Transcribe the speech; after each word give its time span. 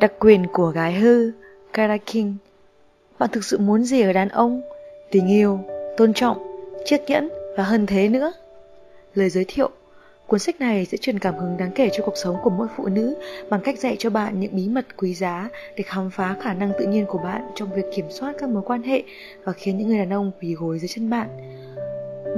Đặc 0.00 0.12
quyền 0.18 0.46
của 0.52 0.70
gái 0.70 0.94
hư, 0.94 1.30
Kara 1.72 1.96
King. 1.96 2.36
Bạn 3.18 3.30
thực 3.32 3.44
sự 3.44 3.58
muốn 3.58 3.84
gì 3.84 4.02
ở 4.02 4.12
đàn 4.12 4.28
ông? 4.28 4.62
Tình 5.10 5.28
yêu, 5.28 5.60
tôn 5.96 6.12
trọng, 6.14 6.38
chiếc 6.84 7.00
nhẫn 7.06 7.28
và 7.56 7.64
hơn 7.64 7.86
thế 7.86 8.08
nữa. 8.08 8.32
Lời 9.14 9.30
giới 9.30 9.44
thiệu 9.48 9.70
Cuốn 10.28 10.40
sách 10.40 10.60
này 10.60 10.86
sẽ 10.86 10.96
truyền 10.96 11.18
cảm 11.18 11.34
hứng 11.34 11.56
đáng 11.56 11.70
kể 11.74 11.90
cho 11.92 12.04
cuộc 12.04 12.16
sống 12.16 12.36
của 12.42 12.50
mỗi 12.50 12.68
phụ 12.76 12.88
nữ 12.88 13.16
bằng 13.50 13.60
cách 13.64 13.78
dạy 13.78 13.96
cho 13.98 14.10
bạn 14.10 14.40
những 14.40 14.56
bí 14.56 14.68
mật 14.68 14.86
quý 14.96 15.14
giá 15.14 15.48
để 15.76 15.84
khám 15.86 16.10
phá 16.10 16.36
khả 16.42 16.54
năng 16.54 16.72
tự 16.78 16.86
nhiên 16.86 17.06
của 17.06 17.18
bạn 17.18 17.42
trong 17.54 17.72
việc 17.74 17.84
kiểm 17.94 18.06
soát 18.10 18.34
các 18.38 18.48
mối 18.48 18.62
quan 18.66 18.82
hệ 18.82 19.02
và 19.44 19.52
khiến 19.52 19.78
những 19.78 19.88
người 19.88 19.98
đàn 19.98 20.12
ông 20.12 20.32
quỳ 20.40 20.54
gối 20.54 20.78
dưới 20.78 20.88
chân 20.88 21.10
bạn. 21.10 21.28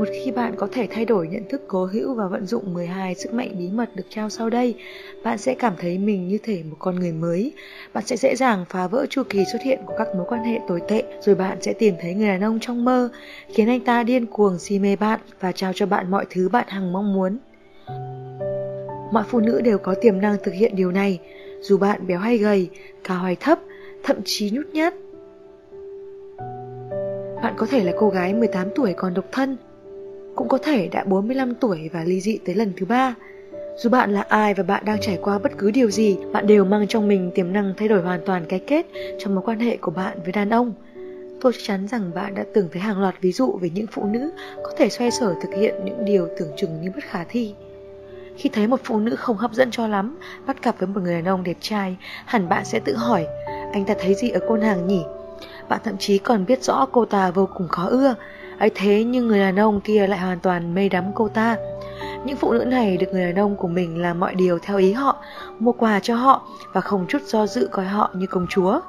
Một 0.01 0.09
khi 0.25 0.31
bạn 0.31 0.55
có 0.57 0.69
thể 0.73 0.87
thay 0.91 1.05
đổi 1.05 1.29
nhận 1.29 1.49
thức 1.49 1.63
cố 1.69 1.85
hữu 1.85 2.15
và 2.15 2.27
vận 2.27 2.47
dụng 2.47 2.75
12 2.75 3.15
sức 3.15 3.35
mạnh 3.35 3.55
bí 3.59 3.69
mật 3.69 3.97
được 3.97 4.03
trao 4.09 4.29
sau 4.29 4.51
đây, 4.51 4.75
bạn 5.23 5.39
sẽ 5.39 5.55
cảm 5.55 5.73
thấy 5.79 5.99
mình 5.99 6.29
như 6.29 6.39
thể 6.43 6.63
một 6.71 6.77
con 6.79 7.01
người 7.01 7.13
mới. 7.13 7.53
Bạn 7.93 8.05
sẽ 8.07 8.17
dễ 8.17 8.37
dàng 8.37 8.65
phá 8.69 8.87
vỡ 8.87 9.07
chu 9.11 9.23
kỳ 9.29 9.45
xuất 9.53 9.63
hiện 9.63 9.79
của 9.87 9.95
các 9.99 10.09
mối 10.17 10.27
quan 10.29 10.45
hệ 10.45 10.61
tồi 10.69 10.81
tệ, 10.89 11.03
rồi 11.21 11.35
bạn 11.35 11.59
sẽ 11.61 11.73
tìm 11.73 11.95
thấy 12.01 12.15
người 12.15 12.29
đàn 12.29 12.45
ông 12.45 12.59
trong 12.61 12.85
mơ, 12.85 13.09
khiến 13.49 13.69
anh 13.69 13.81
ta 13.81 14.03
điên 14.03 14.27
cuồng 14.27 14.59
si 14.59 14.79
mê 14.79 14.97
bạn 14.97 15.21
và 15.41 15.53
trao 15.53 15.73
cho 15.75 15.87
bạn 15.87 16.11
mọi 16.11 16.27
thứ 16.31 16.49
bạn 16.49 16.69
hằng 16.69 16.93
mong 16.93 17.15
muốn. 17.15 17.39
Mọi 19.13 19.25
phụ 19.29 19.41
nữ 19.41 19.61
đều 19.61 19.79
có 19.79 19.95
tiềm 20.01 20.21
năng 20.21 20.37
thực 20.43 20.55
hiện 20.55 20.77
điều 20.77 20.93
này, 20.93 21.21
dù 21.61 21.79
bạn 21.79 22.07
béo 22.07 22.19
hay 22.19 22.39
gầy, 22.39 22.71
cao 23.05 23.19
hay 23.19 23.37
thấp, 23.37 23.59
thậm 24.03 24.17
chí 24.25 24.51
nhút 24.51 24.67
nhát. 24.67 24.95
Bạn 27.43 27.55
có 27.57 27.67
thể 27.71 27.85
là 27.85 27.93
cô 27.99 28.09
gái 28.09 28.35
18 28.35 28.69
tuổi 28.75 28.93
còn 28.93 29.15
độc 29.15 29.25
thân, 29.33 29.57
cũng 30.41 30.49
có 30.49 30.59
thể 30.59 30.89
đã 30.89 31.05
45 31.05 31.55
tuổi 31.55 31.91
và 31.93 32.05
ly 32.05 32.21
dị 32.21 32.39
tới 32.47 32.55
lần 32.55 32.73
thứ 32.77 32.87
ba. 32.87 33.15
Dù 33.77 33.91
bạn 33.91 34.13
là 34.13 34.21
ai 34.21 34.55
và 34.55 34.63
bạn 34.63 34.85
đang 34.85 35.01
trải 35.01 35.19
qua 35.23 35.39
bất 35.39 35.53
cứ 35.59 35.71
điều 35.71 35.91
gì, 35.91 36.17
bạn 36.33 36.47
đều 36.47 36.65
mang 36.65 36.87
trong 36.89 37.09
mình 37.09 37.31
tiềm 37.35 37.53
năng 37.53 37.75
thay 37.77 37.89
đổi 37.89 38.03
hoàn 38.03 38.21
toàn 38.27 38.45
cái 38.49 38.61
kết 38.67 38.87
trong 39.19 39.35
mối 39.35 39.45
quan 39.47 39.61
hệ 39.61 39.77
của 39.77 39.91
bạn 39.91 40.19
với 40.23 40.33
đàn 40.33 40.51
ông. 40.51 40.73
Tôi 41.41 41.53
chắc 41.53 41.61
chắn 41.63 41.89
rằng 41.89 42.11
bạn 42.15 42.35
đã 42.35 42.45
từng 42.55 42.69
thấy 42.73 42.83
hàng 42.83 43.01
loạt 43.01 43.15
ví 43.21 43.33
dụ 43.33 43.59
về 43.61 43.71
những 43.75 43.87
phụ 43.93 44.05
nữ 44.05 44.31
có 44.65 44.73
thể 44.77 44.89
xoay 44.89 45.11
sở 45.11 45.35
thực 45.43 45.55
hiện 45.55 45.75
những 45.85 46.05
điều 46.05 46.29
tưởng 46.39 46.53
chừng 46.57 46.81
như 46.81 46.91
bất 46.95 47.05
khả 47.05 47.25
thi. 47.29 47.55
Khi 48.37 48.51
thấy 48.53 48.67
một 48.67 48.81
phụ 48.85 48.99
nữ 48.99 49.17
không 49.17 49.37
hấp 49.37 49.53
dẫn 49.53 49.71
cho 49.71 49.87
lắm, 49.87 50.19
bắt 50.47 50.63
gặp 50.63 50.75
với 50.79 50.89
một 50.89 51.01
người 51.01 51.15
đàn 51.15 51.25
ông 51.25 51.45
đẹp 51.45 51.57
trai, 51.61 51.97
hẳn 52.25 52.49
bạn 52.49 52.65
sẽ 52.65 52.81
tự 52.85 52.97
hỏi, 52.97 53.27
anh 53.73 53.85
ta 53.85 53.95
thấy 54.01 54.15
gì 54.15 54.31
ở 54.31 54.41
cô 54.49 54.57
nàng 54.57 54.87
nhỉ? 54.87 55.03
Bạn 55.69 55.81
thậm 55.85 55.97
chí 55.99 56.19
còn 56.19 56.47
biết 56.47 56.63
rõ 56.63 56.87
cô 56.93 57.05
ta 57.05 57.31
vô 57.31 57.49
cùng 57.55 57.69
khó 57.69 57.87
ưa, 57.87 58.15
ấy 58.61 58.71
thế 58.75 59.05
nhưng 59.05 59.29
người 59.29 59.39
đàn 59.39 59.57
ông 59.57 59.81
kia 59.81 60.07
lại 60.07 60.19
hoàn 60.19 60.39
toàn 60.41 60.75
mê 60.75 60.89
đắm 60.89 61.05
cô 61.15 61.29
ta. 61.29 61.57
Những 62.25 62.37
phụ 62.37 62.53
nữ 62.53 62.65
này 62.65 62.97
được 62.97 63.07
người 63.13 63.25
đàn 63.25 63.39
ông 63.39 63.57
của 63.57 63.69
mình 63.69 64.03
làm 64.03 64.21
mọi 64.21 64.35
điều 64.35 64.59
theo 64.59 64.79
ý 64.79 64.93
họ, 64.93 65.17
mua 65.59 65.73
quà 65.73 66.01
cho 66.01 66.15
họ 66.15 66.49
và 66.73 66.81
không 66.81 67.07
chút 67.09 67.23
do 67.27 67.47
dự 67.47 67.69
coi 67.73 67.87
họ 67.87 68.11
như 68.15 68.27
công 68.27 68.47
chúa. 68.47 68.81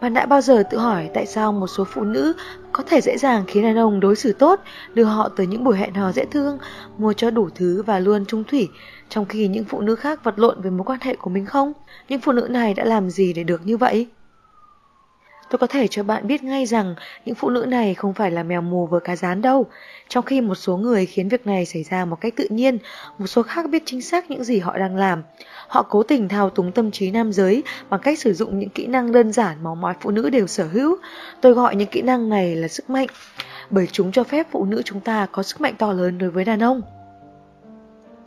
Bạn 0.00 0.14
đã 0.14 0.26
bao 0.26 0.40
giờ 0.40 0.62
tự 0.70 0.78
hỏi 0.78 1.10
tại 1.14 1.26
sao 1.26 1.52
một 1.52 1.66
số 1.66 1.84
phụ 1.84 2.04
nữ 2.04 2.32
có 2.72 2.82
thể 2.86 3.00
dễ 3.00 3.18
dàng 3.18 3.44
khiến 3.46 3.62
đàn 3.62 3.78
ông 3.78 4.00
đối 4.00 4.16
xử 4.16 4.32
tốt, 4.32 4.60
đưa 4.94 5.04
họ 5.04 5.28
tới 5.28 5.46
những 5.46 5.64
buổi 5.64 5.76
hẹn 5.76 5.94
hò 5.94 6.12
dễ 6.12 6.24
thương, 6.24 6.58
mua 6.98 7.12
cho 7.12 7.30
đủ 7.30 7.48
thứ 7.54 7.82
và 7.82 7.98
luôn 7.98 8.26
trung 8.26 8.44
thủy, 8.44 8.68
trong 9.08 9.24
khi 9.26 9.48
những 9.48 9.64
phụ 9.64 9.80
nữ 9.80 9.94
khác 9.94 10.24
vật 10.24 10.38
lộn 10.38 10.60
với 10.60 10.70
mối 10.70 10.84
quan 10.84 10.98
hệ 11.02 11.16
của 11.16 11.30
mình 11.30 11.46
không? 11.46 11.72
Những 12.08 12.20
phụ 12.20 12.32
nữ 12.32 12.46
này 12.50 12.74
đã 12.74 12.84
làm 12.84 13.10
gì 13.10 13.32
để 13.32 13.44
được 13.44 13.66
như 13.66 13.76
vậy? 13.76 14.06
Tôi 15.50 15.58
có 15.58 15.66
thể 15.66 15.86
cho 15.86 16.02
bạn 16.02 16.26
biết 16.26 16.44
ngay 16.44 16.66
rằng 16.66 16.94
những 17.24 17.34
phụ 17.34 17.50
nữ 17.50 17.66
này 17.68 17.94
không 17.94 18.14
phải 18.14 18.30
là 18.30 18.42
mèo 18.42 18.60
mù 18.60 18.86
vừa 18.86 19.00
cá 19.00 19.16
rán 19.16 19.42
đâu. 19.42 19.66
Trong 20.08 20.24
khi 20.24 20.40
một 20.40 20.54
số 20.54 20.76
người 20.76 21.06
khiến 21.06 21.28
việc 21.28 21.46
này 21.46 21.66
xảy 21.66 21.82
ra 21.82 22.04
một 22.04 22.20
cách 22.20 22.34
tự 22.36 22.46
nhiên, 22.50 22.78
một 23.18 23.26
số 23.26 23.42
khác 23.42 23.70
biết 23.70 23.82
chính 23.86 24.02
xác 24.02 24.30
những 24.30 24.44
gì 24.44 24.58
họ 24.58 24.78
đang 24.78 24.96
làm. 24.96 25.22
Họ 25.68 25.82
cố 25.82 26.02
tình 26.02 26.28
thao 26.28 26.50
túng 26.50 26.72
tâm 26.72 26.90
trí 26.90 27.10
nam 27.10 27.32
giới 27.32 27.62
bằng 27.90 28.00
cách 28.00 28.18
sử 28.18 28.34
dụng 28.34 28.58
những 28.58 28.70
kỹ 28.70 28.86
năng 28.86 29.12
đơn 29.12 29.32
giản 29.32 29.56
mà 29.62 29.74
mọi 29.74 29.94
phụ 30.00 30.10
nữ 30.10 30.30
đều 30.30 30.46
sở 30.46 30.64
hữu. 30.64 30.96
Tôi 31.40 31.52
gọi 31.52 31.76
những 31.76 31.88
kỹ 31.88 32.02
năng 32.02 32.28
này 32.28 32.56
là 32.56 32.68
sức 32.68 32.90
mạnh, 32.90 33.08
bởi 33.70 33.86
chúng 33.92 34.12
cho 34.12 34.24
phép 34.24 34.46
phụ 34.50 34.64
nữ 34.64 34.82
chúng 34.84 35.00
ta 35.00 35.26
có 35.32 35.42
sức 35.42 35.60
mạnh 35.60 35.74
to 35.78 35.92
lớn 35.92 36.18
đối 36.18 36.30
với 36.30 36.44
đàn 36.44 36.62
ông. 36.62 36.80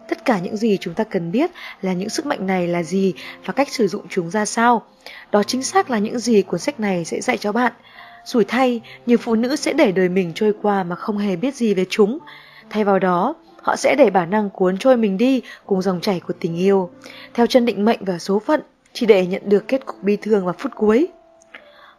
Tất 0.08 0.26
cả 0.26 0.40
những 0.40 0.58
gì 0.58 0.78
chúng 0.78 0.94
ta 0.94 1.04
cần 1.04 1.32
biết 1.32 1.52
là 1.82 1.94
những 1.94 2.10
sức 2.10 2.26
mạnh 2.26 2.48
này 2.48 2.68
là 2.68 2.84
gì 2.84 3.14
và 3.46 3.54
cách 3.54 3.70
sử 3.70 3.88
dụng 3.88 4.06
chúng 4.10 4.32
ra 4.32 4.46
sao. 4.46 4.84
Đó 5.32 5.44
chính 5.44 5.64
xác 5.64 5.90
là 5.90 5.98
những 5.98 6.20
gì 6.20 6.42
cuốn 6.42 6.60
sách 6.60 6.80
này 6.80 7.06
sẽ 7.06 7.22
dạy 7.22 7.38
cho 7.38 7.52
bạn. 7.52 7.74
Rủi 8.26 8.46
thay, 8.46 8.82
nhiều 9.06 9.18
phụ 9.18 9.36
nữ 9.36 9.56
sẽ 9.56 9.74
để 9.74 9.92
đời 9.92 10.10
mình 10.10 10.32
trôi 10.36 10.54
qua 10.62 10.84
mà 10.84 10.96
không 10.96 11.18
hề 11.18 11.36
biết 11.36 11.56
gì 11.56 11.74
về 11.74 11.86
chúng. 11.90 12.18
Thay 12.70 12.84
vào 12.84 13.00
đó, 13.00 13.36
họ 13.62 13.76
sẽ 13.76 13.96
để 13.98 14.10
bản 14.10 14.30
năng 14.30 14.50
cuốn 14.50 14.78
trôi 14.78 14.98
mình 14.98 15.18
đi 15.18 15.42
cùng 15.66 15.82
dòng 15.82 16.02
chảy 16.02 16.20
của 16.20 16.34
tình 16.40 16.56
yêu, 16.56 16.90
theo 17.34 17.48
chân 17.48 17.66
định 17.66 17.86
mệnh 17.86 18.06
và 18.06 18.18
số 18.18 18.40
phận, 18.40 18.62
chỉ 18.94 19.06
để 19.06 19.26
nhận 19.26 19.42
được 19.46 19.68
kết 19.68 19.86
cục 19.86 20.04
bi 20.04 20.18
thương 20.22 20.46
vào 20.46 20.56
phút 20.58 20.72
cuối. 20.76 21.08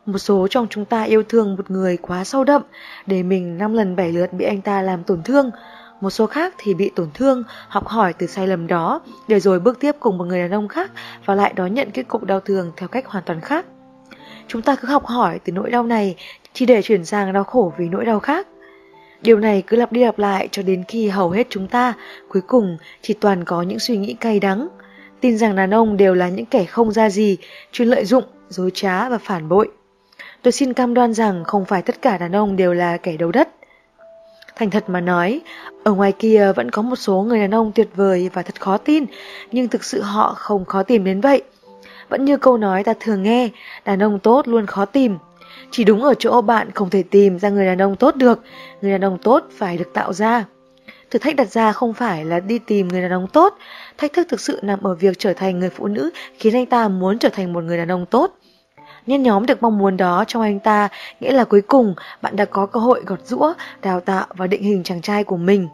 Một 0.07 0.19
số 0.19 0.49
trong 0.51 0.67
chúng 0.71 0.85
ta 0.85 1.03
yêu 1.03 1.23
thương 1.23 1.57
một 1.57 1.71
người 1.71 1.97
quá 1.97 2.25
sâu 2.25 2.45
đậm, 2.45 2.63
để 3.07 3.23
mình 3.23 3.59
năm 3.59 3.75
lần 3.75 3.97
bảy 3.97 4.13
lượt 4.13 4.33
bị 4.33 4.45
anh 4.45 4.61
ta 4.61 4.83
làm 4.83 5.05
tổn 5.05 5.23
thương, 5.23 5.51
một 6.01 6.11
số 6.11 6.27
khác 6.27 6.55
thì 6.59 6.75
bị 6.75 6.91
tổn 6.97 7.09
thương, 7.15 7.43
học 7.69 7.87
hỏi 7.87 8.13
từ 8.13 8.27
sai 8.27 8.47
lầm 8.47 8.67
đó, 8.67 9.01
để 9.29 9.41
rồi 9.41 9.61
bước 9.61 9.81
tiếp 9.81 9.93
cùng 10.01 10.19
một 10.19 10.25
người 10.25 10.41
đàn 10.41 10.51
ông 10.51 10.69
khác 10.69 10.91
và 11.25 11.35
lại 11.35 11.53
đón 11.57 11.75
nhận 11.75 11.91
kết 11.91 12.09
cục 12.09 12.25
đau 12.25 12.41
thương 12.41 12.73
theo 12.77 12.89
cách 12.89 13.07
hoàn 13.07 13.25
toàn 13.25 13.41
khác. 13.41 13.67
Chúng 14.49 14.63
ta 14.63 14.77
cứ 14.77 14.89
học 14.89 15.07
hỏi 15.07 15.39
từ 15.45 15.53
nỗi 15.53 15.71
đau 15.71 15.83
này 15.83 16.17
chỉ 16.53 16.67
để 16.67 16.83
chuyển 16.83 17.05
sang 17.05 17.33
đau 17.33 17.45
khổ 17.45 17.73
vì 17.79 17.89
nỗi 17.89 18.05
đau 18.05 18.21
khác. 18.21 18.47
Điều 19.23 19.39
này 19.39 19.63
cứ 19.67 19.77
lặp 19.77 19.93
đi 19.93 20.05
lặp 20.05 20.19
lại 20.19 20.49
cho 20.53 20.63
đến 20.63 20.85
khi 20.89 21.09
hầu 21.09 21.31
hết 21.31 21.47
chúng 21.51 21.69
ta 21.69 21.95
cuối 22.29 22.43
cùng 22.47 22.79
chỉ 23.03 23.15
toàn 23.15 23.45
có 23.45 23.63
những 23.63 23.79
suy 23.79 23.97
nghĩ 23.97 24.15
cay 24.15 24.41
đắng, 24.41 24.69
tin 25.21 25.39
rằng 25.39 25.57
đàn 25.57 25.75
ông 25.75 25.97
đều 25.97 26.15
là 26.15 26.29
những 26.29 26.47
kẻ 26.47 26.65
không 26.65 26.93
ra 26.93 27.11
gì, 27.11 27.37
chuyên 27.73 27.89
lợi 27.89 28.05
dụng, 28.05 28.25
dối 28.49 28.71
trá 28.75 29.09
và 29.09 29.19
phản 29.19 29.49
bội. 29.49 29.69
Tôi 30.43 30.53
xin 30.53 30.73
cam 30.73 30.95
đoan 30.95 31.15
rằng 31.15 31.45
không 31.45 31.65
phải 31.65 31.83
tất 31.83 32.03
cả 32.03 32.19
đàn 32.19 32.33
ông 32.33 32.57
đều 32.57 32.75
là 32.75 32.97
kẻ 32.97 33.17
đầu 33.17 33.33
đất. 33.33 33.49
Thành 34.59 34.71
thật 34.71 34.91
mà 34.91 35.01
nói, 35.01 35.41
ở 35.85 35.93
ngoài 35.93 36.13
kia 36.13 36.53
vẫn 36.57 36.71
có 36.71 36.83
một 36.83 36.97
số 36.97 37.23
người 37.23 37.39
đàn 37.39 37.55
ông 37.55 37.73
tuyệt 37.75 37.89
vời 37.97 38.31
và 38.33 38.43
thật 38.43 38.61
khó 38.61 38.79
tin, 38.79 39.05
nhưng 39.53 39.69
thực 39.69 39.85
sự 39.85 40.03
họ 40.03 40.35
không 40.37 40.65
khó 40.65 40.83
tìm 40.83 41.05
đến 41.05 41.21
vậy. 41.21 41.43
Vẫn 42.09 42.25
như 42.25 42.37
câu 42.37 42.57
nói 42.57 42.85
ta 42.85 42.95
thường 43.01 43.23
nghe, 43.23 43.49
đàn 43.85 44.03
ông 44.03 44.19
tốt 44.19 44.49
luôn 44.49 44.67
khó 44.67 44.85
tìm. 44.85 45.19
Chỉ 45.71 45.85
đúng 45.85 46.03
ở 46.03 46.15
chỗ 46.19 46.43
bạn 46.43 46.71
không 46.71 46.91
thể 46.91 47.03
tìm 47.03 47.39
ra 47.39 47.49
người 47.49 47.67
đàn 47.67 47.83
ông 47.83 47.97
tốt 47.97 48.17
được, 48.17 48.43
người 48.83 48.91
đàn 48.91 49.05
ông 49.05 49.19
tốt 49.19 49.45
phải 49.57 49.79
được 49.79 49.93
tạo 49.95 50.13
ra. 50.13 50.45
Thử 51.11 51.19
thách 51.19 51.37
đặt 51.37 51.49
ra 51.49 51.73
không 51.73 51.95
phải 51.95 52.25
là 52.25 52.41
đi 52.41 52.59
tìm 52.59 52.89
người 52.89 53.03
đàn 53.03 53.11
ông 53.11 53.27
tốt, 53.27 53.59
thách 53.99 54.13
thức 54.13 54.27
thực 54.31 54.41
sự 54.41 54.59
nằm 54.63 54.83
ở 54.83 54.95
việc 54.95 55.19
trở 55.19 55.33
thành 55.33 55.59
người 55.59 55.71
phụ 55.71 55.87
nữ 55.87 56.11
khiến 56.39 56.55
anh 56.55 56.67
ta 56.67 56.89
muốn 56.89 57.19
trở 57.19 57.29
thành 57.29 57.53
một 57.53 57.65
người 57.65 57.79
đàn 57.79 57.89
ông 57.93 58.07
tốt. 58.07 58.35
Nhân 59.09 59.23
nhóm 59.23 59.47
được 59.47 59.63
mong 59.63 59.79
muốn 59.79 59.97
đó 59.97 60.25
trong 60.27 60.43
anh 60.43 60.61
ta 60.61 60.89
nghĩa 61.21 61.33
là 61.33 61.45
cuối 61.45 61.61
cùng 61.61 61.95
bạn 62.23 62.37
đã 62.37 62.45
có 62.45 62.67
cơ 62.67 62.81
hội 62.81 63.03
gọt 63.07 63.27
rũa, 63.27 63.55
đào 63.83 64.01
tạo 64.01 64.27
và 64.37 64.47
định 64.47 64.63
hình 64.63 64.83
chàng 64.83 65.03
trai 65.03 65.25
của 65.25 65.37
mình. 65.37 65.69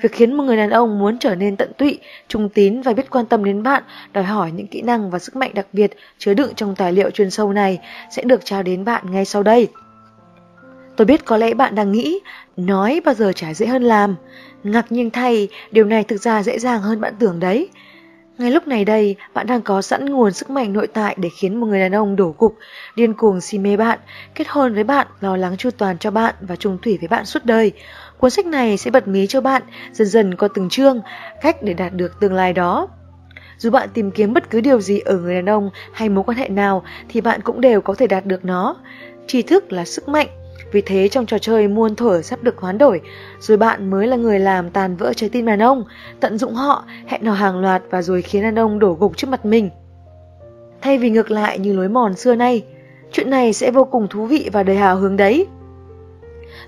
Việc 0.00 0.12
khiến 0.12 0.34
một 0.34 0.44
người 0.44 0.56
đàn 0.56 0.70
ông 0.70 0.98
muốn 0.98 1.18
trở 1.18 1.34
nên 1.34 1.56
tận 1.56 1.72
tụy, 1.78 1.98
trung 2.28 2.48
tín 2.48 2.82
và 2.82 2.92
biết 2.92 3.10
quan 3.10 3.26
tâm 3.26 3.44
đến 3.44 3.62
bạn 3.62 3.82
đòi 4.12 4.24
hỏi 4.24 4.52
những 4.52 4.66
kỹ 4.66 4.82
năng 4.82 5.10
và 5.10 5.18
sức 5.18 5.36
mạnh 5.36 5.50
đặc 5.54 5.66
biệt 5.72 5.90
chứa 6.18 6.34
đựng 6.34 6.54
trong 6.54 6.74
tài 6.74 6.92
liệu 6.92 7.10
chuyên 7.10 7.30
sâu 7.30 7.52
này 7.52 7.80
sẽ 8.10 8.22
được 8.22 8.44
trao 8.44 8.62
đến 8.62 8.84
bạn 8.84 9.10
ngay 9.10 9.24
sau 9.24 9.42
đây. 9.42 9.68
Tôi 10.96 11.04
biết 11.04 11.24
có 11.24 11.36
lẽ 11.36 11.54
bạn 11.54 11.74
đang 11.74 11.92
nghĩ, 11.92 12.20
nói 12.56 13.00
bao 13.04 13.14
giờ 13.14 13.32
chả 13.32 13.54
dễ 13.54 13.66
hơn 13.66 13.82
làm. 13.82 14.16
Ngạc 14.64 14.92
nhiên 14.92 15.10
thay, 15.10 15.48
điều 15.70 15.84
này 15.84 16.04
thực 16.04 16.22
ra 16.22 16.42
dễ 16.42 16.58
dàng 16.58 16.80
hơn 16.80 17.00
bạn 17.00 17.14
tưởng 17.18 17.40
đấy. 17.40 17.68
Ngay 18.40 18.50
lúc 18.50 18.68
này 18.68 18.84
đây, 18.84 19.16
bạn 19.34 19.46
đang 19.46 19.62
có 19.62 19.82
sẵn 19.82 20.06
nguồn 20.06 20.32
sức 20.32 20.50
mạnh 20.50 20.72
nội 20.72 20.86
tại 20.86 21.16
để 21.18 21.28
khiến 21.28 21.60
một 21.60 21.66
người 21.66 21.80
đàn 21.80 21.94
ông 21.94 22.16
đổ 22.16 22.34
gục, 22.38 22.56
điên 22.96 23.14
cuồng 23.14 23.40
si 23.40 23.58
mê 23.58 23.76
bạn, 23.76 23.98
kết 24.34 24.48
hôn 24.48 24.74
với 24.74 24.84
bạn, 24.84 25.06
lo 25.20 25.36
lắng 25.36 25.56
chu 25.56 25.70
toàn 25.70 25.98
cho 25.98 26.10
bạn 26.10 26.34
và 26.40 26.56
chung 26.56 26.78
thủy 26.82 26.98
với 27.00 27.08
bạn 27.08 27.24
suốt 27.24 27.44
đời. 27.44 27.72
Cuốn 28.18 28.30
sách 28.30 28.46
này 28.46 28.76
sẽ 28.76 28.90
bật 28.90 29.08
mí 29.08 29.26
cho 29.26 29.40
bạn, 29.40 29.62
dần 29.92 30.08
dần 30.08 30.34
qua 30.34 30.48
từng 30.54 30.68
chương, 30.68 31.00
cách 31.42 31.62
để 31.62 31.74
đạt 31.74 31.94
được 31.94 32.20
tương 32.20 32.34
lai 32.34 32.52
đó. 32.52 32.88
Dù 33.58 33.70
bạn 33.70 33.88
tìm 33.94 34.10
kiếm 34.10 34.32
bất 34.34 34.50
cứ 34.50 34.60
điều 34.60 34.80
gì 34.80 34.98
ở 34.98 35.18
người 35.18 35.34
đàn 35.34 35.48
ông 35.48 35.70
hay 35.92 36.08
mối 36.08 36.24
quan 36.24 36.38
hệ 36.38 36.48
nào 36.48 36.82
thì 37.08 37.20
bạn 37.20 37.40
cũng 37.40 37.60
đều 37.60 37.80
có 37.80 37.94
thể 37.94 38.06
đạt 38.06 38.26
được 38.26 38.44
nó. 38.44 38.76
Tri 39.26 39.42
thức 39.42 39.72
là 39.72 39.84
sức 39.84 40.08
mạnh, 40.08 40.28
vì 40.72 40.80
thế 40.80 41.08
trong 41.08 41.26
trò 41.26 41.38
chơi 41.38 41.68
muôn 41.68 41.96
thuở 41.96 42.22
sắp 42.22 42.42
được 42.42 42.58
hoán 42.58 42.78
đổi, 42.78 43.00
rồi 43.40 43.56
bạn 43.56 43.90
mới 43.90 44.06
là 44.06 44.16
người 44.16 44.38
làm 44.38 44.70
tàn 44.70 44.96
vỡ 44.96 45.12
trái 45.12 45.30
tim 45.30 45.46
đàn 45.46 45.62
ông, 45.62 45.84
tận 46.20 46.38
dụng 46.38 46.54
họ, 46.54 46.84
hẹn 47.06 47.24
hò 47.24 47.34
hàng 47.34 47.60
loạt 47.60 47.82
và 47.90 48.02
rồi 48.02 48.22
khiến 48.22 48.42
đàn 48.42 48.58
ông 48.58 48.78
đổ 48.78 48.92
gục 48.92 49.16
trước 49.16 49.30
mặt 49.30 49.44
mình. 49.44 49.70
Thay 50.80 50.98
vì 50.98 51.10
ngược 51.10 51.30
lại 51.30 51.58
như 51.58 51.72
lối 51.72 51.88
mòn 51.88 52.16
xưa 52.16 52.34
nay, 52.34 52.64
chuyện 53.12 53.30
này 53.30 53.52
sẽ 53.52 53.70
vô 53.70 53.84
cùng 53.84 54.08
thú 54.08 54.26
vị 54.26 54.50
và 54.52 54.62
đầy 54.62 54.76
hào 54.76 54.96
hứng 54.96 55.16
đấy. 55.16 55.46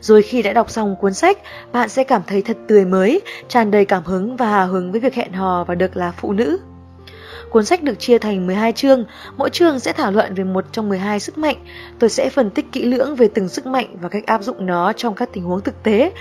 Rồi 0.00 0.22
khi 0.22 0.42
đã 0.42 0.52
đọc 0.52 0.70
xong 0.70 0.96
cuốn 1.00 1.14
sách, 1.14 1.38
bạn 1.72 1.88
sẽ 1.88 2.04
cảm 2.04 2.22
thấy 2.26 2.42
thật 2.42 2.56
tươi 2.68 2.84
mới, 2.84 3.20
tràn 3.48 3.70
đầy 3.70 3.84
cảm 3.84 4.04
hứng 4.04 4.36
và 4.36 4.46
hào 4.46 4.66
hứng 4.66 4.92
với 4.92 5.00
việc 5.00 5.14
hẹn 5.14 5.32
hò 5.32 5.64
và 5.64 5.74
được 5.74 5.96
là 5.96 6.12
phụ 6.16 6.32
nữ. 6.32 6.58
Cuốn 7.52 7.64
sách 7.64 7.82
được 7.82 7.98
chia 7.98 8.18
thành 8.18 8.46
12 8.46 8.72
chương, 8.72 9.04
mỗi 9.36 9.50
chương 9.50 9.80
sẽ 9.80 9.92
thảo 9.92 10.12
luận 10.12 10.34
về 10.34 10.44
một 10.44 10.64
trong 10.72 10.88
12 10.88 11.20
sức 11.20 11.38
mạnh. 11.38 11.56
Tôi 11.98 12.10
sẽ 12.10 12.30
phân 12.30 12.50
tích 12.50 12.72
kỹ 12.72 12.84
lưỡng 12.84 13.16
về 13.16 13.28
từng 13.34 13.48
sức 13.48 13.66
mạnh 13.66 13.96
và 14.00 14.08
cách 14.08 14.26
áp 14.26 14.42
dụng 14.42 14.66
nó 14.66 14.92
trong 14.92 15.14
các 15.14 15.28
tình 15.32 15.44
huống 15.44 15.60
thực 15.60 15.82
tế. 15.82 16.12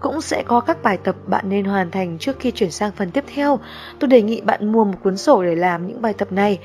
Cũng 0.00 0.20
sẽ 0.20 0.42
có 0.46 0.60
các 0.60 0.82
bài 0.82 0.98
tập 1.04 1.16
bạn 1.26 1.48
nên 1.48 1.64
hoàn 1.64 1.90
thành 1.90 2.18
trước 2.18 2.36
khi 2.38 2.50
chuyển 2.50 2.70
sang 2.70 2.92
phần 2.92 3.10
tiếp 3.10 3.24
theo. 3.34 3.58
Tôi 3.98 4.08
đề 4.08 4.22
nghị 4.22 4.40
bạn 4.40 4.72
mua 4.72 4.84
một 4.84 4.94
cuốn 5.02 5.16
sổ 5.16 5.42
để 5.42 5.54
làm 5.54 5.86
những 5.86 6.02
bài 6.02 6.12
tập 6.12 6.32
này. 6.32 6.58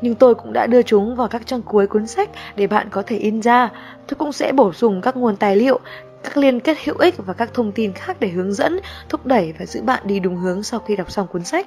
nhưng 0.00 0.14
tôi 0.14 0.34
cũng 0.34 0.52
đã 0.52 0.66
đưa 0.66 0.82
chúng 0.82 1.16
vào 1.16 1.28
các 1.28 1.46
trang 1.46 1.62
cuối 1.62 1.86
cuốn 1.86 2.06
sách 2.06 2.30
để 2.56 2.66
bạn 2.66 2.86
có 2.90 3.02
thể 3.06 3.16
in 3.16 3.42
ra. 3.42 3.68
Tôi 4.08 4.16
cũng 4.18 4.32
sẽ 4.32 4.52
bổ 4.52 4.72
sung 4.72 5.00
các 5.00 5.16
nguồn 5.16 5.36
tài 5.36 5.56
liệu, 5.56 5.80
các 6.22 6.36
liên 6.36 6.60
kết 6.60 6.78
hữu 6.84 6.96
ích 6.98 7.14
và 7.26 7.32
các 7.32 7.54
thông 7.54 7.72
tin 7.72 7.92
khác 7.92 8.16
để 8.20 8.28
hướng 8.28 8.52
dẫn, 8.52 8.80
thúc 9.08 9.26
đẩy 9.26 9.54
và 9.58 9.66
giữ 9.66 9.82
bạn 9.82 10.02
đi 10.04 10.20
đúng 10.20 10.36
hướng 10.36 10.62
sau 10.62 10.80
khi 10.80 10.96
đọc 10.96 11.10
xong 11.10 11.26
cuốn 11.26 11.44
sách. 11.44 11.66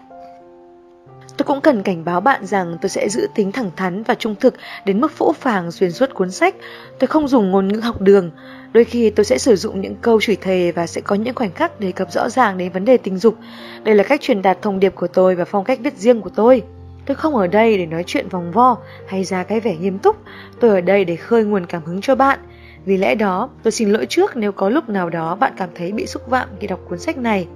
Tôi 1.38 1.46
cũng 1.46 1.62
cần 1.62 1.84
cảnh 1.84 2.06
báo 2.06 2.22
bạn 2.22 2.46
rằng 2.46 2.78
tôi 2.82 2.90
sẽ 2.90 3.10
giữ 3.10 3.28
tính 3.36 3.52
thẳng 3.52 3.72
thắn 3.76 4.04
và 4.04 4.16
trung 4.16 4.36
thực 4.40 4.56
đến 4.86 5.02
mức 5.02 5.12
phũ 5.12 5.34
phàng 5.34 5.72
xuyên 5.72 5.92
suốt 5.92 6.14
cuốn 6.14 6.32
sách. 6.32 6.56
Tôi 7.00 7.08
không 7.08 7.28
dùng 7.28 7.52
ngôn 7.52 7.68
ngữ 7.68 7.80
học 7.80 8.02
đường. 8.02 8.32
Đôi 8.74 8.84
khi 8.84 9.10
tôi 9.10 9.26
sẽ 9.26 9.38
sử 9.38 9.56
dụng 9.56 9.82
những 9.82 9.96
câu 10.02 10.22
chửi 10.22 10.36
thề 10.36 10.72
và 10.72 10.88
sẽ 10.88 11.02
có 11.02 11.16
những 11.16 11.36
khoảnh 11.36 11.52
khắc 11.52 11.80
đề 11.80 11.92
cập 11.92 12.12
rõ 12.12 12.30
ràng 12.30 12.58
đến 12.58 12.72
vấn 12.72 12.86
đề 12.86 12.98
tình 12.98 13.18
dục. 13.18 13.36
Đây 13.84 13.96
là 13.96 14.04
cách 14.04 14.22
truyền 14.22 14.42
đạt 14.42 14.62
thông 14.62 14.80
điệp 14.80 14.96
của 14.96 15.08
tôi 15.08 15.36
và 15.36 15.46
phong 15.46 15.64
cách 15.64 15.80
viết 15.82 15.98
riêng 15.98 16.22
của 16.22 16.30
tôi. 16.36 16.62
Tôi 17.06 17.16
không 17.16 17.36
ở 17.36 17.48
đây 17.48 17.78
để 17.78 17.86
nói 17.86 18.04
chuyện 18.08 18.30
vòng 18.30 18.52
vo 18.52 18.78
hay 19.08 19.24
ra 19.24 19.44
cái 19.44 19.60
vẻ 19.60 19.76
nghiêm 19.76 20.00
túc. 20.00 20.18
Tôi 20.60 20.72
ở 20.72 20.82
đây 20.82 21.06
để 21.06 21.16
khơi 21.16 21.44
nguồn 21.44 21.66
cảm 21.66 21.84
hứng 21.86 22.02
cho 22.02 22.16
bạn. 22.16 22.40
Vì 22.86 22.98
lẽ 22.98 23.16
đó, 23.16 23.50
tôi 23.64 23.72
xin 23.72 23.90
lỗi 23.90 24.06
trước 24.10 24.36
nếu 24.36 24.52
có 24.52 24.70
lúc 24.70 24.90
nào 24.90 25.10
đó 25.10 25.36
bạn 25.36 25.54
cảm 25.58 25.70
thấy 25.76 25.92
bị 25.92 26.06
xúc 26.06 26.30
phạm 26.30 26.50
khi 26.60 26.68
đọc 26.68 26.80
cuốn 26.90 27.00
sách 27.00 27.18
này. 27.18 27.48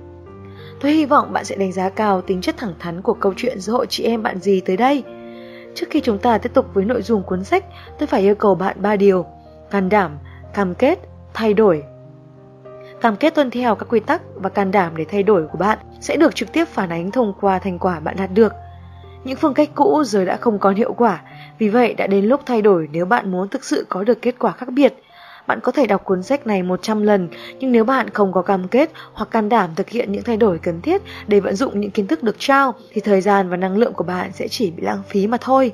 Tôi 0.79 0.91
hy 0.91 1.05
vọng 1.05 1.33
bạn 1.33 1.45
sẽ 1.45 1.55
đánh 1.55 1.71
giá 1.71 1.89
cao 1.89 2.21
tính 2.21 2.41
chất 2.41 2.57
thẳng 2.57 2.73
thắn 2.79 3.01
của 3.01 3.13
câu 3.13 3.33
chuyện 3.37 3.59
giữa 3.59 3.73
hội 3.73 3.85
chị 3.89 4.03
em 4.03 4.23
bạn 4.23 4.39
gì 4.39 4.59
tới 4.59 4.77
đây. 4.77 5.03
Trước 5.75 5.85
khi 5.89 6.01
chúng 6.01 6.17
ta 6.17 6.37
tiếp 6.37 6.53
tục 6.53 6.65
với 6.73 6.85
nội 6.85 7.01
dung 7.01 7.23
cuốn 7.23 7.43
sách, 7.43 7.65
tôi 7.99 8.07
phải 8.07 8.21
yêu 8.21 8.35
cầu 8.35 8.55
bạn 8.55 8.77
ba 8.81 8.95
điều: 8.95 9.25
can 9.71 9.89
đảm, 9.89 10.17
cam 10.53 10.75
kết, 10.75 10.99
thay 11.33 11.53
đổi. 11.53 11.83
Cam 13.01 13.15
kết 13.15 13.35
tuân 13.35 13.51
theo 13.51 13.75
các 13.75 13.89
quy 13.89 13.99
tắc 13.99 14.21
và 14.35 14.49
can 14.49 14.71
đảm 14.71 14.97
để 14.97 15.05
thay 15.05 15.23
đổi 15.23 15.47
của 15.47 15.57
bạn 15.57 15.77
sẽ 16.01 16.17
được 16.17 16.35
trực 16.35 16.53
tiếp 16.53 16.65
phản 16.65 16.89
ánh 16.89 17.11
thông 17.11 17.33
qua 17.41 17.59
thành 17.59 17.79
quả 17.79 17.99
bạn 17.99 18.15
đạt 18.17 18.31
được. 18.33 18.53
Những 19.23 19.35
phương 19.35 19.53
cách 19.53 19.69
cũ 19.75 20.03
giờ 20.05 20.25
đã 20.25 20.37
không 20.37 20.59
còn 20.59 20.75
hiệu 20.75 20.93
quả, 20.93 21.21
vì 21.57 21.69
vậy 21.69 21.93
đã 21.93 22.07
đến 22.07 22.25
lúc 22.25 22.41
thay 22.45 22.61
đổi 22.61 22.89
nếu 22.91 23.05
bạn 23.05 23.31
muốn 23.31 23.49
thực 23.49 23.63
sự 23.63 23.85
có 23.89 24.03
được 24.03 24.21
kết 24.21 24.35
quả 24.39 24.51
khác 24.51 24.69
biệt. 24.73 24.93
Bạn 25.49 25.59
có 25.59 25.71
thể 25.71 25.87
đọc 25.87 26.05
cuốn 26.05 26.23
sách 26.23 26.47
này 26.47 26.63
100 26.63 27.03
lần, 27.03 27.29
nhưng 27.59 27.71
nếu 27.71 27.83
bạn 27.83 28.09
không 28.09 28.33
có 28.33 28.41
cam 28.41 28.67
kết 28.67 28.91
hoặc 29.13 29.31
can 29.31 29.49
đảm 29.49 29.69
thực 29.75 29.89
hiện 29.89 30.11
những 30.11 30.23
thay 30.23 30.37
đổi 30.37 30.59
cần 30.59 30.81
thiết 30.81 31.01
để 31.27 31.39
vận 31.39 31.55
dụng 31.55 31.79
những 31.79 31.91
kiến 31.91 32.07
thức 32.07 32.23
được 32.23 32.35
trao, 32.39 32.73
thì 32.91 33.01
thời 33.01 33.21
gian 33.21 33.49
và 33.49 33.57
năng 33.57 33.77
lượng 33.77 33.93
của 33.93 34.03
bạn 34.03 34.31
sẽ 34.33 34.47
chỉ 34.47 34.71
bị 34.71 34.83
lãng 34.83 35.03
phí 35.09 35.27
mà 35.27 35.37
thôi. 35.41 35.71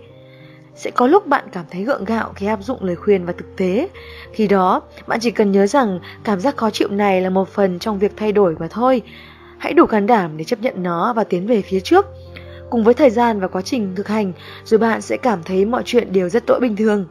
Sẽ 0.75 0.91
có 0.91 1.07
lúc 1.07 1.27
bạn 1.27 1.45
cảm 1.51 1.65
thấy 1.71 1.83
gượng 1.83 2.05
gạo 2.05 2.33
khi 2.35 2.45
áp 2.45 2.63
dụng 2.63 2.83
lời 2.83 2.95
khuyên 2.95 3.25
và 3.25 3.33
thực 3.37 3.55
tế. 3.57 3.89
Khi 4.33 4.47
đó, 4.47 4.81
bạn 5.07 5.19
chỉ 5.19 5.31
cần 5.31 5.51
nhớ 5.51 5.67
rằng 5.67 5.99
cảm 6.23 6.39
giác 6.39 6.57
khó 6.57 6.69
chịu 6.69 6.87
này 6.91 7.21
là 7.21 7.29
một 7.29 7.49
phần 7.49 7.79
trong 7.79 7.99
việc 7.99 8.11
thay 8.17 8.31
đổi 8.31 8.55
mà 8.59 8.67
thôi. 8.67 9.01
Hãy 9.57 9.73
đủ 9.73 9.85
can 9.85 10.07
đảm 10.07 10.37
để 10.37 10.43
chấp 10.43 10.61
nhận 10.61 10.83
nó 10.83 11.13
và 11.13 11.23
tiến 11.23 11.47
về 11.47 11.61
phía 11.61 11.79
trước. 11.79 12.05
Cùng 12.69 12.83
với 12.83 12.93
thời 12.93 13.09
gian 13.09 13.39
và 13.39 13.47
quá 13.47 13.61
trình 13.61 13.95
thực 13.95 14.07
hành, 14.07 14.33
rồi 14.63 14.77
bạn 14.77 15.01
sẽ 15.01 15.17
cảm 15.17 15.43
thấy 15.43 15.65
mọi 15.65 15.81
chuyện 15.85 16.13
đều 16.13 16.29
rất 16.29 16.43
đỗi 16.45 16.59
bình 16.59 16.75
thường. 16.75 17.05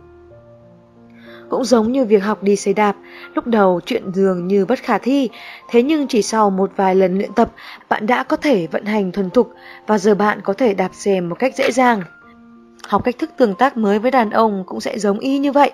Cũng 1.54 1.64
giống 1.64 1.92
như 1.92 2.04
việc 2.04 2.24
học 2.24 2.42
đi 2.42 2.56
xe 2.56 2.72
đạp, 2.72 2.96
lúc 3.34 3.46
đầu 3.46 3.80
chuyện 3.86 4.12
dường 4.14 4.46
như 4.46 4.66
bất 4.66 4.78
khả 4.78 4.98
thi, 4.98 5.28
thế 5.68 5.82
nhưng 5.82 6.06
chỉ 6.06 6.22
sau 6.22 6.50
một 6.50 6.70
vài 6.76 6.94
lần 6.94 7.18
luyện 7.18 7.32
tập, 7.32 7.52
bạn 7.88 8.06
đã 8.06 8.22
có 8.22 8.36
thể 8.36 8.66
vận 8.66 8.84
hành 8.84 9.12
thuần 9.12 9.30
thục 9.30 9.52
và 9.86 9.98
giờ 9.98 10.14
bạn 10.14 10.40
có 10.44 10.52
thể 10.52 10.74
đạp 10.74 10.90
xe 10.92 11.20
một 11.20 11.38
cách 11.38 11.54
dễ 11.56 11.70
dàng. 11.70 12.02
Học 12.86 13.04
cách 13.04 13.18
thức 13.18 13.30
tương 13.36 13.54
tác 13.54 13.76
mới 13.76 13.98
với 13.98 14.10
đàn 14.10 14.30
ông 14.30 14.64
cũng 14.66 14.80
sẽ 14.80 14.98
giống 14.98 15.18
y 15.18 15.38
như 15.38 15.52
vậy. 15.52 15.72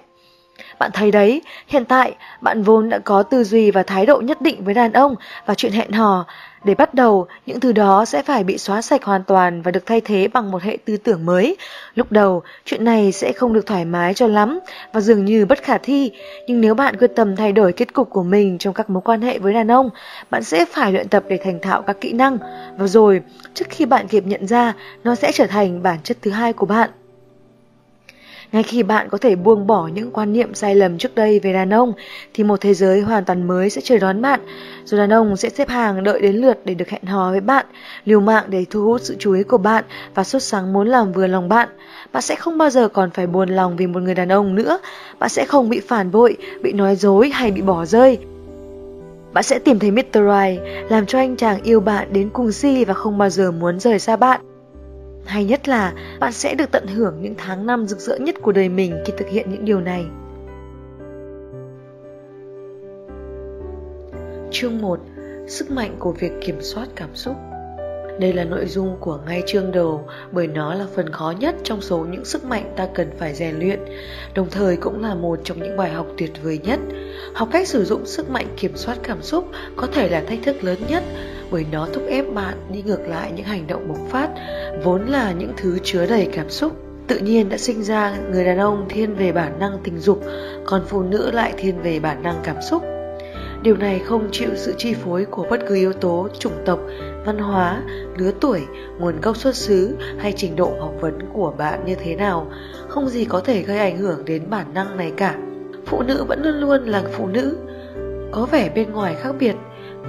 Bạn 0.78 0.90
thấy 0.94 1.10
đấy, 1.10 1.42
hiện 1.66 1.84
tại 1.84 2.14
bạn 2.40 2.62
vốn 2.62 2.88
đã 2.88 2.98
có 2.98 3.22
tư 3.22 3.44
duy 3.44 3.70
và 3.70 3.82
thái 3.82 4.06
độ 4.06 4.20
nhất 4.20 4.42
định 4.42 4.64
với 4.64 4.74
đàn 4.74 4.92
ông 4.92 5.14
và 5.46 5.54
chuyện 5.54 5.72
hẹn 5.72 5.92
hò. 5.92 6.26
Để 6.64 6.74
bắt 6.74 6.94
đầu, 6.94 7.26
những 7.46 7.60
thứ 7.60 7.72
đó 7.72 8.04
sẽ 8.04 8.22
phải 8.22 8.44
bị 8.44 8.58
xóa 8.58 8.82
sạch 8.82 9.04
hoàn 9.04 9.24
toàn 9.24 9.62
và 9.62 9.70
được 9.70 9.86
thay 9.86 10.00
thế 10.00 10.28
bằng 10.28 10.50
một 10.50 10.62
hệ 10.62 10.78
tư 10.84 10.96
tưởng 10.96 11.26
mới. 11.26 11.56
Lúc 11.94 12.12
đầu, 12.12 12.42
chuyện 12.64 12.84
này 12.84 13.12
sẽ 13.12 13.32
không 13.32 13.52
được 13.52 13.66
thoải 13.66 13.84
mái 13.84 14.14
cho 14.14 14.26
lắm 14.26 14.60
và 14.92 15.00
dường 15.00 15.24
như 15.24 15.46
bất 15.46 15.62
khả 15.62 15.78
thi. 15.78 16.12
Nhưng 16.46 16.60
nếu 16.60 16.74
bạn 16.74 16.96
quyết 16.96 17.10
tâm 17.16 17.36
thay 17.36 17.52
đổi 17.52 17.72
kết 17.72 17.92
cục 17.92 18.10
của 18.10 18.22
mình 18.22 18.58
trong 18.58 18.74
các 18.74 18.90
mối 18.90 19.02
quan 19.04 19.22
hệ 19.22 19.38
với 19.38 19.52
đàn 19.52 19.70
ông, 19.70 19.90
bạn 20.30 20.44
sẽ 20.44 20.64
phải 20.64 20.92
luyện 20.92 21.08
tập 21.08 21.24
để 21.28 21.38
thành 21.44 21.60
thạo 21.62 21.82
các 21.82 22.00
kỹ 22.00 22.12
năng. 22.12 22.38
Và 22.78 22.86
rồi, 22.86 23.22
trước 23.54 23.66
khi 23.70 23.86
bạn 23.86 24.08
kịp 24.08 24.26
nhận 24.26 24.46
ra, 24.46 24.72
nó 25.04 25.14
sẽ 25.14 25.32
trở 25.32 25.46
thành 25.46 25.82
bản 25.82 25.98
chất 26.04 26.16
thứ 26.22 26.30
hai 26.30 26.52
của 26.52 26.66
bạn. 26.66 26.90
Ngay 28.52 28.62
khi 28.62 28.82
bạn 28.82 29.08
có 29.08 29.18
thể 29.18 29.36
buông 29.36 29.66
bỏ 29.66 29.88
những 29.94 30.10
quan 30.10 30.32
niệm 30.32 30.54
sai 30.54 30.74
lầm 30.74 30.98
trước 30.98 31.14
đây 31.14 31.40
về 31.40 31.52
đàn 31.52 31.74
ông, 31.74 31.92
thì 32.34 32.44
một 32.44 32.60
thế 32.60 32.74
giới 32.74 33.00
hoàn 33.00 33.24
toàn 33.24 33.46
mới 33.46 33.70
sẽ 33.70 33.80
chờ 33.84 33.98
đón 33.98 34.22
bạn. 34.22 34.40
Rồi 34.84 35.00
đàn 35.00 35.12
ông 35.12 35.36
sẽ 35.36 35.48
xếp 35.48 35.68
hàng 35.68 36.04
đợi 36.04 36.20
đến 36.20 36.36
lượt 36.36 36.58
để 36.64 36.74
được 36.74 36.88
hẹn 36.88 37.04
hò 37.04 37.30
với 37.30 37.40
bạn, 37.40 37.66
liều 38.04 38.20
mạng 38.20 38.44
để 38.48 38.64
thu 38.70 38.84
hút 38.84 39.00
sự 39.04 39.16
chú 39.18 39.32
ý 39.32 39.42
của 39.42 39.58
bạn 39.58 39.84
và 40.14 40.24
xuất 40.24 40.42
sáng 40.42 40.72
muốn 40.72 40.88
làm 40.88 41.12
vừa 41.12 41.26
lòng 41.26 41.48
bạn. 41.48 41.68
Bạn 42.12 42.22
sẽ 42.22 42.34
không 42.34 42.58
bao 42.58 42.70
giờ 42.70 42.88
còn 42.88 43.10
phải 43.10 43.26
buồn 43.26 43.48
lòng 43.48 43.76
vì 43.76 43.86
một 43.86 44.02
người 44.02 44.14
đàn 44.14 44.28
ông 44.28 44.54
nữa. 44.54 44.78
Bạn 45.18 45.30
sẽ 45.30 45.44
không 45.44 45.68
bị 45.68 45.80
phản 45.80 46.10
bội, 46.10 46.36
bị 46.62 46.72
nói 46.72 46.96
dối 46.96 47.30
hay 47.30 47.50
bị 47.50 47.62
bỏ 47.62 47.84
rơi. 47.84 48.18
Bạn 49.32 49.44
sẽ 49.44 49.58
tìm 49.58 49.78
thấy 49.78 49.90
Mr. 49.90 50.00
Right, 50.12 50.62
làm 50.88 51.06
cho 51.06 51.18
anh 51.18 51.36
chàng 51.36 51.62
yêu 51.62 51.80
bạn 51.80 52.08
đến 52.12 52.30
cùng 52.32 52.52
si 52.52 52.84
và 52.84 52.94
không 52.94 53.18
bao 53.18 53.30
giờ 53.30 53.50
muốn 53.50 53.80
rời 53.80 53.98
xa 53.98 54.16
bạn. 54.16 54.40
Hay 55.30 55.44
nhất 55.44 55.68
là, 55.68 55.92
bạn 56.20 56.32
sẽ 56.32 56.54
được 56.54 56.70
tận 56.70 56.86
hưởng 56.86 57.22
những 57.22 57.34
tháng 57.38 57.66
năm 57.66 57.86
rực 57.86 57.98
rỡ 57.98 58.16
nhất 58.16 58.34
của 58.42 58.52
đời 58.52 58.68
mình 58.68 59.02
khi 59.06 59.12
thực 59.18 59.28
hiện 59.28 59.50
những 59.50 59.64
điều 59.64 59.80
này. 59.80 60.06
Chương 64.50 64.82
1 64.82 65.00
Sức 65.46 65.70
mạnh 65.70 65.96
của 65.98 66.12
việc 66.12 66.32
kiểm 66.40 66.58
soát 66.60 66.88
cảm 66.96 67.08
xúc 67.14 67.34
đây 68.20 68.32
là 68.32 68.44
nội 68.44 68.66
dung 68.66 68.96
của 69.00 69.18
ngay 69.26 69.42
chương 69.46 69.72
đầu 69.72 70.08
bởi 70.32 70.46
nó 70.46 70.74
là 70.74 70.86
phần 70.94 71.12
khó 71.12 71.34
nhất 71.40 71.54
trong 71.64 71.80
số 71.80 71.98
những 71.98 72.24
sức 72.24 72.44
mạnh 72.44 72.72
ta 72.76 72.88
cần 72.94 73.10
phải 73.18 73.34
rèn 73.34 73.58
luyện, 73.58 73.80
đồng 74.34 74.50
thời 74.50 74.76
cũng 74.76 75.02
là 75.02 75.14
một 75.14 75.38
trong 75.44 75.62
những 75.62 75.76
bài 75.76 75.90
học 75.90 76.06
tuyệt 76.18 76.30
vời 76.42 76.58
nhất. 76.64 76.80
Học 77.34 77.48
cách 77.52 77.68
sử 77.68 77.84
dụng 77.84 78.06
sức 78.06 78.30
mạnh 78.30 78.46
kiểm 78.56 78.76
soát 78.76 78.98
cảm 79.02 79.22
xúc 79.22 79.48
có 79.76 79.86
thể 79.86 80.08
là 80.08 80.20
thách 80.20 80.38
thức 80.44 80.64
lớn 80.64 80.78
nhất 80.88 81.04
bởi 81.50 81.66
nó 81.72 81.88
thúc 81.92 82.02
ép 82.08 82.32
bạn 82.34 82.54
đi 82.72 82.82
ngược 82.82 83.00
lại 83.08 83.32
những 83.36 83.46
hành 83.46 83.66
động 83.66 83.88
bộc 83.88 83.98
phát, 84.10 84.28
vốn 84.84 85.06
là 85.06 85.32
những 85.32 85.52
thứ 85.56 85.78
chứa 85.82 86.06
đầy 86.06 86.28
cảm 86.32 86.50
xúc. 86.50 86.72
Tự 87.06 87.18
nhiên 87.18 87.48
đã 87.48 87.56
sinh 87.56 87.82
ra 87.82 88.16
người 88.32 88.44
đàn 88.44 88.58
ông 88.58 88.86
thiên 88.88 89.14
về 89.14 89.32
bản 89.32 89.58
năng 89.58 89.78
tình 89.84 89.98
dục, 89.98 90.22
còn 90.64 90.84
phụ 90.86 91.02
nữ 91.02 91.30
lại 91.30 91.54
thiên 91.56 91.82
về 91.82 92.00
bản 92.00 92.22
năng 92.22 92.40
cảm 92.44 92.56
xúc. 92.70 92.82
Điều 93.62 93.76
này 93.76 93.98
không 93.98 94.28
chịu 94.32 94.50
sự 94.54 94.74
chi 94.78 94.94
phối 94.94 95.24
của 95.24 95.46
bất 95.50 95.60
cứ 95.68 95.74
yếu 95.74 95.92
tố 95.92 96.28
chủng 96.38 96.62
tộc, 96.66 96.80
văn 97.26 97.38
hóa, 97.38 97.82
lứa 98.16 98.30
tuổi, 98.40 98.60
nguồn 98.98 99.20
gốc 99.20 99.36
xuất 99.36 99.56
xứ 99.56 99.96
hay 100.18 100.32
trình 100.36 100.56
độ 100.56 100.72
học 100.80 100.94
vấn 101.00 101.18
của 101.32 101.54
bạn 101.58 101.84
như 101.86 101.94
thế 101.94 102.16
nào, 102.16 102.46
không 102.88 103.08
gì 103.08 103.24
có 103.24 103.40
thể 103.40 103.62
gây 103.62 103.78
ảnh 103.78 103.98
hưởng 103.98 104.24
đến 104.24 104.50
bản 104.50 104.74
năng 104.74 104.96
này 104.96 105.12
cả. 105.16 105.36
Phụ 105.86 106.02
nữ 106.02 106.24
vẫn 106.28 106.42
luôn 106.42 106.60
luôn 106.60 106.86
là 106.86 107.02
phụ 107.12 107.26
nữ, 107.26 107.56
có 108.32 108.46
vẻ 108.46 108.70
bên 108.74 108.92
ngoài 108.92 109.16
khác 109.22 109.34
biệt, 109.38 109.54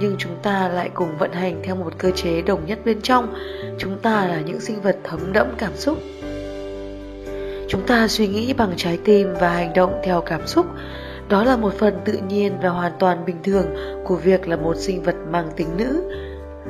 nhưng 0.00 0.14
chúng 0.18 0.36
ta 0.42 0.68
lại 0.68 0.90
cùng 0.94 1.18
vận 1.18 1.32
hành 1.32 1.60
theo 1.62 1.76
một 1.76 1.98
cơ 1.98 2.10
chế 2.10 2.42
đồng 2.42 2.66
nhất 2.66 2.78
bên 2.84 3.00
trong. 3.00 3.34
Chúng 3.78 3.98
ta 3.98 4.28
là 4.28 4.40
những 4.40 4.60
sinh 4.60 4.80
vật 4.80 4.98
thấm 5.04 5.32
đẫm 5.32 5.46
cảm 5.58 5.72
xúc. 5.76 5.98
Chúng 7.68 7.86
ta 7.86 8.08
suy 8.08 8.28
nghĩ 8.28 8.52
bằng 8.52 8.72
trái 8.76 8.98
tim 9.04 9.34
và 9.40 9.48
hành 9.48 9.72
động 9.74 10.00
theo 10.04 10.20
cảm 10.20 10.46
xúc. 10.46 10.66
Đó 11.28 11.44
là 11.44 11.56
một 11.56 11.74
phần 11.78 11.94
tự 12.04 12.18
nhiên 12.28 12.52
và 12.62 12.68
hoàn 12.68 12.92
toàn 12.98 13.24
bình 13.24 13.36
thường 13.42 13.66
của 14.04 14.16
việc 14.16 14.48
là 14.48 14.56
một 14.56 14.76
sinh 14.76 15.02
vật 15.02 15.16
mang 15.30 15.50
tính 15.56 15.68
nữ. 15.76 16.02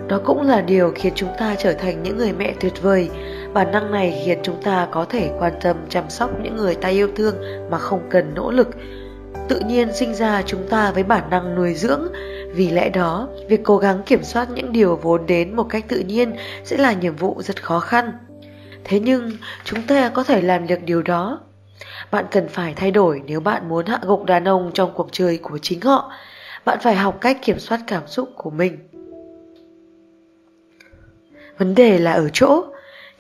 Đó 0.09 0.21
cũng 0.25 0.43
là 0.43 0.61
điều 0.61 0.93
khiến 0.95 1.13
chúng 1.17 1.29
ta 1.39 1.55
trở 1.59 1.73
thành 1.73 2.03
những 2.03 2.19
người 2.19 2.33
mẹ 2.33 2.55
tuyệt 2.61 2.83
vời. 2.83 3.11
Bản 3.53 3.73
năng 3.73 3.91
này 3.91 4.23
khiến 4.25 4.39
chúng 4.43 4.63
ta 4.63 4.89
có 4.91 5.05
thể 5.05 5.31
quan 5.39 5.53
tâm 5.63 5.77
chăm 5.89 6.11
sóc 6.11 6.31
những 6.43 6.57
người 6.57 6.75
ta 6.75 6.89
yêu 6.89 7.09
thương 7.17 7.35
mà 7.71 7.79
không 7.79 8.01
cần 8.11 8.35
nỗ 8.35 8.51
lực. 8.51 8.69
Tự 9.49 9.61
nhiên 9.61 9.89
sinh 9.95 10.15
ra 10.15 10.43
chúng 10.47 10.69
ta 10.69 10.91
với 10.91 11.03
bản 11.03 11.31
năng 11.31 11.55
nuôi 11.55 11.75
dưỡng, 11.75 12.09
vì 12.55 12.71
lẽ 12.71 12.89
đó, 12.89 13.29
việc 13.49 13.61
cố 13.65 13.79
gắng 13.79 14.03
kiểm 14.07 14.23
soát 14.23 14.49
những 14.55 14.73
điều 14.73 14.97
vốn 14.97 15.27
đến 15.27 15.57
một 15.57 15.67
cách 15.71 15.85
tự 15.89 15.99
nhiên 15.99 16.33
sẽ 16.65 16.77
là 16.77 16.93
nhiệm 16.93 17.17
vụ 17.17 17.43
rất 17.43 17.63
khó 17.63 17.81
khăn. 17.81 18.13
Thế 18.85 19.01
nhưng, 19.01 19.31
chúng 19.65 19.83
ta 19.83 20.09
có 20.09 20.25
thể 20.25 20.43
làm 20.43 20.67
được 20.67 20.79
điều 20.85 21.03
đó. 21.03 21.41
Bạn 22.13 22.25
cần 22.31 22.49
phải 22.49 22.75
thay 22.77 22.91
đổi 22.91 23.23
nếu 23.27 23.41
bạn 23.41 23.69
muốn 23.69 23.87
hạ 23.87 23.99
gục 24.03 24.25
đàn 24.25 24.49
ông 24.49 24.71
trong 24.75 24.93
cuộc 24.95 25.09
chơi 25.13 25.39
của 25.43 25.59
chính 25.59 25.81
họ. 25.81 26.13
Bạn 26.65 26.79
phải 26.83 26.95
học 26.95 27.19
cách 27.21 27.39
kiểm 27.43 27.59
soát 27.59 27.81
cảm 27.87 28.03
xúc 28.07 28.29
của 28.37 28.51
mình. 28.51 28.79
Vấn 31.59 31.75
đề 31.75 31.99
là 31.99 32.13
ở 32.13 32.29
chỗ, 32.33 32.65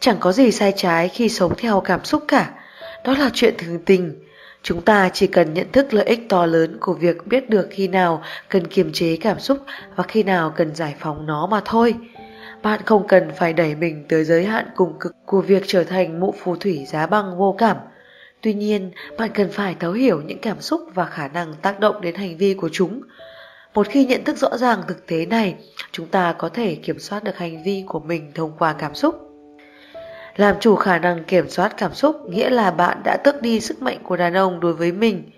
chẳng 0.00 0.16
có 0.20 0.32
gì 0.32 0.50
sai 0.50 0.72
trái 0.76 1.08
khi 1.08 1.28
sống 1.28 1.52
theo 1.56 1.80
cảm 1.80 2.04
xúc 2.04 2.24
cả. 2.28 2.50
Đó 3.04 3.14
là 3.18 3.30
chuyện 3.34 3.54
thường 3.58 3.78
tình. 3.86 4.14
Chúng 4.62 4.82
ta 4.82 5.10
chỉ 5.12 5.26
cần 5.26 5.54
nhận 5.54 5.72
thức 5.72 5.94
lợi 5.94 6.04
ích 6.04 6.28
to 6.28 6.46
lớn 6.46 6.76
của 6.80 6.94
việc 6.94 7.26
biết 7.26 7.50
được 7.50 7.68
khi 7.70 7.88
nào 7.88 8.22
cần 8.48 8.66
kiềm 8.66 8.90
chế 8.92 9.16
cảm 9.20 9.38
xúc 9.38 9.58
và 9.96 10.04
khi 10.08 10.22
nào 10.22 10.52
cần 10.56 10.74
giải 10.74 10.94
phóng 10.98 11.26
nó 11.26 11.46
mà 11.46 11.60
thôi. 11.64 11.94
Bạn 12.62 12.80
không 12.86 13.06
cần 13.06 13.30
phải 13.36 13.52
đẩy 13.52 13.74
mình 13.74 14.04
tới 14.08 14.24
giới 14.24 14.44
hạn 14.44 14.66
cùng 14.74 14.98
cực 15.00 15.16
của 15.26 15.40
việc 15.40 15.62
trở 15.66 15.84
thành 15.84 16.20
mụ 16.20 16.34
phù 16.38 16.56
thủy 16.56 16.84
giá 16.86 17.06
băng 17.06 17.38
vô 17.38 17.54
cảm. 17.58 17.76
Tuy 18.42 18.54
nhiên, 18.54 18.90
bạn 19.18 19.30
cần 19.34 19.50
phải 19.52 19.76
thấu 19.80 19.92
hiểu 19.92 20.20
những 20.26 20.38
cảm 20.38 20.60
xúc 20.60 20.80
và 20.94 21.04
khả 21.04 21.28
năng 21.28 21.54
tác 21.54 21.80
động 21.80 22.00
đến 22.00 22.14
hành 22.14 22.36
vi 22.36 22.54
của 22.54 22.68
chúng. 22.72 23.02
Một 23.74 23.88
khi 23.88 24.04
nhận 24.04 24.24
thức 24.24 24.36
rõ 24.36 24.56
ràng 24.56 24.82
thực 24.88 25.06
tế 25.06 25.26
này, 25.26 25.54
chúng 25.92 26.06
ta 26.06 26.32
có 26.32 26.48
thể 26.48 26.74
kiểm 26.74 26.98
soát 26.98 27.24
được 27.24 27.36
hành 27.36 27.62
vi 27.64 27.84
của 27.88 28.00
mình 28.00 28.32
thông 28.34 28.52
qua 28.58 28.72
cảm 28.72 28.94
xúc. 28.94 29.14
Làm 30.36 30.56
chủ 30.60 30.76
khả 30.76 30.98
năng 30.98 31.24
kiểm 31.24 31.50
soát 31.50 31.76
cảm 31.76 31.94
xúc 31.94 32.16
nghĩa 32.28 32.50
là 32.50 32.70
bạn 32.70 33.00
đã 33.04 33.16
tước 33.16 33.42
đi 33.42 33.60
sức 33.60 33.82
mạnh 33.82 33.98
của 34.02 34.16
đàn 34.16 34.34
ông 34.34 34.60
đối 34.60 34.72
với 34.72 34.92
mình. 34.92 35.30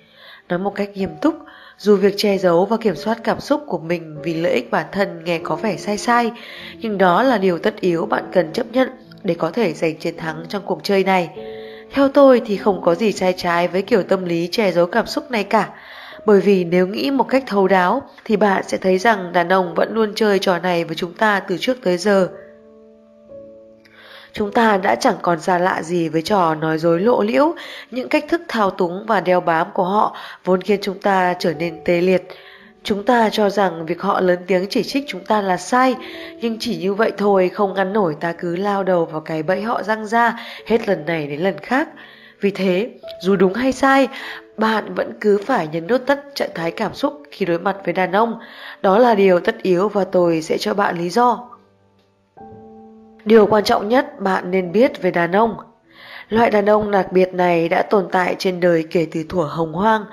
Nói 0.49 0.59
một 0.59 0.75
cách 0.75 0.91
nghiêm 0.95 1.11
túc, 1.23 1.35
dù 1.79 1.97
việc 1.97 2.15
che 2.17 2.39
giấu 2.39 2.65
và 2.65 2.77
kiểm 2.77 2.97
soát 2.97 3.19
cảm 3.25 3.41
xúc 3.41 3.63
của 3.67 3.79
mình 3.79 4.17
vì 4.23 4.35
lợi 4.35 4.53
ích 4.53 4.71
bản 4.71 4.87
thân 4.93 5.25
nghe 5.25 5.39
có 5.39 5.57
vẻ 5.57 5.77
sai 5.77 5.99
sai, 5.99 6.33
nhưng 6.79 6.99
đó 6.99 7.23
là 7.23 7.39
điều 7.39 7.59
tất 7.59 7.81
yếu 7.81 8.07
bạn 8.07 8.25
cần 8.33 8.53
chấp 8.53 8.67
nhận 8.73 8.89
để 9.23 9.35
có 9.35 9.51
thể 9.51 9.73
giành 9.73 9.97
chiến 9.97 10.17
thắng 10.17 10.45
trong 10.49 10.63
cuộc 10.67 10.81
chơi 10.83 11.05
này. 11.05 11.31
Theo 11.95 12.09
tôi 12.09 12.43
thì 12.47 12.57
không 12.57 12.83
có 12.83 12.95
gì 12.95 13.13
sai 13.13 13.35
trái 13.37 13.69
với 13.69 13.83
kiểu 13.83 14.03
tâm 14.03 14.25
lý 14.25 14.49
che 14.53 14.73
giấu 14.73 14.87
cảm 14.87 15.07
xúc 15.07 15.31
này 15.31 15.45
cả. 15.45 15.69
Bởi 16.27 16.41
vì 16.41 16.65
nếu 16.65 16.87
nghĩ 16.87 17.11
một 17.11 17.29
cách 17.29 17.45
thấu 17.47 17.69
đáo 17.69 18.03
thì 18.25 18.37
bạn 18.37 18.63
sẽ 18.67 18.79
thấy 18.79 18.99
rằng 18.99 19.33
đàn 19.33 19.49
ông 19.49 19.75
vẫn 19.75 19.95
luôn 19.95 20.13
chơi 20.15 20.39
trò 20.39 20.59
này 20.59 20.85
với 20.85 20.95
chúng 20.95 21.15
ta 21.15 21.41
từ 21.41 21.57
trước 21.61 21.77
tới 21.83 21.97
giờ. 21.97 22.29
Chúng 24.33 24.53
ta 24.53 24.77
đã 24.77 24.95
chẳng 24.95 25.17
còn 25.23 25.41
xa 25.41 25.59
lạ 25.59 25.83
gì 25.83 26.09
với 26.09 26.23
trò 26.23 26.55
nói 26.55 26.79
dối 26.79 27.01
lộ 27.01 27.23
liễu, 27.23 27.55
những 27.91 28.09
cách 28.09 28.25
thức 28.29 28.43
thao 28.49 28.71
túng 28.71 29.07
và 29.07 29.21
đeo 29.21 29.41
bám 29.41 29.67
của 29.75 29.85
họ 29.85 30.17
vốn 30.45 30.61
khiến 30.61 30.81
chúng 30.83 31.01
ta 31.01 31.35
trở 31.39 31.55
nên 31.55 31.85
tê 31.85 32.01
liệt. 32.01 32.29
Chúng 32.85 33.05
ta 33.05 33.29
cho 33.31 33.51
rằng 33.51 33.87
việc 33.87 34.03
họ 34.03 34.21
lớn 34.21 34.39
tiếng 34.47 34.67
chỉ 34.71 34.83
trích 34.83 35.05
chúng 35.09 35.25
ta 35.25 35.41
là 35.43 35.57
sai, 35.57 35.95
nhưng 36.41 36.57
chỉ 36.61 36.77
như 36.77 36.95
vậy 36.95 37.13
thôi 37.19 37.49
không 37.49 37.75
ngăn 37.75 37.93
nổi 37.93 38.17
ta 38.21 38.33
cứ 38.33 38.57
lao 38.57 38.83
đầu 38.85 39.05
vào 39.05 39.21
cái 39.21 39.43
bẫy 39.43 39.63
họ 39.63 39.83
răng 39.83 40.07
ra 40.07 40.37
hết 40.67 40.89
lần 40.89 41.07
này 41.07 41.27
đến 41.27 41.41
lần 41.41 41.59
khác. 41.59 41.89
Vì 42.41 42.51
thế, 42.51 42.91
dù 43.21 43.37
đúng 43.37 43.55
hay 43.55 43.73
sai, 43.73 44.09
bạn 44.57 44.95
vẫn 44.95 45.13
cứ 45.21 45.39
phải 45.47 45.69
nhấn 45.69 45.87
nút 45.87 46.07
tắt 46.07 46.19
trạng 46.35 46.51
thái 46.55 46.71
cảm 46.71 46.95
xúc 46.95 47.23
khi 47.31 47.47
đối 47.47 47.59
mặt 47.59 47.77
với 47.85 47.93
đàn 47.93 48.13
ông. 48.13 48.39
Đó 48.83 48.99
là 48.99 49.15
điều 49.15 49.41
tất 49.41 49.63
yếu 49.63 49.89
và 49.89 50.05
tôi 50.05 50.43
sẽ 50.43 50.59
cho 50.59 50.75
bạn 50.75 50.99
lý 50.99 51.11
do. 51.11 51.49
Điều 53.25 53.47
quan 53.47 53.65
trọng 53.65 53.89
nhất 53.89 54.21
bạn 54.21 54.51
nên 54.51 54.73
biết 54.73 55.03
về 55.03 55.11
đàn 55.11 55.33
ông. 55.33 55.57
Loại 56.29 56.51
đàn 56.51 56.67
ông 56.67 56.91
đặc 56.91 57.13
biệt 57.13 57.35
này 57.35 57.69
đã 57.69 57.83
tồn 57.83 58.09
tại 58.13 58.37
trên 58.39 58.61
đời 58.61 58.85
kể 58.91 59.07
từ 59.13 59.25
thuở 59.29 59.43
hồng 59.43 59.73
hoang. 59.73 60.05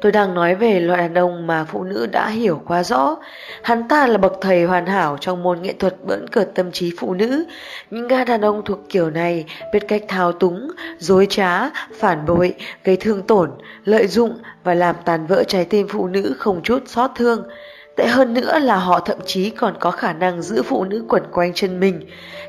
Tôi 0.00 0.12
đang 0.12 0.34
nói 0.34 0.54
về 0.54 0.80
loại 0.80 1.00
đàn 1.00 1.14
ông 1.14 1.46
mà 1.46 1.64
phụ 1.64 1.84
nữ 1.84 2.06
đã 2.12 2.28
hiểu 2.28 2.62
quá 2.66 2.82
rõ. 2.82 3.16
Hắn 3.62 3.88
ta 3.88 4.06
là 4.06 4.18
bậc 4.18 4.32
thầy 4.40 4.64
hoàn 4.64 4.86
hảo 4.86 5.16
trong 5.20 5.42
môn 5.42 5.62
nghệ 5.62 5.72
thuật 5.72 6.04
bỡn 6.04 6.28
cợt 6.28 6.54
tâm 6.54 6.72
trí 6.72 6.92
phụ 6.98 7.14
nữ. 7.14 7.44
Những 7.90 8.08
gã 8.08 8.24
đàn 8.24 8.40
ông 8.40 8.62
thuộc 8.64 8.78
kiểu 8.88 9.10
này 9.10 9.44
biết 9.72 9.88
cách 9.88 10.02
thao 10.08 10.32
túng, 10.32 10.70
dối 10.98 11.26
trá, 11.30 11.70
phản 11.98 12.26
bội, 12.26 12.54
gây 12.84 12.96
thương 12.96 13.22
tổn, 13.22 13.50
lợi 13.84 14.06
dụng 14.06 14.38
và 14.64 14.74
làm 14.74 14.96
tàn 15.04 15.26
vỡ 15.26 15.44
trái 15.44 15.64
tim 15.64 15.88
phụ 15.88 16.06
nữ 16.08 16.34
không 16.38 16.62
chút 16.62 16.82
xót 16.86 17.10
thương. 17.16 17.48
Tệ 17.96 18.06
hơn 18.06 18.34
nữa 18.34 18.58
là 18.58 18.76
họ 18.76 19.00
thậm 19.00 19.18
chí 19.26 19.50
còn 19.50 19.74
có 19.80 19.90
khả 19.90 20.12
năng 20.12 20.42
giữ 20.42 20.62
phụ 20.62 20.84
nữ 20.84 21.04
quẩn 21.08 21.22
quanh 21.32 21.54
chân 21.54 21.80
mình, 21.80 22.00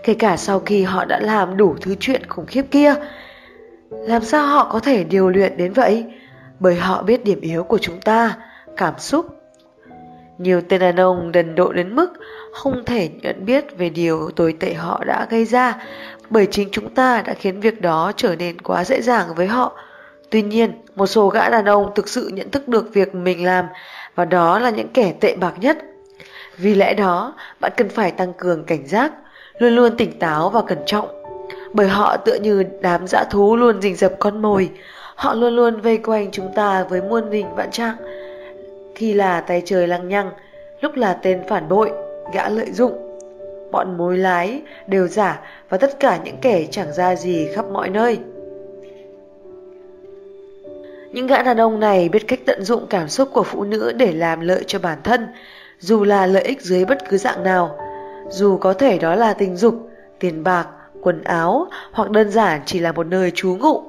kể 0.04 0.14
cả 0.14 0.38
sau 0.38 0.60
khi 0.60 0.84
họ 0.84 1.06
đã 1.06 1.20
làm 1.20 1.58
đủ 1.58 1.76
thứ 1.82 1.96
chuyện 2.00 2.22
khủng 2.28 2.46
khiếp 2.46 2.64
kia. 2.72 2.96
Làm 3.90 4.24
sao 4.24 4.48
họ 4.48 4.70
có 4.72 4.80
thể 4.80 5.04
điều 5.04 5.30
luyện 5.30 5.58
đến 5.58 5.74
vậy? 5.74 6.06
Bởi 6.60 6.76
họ 6.76 7.04
biết 7.04 7.24
điểm 7.24 7.42
yếu 7.42 7.64
của 7.64 7.78
chúng 7.78 8.02
ta, 8.02 8.38
cảm 8.78 8.94
xúc. 8.98 9.26
Nhiều 10.38 10.62
tên 10.70 10.82
đàn 10.82 11.00
ông 11.00 11.32
đần 11.32 11.56
độ 11.56 11.72
đến 11.74 11.96
mức 11.96 12.14
không 12.54 12.86
thể 12.86 13.10
nhận 13.22 13.46
biết 13.46 13.78
về 13.78 13.90
điều 13.90 14.30
tồi 14.36 14.56
tệ 14.60 14.74
họ 14.74 15.04
đã 15.04 15.28
gây 15.30 15.46
ra, 15.46 15.86
bởi 16.30 16.48
chính 16.52 16.70
chúng 16.72 16.94
ta 16.94 17.22
đã 17.22 17.34
khiến 17.34 17.60
việc 17.60 17.82
đó 17.82 18.12
trở 18.16 18.36
nên 18.36 18.62
quá 18.62 18.84
dễ 18.84 19.02
dàng 19.02 19.28
với 19.36 19.48
họ. 19.48 19.76
Tuy 20.30 20.42
nhiên, 20.42 20.72
một 20.96 21.08
số 21.08 21.30
gã 21.30 21.50
đàn 21.50 21.66
ông 21.66 21.92
thực 21.96 22.08
sự 22.08 22.32
nhận 22.34 22.52
thức 22.52 22.68
được 22.68 22.94
việc 22.94 23.16
mình 23.16 23.46
làm 23.46 23.66
và 24.16 24.26
đó 24.26 24.60
là 24.60 24.70
những 24.70 24.88
kẻ 24.94 25.14
tệ 25.20 25.36
bạc 25.36 25.54
nhất. 25.60 25.78
Vì 26.58 26.76
lẽ 26.76 26.94
đó, 26.94 27.34
bạn 27.60 27.72
cần 27.78 27.90
phải 27.90 28.12
tăng 28.12 28.34
cường 28.34 28.64
cảnh 28.64 28.88
giác, 28.88 29.12
luôn 29.60 29.76
luôn 29.76 29.98
tỉnh 29.98 30.20
táo 30.20 30.50
và 30.50 30.62
cẩn 30.62 30.78
trọng. 30.86 31.08
Bởi 31.74 31.88
họ 31.88 32.18
tựa 32.18 32.36
như 32.36 32.64
đám 32.82 33.08
dã 33.08 33.24
thú 33.30 33.56
luôn 33.56 33.82
rình 33.82 33.96
rập 33.96 34.12
con 34.20 34.42
mồi, 34.42 34.70
họ 35.20 35.34
luôn 35.34 35.56
luôn 35.56 35.82
vây 35.82 35.98
quanh 35.98 36.32
chúng 36.32 36.54
ta 36.56 36.84
với 36.84 37.02
muôn 37.02 37.32
hình 37.32 37.56
vạn 37.56 37.72
trạng. 37.72 37.96
Khi 38.96 39.14
là 39.14 39.42
tay 39.42 39.62
trời 39.66 39.88
lăng 39.88 40.10
nhăng, 40.10 40.32
lúc 40.82 40.96
là 40.96 41.14
tên 41.14 41.42
phản 41.48 41.70
bội, 41.70 41.92
gã 42.34 42.50
lợi 42.50 42.72
dụng. 42.72 43.20
Bọn 43.72 43.98
mối 43.98 44.18
lái 44.18 44.62
đều 44.88 45.08
giả 45.08 45.42
và 45.70 45.78
tất 45.78 46.00
cả 46.00 46.20
những 46.24 46.38
kẻ 46.42 46.66
chẳng 46.72 46.94
ra 46.94 47.16
gì 47.16 47.48
khắp 47.56 47.66
mọi 47.72 47.90
nơi. 47.90 48.20
Những 51.12 51.28
gã 51.28 51.44
đàn 51.44 51.58
ông 51.58 51.80
này 51.80 52.10
biết 52.10 52.28
cách 52.28 52.40
tận 52.46 52.64
dụng 52.64 52.86
cảm 52.90 53.10
xúc 53.10 53.30
của 53.34 53.44
phụ 53.44 53.64
nữ 53.64 53.94
để 53.98 54.14
làm 54.14 54.40
lợi 54.40 54.64
cho 54.68 54.80
bản 54.80 54.98
thân, 55.04 55.28
dù 55.80 56.04
là 56.04 56.26
lợi 56.26 56.44
ích 56.44 56.62
dưới 56.62 56.86
bất 56.86 57.10
cứ 57.10 57.18
dạng 57.18 57.44
nào, 57.44 57.78
dù 58.30 58.58
có 58.58 58.74
thể 58.74 58.98
đó 58.98 59.16
là 59.16 59.34
tình 59.34 59.56
dục, 59.56 59.90
tiền 60.20 60.44
bạc, 60.44 60.68
quần 61.02 61.24
áo 61.24 61.68
hoặc 61.92 62.10
đơn 62.10 62.30
giản 62.32 62.62
chỉ 62.66 62.80
là 62.80 62.92
một 62.92 63.08
nơi 63.08 63.32
trú 63.32 63.56
ngụ. 63.56 63.89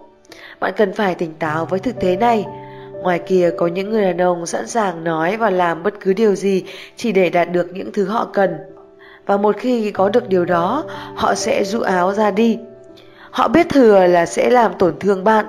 Bạn 0.61 0.73
cần 0.77 0.93
phải 0.93 1.15
tỉnh 1.15 1.35
táo 1.39 1.65
với 1.65 1.79
thực 1.79 2.01
tế 2.01 2.17
này. 2.17 2.47
Ngoài 2.93 3.19
kia 3.19 3.51
có 3.59 3.67
những 3.67 3.91
người 3.91 4.05
đàn 4.05 4.21
ông 4.21 4.47
sẵn 4.47 4.67
sàng 4.67 5.05
nói 5.05 5.37
và 5.37 5.51
làm 5.51 5.83
bất 5.83 5.95
cứ 6.01 6.13
điều 6.13 6.35
gì 6.35 6.65
chỉ 6.97 7.13
để 7.13 7.31
đạt 7.31 7.53
được 7.53 7.67
những 7.73 7.93
thứ 7.93 8.05
họ 8.05 8.29
cần. 8.33 8.57
Và 9.27 9.37
một 9.37 9.57
khi 9.59 9.91
có 9.91 10.09
được 10.09 10.29
điều 10.29 10.45
đó, 10.45 10.85
họ 11.15 11.35
sẽ 11.35 11.65
dụ 11.65 11.81
áo 11.81 12.13
ra 12.13 12.31
đi. 12.31 12.59
Họ 13.31 13.49
biết 13.49 13.69
thừa 13.69 14.07
là 14.07 14.27
sẽ 14.27 14.51
làm 14.51 14.73
tổn 14.79 14.99
thương 14.99 15.25
bạn, 15.25 15.47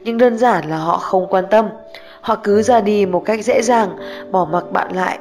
nhưng 0.00 0.18
đơn 0.18 0.38
giản 0.38 0.70
là 0.70 0.76
họ 0.76 0.98
không 0.98 1.26
quan 1.30 1.44
tâm. 1.50 1.68
Họ 2.20 2.36
cứ 2.44 2.62
ra 2.62 2.80
đi 2.80 3.06
một 3.06 3.22
cách 3.24 3.44
dễ 3.44 3.62
dàng, 3.62 3.96
bỏ 4.30 4.44
mặc 4.44 4.64
bạn 4.72 4.96
lại, 4.96 5.18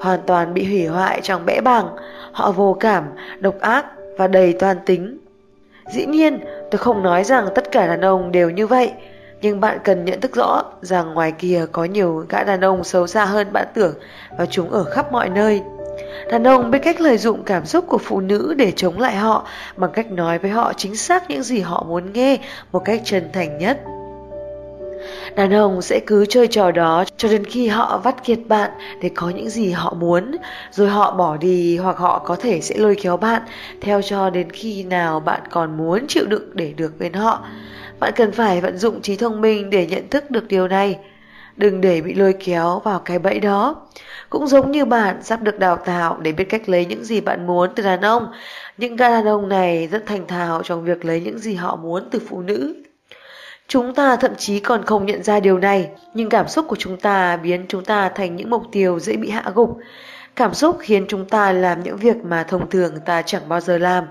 hoàn 0.00 0.20
toàn 0.26 0.54
bị 0.54 0.64
hủy 0.64 0.86
hoại 0.86 1.20
trong 1.22 1.46
bẽ 1.46 1.60
bàng. 1.60 1.88
Họ 2.32 2.52
vô 2.52 2.76
cảm, 2.80 3.04
độc 3.38 3.60
ác 3.60 3.86
và 4.18 4.26
đầy 4.26 4.52
toan 4.52 4.76
tính. 4.86 5.18
Dĩ 5.90 6.06
nhiên, 6.06 6.40
tôi 6.70 6.78
không 6.78 7.02
nói 7.02 7.24
rằng 7.24 7.48
tất 7.54 7.72
cả 7.72 7.86
đàn 7.86 8.00
ông 8.00 8.32
đều 8.32 8.50
như 8.50 8.66
vậy, 8.66 8.92
nhưng 9.40 9.60
bạn 9.60 9.78
cần 9.84 10.04
nhận 10.04 10.20
thức 10.20 10.36
rõ 10.36 10.62
rằng 10.82 11.14
ngoài 11.14 11.32
kia 11.32 11.66
có 11.72 11.84
nhiều 11.84 12.24
gã 12.28 12.44
đàn 12.44 12.60
ông 12.60 12.84
xấu 12.84 13.06
xa 13.06 13.24
hơn 13.24 13.52
bạn 13.52 13.66
tưởng 13.74 13.94
và 14.38 14.46
chúng 14.46 14.70
ở 14.70 14.84
khắp 14.84 15.12
mọi 15.12 15.28
nơi. 15.28 15.62
Đàn 16.30 16.46
ông 16.46 16.70
biết 16.70 16.78
cách 16.82 17.00
lợi 17.00 17.18
dụng 17.18 17.42
cảm 17.44 17.66
xúc 17.66 17.84
của 17.88 17.98
phụ 17.98 18.20
nữ 18.20 18.54
để 18.58 18.72
chống 18.76 19.00
lại 19.00 19.16
họ 19.16 19.46
bằng 19.76 19.90
cách 19.92 20.10
nói 20.10 20.38
với 20.38 20.50
họ 20.50 20.72
chính 20.76 20.96
xác 20.96 21.30
những 21.30 21.42
gì 21.42 21.60
họ 21.60 21.84
muốn 21.88 22.12
nghe 22.12 22.38
một 22.72 22.84
cách 22.84 23.00
chân 23.04 23.30
thành 23.32 23.58
nhất. 23.58 23.78
Đàn 25.36 25.54
ông 25.54 25.82
sẽ 25.82 26.00
cứ 26.06 26.26
chơi 26.26 26.46
trò 26.46 26.70
đó 26.70 27.04
cho 27.16 27.28
đến 27.28 27.44
khi 27.44 27.68
họ 27.68 28.00
vắt 28.04 28.24
kiệt 28.24 28.38
bạn 28.48 28.70
để 29.00 29.10
có 29.14 29.30
những 29.30 29.50
gì 29.50 29.70
họ 29.70 29.94
muốn, 29.94 30.36
rồi 30.70 30.88
họ 30.88 31.14
bỏ 31.14 31.36
đi 31.36 31.76
hoặc 31.76 31.96
họ 31.96 32.18
có 32.18 32.36
thể 32.36 32.60
sẽ 32.60 32.78
lôi 32.78 32.96
kéo 33.02 33.16
bạn 33.16 33.42
theo 33.80 34.02
cho 34.02 34.30
đến 34.30 34.50
khi 34.50 34.82
nào 34.82 35.20
bạn 35.20 35.40
còn 35.50 35.76
muốn 35.76 36.06
chịu 36.08 36.26
đựng 36.26 36.50
để 36.54 36.72
được 36.76 36.98
bên 36.98 37.12
họ. 37.12 37.44
Bạn 38.00 38.12
cần 38.16 38.32
phải 38.32 38.60
vận 38.60 38.78
dụng 38.78 39.02
trí 39.02 39.16
thông 39.16 39.40
minh 39.40 39.70
để 39.70 39.86
nhận 39.86 40.08
thức 40.08 40.30
được 40.30 40.48
điều 40.48 40.68
này. 40.68 40.98
Đừng 41.56 41.80
để 41.80 42.00
bị 42.00 42.14
lôi 42.14 42.32
kéo 42.44 42.80
vào 42.84 42.98
cái 42.98 43.18
bẫy 43.18 43.40
đó. 43.40 43.76
Cũng 44.30 44.46
giống 44.46 44.70
như 44.70 44.84
bạn 44.84 45.22
sắp 45.22 45.42
được 45.42 45.58
đào 45.58 45.76
tạo 45.76 46.18
để 46.20 46.32
biết 46.32 46.44
cách 46.44 46.68
lấy 46.68 46.86
những 46.86 47.04
gì 47.04 47.20
bạn 47.20 47.46
muốn 47.46 47.70
từ 47.74 47.82
đàn 47.82 48.00
ông. 48.00 48.26
Những 48.78 48.96
gã 48.96 49.08
đàn 49.08 49.26
ông 49.26 49.48
này 49.48 49.86
rất 49.86 50.06
thành 50.06 50.26
thạo 50.26 50.62
trong 50.62 50.84
việc 50.84 51.04
lấy 51.04 51.20
những 51.20 51.38
gì 51.38 51.54
họ 51.54 51.76
muốn 51.76 52.08
từ 52.10 52.20
phụ 52.28 52.42
nữ. 52.42 52.74
Chúng 53.68 53.94
ta 53.94 54.16
thậm 54.16 54.34
chí 54.36 54.60
còn 54.60 54.84
không 54.84 55.06
nhận 55.06 55.22
ra 55.22 55.40
điều 55.40 55.58
này, 55.58 55.90
nhưng 56.14 56.28
cảm 56.28 56.48
xúc 56.48 56.64
của 56.68 56.76
chúng 56.76 56.96
ta 56.96 57.36
biến 57.36 57.66
chúng 57.68 57.84
ta 57.84 58.08
thành 58.08 58.36
những 58.36 58.50
mục 58.50 58.62
tiêu 58.72 58.98
dễ 58.98 59.16
bị 59.16 59.30
hạ 59.30 59.52
gục. 59.54 59.78
Cảm 60.36 60.54
xúc 60.54 60.76
khiến 60.80 61.06
chúng 61.08 61.24
ta 61.24 61.52
làm 61.52 61.82
những 61.82 61.96
việc 61.96 62.16
mà 62.24 62.44
thông 62.44 62.70
thường 62.70 63.00
ta 63.04 63.22
chẳng 63.22 63.48
bao 63.48 63.60
giờ 63.60 63.78
làm. 63.78 64.04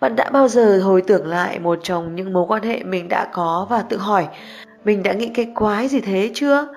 Bạn 0.00 0.16
đã 0.16 0.30
bao 0.30 0.48
giờ 0.48 0.80
hồi 0.84 1.02
tưởng 1.02 1.26
lại 1.26 1.58
một 1.58 1.78
trong 1.82 2.14
những 2.14 2.32
mối 2.32 2.44
quan 2.48 2.62
hệ 2.62 2.82
mình 2.82 3.08
đã 3.08 3.28
có 3.32 3.66
và 3.70 3.82
tự 3.82 3.96
hỏi, 3.96 4.28
mình 4.84 5.02
đã 5.02 5.12
nghĩ 5.12 5.30
cái 5.34 5.52
quái 5.54 5.88
gì 5.88 6.00
thế 6.00 6.30
chưa? 6.34 6.68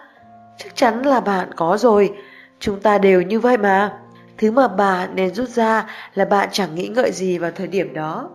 Chắc 0.57 0.75
chắn 0.75 1.01
là 1.01 1.19
bạn 1.19 1.49
có 1.55 1.77
rồi, 1.77 2.13
chúng 2.59 2.79
ta 2.79 2.97
đều 2.97 3.21
như 3.21 3.39
vậy 3.39 3.57
mà. 3.57 3.97
Thứ 4.37 4.51
mà 4.51 4.67
bạn 4.67 5.09
nên 5.15 5.33
rút 5.33 5.49
ra 5.49 5.85
là 6.13 6.25
bạn 6.25 6.49
chẳng 6.51 6.75
nghĩ 6.75 6.87
ngợi 6.87 7.11
gì 7.11 7.37
vào 7.37 7.51
thời 7.55 7.67
điểm 7.67 7.93
đó. 7.93 8.29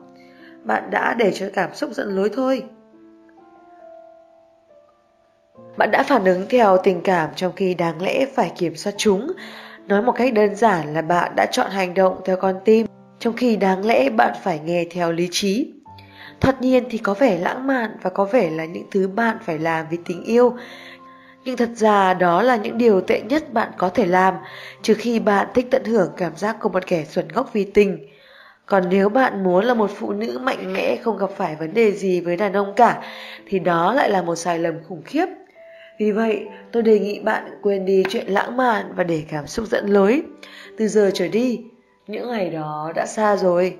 Bạn 0.65 0.91
đã 0.91 1.15
để 1.15 1.33
cho 1.33 1.47
cảm 1.53 1.75
xúc 1.75 1.91
dẫn 1.93 2.17
lối 2.17 2.31
thôi. 2.37 2.63
Bạn 5.77 5.91
đã 5.91 6.03
phản 6.03 6.25
ứng 6.25 6.47
theo 6.49 6.77
tình 6.83 7.01
cảm 7.01 7.31
trong 7.37 7.53
khi 7.57 7.75
đáng 7.75 8.03
lẽ 8.03 8.27
phải 8.35 8.53
kiểm 8.59 8.77
soát 8.77 8.93
chúng. 8.97 9.33
Nói 9.87 10.03
một 10.03 10.13
cách 10.13 10.35
đơn 10.35 10.55
giản 10.55 10.95
là 10.95 11.03
bạn 11.03 11.33
đã 11.37 11.47
chọn 11.53 11.71
hành 11.71 11.95
động 11.95 12.21
theo 12.25 12.37
con 12.37 12.61
tim, 12.65 12.87
trong 13.19 13.37
khi 13.37 13.57
đáng 13.57 13.87
lẽ 13.87 14.11
bạn 14.11 14.35
phải 14.43 14.61
nghe 14.65 14.85
theo 14.91 15.13
lý 15.13 15.29
trí. 15.31 15.73
Thoạt 16.41 16.63
nhiên 16.63 16.85
thì 16.91 16.99
có 16.99 17.15
vẻ 17.15 17.39
lãng 17.39 17.67
mạn 17.67 17.91
và 18.03 18.11
có 18.11 18.25
vẻ 18.25 18.51
là 18.51 18.65
những 18.65 18.87
thứ 18.91 19.09
bạn 19.09 19.37
phải 19.45 19.59
làm 19.59 19.87
vì 19.91 19.99
tình 20.05 20.25
yêu. 20.25 20.57
Nhưng 21.45 21.57
thật 21.57 21.71
ra 21.77 22.15
đó 22.15 22.43
là 22.43 22.57
những 22.57 22.79
điều 22.79 23.01
tệ 23.01 23.21
nhất 23.21 23.53
bạn 23.53 23.71
có 23.79 23.89
thể 23.89 24.07
làm, 24.07 24.35
trừ 24.83 24.95
khi 24.95 25.19
bạn 25.19 25.47
thích 25.55 25.67
tận 25.71 25.85
hưởng 25.85 26.11
cảm 26.17 26.37
giác 26.37 26.57
của 26.61 26.69
một 26.69 26.87
kẻ 26.87 27.05
xuẩn 27.05 27.29
ngốc 27.35 27.51
vì 27.53 27.65
tình. 27.65 27.99
Còn 28.67 28.89
nếu 28.89 29.09
bạn 29.09 29.45
muốn 29.45 29.65
là 29.65 29.75
một 29.75 29.91
phụ 29.95 30.13
nữ 30.13 30.39
mạnh 30.43 30.73
mẽ 30.73 30.97
không 30.97 31.19
gặp 31.19 31.31
phải 31.37 31.57
vấn 31.57 31.75
đề 31.75 31.93
gì 31.93 32.21
với 32.21 32.37
đàn 32.37 32.53
ông 32.53 32.73
cả, 32.77 33.03
thì 33.47 33.59
đó 33.59 33.95
lại 33.95 34.11
là 34.11 34.23
một 34.23 34.37
sai 34.37 34.59
lầm 34.59 34.75
khủng 34.89 35.03
khiếp. 35.05 35.27
Vì 36.01 36.13
vậy, 36.13 36.47
tôi 36.73 36.83
đề 36.83 36.99
nghị 36.99 37.21
bạn 37.21 37.59
quên 37.63 37.85
đi 37.85 38.03
chuyện 38.09 38.27
lãng 38.27 38.57
mạn 38.57 38.93
và 38.97 39.05
để 39.05 39.23
cảm 39.29 39.47
xúc 39.47 39.67
dẫn 39.67 39.87
lối. 39.87 40.23
Từ 40.79 40.89
giờ 40.89 41.11
trở 41.15 41.29
đi, 41.29 41.61
những 42.07 42.31
ngày 42.31 42.51
đó 42.51 42.93
đã 42.95 43.07
xa 43.07 43.37
rồi. 43.37 43.77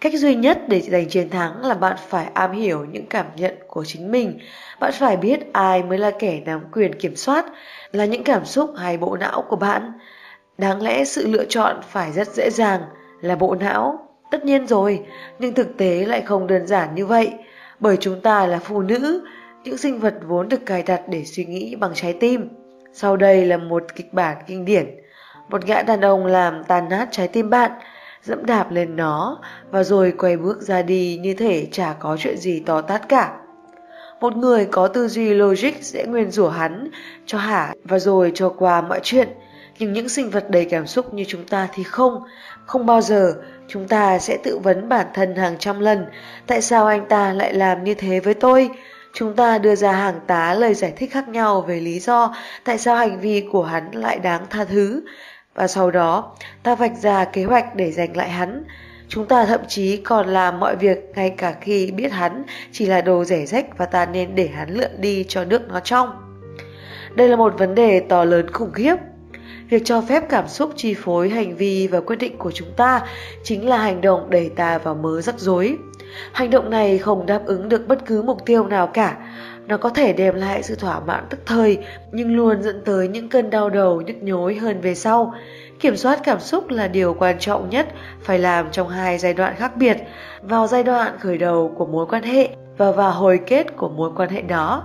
Cách 0.00 0.12
duy 0.14 0.34
nhất 0.34 0.58
để 0.68 0.80
giành 0.80 1.08
chiến 1.08 1.30
thắng 1.30 1.66
là 1.66 1.74
bạn 1.74 1.96
phải 2.08 2.26
am 2.34 2.52
hiểu 2.52 2.84
những 2.84 3.06
cảm 3.06 3.26
nhận 3.36 3.54
của 3.68 3.84
chính 3.84 4.10
mình. 4.10 4.38
Bạn 4.80 4.92
phải 4.92 5.16
biết 5.16 5.52
ai 5.52 5.82
mới 5.82 5.98
là 5.98 6.10
kẻ 6.10 6.40
nắm 6.44 6.60
quyền 6.72 6.94
kiểm 6.94 7.16
soát, 7.16 7.44
là 7.92 8.04
những 8.04 8.24
cảm 8.24 8.44
xúc 8.44 8.70
hay 8.76 8.96
bộ 8.96 9.16
não 9.16 9.44
của 9.48 9.56
bạn. 9.56 9.92
Đáng 10.58 10.82
lẽ 10.82 11.04
sự 11.04 11.26
lựa 11.26 11.44
chọn 11.44 11.80
phải 11.88 12.12
rất 12.12 12.28
dễ 12.28 12.50
dàng, 12.50 12.80
là 13.20 13.36
bộ 13.36 13.54
não. 13.54 14.08
Tất 14.30 14.44
nhiên 14.44 14.66
rồi, 14.66 15.00
nhưng 15.38 15.54
thực 15.54 15.76
tế 15.76 16.04
lại 16.04 16.22
không 16.22 16.46
đơn 16.46 16.66
giản 16.66 16.94
như 16.94 17.06
vậy, 17.06 17.32
bởi 17.80 17.96
chúng 17.96 18.20
ta 18.20 18.46
là 18.46 18.58
phụ 18.58 18.82
nữ, 18.82 19.22
những 19.64 19.78
sinh 19.78 19.98
vật 20.00 20.14
vốn 20.28 20.48
được 20.48 20.66
cài 20.66 20.82
đặt 20.82 21.02
để 21.08 21.24
suy 21.24 21.44
nghĩ 21.44 21.76
bằng 21.76 21.92
trái 21.94 22.12
tim. 22.20 22.48
Sau 22.92 23.16
đây 23.16 23.44
là 23.44 23.56
một 23.56 23.84
kịch 23.94 24.12
bản 24.12 24.36
kinh 24.46 24.64
điển. 24.64 24.86
Một 25.48 25.66
gã 25.66 25.82
đàn 25.82 26.00
ông 26.00 26.26
làm 26.26 26.64
tàn 26.64 26.88
nát 26.88 27.08
trái 27.10 27.28
tim 27.28 27.50
bạn, 27.50 27.70
dẫm 28.22 28.46
đạp 28.46 28.72
lên 28.72 28.96
nó 28.96 29.38
và 29.70 29.84
rồi 29.84 30.12
quay 30.18 30.36
bước 30.36 30.62
ra 30.62 30.82
đi 30.82 31.18
như 31.22 31.34
thể 31.34 31.66
chả 31.72 31.94
có 32.00 32.16
chuyện 32.16 32.36
gì 32.36 32.60
to 32.66 32.80
tát 32.80 33.08
cả. 33.08 33.36
Một 34.20 34.36
người 34.36 34.64
có 34.64 34.88
tư 34.88 35.08
duy 35.08 35.34
logic 35.34 35.72
sẽ 35.80 36.04
nguyên 36.06 36.30
rủa 36.30 36.48
hắn, 36.48 36.90
cho 37.26 37.38
hả 37.38 37.74
và 37.84 37.98
rồi 37.98 38.32
cho 38.34 38.48
qua 38.48 38.80
mọi 38.80 39.00
chuyện. 39.02 39.28
Nhưng 39.78 39.92
những 39.92 40.08
sinh 40.08 40.30
vật 40.30 40.50
đầy 40.50 40.64
cảm 40.64 40.86
xúc 40.86 41.14
như 41.14 41.24
chúng 41.28 41.44
ta 41.44 41.68
thì 41.74 41.82
không, 41.82 42.22
không 42.66 42.86
bao 42.86 43.00
giờ 43.00 43.34
chúng 43.68 43.88
ta 43.88 44.18
sẽ 44.18 44.38
tự 44.44 44.58
vấn 44.58 44.88
bản 44.88 45.06
thân 45.14 45.36
hàng 45.36 45.58
trăm 45.58 45.80
lần 45.80 46.06
tại 46.46 46.62
sao 46.62 46.86
anh 46.86 47.08
ta 47.08 47.32
lại 47.32 47.54
làm 47.54 47.84
như 47.84 47.94
thế 47.94 48.20
với 48.20 48.34
tôi. 48.34 48.70
Chúng 49.12 49.36
ta 49.36 49.58
đưa 49.58 49.74
ra 49.74 49.92
hàng 49.92 50.20
tá 50.26 50.54
lời 50.54 50.74
giải 50.74 50.92
thích 50.96 51.12
khác 51.12 51.28
nhau 51.28 51.60
về 51.60 51.80
lý 51.80 52.00
do 52.00 52.34
tại 52.64 52.78
sao 52.78 52.96
hành 52.96 53.20
vi 53.20 53.44
của 53.52 53.64
hắn 53.64 53.90
lại 53.92 54.18
đáng 54.18 54.46
tha 54.50 54.64
thứ. 54.64 55.02
Và 55.54 55.66
sau 55.66 55.90
đó, 55.90 56.36
ta 56.62 56.74
vạch 56.74 56.96
ra 57.02 57.24
kế 57.24 57.44
hoạch 57.44 57.74
để 57.74 57.92
giành 57.92 58.16
lại 58.16 58.30
hắn. 58.30 58.64
Chúng 59.08 59.26
ta 59.26 59.44
thậm 59.44 59.60
chí 59.68 59.96
còn 59.96 60.28
làm 60.28 60.60
mọi 60.60 60.76
việc 60.76 60.98
ngay 61.14 61.30
cả 61.30 61.54
khi 61.60 61.90
biết 61.90 62.12
hắn 62.12 62.42
chỉ 62.72 62.86
là 62.86 63.00
đồ 63.00 63.24
rẻ 63.24 63.46
rách 63.46 63.78
và 63.78 63.86
ta 63.86 64.06
nên 64.06 64.34
để 64.34 64.48
hắn 64.48 64.74
lượn 64.74 64.90
đi 64.98 65.24
cho 65.28 65.44
nước 65.44 65.68
nó 65.68 65.80
trong. 65.80 66.10
Đây 67.14 67.28
là 67.28 67.36
một 67.36 67.58
vấn 67.58 67.74
đề 67.74 68.00
to 68.00 68.24
lớn 68.24 68.50
khủng 68.52 68.72
khiếp. 68.72 68.96
Việc 69.70 69.82
cho 69.84 70.00
phép 70.00 70.22
cảm 70.28 70.48
xúc 70.48 70.72
chi 70.76 70.94
phối 70.94 71.28
hành 71.28 71.56
vi 71.56 71.86
và 71.86 72.00
quyết 72.00 72.16
định 72.16 72.38
của 72.38 72.50
chúng 72.50 72.72
ta 72.76 73.00
chính 73.44 73.68
là 73.68 73.78
hành 73.78 74.00
động 74.00 74.30
đẩy 74.30 74.48
ta 74.48 74.78
vào 74.78 74.94
mớ 74.94 75.20
rắc 75.20 75.38
rối. 75.38 75.76
Hành 76.32 76.50
động 76.50 76.70
này 76.70 76.98
không 76.98 77.26
đáp 77.26 77.40
ứng 77.46 77.68
được 77.68 77.88
bất 77.88 78.06
cứ 78.06 78.22
mục 78.22 78.46
tiêu 78.46 78.66
nào 78.66 78.86
cả. 78.86 79.16
Nó 79.66 79.76
có 79.76 79.88
thể 79.90 80.12
đem 80.12 80.34
lại 80.34 80.62
sự 80.62 80.74
thỏa 80.74 81.00
mãn 81.00 81.24
tức 81.30 81.40
thời, 81.46 81.78
nhưng 82.12 82.36
luôn 82.36 82.62
dẫn 82.62 82.82
tới 82.84 83.08
những 83.08 83.28
cơn 83.28 83.50
đau 83.50 83.70
đầu 83.70 84.00
nhức 84.00 84.22
nhối 84.22 84.54
hơn 84.54 84.80
về 84.80 84.94
sau. 84.94 85.34
Kiểm 85.80 85.96
soát 85.96 86.20
cảm 86.24 86.40
xúc 86.40 86.68
là 86.68 86.88
điều 86.88 87.14
quan 87.14 87.38
trọng 87.38 87.70
nhất 87.70 87.88
phải 88.20 88.38
làm 88.38 88.70
trong 88.70 88.88
hai 88.88 89.18
giai 89.18 89.34
đoạn 89.34 89.54
khác 89.56 89.76
biệt, 89.76 89.96
vào 90.42 90.66
giai 90.66 90.82
đoạn 90.82 91.18
khởi 91.20 91.38
đầu 91.38 91.72
của 91.76 91.86
mối 91.86 92.06
quan 92.06 92.22
hệ 92.22 92.48
và 92.78 92.92
vào 92.92 93.12
hồi 93.12 93.40
kết 93.46 93.76
của 93.76 93.88
mối 93.88 94.10
quan 94.16 94.28
hệ 94.30 94.42
đó. 94.42 94.84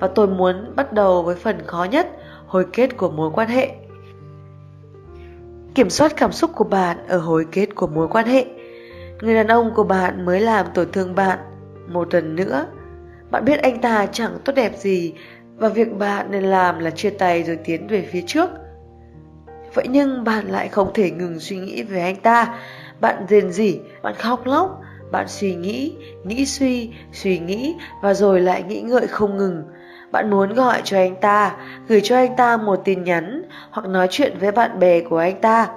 Và 0.00 0.08
tôi 0.08 0.26
muốn 0.26 0.76
bắt 0.76 0.92
đầu 0.92 1.22
với 1.22 1.36
phần 1.36 1.56
khó 1.66 1.84
nhất, 1.84 2.08
hồi 2.46 2.66
kết 2.72 2.96
của 2.96 3.10
mối 3.10 3.30
quan 3.34 3.48
hệ. 3.48 3.70
Kiểm 5.74 5.90
soát 5.90 6.12
cảm 6.16 6.32
xúc 6.32 6.50
của 6.54 6.64
bạn 6.64 6.96
ở 7.08 7.18
hồi 7.18 7.46
kết 7.52 7.66
của 7.74 7.86
mối 7.86 8.08
quan 8.08 8.26
hệ. 8.26 8.46
Người 9.22 9.34
đàn 9.34 9.46
ông 9.48 9.74
của 9.74 9.84
bạn 9.84 10.24
mới 10.24 10.40
làm 10.40 10.66
tổn 10.74 10.92
thương 10.92 11.14
bạn 11.14 11.38
một 11.88 12.14
lần 12.14 12.36
nữa. 12.36 12.66
Bạn 13.30 13.44
biết 13.44 13.62
anh 13.62 13.80
ta 13.80 14.06
chẳng 14.12 14.38
tốt 14.44 14.52
đẹp 14.56 14.76
gì 14.76 15.14
và 15.56 15.68
việc 15.68 15.98
bạn 15.98 16.30
nên 16.30 16.42
làm 16.42 16.78
là 16.78 16.90
chia 16.90 17.10
tay 17.10 17.42
rồi 17.42 17.58
tiến 17.64 17.86
về 17.86 18.08
phía 18.12 18.22
trước. 18.26 18.50
Vậy 19.74 19.86
nhưng 19.90 20.24
bạn 20.24 20.46
lại 20.46 20.68
không 20.68 20.90
thể 20.94 21.10
ngừng 21.10 21.40
suy 21.40 21.56
nghĩ 21.56 21.82
về 21.82 22.00
anh 22.00 22.16
ta. 22.16 22.58
Bạn 23.00 23.26
rền 23.28 23.52
rỉ, 23.52 23.80
bạn 24.02 24.14
khóc 24.18 24.46
lóc, 24.46 24.80
bạn 25.12 25.28
suy 25.28 25.54
nghĩ, 25.54 25.96
nghĩ 26.24 26.46
suy, 26.46 26.90
suy 27.12 27.38
nghĩ 27.38 27.74
và 28.02 28.14
rồi 28.14 28.40
lại 28.40 28.62
nghĩ 28.62 28.80
ngợi 28.80 29.06
không 29.06 29.36
ngừng. 29.36 29.62
Bạn 30.12 30.30
muốn 30.30 30.54
gọi 30.54 30.80
cho 30.84 30.96
anh 30.96 31.16
ta, 31.20 31.56
gửi 31.88 32.00
cho 32.00 32.16
anh 32.16 32.36
ta 32.36 32.56
một 32.56 32.80
tin 32.84 33.04
nhắn 33.04 33.42
hoặc 33.70 33.88
nói 33.88 34.06
chuyện 34.10 34.36
với 34.40 34.52
bạn 34.52 34.78
bè 34.78 35.00
của 35.00 35.18
anh 35.18 35.40
ta. 35.40 35.68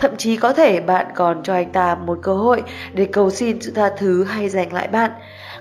Thậm 0.00 0.16
chí 0.16 0.36
có 0.36 0.52
thể 0.52 0.80
bạn 0.80 1.06
còn 1.14 1.42
cho 1.42 1.54
anh 1.54 1.72
ta 1.72 1.94
một 1.94 2.18
cơ 2.22 2.34
hội 2.34 2.62
để 2.94 3.06
cầu 3.12 3.30
xin 3.30 3.60
sự 3.60 3.72
tha 3.74 3.90
thứ 3.98 4.24
hay 4.24 4.48
giành 4.48 4.72
lại 4.72 4.88
bạn, 4.88 5.10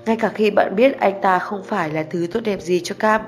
ngay 0.06 0.16
cả 0.16 0.30
khi 0.30 0.52
bạn 0.52 0.76
biết 0.76 1.00
anh 1.00 1.22
ta 1.22 1.40
không 1.40 1.64
phải 1.64 1.90
là 1.90 2.04
thứ 2.10 2.28
tốt 2.32 2.40
đẹp 2.44 2.62
gì 2.62 2.80
cho 2.84 2.96
Cam. 3.00 3.22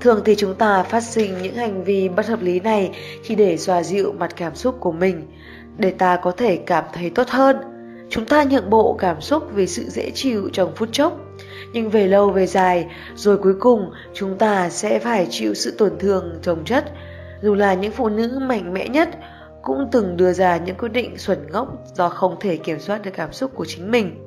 Thường 0.00 0.22
thì 0.24 0.34
chúng 0.34 0.54
ta 0.54 0.82
phát 0.82 1.00
sinh 1.00 1.42
những 1.42 1.54
hành 1.54 1.84
vi 1.84 2.08
bất 2.08 2.26
hợp 2.26 2.42
lý 2.42 2.60
này 2.60 2.90
khi 3.22 3.34
để 3.34 3.56
xoa 3.56 3.82
dịu 3.82 4.12
mặt 4.18 4.36
cảm 4.36 4.54
xúc 4.54 4.76
của 4.80 4.92
mình, 4.92 5.26
để 5.78 5.90
ta 5.90 6.16
có 6.16 6.30
thể 6.30 6.56
cảm 6.56 6.84
thấy 6.92 7.10
tốt 7.10 7.28
hơn. 7.28 7.56
Chúng 8.10 8.24
ta 8.24 8.44
nhượng 8.44 8.70
bộ 8.70 8.96
cảm 8.98 9.20
xúc 9.20 9.42
vì 9.54 9.66
sự 9.66 9.82
dễ 9.82 10.10
chịu 10.14 10.50
trong 10.52 10.72
phút 10.76 10.88
chốc, 10.92 11.16
nhưng 11.72 11.90
về 11.90 12.06
lâu 12.06 12.30
về 12.30 12.46
dài, 12.46 12.86
rồi 13.14 13.38
cuối 13.38 13.54
cùng 13.60 13.90
chúng 14.14 14.38
ta 14.38 14.68
sẽ 14.68 14.98
phải 14.98 15.26
chịu 15.30 15.54
sự 15.54 15.74
tổn 15.78 15.98
thương 15.98 16.38
trồng 16.42 16.64
chất. 16.64 16.92
Dù 17.42 17.54
là 17.54 17.74
những 17.74 17.92
phụ 17.92 18.08
nữ 18.08 18.38
mạnh 18.42 18.72
mẽ 18.72 18.88
nhất 18.88 19.08
cũng 19.62 19.88
từng 19.92 20.16
đưa 20.16 20.32
ra 20.32 20.56
những 20.56 20.76
quyết 20.76 20.92
định 20.92 21.18
xuẩn 21.18 21.38
ngốc 21.52 21.68
do 21.94 22.08
không 22.08 22.36
thể 22.40 22.56
kiểm 22.56 22.80
soát 22.80 23.02
được 23.02 23.10
cảm 23.14 23.32
xúc 23.32 23.50
của 23.54 23.64
chính 23.64 23.90
mình. 23.90 24.26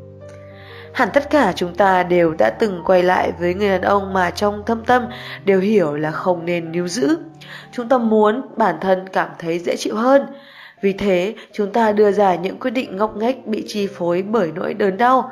Hẳn 0.93 1.09
tất 1.13 1.29
cả 1.29 1.53
chúng 1.55 1.75
ta 1.75 2.03
đều 2.03 2.33
đã 2.39 2.49
từng 2.49 2.81
quay 2.85 3.03
lại 3.03 3.31
với 3.39 3.53
người 3.53 3.69
đàn 3.69 3.81
ông 3.81 4.13
mà 4.13 4.31
trong 4.31 4.63
thâm 4.65 4.85
tâm 4.85 5.07
đều 5.45 5.59
hiểu 5.59 5.95
là 5.95 6.11
không 6.11 6.45
nên 6.45 6.71
níu 6.71 6.87
giữ. 6.87 7.17
Chúng 7.71 7.89
ta 7.89 7.97
muốn 7.97 8.41
bản 8.57 8.75
thân 8.81 9.09
cảm 9.09 9.29
thấy 9.39 9.59
dễ 9.59 9.75
chịu 9.75 9.95
hơn. 9.95 10.25
Vì 10.81 10.93
thế, 10.93 11.35
chúng 11.51 11.71
ta 11.71 11.91
đưa 11.91 12.11
ra 12.11 12.35
những 12.35 12.59
quyết 12.59 12.71
định 12.71 12.97
ngốc 12.97 13.15
nghếch 13.17 13.47
bị 13.47 13.63
chi 13.67 13.87
phối 13.87 14.21
bởi 14.21 14.51
nỗi 14.55 14.73
đớn 14.73 14.97
đau. 14.97 15.31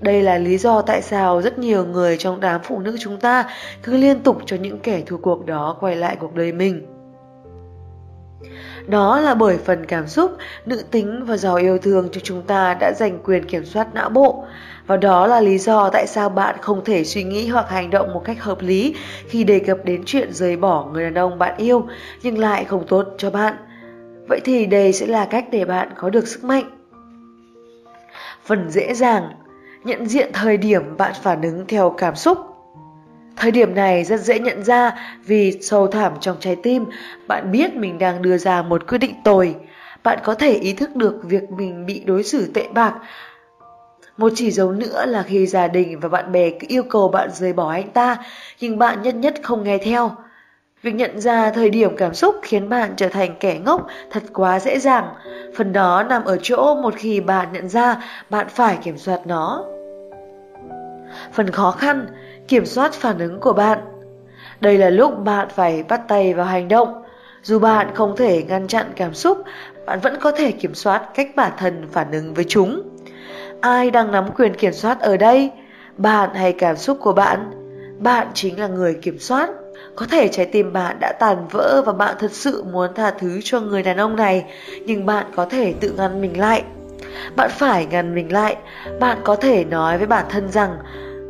Đây 0.00 0.22
là 0.22 0.38
lý 0.38 0.58
do 0.58 0.82
tại 0.82 1.02
sao 1.02 1.42
rất 1.42 1.58
nhiều 1.58 1.84
người 1.84 2.16
trong 2.18 2.40
đám 2.40 2.60
phụ 2.64 2.80
nữ 2.80 2.96
chúng 3.00 3.20
ta 3.20 3.44
cứ 3.82 3.96
liên 3.96 4.20
tục 4.22 4.38
cho 4.46 4.56
những 4.56 4.78
kẻ 4.78 5.02
thua 5.06 5.16
cuộc 5.16 5.46
đó 5.46 5.76
quay 5.80 5.96
lại 5.96 6.16
cuộc 6.20 6.34
đời 6.34 6.52
mình. 6.52 6.95
Đó 8.86 9.20
là 9.20 9.34
bởi 9.34 9.58
phần 9.58 9.86
cảm 9.86 10.06
xúc, 10.06 10.36
nữ 10.66 10.82
tính 10.90 11.24
và 11.24 11.36
giàu 11.36 11.56
yêu 11.56 11.78
thương 11.78 12.08
cho 12.12 12.20
chúng 12.24 12.42
ta 12.42 12.74
đã 12.80 12.92
giành 12.96 13.18
quyền 13.24 13.44
kiểm 13.44 13.64
soát 13.64 13.94
não 13.94 14.08
bộ. 14.08 14.44
Và 14.86 14.96
đó 14.96 15.26
là 15.26 15.40
lý 15.40 15.58
do 15.58 15.90
tại 15.90 16.06
sao 16.06 16.28
bạn 16.28 16.56
không 16.60 16.84
thể 16.84 17.04
suy 17.04 17.24
nghĩ 17.24 17.48
hoặc 17.48 17.70
hành 17.70 17.90
động 17.90 18.14
một 18.14 18.22
cách 18.24 18.42
hợp 18.42 18.62
lý 18.62 18.94
khi 19.28 19.44
đề 19.44 19.58
cập 19.58 19.84
đến 19.84 20.02
chuyện 20.06 20.32
rời 20.32 20.56
bỏ 20.56 20.88
người 20.92 21.04
đàn 21.04 21.14
ông 21.14 21.38
bạn 21.38 21.56
yêu 21.56 21.86
nhưng 22.22 22.38
lại 22.38 22.64
không 22.64 22.86
tốt 22.86 23.06
cho 23.18 23.30
bạn. 23.30 23.54
Vậy 24.28 24.40
thì 24.44 24.66
đây 24.66 24.92
sẽ 24.92 25.06
là 25.06 25.24
cách 25.24 25.44
để 25.50 25.64
bạn 25.64 25.88
có 25.96 26.10
được 26.10 26.28
sức 26.28 26.44
mạnh. 26.44 26.64
Phần 28.44 28.70
dễ 28.70 28.94
dàng, 28.94 29.30
nhận 29.84 30.06
diện 30.06 30.30
thời 30.32 30.56
điểm 30.56 30.96
bạn 30.96 31.12
phản 31.22 31.42
ứng 31.42 31.64
theo 31.68 31.90
cảm 31.90 32.16
xúc. 32.16 32.55
Thời 33.36 33.50
điểm 33.50 33.74
này 33.74 34.04
rất 34.04 34.20
dễ 34.20 34.38
nhận 34.38 34.64
ra 34.64 34.92
vì 35.26 35.58
sâu 35.60 35.86
thẳm 35.86 36.12
trong 36.20 36.36
trái 36.40 36.56
tim, 36.62 36.84
bạn 37.26 37.52
biết 37.52 37.74
mình 37.74 37.98
đang 37.98 38.22
đưa 38.22 38.38
ra 38.38 38.62
một 38.62 38.86
quyết 38.88 38.98
định 38.98 39.14
tồi. 39.24 39.54
Bạn 40.02 40.18
có 40.24 40.34
thể 40.34 40.52
ý 40.52 40.72
thức 40.72 40.96
được 40.96 41.20
việc 41.22 41.50
mình 41.50 41.86
bị 41.86 42.02
đối 42.06 42.22
xử 42.22 42.50
tệ 42.54 42.68
bạc. 42.74 42.94
Một 44.16 44.32
chỉ 44.34 44.50
dấu 44.50 44.72
nữa 44.72 45.06
là 45.06 45.22
khi 45.22 45.46
gia 45.46 45.68
đình 45.68 46.00
và 46.00 46.08
bạn 46.08 46.32
bè 46.32 46.50
cứ 46.50 46.66
yêu 46.68 46.82
cầu 46.82 47.08
bạn 47.08 47.30
rời 47.32 47.52
bỏ 47.52 47.70
anh 47.70 47.90
ta, 47.90 48.16
nhưng 48.60 48.78
bạn 48.78 49.02
nhất 49.02 49.14
nhất 49.14 49.34
không 49.42 49.64
nghe 49.64 49.78
theo. 49.78 50.12
Việc 50.82 50.94
nhận 50.94 51.20
ra 51.20 51.50
thời 51.50 51.70
điểm 51.70 51.96
cảm 51.96 52.14
xúc 52.14 52.36
khiến 52.42 52.68
bạn 52.68 52.94
trở 52.96 53.08
thành 53.08 53.34
kẻ 53.40 53.58
ngốc 53.64 53.86
thật 54.10 54.22
quá 54.32 54.60
dễ 54.60 54.78
dàng. 54.78 55.08
Phần 55.56 55.72
đó 55.72 56.02
nằm 56.02 56.24
ở 56.24 56.38
chỗ 56.42 56.74
một 56.82 56.94
khi 56.96 57.20
bạn 57.20 57.48
nhận 57.52 57.68
ra, 57.68 58.02
bạn 58.30 58.46
phải 58.48 58.78
kiểm 58.82 58.98
soát 58.98 59.20
nó. 59.26 59.64
Phần 61.32 61.50
khó 61.50 61.70
khăn 61.70 62.06
kiểm 62.48 62.66
soát 62.66 62.92
phản 62.92 63.18
ứng 63.18 63.40
của 63.40 63.52
bạn. 63.52 63.78
Đây 64.60 64.78
là 64.78 64.90
lúc 64.90 65.24
bạn 65.24 65.48
phải 65.48 65.82
bắt 65.82 66.00
tay 66.08 66.34
vào 66.34 66.46
hành 66.46 66.68
động. 66.68 67.02
Dù 67.42 67.58
bạn 67.58 67.94
không 67.94 68.16
thể 68.16 68.42
ngăn 68.42 68.68
chặn 68.68 68.86
cảm 68.96 69.14
xúc, 69.14 69.38
bạn 69.86 70.00
vẫn 70.00 70.16
có 70.20 70.32
thể 70.32 70.52
kiểm 70.52 70.74
soát 70.74 71.02
cách 71.14 71.28
bản 71.36 71.52
thân 71.58 71.88
phản 71.92 72.12
ứng 72.12 72.34
với 72.34 72.44
chúng. 72.48 72.82
Ai 73.60 73.90
đang 73.90 74.12
nắm 74.12 74.30
quyền 74.36 74.54
kiểm 74.54 74.72
soát 74.72 75.00
ở 75.00 75.16
đây? 75.16 75.50
Bạn 75.96 76.30
hay 76.34 76.52
cảm 76.52 76.76
xúc 76.76 76.98
của 77.00 77.12
bạn? 77.12 77.50
Bạn 77.98 78.28
chính 78.34 78.60
là 78.60 78.66
người 78.66 78.94
kiểm 79.02 79.18
soát. 79.18 79.50
Có 79.96 80.06
thể 80.10 80.28
trái 80.28 80.46
tim 80.46 80.72
bạn 80.72 80.96
đã 81.00 81.12
tàn 81.12 81.48
vỡ 81.50 81.82
và 81.86 81.92
bạn 81.92 82.14
thật 82.18 82.32
sự 82.32 82.64
muốn 82.72 82.94
tha 82.94 83.10
thứ 83.10 83.40
cho 83.44 83.60
người 83.60 83.82
đàn 83.82 83.96
ông 83.96 84.16
này, 84.16 84.44
nhưng 84.86 85.06
bạn 85.06 85.26
có 85.36 85.44
thể 85.44 85.74
tự 85.80 85.92
ngăn 85.96 86.20
mình 86.20 86.40
lại. 86.40 86.62
Bạn 87.36 87.50
phải 87.50 87.86
ngăn 87.86 88.14
mình 88.14 88.32
lại. 88.32 88.56
Bạn 89.00 89.18
có 89.24 89.36
thể 89.36 89.64
nói 89.64 89.98
với 89.98 90.06
bản 90.06 90.24
thân 90.28 90.48
rằng 90.52 90.76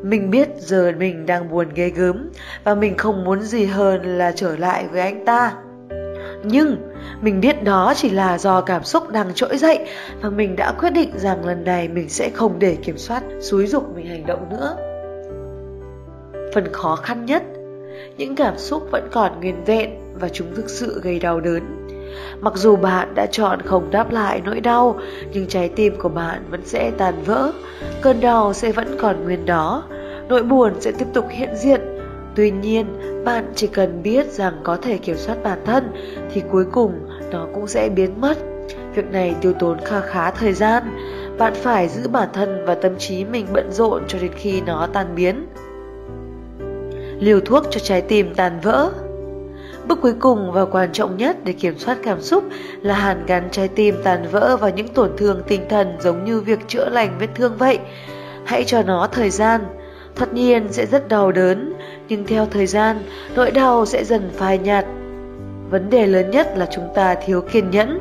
mình 0.03 0.31
biết 0.31 0.49
giờ 0.59 0.93
mình 0.99 1.27
đang 1.27 1.51
buồn 1.51 1.69
ghê 1.75 1.89
gớm 1.91 2.31
và 2.65 2.75
mình 2.75 2.97
không 2.97 3.25
muốn 3.25 3.43
gì 3.43 3.65
hơn 3.65 4.19
là 4.19 4.33
trở 4.33 4.57
lại 4.57 4.87
với 4.93 5.01
anh 5.01 5.25
ta. 5.25 5.55
Nhưng 6.45 6.77
mình 7.21 7.41
biết 7.41 7.65
đó 7.65 7.93
chỉ 7.97 8.11
là 8.11 8.39
do 8.39 8.61
cảm 8.61 8.85
xúc 8.85 9.11
đang 9.11 9.35
trỗi 9.35 9.57
dậy 9.57 9.79
và 10.23 10.31
mình 10.31 10.57
đã 10.57 10.73
quyết 10.73 10.91
định 10.91 11.11
rằng 11.17 11.47
lần 11.47 11.65
này 11.65 11.89
mình 11.89 12.09
sẽ 12.09 12.31
không 12.31 12.59
để 12.59 12.77
kiểm 12.77 12.99
soát 12.99 13.23
xúi 13.41 13.67
dục 13.67 13.97
mình 13.97 14.07
hành 14.07 14.27
động 14.27 14.49
nữa. 14.51 14.77
Phần 16.55 16.73
khó 16.73 16.97
khăn 16.97 17.27
nhất, 17.27 17.43
những 18.17 18.37
cảm 18.37 18.59
xúc 18.59 18.89
vẫn 18.91 19.09
còn 19.13 19.41
nguyên 19.41 19.65
vẹn 19.65 19.91
và 20.21 20.29
chúng 20.29 20.55
thực 20.55 20.71
sự 20.71 21.01
gây 21.05 21.19
đau 21.19 21.41
đớn. 21.41 21.86
Mặc 22.41 22.53
dù 22.57 22.77
bạn 22.77 23.15
đã 23.15 23.27
chọn 23.27 23.63
không 23.63 23.91
đáp 23.91 24.13
lại 24.13 24.43
nỗi 24.45 24.61
đau, 24.61 24.97
nhưng 25.33 25.47
trái 25.47 25.69
tim 25.69 25.97
của 25.99 26.09
bạn 26.09 26.45
vẫn 26.51 26.61
sẽ 26.65 26.91
tàn 26.99 27.15
vỡ. 27.25 27.53
Cơn 28.03 28.21
đau 28.21 28.53
sẽ 28.53 28.73
vẫn 28.73 28.97
còn 29.01 29.25
nguyên 29.25 29.47
đó, 29.47 29.83
nỗi 30.29 30.43
buồn 30.43 30.73
sẽ 30.81 30.93
tiếp 30.93 31.07
tục 31.15 31.25
hiện 31.31 31.57
diện. 31.57 31.81
Tuy 32.35 32.51
nhiên, 32.51 32.87
bạn 33.25 33.53
chỉ 33.55 33.67
cần 33.67 34.03
biết 34.03 34.27
rằng 34.33 34.61
có 34.63 34.77
thể 34.77 34.99
kiểm 34.99 35.17
soát 35.17 35.37
bản 35.43 35.59
thân 35.65 35.93
thì 36.33 36.43
cuối 36.51 36.65
cùng 36.73 36.93
nó 37.31 37.47
cũng 37.55 37.67
sẽ 37.67 37.89
biến 37.89 38.21
mất. 38.21 38.39
Việc 38.95 39.13
này 39.13 39.35
tiêu 39.41 39.53
tốn 39.59 39.79
kha 39.85 40.01
khá 40.01 40.31
thời 40.31 40.53
gian. 40.53 40.83
Bạn 41.39 41.55
phải 41.55 41.89
giữ 41.89 42.09
bản 42.09 42.29
thân 42.33 42.65
và 42.67 42.75
tâm 42.75 42.93
trí 42.99 43.25
mình 43.25 43.47
bận 43.53 43.73
rộn 43.73 44.03
cho 44.09 44.19
đến 44.19 44.33
khi 44.37 44.61
nó 44.61 44.89
tan 44.93 45.07
biến. 45.17 45.47
Liều 47.21 47.41
thuốc 47.41 47.65
cho 47.71 47.81
trái 47.81 48.01
tim 48.01 48.35
tàn 48.35 48.61
vỡ 48.63 48.91
Bước 49.89 49.99
cuối 50.03 50.15
cùng 50.21 50.53
và 50.53 50.65
quan 50.65 50.93
trọng 50.93 51.17
nhất 51.17 51.37
để 51.45 51.53
kiểm 51.53 51.79
soát 51.79 51.99
cảm 52.03 52.21
xúc 52.21 52.45
là 52.83 52.95
hàn 52.95 53.27
gắn 53.27 53.49
trái 53.51 53.69
tim 53.69 53.95
tàn 54.05 54.27
vỡ 54.31 54.57
và 54.61 54.71
những 54.71 54.89
tổn 54.89 55.11
thương 55.17 55.43
tinh 55.47 55.63
thần 55.69 55.97
giống 56.01 56.25
như 56.25 56.41
việc 56.41 56.69
chữa 56.69 56.89
lành 56.89 57.17
vết 57.19 57.29
thương 57.35 57.57
vậy. 57.59 57.79
Hãy 58.45 58.65
cho 58.65 58.83
nó 58.83 59.09
thời 59.13 59.31
gian. 59.31 59.61
Thật 60.15 60.33
nhiên 60.33 60.67
sẽ 60.71 60.87
rất 60.87 61.09
đau 61.09 61.33
đớn, 61.33 61.73
nhưng 62.09 62.27
theo 62.27 62.47
thời 62.51 62.67
gian, 62.67 62.97
nỗi 63.35 63.51
đau 63.51 63.87
sẽ 63.87 64.05
dần 64.05 64.31
phai 64.37 64.59
nhạt. 64.59 64.85
Vấn 65.71 65.91
đề 65.91 66.07
lớn 66.07 66.31
nhất 66.31 66.49
là 66.57 66.67
chúng 66.71 66.89
ta 66.95 67.15
thiếu 67.15 67.41
kiên 67.41 67.71
nhẫn. 67.71 68.01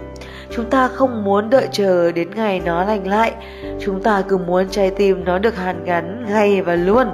Chúng 0.55 0.65
ta 0.65 0.87
không 0.87 1.23
muốn 1.23 1.49
đợi 1.49 1.67
chờ 1.71 2.11
đến 2.11 2.27
ngày 2.35 2.61
nó 2.65 2.83
lành 2.83 3.07
lại, 3.07 3.33
chúng 3.79 4.03
ta 4.03 4.23
cứ 4.27 4.37
muốn 4.37 4.69
trái 4.69 4.91
tim 4.91 5.25
nó 5.25 5.39
được 5.39 5.55
hàn 5.55 5.83
gắn 5.83 6.25
ngay 6.29 6.61
và 6.61 6.75
luôn. 6.75 7.07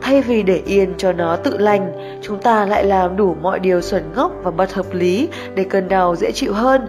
Thay 0.00 0.22
vì 0.22 0.42
để 0.42 0.62
yên 0.66 0.94
cho 0.98 1.12
nó 1.12 1.36
tự 1.36 1.58
lành, 1.58 1.92
chúng 2.22 2.38
ta 2.38 2.66
lại 2.66 2.84
làm 2.84 3.16
đủ 3.16 3.36
mọi 3.42 3.58
điều 3.58 3.80
xuẩn 3.80 4.02
ngốc 4.14 4.32
và 4.42 4.50
bất 4.50 4.74
hợp 4.74 4.86
lý 4.92 5.28
để 5.54 5.64
cơn 5.64 5.88
đau 5.88 6.16
dễ 6.16 6.32
chịu 6.32 6.52
hơn. 6.52 6.86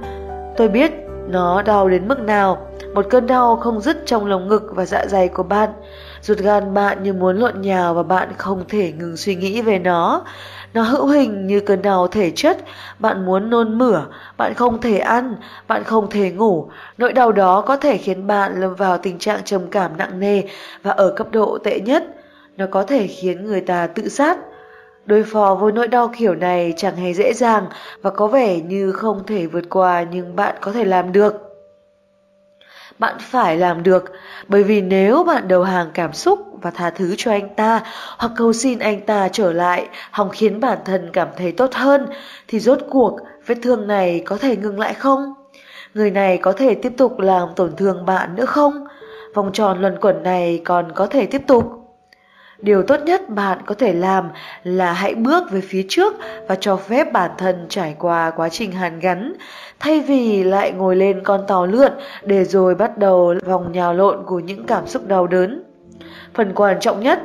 Tôi 0.58 0.67
biết 0.67 0.91
nó 1.30 1.62
đau 1.62 1.89
đến 1.89 2.08
mức 2.08 2.20
nào, 2.20 2.67
một 2.93 3.06
cơn 3.10 3.28
đau 3.28 3.56
không 3.56 3.82
dứt 3.82 3.98
trong 4.06 4.26
lồng 4.26 4.48
ngực 4.48 4.63
và 4.76 4.86
dạ 4.86 5.06
dày 5.08 5.28
của 5.28 5.43
bạn. 5.43 5.70
Ruột 6.22 6.38
gan 6.38 6.74
bạn 6.74 7.04
như 7.04 7.13
muốn 7.13 7.38
lộn 7.38 7.62
nhào 7.62 7.93
và 7.93 8.04
bạn 8.04 8.30
không 8.38 8.63
thể 8.70 8.91
ngừng 8.91 9.17
suy 9.17 9.36
nghĩ 9.36 9.62
về 9.62 9.80
nó. 9.80 10.22
Nó 10.74 10.82
hữu 10.82 11.08
hình 11.08 11.48
như 11.48 11.60
cơn 11.60 11.82
đau 11.82 12.08
thể 12.08 12.32
chất, 12.36 12.58
bạn 13.00 13.26
muốn 13.26 13.50
nôn 13.50 13.78
mửa, 13.78 14.06
bạn 14.38 14.54
không 14.54 14.82
thể 14.82 14.98
ăn, 14.98 15.36
bạn 15.67 15.84
không 15.84 16.10
thể 16.10 16.32
ngủ. 16.32 16.70
Nỗi 16.98 17.13
đau 17.13 17.32
đó 17.32 17.62
có 17.62 17.78
thể 17.78 17.98
khiến 17.98 18.28
bạn 18.28 18.62
lâm 18.62 18.76
vào 18.76 18.98
tình 18.98 19.20
trạng 19.20 19.39
trầm 19.43 19.62
cảm 19.72 19.98
nặng 19.98 20.20
nề 20.20 20.41
và 20.84 20.91
ở 20.91 21.13
cấp 21.15 21.28
độ 21.32 21.58
tệ 21.63 21.80
nhất 21.80 22.04
nó 22.58 22.65
có 22.72 22.84
thể 22.84 23.08
khiến 23.08 23.46
người 23.46 23.62
ta 23.62 23.88
tự 23.88 24.10
sát. 24.10 24.38
Đối 25.06 25.24
phó 25.24 25.56
với 25.56 25.72
nỗi 25.72 25.88
đau 25.88 26.12
kiểu 26.17 26.36
này 26.36 26.74
chẳng 26.78 26.96
hề 26.96 27.13
dễ 27.13 27.34
dàng 27.34 27.65
và 28.02 28.10
có 28.10 28.28
vẻ 28.28 28.60
như 28.60 28.91
không 28.91 29.24
thể 29.28 29.48
vượt 29.48 29.70
qua 29.70 30.06
nhưng 30.12 30.36
bạn 30.36 30.56
có 30.62 30.72
thể 30.72 30.86
làm 30.86 31.12
được. 31.12 31.34
Bạn 33.00 33.15
phải 33.20 33.58
làm 33.58 33.84
được, 33.84 34.12
bởi 34.48 34.63
vì 34.63 34.82
nếu 34.82 35.24
bạn 35.24 35.48
đầu 35.48 35.63
hàng 35.63 35.88
cảm 35.93 36.13
xúc 36.13 36.39
và 36.62 36.72
tha 36.72 36.89
thứ 36.89 37.15
cho 37.17 37.32
anh 37.32 37.56
ta 37.56 37.84
hoặc 38.17 38.32
cầu 38.38 38.54
xin 38.54 38.80
anh 38.80 39.02
ta 39.02 39.30
trở 39.30 39.54
lại 39.54 39.88
hòng 40.12 40.30
khiến 40.30 40.60
bản 40.60 40.78
thân 40.86 41.10
cảm 41.13 41.28
thấy 41.38 41.52
tốt 41.52 41.74
hơn 41.74 42.08
thì 42.48 42.60
rốt 42.60 42.80
cuộc 42.89 43.20
vết 43.46 43.56
thương 43.63 43.88
này 43.88 44.22
có 44.26 44.38
thể 44.38 44.56
ngừng 44.56 44.80
lại 44.80 44.93
không? 44.93 45.34
Người 45.93 46.12
này 46.12 46.38
có 46.38 46.52
thể 46.52 46.76
tiếp 46.76 46.91
tục 46.98 47.20
làm 47.20 47.50
tổn 47.56 47.76
thương 47.76 48.06
bạn 48.06 48.36
nữa 48.36 48.46
không? 48.46 48.88
Vòng 49.34 49.50
tròn 49.54 49.82
luẩn 49.82 49.98
quẩn 50.02 50.24
này 50.24 50.62
còn 50.65 50.91
có 50.96 51.08
thể 51.08 51.26
tiếp 51.26 51.41
tục. 51.48 51.87
Điều 52.60 52.84
tốt 52.84 52.98
nhất 53.06 53.30
bạn 53.30 53.58
có 53.65 53.76
thể 53.76 53.93
làm 53.93 54.30
là 54.63 54.93
hãy 54.93 55.15
bước 55.15 55.52
về 55.52 55.62
phía 55.62 55.86
trước 55.89 56.13
và 56.48 56.56
cho 56.56 56.76
phép 56.76 57.13
bản 57.13 57.32
thân 57.38 57.65
trải 57.70 57.96
qua 58.00 58.30
quá 58.30 58.50
trình 58.50 58.72
hàn 58.72 59.00
gắn, 59.00 59.34
thay 59.80 60.00
vì 60.00 60.43
lại 60.43 60.72
ngồi 60.72 60.96
lên 60.96 61.24
con 61.24 61.43
tàu 61.48 61.65
lượn 61.65 61.91
để 62.24 62.43
rồi 62.43 62.76
bắt 62.76 62.98
đầu 62.98 63.34
vòng 63.46 63.72
nhào 63.72 63.93
lộn 63.93 64.24
của 64.26 64.39
những 64.39 64.63
cảm 64.65 64.88
xúc 64.88 65.08
đau 65.08 65.28
đớn. 65.28 65.63
Phần 66.34 66.54
quan 66.56 66.80
trọng 66.80 67.00
nhất, 67.00 67.20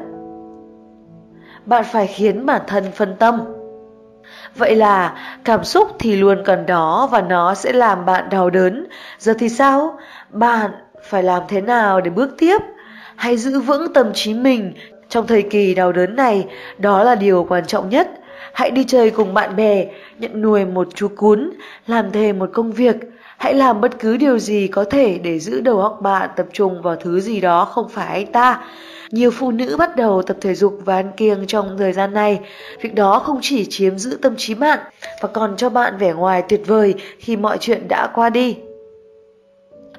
bạn 1.67 1.85
phải 1.93 2.07
khiến 2.07 2.47
bản 2.47 2.63
thân 2.67 2.85
phân 2.93 3.17
tâm. 3.19 3.41
Vậy 4.57 4.77
là 4.77 5.19
cảm 5.45 5.65
xúc 5.65 5.89
thì 5.99 6.17
luôn 6.17 6.43
cần 6.45 6.67
đó 6.67 7.09
và 7.13 7.21
nó 7.21 7.55
sẽ 7.55 7.73
làm 7.73 8.07
bạn 8.07 8.29
đau 8.31 8.51
đớn. 8.51 8.87
Giờ 9.19 9.35
thì 9.39 9.49
sao? 9.49 9.99
Bạn 10.31 10.71
phải 11.03 11.23
làm 11.23 11.43
thế 11.49 11.61
nào 11.61 12.01
để 12.01 12.11
bước 12.11 12.31
tiếp? 12.39 12.59
Hãy 13.17 13.37
giữ 13.37 13.61
vững 13.61 13.93
tâm 13.93 14.11
trí 14.15 14.35
mình 14.35 14.73
trong 15.13 15.27
thời 15.27 15.43
kỳ 15.43 15.75
đau 15.75 15.93
đớn 15.93 16.17
này, 16.17 16.47
đó 16.79 17.05
là 17.05 17.15
điều 17.15 17.47
quan 17.49 17.67
trọng 17.67 17.91
nhất. 17.91 18.11
Hãy 18.53 18.71
đi 18.71 18.85
chơi 18.85 19.11
cùng 19.11 19.35
bạn 19.35 19.57
bè, 19.57 19.87
nhận 20.19 20.43
nuôi 20.43 20.65
một 20.65 20.89
chú 20.95 21.09
cún, 21.17 21.51
làm 21.87 22.13
thêm 22.13 22.39
một 22.39 22.51
công 22.53 22.73
việc. 22.73 22.97
Hãy 23.39 23.55
làm 23.55 23.81
bất 23.81 23.99
cứ 23.99 24.17
điều 24.17 24.39
gì 24.39 24.69
có 24.69 24.85
thể 24.85 25.19
để 25.19 25.39
giữ 25.39 25.61
đầu 25.61 25.81
óc 25.81 25.99
bạn 26.03 26.31
tập 26.37 26.47
trung 26.53 26.83
vào 26.83 26.97
thứ 26.97 27.21
gì 27.21 27.41
đó 27.41 27.65
không 27.65 27.89
phải 27.89 28.07
anh 28.07 28.33
ta. 28.33 28.61
Nhiều 29.11 29.31
phụ 29.31 29.51
nữ 29.51 29.77
bắt 29.77 29.97
đầu 29.97 30.23
tập 30.23 30.37
thể 30.41 30.55
dục 30.55 30.79
và 30.85 30.95
ăn 30.95 31.13
kiêng 31.17 31.47
trong 31.47 31.79
thời 31.79 31.93
gian 31.93 32.15
này. 32.15 32.41
Việc 32.81 32.95
đó 32.95 33.19
không 33.19 33.39
chỉ 33.43 33.67
chiếm 33.71 33.99
giữ 33.99 34.19
tâm 34.23 34.35
trí 34.37 34.55
bạn, 34.55 34.79
và 35.21 35.29
còn 35.29 35.57
cho 35.57 35.71
bạn 35.71 35.99
vẻ 35.99 36.13
ngoài 36.13 36.43
tuyệt 36.49 36.63
vời 36.67 36.95
khi 37.19 37.37
mọi 37.37 37.59
chuyện 37.61 37.89
đã 37.89 38.09
qua 38.15 38.31
đi. 38.31 38.57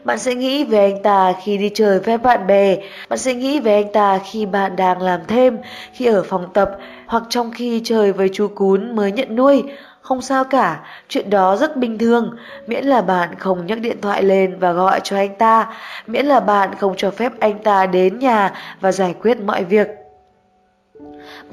Bạn 0.03 0.19
sẽ 0.19 0.35
nghĩ 0.35 0.63
về 0.63 0.91
anh 0.91 1.03
ta 1.03 1.33
khi 1.43 1.57
đi 1.57 1.71
chơi 1.73 1.99
với 1.99 2.17
bạn 2.17 2.47
bè, 2.47 2.77
bạn 3.09 3.19
sẽ 3.19 3.33
nghĩ 3.33 3.59
về 3.59 3.73
anh 3.73 3.91
ta 3.93 4.19
khi 4.31 4.45
bạn 4.45 4.75
đang 4.75 5.01
làm 5.01 5.19
thêm, 5.27 5.57
khi 5.93 6.05
ở 6.05 6.23
phòng 6.23 6.45
tập 6.53 6.71
hoặc 7.05 7.23
trong 7.29 7.51
khi 7.51 7.81
chơi 7.83 8.13
với 8.13 8.29
chú 8.33 8.47
cún 8.47 8.95
mới 8.95 9.11
nhận 9.11 9.35
nuôi. 9.35 9.63
Không 10.01 10.21
sao 10.21 10.43
cả, 10.43 10.79
chuyện 11.09 11.29
đó 11.29 11.55
rất 11.55 11.77
bình 11.77 11.97
thường, 11.97 12.35
miễn 12.67 12.85
là 12.85 13.01
bạn 13.01 13.29
không 13.39 13.65
nhấc 13.65 13.79
điện 13.79 14.01
thoại 14.01 14.23
lên 14.23 14.59
và 14.59 14.71
gọi 14.71 14.99
cho 15.03 15.15
anh 15.15 15.35
ta, 15.35 15.67
miễn 16.07 16.25
là 16.25 16.39
bạn 16.39 16.75
không 16.79 16.93
cho 16.97 17.11
phép 17.11 17.31
anh 17.39 17.59
ta 17.59 17.85
đến 17.85 18.19
nhà 18.19 18.51
và 18.81 18.91
giải 18.91 19.15
quyết 19.21 19.37
mọi 19.41 19.63
việc 19.63 20.02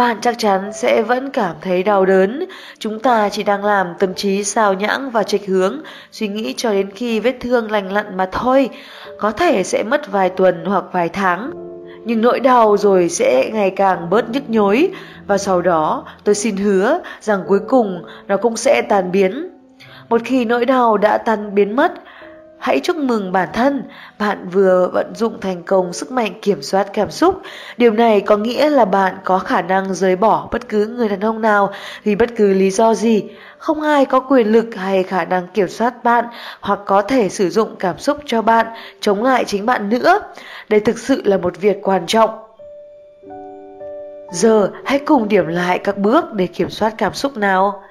bạn 0.01 0.17
chắc 0.21 0.39
chắn 0.39 0.73
sẽ 0.73 1.03
vẫn 1.03 1.31
cảm 1.31 1.57
thấy 1.61 1.83
đau 1.83 2.07
đớn. 2.07 2.45
Chúng 2.79 3.01
ta 3.01 3.29
chỉ 3.29 3.43
đang 3.43 3.65
làm 3.65 3.87
tâm 3.99 4.15
trí 4.15 4.45
sao 4.45 4.75
nhãng 4.75 5.11
và 5.11 5.23
trịch 5.23 5.47
hướng, 5.47 5.81
suy 6.13 6.29
nghĩ 6.29 6.55
cho 6.57 6.73
đến 6.73 6.91
khi 6.91 7.21
vết 7.21 7.37
thương 7.41 7.71
lành 7.71 7.93
lặn 7.93 8.17
mà 8.17 8.29
thôi. 8.33 8.71
Có 9.19 9.31
thể 9.31 9.63
sẽ 9.63 9.83
mất 9.83 10.13
vài 10.13 10.31
tuần 10.31 10.65
hoặc 10.65 10.85
vài 10.93 11.09
tháng. 11.09 11.51
Nhưng 12.05 12.21
nỗi 12.21 12.41
đau 12.41 12.77
rồi 12.77 13.09
sẽ 13.09 13.51
ngày 13.53 13.71
càng 13.71 14.11
bớt 14.11 14.31
nhức 14.31 14.51
nhối 14.51 14.91
và 15.27 15.39
sau 15.39 15.63
đó 15.63 16.05
tôi 16.25 16.35
xin 16.35 16.57
hứa 16.57 17.01
rằng 17.21 17.41
cuối 17.49 17.61
cùng 17.69 18.05
nó 18.29 18.37
cũng 18.37 18.57
sẽ 18.57 18.83
tan 18.83 19.13
biến. 19.13 19.49
Một 20.09 20.21
khi 20.25 20.45
nỗi 20.45 20.65
đau 20.65 20.97
đã 20.97 21.19
tan 21.19 21.55
biến 21.55 21.77
mất, 21.77 21.93
Hãy 22.61 22.81
chúc 22.81 22.97
mừng 22.97 23.33
bản 23.33 23.49
thân, 23.53 23.83
bạn 24.19 24.49
vừa 24.49 24.91
vận 24.93 25.15
dụng 25.15 25.41
thành 25.41 25.63
công 25.63 25.93
sức 25.93 26.13
mạnh 26.13 26.33
kiểm 26.43 26.63
soát 26.63 26.87
cảm 26.93 27.11
xúc. 27.11 27.41
Điều 27.77 27.91
này 27.93 28.21
có 28.21 28.37
nghĩa 28.37 28.71
là 28.71 28.85
bạn 28.85 29.15
có 29.25 29.39
khả 29.39 29.63
năng 29.63 29.95
rời 29.95 30.17
bỏ 30.17 30.49
bất 30.53 30.69
cứ 30.69 30.87
người 30.87 31.09
đàn 31.09 31.21
ông 31.21 31.41
nào 31.41 31.73
vì 32.05 32.15
bất 32.15 32.31
cứ 32.37 32.53
lý 32.53 32.71
do 32.71 32.95
gì. 32.95 33.25
Không 33.59 33.83
ai 33.83 34.05
có 34.05 34.21
quyền 34.21 34.53
lực 34.53 34.75
hay 34.75 35.03
khả 35.03 35.25
năng 35.25 35.47
kiểm 35.47 35.69
soát 35.69 36.05
bạn 36.05 36.25
hoặc 36.61 36.79
có 36.87 37.03
thể 37.03 37.29
sử 37.29 37.51
dụng 37.51 37.77
cảm 37.79 37.99
xúc 37.99 38.19
cho 38.27 38.43
bạn 38.43 38.67
chống 39.01 39.23
lại 39.25 39.45
chính 39.45 39.67
bạn 39.67 39.89
nữa. 39.89 40.21
Đây 40.69 40.81
thực 40.81 40.99
sự 40.99 41.23
là 41.25 41.37
một 41.37 41.61
việc 41.61 41.79
quan 41.83 42.07
trọng. 42.07 42.31
Giờ 44.33 44.71
hãy 44.85 44.99
cùng 44.99 45.29
điểm 45.29 45.47
lại 45.47 45.79
các 45.79 45.99
bước 45.99 46.33
để 46.33 46.47
kiểm 46.47 46.71
soát 46.71 46.95
cảm 46.99 47.15
xúc 47.15 47.37
nào. 47.37 47.83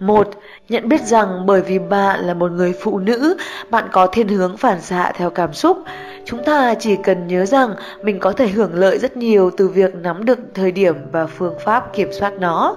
Một, 0.00 0.30
nhận 0.68 0.88
biết 0.88 1.00
rằng 1.00 1.46
bởi 1.46 1.60
vì 1.60 1.78
bạn 1.78 2.20
là 2.20 2.34
một 2.34 2.52
người 2.52 2.72
phụ 2.80 2.98
nữ, 2.98 3.36
bạn 3.70 3.84
có 3.92 4.06
thiên 4.06 4.28
hướng 4.28 4.56
phản 4.56 4.80
xạ 4.80 5.12
theo 5.14 5.30
cảm 5.30 5.52
xúc. 5.52 5.78
Chúng 6.24 6.44
ta 6.44 6.74
chỉ 6.74 6.96
cần 6.96 7.26
nhớ 7.26 7.46
rằng 7.46 7.74
mình 8.02 8.18
có 8.18 8.32
thể 8.32 8.48
hưởng 8.48 8.74
lợi 8.74 8.98
rất 8.98 9.16
nhiều 9.16 9.50
từ 9.56 9.68
việc 9.68 9.94
nắm 9.94 10.24
được 10.24 10.38
thời 10.54 10.72
điểm 10.72 10.94
và 11.12 11.26
phương 11.26 11.54
pháp 11.64 11.92
kiểm 11.92 12.08
soát 12.12 12.32
nó. 12.38 12.76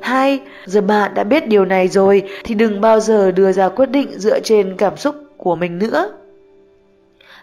Hai, 0.00 0.40
giờ 0.66 0.80
bạn 0.80 1.14
đã 1.14 1.24
biết 1.24 1.48
điều 1.48 1.64
này 1.64 1.88
rồi 1.88 2.22
thì 2.44 2.54
đừng 2.54 2.80
bao 2.80 3.00
giờ 3.00 3.30
đưa 3.30 3.52
ra 3.52 3.68
quyết 3.68 3.90
định 3.90 4.18
dựa 4.18 4.40
trên 4.40 4.76
cảm 4.76 4.96
xúc 4.96 5.14
của 5.36 5.56
mình 5.56 5.78
nữa. 5.78 6.10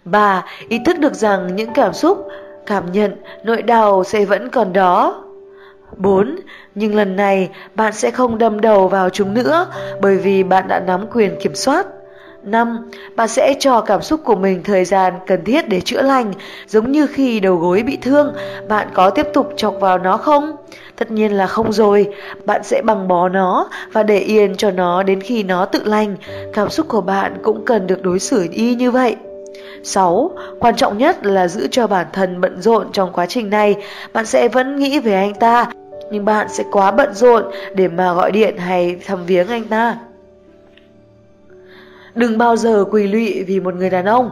Ba, 0.05 0.45
ý 0.69 0.79
thức 0.85 0.99
được 0.99 1.13
rằng 1.13 1.55
những 1.55 1.73
cảm 1.73 1.93
xúc, 1.93 2.27
cảm 2.65 2.91
nhận, 2.91 3.15
nỗi 3.43 3.61
đau 3.61 4.03
sẽ 4.03 4.25
vẫn 4.25 4.49
còn 4.49 4.73
đó 4.73 5.24
4. 5.97 6.35
Nhưng 6.75 6.95
lần 6.95 7.15
này 7.15 7.49
bạn 7.75 7.93
sẽ 7.93 8.11
không 8.11 8.37
đâm 8.37 8.61
đầu 8.61 8.87
vào 8.87 9.09
chúng 9.09 9.33
nữa 9.33 9.67
bởi 10.01 10.17
vì 10.17 10.43
bạn 10.43 10.67
đã 10.67 10.79
nắm 10.79 11.05
quyền 11.11 11.35
kiểm 11.41 11.55
soát. 11.55 11.85
5. 12.45 12.91
Bạn 13.15 13.27
sẽ 13.27 13.55
cho 13.59 13.81
cảm 13.81 14.01
xúc 14.01 14.21
của 14.23 14.35
mình 14.35 14.63
thời 14.63 14.85
gian 14.85 15.13
cần 15.27 15.43
thiết 15.43 15.69
để 15.69 15.81
chữa 15.81 16.01
lành, 16.01 16.33
giống 16.67 16.91
như 16.91 17.07
khi 17.07 17.39
đầu 17.39 17.55
gối 17.55 17.83
bị 17.83 17.97
thương, 18.01 18.33
bạn 18.69 18.87
có 18.93 19.09
tiếp 19.09 19.27
tục 19.33 19.53
chọc 19.57 19.75
vào 19.79 19.97
nó 19.97 20.17
không? 20.17 20.55
Tất 20.95 21.11
nhiên 21.11 21.31
là 21.31 21.47
không 21.47 21.71
rồi, 21.73 22.13
bạn 22.45 22.63
sẽ 22.63 22.81
bằng 22.81 23.07
bó 23.07 23.29
nó 23.29 23.69
và 23.91 24.03
để 24.03 24.19
yên 24.19 24.55
cho 24.55 24.71
nó 24.71 25.03
đến 25.03 25.21
khi 25.21 25.43
nó 25.43 25.65
tự 25.65 25.81
lành. 25.85 26.15
Cảm 26.53 26.69
xúc 26.69 26.87
của 26.87 27.01
bạn 27.01 27.37
cũng 27.43 27.65
cần 27.65 27.87
được 27.87 28.01
đối 28.03 28.19
xử 28.19 28.47
y 28.51 28.75
như 28.75 28.91
vậy. 28.91 29.15
6. 29.83 30.31
Quan 30.59 30.75
trọng 30.75 30.97
nhất 30.97 31.25
là 31.25 31.47
giữ 31.47 31.67
cho 31.71 31.87
bản 31.87 32.05
thân 32.13 32.41
bận 32.41 32.61
rộn 32.61 32.91
trong 32.91 33.13
quá 33.13 33.25
trình 33.25 33.49
này, 33.49 33.75
bạn 34.13 34.25
sẽ 34.25 34.47
vẫn 34.47 34.75
nghĩ 34.75 34.99
về 34.99 35.13
anh 35.13 35.33
ta 35.33 35.65
nhưng 36.11 36.25
bạn 36.25 36.47
sẽ 36.49 36.63
quá 36.71 36.91
bận 36.91 37.13
rộn 37.13 37.43
để 37.75 37.87
mà 37.87 38.13
gọi 38.13 38.31
điện 38.31 38.57
hay 38.57 38.99
thăm 39.05 39.25
viếng 39.25 39.47
anh 39.47 39.63
ta. 39.63 39.97
Đừng 42.15 42.37
bao 42.37 42.55
giờ 42.55 42.85
quỳ 42.91 43.07
lụy 43.07 43.43
vì 43.43 43.59
một 43.59 43.75
người 43.75 43.89
đàn 43.89 44.05
ông. 44.05 44.29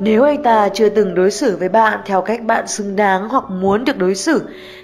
Nếu 0.00 0.22
anh 0.22 0.42
ta 0.42 0.68
chưa 0.68 0.88
từng 0.88 1.14
đối 1.14 1.30
xử 1.30 1.56
với 1.56 1.68
bạn 1.68 2.00
theo 2.06 2.22
cách 2.22 2.42
bạn 2.44 2.66
xứng 2.66 2.96
đáng 2.96 3.28
hoặc 3.28 3.44
muốn 3.50 3.84
được 3.84 3.98
đối 3.98 4.14
xử, 4.14 4.42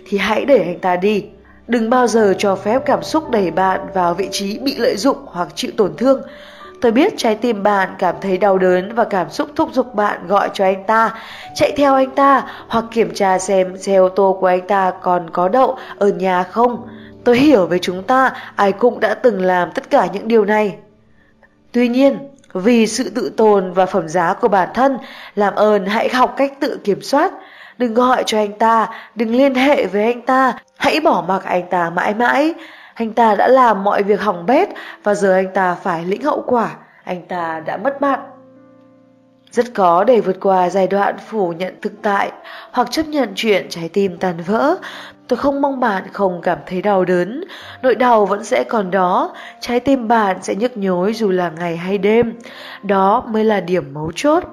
thì 0.09 0.19
hãy 0.19 0.45
để 0.45 0.59
anh 0.59 0.81
ta 0.81 0.97
đi. 0.97 1.25
Đừng 1.69 1.91
bao 1.91 2.07
giờ 2.07 2.35
cho 2.39 2.57
phép 2.57 2.83
cảm 2.87 3.03
xúc 3.03 3.31
đẩy 3.31 3.51
bạn 3.51 3.81
vào 3.95 4.15
vị 4.15 4.29
trí 4.31 4.59
bị 4.59 4.77
lợi 4.77 4.97
dụng 4.97 5.17
hoặc 5.27 5.49
chịu 5.55 5.71
tổn 5.77 5.97
thương. 5.97 6.23
Tôi 6.85 6.93
biết 6.93 7.15
trái 7.17 7.35
tim 7.35 7.63
bạn 7.63 7.89
cảm 7.99 8.15
thấy 8.21 8.39
đau 8.39 8.59
đớn 8.59 8.95
và 8.95 9.05
cảm 9.05 9.31
xúc 9.31 9.49
thúc 9.57 9.69
giục 9.73 9.95
bạn 9.95 10.27
gọi 10.27 10.51
cho 10.53 10.65
anh 10.65 10.85
ta, 10.85 11.11
chạy 11.55 11.73
theo 11.77 11.95
anh 11.95 12.11
ta 12.11 12.43
hoặc 12.69 12.85
kiểm 12.91 13.15
tra 13.15 13.39
xem 13.39 13.79
xe 13.79 13.97
ô 13.97 14.09
tô 14.09 14.37
của 14.41 14.47
anh 14.47 14.67
ta 14.67 14.93
còn 15.03 15.31
có 15.31 15.49
đậu 15.49 15.79
ở 15.99 16.09
nhà 16.09 16.43
không. 16.43 16.89
Tôi 17.25 17.39
hiểu 17.39 17.67
với 17.67 17.79
chúng 17.79 18.03
ta, 18.03 18.33
ai 18.57 18.73
cũng 18.73 19.01
đã 19.01 19.15
từng 19.15 19.43
làm 19.43 19.71
tất 19.75 19.91
cả 19.91 20.09
những 20.13 20.29
điều 20.29 20.45
này. 20.45 20.77
Tuy 21.73 21.89
nhiên, 21.89 22.19
vì 22.53 22.87
sự 22.87 23.11
tự 23.11 23.33
tồn 23.37 23.73
và 23.73 23.87
phẩm 23.87 24.09
giá 24.09 24.35
của 24.35 24.49
bản 24.49 24.69
thân, 24.75 24.99
làm 25.35 25.55
ơn 25.55 25.87
hãy 25.87 26.09
học 26.09 26.35
cách 26.37 26.53
tự 26.61 26.81
kiểm 26.85 27.03
soát. 27.03 27.33
Đừng 27.79 27.95
gọi 27.95 28.23
cho 28.27 28.39
anh 28.39 28.53
ta, 28.53 28.89
đừng 29.15 29.37
liên 29.37 29.55
hệ 29.55 29.87
với 29.87 30.05
anh 30.05 30.23
ta, 30.23 30.53
hãy 30.77 31.01
bỏ 31.01 31.25
mặc 31.29 31.45
anh 31.45 31.69
ta 31.71 31.91
mãi 31.91 32.15
mãi. 32.15 32.55
Anh 32.95 33.13
ta 33.13 33.35
đã 33.35 33.49
làm 33.49 33.85
mọi 33.85 34.03
việc 34.03 34.21
hỏng 34.21 34.47
bét 34.47 34.69
và 35.03 35.15
giờ 35.15 35.33
anh 35.33 35.49
ta 35.55 35.75
phải 35.75 36.05
lĩnh 36.05 36.23
hậu 36.23 36.45
quả. 36.47 36.77
Anh 37.05 37.23
ta 37.29 37.63
đã 37.67 37.77
mất 37.77 38.01
bạn. 38.01 38.21
Rất 39.51 39.67
khó 39.75 40.05
để 40.05 40.21
vượt 40.21 40.37
qua 40.41 40.69
giai 40.69 40.87
đoạn 40.87 41.17
phủ 41.27 41.53
nhận 41.53 41.75
thực 41.83 41.93
tại 42.03 42.33
hoặc 42.73 42.91
chấp 42.91 43.07
nhận 43.07 43.33
chuyện 43.35 43.67
trái 43.71 43.89
tim 43.89 44.19
tan 44.19 44.37
vỡ. 44.47 44.77
Tôi 45.29 45.37
không 45.37 45.61
mong 45.61 45.81
bạn 45.81 46.03
không 46.13 46.41
cảm 46.43 46.59
thấy 46.67 46.83
đau 46.83 47.05
đớn, 47.05 47.45
nỗi 47.83 47.95
đau 47.95 48.27
vẫn 48.27 48.45
sẽ 48.45 48.65
còn 48.65 48.91
đó, 48.91 49.35
trái 49.61 49.81
tim 49.81 50.09
bạn 50.09 50.37
sẽ 50.43 50.55
nhức 50.55 50.77
nhối 50.77 51.13
dù 51.13 51.31
là 51.31 51.51
ngày 51.51 51.77
hay 51.77 51.99
đêm. 51.99 52.33
Đó 52.83 53.25
mới 53.29 53.45
là 53.45 53.61
điểm 53.61 53.95
mấu 53.95 54.13
chốt. 54.15 54.45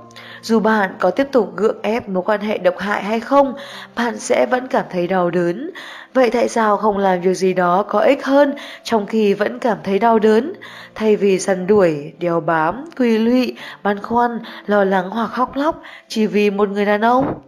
Dù 0.41 0.59
bạn 0.59 0.95
có 0.99 1.11
tiếp 1.11 1.27
tục 1.31 1.55
gượng 1.55 1.81
ép 1.81 2.09
mối 2.09 2.23
quan 2.25 2.41
hệ 2.41 2.57
độc 2.57 2.77
hại 2.77 3.03
hay 3.03 3.19
không, 3.19 3.53
bạn 3.95 4.19
sẽ 4.19 4.45
vẫn 4.45 4.67
cảm 4.67 4.85
thấy 4.89 5.07
đau 5.07 5.29
đớn. 5.29 5.71
Vậy 6.13 6.29
tại 6.29 6.49
sao 6.49 6.77
không 6.77 6.97
làm 6.97 7.21
việc 7.21 7.33
gì 7.33 7.53
đó 7.53 7.83
có 7.83 7.99
ích 7.99 8.25
hơn 8.25 8.55
trong 8.83 9.05
khi 9.05 9.33
vẫn 9.33 9.59
cảm 9.59 9.77
thấy 9.83 9.99
đau 9.99 10.19
đớn? 10.19 10.53
Thay 10.95 11.15
vì 11.15 11.39
săn 11.39 11.67
đuổi, 11.67 12.13
đeo 12.19 12.39
bám, 12.39 12.85
quy 12.97 13.17
lụy, 13.17 13.55
băn 13.83 14.01
khoăn, 14.01 14.39
lo 14.65 14.83
lắng 14.83 15.09
hoặc 15.09 15.27
khóc 15.27 15.55
lóc 15.55 15.81
chỉ 16.07 16.27
vì 16.27 16.49
một 16.49 16.69
người 16.69 16.85
đàn 16.85 17.01
ông? 17.01 17.41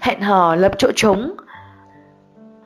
Hẹn 0.00 0.20
hò 0.20 0.54
lập 0.54 0.72
chỗ 0.78 0.90
trống 0.96 1.36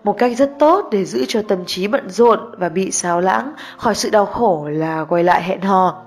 một 0.05 0.19
cách 0.19 0.37
rất 0.37 0.51
tốt 0.59 0.89
để 0.93 1.05
giữ 1.05 1.25
cho 1.29 1.43
tâm 1.43 1.65
trí 1.67 1.87
bận 1.87 2.11
rộn 2.11 2.41
và 2.59 2.69
bị 2.69 2.91
xáo 2.91 3.21
lãng 3.21 3.53
khỏi 3.77 3.95
sự 3.95 4.11
đau 4.11 4.27
khổ 4.27 4.69
là 4.73 5.05
quay 5.09 5.25
lại 5.25 5.43
hẹn 5.43 5.61
hò. 5.61 6.03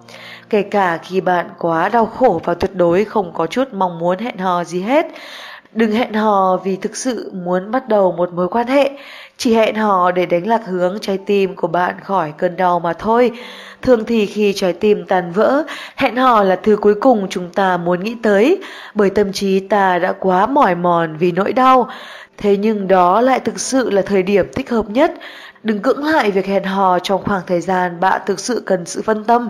Kể 0.52 0.62
cả 0.62 0.98
khi 1.04 1.22
bạn 1.22 1.50
quá 1.60 1.90
đau 1.90 2.06
khổ 2.06 2.42
và 2.44 2.54
tuyệt 2.54 2.76
đối 2.76 3.06
không 3.06 3.34
có 3.34 3.48
chút 3.48 3.74
mong 3.74 4.00
muốn 4.00 4.20
hẹn 4.20 4.38
hò 4.38 4.64
gì 4.64 4.82
hết, 4.82 5.06
Đừng 5.74 5.92
hẹn 5.92 6.14
hò 6.14 6.58
vì 6.64 6.76
thực 6.76 6.96
sự 6.96 7.32
muốn 7.34 7.72
bắt 7.72 7.90
đầu 7.90 8.12
một 8.12 8.34
mối 8.34 8.48
quan 8.48 8.68
hệ, 8.68 8.92
chỉ 9.38 9.54
hẹn 9.54 9.76
hò 9.76 10.12
để 10.12 10.26
đánh 10.26 10.48
lạc 10.48 10.62
hướng 10.66 11.00
trái 11.02 11.18
tim 11.26 11.56
của 11.56 11.68
bạn 11.68 11.96
khỏi 12.04 12.34
cơn 12.38 12.56
đau 12.56 12.80
mà 12.80 12.94
thôi. 12.94 13.32
Thường 13.82 14.06
thì 14.06 14.26
khi 14.26 14.54
trái 14.54 14.74
tim 14.74 15.06
tàn 15.06 15.32
vỡ, 15.32 15.64
hẹn 15.96 16.16
hò 16.16 16.44
là 16.44 16.56
thứ 16.64 16.76
cuối 16.76 16.96
cùng 17.02 17.28
chúng 17.30 17.50
ta 17.50 17.78
muốn 17.78 18.04
nghĩ 18.04 18.16
tới, 18.24 18.64
bởi 18.96 19.10
tâm 19.10 19.34
trí 19.34 19.60
ta 19.60 20.00
đã 20.00 20.14
quá 20.20 20.46
mỏi 20.46 20.76
mòn 20.76 21.18
vì 21.18 21.32
nỗi 21.32 21.54
đau. 21.54 21.90
Thế 22.38 22.58
nhưng 22.58 22.88
đó 22.88 23.22
lại 23.22 23.40
thực 23.40 23.60
sự 23.60 23.90
là 23.90 24.02
thời 24.02 24.24
điểm 24.24 24.48
thích 24.54 24.70
hợp 24.70 24.90
nhất. 24.90 25.14
Đừng 25.64 25.80
cưỡng 25.80 26.04
lại 26.04 26.32
việc 26.32 26.46
hẹn 26.46 26.64
hò 26.64 27.00
trong 27.00 27.24
khoảng 27.24 27.42
thời 27.48 27.62
gian 27.62 28.00
bạn 28.00 28.22
thực 28.26 28.40
sự 28.40 28.64
cần 28.66 28.86
sự 28.86 29.02
phân 29.02 29.24
tâm. 29.24 29.50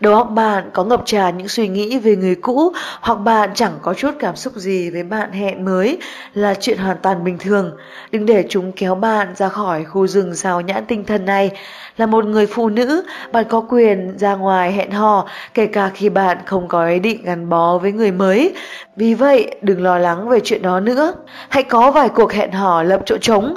Đầu 0.00 0.14
óc 0.14 0.30
bạn 0.30 0.70
có 0.72 0.84
ngập 0.84 1.02
tràn 1.04 1.38
những 1.38 1.48
suy 1.48 1.68
nghĩ 1.68 1.98
về 1.98 2.16
người 2.16 2.34
cũ 2.34 2.72
hoặc 3.00 3.14
bạn 3.14 3.50
chẳng 3.54 3.72
có 3.82 3.94
chút 3.94 4.10
cảm 4.18 4.36
xúc 4.36 4.52
gì 4.56 4.90
với 4.90 5.02
bạn 5.02 5.32
hẹn 5.32 5.64
mới 5.64 5.98
là 6.34 6.54
chuyện 6.54 6.78
hoàn 6.78 6.96
toàn 7.02 7.24
bình 7.24 7.38
thường. 7.38 7.76
Đừng 8.10 8.26
để 8.26 8.44
chúng 8.48 8.72
kéo 8.72 8.94
bạn 8.94 9.34
ra 9.36 9.48
khỏi 9.48 9.84
khu 9.84 10.06
rừng 10.06 10.34
rào 10.34 10.60
nhãn 10.60 10.86
tinh 10.86 11.04
thần 11.04 11.24
này. 11.24 11.50
Là 11.96 12.06
một 12.06 12.24
người 12.24 12.46
phụ 12.46 12.68
nữ, 12.68 13.02
bạn 13.32 13.44
có 13.48 13.60
quyền 13.68 14.18
ra 14.18 14.34
ngoài 14.34 14.72
hẹn 14.72 14.90
hò 14.90 15.28
kể 15.54 15.66
cả 15.66 15.90
khi 15.94 16.08
bạn 16.08 16.38
không 16.46 16.68
có 16.68 16.86
ý 16.86 16.98
định 16.98 17.24
gắn 17.24 17.48
bó 17.48 17.78
với 17.78 17.92
người 17.92 18.12
mới. 18.12 18.54
Vì 18.96 19.14
vậy, 19.14 19.54
đừng 19.62 19.82
lo 19.82 19.98
lắng 19.98 20.28
về 20.28 20.40
chuyện 20.44 20.62
đó 20.62 20.80
nữa. 20.80 21.12
Hãy 21.48 21.62
có 21.62 21.90
vài 21.90 22.08
cuộc 22.08 22.32
hẹn 22.32 22.52
hò 22.52 22.82
lập 22.82 23.00
chỗ 23.06 23.16
trống 23.20 23.54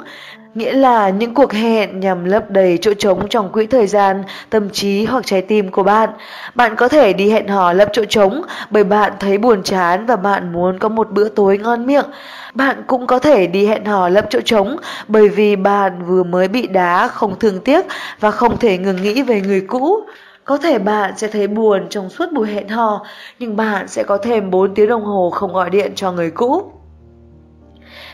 nghĩa 0.56 0.72
là 0.72 1.08
những 1.08 1.34
cuộc 1.34 1.52
hẹn 1.52 2.00
nhằm 2.00 2.24
lấp 2.24 2.50
đầy 2.50 2.78
chỗ 2.80 2.94
trống 2.94 3.28
trong 3.28 3.52
quỹ 3.52 3.66
thời 3.66 3.86
gian, 3.86 4.22
tâm 4.50 4.70
trí 4.70 5.04
hoặc 5.04 5.26
trái 5.26 5.42
tim 5.42 5.70
của 5.70 5.82
bạn. 5.82 6.10
Bạn 6.54 6.76
có 6.76 6.88
thể 6.88 7.12
đi 7.12 7.30
hẹn 7.30 7.48
hò 7.48 7.72
lấp 7.72 7.88
chỗ 7.92 8.04
trống 8.04 8.42
bởi 8.70 8.84
bạn 8.84 9.12
thấy 9.20 9.38
buồn 9.38 9.62
chán 9.62 10.06
và 10.06 10.16
bạn 10.16 10.52
muốn 10.52 10.78
có 10.78 10.88
một 10.88 11.10
bữa 11.10 11.28
tối 11.28 11.58
ngon 11.58 11.86
miệng. 11.86 12.06
Bạn 12.54 12.82
cũng 12.86 13.06
có 13.06 13.18
thể 13.18 13.46
đi 13.46 13.66
hẹn 13.66 13.84
hò 13.84 14.08
lấp 14.08 14.26
chỗ 14.30 14.40
trống 14.44 14.76
bởi 15.08 15.28
vì 15.28 15.56
bạn 15.56 16.04
vừa 16.06 16.22
mới 16.22 16.48
bị 16.48 16.66
đá 16.66 17.08
không 17.08 17.38
thương 17.38 17.60
tiếc 17.60 17.86
và 18.20 18.30
không 18.30 18.56
thể 18.58 18.78
ngừng 18.78 19.02
nghĩ 19.02 19.22
về 19.22 19.40
người 19.40 19.60
cũ. 19.60 20.00
Có 20.44 20.56
thể 20.58 20.78
bạn 20.78 21.12
sẽ 21.16 21.28
thấy 21.28 21.46
buồn 21.46 21.86
trong 21.90 22.10
suốt 22.10 22.32
buổi 22.32 22.48
hẹn 22.48 22.68
hò, 22.68 23.06
nhưng 23.38 23.56
bạn 23.56 23.88
sẽ 23.88 24.02
có 24.02 24.18
thêm 24.18 24.50
4 24.50 24.74
tiếng 24.74 24.88
đồng 24.88 25.04
hồ 25.04 25.30
không 25.30 25.52
gọi 25.52 25.70
điện 25.70 25.92
cho 25.94 26.12
người 26.12 26.30
cũ. 26.30 26.72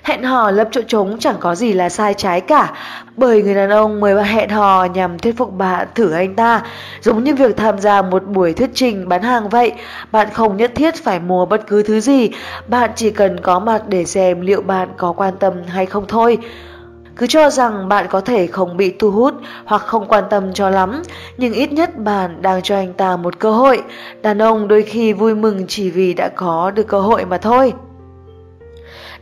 Hẹn 0.02 0.22
hò 0.22 0.50
lập 0.50 0.68
chỗ 0.70 0.80
trống 0.88 1.16
chẳng 1.18 1.36
có 1.40 1.54
gì 1.54 1.72
là 1.72 1.88
sai 1.88 2.14
trái 2.14 2.40
cả, 2.40 2.72
bởi 3.16 3.42
người 3.42 3.54
đàn 3.54 3.70
ông 3.70 4.00
mời 4.00 4.14
bạn 4.14 4.24
hẹn 4.24 4.48
hò 4.48 4.84
nhằm 4.84 5.18
thuyết 5.18 5.36
phục 5.36 5.52
bạn 5.52 5.88
thử 5.94 6.12
anh 6.12 6.34
ta, 6.34 6.62
giống 7.00 7.24
như 7.24 7.34
việc 7.34 7.56
tham 7.56 7.78
gia 7.78 8.02
một 8.02 8.26
buổi 8.26 8.52
thuyết 8.52 8.70
trình 8.74 9.08
bán 9.08 9.22
hàng 9.22 9.48
vậy. 9.48 9.72
Bạn 10.12 10.28
không 10.32 10.56
nhất 10.56 10.72
thiết 10.74 10.94
phải 11.04 11.20
mua 11.20 11.46
bất 11.46 11.66
cứ 11.66 11.82
thứ 11.82 12.00
gì, 12.00 12.30
bạn 12.68 12.90
chỉ 12.96 13.10
cần 13.10 13.40
có 13.40 13.58
mặt 13.58 13.82
để 13.88 14.04
xem 14.04 14.40
liệu 14.40 14.62
bạn 14.62 14.88
có 14.96 15.12
quan 15.12 15.34
tâm 15.38 15.52
hay 15.66 15.86
không 15.86 16.04
thôi. 16.08 16.38
Cứ 17.16 17.26
cho 17.26 17.50
rằng 17.50 17.88
bạn 17.88 18.06
có 18.10 18.20
thể 18.20 18.46
không 18.46 18.76
bị 18.76 18.94
thu 18.98 19.10
hút 19.10 19.34
hoặc 19.64 19.82
không 19.82 20.08
quan 20.08 20.24
tâm 20.30 20.52
cho 20.54 20.70
lắm, 20.70 21.02
nhưng 21.36 21.52
ít 21.52 21.72
nhất 21.72 21.96
bạn 21.96 22.42
đang 22.42 22.62
cho 22.62 22.76
anh 22.76 22.92
ta 22.92 23.16
một 23.16 23.38
cơ 23.38 23.50
hội. 23.50 23.82
Đàn 24.22 24.42
ông 24.42 24.68
đôi 24.68 24.82
khi 24.82 25.12
vui 25.12 25.34
mừng 25.34 25.64
chỉ 25.68 25.90
vì 25.90 26.14
đã 26.14 26.28
có 26.28 26.70
được 26.70 26.86
cơ 26.88 27.00
hội 27.00 27.24
mà 27.24 27.38
thôi. 27.38 27.72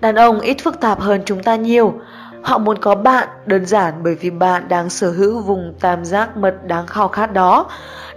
Đàn 0.01 0.15
ông 0.15 0.41
ít 0.41 0.57
phức 0.65 0.81
tạp 0.81 1.01
hơn 1.01 1.23
chúng 1.25 1.43
ta 1.43 1.57
nhiều. 1.57 1.95
Họ 2.43 2.59
muốn 2.59 2.79
có 2.79 2.95
bạn 2.95 3.29
đơn 3.47 3.67
giản 3.67 3.95
bởi 4.03 4.15
vì 4.15 4.31
bạn 4.31 4.69
đang 4.69 4.91
sở 4.91 5.11
hữu 5.11 5.41
vùng 5.41 5.75
tam 5.81 6.05
giác 6.05 6.37
mật 6.37 6.67
đáng 6.67 6.87
khao 6.87 7.09
khát 7.09 7.33
đó. 7.33 7.67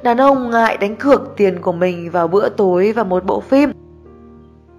Đàn 0.03 0.17
ông 0.17 0.51
ngại 0.51 0.77
đánh 0.77 0.95
cược 0.95 1.21
tiền 1.37 1.61
của 1.61 1.71
mình 1.71 2.11
vào 2.11 2.27
bữa 2.27 2.49
tối 2.49 2.91
và 2.91 3.03
một 3.03 3.25
bộ 3.25 3.39
phim. 3.39 3.71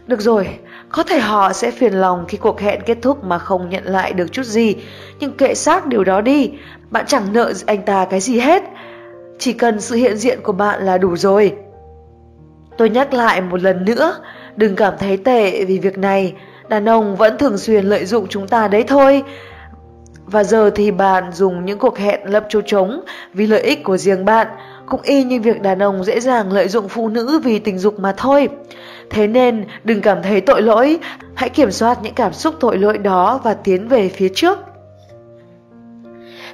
Được 0.06 0.20
rồi, 0.20 0.48
có 0.88 1.02
thể 1.02 1.18
họ 1.18 1.52
sẽ 1.52 1.70
phiền 1.70 1.92
lòng 1.92 2.24
khi 2.28 2.38
cuộc 2.38 2.60
hẹn 2.60 2.80
kết 2.86 2.98
thúc 3.02 3.24
mà 3.24 3.38
không 3.38 3.68
nhận 3.70 3.84
lại 3.84 4.12
được 4.12 4.32
chút 4.32 4.42
gì, 4.42 4.76
nhưng 5.20 5.32
kệ 5.32 5.54
xác 5.54 5.86
điều 5.86 6.04
đó 6.04 6.20
đi, 6.20 6.52
bạn 6.90 7.04
chẳng 7.06 7.32
nợ 7.32 7.52
anh 7.66 7.82
ta 7.82 8.04
cái 8.10 8.20
gì 8.20 8.38
hết. 8.38 8.62
Chỉ 9.38 9.52
cần 9.52 9.80
sự 9.80 9.96
hiện 9.96 10.16
diện 10.16 10.38
của 10.42 10.52
bạn 10.52 10.82
là 10.82 10.98
đủ 10.98 11.16
rồi. 11.16 11.56
Tôi 12.78 12.90
nhắc 12.90 13.14
lại 13.14 13.40
một 13.40 13.62
lần 13.62 13.84
nữa, 13.84 14.14
đừng 14.56 14.76
cảm 14.76 14.94
thấy 14.98 15.16
tệ 15.16 15.64
vì 15.64 15.78
việc 15.78 15.98
này, 15.98 16.34
Đàn 16.68 16.88
ông 16.88 17.16
vẫn 17.16 17.38
thường 17.38 17.58
xuyên 17.58 17.84
lợi 17.84 18.04
dụng 18.04 18.26
chúng 18.28 18.48
ta 18.48 18.68
đấy 18.68 18.84
thôi. 18.88 19.22
Và 20.26 20.44
giờ 20.44 20.70
thì 20.74 20.90
bạn 20.90 21.32
dùng 21.32 21.64
những 21.64 21.78
cuộc 21.78 21.98
hẹn 21.98 22.20
lập 22.24 22.46
chỗ 22.48 22.60
trống 22.60 23.00
vì 23.34 23.46
lợi 23.46 23.60
ích 23.62 23.84
của 23.84 23.96
riêng 23.96 24.24
bạn, 24.24 24.46
cũng 24.86 25.00
y 25.02 25.24
như 25.24 25.40
việc 25.40 25.62
đàn 25.62 25.82
ông 25.82 26.04
dễ 26.04 26.20
dàng 26.20 26.52
lợi 26.52 26.68
dụng 26.68 26.88
phụ 26.88 27.08
nữ 27.08 27.40
vì 27.44 27.58
tình 27.58 27.78
dục 27.78 27.98
mà 27.98 28.14
thôi. 28.16 28.48
Thế 29.10 29.26
nên 29.26 29.64
đừng 29.84 30.00
cảm 30.00 30.22
thấy 30.22 30.40
tội 30.40 30.62
lỗi, 30.62 30.98
hãy 31.34 31.48
kiểm 31.48 31.70
soát 31.70 31.98
những 32.02 32.14
cảm 32.14 32.32
xúc 32.32 32.54
tội 32.60 32.78
lỗi 32.78 32.98
đó 32.98 33.40
và 33.44 33.54
tiến 33.54 33.88
về 33.88 34.08
phía 34.08 34.28
trước. 34.34 34.58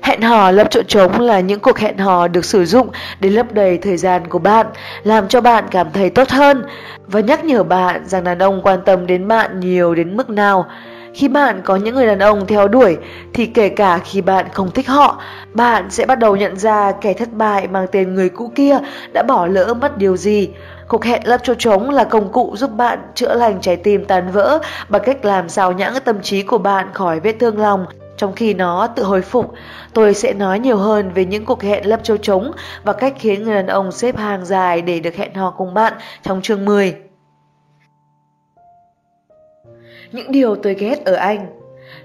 Hẹn 0.02 0.22
hò 0.22 0.50
lập 0.50 0.66
chỗ 0.70 0.82
trống 0.82 1.20
là 1.20 1.40
những 1.40 1.60
cuộc 1.60 1.78
hẹn 1.78 1.98
hò 1.98 2.28
được 2.28 2.44
sử 2.44 2.64
dụng 2.64 2.88
để 3.20 3.30
lấp 3.30 3.52
đầy 3.52 3.78
thời 3.78 3.96
gian 3.96 4.26
của 4.26 4.38
bạn, 4.38 4.66
làm 5.02 5.28
cho 5.28 5.40
bạn 5.40 5.64
cảm 5.70 5.86
thấy 5.92 6.10
tốt 6.10 6.28
hơn 6.28 6.62
và 7.06 7.20
nhắc 7.20 7.44
nhở 7.44 7.62
bạn 7.62 8.06
rằng 8.06 8.24
đàn 8.24 8.38
ông 8.38 8.62
quan 8.62 8.80
tâm 8.86 9.06
đến 9.06 9.28
bạn 9.28 9.60
nhiều 9.60 9.94
đến 9.94 10.16
mức 10.16 10.30
nào. 10.30 10.66
Khi 11.14 11.28
bạn 11.28 11.60
có 11.64 11.76
những 11.76 11.94
người 11.94 12.06
đàn 12.06 12.18
ông 12.18 12.46
theo 12.46 12.68
đuổi 12.68 12.96
thì 13.34 13.46
kể 13.46 13.68
cả 13.68 13.98
khi 13.98 14.20
bạn 14.20 14.46
không 14.52 14.70
thích 14.70 14.88
họ, 14.88 15.22
bạn 15.54 15.90
sẽ 15.90 16.06
bắt 16.06 16.18
đầu 16.18 16.36
nhận 16.36 16.56
ra 16.56 16.92
kẻ 17.00 17.12
thất 17.12 17.32
bại 17.32 17.68
mang 17.68 17.86
tên 17.92 18.14
người 18.14 18.28
cũ 18.28 18.52
kia 18.54 18.78
đã 19.12 19.22
bỏ 19.22 19.46
lỡ 19.46 19.74
mất 19.74 19.98
điều 19.98 20.16
gì. 20.16 20.48
Cuộc 20.88 21.04
hẹn 21.04 21.20
lấp 21.24 21.40
chỗ 21.44 21.54
trống 21.58 21.90
là 21.90 22.04
công 22.04 22.32
cụ 22.32 22.54
giúp 22.56 22.70
bạn 22.76 22.98
chữa 23.14 23.34
lành 23.34 23.60
trái 23.60 23.76
tim 23.76 24.04
tan 24.04 24.30
vỡ 24.32 24.58
bằng 24.88 25.02
cách 25.04 25.24
làm 25.24 25.48
sao 25.48 25.72
nhãng 25.72 25.94
tâm 26.04 26.20
trí 26.22 26.42
của 26.42 26.58
bạn 26.58 26.86
khỏi 26.92 27.20
vết 27.20 27.36
thương 27.40 27.58
lòng 27.58 27.86
trong 28.20 28.33
khi 28.33 28.54
nó 28.54 28.87
tự 28.87 29.02
hồi 29.04 29.22
phục, 29.22 29.52
tôi 29.94 30.14
sẽ 30.14 30.33
nói 30.33 30.59
nhiều 30.59 30.76
hơn 30.76 31.11
về 31.14 31.24
những 31.24 31.44
cuộc 31.44 31.62
hẹn 31.62 31.87
lấp 31.87 32.00
châu 32.04 32.16
trống 32.16 32.52
và 32.85 32.92
cách 32.92 33.14
khiến 33.18 33.42
người 33.42 33.54
đàn 33.54 33.66
ông 33.66 33.92
xếp 33.92 34.16
hàng 34.16 34.44
dài 34.44 34.83
để 34.83 35.00
được 35.00 35.14
hẹn 35.14 35.35
hò 35.35 35.50
cùng 35.50 35.74
bạn 35.74 35.92
trong 36.22 36.42
chương 36.42 36.64
10. 36.64 36.94
Những 40.12 40.33
điều 40.33 40.56
tôi 40.56 40.74
ghét 40.74 41.04
ở 41.04 41.14
anh 41.14 41.46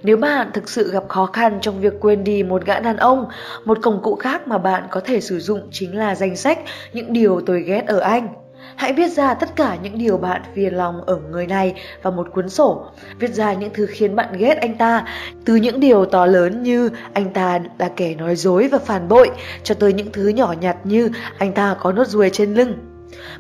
Nếu 0.04 0.17
bạn 0.17 0.51
thực 0.54 0.69
sự 0.69 0.91
gặp 0.91 1.04
khó 1.08 1.25
khăn 1.25 1.58
trong 1.62 1.82
việc 1.82 1.93
quên 2.01 2.23
đi 2.23 2.43
một 2.43 2.65
gã 2.65 2.80
đàn 2.80 2.97
ông, 2.97 3.25
một 3.65 3.78
công 3.82 4.01
cụ 4.04 4.15
khác 4.15 4.47
mà 4.47 4.58
bạn 4.58 4.84
có 4.91 4.99
thể 4.99 5.21
sử 5.21 5.39
dụng 5.39 5.67
chính 5.71 5.97
là 5.97 6.15
danh 6.15 6.36
sách 6.36 6.60
những 6.93 7.13
điều 7.13 7.41
tôi 7.45 7.62
ghét 7.62 7.84
ở 7.88 7.99
anh. 7.99 8.44
Hãy 8.76 8.94
viết 8.94 9.08
ra 9.08 9.34
tất 9.34 9.56
cả 9.56 9.78
những 9.84 9.98
điều 9.98 10.18
bạn 10.18 10.42
phiền 10.56 10.74
lòng 10.74 11.02
ở 11.06 11.18
người 11.32 11.48
này 11.48 11.74
vào 12.02 12.14
một 12.14 12.28
cuốn 12.34 12.50
sổ. 12.50 12.86
Viết 13.20 13.34
ra 13.34 13.54
những 13.54 13.70
thứ 13.74 13.86
khiến 13.86 14.16
bạn 14.16 14.38
ghét 14.38 14.58
anh 14.62 14.78
ta, 14.78 15.06
từ 15.46 15.56
những 15.56 15.80
điều 15.80 16.06
to 16.06 16.26
lớn 16.26 16.64
như 16.64 16.90
anh 17.14 17.34
ta 17.34 17.60
là 17.78 17.90
kẻ 17.96 18.16
nói 18.16 18.36
dối 18.36 18.68
và 18.68 18.80
phản 18.80 19.08
bội, 19.08 19.30
cho 19.64 19.76
tới 19.76 19.94
những 19.94 20.12
thứ 20.12 20.28
nhỏ 20.28 20.56
nhặt 20.62 20.78
như 20.84 21.10
anh 21.38 21.54
ta 21.54 21.76
có 21.80 21.92
nốt 21.92 22.08
ruồi 22.08 22.30
trên 22.30 22.54
lưng. 22.54 22.74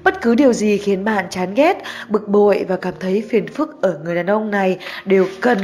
Bất 0.03 0.21
cứ 0.21 0.35
điều 0.35 0.53
gì 0.53 0.77
khiến 0.77 1.03
bạn 1.03 1.25
chán 1.29 1.53
ghét, 1.53 1.77
bực 2.09 2.27
bội 2.27 2.65
và 2.67 2.77
cảm 2.77 2.93
thấy 2.99 3.23
phiền 3.29 3.47
phức 3.47 3.81
ở 3.81 3.99
người 4.03 4.15
đàn 4.15 4.27
ông 4.27 4.51
này 4.51 4.77
đều 5.05 5.25
cần 5.41 5.57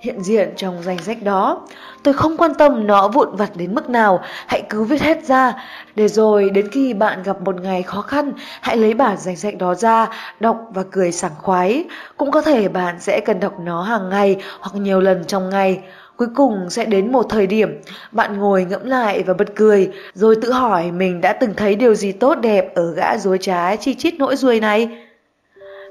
hiện 0.00 0.22
diện 0.22 0.50
trong 0.56 0.82
danh 0.82 0.98
sách 0.98 1.22
đó. 1.22 1.66
Tôi 2.04 2.14
không 2.14 2.36
quan 2.36 2.54
tâm 2.54 2.86
nó 2.86 3.08
vụn 3.08 3.36
vặt 3.36 3.50
đến 3.54 3.74
mức 3.74 3.90
nào, 3.90 4.20
hãy 4.46 4.62
cứ 4.68 4.84
viết 4.84 5.02
hết 5.02 5.24
ra. 5.24 5.52
Để 5.94 6.08
rồi 6.08 6.50
đến 6.50 6.68
khi 6.72 6.94
bạn 6.94 7.22
gặp 7.22 7.40
một 7.40 7.60
ngày 7.60 7.82
khó 7.82 8.00
khăn, 8.00 8.32
hãy 8.60 8.76
lấy 8.76 8.94
bản 8.94 9.16
danh 9.16 9.36
sách 9.36 9.58
đó 9.58 9.74
ra, 9.74 10.08
đọc 10.40 10.56
và 10.74 10.82
cười 10.90 11.12
sảng 11.12 11.34
khoái. 11.38 11.84
Cũng 12.16 12.30
có 12.30 12.42
thể 12.42 12.68
bạn 12.68 13.00
sẽ 13.00 13.20
cần 13.20 13.40
đọc 13.40 13.52
nó 13.60 13.82
hàng 13.82 14.08
ngày 14.08 14.36
hoặc 14.60 14.72
nhiều 14.74 15.00
lần 15.00 15.24
trong 15.24 15.50
ngày. 15.50 15.80
Cuối 16.16 16.28
cùng 16.34 16.70
sẽ 16.70 16.84
đến 16.84 17.12
một 17.12 17.26
thời 17.28 17.46
điểm, 17.46 17.80
bạn 18.12 18.38
ngồi 18.38 18.64
ngẫm 18.64 18.84
lại 18.84 19.22
và 19.22 19.34
bật 19.34 19.54
cười, 19.54 19.90
rồi 20.14 20.36
tự 20.42 20.52
hỏi 20.52 20.90
mình 20.90 21.20
đã 21.20 21.32
từng 21.32 21.54
thấy 21.56 21.74
điều 21.74 21.94
gì 21.94 22.12
tốt 22.12 22.34
đẹp 22.34 22.74
ở 22.74 22.92
gã 22.92 23.18
dối 23.18 23.38
trá 23.40 23.76
chi 23.76 23.94
chít 23.94 24.14
nỗi 24.18 24.36
ruồi 24.36 24.60
này. 24.60 25.03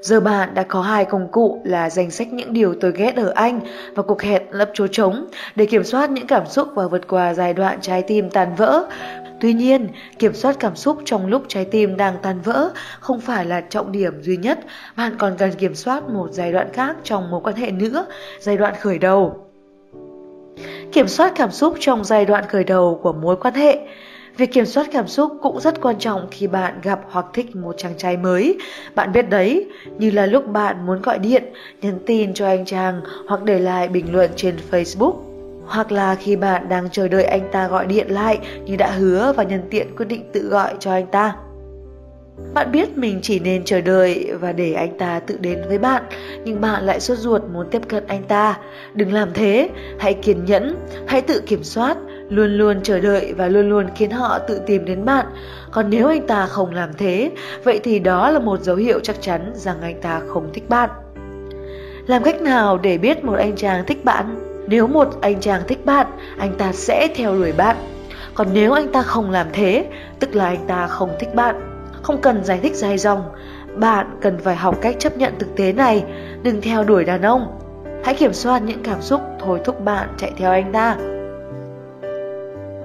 Giờ 0.04 0.20
bạn 0.20 0.54
đã 0.54 0.62
có 0.62 0.80
hai 0.82 1.04
công 1.04 1.28
cụ 1.28 1.60
là 1.64 1.90
danh 1.90 2.10
sách 2.10 2.32
những 2.32 2.52
điều 2.52 2.74
tôi 2.80 2.92
ghét 2.92 3.16
ở 3.16 3.32
anh 3.34 3.60
và 3.94 4.02
cuộc 4.02 4.22
hẹn 4.22 4.42
lấp 4.50 4.70
chỗ 4.74 4.86
trống 4.86 5.26
để 5.56 5.66
kiểm 5.66 5.84
soát 5.84 6.10
những 6.10 6.26
cảm 6.26 6.46
xúc 6.46 6.68
và 6.74 6.88
vượt 6.88 7.08
qua 7.08 7.34
giai 7.34 7.54
đoạn 7.54 7.78
trái 7.80 8.02
tim 8.02 8.30
tàn 8.30 8.54
vỡ. 8.54 8.86
Tuy 9.40 9.52
nhiên, 9.52 9.88
kiểm 10.18 10.34
soát 10.34 10.56
cảm 10.60 10.76
xúc 10.76 10.98
trong 11.04 11.26
lúc 11.26 11.42
trái 11.48 11.64
tim 11.64 11.96
đang 11.96 12.14
tan 12.22 12.40
vỡ 12.40 12.70
không 13.00 13.20
phải 13.20 13.44
là 13.44 13.60
trọng 13.60 13.92
điểm 13.92 14.22
duy 14.22 14.36
nhất, 14.36 14.58
bạn 14.96 15.12
còn 15.18 15.36
cần 15.38 15.52
kiểm 15.52 15.74
soát 15.74 16.08
một 16.08 16.28
giai 16.32 16.52
đoạn 16.52 16.68
khác 16.72 16.96
trong 17.04 17.30
mối 17.30 17.40
quan 17.44 17.56
hệ 17.56 17.70
nữa, 17.70 18.06
giai 18.40 18.56
đoạn 18.56 18.74
khởi 18.80 18.98
đầu. 18.98 19.46
Kiểm 20.92 21.08
soát 21.08 21.32
cảm 21.36 21.50
xúc 21.50 21.74
trong 21.80 22.04
giai 22.04 22.24
đoạn 22.24 22.44
khởi 22.48 22.64
đầu 22.64 23.00
của 23.02 23.12
mối 23.12 23.36
quan 23.36 23.54
hệ 23.54 23.78
Việc 24.36 24.52
kiểm 24.52 24.66
soát 24.66 24.88
cảm 24.92 25.08
xúc 25.08 25.32
cũng 25.42 25.60
rất 25.60 25.80
quan 25.80 25.98
trọng 25.98 26.26
khi 26.30 26.46
bạn 26.46 26.74
gặp 26.82 27.00
hoặc 27.10 27.26
thích 27.32 27.56
một 27.56 27.74
chàng 27.78 27.92
trai 27.98 28.16
mới. 28.16 28.58
Bạn 28.94 29.12
biết 29.12 29.30
đấy, 29.30 29.70
như 29.98 30.10
là 30.10 30.26
lúc 30.26 30.46
bạn 30.46 30.86
muốn 30.86 31.02
gọi 31.02 31.18
điện, 31.18 31.44
nhắn 31.82 31.98
tin 32.06 32.34
cho 32.34 32.46
anh 32.46 32.64
chàng 32.64 33.00
hoặc 33.28 33.42
để 33.42 33.58
lại 33.58 33.88
bình 33.88 34.12
luận 34.12 34.30
trên 34.36 34.56
Facebook. 34.70 35.14
Hoặc 35.66 35.92
là 35.92 36.14
khi 36.14 36.36
bạn 36.36 36.68
đang 36.68 36.90
chờ 36.90 37.08
đợi 37.08 37.24
anh 37.24 37.48
ta 37.52 37.68
gọi 37.68 37.86
điện 37.86 38.06
lại 38.10 38.38
như 38.64 38.76
đã 38.76 38.90
hứa 38.90 39.32
và 39.36 39.42
nhân 39.42 39.62
tiện 39.70 39.96
quyết 39.96 40.06
định 40.06 40.30
tự 40.32 40.48
gọi 40.48 40.74
cho 40.80 40.92
anh 40.92 41.06
ta. 41.06 41.36
Bạn 42.54 42.72
biết 42.72 42.96
mình 42.98 43.20
chỉ 43.22 43.40
nên 43.40 43.64
chờ 43.64 43.80
đợi 43.80 44.30
và 44.40 44.52
để 44.52 44.72
anh 44.72 44.98
ta 44.98 45.20
tự 45.20 45.38
đến 45.40 45.58
với 45.68 45.78
bạn, 45.78 46.02
nhưng 46.44 46.60
bạn 46.60 46.86
lại 46.86 47.00
sốt 47.00 47.18
ruột 47.18 47.42
muốn 47.52 47.66
tiếp 47.70 47.88
cận 47.88 48.06
anh 48.06 48.22
ta. 48.22 48.58
Đừng 48.94 49.12
làm 49.12 49.32
thế, 49.34 49.68
hãy 49.98 50.14
kiên 50.14 50.44
nhẫn, 50.44 50.76
hãy 51.06 51.20
tự 51.20 51.42
kiểm 51.46 51.64
soát, 51.64 51.96
luôn 52.34 52.58
luôn 52.58 52.82
chờ 52.82 53.00
đợi 53.00 53.34
và 53.36 53.48
luôn 53.48 53.68
luôn 53.68 53.86
khiến 53.94 54.10
họ 54.10 54.38
tự 54.38 54.60
tìm 54.66 54.84
đến 54.84 55.04
bạn. 55.04 55.26
Còn 55.70 55.90
nếu 55.90 56.08
anh 56.08 56.26
ta 56.26 56.46
không 56.46 56.74
làm 56.74 56.90
thế, 56.98 57.30
vậy 57.64 57.80
thì 57.82 57.98
đó 57.98 58.30
là 58.30 58.38
một 58.38 58.60
dấu 58.60 58.76
hiệu 58.76 59.00
chắc 59.02 59.16
chắn 59.20 59.52
rằng 59.54 59.76
anh 59.82 60.00
ta 60.00 60.20
không 60.28 60.50
thích 60.52 60.68
bạn. 60.68 60.90
Làm 62.06 62.22
cách 62.22 62.42
nào 62.42 62.78
để 62.78 62.98
biết 62.98 63.24
một 63.24 63.34
anh 63.34 63.56
chàng 63.56 63.84
thích 63.86 64.04
bạn? 64.04 64.36
Nếu 64.66 64.86
một 64.86 65.08
anh 65.20 65.40
chàng 65.40 65.62
thích 65.68 65.84
bạn, 65.86 66.06
anh 66.38 66.54
ta 66.58 66.72
sẽ 66.72 67.08
theo 67.14 67.34
đuổi 67.34 67.52
bạn. 67.52 67.76
Còn 68.34 68.48
nếu 68.52 68.72
anh 68.72 68.92
ta 68.92 69.02
không 69.02 69.30
làm 69.30 69.46
thế, 69.52 69.86
tức 70.20 70.34
là 70.34 70.46
anh 70.46 70.66
ta 70.66 70.86
không 70.86 71.10
thích 71.20 71.34
bạn. 71.34 71.84
Không 72.02 72.20
cần 72.20 72.44
giải 72.44 72.58
thích 72.62 72.74
dài 72.74 72.98
dòng, 72.98 73.22
bạn 73.76 74.18
cần 74.20 74.38
phải 74.38 74.56
học 74.56 74.78
cách 74.80 74.96
chấp 74.98 75.16
nhận 75.16 75.32
thực 75.38 75.56
tế 75.56 75.72
này, 75.72 76.04
đừng 76.42 76.60
theo 76.60 76.84
đuổi 76.84 77.04
đàn 77.04 77.22
ông. 77.22 77.58
Hãy 78.04 78.14
kiểm 78.14 78.32
soát 78.32 78.62
những 78.62 78.82
cảm 78.82 79.02
xúc 79.02 79.20
thôi 79.40 79.60
thúc 79.64 79.84
bạn 79.84 80.08
chạy 80.16 80.32
theo 80.36 80.50
anh 80.50 80.72
ta. 80.72 80.96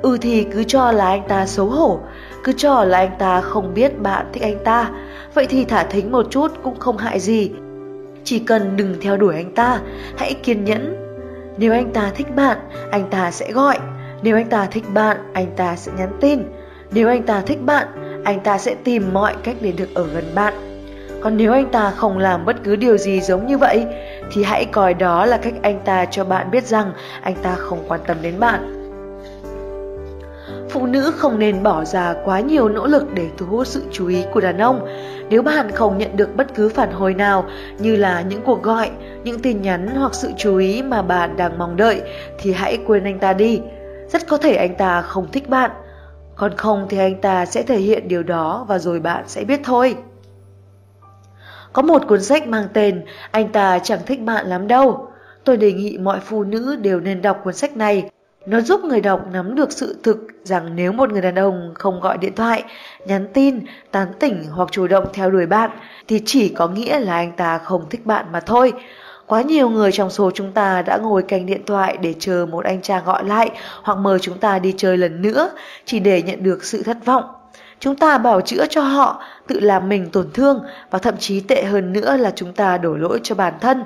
Ừ 0.02 0.18
thì 0.22 0.48
cứ 0.52 0.64
cho 0.64 0.92
là 0.92 1.08
anh 1.08 1.24
ta 1.28 1.46
xấu 1.46 1.66
hổ, 1.66 2.00
cứ 2.44 2.54
cho 2.58 2.84
là 2.84 2.98
anh 2.98 3.12
ta 3.20 3.42
không 3.42 3.74
biết 3.74 4.00
bạn 4.00 4.26
thích 4.34 4.44
anh 4.44 4.64
ta, 4.64 4.92
vậy 5.34 5.48
thì 5.50 5.66
thả 5.66 5.84
thính 5.84 6.12
một 6.12 6.28
chút 6.30 6.52
cũng 6.64 6.80
không 6.80 6.98
hại 6.98 7.20
gì. 7.20 7.52
Chỉ 8.24 8.40
cần 8.40 8.78
đừng 8.78 8.96
theo 9.02 9.18
đuổi 9.18 9.36
anh 9.36 9.52
ta, 9.54 9.80
hãy 10.18 10.34
kiên 10.44 10.64
nhẫn. 10.64 10.96
Nếu 11.58 11.74
anh 11.74 11.94
ta 11.94 12.12
thích 12.16 12.36
bạn, 12.36 12.58
anh 12.92 13.10
ta 13.10 13.32
sẽ 13.32 13.52
gọi. 13.52 13.80
Nếu 14.22 14.36
anh 14.36 14.50
ta 14.50 14.66
thích 14.72 14.84
bạn, 14.94 15.18
anh 15.34 15.48
ta 15.56 15.76
sẽ 15.76 15.92
nhắn 15.98 16.10
tin. 16.22 16.44
Nếu 16.92 17.08
anh 17.08 17.24
ta 17.24 17.42
thích 17.42 17.62
bạn, 17.66 17.88
anh 18.24 18.40
ta 18.40 18.58
sẽ 18.58 18.76
tìm 18.84 19.14
mọi 19.14 19.36
cách 19.44 19.56
để 19.62 19.72
được 19.72 19.90
ở 19.94 20.08
gần 20.14 20.26
bạn. 20.36 20.54
Còn 21.22 21.38
nếu 21.38 21.54
anh 21.54 21.72
ta 21.72 21.92
không 21.92 22.18
làm 22.18 22.46
bất 22.46 22.56
cứ 22.64 22.76
điều 22.76 22.98
gì 22.98 23.22
giống 23.22 23.48
như 23.48 23.58
vậy, 23.58 23.86
thì 24.34 24.44
hãy 24.44 24.66
coi 24.66 24.94
đó 24.94 25.26
là 25.26 25.38
cách 25.38 25.54
anh 25.62 25.80
ta 25.86 26.06
cho 26.06 26.24
bạn 26.24 26.52
biết 26.52 26.66
rằng 26.66 26.92
anh 27.22 27.36
ta 27.44 27.56
không 27.56 27.80
quan 27.88 28.02
tâm 28.08 28.18
đến 28.22 28.40
bạn. 28.40 28.79
Phụ 30.70 30.86
nữ 30.86 31.12
không 31.18 31.40
nên 31.40 31.64
bỏ 31.64 31.86
ra 31.86 32.16
quá 32.26 32.40
nhiều 32.40 32.70
nỗ 32.70 32.88
lực 32.88 33.14
để 33.14 33.30
thu 33.38 33.46
hút 33.46 33.68
sự 33.68 33.84
chú 33.92 34.08
ý 34.08 34.24
của 34.34 34.42
đàn 34.42 34.58
ông. 34.58 34.88
Nếu 35.30 35.42
bạn 35.42 35.72
không 35.72 35.98
nhận 35.98 36.18
được 36.18 36.36
bất 36.36 36.56
cứ 36.56 36.70
phản 36.70 36.92
hồi 36.92 37.14
nào 37.14 37.46
như 37.80 37.96
là 37.96 38.22
những 38.22 38.42
cuộc 38.46 38.64
gọi, 38.64 38.90
những 39.24 39.40
tin 39.40 39.62
nhắn 39.62 39.88
hoặc 39.88 40.16
sự 40.16 40.32
chú 40.38 40.58
ý 40.58 40.82
mà 40.82 41.02
bạn 41.02 41.38
đang 41.38 41.58
mong 41.58 41.78
đợi 41.78 42.02
thì 42.40 42.54
hãy 42.54 42.78
quên 42.88 43.04
anh 43.04 43.20
ta 43.20 43.34
đi. 43.34 43.62
Rất 44.08 44.28
có 44.28 44.38
thể 44.38 44.56
anh 44.56 44.76
ta 44.76 45.02
không 45.02 45.32
thích 45.32 45.50
bạn 45.50 45.72
còn 46.40 46.58
không 46.58 46.86
thì 46.90 46.98
anh 46.98 47.22
ta 47.22 47.46
sẽ 47.46 47.64
thể 47.64 47.78
hiện 47.78 48.08
điều 48.08 48.24
đó 48.24 48.66
và 48.68 48.80
rồi 48.80 49.00
bạn 49.00 49.24
sẽ 49.28 49.44
biết 49.44 49.60
thôi. 49.64 49.96
Có 51.74 51.82
một 51.82 52.02
cuốn 52.08 52.22
sách 52.22 52.48
mang 52.48 52.68
tên 52.74 53.06
Anh 53.32 53.52
ta 53.52 53.80
chẳng 53.80 54.00
thích 54.06 54.22
bạn 54.22 54.48
lắm 54.48 54.68
đâu. 54.68 55.08
Tôi 55.44 55.58
đề 55.58 55.72
nghị 55.72 55.98
mọi 55.98 56.20
phụ 56.20 56.44
nữ 56.44 56.76
đều 56.76 57.00
nên 57.00 57.22
đọc 57.22 57.42
cuốn 57.44 57.54
sách 57.54 57.78
này. 57.78 58.10
Nó 58.46 58.62
giúp 58.62 58.84
người 58.84 59.02
đọc 59.02 59.26
nắm 59.32 59.56
được 59.56 59.72
sự 59.72 59.96
thực 60.04 60.18
rằng 60.44 60.76
nếu 60.76 60.92
một 60.92 61.12
người 61.12 61.22
đàn 61.22 61.36
ông 61.36 61.72
không 61.76 62.00
gọi 62.00 62.18
điện 62.18 62.36
thoại, 62.36 62.64
nhắn 63.06 63.28
tin, 63.34 63.60
tán 63.92 64.08
tỉnh 64.20 64.44
hoặc 64.52 64.70
chủ 64.72 64.88
động 64.88 65.06
theo 65.14 65.32
đuổi 65.32 65.46
bạn 65.46 65.70
thì 66.08 66.22
chỉ 66.26 66.50
có 66.50 66.68
nghĩa 66.68 67.00
là 67.00 67.14
anh 67.14 67.32
ta 67.32 67.58
không 67.58 67.90
thích 67.90 68.06
bạn 68.06 68.26
mà 68.32 68.40
thôi. 68.40 68.74
Quá 69.26 69.42
nhiều 69.42 69.70
người 69.70 69.92
trong 69.92 70.10
số 70.10 70.32
chúng 70.34 70.52
ta 70.52 70.82
đã 70.82 70.98
ngồi 70.98 71.24
cạnh 71.24 71.46
điện 71.46 71.62
thoại 71.66 71.98
để 72.02 72.14
chờ 72.20 72.46
một 72.52 72.66
anh 72.66 72.82
chàng 72.82 73.06
gọi 73.06 73.26
lại 73.26 73.50
hoặc 73.84 73.98
mời 73.98 74.20
chúng 74.20 74.38
ta 74.38 74.60
đi 74.60 74.74
chơi 74.78 74.98
lần 74.98 75.22
nữa 75.22 75.52
chỉ 75.86 76.00
để 76.00 76.22
nhận 76.22 76.44
được 76.44 76.64
sự 76.64 76.84
thất 76.84 77.06
vọng. 77.06 77.24
Chúng 77.80 77.96
ta 77.96 78.18
bảo 78.18 78.42
chữa 78.42 78.66
cho 78.70 78.82
họ, 78.82 79.24
tự 79.48 79.60
làm 79.60 79.90
mình 79.90 80.10
tổn 80.10 80.32
thương 80.34 80.64
và 80.90 81.00
thậm 81.00 81.18
chí 81.20 81.40
tệ 81.40 81.64
hơn 81.64 81.94
nữa 81.94 82.18
là 82.18 82.32
chúng 82.36 82.54
ta 82.54 82.78
đổ 82.78 82.96
lỗi 82.96 83.20
cho 83.24 83.36
bản 83.36 83.54
thân. 83.62 83.84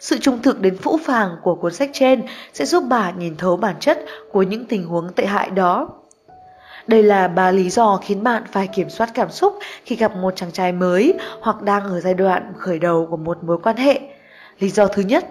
Sự 0.00 0.18
trung 0.18 0.42
thực 0.42 0.60
đến 0.60 0.76
phũ 0.76 0.98
phàng 1.04 1.36
của 1.42 1.54
cuốn 1.54 1.74
sách 1.74 1.90
trên 1.92 2.22
sẽ 2.52 2.64
giúp 2.64 2.84
bà 2.88 3.10
nhìn 3.10 3.36
thấu 3.36 3.56
bản 3.56 3.76
chất 3.80 3.98
của 4.32 4.42
những 4.42 4.66
tình 4.66 4.84
huống 4.84 5.12
tệ 5.12 5.26
hại 5.26 5.50
đó. 5.50 5.88
Đây 6.86 7.02
là 7.02 7.28
ba 7.28 7.50
lý 7.50 7.70
do 7.70 7.96
khiến 7.96 8.22
bạn 8.22 8.42
phải 8.52 8.66
kiểm 8.66 8.90
soát 8.90 9.10
cảm 9.14 9.30
xúc 9.30 9.58
khi 9.84 9.96
gặp 9.96 10.16
một 10.16 10.36
chàng 10.36 10.52
trai 10.52 10.72
mới 10.72 11.14
hoặc 11.40 11.62
đang 11.62 11.82
ở 11.82 12.00
giai 12.00 12.14
đoạn 12.14 12.52
khởi 12.56 12.78
đầu 12.78 13.06
của 13.10 13.16
một 13.16 13.44
mối 13.44 13.58
quan 13.62 13.76
hệ. 13.76 14.00
Lý 14.58 14.68
do 14.68 14.86
thứ 14.86 15.02
nhất 15.02 15.24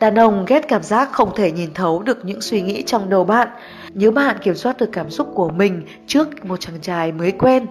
Đàn 0.00 0.14
ông 0.14 0.44
ghét 0.46 0.68
cảm 0.68 0.82
giác 0.82 1.12
không 1.12 1.34
thể 1.36 1.52
nhìn 1.52 1.74
thấu 1.74 2.02
được 2.02 2.24
những 2.24 2.40
suy 2.40 2.60
nghĩ 2.62 2.82
trong 2.82 3.10
đầu 3.10 3.24
bạn. 3.24 3.48
Nếu 3.94 4.10
bạn 4.10 4.36
kiểm 4.42 4.54
soát 4.54 4.76
được 4.78 4.88
cảm 4.92 5.10
xúc 5.10 5.28
của 5.34 5.50
mình 5.50 5.82
trước 6.06 6.44
một 6.44 6.60
chàng 6.60 6.80
trai 6.82 7.12
mới 7.12 7.32
quen, 7.32 7.66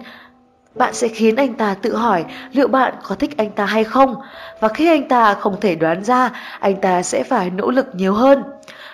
bạn 0.74 0.94
sẽ 0.94 1.08
khiến 1.08 1.36
anh 1.36 1.54
ta 1.54 1.74
tự 1.82 1.96
hỏi 1.96 2.24
liệu 2.52 2.68
bạn 2.68 2.94
có 3.02 3.14
thích 3.14 3.36
anh 3.36 3.50
ta 3.50 3.64
hay 3.64 3.84
không. 3.84 4.14
Và 4.60 4.68
khi 4.68 4.88
anh 4.88 5.08
ta 5.08 5.34
không 5.34 5.60
thể 5.60 5.74
đoán 5.74 6.04
ra, 6.04 6.30
anh 6.60 6.76
ta 6.76 7.02
sẽ 7.02 7.22
phải 7.22 7.50
nỗ 7.50 7.70
lực 7.70 7.86
nhiều 7.92 8.14
hơn. 8.14 8.42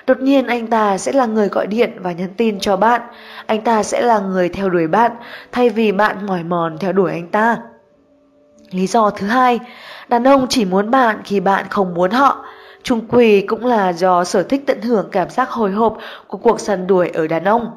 Đột 0.06 0.20
nhiên 0.20 0.46
anh 0.46 0.66
ta 0.66 0.98
sẽ 0.98 1.12
là 1.12 1.26
người 1.26 1.48
gọi 1.48 1.66
điện 1.66 1.92
và 2.00 2.12
nhắn 2.12 2.28
tin 2.36 2.60
cho 2.60 2.76
bạn. 2.76 3.00
Anh 3.46 3.60
ta 3.60 3.82
sẽ 3.82 4.00
là 4.00 4.18
người 4.18 4.48
theo 4.48 4.70
đuổi 4.70 4.86
bạn, 4.86 5.12
thay 5.52 5.70
vì 5.70 5.92
bạn 5.92 6.26
mỏi 6.26 6.42
mòn 6.42 6.78
theo 6.78 6.92
đuổi 6.92 7.10
anh 7.12 7.28
ta. 7.28 7.56
Lý 8.70 8.86
do 8.86 9.10
thứ 9.10 9.26
hai, 9.26 9.60
đàn 10.08 10.24
ông 10.24 10.46
chỉ 10.48 10.64
muốn 10.64 10.90
bạn 10.90 11.20
khi 11.24 11.40
bạn 11.40 11.66
không 11.70 11.94
muốn 11.94 12.10
họ. 12.10 12.44
Trung 12.82 13.00
quỳ 13.08 13.40
cũng 13.40 13.66
là 13.66 13.92
do 13.92 14.24
sở 14.24 14.42
thích 14.42 14.62
tận 14.66 14.82
hưởng 14.82 15.08
cảm 15.12 15.30
giác 15.30 15.50
hồi 15.50 15.72
hộp 15.72 15.98
của 16.26 16.38
cuộc 16.38 16.60
săn 16.60 16.86
đuổi 16.86 17.08
ở 17.08 17.26
đàn 17.26 17.44
ông. 17.44 17.70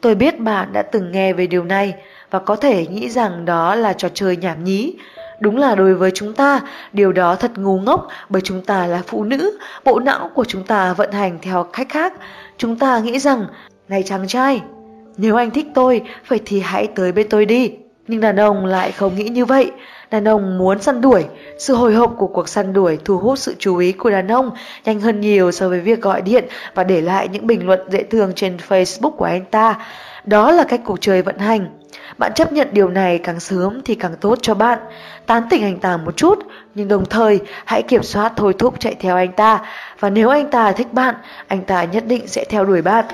Tôi 0.00 0.14
biết 0.14 0.40
bạn 0.40 0.72
đã 0.72 0.82
từng 0.82 1.12
nghe 1.12 1.32
về 1.32 1.46
điều 1.46 1.64
này 1.64 1.94
và 2.32 2.38
có 2.38 2.56
thể 2.56 2.86
nghĩ 2.86 3.10
rằng 3.10 3.44
đó 3.44 3.74
là 3.74 3.92
trò 3.92 4.08
chơi 4.14 4.36
nhảm 4.36 4.64
nhí. 4.64 4.94
Đúng 5.40 5.56
là 5.56 5.74
đối 5.74 5.94
với 5.94 6.10
chúng 6.14 6.32
ta, 6.32 6.60
điều 6.92 7.12
đó 7.12 7.34
thật 7.34 7.50
ngu 7.58 7.78
ngốc 7.80 8.08
bởi 8.28 8.42
chúng 8.42 8.60
ta 8.60 8.86
là 8.86 9.02
phụ 9.06 9.24
nữ, 9.24 9.58
bộ 9.84 10.00
não 10.00 10.30
của 10.34 10.44
chúng 10.44 10.64
ta 10.64 10.92
vận 10.92 11.12
hành 11.12 11.38
theo 11.42 11.64
cách 11.64 11.86
khác. 11.90 12.12
Chúng 12.56 12.76
ta 12.76 12.98
nghĩ 12.98 13.18
rằng, 13.18 13.46
này 13.88 14.02
chàng 14.02 14.28
trai, 14.28 14.62
nếu 15.16 15.36
anh 15.36 15.50
thích 15.50 15.66
tôi, 15.74 16.02
vậy 16.28 16.40
thì 16.44 16.60
hãy 16.60 16.86
tới 16.86 17.12
bên 17.12 17.28
tôi 17.28 17.46
đi. 17.46 17.72
Nhưng 18.08 18.20
đàn 18.20 18.36
ông 18.36 18.66
lại 18.66 18.92
không 18.92 19.16
nghĩ 19.16 19.28
như 19.28 19.44
vậy. 19.44 19.70
Đàn 20.10 20.28
ông 20.28 20.58
muốn 20.58 20.82
săn 20.82 21.00
đuổi, 21.00 21.24
sự 21.58 21.74
hồi 21.74 21.94
hộp 21.94 22.14
của 22.18 22.26
cuộc 22.26 22.48
săn 22.48 22.72
đuổi 22.72 22.98
thu 23.04 23.18
hút 23.18 23.38
sự 23.38 23.54
chú 23.58 23.76
ý 23.76 23.92
của 23.92 24.10
đàn 24.10 24.28
ông 24.28 24.50
nhanh 24.84 25.00
hơn 25.00 25.20
nhiều 25.20 25.52
so 25.52 25.68
với 25.68 25.80
việc 25.80 26.00
gọi 26.00 26.22
điện 26.22 26.44
và 26.74 26.84
để 26.84 27.00
lại 27.00 27.28
những 27.28 27.46
bình 27.46 27.66
luận 27.66 27.80
dễ 27.90 28.02
thương 28.02 28.32
trên 28.34 28.56
Facebook 28.68 29.10
của 29.10 29.24
anh 29.24 29.44
ta. 29.44 29.78
Đó 30.24 30.50
là 30.50 30.64
cách 30.64 30.80
cuộc 30.84 31.00
chơi 31.00 31.22
vận 31.22 31.38
hành. 31.38 31.78
Bạn 32.18 32.32
chấp 32.34 32.52
nhận 32.52 32.68
điều 32.72 32.88
này 32.88 33.18
càng 33.18 33.40
sớm 33.40 33.80
thì 33.84 33.94
càng 33.94 34.14
tốt 34.20 34.38
cho 34.42 34.54
bạn. 34.54 34.78
Tán 35.26 35.42
tỉnh 35.50 35.62
anh 35.62 35.78
ta 35.78 35.96
một 35.96 36.16
chút, 36.16 36.38
nhưng 36.74 36.88
đồng 36.88 37.04
thời 37.04 37.40
hãy 37.64 37.82
kiểm 37.82 38.02
soát 38.02 38.32
thôi 38.36 38.54
thúc 38.58 38.74
chạy 38.80 38.94
theo 39.00 39.16
anh 39.16 39.32
ta. 39.32 39.60
Và 40.00 40.10
nếu 40.10 40.28
anh 40.28 40.50
ta 40.50 40.72
thích 40.72 40.92
bạn, 40.92 41.14
anh 41.48 41.62
ta 41.62 41.84
nhất 41.84 42.04
định 42.06 42.26
sẽ 42.26 42.44
theo 42.48 42.64
đuổi 42.64 42.82
bạn. 42.82 43.04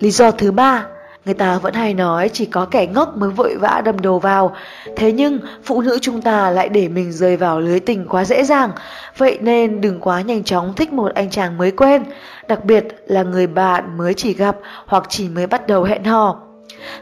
Lý 0.00 0.10
do 0.10 0.30
thứ 0.30 0.52
ba, 0.52 0.86
người 1.24 1.34
ta 1.34 1.58
vẫn 1.58 1.74
hay 1.74 1.94
nói 1.94 2.30
chỉ 2.32 2.46
có 2.46 2.64
kẻ 2.64 2.86
ngốc 2.86 3.16
mới 3.16 3.30
vội 3.30 3.56
vã 3.60 3.82
đâm 3.84 4.00
đầu 4.00 4.18
vào. 4.18 4.56
Thế 4.96 5.12
nhưng 5.12 5.38
phụ 5.64 5.82
nữ 5.82 5.98
chúng 6.02 6.22
ta 6.22 6.50
lại 6.50 6.68
để 6.68 6.88
mình 6.88 7.12
rơi 7.12 7.36
vào 7.36 7.60
lưới 7.60 7.80
tình 7.80 8.06
quá 8.08 8.24
dễ 8.24 8.44
dàng. 8.44 8.70
Vậy 9.16 9.38
nên 9.40 9.80
đừng 9.80 10.00
quá 10.00 10.20
nhanh 10.20 10.44
chóng 10.44 10.74
thích 10.74 10.92
một 10.92 11.14
anh 11.14 11.30
chàng 11.30 11.58
mới 11.58 11.70
quen, 11.70 12.04
đặc 12.48 12.64
biệt 12.64 12.84
là 13.06 13.22
người 13.22 13.46
bạn 13.46 13.96
mới 13.98 14.14
chỉ 14.14 14.34
gặp 14.34 14.56
hoặc 14.86 15.04
chỉ 15.08 15.28
mới 15.28 15.46
bắt 15.46 15.66
đầu 15.66 15.84
hẹn 15.84 16.04
hò. 16.04 16.47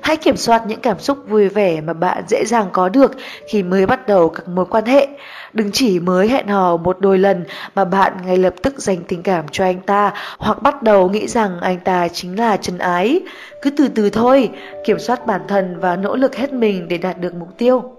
Hãy 0.00 0.16
kiểm 0.16 0.36
soát 0.36 0.62
những 0.66 0.80
cảm 0.80 0.98
xúc 0.98 1.18
vui 1.28 1.48
vẻ 1.48 1.80
mà 1.80 1.92
bạn 1.92 2.24
dễ 2.28 2.44
dàng 2.44 2.66
có 2.72 2.88
được 2.88 3.12
khi 3.48 3.62
mới 3.62 3.86
bắt 3.86 4.06
đầu 4.06 4.28
các 4.28 4.48
mối 4.48 4.66
quan 4.66 4.84
hệ. 4.84 5.08
Đừng 5.52 5.70
chỉ 5.72 6.00
mới 6.00 6.28
hẹn 6.28 6.48
hò 6.48 6.76
một 6.76 7.00
đôi 7.00 7.18
lần 7.18 7.44
mà 7.74 7.84
bạn 7.84 8.12
ngay 8.26 8.36
lập 8.36 8.54
tức 8.62 8.78
dành 8.78 8.98
tình 9.08 9.22
cảm 9.22 9.44
cho 9.50 9.64
anh 9.64 9.80
ta 9.80 10.12
hoặc 10.38 10.62
bắt 10.62 10.82
đầu 10.82 11.08
nghĩ 11.08 11.26
rằng 11.26 11.60
anh 11.60 11.80
ta 11.80 12.08
chính 12.08 12.38
là 12.38 12.56
chân 12.56 12.78
ái. 12.78 13.20
Cứ 13.62 13.70
từ 13.70 13.88
từ 13.88 14.10
thôi, 14.10 14.50
kiểm 14.84 14.98
soát 14.98 15.26
bản 15.26 15.40
thân 15.48 15.80
và 15.80 15.96
nỗ 15.96 16.16
lực 16.16 16.36
hết 16.36 16.52
mình 16.52 16.88
để 16.88 16.98
đạt 16.98 17.20
được 17.20 17.34
mục 17.34 17.48
tiêu. 17.58 17.92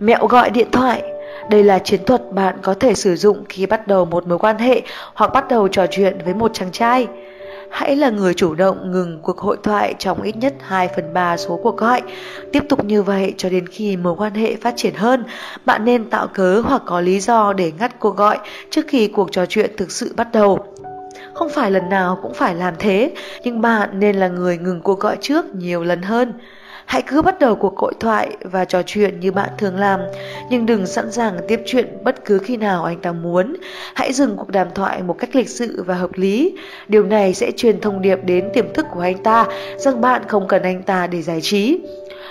Mẹo 0.00 0.26
gọi 0.26 0.50
điện 0.50 0.68
thoại 0.72 1.02
đây 1.50 1.64
là 1.64 1.78
chiến 1.78 2.04
thuật 2.04 2.32
bạn 2.32 2.56
có 2.62 2.74
thể 2.74 2.94
sử 2.94 3.16
dụng 3.16 3.44
khi 3.48 3.66
bắt 3.66 3.86
đầu 3.86 4.04
một 4.04 4.26
mối 4.26 4.38
quan 4.38 4.58
hệ 4.58 4.82
hoặc 5.14 5.32
bắt 5.32 5.48
đầu 5.48 5.68
trò 5.68 5.86
chuyện 5.86 6.18
với 6.24 6.34
một 6.34 6.50
chàng 6.54 6.72
trai 6.72 7.08
hãy 7.70 7.96
là 7.96 8.10
người 8.10 8.34
chủ 8.34 8.54
động 8.54 8.92
ngừng 8.92 9.18
cuộc 9.22 9.38
hội 9.38 9.56
thoại 9.62 9.94
trong 9.98 10.22
ít 10.22 10.36
nhất 10.36 10.54
2 10.60 10.88
phần 10.96 11.14
3 11.14 11.36
số 11.36 11.60
cuộc 11.62 11.76
gọi. 11.76 12.02
Tiếp 12.52 12.62
tục 12.68 12.84
như 12.84 13.02
vậy 13.02 13.34
cho 13.36 13.48
đến 13.48 13.66
khi 13.66 13.96
mối 13.96 14.14
quan 14.18 14.34
hệ 14.34 14.56
phát 14.56 14.74
triển 14.76 14.94
hơn, 14.94 15.24
bạn 15.64 15.84
nên 15.84 16.10
tạo 16.10 16.26
cớ 16.26 16.60
hoặc 16.60 16.82
có 16.86 17.00
lý 17.00 17.20
do 17.20 17.52
để 17.52 17.72
ngắt 17.78 18.00
cuộc 18.00 18.16
gọi 18.16 18.38
trước 18.70 18.82
khi 18.88 19.08
cuộc 19.08 19.32
trò 19.32 19.46
chuyện 19.46 19.70
thực 19.76 19.90
sự 19.90 20.12
bắt 20.16 20.28
đầu. 20.32 20.58
Không 21.34 21.48
phải 21.48 21.70
lần 21.70 21.88
nào 21.88 22.18
cũng 22.22 22.34
phải 22.34 22.54
làm 22.54 22.74
thế, 22.78 23.12
nhưng 23.44 23.60
bạn 23.60 24.00
nên 24.00 24.16
là 24.16 24.28
người 24.28 24.58
ngừng 24.58 24.80
cuộc 24.80 25.00
gọi 25.00 25.16
trước 25.20 25.54
nhiều 25.54 25.84
lần 25.84 26.02
hơn. 26.02 26.32
Hãy 26.90 27.02
cứ 27.02 27.22
bắt 27.22 27.38
đầu 27.38 27.54
cuộc 27.54 27.78
hội 27.78 27.92
thoại 28.00 28.36
và 28.42 28.64
trò 28.64 28.82
chuyện 28.86 29.20
như 29.20 29.32
bạn 29.32 29.48
thường 29.58 29.76
làm, 29.76 30.00
nhưng 30.50 30.66
đừng 30.66 30.86
sẵn 30.86 31.12
sàng 31.12 31.38
tiếp 31.48 31.62
chuyện 31.66 31.98
bất 32.04 32.24
cứ 32.24 32.38
khi 32.38 32.56
nào 32.56 32.84
anh 32.84 33.00
ta 33.00 33.12
muốn. 33.12 33.56
Hãy 33.94 34.12
dừng 34.12 34.36
cuộc 34.36 34.48
đàm 34.48 34.68
thoại 34.74 35.02
một 35.02 35.16
cách 35.18 35.36
lịch 35.36 35.48
sự 35.48 35.84
và 35.86 35.94
hợp 35.94 36.10
lý. 36.14 36.58
Điều 36.88 37.04
này 37.04 37.34
sẽ 37.34 37.50
truyền 37.56 37.80
thông 37.80 38.02
điệp 38.02 38.18
đến 38.24 38.50
tiềm 38.52 38.72
thức 38.72 38.86
của 38.90 39.00
anh 39.00 39.22
ta 39.22 39.46
rằng 39.76 40.00
bạn 40.00 40.22
không 40.28 40.48
cần 40.48 40.62
anh 40.62 40.82
ta 40.82 41.06
để 41.06 41.22
giải 41.22 41.40
trí. 41.40 41.80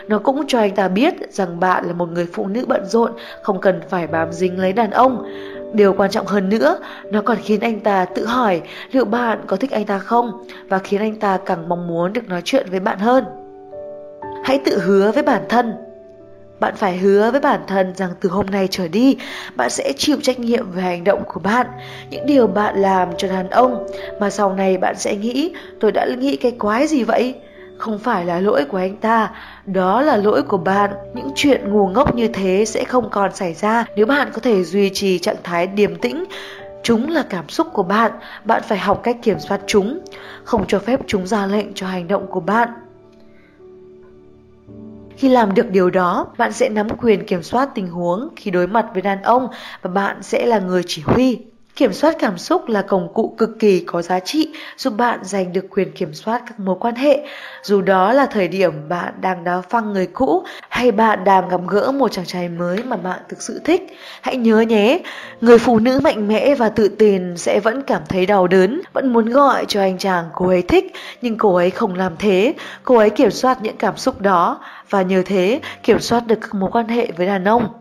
Nó 0.07 0.19
cũng 0.19 0.47
cho 0.47 0.59
anh 0.59 0.75
ta 0.75 0.87
biết 0.87 1.13
rằng 1.33 1.59
bạn 1.59 1.85
là 1.85 1.93
một 1.93 2.09
người 2.11 2.27
phụ 2.33 2.47
nữ 2.47 2.65
bận 2.67 2.85
rộn, 2.85 3.11
không 3.43 3.61
cần 3.61 3.81
phải 3.89 4.07
bám 4.07 4.31
dính 4.31 4.59
lấy 4.59 4.73
đàn 4.73 4.91
ông. 4.91 5.25
Điều 5.73 5.93
quan 5.93 6.11
trọng 6.11 6.25
hơn 6.25 6.49
nữa, 6.49 6.79
nó 7.11 7.21
còn 7.21 7.37
khiến 7.43 7.59
anh 7.59 7.79
ta 7.79 8.05
tự 8.05 8.25
hỏi 8.25 8.61
liệu 8.91 9.05
bạn 9.05 9.39
có 9.47 9.55
thích 9.55 9.71
anh 9.71 9.85
ta 9.85 9.99
không 9.99 10.43
và 10.69 10.79
khiến 10.79 11.01
anh 11.01 11.15
ta 11.15 11.37
càng 11.45 11.69
mong 11.69 11.87
muốn 11.87 12.13
được 12.13 12.29
nói 12.29 12.41
chuyện 12.45 12.67
với 12.71 12.79
bạn 12.79 12.99
hơn. 12.99 13.38
Hãy 14.43 14.59
tự 14.65 14.79
hứa 14.79 15.11
với 15.11 15.23
bản 15.23 15.41
thân. 15.49 15.73
Bạn 16.59 16.75
phải 16.75 16.97
hứa 16.97 17.31
với 17.31 17.41
bản 17.41 17.61
thân 17.67 17.95
rằng 17.95 18.09
từ 18.21 18.29
hôm 18.29 18.45
nay 18.45 18.67
trở 18.71 18.87
đi, 18.87 19.17
bạn 19.55 19.69
sẽ 19.69 19.93
chịu 19.97 20.17
trách 20.21 20.39
nhiệm 20.39 20.71
về 20.71 20.81
hành 20.81 21.03
động 21.03 21.23
của 21.27 21.39
bạn, 21.39 21.67
những 22.09 22.25
điều 22.25 22.47
bạn 22.47 22.81
làm 22.81 23.09
cho 23.17 23.27
đàn 23.27 23.49
ông, 23.49 23.87
mà 24.19 24.29
sau 24.29 24.53
này 24.53 24.77
bạn 24.77 24.95
sẽ 24.97 25.15
nghĩ 25.15 25.53
tôi 25.79 25.91
đã 25.91 26.07
nghĩ 26.19 26.35
cái 26.35 26.51
quái 26.51 26.87
gì 26.87 27.03
vậy? 27.03 27.35
Không 27.77 27.99
phải 27.99 28.25
là 28.25 28.39
lỗi 28.39 28.65
của 28.65 28.77
anh 28.77 28.95
ta, 28.95 29.31
đó 29.65 30.01
là 30.01 30.17
lỗi 30.17 30.43
của 30.43 30.57
bạn. 30.57 30.91
Những 31.15 31.31
chuyện 31.35 31.73
ngu 31.73 31.87
ngốc 31.87 32.15
như 32.15 32.27
thế 32.27 32.65
sẽ 32.65 32.83
không 32.83 33.09
còn 33.09 33.35
xảy 33.35 33.53
ra 33.53 33.85
nếu 33.95 34.05
bạn 34.05 34.29
có 34.33 34.39
thể 34.39 34.63
duy 34.63 34.89
trì 34.93 35.19
trạng 35.19 35.43
thái 35.43 35.67
điềm 35.67 35.95
tĩnh. 35.95 36.25
Chúng 36.83 37.09
là 37.09 37.23
cảm 37.29 37.49
xúc 37.49 37.67
của 37.73 37.83
bạn, 37.83 38.11
bạn 38.43 38.61
phải 38.67 38.77
học 38.77 38.99
cách 39.03 39.17
kiểm 39.21 39.39
soát 39.39 39.61
chúng, 39.67 39.99
không 40.43 40.65
cho 40.67 40.79
phép 40.79 40.99
chúng 41.07 41.27
ra 41.27 41.45
lệnh 41.45 41.73
cho 41.73 41.87
hành 41.87 42.07
động 42.07 42.27
của 42.27 42.39
bạn. 42.39 42.69
Khi 45.19 45.29
làm 45.29 45.53
được 45.53 45.69
điều 45.71 45.89
đó, 45.89 46.33
bạn 46.37 46.53
sẽ 46.53 46.69
nắm 46.69 46.87
quyền 46.97 47.25
kiểm 47.25 47.43
soát 47.43 47.69
tình 47.75 47.87
huống 47.87 48.29
khi 48.35 48.51
đối 48.51 48.67
mặt 48.67 48.85
với 48.93 49.01
đàn 49.01 49.21
ông 49.21 49.47
và 49.81 49.89
bạn 49.89 50.23
sẽ 50.23 50.45
là 50.45 50.59
người 50.59 50.83
chỉ 50.87 51.01
huy. 51.01 51.48
Kiểm 51.79 51.93
soát 51.93 52.15
cảm 52.19 52.37
xúc 52.37 52.69
là 52.69 52.81
công 52.81 53.13
cụ 53.13 53.35
cực 53.37 53.49
kỳ 53.59 53.79
có 53.79 54.01
giá 54.01 54.19
trị 54.19 54.49
giúp 54.77 54.93
bạn 54.97 55.19
giành 55.23 55.53
được 55.53 55.65
quyền 55.69 55.91
kiểm 55.91 56.13
soát 56.13 56.41
các 56.47 56.59
mối 56.59 56.75
quan 56.79 56.95
hệ, 56.95 57.27
dù 57.63 57.81
đó 57.81 58.13
là 58.13 58.25
thời 58.25 58.47
điểm 58.47 58.89
bạn 58.89 59.13
đang 59.21 59.43
đá 59.43 59.61
phăng 59.61 59.93
người 59.93 60.07
cũ 60.07 60.43
hay 60.69 60.91
bạn 60.91 61.23
đang 61.23 61.49
gặp 61.49 61.59
gỡ 61.67 61.91
một 61.91 62.11
chàng 62.11 62.25
trai 62.25 62.49
mới 62.49 62.83
mà 62.83 62.97
bạn 62.97 63.19
thực 63.29 63.41
sự 63.41 63.61
thích. 63.63 63.97
Hãy 64.21 64.37
nhớ 64.37 64.59
nhé, 64.59 64.99
người 65.41 65.57
phụ 65.57 65.79
nữ 65.79 65.99
mạnh 66.03 66.27
mẽ 66.27 66.55
và 66.55 66.69
tự 66.69 66.87
tin 66.87 67.37
sẽ 67.37 67.59
vẫn 67.59 67.81
cảm 67.81 68.01
thấy 68.09 68.25
đau 68.25 68.47
đớn, 68.47 68.81
vẫn 68.93 69.13
muốn 69.13 69.25
gọi 69.25 69.65
cho 69.67 69.81
anh 69.81 69.97
chàng 69.97 70.25
cô 70.33 70.47
ấy 70.47 70.61
thích, 70.61 70.93
nhưng 71.21 71.37
cô 71.37 71.55
ấy 71.55 71.69
không 71.69 71.95
làm 71.95 72.15
thế, 72.19 72.53
cô 72.83 72.97
ấy 72.97 73.09
kiểm 73.09 73.31
soát 73.31 73.57
những 73.61 73.77
cảm 73.77 73.97
xúc 73.97 74.21
đó 74.21 74.59
và 74.89 75.01
nhờ 75.01 75.23
thế 75.25 75.61
kiểm 75.83 75.99
soát 75.99 76.27
được 76.27 76.37
các 76.41 76.53
mối 76.53 76.69
quan 76.73 76.87
hệ 76.87 77.07
với 77.17 77.27
đàn 77.27 77.47
ông. 77.47 77.78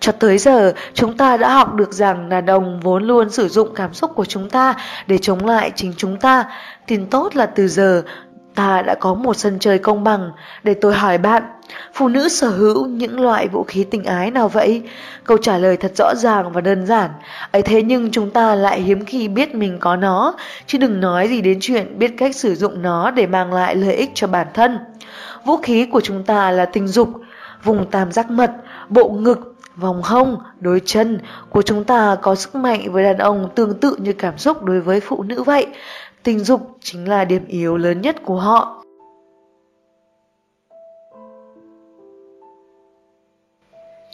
Cho 0.00 0.12
tới 0.12 0.38
giờ, 0.38 0.72
chúng 0.94 1.16
ta 1.16 1.36
đã 1.36 1.54
học 1.54 1.74
được 1.74 1.92
rằng 1.92 2.28
đàn 2.28 2.46
ông 2.46 2.80
vốn 2.80 3.04
luôn 3.04 3.30
sử 3.30 3.48
dụng 3.48 3.74
cảm 3.74 3.94
xúc 3.94 4.10
của 4.14 4.24
chúng 4.24 4.50
ta 4.50 4.74
để 5.06 5.18
chống 5.18 5.46
lại 5.46 5.72
chính 5.76 5.94
chúng 5.96 6.16
ta. 6.16 6.44
Tin 6.86 7.06
tốt 7.06 7.36
là 7.36 7.46
từ 7.46 7.68
giờ, 7.68 8.02
ta 8.54 8.82
đã 8.82 8.94
có 8.94 9.14
một 9.14 9.36
sân 9.36 9.58
chơi 9.58 9.78
công 9.78 10.04
bằng. 10.04 10.30
Để 10.62 10.74
tôi 10.74 10.94
hỏi 10.94 11.18
bạn, 11.18 11.42
phụ 11.94 12.08
nữ 12.08 12.28
sở 12.28 12.48
hữu 12.48 12.86
những 12.86 13.20
loại 13.20 13.48
vũ 13.48 13.64
khí 13.64 13.84
tình 13.84 14.04
ái 14.04 14.30
nào 14.30 14.48
vậy? 14.48 14.82
Câu 15.24 15.36
trả 15.36 15.58
lời 15.58 15.76
thật 15.76 15.92
rõ 15.96 16.14
ràng 16.14 16.52
và 16.52 16.60
đơn 16.60 16.86
giản. 16.86 17.10
ấy 17.50 17.62
thế 17.62 17.82
nhưng 17.82 18.10
chúng 18.10 18.30
ta 18.30 18.54
lại 18.54 18.80
hiếm 18.80 19.04
khi 19.04 19.28
biết 19.28 19.54
mình 19.54 19.78
có 19.80 19.96
nó, 19.96 20.34
chứ 20.66 20.78
đừng 20.78 21.00
nói 21.00 21.28
gì 21.28 21.40
đến 21.40 21.58
chuyện 21.60 21.98
biết 21.98 22.10
cách 22.18 22.36
sử 22.36 22.54
dụng 22.54 22.82
nó 22.82 23.10
để 23.10 23.26
mang 23.26 23.52
lại 23.52 23.76
lợi 23.76 23.94
ích 23.94 24.10
cho 24.14 24.26
bản 24.26 24.46
thân. 24.54 24.78
Vũ 25.44 25.56
khí 25.56 25.86
của 25.86 26.00
chúng 26.00 26.24
ta 26.24 26.50
là 26.50 26.64
tình 26.64 26.88
dục, 26.88 27.08
vùng 27.64 27.90
tam 27.90 28.12
giác 28.12 28.30
mật, 28.30 28.50
bộ 28.90 29.08
ngực, 29.08 29.54
vòng 29.76 30.00
hông, 30.04 30.38
đôi 30.60 30.82
chân 30.84 31.20
của 31.50 31.62
chúng 31.62 31.84
ta 31.84 32.16
có 32.22 32.34
sức 32.34 32.54
mạnh 32.54 32.92
với 32.92 33.04
đàn 33.04 33.18
ông 33.18 33.50
tương 33.54 33.80
tự 33.80 33.96
như 33.98 34.12
cảm 34.12 34.38
xúc 34.38 34.64
đối 34.64 34.80
với 34.80 35.00
phụ 35.00 35.22
nữ 35.22 35.42
vậy. 35.42 35.66
Tình 36.22 36.38
dục 36.38 36.76
chính 36.80 37.08
là 37.08 37.24
điểm 37.24 37.46
yếu 37.46 37.76
lớn 37.76 38.00
nhất 38.00 38.16
của 38.24 38.40
họ. 38.40 38.84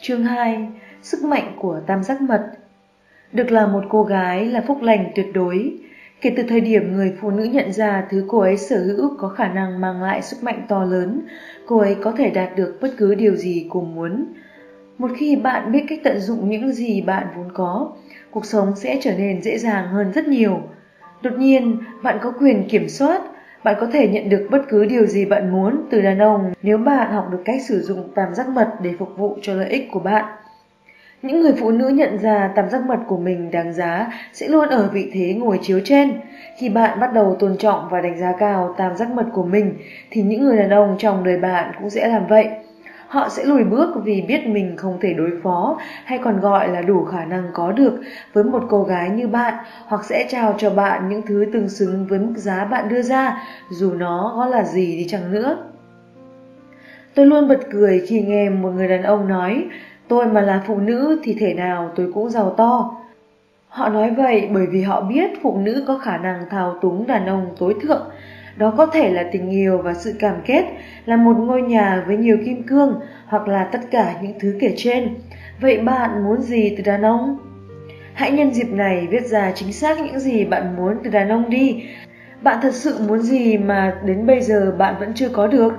Chương 0.01 0.23
2. 0.23 0.67
Sức 1.01 1.23
mạnh 1.23 1.55
của 1.59 1.79
tam 1.87 2.03
giác 2.03 2.21
mật 2.21 2.51
Được 3.31 3.51
là 3.51 3.67
một 3.67 3.83
cô 3.89 4.03
gái 4.03 4.45
là 4.45 4.63
phúc 4.67 4.81
lành 4.81 5.11
tuyệt 5.15 5.27
đối. 5.33 5.77
Kể 6.21 6.33
từ 6.37 6.43
thời 6.43 6.61
điểm 6.61 6.93
người 6.93 7.15
phụ 7.21 7.31
nữ 7.31 7.43
nhận 7.43 7.73
ra 7.73 8.07
thứ 8.09 8.25
cô 8.27 8.39
ấy 8.39 8.57
sở 8.57 8.83
hữu 8.83 9.17
có 9.17 9.29
khả 9.29 9.47
năng 9.47 9.81
mang 9.81 10.03
lại 10.03 10.21
sức 10.21 10.43
mạnh 10.43 10.65
to 10.67 10.83
lớn, 10.83 11.21
cô 11.65 11.77
ấy 11.77 11.95
có 12.01 12.11
thể 12.11 12.29
đạt 12.29 12.55
được 12.55 12.77
bất 12.81 12.89
cứ 12.97 13.15
điều 13.15 13.35
gì 13.35 13.67
cô 13.69 13.81
muốn. 13.81 14.25
Một 14.97 15.11
khi 15.17 15.35
bạn 15.35 15.71
biết 15.71 15.85
cách 15.89 15.99
tận 16.03 16.19
dụng 16.19 16.49
những 16.49 16.71
gì 16.71 17.01
bạn 17.01 17.27
vốn 17.37 17.51
có, 17.53 17.91
cuộc 18.31 18.45
sống 18.45 18.75
sẽ 18.75 18.97
trở 19.01 19.11
nên 19.17 19.41
dễ 19.41 19.57
dàng 19.57 19.87
hơn 19.87 20.11
rất 20.11 20.27
nhiều. 20.27 20.59
Đột 21.21 21.33
nhiên, 21.37 21.77
bạn 22.03 22.17
có 22.21 22.33
quyền 22.39 22.67
kiểm 22.69 22.89
soát, 22.89 23.21
bạn 23.63 23.75
có 23.79 23.87
thể 23.93 24.07
nhận 24.07 24.29
được 24.29 24.47
bất 24.51 24.61
cứ 24.69 24.85
điều 24.85 25.05
gì 25.05 25.25
bạn 25.25 25.51
muốn 25.51 25.87
từ 25.91 26.01
đàn 26.01 26.19
ông 26.19 26.53
nếu 26.61 26.77
bạn 26.77 27.11
học 27.11 27.27
được 27.31 27.41
cách 27.45 27.61
sử 27.67 27.81
dụng 27.81 28.09
tam 28.15 28.35
giác 28.35 28.47
mật 28.47 28.73
để 28.81 28.93
phục 28.99 29.17
vụ 29.17 29.37
cho 29.41 29.53
lợi 29.53 29.69
ích 29.69 29.87
của 29.91 29.99
bạn. 29.99 30.25
Những 31.21 31.41
người 31.41 31.53
phụ 31.59 31.71
nữ 31.71 31.87
nhận 31.89 32.19
ra 32.19 32.51
tam 32.55 32.69
giác 32.69 32.85
mật 32.85 32.99
của 33.07 33.17
mình 33.17 33.51
đáng 33.51 33.73
giá 33.73 34.07
sẽ 34.33 34.47
luôn 34.47 34.69
ở 34.69 34.89
vị 34.93 35.11
thế 35.13 35.33
ngồi 35.33 35.59
chiếu 35.61 35.79
trên. 35.83 36.13
Khi 36.57 36.69
bạn 36.69 36.99
bắt 36.99 37.13
đầu 37.13 37.35
tôn 37.39 37.57
trọng 37.57 37.87
và 37.91 38.01
đánh 38.01 38.19
giá 38.19 38.33
cao 38.39 38.75
tam 38.77 38.97
giác 38.97 39.11
mật 39.11 39.25
của 39.33 39.43
mình 39.43 39.73
thì 40.11 40.21
những 40.21 40.45
người 40.45 40.57
đàn 40.57 40.69
ông 40.69 40.95
trong 40.99 41.23
đời 41.23 41.37
bạn 41.37 41.71
cũng 41.79 41.89
sẽ 41.89 42.07
làm 42.07 42.27
vậy. 42.27 42.47
Họ 43.07 43.29
sẽ 43.29 43.43
lùi 43.45 43.63
bước 43.63 43.89
vì 44.03 44.21
biết 44.21 44.47
mình 44.47 44.77
không 44.77 44.97
thể 45.01 45.13
đối 45.13 45.31
phó, 45.43 45.77
hay 46.05 46.19
còn 46.23 46.39
gọi 46.39 46.69
là 46.69 46.81
đủ 46.81 47.05
khả 47.05 47.25
năng 47.25 47.43
có 47.53 47.71
được 47.71 47.99
với 48.33 48.43
một 48.43 48.63
cô 48.69 48.83
gái 48.83 49.09
như 49.09 49.27
bạn, 49.27 49.53
hoặc 49.85 50.05
sẽ 50.05 50.27
trao 50.29 50.55
cho 50.57 50.69
bạn 50.69 51.09
những 51.09 51.21
thứ 51.21 51.45
tương 51.53 51.69
xứng 51.69 52.05
với 52.09 52.19
mức 52.19 52.33
giá 52.35 52.65
bạn 52.65 52.89
đưa 52.89 53.01
ra, 53.01 53.43
dù 53.69 53.93
nó 53.93 54.33
có 54.35 54.45
là 54.45 54.63
gì 54.63 54.97
đi 54.97 55.07
chăng 55.07 55.31
nữa. 55.31 55.57
Tôi 57.15 57.25
luôn 57.25 57.47
bật 57.47 57.59
cười 57.71 58.05
khi 58.07 58.21
nghe 58.21 58.49
một 58.49 58.69
người 58.69 58.87
đàn 58.87 59.03
ông 59.03 59.27
nói, 59.27 59.65
Tôi 60.07 60.27
mà 60.27 60.41
là 60.41 60.63
phụ 60.67 60.77
nữ 60.77 61.19
thì 61.23 61.37
thể 61.39 61.53
nào 61.53 61.91
tôi 61.95 62.11
cũng 62.13 62.29
giàu 62.29 62.53
to. 62.57 62.95
Họ 63.67 63.89
nói 63.89 64.11
vậy 64.11 64.49
bởi 64.53 64.65
vì 64.65 64.81
họ 64.81 65.01
biết 65.01 65.31
phụ 65.41 65.57
nữ 65.57 65.83
có 65.87 65.97
khả 65.97 66.17
năng 66.17 66.49
thao 66.49 66.77
túng 66.81 67.07
đàn 67.07 67.25
ông 67.25 67.55
tối 67.59 67.75
thượng. 67.81 68.09
Đó 68.57 68.73
có 68.77 68.85
thể 68.85 69.09
là 69.09 69.23
tình 69.31 69.49
yêu 69.49 69.77
và 69.77 69.93
sự 69.93 70.13
cảm 70.19 70.35
kết, 70.45 70.65
là 71.05 71.15
một 71.15 71.37
ngôi 71.37 71.61
nhà 71.61 72.03
với 72.07 72.17
nhiều 72.17 72.37
kim 72.45 72.63
cương 72.63 72.99
hoặc 73.25 73.47
là 73.47 73.63
tất 73.63 73.79
cả 73.91 74.15
những 74.21 74.39
thứ 74.39 74.55
kể 74.59 74.73
trên. 74.77 75.15
Vậy 75.61 75.77
bạn 75.77 76.23
muốn 76.23 76.41
gì 76.41 76.75
từ 76.77 76.83
đàn 76.83 77.01
ông? 77.01 77.37
Hãy 78.13 78.31
nhân 78.31 78.53
dịp 78.53 78.71
này 78.71 79.07
viết 79.11 79.25
ra 79.25 79.51
chính 79.55 79.73
xác 79.73 79.99
những 79.99 80.19
gì 80.19 80.45
bạn 80.45 80.75
muốn 80.75 80.97
từ 81.03 81.09
đàn 81.09 81.29
ông 81.29 81.49
đi. 81.49 81.83
Bạn 82.41 82.59
thật 82.61 82.73
sự 82.73 82.95
muốn 83.07 83.19
gì 83.19 83.57
mà 83.57 84.01
đến 84.05 84.25
bây 84.25 84.41
giờ 84.41 84.75
bạn 84.77 84.95
vẫn 84.99 85.11
chưa 85.15 85.29
có 85.29 85.47
được? 85.47 85.73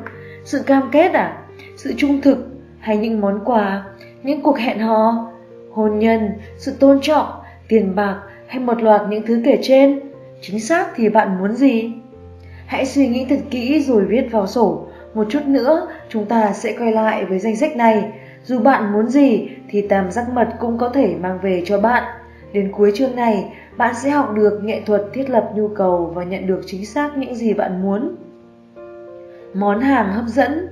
Sự 0.45 0.63
cam 0.67 0.83
kết 0.93 1.13
à? 1.13 1.39
Sự 1.77 1.95
trung 1.97 2.21
thực 2.21 2.47
hay 2.79 2.97
những 2.97 3.21
món 3.21 3.41
quà, 3.45 3.85
những 4.23 4.43
cuộc 4.43 4.59
hẹn 4.59 4.79
hò, 4.79 5.33
hôn 5.73 5.99
nhân, 5.99 6.33
sự 6.59 6.73
tôn 6.81 6.99
trọng, 7.03 7.27
tiền 7.69 7.95
bạc 7.95 8.21
hay 8.47 8.61
một 8.61 8.83
loạt 8.83 9.01
những 9.09 9.23
thứ 9.27 9.43
kể 9.45 9.59
trên? 9.63 10.01
Chính 10.41 10.61
xác 10.61 10.87
thì 10.97 11.09
bạn 11.09 11.39
muốn 11.39 11.53
gì? 11.53 11.93
Hãy 12.67 12.87
suy 12.87 13.09
nghĩ 13.09 13.27
thật 13.29 13.41
kỹ 13.51 13.81
rồi 13.81 14.05
viết 14.05 14.29
vào 14.31 14.47
sổ. 14.47 14.87
Một 15.15 15.27
chút 15.31 15.47
nữa, 15.47 15.89
chúng 16.09 16.27
ta 16.27 16.53
sẽ 16.53 16.77
quay 16.79 16.93
lại 16.93 17.25
với 17.25 17.39
danh 17.39 17.57
sách 17.57 17.77
này. 17.77 18.13
Dù 18.45 18.59
bạn 18.59 18.93
muốn 18.93 19.09
gì 19.09 19.49
thì 19.69 19.89
tam 19.89 20.11
giác 20.11 20.29
mật 20.33 20.49
cũng 20.61 20.79
có 20.79 20.89
thể 20.89 21.15
mang 21.21 21.39
về 21.43 21.63
cho 21.67 21.81
bạn. 21.81 22.03
Đến 22.53 22.73
cuối 22.73 22.93
chương 22.95 23.17
này, 23.17 23.53
bạn 23.77 23.95
sẽ 23.95 24.11
học 24.11 24.35
được 24.35 24.61
nghệ 24.63 24.83
thuật 24.87 25.03
thiết 25.13 25.31
lập 25.31 25.51
nhu 25.55 25.69
cầu 25.69 26.13
và 26.15 26.25
nhận 26.25 26.47
được 26.47 26.61
chính 26.67 26.87
xác 26.87 27.19
những 27.19 27.35
gì 27.35 27.55
bạn 27.55 27.83
muốn. 27.83 28.17
Món 29.55 29.81
hàng 29.81 30.13
hấp 30.13 30.27
dẫn 30.27 30.69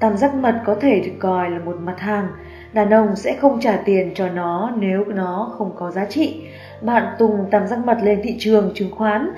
Tam 0.00 0.16
giác 0.16 0.34
mật 0.34 0.54
có 0.64 0.74
thể 0.74 1.00
được 1.00 1.12
coi 1.18 1.50
là 1.50 1.58
một 1.58 1.76
mặt 1.80 2.00
hàng. 2.00 2.28
Đàn 2.72 2.90
ông 2.90 3.16
sẽ 3.16 3.36
không 3.40 3.60
trả 3.60 3.76
tiền 3.76 4.12
cho 4.14 4.28
nó 4.28 4.72
nếu 4.78 5.04
nó 5.04 5.54
không 5.58 5.72
có 5.76 5.90
giá 5.90 6.04
trị. 6.04 6.42
Bạn 6.82 7.14
tung 7.18 7.46
tam 7.50 7.66
giác 7.66 7.78
mật 7.86 7.98
lên 8.02 8.20
thị 8.22 8.36
trường 8.38 8.70
chứng 8.74 8.90
khoán 8.90 9.30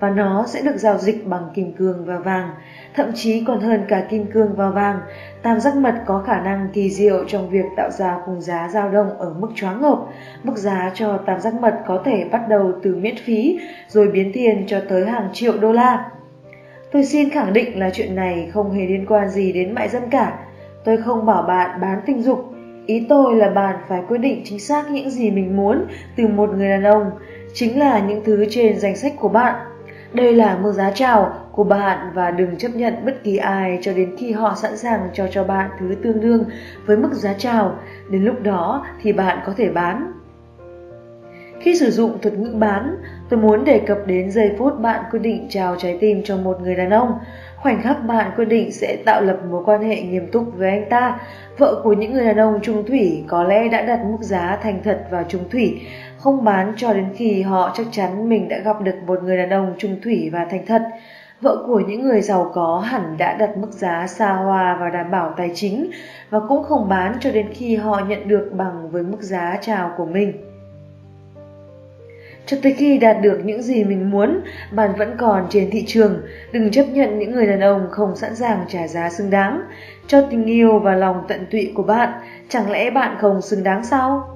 và 0.00 0.10
nó 0.10 0.44
sẽ 0.46 0.62
được 0.62 0.76
giao 0.76 0.98
dịch 0.98 1.26
bằng 1.26 1.50
kim 1.54 1.72
cương 1.72 2.04
và 2.04 2.18
vàng, 2.18 2.50
thậm 2.94 3.06
chí 3.14 3.44
còn 3.46 3.60
hơn 3.60 3.84
cả 3.88 4.06
kim 4.10 4.26
cương 4.26 4.54
và 4.56 4.70
vàng. 4.70 5.00
Tam 5.42 5.60
giác 5.60 5.76
mật 5.76 5.94
có 6.06 6.22
khả 6.26 6.40
năng 6.40 6.68
kỳ 6.72 6.90
diệu 6.90 7.24
trong 7.24 7.50
việc 7.50 7.64
tạo 7.76 7.90
ra 7.90 8.18
khung 8.26 8.40
giá 8.40 8.68
dao 8.72 8.90
động 8.90 9.18
ở 9.18 9.34
mức 9.38 9.48
choáng 9.54 9.82
ngợp. 9.82 9.98
Mức 10.42 10.56
giá 10.56 10.90
cho 10.94 11.18
tam 11.26 11.40
giác 11.40 11.54
mật 11.54 11.74
có 11.86 12.02
thể 12.04 12.24
bắt 12.32 12.42
đầu 12.48 12.72
từ 12.82 12.96
miễn 12.96 13.16
phí 13.16 13.60
rồi 13.88 14.08
biến 14.08 14.30
tiền 14.34 14.64
cho 14.66 14.80
tới 14.88 15.06
hàng 15.06 15.28
triệu 15.32 15.58
đô 15.58 15.72
la. 15.72 16.10
Tôi 16.92 17.04
xin 17.04 17.30
khẳng 17.30 17.52
định 17.52 17.78
là 17.78 17.90
chuyện 17.90 18.14
này 18.14 18.50
không 18.52 18.70
hề 18.70 18.86
liên 18.86 19.06
quan 19.06 19.28
gì 19.28 19.52
đến 19.52 19.74
mại 19.74 19.88
dâm 19.88 20.02
cả. 20.10 20.38
Tôi 20.84 20.96
không 20.96 21.26
bảo 21.26 21.42
bạn 21.42 21.80
bán 21.80 22.00
tình 22.06 22.22
dục. 22.22 22.50
Ý 22.86 23.06
tôi 23.08 23.34
là 23.36 23.50
bạn 23.50 23.76
phải 23.88 24.02
quyết 24.08 24.18
định 24.18 24.42
chính 24.44 24.60
xác 24.60 24.90
những 24.90 25.10
gì 25.10 25.30
mình 25.30 25.56
muốn 25.56 25.86
từ 26.16 26.26
một 26.26 26.50
người 26.50 26.68
đàn 26.68 26.82
ông, 26.82 27.10
chính 27.54 27.78
là 27.78 27.98
những 27.98 28.24
thứ 28.24 28.46
trên 28.50 28.80
danh 28.80 28.96
sách 28.96 29.12
của 29.18 29.28
bạn. 29.28 29.54
Đây 30.14 30.34
là 30.34 30.58
mức 30.62 30.72
giá 30.72 30.90
chào 30.94 31.32
của 31.52 31.64
bạn 31.64 32.10
và 32.14 32.30
đừng 32.30 32.56
chấp 32.56 32.68
nhận 32.74 32.94
bất 33.04 33.24
kỳ 33.24 33.36
ai 33.36 33.78
cho 33.82 33.92
đến 33.92 34.16
khi 34.18 34.32
họ 34.32 34.54
sẵn 34.54 34.76
sàng 34.76 35.08
cho 35.12 35.26
cho 35.30 35.44
bạn 35.44 35.70
thứ 35.80 35.94
tương 36.02 36.20
đương 36.20 36.44
với 36.86 36.96
mức 36.96 37.12
giá 37.12 37.34
chào. 37.38 37.78
Đến 38.10 38.24
lúc 38.24 38.42
đó 38.42 38.86
thì 39.02 39.12
bạn 39.12 39.38
có 39.46 39.54
thể 39.56 39.68
bán. 39.70 40.12
Khi 41.60 41.78
sử 41.78 41.90
dụng 41.90 42.18
thuật 42.22 42.34
ngữ 42.34 42.54
bán, 42.58 42.96
tôi 43.28 43.40
muốn 43.40 43.64
đề 43.64 43.78
cập 43.78 43.98
đến 44.06 44.30
giây 44.30 44.52
phút 44.58 44.80
bạn 44.80 45.04
quyết 45.10 45.18
định 45.18 45.46
trao 45.50 45.76
trái 45.78 45.98
tim 46.00 46.22
cho 46.24 46.36
một 46.36 46.60
người 46.60 46.74
đàn 46.74 46.90
ông. 46.90 47.18
Khoảnh 47.56 47.82
khắc 47.82 48.04
bạn 48.04 48.30
quyết 48.36 48.44
định 48.44 48.72
sẽ 48.72 48.96
tạo 49.04 49.22
lập 49.22 49.38
mối 49.50 49.62
quan 49.64 49.82
hệ 49.82 50.02
nghiêm 50.02 50.26
túc 50.32 50.44
với 50.56 50.70
anh 50.70 50.88
ta, 50.90 51.20
vợ 51.58 51.80
của 51.84 51.92
những 51.92 52.12
người 52.12 52.24
đàn 52.24 52.36
ông 52.36 52.60
trung 52.62 52.84
thủy 52.86 53.24
có 53.28 53.42
lẽ 53.42 53.68
đã 53.68 53.82
đặt 53.82 54.00
mức 54.04 54.20
giá 54.20 54.58
thành 54.62 54.80
thật 54.84 55.06
vào 55.10 55.24
trung 55.28 55.44
thủy, 55.50 55.80
không 56.24 56.44
bán 56.44 56.72
cho 56.76 56.92
đến 56.92 57.06
khi 57.16 57.42
họ 57.42 57.72
chắc 57.76 57.86
chắn 57.90 58.28
mình 58.28 58.48
đã 58.48 58.58
gặp 58.58 58.80
được 58.80 58.94
một 59.06 59.22
người 59.22 59.36
đàn 59.36 59.50
ông 59.50 59.74
trung 59.78 59.96
thủy 60.04 60.30
và 60.32 60.46
thành 60.50 60.66
thật. 60.66 60.82
Vợ 61.40 61.64
của 61.66 61.80
những 61.80 62.02
người 62.02 62.20
giàu 62.20 62.50
có 62.54 62.78
hẳn 62.78 63.16
đã 63.18 63.36
đặt 63.36 63.56
mức 63.56 63.70
giá 63.70 64.06
xa 64.06 64.32
hoa 64.32 64.76
và 64.80 64.90
đảm 64.90 65.10
bảo 65.10 65.34
tài 65.36 65.50
chính 65.54 65.90
và 66.30 66.40
cũng 66.48 66.64
không 66.64 66.88
bán 66.88 67.16
cho 67.20 67.30
đến 67.32 67.46
khi 67.52 67.76
họ 67.76 68.00
nhận 68.08 68.28
được 68.28 68.50
bằng 68.56 68.90
với 68.90 69.02
mức 69.02 69.22
giá 69.22 69.58
chào 69.60 69.94
của 69.96 70.06
mình. 70.06 70.32
Cho 72.46 72.56
tới 72.62 72.72
khi 72.72 72.98
đạt 72.98 73.16
được 73.22 73.40
những 73.44 73.62
gì 73.62 73.84
mình 73.84 74.10
muốn, 74.10 74.40
bạn 74.72 74.90
vẫn 74.98 75.16
còn 75.18 75.46
trên 75.50 75.70
thị 75.70 75.84
trường. 75.86 76.22
Đừng 76.52 76.70
chấp 76.70 76.84
nhận 76.84 77.18
những 77.18 77.32
người 77.32 77.46
đàn 77.46 77.60
ông 77.60 77.86
không 77.90 78.16
sẵn 78.16 78.34
sàng 78.34 78.64
trả 78.68 78.88
giá 78.88 79.10
xứng 79.10 79.30
đáng. 79.30 79.62
Cho 80.06 80.22
tình 80.30 80.44
yêu 80.44 80.78
và 80.78 80.94
lòng 80.94 81.24
tận 81.28 81.46
tụy 81.50 81.72
của 81.74 81.82
bạn, 81.82 82.12
chẳng 82.48 82.70
lẽ 82.70 82.90
bạn 82.90 83.16
không 83.20 83.42
xứng 83.42 83.64
đáng 83.64 83.84
sao? 83.84 84.33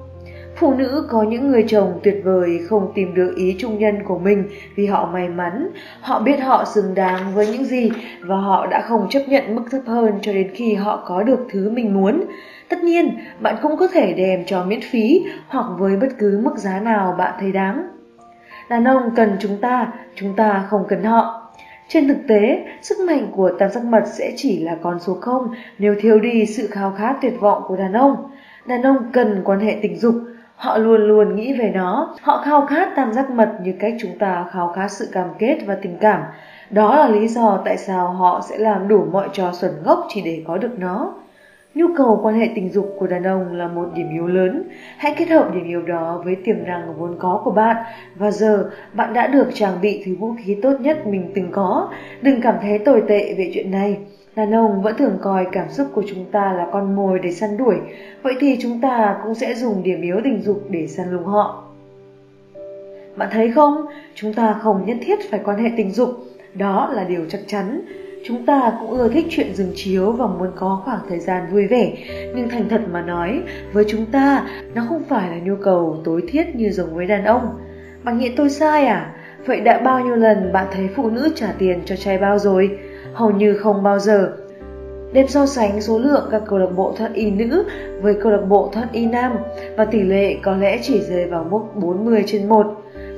Phụ 0.59 0.73
nữ 0.73 1.05
có 1.09 1.23
những 1.23 1.51
người 1.51 1.65
chồng 1.67 1.99
tuyệt 2.03 2.21
vời 2.23 2.59
không 2.69 2.91
tìm 2.95 3.13
được 3.13 3.33
ý 3.35 3.55
trung 3.59 3.79
nhân 3.79 3.95
của 4.07 4.19
mình 4.19 4.43
vì 4.75 4.85
họ 4.85 5.09
may 5.13 5.29
mắn, 5.29 5.69
họ 6.01 6.19
biết 6.19 6.39
họ 6.39 6.65
xứng 6.65 6.95
đáng 6.95 7.35
với 7.35 7.47
những 7.47 7.63
gì 7.63 7.91
và 8.21 8.35
họ 8.35 8.67
đã 8.67 8.81
không 8.81 9.09
chấp 9.09 9.23
nhận 9.27 9.55
mức 9.55 9.61
thấp 9.71 9.81
hơn 9.85 10.13
cho 10.21 10.33
đến 10.33 10.51
khi 10.53 10.73
họ 10.73 11.03
có 11.07 11.23
được 11.23 11.39
thứ 11.51 11.69
mình 11.69 11.93
muốn. 11.93 12.23
Tất 12.69 12.83
nhiên, 12.83 13.17
bạn 13.39 13.55
cũng 13.61 13.77
có 13.77 13.87
thể 13.87 14.13
đem 14.13 14.45
cho 14.45 14.63
miễn 14.63 14.81
phí 14.81 15.25
hoặc 15.47 15.65
với 15.77 15.97
bất 15.97 16.09
cứ 16.19 16.41
mức 16.43 16.57
giá 16.57 16.79
nào 16.79 17.15
bạn 17.17 17.33
thấy 17.39 17.51
đáng. 17.51 17.89
Đàn 18.69 18.85
ông 18.85 19.09
cần 19.15 19.37
chúng 19.39 19.57
ta, 19.61 19.93
chúng 20.15 20.35
ta 20.35 20.65
không 20.69 20.83
cần 20.87 21.03
họ. 21.03 21.51
Trên 21.87 22.07
thực 22.07 22.17
tế, 22.27 22.65
sức 22.81 22.97
mạnh 23.07 23.27
của 23.35 23.51
tam 23.59 23.69
giác 23.69 23.83
mật 23.83 24.03
sẽ 24.05 24.33
chỉ 24.35 24.63
là 24.63 24.75
con 24.81 24.99
số 24.99 25.13
không 25.13 25.53
nếu 25.79 25.95
thiếu 26.01 26.19
đi 26.19 26.45
sự 26.45 26.67
khao 26.67 26.93
khát 26.97 27.15
tuyệt 27.21 27.33
vọng 27.39 27.63
của 27.67 27.75
đàn 27.75 27.93
ông. 27.93 28.15
Đàn 28.65 28.81
ông 28.81 28.97
cần 29.13 29.41
quan 29.45 29.59
hệ 29.59 29.79
tình 29.81 29.99
dục, 29.99 30.15
họ 30.59 30.77
luôn 30.77 31.01
luôn 31.01 31.35
nghĩ 31.35 31.53
về 31.53 31.71
nó, 31.75 32.15
họ 32.21 32.41
khao 32.45 32.65
khát 32.65 32.95
tam 32.95 33.13
giác 33.13 33.29
mật 33.29 33.49
như 33.63 33.73
cách 33.79 33.93
chúng 33.99 34.17
ta 34.19 34.45
khao 34.51 34.73
khát 34.75 34.91
sự 34.91 35.09
cam 35.11 35.27
kết 35.39 35.57
và 35.65 35.77
tình 35.81 35.97
cảm. 36.01 36.21
Đó 36.69 36.95
là 36.95 37.07
lý 37.07 37.27
do 37.27 37.61
tại 37.65 37.77
sao 37.77 38.07
họ 38.07 38.41
sẽ 38.49 38.57
làm 38.57 38.87
đủ 38.87 39.05
mọi 39.11 39.29
trò 39.33 39.51
xuẩn 39.53 39.71
ngốc 39.85 40.05
chỉ 40.09 40.21
để 40.25 40.43
có 40.47 40.57
được 40.57 40.79
nó. 40.79 41.13
Nhu 41.75 41.85
cầu 41.97 42.19
quan 42.23 42.39
hệ 42.39 42.49
tình 42.55 42.69
dục 42.69 42.95
của 42.99 43.07
đàn 43.07 43.23
ông 43.23 43.53
là 43.53 43.67
một 43.67 43.85
điểm 43.95 44.09
yếu 44.09 44.27
lớn. 44.27 44.63
Hãy 44.97 45.15
kết 45.17 45.29
hợp 45.29 45.53
điểm 45.53 45.67
yếu 45.67 45.81
đó 45.81 46.21
với 46.25 46.35
tiềm 46.45 46.63
năng 46.65 46.93
vốn 46.97 47.15
có 47.19 47.41
của 47.43 47.51
bạn 47.51 47.75
và 48.15 48.31
giờ 48.31 48.69
bạn 48.93 49.13
đã 49.13 49.27
được 49.27 49.47
trang 49.53 49.81
bị 49.81 50.03
thứ 50.05 50.15
vũ 50.19 50.33
khí 50.43 50.57
tốt 50.61 50.73
nhất 50.79 51.07
mình 51.07 51.31
từng 51.35 51.51
có. 51.51 51.89
Đừng 52.21 52.41
cảm 52.41 52.55
thấy 52.61 52.79
tồi 52.79 53.03
tệ 53.07 53.33
về 53.37 53.51
chuyện 53.53 53.71
này. 53.71 53.97
Đàn 54.39 54.55
ông 54.55 54.81
vẫn 54.81 54.97
thường 54.97 55.17
coi 55.21 55.47
cảm 55.51 55.69
xúc 55.69 55.87
của 55.93 56.03
chúng 56.07 56.25
ta 56.31 56.53
là 56.53 56.67
con 56.71 56.95
mồi 56.95 57.19
để 57.19 57.31
săn 57.31 57.57
đuổi, 57.57 57.75
vậy 58.21 58.33
thì 58.39 58.57
chúng 58.61 58.81
ta 58.81 59.17
cũng 59.23 59.35
sẽ 59.35 59.53
dùng 59.53 59.83
điểm 59.83 60.01
yếu 60.01 60.15
tình 60.23 60.41
dục 60.41 60.63
để 60.69 60.87
săn 60.87 61.11
lùng 61.11 61.25
họ. 61.25 61.63
Bạn 63.15 63.29
thấy 63.31 63.51
không, 63.51 63.85
chúng 64.15 64.33
ta 64.33 64.59
không 64.61 64.85
nhất 64.85 64.97
thiết 65.01 65.19
phải 65.31 65.39
quan 65.45 65.57
hệ 65.63 65.69
tình 65.77 65.91
dục, 65.91 66.09
đó 66.53 66.91
là 66.93 67.03
điều 67.03 67.25
chắc 67.29 67.41
chắn. 67.47 67.81
Chúng 68.25 68.45
ta 68.45 68.73
cũng 68.79 68.89
ưa 68.89 69.09
thích 69.09 69.25
chuyện 69.29 69.55
dừng 69.55 69.71
chiếu 69.75 70.11
và 70.11 70.27
muốn 70.27 70.51
có 70.55 70.81
khoảng 70.85 71.01
thời 71.09 71.19
gian 71.19 71.43
vui 71.51 71.67
vẻ, 71.67 71.93
nhưng 72.35 72.49
thành 72.49 72.69
thật 72.69 72.81
mà 72.91 73.01
nói, 73.01 73.41
với 73.73 73.85
chúng 73.87 74.05
ta, 74.05 74.47
nó 74.75 74.85
không 74.89 75.03
phải 75.03 75.29
là 75.29 75.37
nhu 75.37 75.55
cầu 75.55 75.97
tối 76.03 76.23
thiết 76.27 76.55
như 76.55 76.69
giống 76.69 76.95
với 76.95 77.05
đàn 77.05 77.23
ông. 77.23 77.59
Bạn 78.03 78.17
nghĩ 78.17 78.29
tôi 78.35 78.49
sai 78.49 78.85
à? 78.85 79.13
Vậy 79.45 79.59
đã 79.59 79.79
bao 79.79 80.05
nhiêu 80.05 80.15
lần 80.15 80.53
bạn 80.53 80.67
thấy 80.71 80.89
phụ 80.95 81.09
nữ 81.09 81.29
trả 81.35 81.47
tiền 81.57 81.79
cho 81.85 81.95
trai 81.95 82.17
bao 82.17 82.39
rồi? 82.39 82.79
Hầu 83.13 83.31
như 83.31 83.53
không 83.53 83.83
bao 83.83 83.99
giờ. 83.99 84.31
Đem 85.13 85.27
so 85.27 85.45
sánh 85.45 85.81
số 85.81 85.99
lượng 85.99 86.27
các 86.31 86.41
câu 86.47 86.59
lạc 86.59 86.71
bộ 86.75 86.93
thoát 86.97 87.13
y 87.13 87.31
nữ 87.31 87.65
với 88.01 88.15
câu 88.21 88.31
lạc 88.31 88.45
bộ 88.49 88.69
thoát 88.73 88.87
y 88.91 89.05
nam 89.05 89.37
và 89.77 89.85
tỷ 89.85 90.01
lệ 90.01 90.37
có 90.41 90.55
lẽ 90.55 90.79
chỉ 90.81 91.01
rơi 91.01 91.25
vào 91.25 91.43
mức 91.43 91.59
40 91.75 92.23
trên 92.27 92.49
1 92.49 92.67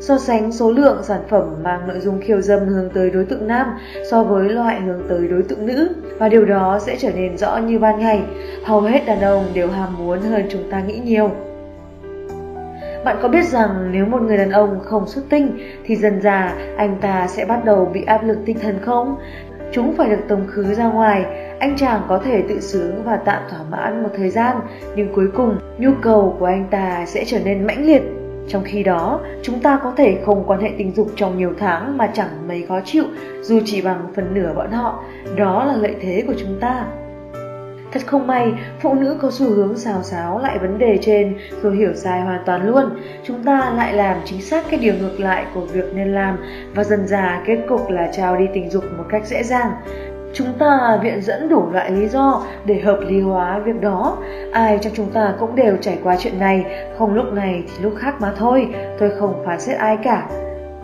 so 0.02 0.18
sánh 0.18 0.52
số 0.52 0.72
lượng 0.72 1.04
sản 1.04 1.22
phẩm 1.30 1.56
mang 1.64 1.88
nội 1.88 2.00
dung 2.00 2.22
khiêu 2.22 2.42
dâm 2.42 2.68
hướng 2.68 2.90
tới 2.90 3.10
đối 3.10 3.26
tượng 3.26 3.48
nam 3.48 3.68
so 4.12 4.24
với 4.24 4.50
loại 4.50 4.82
hướng 4.82 5.02
tới 5.10 5.28
đối 5.28 5.44
tượng 5.44 5.66
nữ, 5.66 5.90
và 6.20 6.30
điều 6.30 6.46
đó 6.46 6.80
sẽ 6.80 6.96
trở 7.00 7.12
nên 7.16 7.38
rõ 7.38 7.58
như 7.58 7.80
ban 7.80 8.00
ngày. 8.00 8.22
Hầu 8.64 8.82
hết 8.82 9.06
đàn 9.06 9.22
ông 9.22 9.46
đều 9.54 9.70
ham 9.70 9.98
muốn 9.98 10.22
hơn 10.22 10.46
chúng 10.50 10.72
ta 10.72 10.82
nghĩ 10.82 11.00
nhiều. 11.06 11.32
Bạn 13.06 13.18
có 13.22 13.28
biết 13.28 13.48
rằng 13.48 13.92
nếu 13.92 14.06
một 14.06 14.22
người 14.22 14.38
đàn 14.38 14.52
ông 14.52 14.80
không 14.80 15.08
xuất 15.08 15.22
tinh 15.30 15.58
thì 15.86 15.96
dần 15.96 16.22
già 16.22 16.56
anh 16.78 16.98
ta 17.02 17.28
sẽ 17.28 17.46
bắt 17.46 17.66
đầu 17.66 17.92
bị 17.94 18.04
áp 18.04 18.24
lực 18.24 18.38
tinh 18.46 18.60
thần 18.60 18.80
không? 18.82 19.16
Chúng 19.72 19.96
phải 19.98 20.10
được 20.10 20.22
tống 20.28 20.48
khứ 20.48 20.74
ra 20.74 20.88
ngoài, 20.88 21.26
anh 21.60 21.76
chàng 21.78 22.02
có 22.08 22.18
thể 22.18 22.44
tự 22.50 22.60
sướng 22.60 23.04
và 23.04 23.18
tạm 23.18 23.44
thỏa 23.50 23.60
mãn 23.72 24.04
một 24.04 24.10
thời 24.18 24.30
gian, 24.30 24.58
nhưng 24.96 25.16
cuối 25.16 25.28
cùng 25.36 25.58
nhu 25.78 25.92
cầu 26.02 26.36
của 26.40 26.46
anh 26.46 26.68
ta 26.72 27.06
sẽ 27.08 27.26
trở 27.26 27.40
nên 27.40 27.68
mãnh 27.68 27.86
liệt 27.86 28.02
trong 28.48 28.64
khi 28.66 28.84
đó, 28.84 29.20
chúng 29.42 29.60
ta 29.60 29.80
có 29.84 29.94
thể 29.98 30.18
không 30.26 30.44
quan 30.48 30.62
hệ 30.62 30.72
tình 30.78 30.96
dục 30.96 31.08
trong 31.16 31.38
nhiều 31.38 31.54
tháng 31.60 31.98
mà 31.98 32.08
chẳng 32.14 32.48
mấy 32.48 32.66
khó 32.68 32.80
chịu 32.86 33.04
dù 33.42 33.60
chỉ 33.66 33.82
bằng 33.82 34.08
phần 34.16 34.34
nửa 34.34 34.54
bọn 34.54 34.72
họ. 34.72 35.04
Đó 35.38 35.66
là 35.66 35.76
lợi 35.76 35.96
thế 36.02 36.24
của 36.28 36.34
chúng 36.38 36.58
ta. 36.60 36.86
Thật 37.92 38.02
không 38.06 38.28
may, 38.28 38.54
phụ 38.82 38.94
nữ 38.94 39.18
có 39.22 39.32
xu 39.32 39.50
hướng 39.50 39.78
xào 39.78 40.04
xáo 40.04 40.40
lại 40.40 40.58
vấn 40.60 40.78
đề 40.78 40.98
trên 41.02 41.38
rồi 41.62 41.76
hiểu 41.76 41.94
sai 41.94 42.22
hoàn 42.22 42.44
toàn 42.46 42.68
luôn. 42.68 42.86
Chúng 43.24 43.44
ta 43.44 43.74
lại 43.76 43.94
làm 43.94 44.18
chính 44.26 44.42
xác 44.42 44.66
cái 44.70 44.80
điều 44.80 44.94
ngược 44.94 45.20
lại 45.20 45.46
của 45.54 45.62
việc 45.62 45.94
nên 45.96 46.14
làm 46.14 46.38
và 46.76 46.84
dần 46.84 47.08
dà 47.08 47.44
kết 47.46 47.58
cục 47.70 47.90
là 47.90 48.10
trao 48.12 48.38
đi 48.38 48.46
tình 48.54 48.70
dục 48.70 48.84
một 48.98 49.04
cách 49.10 49.26
dễ 49.26 49.44
dàng. 49.44 49.72
Chúng 50.34 50.54
ta 50.60 51.00
viện 51.04 51.22
dẫn 51.22 51.50
đủ 51.50 51.72
loại 51.72 51.92
lý 51.92 52.08
do 52.08 52.44
để 52.66 52.80
hợp 52.80 53.00
lý 53.08 53.22
hóa 53.22 53.60
việc 53.60 53.82
đó. 53.82 54.18
Ai 54.52 54.80
trong 54.82 54.94
chúng 54.96 55.12
ta 55.14 55.34
cũng 55.40 55.56
đều 55.56 55.78
trải 55.82 56.00
qua 56.04 56.16
chuyện 56.20 56.40
này, 56.40 56.66
không 56.98 57.14
lúc 57.14 57.34
này 57.34 57.64
thì 57.68 57.84
lúc 57.84 57.94
khác 57.98 58.16
mà 58.22 58.34
thôi. 58.38 58.68
Tôi 59.00 59.12
không 59.20 59.44
phán 59.46 59.60
xét 59.60 59.78
ai 59.78 59.98
cả. 60.04 60.28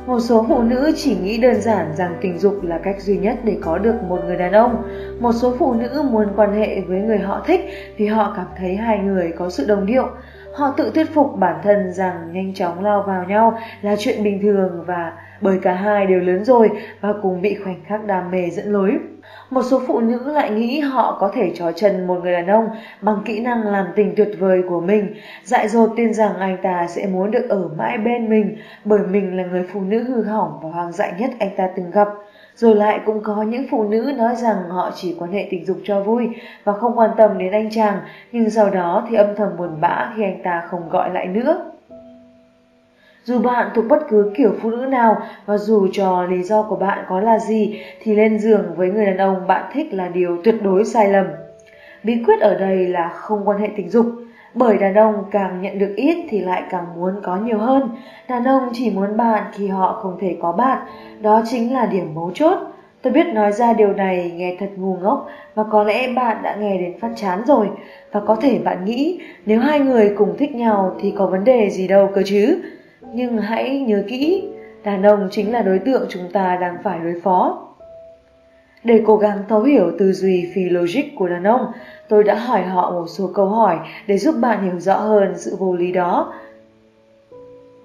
Một 0.08 0.20
số 0.20 0.46
phụ 0.50 0.62
nữ 0.62 0.92
chỉ 0.96 1.16
nghĩ 1.16 1.38
đơn 1.38 1.62
giản 1.62 1.96
rằng 1.96 2.16
tình 2.22 2.38
dục 2.40 2.64
là 2.64 2.78
cách 2.78 3.02
duy 3.02 3.18
nhất 3.18 3.38
để 3.44 3.58
có 3.62 3.78
được 3.78 3.96
một 4.04 4.20
người 4.26 4.38
đàn 4.38 4.52
ông. 4.52 4.84
Một 5.20 5.32
số 5.32 5.54
phụ 5.60 5.74
nữ 5.74 6.04
muốn 6.12 6.28
quan 6.36 6.54
hệ 6.54 6.82
với 6.82 7.00
người 7.00 7.20
họ 7.20 7.44
thích 7.48 7.62
vì 7.98 8.06
họ 8.06 8.34
cảm 8.36 8.46
thấy 8.58 8.76
hai 8.76 9.00
người 9.00 9.34
có 9.38 9.50
sự 9.50 9.66
đồng 9.68 9.86
điệu. 9.86 10.08
Họ 10.54 10.74
tự 10.78 10.92
thuyết 10.96 11.14
phục 11.14 11.40
bản 11.40 11.56
thân 11.64 11.94
rằng 11.94 12.34
nhanh 12.34 12.54
chóng 12.54 12.84
lao 12.84 13.04
vào 13.08 13.24
nhau 13.24 13.60
là 13.82 13.96
chuyện 14.00 14.24
bình 14.24 14.42
thường 14.42 14.84
và 14.88 15.14
bởi 15.42 15.60
cả 15.62 15.74
hai 15.74 16.06
đều 16.06 16.20
lớn 16.20 16.46
rồi 16.46 16.70
và 17.02 17.14
cùng 17.22 17.42
bị 17.42 17.58
khoảnh 17.64 17.84
khắc 17.86 18.06
đam 18.06 18.32
mê 18.32 18.50
dẫn 18.50 18.74
lối. 18.74 18.92
Một 19.50 19.62
số 19.62 19.82
phụ 19.88 20.00
nữ 20.00 20.32
lại 20.32 20.52
nghĩ 20.52 20.80
họ 20.80 21.18
có 21.20 21.32
thể 21.34 21.52
trói 21.56 21.74
chân 21.76 22.08
một 22.08 22.20
người 22.24 22.34
đàn 22.34 22.48
ông 22.48 22.70
bằng 23.02 23.18
kỹ 23.26 23.40
năng 23.40 23.64
làm 23.64 23.86
tình 23.96 24.14
tuyệt 24.18 24.30
vời 24.40 24.62
của 24.70 24.82
mình, 24.82 25.16
dại 25.44 25.68
dột 25.68 25.92
tin 25.96 26.14
rằng 26.14 26.40
anh 26.40 26.58
ta 26.64 26.88
sẽ 26.88 27.08
muốn 27.08 27.32
được 27.32 27.50
ở 27.50 27.70
mãi 27.78 27.98
bên 27.98 28.30
mình 28.30 28.58
bởi 28.86 29.00
mình 29.00 29.38
là 29.38 29.44
người 29.44 29.66
phụ 29.74 29.82
nữ 29.82 30.04
hư 30.04 30.24
hỏng 30.24 30.60
và 30.64 30.70
hoang 30.70 30.92
dại 30.92 31.14
nhất 31.20 31.32
anh 31.40 31.50
ta 31.58 31.70
từng 31.76 31.92
gặp. 31.92 32.08
Rồi 32.56 32.76
lại 32.76 33.00
cũng 33.06 33.24
có 33.24 33.44
những 33.44 33.66
phụ 33.72 33.84
nữ 33.84 34.14
nói 34.18 34.36
rằng 34.36 34.58
họ 34.70 34.92
chỉ 34.96 35.16
quan 35.20 35.32
hệ 35.32 35.48
tình 35.52 35.66
dục 35.66 35.78
cho 35.84 36.02
vui 36.02 36.30
và 36.64 36.74
không 36.74 36.98
quan 36.98 37.10
tâm 37.18 37.38
đến 37.38 37.52
anh 37.52 37.70
chàng, 37.72 38.00
nhưng 38.32 38.50
sau 38.50 38.70
đó 38.70 39.08
thì 39.10 39.16
âm 39.16 39.36
thầm 39.36 39.50
buồn 39.58 39.82
bã 39.82 40.14
khi 40.16 40.24
anh 40.24 40.44
ta 40.44 40.64
không 40.70 40.90
gọi 40.90 41.10
lại 41.10 41.28
nữa. 41.28 41.72
Dù 43.28 43.40
bạn 43.40 43.70
thuộc 43.76 43.86
bất 43.90 44.00
cứ 44.10 44.32
kiểu 44.36 44.54
phụ 44.62 44.70
nữ 44.70 44.78
nào 44.78 45.18
và 45.46 45.58
dù 45.58 45.88
cho 45.92 46.24
lý 46.24 46.44
do 46.44 46.64
của 46.64 46.76
bạn 46.76 47.06
có 47.10 47.20
là 47.20 47.40
gì 47.40 47.82
thì 48.02 48.16
lên 48.16 48.40
giường 48.40 48.66
với 48.76 48.90
người 48.90 49.06
đàn 49.06 49.18
ông 49.18 49.48
bạn 49.48 49.72
thích 49.74 49.94
là 49.94 50.08
điều 50.08 50.38
tuyệt 50.44 50.56
đối 50.64 50.86
sai 50.86 51.10
lầm. 51.10 51.26
Bí 52.04 52.24
quyết 52.26 52.40
ở 52.40 52.58
đây 52.60 52.88
là 52.88 53.10
không 53.10 53.48
quan 53.48 53.60
hệ 53.60 53.70
tình 53.76 53.90
dục, 53.90 54.06
bởi 54.54 54.78
đàn 54.78 54.96
ông 54.96 55.24
càng 55.32 55.62
nhận 55.62 55.80
được 55.80 55.94
ít 55.96 56.18
thì 56.30 56.40
lại 56.40 56.64
càng 56.70 56.86
muốn 56.96 57.14
có 57.24 57.38
nhiều 57.38 57.58
hơn. 57.58 57.90
Đàn 58.28 58.44
ông 58.44 58.70
chỉ 58.74 58.92
muốn 58.92 59.18
bạn 59.18 59.44
khi 59.54 59.68
họ 59.68 60.00
không 60.02 60.18
thể 60.22 60.38
có 60.42 60.52
bạn, 60.52 60.88
đó 61.22 61.42
chính 61.46 61.74
là 61.74 61.86
điểm 61.86 62.16
mấu 62.16 62.32
chốt. 62.34 62.58
Tôi 63.02 63.14
biết 63.14 63.28
nói 63.28 63.52
ra 63.52 63.74
điều 63.74 63.94
này 63.94 64.32
nghe 64.36 64.56
thật 64.60 64.70
ngu 64.76 64.96
ngốc 64.96 65.28
và 65.56 65.64
có 65.72 65.84
lẽ 65.84 66.14
bạn 66.14 66.38
đã 66.44 66.56
nghe 66.56 66.78
đến 66.78 67.00
phát 67.00 67.12
chán 67.16 67.42
rồi 67.46 67.70
và 68.12 68.20
có 68.28 68.36
thể 68.36 68.60
bạn 68.64 68.86
nghĩ 68.86 69.20
nếu 69.46 69.60
hai 69.60 69.80
người 69.80 70.14
cùng 70.18 70.36
thích 70.38 70.56
nhau 70.56 70.96
thì 71.00 71.14
có 71.18 71.26
vấn 71.26 71.44
đề 71.44 71.70
gì 71.70 71.88
đâu 71.88 72.10
cơ 72.16 72.22
chứ. 72.26 72.62
Nhưng 73.14 73.38
hãy 73.38 73.80
nhớ 73.80 74.04
kỹ, 74.08 74.44
đàn 74.84 75.04
ông 75.04 75.28
chính 75.32 75.52
là 75.52 75.62
đối 75.62 75.80
tượng 75.80 76.06
chúng 76.10 76.32
ta 76.34 76.58
đang 76.62 76.78
phải 76.84 77.00
đối 77.00 77.22
phó. 77.24 77.68
Để 78.84 79.04
cố 79.06 79.18
gắng 79.18 79.38
thấu 79.50 79.62
hiểu 79.62 79.92
tư 80.00 80.12
duy 80.12 80.52
phi 80.56 80.70
logic 80.70 81.04
của 81.16 81.28
đàn 81.28 81.44
ông, 81.44 81.72
tôi 82.10 82.24
đã 82.24 82.36
hỏi 82.36 82.64
họ 82.64 82.92
một 82.92 83.06
số 83.08 83.30
câu 83.34 83.46
hỏi 83.46 83.78
để 84.08 84.18
giúp 84.18 84.36
bạn 84.42 84.64
hiểu 84.64 84.80
rõ 84.80 84.96
hơn 84.98 85.34
sự 85.38 85.56
vô 85.60 85.76
lý 85.76 85.92
đó. 85.92 86.34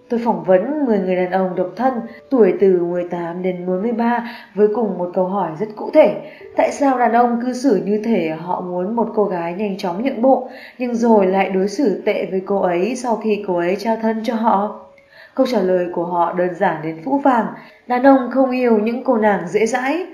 Tôi 0.09 0.21
phỏng 0.25 0.45
vấn 0.45 0.85
10 0.87 0.99
người 0.99 1.17
đàn 1.17 1.31
ông 1.31 1.55
độc 1.57 1.69
thân 1.77 1.93
tuổi 2.31 2.55
từ 2.61 2.85
18 2.85 3.43
đến 3.43 3.67
43 3.67 4.31
với 4.55 4.69
cùng 4.75 4.99
một 4.99 5.11
câu 5.15 5.27
hỏi 5.27 5.51
rất 5.61 5.67
cụ 5.77 5.91
thể. 5.95 6.15
Tại 6.57 6.73
sao 6.73 6.99
đàn 6.99 7.13
ông 7.13 7.41
cư 7.43 7.53
xử 7.53 7.83
như 7.85 8.03
thể 8.05 8.29
họ 8.29 8.61
muốn 8.61 8.97
một 8.97 9.09
cô 9.15 9.25
gái 9.25 9.55
nhanh 9.55 9.79
chóng 9.79 10.03
nhượng 10.03 10.23
bộ, 10.23 10.49
nhưng 10.79 10.95
rồi 10.95 11.27
lại 11.27 11.51
đối 11.51 11.69
xử 11.69 12.03
tệ 12.05 12.27
với 12.31 12.43
cô 12.47 12.61
ấy 12.61 12.97
sau 12.97 13.17
khi 13.17 13.45
cô 13.47 13.57
ấy 13.57 13.77
trao 13.77 13.97
thân 14.03 14.21
cho 14.25 14.35
họ? 14.35 14.81
Câu 15.35 15.47
trả 15.47 15.61
lời 15.61 15.87
của 15.95 16.05
họ 16.05 16.33
đơn 16.33 16.55
giản 16.55 16.83
đến 16.83 16.97
phũ 17.05 17.21
phàng, 17.25 17.47
đàn 17.87 18.03
ông 18.03 18.31
không 18.31 18.51
yêu 18.51 18.79
những 18.79 19.05
cô 19.05 19.17
nàng 19.17 19.49
dễ 19.49 19.67
dãi. 19.67 20.07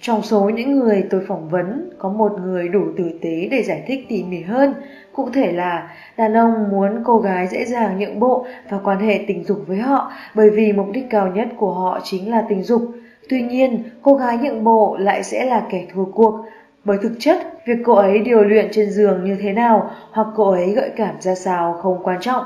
Trong 0.00 0.22
số 0.22 0.48
những 0.48 0.78
người 0.78 1.04
tôi 1.10 1.24
phỏng 1.28 1.48
vấn, 1.48 1.90
có 1.98 2.08
một 2.08 2.32
người 2.40 2.68
đủ 2.68 2.84
tử 2.96 3.10
tế 3.22 3.48
để 3.50 3.62
giải 3.62 3.84
thích 3.86 4.06
tỉ 4.08 4.24
mỉ 4.24 4.42
hơn. 4.42 4.74
Cụ 5.12 5.28
thể 5.34 5.52
là 5.52 5.90
đàn 6.16 6.36
ông 6.36 6.68
muốn 6.70 7.02
cô 7.04 7.18
gái 7.18 7.46
dễ 7.46 7.64
dàng 7.64 7.98
nhượng 7.98 8.20
bộ 8.20 8.46
và 8.70 8.78
quan 8.84 8.98
hệ 8.98 9.24
tình 9.26 9.44
dục 9.44 9.58
với 9.66 9.78
họ 9.78 10.12
bởi 10.34 10.50
vì 10.50 10.72
mục 10.72 10.86
đích 10.92 11.04
cao 11.10 11.28
nhất 11.28 11.48
của 11.56 11.72
họ 11.74 12.00
chính 12.04 12.30
là 12.30 12.44
tình 12.48 12.62
dục. 12.62 12.82
Tuy 13.28 13.42
nhiên, 13.42 13.82
cô 14.02 14.14
gái 14.14 14.38
nhượng 14.38 14.64
bộ 14.64 14.96
lại 15.00 15.22
sẽ 15.22 15.44
là 15.44 15.62
kẻ 15.70 15.86
thua 15.94 16.04
cuộc, 16.04 16.44
bởi 16.84 16.98
thực 17.02 17.12
chất, 17.18 17.36
việc 17.66 17.78
cô 17.84 17.92
ấy 17.94 18.18
điều 18.18 18.44
luyện 18.44 18.68
trên 18.72 18.90
giường 18.90 19.24
như 19.24 19.36
thế 19.40 19.52
nào 19.52 19.90
hoặc 20.12 20.26
cô 20.36 20.50
ấy 20.50 20.72
gợi 20.72 20.90
cảm 20.96 21.20
ra 21.20 21.34
sao 21.34 21.78
không 21.82 22.02
quan 22.02 22.20
trọng. 22.20 22.44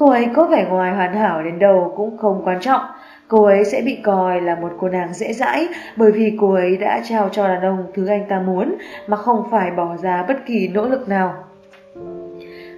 Cô 0.00 0.10
ấy 0.10 0.28
có 0.34 0.46
vẻ 0.46 0.66
ngoài 0.70 0.94
hoàn 0.94 1.14
hảo 1.14 1.42
đến 1.42 1.58
đâu 1.58 1.92
cũng 1.96 2.18
không 2.18 2.42
quan 2.44 2.60
trọng. 2.60 2.80
Cô 3.28 3.44
ấy 3.44 3.64
sẽ 3.64 3.82
bị 3.84 3.98
coi 4.02 4.40
là 4.40 4.54
một 4.54 4.72
cô 4.78 4.88
nàng 4.88 5.12
dễ 5.12 5.32
dãi 5.32 5.68
bởi 5.96 6.12
vì 6.12 6.36
cô 6.40 6.54
ấy 6.54 6.76
đã 6.76 7.00
trao 7.08 7.28
cho 7.32 7.48
đàn 7.48 7.62
ông 7.62 7.86
thứ 7.94 8.06
anh 8.06 8.28
ta 8.28 8.40
muốn 8.40 8.74
mà 9.06 9.16
không 9.16 9.50
phải 9.50 9.70
bỏ 9.70 9.96
ra 9.96 10.24
bất 10.28 10.46
kỳ 10.46 10.68
nỗ 10.68 10.88
lực 10.88 11.08
nào. 11.08 11.34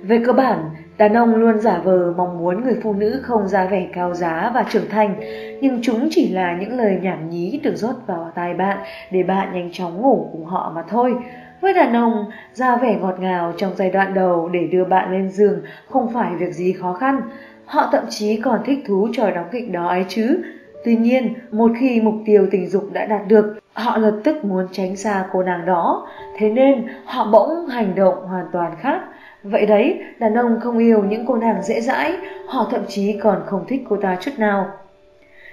Về 0.02 0.22
cơ 0.26 0.32
bản, 0.32 0.58
đàn 0.98 1.14
ông 1.14 1.34
luôn 1.34 1.60
giả 1.60 1.80
vờ 1.84 2.14
mong 2.16 2.38
muốn 2.38 2.64
người 2.64 2.76
phụ 2.82 2.92
nữ 2.92 3.20
không 3.22 3.48
ra 3.48 3.66
vẻ 3.66 3.86
cao 3.92 4.14
giá 4.14 4.50
và 4.54 4.64
trưởng 4.70 4.88
thành, 4.90 5.14
nhưng 5.60 5.78
chúng 5.82 6.08
chỉ 6.10 6.32
là 6.32 6.56
những 6.60 6.78
lời 6.78 6.98
nhảm 7.02 7.30
nhí 7.30 7.60
được 7.62 7.76
rót 7.76 7.94
vào 8.06 8.32
tai 8.34 8.54
bạn 8.54 8.78
để 9.10 9.22
bạn 9.22 9.52
nhanh 9.52 9.70
chóng 9.72 10.02
ngủ 10.02 10.28
cùng 10.32 10.44
họ 10.44 10.72
mà 10.74 10.82
thôi. 10.88 11.14
Với 11.62 11.74
đàn 11.74 11.96
ông, 11.96 12.24
ra 12.52 12.76
vẻ 12.76 12.98
ngọt 13.00 13.20
ngào 13.20 13.52
trong 13.56 13.72
giai 13.76 13.90
đoạn 13.90 14.14
đầu 14.14 14.48
để 14.48 14.66
đưa 14.72 14.84
bạn 14.84 15.12
lên 15.12 15.30
giường 15.30 15.62
không 15.88 16.12
phải 16.14 16.34
việc 16.38 16.52
gì 16.52 16.72
khó 16.72 16.92
khăn. 16.92 17.22
Họ 17.66 17.88
thậm 17.92 18.04
chí 18.10 18.36
còn 18.36 18.60
thích 18.64 18.78
thú 18.86 19.08
trò 19.12 19.30
đóng 19.30 19.48
kịch 19.52 19.72
đó 19.72 19.88
ấy 19.88 20.04
chứ. 20.08 20.42
Tuy 20.84 20.96
nhiên, 20.96 21.34
một 21.50 21.70
khi 21.80 22.00
mục 22.00 22.14
tiêu 22.26 22.46
tình 22.50 22.68
dục 22.68 22.88
đã 22.92 23.06
đạt 23.06 23.28
được, 23.28 23.58
họ 23.72 23.96
lập 23.96 24.14
tức 24.24 24.44
muốn 24.44 24.66
tránh 24.72 24.96
xa 24.96 25.24
cô 25.32 25.42
nàng 25.42 25.66
đó. 25.66 26.08
Thế 26.38 26.50
nên, 26.50 26.86
họ 27.04 27.30
bỗng 27.32 27.66
hành 27.66 27.94
động 27.94 28.26
hoàn 28.26 28.46
toàn 28.52 28.72
khác. 28.80 29.00
Vậy 29.42 29.66
đấy, 29.66 30.00
đàn 30.18 30.34
ông 30.34 30.60
không 30.60 30.78
yêu 30.78 31.04
những 31.04 31.26
cô 31.26 31.36
nàng 31.36 31.62
dễ 31.62 31.80
dãi, 31.80 32.12
họ 32.46 32.68
thậm 32.70 32.80
chí 32.88 33.18
còn 33.22 33.42
không 33.46 33.64
thích 33.68 33.82
cô 33.88 33.96
ta 33.96 34.16
chút 34.20 34.32
nào. 34.38 34.66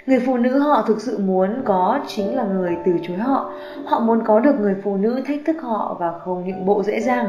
Người 0.09 0.19
phụ 0.25 0.37
nữ 0.37 0.59
họ 0.59 0.83
thực 0.87 1.01
sự 1.01 1.17
muốn 1.17 1.61
có 1.65 1.99
chính 2.07 2.35
là 2.35 2.43
người 2.43 2.77
từ 2.85 2.91
chối 3.01 3.17
họ. 3.17 3.51
Họ 3.85 3.99
muốn 3.99 4.23
có 4.25 4.39
được 4.39 4.59
người 4.59 4.75
phụ 4.83 4.97
nữ 4.97 5.21
thách 5.27 5.39
thức 5.45 5.55
họ 5.61 5.97
và 5.99 6.19
không 6.19 6.43
những 6.47 6.65
bộ 6.65 6.83
dễ 6.83 6.99
dàng. 6.99 7.25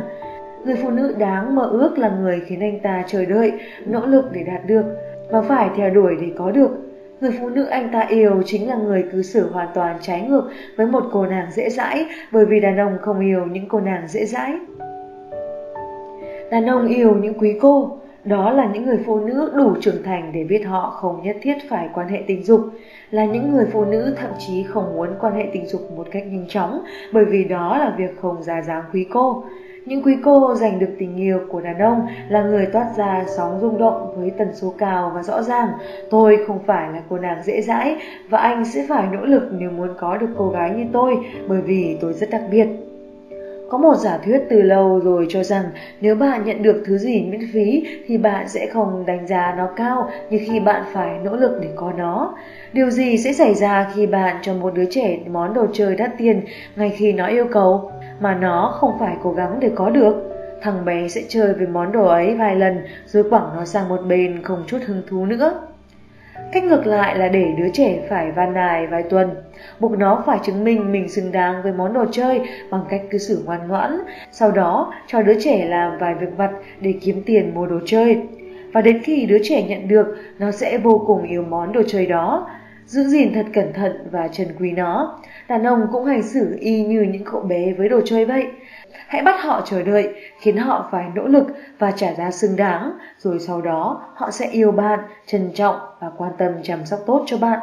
Người 0.65 0.77
phụ 0.83 0.91
nữ 0.91 1.15
đáng 1.19 1.55
mơ 1.55 1.63
ước 1.63 1.99
là 1.99 2.09
người 2.09 2.43
khiến 2.47 2.61
anh 2.61 2.81
ta 2.83 3.05
chờ 3.07 3.25
đợi, 3.25 3.53
nỗ 3.87 4.07
lực 4.07 4.25
để 4.33 4.43
đạt 4.43 4.67
được 4.67 4.85
và 5.31 5.43
phải 5.43 5.71
theo 5.77 5.91
đuổi 5.91 6.17
để 6.21 6.27
có 6.39 6.51
được. 6.51 6.71
Người 7.21 7.31
phụ 7.41 7.49
nữ 7.49 7.65
anh 7.65 7.91
ta 7.93 8.01
yêu 8.01 8.43
chính 8.47 8.69
là 8.69 8.77
người 8.77 9.05
cư 9.13 9.23
xử 9.23 9.51
hoàn 9.53 9.69
toàn 9.75 9.97
trái 10.01 10.23
ngược 10.23 10.51
với 10.77 10.87
một 10.87 11.05
cô 11.13 11.27
nàng 11.27 11.51
dễ 11.53 11.71
dãi 11.71 12.07
bởi 12.33 12.45
vì 12.45 12.61
đàn 12.61 12.77
ông 12.77 12.99
không 13.03 13.21
yêu 13.21 13.47
những 13.51 13.69
cô 13.69 13.81
nàng 13.81 14.09
dễ 14.09 14.25
dãi. 14.25 14.55
Đàn 16.51 16.67
ông 16.67 16.89
yêu 16.89 17.15
những 17.15 17.39
quý 17.39 17.59
cô, 17.61 18.00
đó 18.25 18.51
là 18.51 18.71
những 18.73 18.87
người 18.87 18.99
phụ 19.07 19.21
nữ 19.21 19.53
đủ 19.57 19.75
trưởng 19.81 20.03
thành 20.03 20.33
để 20.35 20.45
biết 20.45 20.65
họ 20.67 20.91
không 20.91 21.23
nhất 21.23 21.37
thiết 21.43 21.57
phải 21.69 21.89
quan 21.95 22.09
hệ 22.09 22.23
tình 22.27 22.45
dục, 22.45 22.61
là 23.11 23.25
những 23.25 23.53
người 23.53 23.67
phụ 23.73 23.85
nữ 23.85 24.15
thậm 24.19 24.31
chí 24.39 24.63
không 24.63 24.95
muốn 24.95 25.09
quan 25.21 25.35
hệ 25.35 25.47
tình 25.53 25.67
dục 25.67 25.91
một 25.97 26.07
cách 26.11 26.27
nhanh 26.27 26.47
chóng 26.49 26.85
bởi 27.13 27.25
vì 27.25 27.45
đó 27.45 27.79
là 27.79 27.95
việc 27.99 28.21
không 28.21 28.43
ra 28.43 28.63
dáng 28.63 28.83
quý 28.93 29.07
cô. 29.11 29.45
Những 29.87 30.03
quý 30.03 30.17
cô 30.25 30.55
giành 30.55 30.79
được 30.79 30.91
tình 30.99 31.17
yêu 31.17 31.41
của 31.49 31.61
đàn 31.61 31.79
ông 31.79 32.07
là 32.29 32.43
người 32.43 32.67
toát 32.67 32.87
ra 32.97 33.25
sóng 33.37 33.59
rung 33.61 33.79
động 33.79 34.15
với 34.17 34.31
tần 34.31 34.49
số 34.55 34.75
cao 34.79 35.13
và 35.15 35.23
rõ 35.23 35.43
ràng. 35.43 35.69
Tôi 36.11 36.45
không 36.47 36.59
phải 36.67 36.93
là 36.93 37.03
cô 37.09 37.19
nàng 37.19 37.43
dễ 37.45 37.61
dãi 37.61 37.97
và 38.29 38.39
anh 38.39 38.65
sẽ 38.65 38.87
phải 38.89 39.09
nỗ 39.13 39.25
lực 39.25 39.43
nếu 39.53 39.71
muốn 39.71 39.89
có 39.99 40.17
được 40.17 40.31
cô 40.37 40.49
gái 40.49 40.71
như 40.71 40.85
tôi 40.93 41.19
bởi 41.49 41.63
vì 41.63 41.99
tôi 42.01 42.13
rất 42.13 42.31
đặc 42.31 42.43
biệt. 42.51 42.67
Có 43.71 43.79
một 43.79 43.97
giả 43.97 44.19
thuyết 44.25 44.43
từ 44.51 44.63
lâu 44.63 45.01
rồi 45.01 45.27
cho 45.29 45.43
rằng 45.43 45.65
nếu 46.01 46.15
bạn 46.15 46.45
nhận 46.45 46.63
được 46.63 46.83
thứ 46.87 46.99
gì 46.99 47.23
miễn 47.23 47.41
phí 47.53 47.87
thì 48.07 48.19
bạn 48.19 48.49
sẽ 48.49 48.67
không 48.67 49.07
đánh 49.07 49.27
giá 49.27 49.55
nó 49.59 49.69
cao 49.77 50.11
như 50.31 50.39
khi 50.47 50.61
bạn 50.61 50.83
phải 50.93 51.19
nỗ 51.25 51.37
lực 51.37 51.59
để 51.63 51.69
có 51.77 51.93
nó. 51.99 52.35
Điều 52.73 52.91
gì 52.91 53.19
sẽ 53.19 53.33
xảy 53.33 53.55
ra 53.55 53.91
khi 53.95 54.07
bạn 54.07 54.37
cho 54.43 54.55
một 54.55 54.75
đứa 54.75 54.85
trẻ 54.91 55.19
món 55.31 55.55
đồ 55.55 55.67
chơi 55.73 55.97
đắt 55.97 56.11
tiền 56.19 56.43
ngay 56.77 56.91
khi 56.91 57.13
nó 57.13 57.27
yêu 57.27 57.47
cầu 57.53 57.93
mà 58.21 58.35
nó 58.35 58.75
không 58.81 58.99
phải 58.99 59.17
cố 59.23 59.33
gắng 59.33 59.61
để 59.61 59.71
có 59.75 59.91
được? 59.91 60.15
Thằng 60.63 60.85
bé 60.85 61.09
sẽ 61.09 61.21
chơi 61.29 61.53
với 61.53 61.67
món 61.67 61.93
đồ 61.93 62.07
ấy 62.07 62.35
vài 62.35 62.57
lần 62.57 62.79
rồi 63.07 63.31
quẳng 63.31 63.51
nó 63.57 63.65
sang 63.65 63.89
một 63.89 64.01
bên 64.09 64.43
không 64.43 64.65
chút 64.67 64.79
hứng 64.87 65.03
thú 65.09 65.27
nữa. 65.27 65.61
Cách 66.53 66.65
ngược 66.65 66.87
lại 66.87 67.19
là 67.19 67.29
để 67.29 67.47
đứa 67.59 67.69
trẻ 67.73 67.99
phải 68.09 68.33
van 68.33 68.55
nài 68.55 68.87
vài 68.87 69.03
tuần, 69.03 69.31
buộc 69.81 69.99
nó 69.99 70.23
phải 70.27 70.39
chứng 70.43 70.65
minh 70.65 70.93
mình 70.93 71.09
xứng 71.09 71.33
đáng 71.33 71.63
với 71.63 71.73
món 71.73 71.93
đồ 71.93 72.05
chơi 72.13 72.41
bằng 72.71 72.85
cách 72.89 73.03
cư 73.11 73.19
xử 73.19 73.43
ngoan 73.47 73.69
ngoãn, 73.69 74.01
sau 74.33 74.51
đó 74.51 74.93
cho 75.07 75.23
đứa 75.23 75.41
trẻ 75.41 75.67
làm 75.69 75.99
vài 75.99 76.15
việc 76.15 76.37
vặt 76.37 76.51
để 76.81 76.95
kiếm 77.03 77.23
tiền 77.27 77.55
mua 77.55 77.67
đồ 77.67 77.79
chơi. 77.87 78.23
Và 78.73 78.81
đến 78.81 79.03
khi 79.03 79.27
đứa 79.27 79.39
trẻ 79.43 79.63
nhận 79.63 79.89
được, 79.89 80.17
nó 80.39 80.51
sẽ 80.51 80.79
vô 80.79 81.05
cùng 81.07 81.23
yêu 81.23 81.43
món 81.43 81.73
đồ 81.73 81.83
chơi 81.87 82.07
đó, 82.07 82.51
giữ 82.87 83.03
gìn 83.03 83.35
thật 83.35 83.47
cẩn 83.53 83.73
thận 83.73 84.09
và 84.11 84.29
trân 84.29 84.49
quý 84.61 84.73
nó. 84.73 85.19
Đàn 85.49 85.67
ông 85.67 85.87
cũng 85.93 86.05
hành 86.05 86.23
xử 86.23 86.57
y 86.61 86.83
như 86.83 87.03
những 87.03 87.25
cậu 87.25 87.41
bé 87.41 87.73
với 87.79 87.89
đồ 87.89 88.01
chơi 88.05 88.25
vậy. 88.25 88.47
Hãy 89.07 89.23
bắt 89.23 89.43
họ 89.43 89.63
chờ 89.65 89.83
đợi, 89.83 90.15
khiến 90.41 90.57
họ 90.57 90.89
phải 90.93 91.05
nỗ 91.15 91.27
lực 91.27 91.47
và 91.79 91.91
trả 91.91 92.15
giá 92.15 92.31
xứng 92.31 92.57
đáng, 92.57 92.93
rồi 93.19 93.39
sau 93.39 93.61
đó 93.61 94.03
họ 94.15 94.31
sẽ 94.31 94.49
yêu 94.51 94.73
bạn, 94.73 94.99
trân 95.27 95.51
trọng 95.55 95.77
và 96.01 96.11
quan 96.17 96.33
tâm 96.39 96.53
chăm 96.63 96.87
sóc 96.87 97.01
tốt 97.07 97.23
cho 97.27 97.39
bạn. 97.39 97.59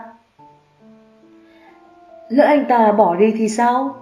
Lỡ 2.29 2.43
anh 2.43 2.65
ta 2.65 2.91
bỏ 2.91 3.15
đi 3.15 3.33
thì 3.37 3.49
sao? 3.49 3.95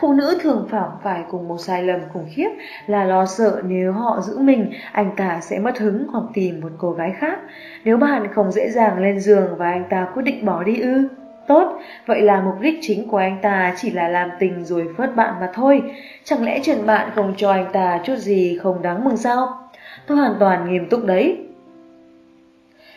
Phụ 0.00 0.12
nữ 0.12 0.38
thường 0.42 0.68
phạm 0.70 0.90
phải 1.02 1.24
cùng 1.30 1.48
một 1.48 1.58
sai 1.58 1.82
lầm 1.82 2.00
khủng 2.12 2.26
khiếp 2.34 2.48
là 2.86 3.04
lo 3.04 3.26
sợ 3.26 3.62
nếu 3.64 3.92
họ 3.92 4.20
giữ 4.20 4.38
mình, 4.38 4.72
anh 4.92 5.10
ta 5.16 5.40
sẽ 5.40 5.58
mất 5.58 5.78
hứng 5.78 6.06
hoặc 6.12 6.24
tìm 6.34 6.60
một 6.60 6.68
cô 6.78 6.90
gái 6.92 7.12
khác. 7.18 7.38
Nếu 7.84 7.96
bạn 7.96 8.26
không 8.34 8.52
dễ 8.52 8.70
dàng 8.70 8.98
lên 8.98 9.20
giường 9.20 9.56
và 9.58 9.70
anh 9.70 9.84
ta 9.90 10.06
quyết 10.14 10.22
định 10.22 10.44
bỏ 10.44 10.62
đi 10.62 10.80
ư? 10.80 11.08
Tốt, 11.48 11.78
vậy 12.06 12.22
là 12.22 12.40
mục 12.40 12.54
đích 12.60 12.78
chính 12.82 13.08
của 13.08 13.16
anh 13.16 13.38
ta 13.42 13.74
chỉ 13.76 13.90
là 13.90 14.08
làm 14.08 14.30
tình 14.38 14.64
rồi 14.64 14.94
phớt 14.96 15.16
bạn 15.16 15.34
mà 15.40 15.50
thôi. 15.54 15.82
Chẳng 16.24 16.44
lẽ 16.44 16.60
chuyện 16.62 16.86
bạn 16.86 17.10
không 17.14 17.34
cho 17.36 17.50
anh 17.50 17.66
ta 17.72 18.00
chút 18.04 18.16
gì 18.16 18.58
không 18.62 18.82
đáng 18.82 19.04
mừng 19.04 19.16
sao? 19.16 19.58
Tôi 20.06 20.16
hoàn 20.18 20.34
toàn 20.40 20.70
nghiêm 20.72 20.88
túc 20.88 21.04
đấy. 21.04 21.38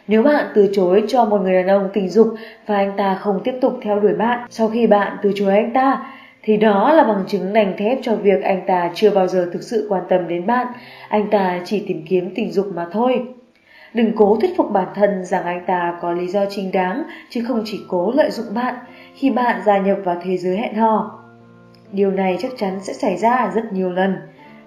Nếu 0.07 0.23
bạn 0.23 0.45
từ 0.55 0.69
chối 0.73 1.03
cho 1.07 1.25
một 1.25 1.41
người 1.41 1.53
đàn 1.53 1.67
ông 1.67 1.89
tình 1.93 2.09
dục 2.09 2.27
và 2.65 2.75
anh 2.75 2.93
ta 2.97 3.15
không 3.15 3.41
tiếp 3.43 3.55
tục 3.61 3.73
theo 3.81 3.99
đuổi 3.99 4.13
bạn 4.13 4.47
sau 4.49 4.69
khi 4.69 4.87
bạn 4.87 5.17
từ 5.23 5.31
chối 5.35 5.53
anh 5.53 5.73
ta, 5.73 6.05
thì 6.43 6.57
đó 6.57 6.93
là 6.93 7.03
bằng 7.03 7.23
chứng 7.27 7.53
đành 7.53 7.73
thép 7.77 7.97
cho 8.01 8.15
việc 8.15 8.43
anh 8.43 8.61
ta 8.67 8.91
chưa 8.95 9.09
bao 9.09 9.27
giờ 9.27 9.49
thực 9.53 9.63
sự 9.63 9.87
quan 9.89 10.03
tâm 10.09 10.27
đến 10.27 10.45
bạn, 10.45 10.67
anh 11.09 11.29
ta 11.29 11.59
chỉ 11.65 11.83
tìm 11.87 12.05
kiếm 12.09 12.31
tình 12.35 12.51
dục 12.51 12.67
mà 12.75 12.85
thôi. 12.91 13.23
Đừng 13.93 14.11
cố 14.15 14.37
thuyết 14.41 14.57
phục 14.57 14.71
bản 14.71 14.87
thân 14.95 15.25
rằng 15.25 15.43
anh 15.43 15.65
ta 15.65 15.97
có 16.01 16.11
lý 16.11 16.27
do 16.27 16.45
chính 16.49 16.71
đáng, 16.71 17.03
chứ 17.29 17.41
không 17.47 17.61
chỉ 17.65 17.79
cố 17.87 18.11
lợi 18.15 18.31
dụng 18.31 18.45
bạn 18.55 18.75
khi 19.15 19.29
bạn 19.29 19.61
gia 19.65 19.77
nhập 19.77 19.97
vào 20.03 20.17
thế 20.23 20.37
giới 20.37 20.57
hẹn 20.57 20.75
hò. 20.75 21.19
Điều 21.91 22.11
này 22.11 22.37
chắc 22.39 22.51
chắn 22.57 22.79
sẽ 22.79 22.93
xảy 22.93 23.17
ra 23.17 23.51
rất 23.55 23.73
nhiều 23.73 23.91
lần. 23.91 24.15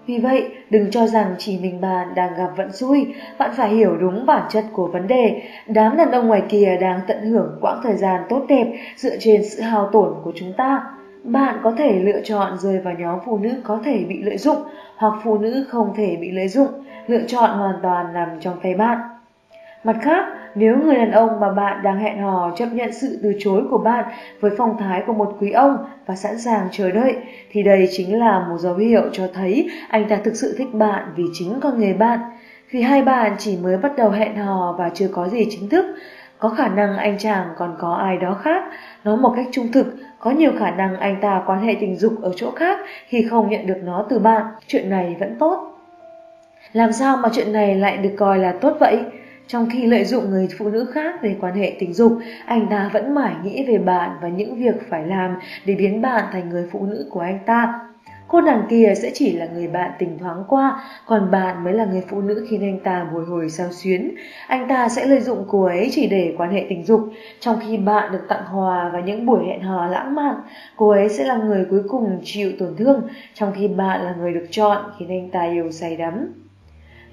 Vì 0.09 0.19
vậy, 0.19 0.51
đừng 0.71 0.91
cho 0.91 1.07
rằng 1.07 1.35
chỉ 1.39 1.59
mình 1.63 1.81
bạn 1.81 2.15
đang 2.15 2.37
gặp 2.37 2.49
vận 2.57 2.73
xui, 2.73 3.15
bạn 3.39 3.51
phải 3.57 3.69
hiểu 3.69 3.97
đúng 3.97 4.27
bản 4.27 4.43
chất 4.49 4.65
của 4.73 4.87
vấn 4.87 5.07
đề. 5.07 5.43
Đám 5.67 5.97
đàn 5.97 6.11
ông 6.11 6.27
ngoài 6.27 6.43
kia 6.49 6.77
đang 6.81 7.01
tận 7.09 7.27
hưởng 7.27 7.59
quãng 7.61 7.81
thời 7.83 7.97
gian 7.97 8.23
tốt 8.29 8.45
đẹp 8.49 8.67
dựa 8.97 9.17
trên 9.21 9.45
sự 9.45 9.63
hao 9.63 9.89
tổn 9.93 10.15
của 10.25 10.33
chúng 10.35 10.53
ta. 10.57 10.83
Bạn 11.25 11.59
có 11.63 11.73
thể 11.79 12.01
lựa 12.01 12.21
chọn 12.25 12.59
rơi 12.59 12.79
vào 12.79 12.95
nhóm 12.99 13.19
phụ 13.27 13.39
nữ 13.39 13.51
có 13.65 13.81
thể 13.85 14.05
bị 14.09 14.23
lợi 14.23 14.39
dụng 14.39 14.57
hoặc 14.97 15.13
phụ 15.25 15.39
nữ 15.39 15.65
không 15.69 15.95
thể 15.97 16.17
bị 16.21 16.31
lợi 16.31 16.49
dụng, 16.49 16.69
lựa 17.07 17.23
chọn 17.27 17.59
hoàn 17.59 17.75
toàn 17.83 18.13
nằm 18.15 18.29
trong 18.41 18.61
tay 18.63 18.75
bạn. 18.75 18.99
Mặt 19.85 19.97
khác, 20.03 20.25
nếu 20.55 20.77
người 20.77 20.95
đàn 20.95 21.11
ông 21.11 21.41
mà 21.41 21.53
bạn 21.53 21.83
đang 21.83 21.99
hẹn 21.99 22.23
hò 22.23 22.51
chấp 22.57 22.67
nhận 22.67 22.93
sự 22.93 23.19
từ 23.23 23.33
chối 23.39 23.63
của 23.71 23.79
bạn 23.79 24.05
với 24.41 24.51
phong 24.59 24.79
thái 24.79 25.03
của 25.07 25.13
một 25.13 25.37
quý 25.41 25.51
ông 25.51 25.77
và 26.07 26.15
sẵn 26.15 26.39
sàng 26.39 26.69
chờ 26.73 26.91
đợi, 26.91 27.17
thì 27.51 27.63
đây 27.63 27.89
chính 27.91 28.19
là 28.19 28.47
một 28.49 28.59
dấu 28.59 28.75
hiệu 28.75 29.03
cho 29.13 29.29
thấy 29.35 29.71
anh 29.89 30.09
ta 30.09 30.17
thực 30.25 30.37
sự 30.37 30.55
thích 30.59 30.69
bạn 30.73 31.05
vì 31.17 31.25
chính 31.33 31.61
con 31.61 31.79
người 31.79 31.93
bạn. 31.93 32.21
Vì 32.71 32.83
hai 32.83 33.03
bạn 33.03 33.33
chỉ 33.39 33.59
mới 33.63 33.77
bắt 33.77 33.93
đầu 33.97 34.11
hẹn 34.11 34.37
hò 34.37 34.75
và 34.79 34.91
chưa 34.95 35.09
có 35.13 35.29
gì 35.29 35.47
chính 35.51 35.69
thức, 35.69 35.87
có 36.39 36.49
khả 36.49 36.69
năng 36.69 36.97
anh 36.97 37.19
chàng 37.19 37.47
còn 37.57 37.77
có 37.79 37.93
ai 37.93 38.17
đó 38.17 38.35
khác. 38.43 38.65
Nói 39.05 39.17
một 39.17 39.33
cách 39.37 39.47
trung 39.53 39.73
thực, 39.73 39.87
có 40.19 40.31
nhiều 40.31 40.53
khả 40.59 40.71
năng 40.71 40.97
anh 40.97 41.17
ta 41.21 41.43
quan 41.47 41.61
hệ 41.61 41.77
tình 41.81 41.97
dục 41.97 42.13
ở 42.23 42.33
chỗ 42.37 42.51
khác 42.51 42.79
khi 43.07 43.27
không 43.31 43.51
nhận 43.51 43.67
được 43.67 43.79
nó 43.85 44.07
từ 44.09 44.19
bạn. 44.19 44.43
Chuyện 44.67 44.91
này 44.91 45.17
vẫn 45.21 45.37
tốt. 45.39 45.79
Làm 46.73 46.93
sao 46.93 47.17
mà 47.17 47.29
chuyện 47.33 47.53
này 47.53 47.75
lại 47.75 47.97
được 47.97 48.15
coi 48.19 48.39
là 48.39 48.53
tốt 48.61 48.77
vậy? 48.81 49.05
Trong 49.49 49.69
khi 49.71 49.87
lợi 49.87 50.05
dụng 50.05 50.31
người 50.31 50.49
phụ 50.59 50.69
nữ 50.69 50.87
khác 50.93 51.23
để 51.23 51.37
quan 51.41 51.55
hệ 51.55 51.77
tình 51.79 51.93
dục, 51.93 52.19
anh 52.47 52.67
ta 52.71 52.91
vẫn 52.93 53.15
mãi 53.15 53.35
nghĩ 53.45 53.65
về 53.69 53.79
bạn 53.79 54.11
và 54.23 54.29
những 54.29 54.57
việc 54.57 54.75
phải 54.91 55.07
làm 55.07 55.37
để 55.65 55.75
biến 55.75 56.03
bạn 56.03 56.25
thành 56.33 56.49
người 56.49 56.69
phụ 56.73 56.87
nữ 56.87 57.09
của 57.11 57.21
anh 57.21 57.39
ta. 57.47 57.81
Cô 58.29 58.41
nàng 58.41 58.63
kia 58.71 58.93
sẽ 58.97 59.11
chỉ 59.15 59.33
là 59.33 59.47
người 59.55 59.69
bạn 59.69 59.91
tình 59.99 60.19
thoáng 60.19 60.45
qua, 60.49 60.83
còn 61.07 61.31
bạn 61.31 61.65
mới 61.65 61.75
là 61.75 61.85
người 61.85 62.03
phụ 62.09 62.21
nữ 62.21 62.47
khiến 62.51 62.61
anh 62.61 62.81
ta 62.81 63.07
bồi 63.13 63.25
hồi 63.25 63.51
sao 63.51 63.69
xuyến. 63.71 64.15
Anh 64.47 64.69
ta 64.69 64.89
sẽ 64.89 65.07
lợi 65.07 65.21
dụng 65.21 65.45
cô 65.49 65.65
ấy 65.65 65.89
chỉ 65.93 66.07
để 66.07 66.35
quan 66.39 66.51
hệ 66.51 66.67
tình 66.69 66.85
dục, 66.85 67.01
trong 67.41 67.59
khi 67.67 67.77
bạn 67.77 68.13
được 68.13 68.23
tặng 68.29 68.45
hòa 68.45 68.91
và 68.93 69.01
những 69.01 69.27
buổi 69.27 69.47
hẹn 69.47 69.63
hò 69.63 69.87
lãng 69.87 70.15
mạn. 70.15 70.35
Cô 70.77 70.89
ấy 70.89 71.09
sẽ 71.09 71.25
là 71.25 71.37
người 71.37 71.67
cuối 71.71 71.83
cùng 71.89 72.21
chịu 72.25 72.53
tổn 72.59 72.77
thương, 72.77 73.03
trong 73.35 73.53
khi 73.57 73.69
bạn 73.69 74.05
là 74.05 74.15
người 74.19 74.33
được 74.33 74.47
chọn 74.51 74.83
khiến 74.99 75.09
anh 75.09 75.31
ta 75.31 75.43
yêu 75.43 75.73
say 75.73 75.97
đắm. 75.97 76.33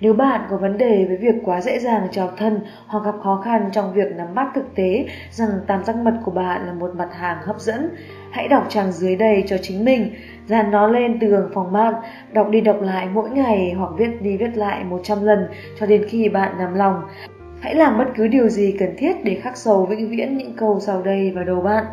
Nếu 0.02 0.14
bạn 0.14 0.42
có 0.50 0.58
vấn 0.58 0.78
đề 0.78 1.06
với 1.08 1.18
việc 1.18 1.36
quá 1.44 1.62
dễ 1.62 1.80
dàng 1.80 2.08
trào 2.12 2.32
thân 2.38 2.60
hoặc 2.88 3.04
gặp 3.06 3.16
khó 3.24 3.42
khăn 3.46 3.70
trong 3.72 3.94
việc 3.94 4.16
nắm 4.16 4.36
bắt 4.36 4.48
thực 4.56 4.76
tế 4.76 5.06
rằng 5.32 5.50
tam 5.68 5.84
giác 5.84 5.96
mật 5.96 6.14
của 6.26 6.32
bạn 6.32 6.68
là 6.68 6.74
một 6.74 6.96
mặt 6.96 7.10
hàng 7.14 7.38
hấp 7.42 7.60
dẫn, 7.60 7.90
hãy 8.32 8.48
đọc 8.48 8.66
trang 8.70 8.92
dưới 8.92 9.16
đây 9.16 9.44
cho 9.48 9.58
chính 9.62 9.86
mình, 9.86 10.12
dàn 10.48 10.72
nó 10.72 10.88
lên 10.88 11.20
tường 11.20 11.52
phòng 11.54 11.74
bạn, 11.74 11.94
đọc 12.34 12.50
đi 12.50 12.62
đọc 12.62 12.82
lại 12.82 13.08
mỗi 13.14 13.30
ngày 13.30 13.74
hoặc 13.78 13.90
viết 13.98 14.22
đi 14.22 14.38
viết 14.38 14.58
lại 14.58 14.84
100 14.84 15.24
lần 15.24 15.48
cho 15.80 15.86
đến 15.86 16.06
khi 16.10 16.30
bạn 16.30 16.58
nằm 16.58 16.74
lòng. 16.74 17.02
Hãy 17.60 17.76
làm 17.76 17.98
bất 17.98 18.06
cứ 18.16 18.28
điều 18.28 18.50
gì 18.50 18.76
cần 18.80 18.90
thiết 18.98 19.24
để 19.24 19.36
khắc 19.36 19.58
sâu 19.58 19.86
vĩnh 19.86 20.10
viễn 20.10 20.38
những 20.38 20.54
câu 20.58 20.80
sau 20.80 21.02
đây 21.02 21.32
vào 21.36 21.44
đầu 21.44 21.62
bạn. 21.62 21.86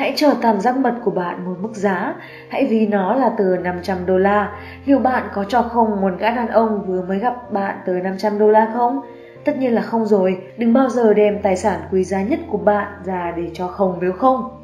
Hãy 0.00 0.12
cho 0.16 0.34
tam 0.42 0.60
giác 0.60 0.76
mật 0.76 0.94
của 1.04 1.10
bạn 1.10 1.44
một 1.44 1.56
mức 1.60 1.74
giá, 1.74 2.14
hãy 2.48 2.66
ví 2.66 2.86
nó 2.86 3.14
là 3.14 3.30
từ 3.38 3.56
500 3.62 4.06
đô 4.06 4.18
la. 4.18 4.52
Liệu 4.86 4.98
bạn 4.98 5.28
có 5.34 5.44
cho 5.44 5.62
không 5.62 6.00
một 6.00 6.12
gã 6.18 6.30
đàn 6.30 6.48
ông 6.48 6.84
vừa 6.86 7.02
mới 7.02 7.18
gặp 7.18 7.52
bạn 7.52 7.78
từ 7.86 7.92
500 7.92 8.38
đô 8.38 8.48
la 8.50 8.70
không? 8.74 9.00
Tất 9.44 9.58
nhiên 9.58 9.74
là 9.74 9.82
không 9.82 10.06
rồi, 10.06 10.38
đừng 10.56 10.72
bao 10.72 10.88
giờ 10.88 11.14
đem 11.14 11.42
tài 11.42 11.56
sản 11.56 11.80
quý 11.92 12.04
giá 12.04 12.22
nhất 12.22 12.40
của 12.48 12.58
bạn 12.58 12.92
ra 13.04 13.32
để 13.36 13.50
cho 13.54 13.66
không 13.68 13.98
nếu 14.00 14.12
không. 14.12 14.59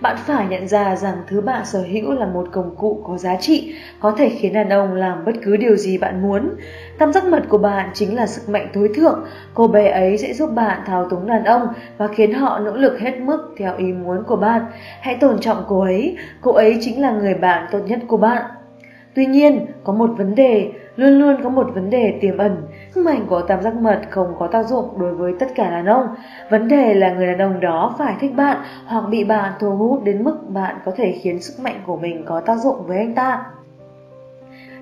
Bạn 0.00 0.16
phải 0.16 0.46
nhận 0.46 0.68
ra 0.68 0.96
rằng 0.96 1.16
thứ 1.26 1.40
bạn 1.40 1.64
sở 1.64 1.82
hữu 1.82 2.12
là 2.12 2.26
một 2.26 2.48
công 2.52 2.76
cụ 2.76 3.02
có 3.06 3.16
giá 3.16 3.36
trị, 3.36 3.74
có 4.00 4.14
thể 4.18 4.28
khiến 4.28 4.52
đàn 4.52 4.68
ông 4.68 4.94
làm 4.94 5.24
bất 5.24 5.32
cứ 5.42 5.56
điều 5.56 5.76
gì 5.76 5.98
bạn 5.98 6.22
muốn. 6.22 6.50
Tam 6.98 7.12
giác 7.12 7.24
mật 7.24 7.42
của 7.48 7.58
bạn 7.58 7.90
chính 7.94 8.16
là 8.16 8.26
sức 8.26 8.48
mạnh 8.48 8.68
tối 8.72 8.90
thượng, 8.94 9.24
cô 9.54 9.68
bé 9.68 9.88
ấy 9.88 10.18
sẽ 10.18 10.32
giúp 10.32 10.50
bạn 10.54 10.80
thao 10.86 11.08
túng 11.08 11.26
đàn 11.26 11.44
ông 11.44 11.68
và 11.96 12.08
khiến 12.08 12.32
họ 12.32 12.58
nỗ 12.58 12.76
lực 12.76 12.98
hết 13.00 13.18
mức 13.20 13.54
theo 13.58 13.76
ý 13.76 13.92
muốn 13.92 14.24
của 14.26 14.36
bạn. 14.36 14.62
Hãy 15.00 15.16
tôn 15.20 15.40
trọng 15.40 15.64
cô 15.68 15.80
ấy, 15.80 16.16
cô 16.40 16.52
ấy 16.52 16.78
chính 16.80 17.02
là 17.02 17.10
người 17.10 17.34
bạn 17.34 17.66
tốt 17.72 17.80
nhất 17.86 18.00
của 18.08 18.16
bạn. 18.16 18.42
Tuy 19.14 19.26
nhiên, 19.26 19.66
có 19.84 19.92
một 19.92 20.10
vấn 20.18 20.34
đề, 20.34 20.70
luôn 20.96 21.18
luôn 21.18 21.42
có 21.42 21.48
một 21.48 21.70
vấn 21.74 21.90
đề 21.90 22.18
tiềm 22.20 22.38
ẩn. 22.38 22.56
Sức 22.98 23.04
mạnh 23.04 23.26
của 23.28 23.42
tam 23.42 23.62
giác 23.62 23.74
mật 23.74 24.00
không 24.10 24.34
có 24.38 24.46
tác 24.46 24.66
dụng 24.66 24.98
đối 24.98 25.14
với 25.14 25.32
tất 25.38 25.46
cả 25.54 25.70
đàn 25.70 25.86
ông. 25.86 26.06
Vấn 26.50 26.68
đề 26.68 26.94
là 26.94 27.12
người 27.14 27.26
đàn 27.26 27.38
ông 27.38 27.60
đó 27.60 27.94
phải 27.98 28.14
thích 28.20 28.34
bạn 28.36 28.56
hoặc 28.86 29.00
bị 29.10 29.24
bạn 29.24 29.52
thu 29.60 29.76
hút 29.76 30.04
đến 30.04 30.24
mức 30.24 30.36
bạn 30.48 30.76
có 30.84 30.92
thể 30.96 31.18
khiến 31.22 31.42
sức 31.42 31.62
mạnh 31.62 31.80
của 31.86 31.96
mình 31.96 32.24
có 32.26 32.40
tác 32.40 32.56
dụng 32.56 32.86
với 32.86 32.98
anh 32.98 33.14
ta 33.14 33.44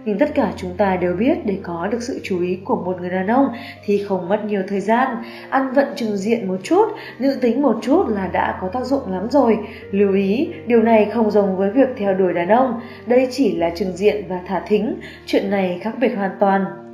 nhưng 0.05 0.19
tất 0.19 0.35
cả 0.35 0.53
chúng 0.57 0.75
ta 0.77 0.97
đều 0.97 1.14
biết 1.14 1.47
để 1.47 1.59
có 1.62 1.89
được 1.93 2.03
sự 2.03 2.21
chú 2.23 2.41
ý 2.43 2.59
của 2.64 2.77
một 2.77 3.01
người 3.01 3.11
đàn 3.11 3.27
ông 3.27 3.49
thì 3.85 4.05
không 4.09 4.29
mất 4.29 4.45
nhiều 4.45 4.62
thời 4.69 4.81
gian. 4.81 5.17
Ăn 5.51 5.73
vận 5.73 5.87
trừng 5.97 6.17
diện 6.17 6.49
một 6.49 6.57
chút, 6.62 6.89
nữ 7.19 7.39
tính 7.41 7.62
một 7.62 7.77
chút 7.83 8.09
là 8.09 8.27
đã 8.33 8.59
có 8.61 8.69
tác 8.69 8.85
dụng 8.85 9.12
lắm 9.12 9.31
rồi. 9.31 9.59
Lưu 9.91 10.14
ý, 10.14 10.49
điều 10.67 10.83
này 10.83 11.11
không 11.14 11.31
giống 11.31 11.57
với 11.57 11.71
việc 11.71 11.89
theo 11.97 12.14
đuổi 12.14 12.33
đàn 12.33 12.49
ông. 12.49 12.81
Đây 13.07 13.29
chỉ 13.31 13.57
là 13.57 13.71
trừng 13.71 13.97
diện 13.97 14.25
và 14.29 14.41
thả 14.47 14.61
thính. 14.67 15.01
Chuyện 15.27 15.51
này 15.51 15.79
khác 15.83 15.95
biệt 16.01 16.17
hoàn 16.17 16.31
toàn. 16.41 16.86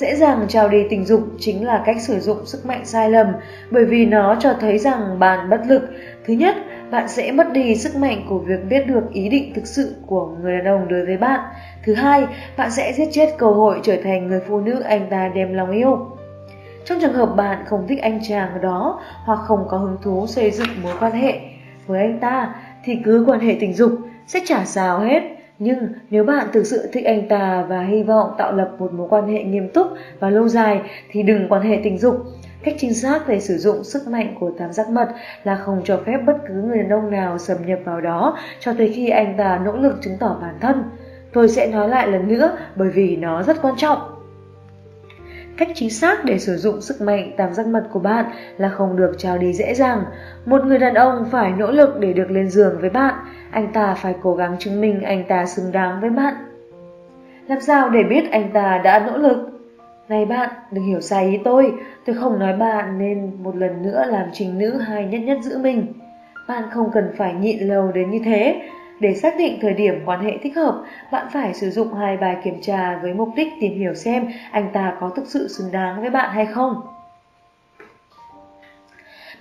Dễ 0.00 0.16
dàng 0.16 0.46
trao 0.48 0.68
đi 0.68 0.86
tình 0.90 1.04
dục 1.04 1.20
chính 1.38 1.66
là 1.66 1.82
cách 1.86 1.96
sử 2.00 2.20
dụng 2.20 2.46
sức 2.46 2.66
mạnh 2.66 2.84
sai 2.84 3.10
lầm 3.10 3.26
bởi 3.70 3.84
vì 3.84 4.06
nó 4.06 4.36
cho 4.40 4.54
thấy 4.60 4.78
rằng 4.78 5.18
bạn 5.18 5.50
bất 5.50 5.60
lực. 5.66 5.82
Thứ 6.26 6.34
nhất, 6.34 6.56
bạn 6.90 7.08
sẽ 7.08 7.32
mất 7.32 7.52
đi 7.52 7.74
sức 7.74 7.96
mạnh 7.96 8.26
của 8.28 8.38
việc 8.38 8.60
biết 8.68 8.86
được 8.86 9.12
ý 9.12 9.28
định 9.28 9.52
thực 9.54 9.66
sự 9.66 9.94
của 10.06 10.26
người 10.26 10.56
đàn 10.56 10.64
ông 10.64 10.88
đối 10.88 11.06
với 11.06 11.16
bạn. 11.16 11.40
Thứ 11.84 11.94
hai, 11.94 12.26
bạn 12.56 12.70
sẽ 12.70 12.92
giết 12.92 13.08
chết 13.12 13.34
cơ 13.38 13.46
hội 13.46 13.80
trở 13.82 13.96
thành 14.04 14.28
người 14.28 14.40
phụ 14.48 14.60
nữ 14.60 14.80
anh 14.80 15.06
ta 15.10 15.30
đem 15.34 15.54
lòng 15.54 15.70
yêu. 15.70 16.06
Trong 16.84 16.98
trường 17.00 17.12
hợp 17.12 17.26
bạn 17.36 17.64
không 17.66 17.86
thích 17.88 18.02
anh 18.02 18.20
chàng 18.28 18.60
đó 18.62 19.00
hoặc 19.24 19.38
không 19.46 19.66
có 19.68 19.78
hứng 19.78 19.96
thú 20.02 20.26
xây 20.26 20.50
dựng 20.50 20.82
mối 20.82 20.94
quan 21.00 21.12
hệ 21.12 21.40
với 21.86 22.00
anh 22.00 22.18
ta 22.18 22.54
thì 22.84 22.96
cứ 23.04 23.24
quan 23.26 23.40
hệ 23.40 23.56
tình 23.60 23.74
dục 23.74 23.92
sẽ 24.26 24.40
chả 24.46 24.64
sao 24.64 25.00
hết. 25.00 25.37
Nhưng 25.58 25.88
nếu 26.10 26.24
bạn 26.24 26.46
thực 26.52 26.66
sự 26.66 26.88
thích 26.92 27.04
anh 27.04 27.28
ta 27.28 27.64
và 27.68 27.82
hy 27.82 28.02
vọng 28.02 28.34
tạo 28.38 28.52
lập 28.52 28.70
một 28.78 28.92
mối 28.92 29.08
quan 29.10 29.28
hệ 29.28 29.42
nghiêm 29.44 29.68
túc 29.68 29.86
và 30.20 30.30
lâu 30.30 30.48
dài 30.48 30.82
thì 31.10 31.22
đừng 31.22 31.48
quan 31.48 31.62
hệ 31.62 31.80
tình 31.84 31.98
dục. 31.98 32.16
Cách 32.62 32.74
chính 32.78 32.94
xác 32.94 33.28
để 33.28 33.40
sử 33.40 33.58
dụng 33.58 33.84
sức 33.84 34.08
mạnh 34.08 34.34
của 34.40 34.50
tam 34.58 34.72
giác 34.72 34.88
mật 34.88 35.08
là 35.44 35.56
không 35.56 35.80
cho 35.84 36.00
phép 36.06 36.18
bất 36.26 36.36
cứ 36.48 36.54
người 36.54 36.78
đàn 36.78 36.88
ông 36.88 37.10
nào 37.10 37.38
xâm 37.38 37.56
nhập 37.66 37.78
vào 37.84 38.00
đó 38.00 38.38
cho 38.60 38.72
tới 38.78 38.92
khi 38.94 39.08
anh 39.08 39.34
ta 39.38 39.60
nỗ 39.64 39.76
lực 39.76 39.98
chứng 40.02 40.16
tỏ 40.20 40.38
bản 40.40 40.54
thân. 40.60 40.84
Tôi 41.32 41.48
sẽ 41.48 41.66
nói 41.66 41.88
lại 41.88 42.08
lần 42.08 42.28
nữa 42.28 42.56
bởi 42.76 42.88
vì 42.88 43.16
nó 43.16 43.42
rất 43.42 43.62
quan 43.62 43.74
trọng. 43.76 43.98
Cách 45.56 45.68
chính 45.74 45.90
xác 45.90 46.24
để 46.24 46.38
sử 46.38 46.56
dụng 46.56 46.80
sức 46.80 47.00
mạnh 47.00 47.32
tam 47.36 47.54
giác 47.54 47.66
mật 47.66 47.88
của 47.92 48.00
bạn 48.00 48.24
là 48.58 48.68
không 48.68 48.96
được 48.96 49.14
trao 49.18 49.38
đi 49.38 49.52
dễ 49.52 49.74
dàng. 49.74 50.04
Một 50.44 50.64
người 50.64 50.78
đàn 50.78 50.94
ông 50.94 51.24
phải 51.30 51.52
nỗ 51.58 51.70
lực 51.70 51.98
để 52.00 52.12
được 52.12 52.30
lên 52.30 52.50
giường 52.50 52.78
với 52.80 52.90
bạn, 52.90 53.14
anh 53.50 53.72
ta 53.72 53.94
phải 53.94 54.14
cố 54.22 54.34
gắng 54.34 54.56
chứng 54.58 54.80
minh 54.80 55.02
anh 55.02 55.24
ta 55.28 55.46
xứng 55.46 55.72
đáng 55.72 56.00
với 56.00 56.10
bạn. 56.10 56.34
Làm 57.46 57.60
sao 57.60 57.88
để 57.88 58.02
biết 58.02 58.30
anh 58.30 58.50
ta 58.52 58.80
đã 58.84 58.98
nỗ 59.06 59.18
lực? 59.18 59.60
Này 60.08 60.24
bạn, 60.24 60.50
đừng 60.70 60.84
hiểu 60.84 61.00
sai 61.00 61.28
ý 61.28 61.38
tôi, 61.44 61.72
tôi 62.06 62.16
không 62.16 62.38
nói 62.38 62.56
bạn 62.56 62.98
nên 62.98 63.32
một 63.42 63.56
lần 63.56 63.82
nữa 63.82 64.04
làm 64.08 64.26
trình 64.32 64.58
nữ 64.58 64.78
hay 64.78 65.04
nhất 65.04 65.18
nhất 65.18 65.38
giữ 65.42 65.58
mình. 65.58 65.92
Bạn 66.48 66.64
không 66.70 66.90
cần 66.92 67.12
phải 67.16 67.34
nhịn 67.34 67.58
lâu 67.58 67.92
đến 67.92 68.10
như 68.10 68.20
thế, 68.24 68.62
để 69.00 69.14
xác 69.14 69.34
định 69.38 69.58
thời 69.62 69.74
điểm 69.74 70.02
quan 70.06 70.20
hệ 70.20 70.38
thích 70.42 70.56
hợp, 70.56 70.82
bạn 71.12 71.26
phải 71.32 71.54
sử 71.54 71.70
dụng 71.70 71.94
hai 71.94 72.16
bài 72.16 72.36
kiểm 72.44 72.60
tra 72.62 72.98
với 73.02 73.14
mục 73.14 73.28
đích 73.36 73.48
tìm 73.60 73.78
hiểu 73.78 73.94
xem 73.94 74.28
anh 74.50 74.70
ta 74.72 74.96
có 75.00 75.08
thực 75.08 75.26
sự 75.26 75.48
xứng 75.48 75.72
đáng 75.72 76.00
với 76.00 76.10
bạn 76.10 76.30
hay 76.34 76.46
không. 76.46 76.80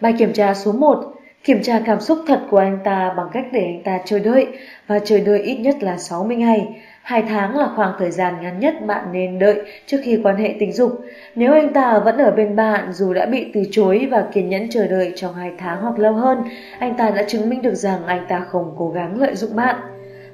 Bài 0.02 0.14
kiểm 0.18 0.34
tra 0.34 0.54
số 0.54 0.72
1 0.72 1.14
Kiểm 1.48 1.62
tra 1.62 1.82
cảm 1.86 2.00
xúc 2.00 2.20
thật 2.28 2.40
của 2.50 2.58
anh 2.58 2.80
ta 2.84 3.14
bằng 3.18 3.28
cách 3.34 3.46
để 3.52 3.64
anh 3.64 3.84
ta 3.84 4.00
chờ 4.06 4.20
đợi 4.20 4.48
và 4.88 5.00
chờ 5.00 5.20
đợi 5.20 5.40
ít 5.40 5.56
nhất 5.56 5.76
là 5.84 5.98
60 5.98 6.38
ngày. 6.38 6.68
Hai 7.02 7.22
tháng 7.22 7.58
là 7.58 7.70
khoảng 7.76 7.94
thời 8.00 8.12
gian 8.12 8.34
ngắn 8.42 8.60
nhất 8.60 8.76
bạn 8.86 9.06
nên 9.12 9.40
đợi 9.40 9.62
trước 9.86 9.98
khi 10.04 10.20
quan 10.24 10.36
hệ 10.36 10.56
tình 10.60 10.72
dục. 10.72 11.02
Nếu 11.36 11.54
anh 11.54 11.74
ta 11.74 12.00
vẫn 12.00 12.18
ở 12.18 12.32
bên 12.32 12.56
bạn 12.56 12.94
dù 12.94 13.14
đã 13.14 13.26
bị 13.26 13.52
từ 13.54 13.64
chối 13.72 14.08
và 14.12 14.26
kiên 14.34 14.50
nhẫn 14.50 14.70
chờ 14.70 14.88
đợi 14.88 15.14
trong 15.16 15.34
hai 15.34 15.52
tháng 15.58 15.82
hoặc 15.82 16.00
lâu 16.00 16.14
hơn, 16.14 16.38
anh 16.80 16.98
ta 16.98 17.10
đã 17.10 17.24
chứng 17.28 17.50
minh 17.50 17.62
được 17.62 17.76
rằng 17.76 18.06
anh 18.06 18.26
ta 18.30 18.46
không 18.50 18.76
cố 18.78 18.90
gắng 18.90 19.22
lợi 19.22 19.36
dụng 19.36 19.56
bạn. 19.56 19.76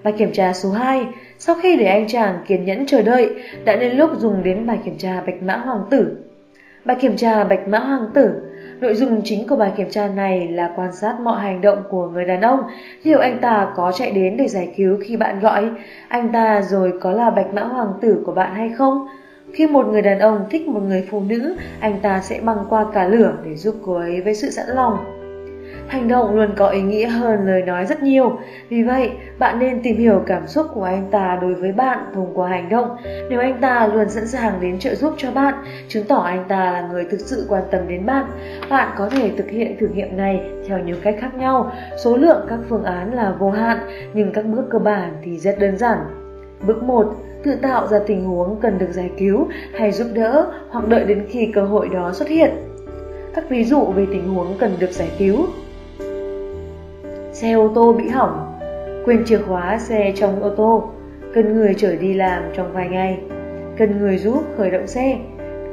Bài 0.04 0.14
kiểm 0.18 0.32
tra 0.32 0.54
số 0.54 0.72
2 0.72 1.06
Sau 1.40 1.56
khi 1.62 1.78
để 1.78 1.86
anh 1.86 2.08
chàng 2.08 2.44
kiên 2.48 2.66
nhẫn 2.66 2.86
chờ 2.86 3.02
đợi, 3.02 3.30
đã 3.66 3.76
đến 3.76 3.98
lúc 3.98 4.10
dùng 4.18 4.44
đến 4.44 4.68
bài 4.68 4.78
kiểm 4.86 4.98
tra 4.98 5.22
bạch 5.26 5.44
mã 5.44 5.58
hoàng 5.58 5.84
tử. 5.90 6.18
Bài 6.86 6.98
kiểm 7.02 7.18
tra 7.18 7.44
bạch 7.44 7.68
mã 7.68 7.80
hoàng 7.80 8.06
tử 8.14 8.42
Nội 8.82 8.96
dung 8.96 9.22
chính 9.24 9.48
của 9.48 9.56
bài 9.56 9.72
kiểm 9.78 9.90
tra 9.90 10.08
này 10.08 10.48
là 10.48 10.74
quan 10.76 10.94
sát 10.94 11.20
mọi 11.20 11.42
hành 11.42 11.62
động 11.62 11.84
của 11.90 12.08
người 12.08 12.26
đàn 12.26 12.42
ông, 12.42 12.60
liệu 13.04 13.20
anh 13.20 13.40
ta 13.42 13.74
có 13.76 13.92
chạy 13.92 14.12
đến 14.12 14.38
để 14.38 14.48
giải 14.48 14.74
cứu 14.78 14.98
khi 15.04 15.18
bạn 15.18 15.40
gọi, 15.40 15.70
anh 16.08 16.32
ta 16.34 16.62
rồi 16.62 16.94
có 17.02 17.12
là 17.12 17.30
bạch 17.30 17.54
mã 17.54 17.64
hoàng 17.64 17.94
tử 18.02 18.24
của 18.26 18.32
bạn 18.32 18.56
hay 18.56 18.70
không. 18.70 19.08
Khi 19.54 19.68
một 19.68 19.88
người 19.88 20.02
đàn 20.02 20.20
ông 20.20 20.46
thích 20.50 20.68
một 20.68 20.82
người 20.88 21.08
phụ 21.12 21.22
nữ, 21.28 21.56
anh 21.80 22.00
ta 22.02 22.22
sẽ 22.22 22.40
băng 22.44 22.66
qua 22.70 22.86
cả 22.94 23.08
lửa 23.08 23.34
để 23.46 23.56
giúp 23.56 23.76
cô 23.86 23.94
ấy 23.94 24.22
với 24.22 24.36
sự 24.36 24.50
sẵn 24.50 24.68
lòng. 24.68 25.23
Hành 25.88 26.08
động 26.08 26.36
luôn 26.36 26.50
có 26.56 26.68
ý 26.68 26.82
nghĩa 26.82 27.08
hơn 27.08 27.48
lời 27.48 27.62
nói 27.62 27.86
rất 27.86 28.04
nhiều. 28.04 28.40
Vì 28.70 28.84
vậy, 28.84 29.12
bạn 29.40 29.60
nên 29.60 29.84
tìm 29.84 29.98
hiểu 29.98 30.24
cảm 30.26 30.48
xúc 30.48 30.68
của 30.74 30.84
anh 30.84 31.08
ta 31.12 31.40
đối 31.42 31.54
với 31.54 31.72
bạn 31.72 32.00
thông 32.14 32.32
qua 32.34 32.50
hành 32.50 32.70
động. 32.70 32.98
Nếu 33.30 33.40
anh 33.40 33.62
ta 33.62 33.88
luôn 33.88 34.10
sẵn 34.10 34.28
sàng 34.28 34.62
đến 34.62 34.80
trợ 34.80 34.96
giúp 34.96 35.14
cho 35.18 35.32
bạn, 35.32 35.54
chứng 35.88 36.04
tỏ 36.04 36.18
anh 36.18 36.46
ta 36.48 36.72
là 36.72 36.88
người 36.92 37.06
thực 37.12 37.20
sự 37.20 37.46
quan 37.50 37.64
tâm 37.72 37.82
đến 37.88 38.06
bạn. 38.06 38.26
Bạn 38.70 38.90
có 38.98 39.10
thể 39.10 39.32
thực 39.38 39.50
hiện 39.50 39.78
thử 39.80 39.88
nghiệm 39.88 40.18
này 40.18 40.42
theo 40.68 40.80
nhiều 40.80 40.96
cách 41.04 41.16
khác 41.20 41.36
nhau. 41.36 41.72
Số 42.04 42.18
lượng 42.18 42.46
các 42.50 42.60
phương 42.70 42.84
án 42.84 43.14
là 43.14 43.36
vô 43.40 43.50
hạn, 43.50 43.78
nhưng 44.14 44.32
các 44.34 44.46
bước 44.46 44.66
cơ 44.70 44.80
bản 44.80 45.14
thì 45.24 45.38
rất 45.38 45.60
đơn 45.60 45.78
giản. 45.78 45.98
Bước 46.68 46.84
1. 46.84 47.16
Tự 47.44 47.56
tạo 47.56 47.88
ra 47.88 48.00
tình 48.08 48.26
huống 48.26 48.60
cần 48.62 48.78
được 48.78 48.92
giải 48.92 49.12
cứu 49.18 49.48
hay 49.74 49.92
giúp 49.92 50.08
đỡ 50.14 50.52
hoặc 50.70 50.88
đợi 50.88 51.04
đến 51.04 51.26
khi 51.30 51.52
cơ 51.54 51.62
hội 51.62 51.90
đó 51.94 52.12
xuất 52.14 52.28
hiện. 52.30 52.52
Các 53.36 53.50
ví 53.50 53.64
dụ 53.64 53.86
về 53.86 54.06
tình 54.12 54.34
huống 54.34 54.58
cần 54.60 54.76
được 54.80 54.92
giải 54.92 55.12
cứu 55.18 55.46
xe 57.44 57.52
ô 57.52 57.72
tô 57.76 57.94
bị 57.94 58.08
hỏng, 58.10 58.60
quên 59.06 59.24
chìa 59.26 59.38
khóa 59.38 59.78
xe 59.80 60.14
trong 60.16 60.44
ô 60.44 60.50
tô, 60.50 60.90
cần 61.34 61.54
người 61.54 61.74
chở 61.78 61.96
đi 61.96 62.14
làm 62.14 62.44
trong 62.54 62.74
vài 62.74 62.90
ngày, 62.90 63.20
cần 63.78 64.00
người 64.00 64.18
giúp 64.18 64.44
khởi 64.58 64.72
động 64.72 64.88
xe, 64.88 65.18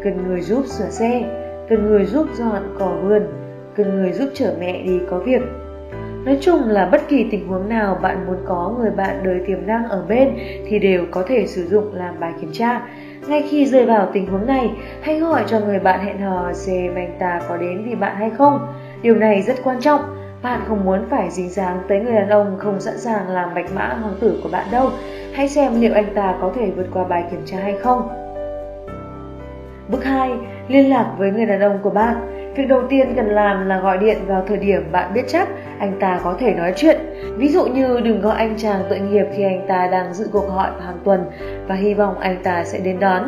cần 0.05 0.29
người 0.29 0.41
giúp 0.41 0.67
sửa 0.67 0.89
xe, 0.91 1.25
cần 1.69 1.87
người 1.87 2.05
giúp 2.05 2.27
dọn 2.35 2.63
cỏ 2.79 2.93
vườn, 3.03 3.23
cần 3.77 3.97
người 3.97 4.13
giúp 4.13 4.29
chở 4.35 4.55
mẹ 4.61 4.83
đi 4.83 5.01
có 5.11 5.19
việc. 5.19 5.43
Nói 6.25 6.39
chung 6.41 6.61
là 6.69 6.89
bất 6.93 7.09
kỳ 7.09 7.27
tình 7.31 7.49
huống 7.49 7.69
nào 7.69 7.99
bạn 8.03 8.27
muốn 8.27 8.37
có 8.47 8.75
người 8.79 8.91
bạn 8.91 9.21
đời 9.23 9.41
tiềm 9.47 9.67
năng 9.67 9.89
ở 9.89 10.05
bên 10.09 10.29
thì 10.69 10.79
đều 10.79 11.05
có 11.11 11.23
thể 11.27 11.47
sử 11.47 11.67
dụng 11.67 11.95
làm 11.95 12.21
bài 12.21 12.33
kiểm 12.41 12.51
tra. 12.53 12.83
Ngay 13.29 13.45
khi 13.51 13.67
rơi 13.67 13.87
vào 13.87 14.09
tình 14.13 14.27
huống 14.27 14.47
này, 14.47 14.71
hãy 15.01 15.19
hỏi 15.19 15.45
cho 15.47 15.61
người 15.61 15.79
bạn 15.79 16.01
hẹn 16.01 16.19
hò 16.19 16.53
xem 16.53 16.95
anh 16.95 17.17
ta 17.19 17.41
có 17.49 17.57
đến 17.57 17.85
vì 17.87 17.95
bạn 17.95 18.17
hay 18.17 18.31
không. 18.31 18.67
Điều 19.03 19.15
này 19.15 19.43
rất 19.43 19.57
quan 19.65 19.81
trọng 19.81 20.01
bạn 20.43 20.61
không 20.69 20.85
muốn 20.85 21.07
phải 21.11 21.31
dính 21.31 21.49
dáng 21.49 21.81
tới 21.89 22.01
người 22.01 22.15
đàn 22.15 22.29
ông 22.29 22.57
không 22.59 22.81
sẵn 22.81 22.99
sàng 22.99 23.29
làm 23.29 23.55
bạch 23.55 23.73
mã 23.75 23.97
hoàng 24.03 24.15
tử 24.21 24.41
của 24.43 24.49
bạn 24.53 24.67
đâu. 24.73 24.91
Hãy 25.33 25.49
xem 25.49 25.81
liệu 25.81 25.95
anh 25.95 26.15
ta 26.15 26.35
có 26.41 26.53
thể 26.57 26.71
vượt 26.77 26.87
qua 26.93 27.05
bài 27.05 27.25
kiểm 27.31 27.43
tra 27.47 27.59
hay 27.59 27.77
không. 27.83 28.09
Bước 29.89 30.05
2. 30.05 30.31
Liên 30.69 30.91
lạc 30.91 31.15
với 31.19 31.31
người 31.31 31.47
đàn 31.47 31.61
ông 31.61 31.79
của 31.83 31.91
bạn. 31.91 32.37
Việc 32.57 32.69
đầu 32.69 32.83
tiên 32.89 33.13
cần 33.17 33.27
làm 33.27 33.69
là 33.69 33.81
gọi 33.81 33.99
điện 33.99 34.19
vào 34.27 34.45
thời 34.49 34.57
điểm 34.57 34.93
bạn 34.93 35.15
biết 35.15 35.23
chắc 35.29 35.49
anh 35.79 35.93
ta 36.01 36.21
có 36.25 36.37
thể 36.39 36.55
nói 36.55 36.73
chuyện. 36.77 36.97
Ví 37.37 37.49
dụ 37.49 37.67
như 37.67 38.01
đừng 38.01 38.21
gọi 38.21 38.37
anh 38.37 38.55
chàng 38.57 38.83
tội 38.91 38.99
nghiệp 38.99 39.27
khi 39.37 39.43
anh 39.43 39.67
ta 39.69 39.89
đang 39.93 40.15
dự 40.15 40.29
cuộc 40.33 40.49
gọi 40.49 40.71
hàng 40.85 40.99
tuần 41.05 41.25
và 41.67 41.75
hy 41.75 41.95
vọng 41.95 42.19
anh 42.19 42.37
ta 42.43 42.65
sẽ 42.65 42.79
đến 42.79 43.01
đón. 43.01 43.23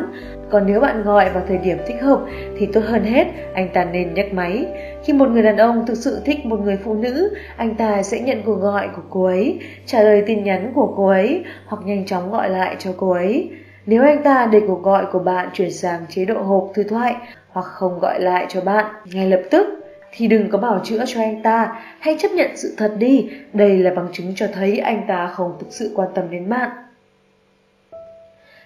Còn 0.49 0.65
nếu 0.65 0.79
bạn 0.79 1.03
gọi 1.03 1.29
vào 1.29 1.43
thời 1.47 1.57
điểm 1.57 1.77
thích 1.87 2.01
hợp 2.01 2.19
thì 2.57 2.65
tốt 2.65 2.81
hơn 2.87 3.03
hết, 3.03 3.27
anh 3.53 3.69
ta 3.73 3.85
nên 3.85 4.13
nhấc 4.13 4.33
máy. 4.33 4.65
Khi 5.03 5.13
một 5.13 5.29
người 5.29 5.43
đàn 5.43 5.57
ông 5.57 5.85
thực 5.85 5.97
sự 5.97 6.21
thích 6.25 6.45
một 6.45 6.59
người 6.59 6.77
phụ 6.83 6.93
nữ, 6.93 7.33
anh 7.57 7.75
ta 7.75 8.03
sẽ 8.03 8.19
nhận 8.19 8.41
cuộc 8.45 8.55
gọi 8.55 8.89
của 8.95 9.01
cô 9.09 9.23
ấy, 9.23 9.59
trả 9.85 10.03
lời 10.03 10.23
tin 10.27 10.43
nhắn 10.43 10.71
của 10.75 10.93
cô 10.97 11.07
ấy 11.07 11.43
hoặc 11.65 11.81
nhanh 11.85 12.05
chóng 12.05 12.31
gọi 12.31 12.49
lại 12.49 12.75
cho 12.79 12.93
cô 12.97 13.11
ấy. 13.11 13.49
Nếu 13.85 14.03
anh 14.03 14.23
ta 14.23 14.49
để 14.51 14.61
cuộc 14.67 14.83
gọi 14.83 15.05
của 15.11 15.19
bạn 15.19 15.49
chuyển 15.53 15.71
sang 15.71 16.05
chế 16.09 16.25
độ 16.25 16.41
hộp 16.41 16.71
thư 16.73 16.83
thoại 16.83 17.15
hoặc 17.49 17.65
không 17.65 17.99
gọi 17.99 18.21
lại 18.21 18.45
cho 18.49 18.61
bạn 18.61 18.85
ngay 19.05 19.29
lập 19.29 19.41
tức 19.51 19.67
thì 20.11 20.27
đừng 20.27 20.49
có 20.49 20.57
bảo 20.57 20.81
chữa 20.83 21.03
cho 21.07 21.21
anh 21.21 21.43
ta, 21.43 21.81
hãy 21.99 22.17
chấp 22.19 22.29
nhận 22.31 22.49
sự 22.55 22.73
thật 22.77 22.93
đi, 22.97 23.29
đây 23.53 23.77
là 23.77 23.91
bằng 23.95 24.07
chứng 24.13 24.33
cho 24.35 24.47
thấy 24.53 24.77
anh 24.77 25.01
ta 25.07 25.27
không 25.27 25.55
thực 25.59 25.67
sự 25.69 25.91
quan 25.95 26.09
tâm 26.15 26.31
đến 26.31 26.49
bạn. 26.49 26.69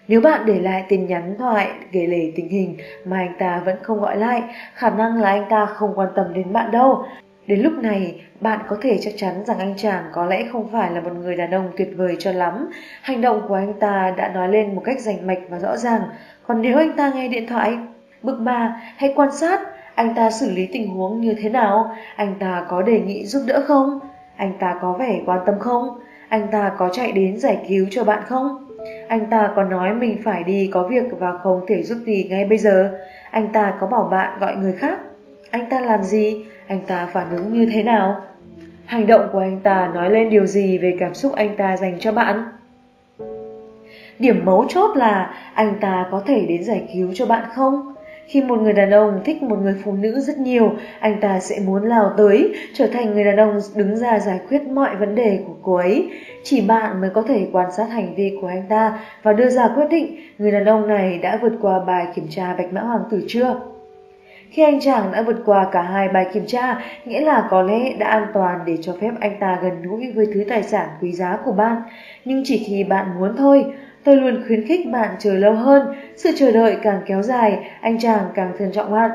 Nếu 0.08 0.22
bạn 0.22 0.42
để 0.46 0.60
lại 0.60 0.86
tin 0.90 1.08
nhắn 1.08 1.36
thoại 1.40 1.68
kể 1.92 2.08
lể 2.08 2.32
tình 2.36 2.50
hình 2.50 2.78
mà 3.06 3.18
anh 3.18 3.34
ta 3.40 3.62
vẫn 3.66 3.76
không 3.84 4.02
gọi 4.02 4.18
lại, 4.18 4.44
khả 4.74 4.90
năng 4.90 5.22
là 5.22 5.30
anh 5.30 5.46
ta 5.50 5.66
không 5.66 5.94
quan 5.96 6.10
tâm 6.16 6.34
đến 6.34 6.54
bạn 6.54 6.72
đâu. 6.72 7.06
Đến 7.48 7.60
lúc 7.60 7.74
này, 7.74 8.22
bạn 8.42 8.60
có 8.68 8.78
thể 8.82 8.98
chắc 9.02 9.14
chắn 9.18 9.46
rằng 9.46 9.60
anh 9.60 9.74
chàng 9.78 10.04
có 10.12 10.26
lẽ 10.26 10.44
không 10.52 10.70
phải 10.72 10.92
là 10.92 11.02
một 11.02 11.12
người 11.22 11.36
đàn 11.36 11.52
ông 11.52 11.72
tuyệt 11.78 11.90
vời 11.96 12.16
cho 12.20 12.32
lắm. 12.32 12.70
Hành 13.02 13.22
động 13.22 13.42
của 13.48 13.56
anh 13.56 13.74
ta 13.80 14.14
đã 14.18 14.30
nói 14.30 14.50
lên 14.50 14.76
một 14.76 14.82
cách 14.86 15.00
rành 15.00 15.28
mạch 15.28 15.40
và 15.50 15.60
rõ 15.60 15.78
ràng. 15.78 16.02
Còn 16.48 16.62
nếu 16.62 16.78
anh 16.78 16.94
ta 16.98 17.12
nghe 17.16 17.28
điện 17.28 17.48
thoại, 17.48 17.78
bước 18.24 18.40
ba, 18.40 18.82
hãy 18.98 19.14
quan 19.16 19.32
sát 19.32 19.62
anh 19.96 20.16
ta 20.16 20.32
xử 20.32 20.52
lý 20.52 20.68
tình 20.74 20.88
huống 20.88 21.22
như 21.22 21.36
thế 21.42 21.50
nào, 21.50 21.96
anh 22.16 22.36
ta 22.40 22.66
có 22.70 22.82
đề 22.82 23.00
nghị 23.00 23.26
giúp 23.26 23.44
đỡ 23.48 23.64
không, 23.68 24.00
anh 24.36 24.54
ta 24.60 24.76
có 24.82 24.94
vẻ 25.00 25.22
quan 25.26 25.40
tâm 25.46 25.60
không, 25.60 26.00
anh 26.30 26.48
ta 26.52 26.72
có 26.78 26.90
chạy 26.94 27.12
đến 27.12 27.38
giải 27.38 27.58
cứu 27.70 27.86
cho 27.92 28.04
bạn 28.04 28.24
không. 28.28 28.67
Anh 29.08 29.26
ta 29.30 29.52
có 29.56 29.64
nói 29.64 29.94
mình 29.94 30.22
phải 30.24 30.44
đi, 30.44 30.70
có 30.74 30.88
việc 30.88 31.04
và 31.20 31.34
không 31.44 31.66
thể 31.68 31.84
giúp 31.84 31.98
gì 32.06 32.28
ngay 32.30 32.46
bây 32.46 32.58
giờ. 32.58 33.00
Anh 33.32 33.50
ta 33.54 33.74
có 33.80 33.88
bảo 33.88 34.04
bạn 34.04 34.40
gọi 34.40 34.56
người 34.56 34.74
khác. 34.74 35.00
Anh 35.52 35.70
ta 35.70 35.80
làm 35.80 36.04
gì? 36.04 36.46
Anh 36.68 36.80
ta 36.88 37.08
phản 37.14 37.30
ứng 37.30 37.54
như 37.54 37.70
thế 37.74 37.84
nào? 37.84 38.22
Hành 38.86 39.08
động 39.08 39.30
của 39.32 39.40
anh 39.40 39.60
ta 39.60 39.92
nói 39.94 40.12
lên 40.12 40.30
điều 40.30 40.46
gì 40.46 40.78
về 40.78 40.98
cảm 41.00 41.14
xúc 41.14 41.34
anh 41.36 41.58
ta 41.58 41.78
dành 41.78 42.00
cho 42.00 42.12
bạn? 42.12 42.44
Điểm 44.20 44.46
mấu 44.46 44.66
chốt 44.70 44.98
là 44.98 45.34
anh 45.54 45.74
ta 45.82 46.08
có 46.12 46.24
thể 46.26 46.46
đến 46.46 46.64
giải 46.64 46.90
cứu 46.94 47.12
cho 47.14 47.26
bạn 47.26 47.44
không? 47.56 47.94
Khi 48.28 48.42
một 48.42 48.62
người 48.62 48.74
đàn 48.74 48.92
ông 48.92 49.22
thích 49.26 49.44
một 49.44 49.56
người 49.62 49.76
phụ 49.84 49.92
nữ 49.92 50.20
rất 50.20 50.38
nhiều, 50.38 50.72
anh 51.00 51.22
ta 51.22 51.40
sẽ 51.40 51.60
muốn 51.66 51.84
lao 51.84 52.12
tới, 52.18 52.56
trở 52.74 52.88
thành 52.88 53.14
người 53.14 53.24
đàn 53.24 53.38
ông 53.38 53.60
đứng 53.76 53.98
ra 53.98 54.20
giải 54.20 54.40
quyết 54.50 54.64
mọi 54.64 54.96
vấn 54.96 55.16
đề 55.16 55.40
của 55.48 55.56
cô 55.64 55.74
ấy. 55.74 56.10
Chỉ 56.44 56.62
bạn 56.62 57.02
mới 57.02 57.10
có 57.10 57.22
thể 57.22 57.48
quan 57.52 57.72
sát 57.72 57.90
hành 57.90 58.16
vi 58.16 58.38
của 58.42 58.48
anh 58.48 58.64
ta 58.70 59.00
và 59.24 59.34
đưa 59.34 59.50
ra 59.50 59.68
quyết 59.76 59.86
định 59.90 60.18
người 60.38 60.52
đàn 60.52 60.66
ông 60.66 60.88
này 60.88 61.18
đã 61.18 61.40
vượt 61.42 61.54
qua 61.62 61.80
bài 61.88 62.08
kiểm 62.16 62.26
tra 62.30 62.56
bạch 62.58 62.74
mã 62.74 62.82
hoàng 62.82 63.04
tử 63.12 63.24
chưa. 63.28 63.60
Khi 64.50 64.64
anh 64.64 64.80
chàng 64.80 65.12
đã 65.12 65.22
vượt 65.22 65.42
qua 65.46 65.68
cả 65.72 65.82
hai 65.82 66.08
bài 66.08 66.26
kiểm 66.34 66.44
tra, 66.48 66.82
nghĩa 67.06 67.22
là 67.22 67.48
có 67.50 67.62
lẽ 67.62 67.94
đã 68.00 68.08
an 68.08 68.28
toàn 68.34 68.60
để 68.66 68.78
cho 68.82 68.94
phép 69.02 69.12
anh 69.20 69.38
ta 69.40 69.60
gần 69.62 69.82
gũi 69.84 70.12
với 70.16 70.28
thứ 70.34 70.44
tài 70.50 70.64
sản 70.64 70.90
quý 71.02 71.12
giá 71.12 71.38
của 71.46 71.52
bạn. 71.52 71.82
Nhưng 72.26 72.42
chỉ 72.46 72.64
khi 72.68 72.84
bạn 72.84 73.06
muốn 73.20 73.36
thôi, 73.38 73.66
Tôi 74.08 74.16
luôn 74.16 74.44
khuyến 74.48 74.68
khích 74.68 74.88
bạn 74.92 75.16
chờ 75.20 75.34
lâu 75.34 75.54
hơn, 75.54 75.96
sự 76.16 76.32
chờ 76.36 76.52
đợi 76.52 76.78
càng 76.84 77.02
kéo 77.06 77.22
dài, 77.22 77.60
anh 77.82 78.00
chàng 78.00 78.26
càng 78.36 78.52
trân 78.60 78.72
trọng 78.72 78.92
bạn. 78.92 79.12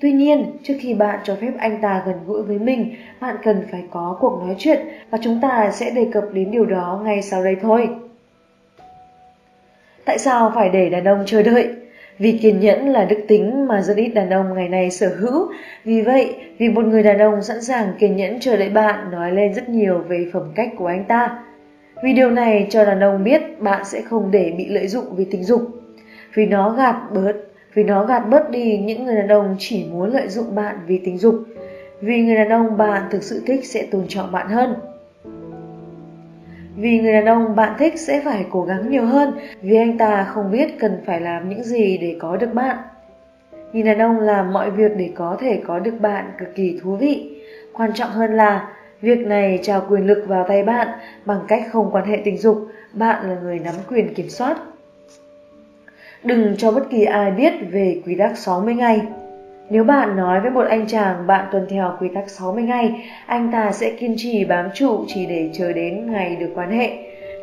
Tuy 0.00 0.12
nhiên, 0.12 0.46
trước 0.62 0.74
khi 0.80 0.94
bạn 0.94 1.18
cho 1.24 1.36
phép 1.40 1.50
anh 1.58 1.80
ta 1.80 2.02
gần 2.06 2.16
gũi 2.26 2.42
với 2.42 2.58
mình, 2.58 2.94
bạn 3.20 3.36
cần 3.42 3.62
phải 3.70 3.82
có 3.90 4.16
cuộc 4.20 4.42
nói 4.44 4.54
chuyện 4.58 4.80
và 5.10 5.18
chúng 5.22 5.40
ta 5.40 5.70
sẽ 5.72 5.90
đề 5.90 6.06
cập 6.12 6.24
đến 6.32 6.50
điều 6.50 6.64
đó 6.64 7.00
ngay 7.04 7.22
sau 7.22 7.44
đây 7.44 7.56
thôi. 7.62 7.88
Tại 10.04 10.18
sao 10.18 10.52
phải 10.54 10.68
để 10.68 10.90
đàn 10.90 11.04
ông 11.04 11.22
chờ 11.26 11.42
đợi? 11.42 11.68
Vì 12.18 12.38
kiên 12.42 12.60
nhẫn 12.60 12.88
là 12.88 13.04
đức 13.04 13.18
tính 13.28 13.66
mà 13.68 13.82
rất 13.82 13.96
ít 13.96 14.08
đàn 14.08 14.30
ông 14.30 14.54
ngày 14.54 14.68
nay 14.68 14.90
sở 14.90 15.08
hữu. 15.18 15.48
Vì 15.84 16.02
vậy, 16.02 16.34
vì 16.58 16.68
một 16.68 16.84
người 16.84 17.02
đàn 17.02 17.18
ông 17.18 17.42
sẵn 17.42 17.62
sàng 17.62 17.92
kiên 17.98 18.16
nhẫn 18.16 18.40
chờ 18.40 18.56
đợi 18.56 18.70
bạn 18.70 19.10
nói 19.10 19.32
lên 19.32 19.54
rất 19.54 19.68
nhiều 19.68 19.98
về 20.08 20.26
phẩm 20.32 20.52
cách 20.54 20.68
của 20.76 20.86
anh 20.86 21.04
ta. 21.04 21.43
Vì 22.04 22.12
điều 22.12 22.30
này 22.30 22.66
cho 22.70 22.84
đàn 22.84 23.00
ông 23.00 23.24
biết 23.24 23.60
bạn 23.60 23.84
sẽ 23.84 24.02
không 24.02 24.30
để 24.30 24.54
bị 24.58 24.68
lợi 24.68 24.88
dụng 24.88 25.04
vì 25.16 25.24
tình 25.30 25.44
dục. 25.44 25.62
Vì 26.34 26.46
nó 26.46 26.70
gạt 26.70 26.96
bớt, 27.14 27.32
vì 27.74 27.84
nó 27.84 28.04
gạt 28.04 28.20
bớt 28.20 28.50
đi 28.50 28.78
những 28.78 29.04
người 29.04 29.16
đàn 29.16 29.28
ông 29.28 29.56
chỉ 29.58 29.84
muốn 29.84 30.12
lợi 30.12 30.28
dụng 30.28 30.54
bạn 30.54 30.76
vì 30.86 30.98
tình 31.04 31.18
dục. 31.18 31.34
Vì 32.00 32.22
người 32.22 32.34
đàn 32.34 32.48
ông 32.48 32.76
bạn 32.76 33.02
thực 33.10 33.22
sự 33.22 33.42
thích 33.46 33.64
sẽ 33.64 33.86
tôn 33.90 34.04
trọng 34.08 34.32
bạn 34.32 34.48
hơn. 34.48 34.74
Vì 36.76 37.00
người 37.00 37.12
đàn 37.12 37.24
ông 37.24 37.56
bạn 37.56 37.74
thích 37.78 38.00
sẽ 38.00 38.20
phải 38.24 38.46
cố 38.50 38.62
gắng 38.62 38.90
nhiều 38.90 39.06
hơn 39.06 39.32
vì 39.62 39.76
anh 39.76 39.98
ta 39.98 40.24
không 40.24 40.50
biết 40.50 40.78
cần 40.78 41.02
phải 41.06 41.20
làm 41.20 41.48
những 41.48 41.62
gì 41.62 41.98
để 41.98 42.16
có 42.18 42.36
được 42.36 42.54
bạn. 42.54 42.76
Nhìn 43.72 43.86
đàn 43.86 43.98
ông 43.98 44.20
làm 44.20 44.52
mọi 44.52 44.70
việc 44.70 44.92
để 44.96 45.10
có 45.14 45.36
thể 45.40 45.60
có 45.66 45.78
được 45.78 46.00
bạn 46.00 46.32
cực 46.38 46.54
kỳ 46.54 46.78
thú 46.82 46.96
vị. 46.96 47.36
Quan 47.72 47.92
trọng 47.92 48.10
hơn 48.10 48.36
là 48.36 48.68
Việc 49.04 49.26
này 49.26 49.58
trao 49.62 49.82
quyền 49.88 50.06
lực 50.06 50.24
vào 50.26 50.44
tay 50.48 50.62
bạn 50.62 50.88
bằng 51.24 51.40
cách 51.48 51.62
không 51.72 51.90
quan 51.92 52.04
hệ 52.04 52.20
tình 52.24 52.38
dục, 52.38 52.68
bạn 52.92 53.28
là 53.28 53.36
người 53.42 53.58
nắm 53.58 53.74
quyền 53.88 54.14
kiểm 54.14 54.28
soát. 54.28 54.56
Đừng 56.22 56.56
cho 56.56 56.72
bất 56.72 56.90
kỳ 56.90 57.04
ai 57.04 57.30
biết 57.30 57.52
về 57.70 58.02
quy 58.06 58.14
tắc 58.14 58.38
60 58.38 58.74
ngày. 58.74 59.00
Nếu 59.70 59.84
bạn 59.84 60.16
nói 60.16 60.40
với 60.40 60.50
một 60.50 60.66
anh 60.68 60.86
chàng 60.86 61.26
bạn 61.26 61.46
tuân 61.52 61.66
theo 61.70 61.96
quy 62.00 62.08
tắc 62.14 62.30
60 62.30 62.62
ngày, 62.62 63.10
anh 63.26 63.52
ta 63.52 63.72
sẽ 63.72 63.90
kiên 63.90 64.14
trì 64.16 64.44
bám 64.44 64.68
trụ 64.74 65.04
chỉ 65.08 65.26
để 65.26 65.50
chờ 65.52 65.72
đến 65.72 66.12
ngày 66.12 66.36
được 66.36 66.50
quan 66.54 66.70
hệ. 66.70 66.90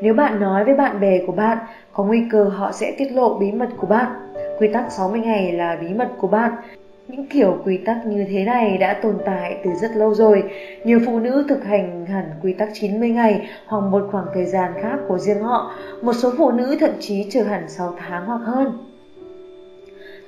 Nếu 0.02 0.14
bạn 0.14 0.40
nói 0.40 0.66
với 0.66 0.74
bạn 0.76 1.00
bè 1.00 1.20
của 1.28 1.34
bạn, 1.34 1.58
có 1.94 2.04
nguy 2.04 2.24
cơ 2.32 2.44
họ 2.44 2.72
sẽ 2.72 2.92
tiết 2.98 3.12
lộ 3.12 3.38
bí 3.40 3.52
mật 3.52 3.70
của 3.78 3.88
bạn. 3.88 4.12
Quy 4.60 4.68
tắc 4.68 4.92
60 4.92 5.20
ngày 5.20 5.52
là 5.52 5.78
bí 5.82 5.88
mật 5.94 6.10
của 6.18 6.28
bạn. 6.28 6.52
Những 7.12 7.26
kiểu 7.26 7.58
quy 7.66 7.78
tắc 7.78 8.06
như 8.06 8.26
thế 8.30 8.44
này 8.44 8.78
đã 8.78 8.94
tồn 8.94 9.18
tại 9.26 9.58
từ 9.64 9.72
rất 9.82 9.92
lâu 9.96 10.14
rồi. 10.14 10.44
Nhiều 10.84 11.00
phụ 11.06 11.20
nữ 11.20 11.46
thực 11.50 11.64
hành 11.64 12.06
hẳn 12.06 12.26
quy 12.44 12.54
tắc 12.54 12.70
90 12.74 13.10
ngày 13.10 13.50
hoặc 13.66 13.80
một 13.80 14.08
khoảng 14.12 14.26
thời 14.34 14.46
gian 14.46 14.72
khác 14.82 14.98
của 15.08 15.18
riêng 15.18 15.42
họ. 15.42 15.72
Một 16.02 16.14
số 16.14 16.32
phụ 16.38 16.52
nữ 16.52 16.78
thậm 16.80 16.90
chí 17.00 17.28
chờ 17.30 17.44
hẳn 17.44 17.70
6 17.70 17.94
tháng 17.98 18.26
hoặc 18.26 18.42
hơn. 18.46 18.78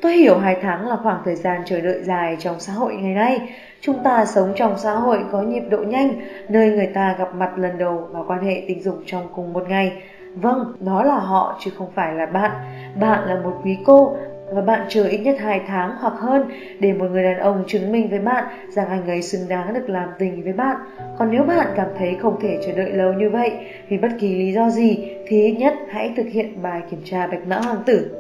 Tôi 0.01 0.13
hiểu 0.13 0.38
hai 0.38 0.57
tháng 0.61 0.88
là 0.88 0.97
khoảng 1.03 1.21
thời 1.25 1.36
gian 1.36 1.61
chờ 1.65 1.81
đợi 1.81 2.03
dài 2.03 2.38
trong 2.39 2.59
xã 2.59 2.73
hội 2.73 2.95
ngày 2.95 3.13
nay. 3.13 3.49
Chúng 3.81 4.03
ta 4.03 4.25
sống 4.25 4.53
trong 4.55 4.77
xã 4.77 4.93
hội 4.93 5.19
có 5.31 5.41
nhịp 5.41 5.63
độ 5.69 5.77
nhanh, 5.77 6.21
nơi 6.49 6.71
người 6.71 6.88
ta 6.93 7.15
gặp 7.19 7.36
mặt 7.36 7.51
lần 7.57 7.77
đầu 7.77 8.07
và 8.11 8.19
quan 8.27 8.43
hệ 8.43 8.63
tình 8.67 8.84
dục 8.84 8.97
trong 9.05 9.27
cùng 9.36 9.53
một 9.53 9.69
ngày. 9.69 10.03
Vâng, 10.36 10.73
đó 10.79 11.03
là 11.03 11.15
họ 11.19 11.59
chứ 11.63 11.71
không 11.77 11.91
phải 11.95 12.13
là 12.13 12.25
bạn. 12.25 12.51
Bạn 12.99 13.27
là 13.27 13.36
một 13.43 13.61
quý 13.63 13.77
cô 13.86 14.15
và 14.54 14.62
bạn 14.62 14.86
chờ 14.89 15.04
ít 15.04 15.18
nhất 15.18 15.36
2 15.39 15.62
tháng 15.68 15.95
hoặc 15.99 16.14
hơn 16.18 16.43
để 16.80 16.93
một 16.93 17.06
người 17.12 17.24
đàn 17.24 17.39
ông 17.39 17.64
chứng 17.68 17.91
minh 17.91 18.10
với 18.10 18.20
bạn 18.20 18.43
rằng 18.70 18.88
anh 18.88 19.08
ấy 19.08 19.22
xứng 19.22 19.49
đáng 19.49 19.74
được 19.74 19.89
làm 19.89 20.10
tình 20.20 20.43
với 20.43 20.54
bạn. 20.54 20.78
Còn 21.18 21.32
nếu 21.32 21.43
bạn 21.43 21.68
cảm 21.76 21.88
thấy 21.97 22.18
không 22.22 22.39
thể 22.41 22.60
chờ 22.66 22.72
đợi 22.72 22.91
lâu 22.91 23.14
như 23.14 23.30
vậy 23.30 23.51
vì 23.89 23.97
bất 23.97 24.10
kỳ 24.20 24.36
lý 24.36 24.54
do 24.54 24.70
gì 24.70 25.12
thì 25.28 25.45
ít 25.45 25.51
nhất 25.51 25.74
hãy 25.89 26.14
thực 26.18 26.28
hiện 26.28 26.62
bài 26.62 26.82
kiểm 26.89 27.01
tra 27.06 27.28
bạch 27.28 27.47
mã 27.47 27.60
hoàng 27.60 27.84
tử. 27.86 28.20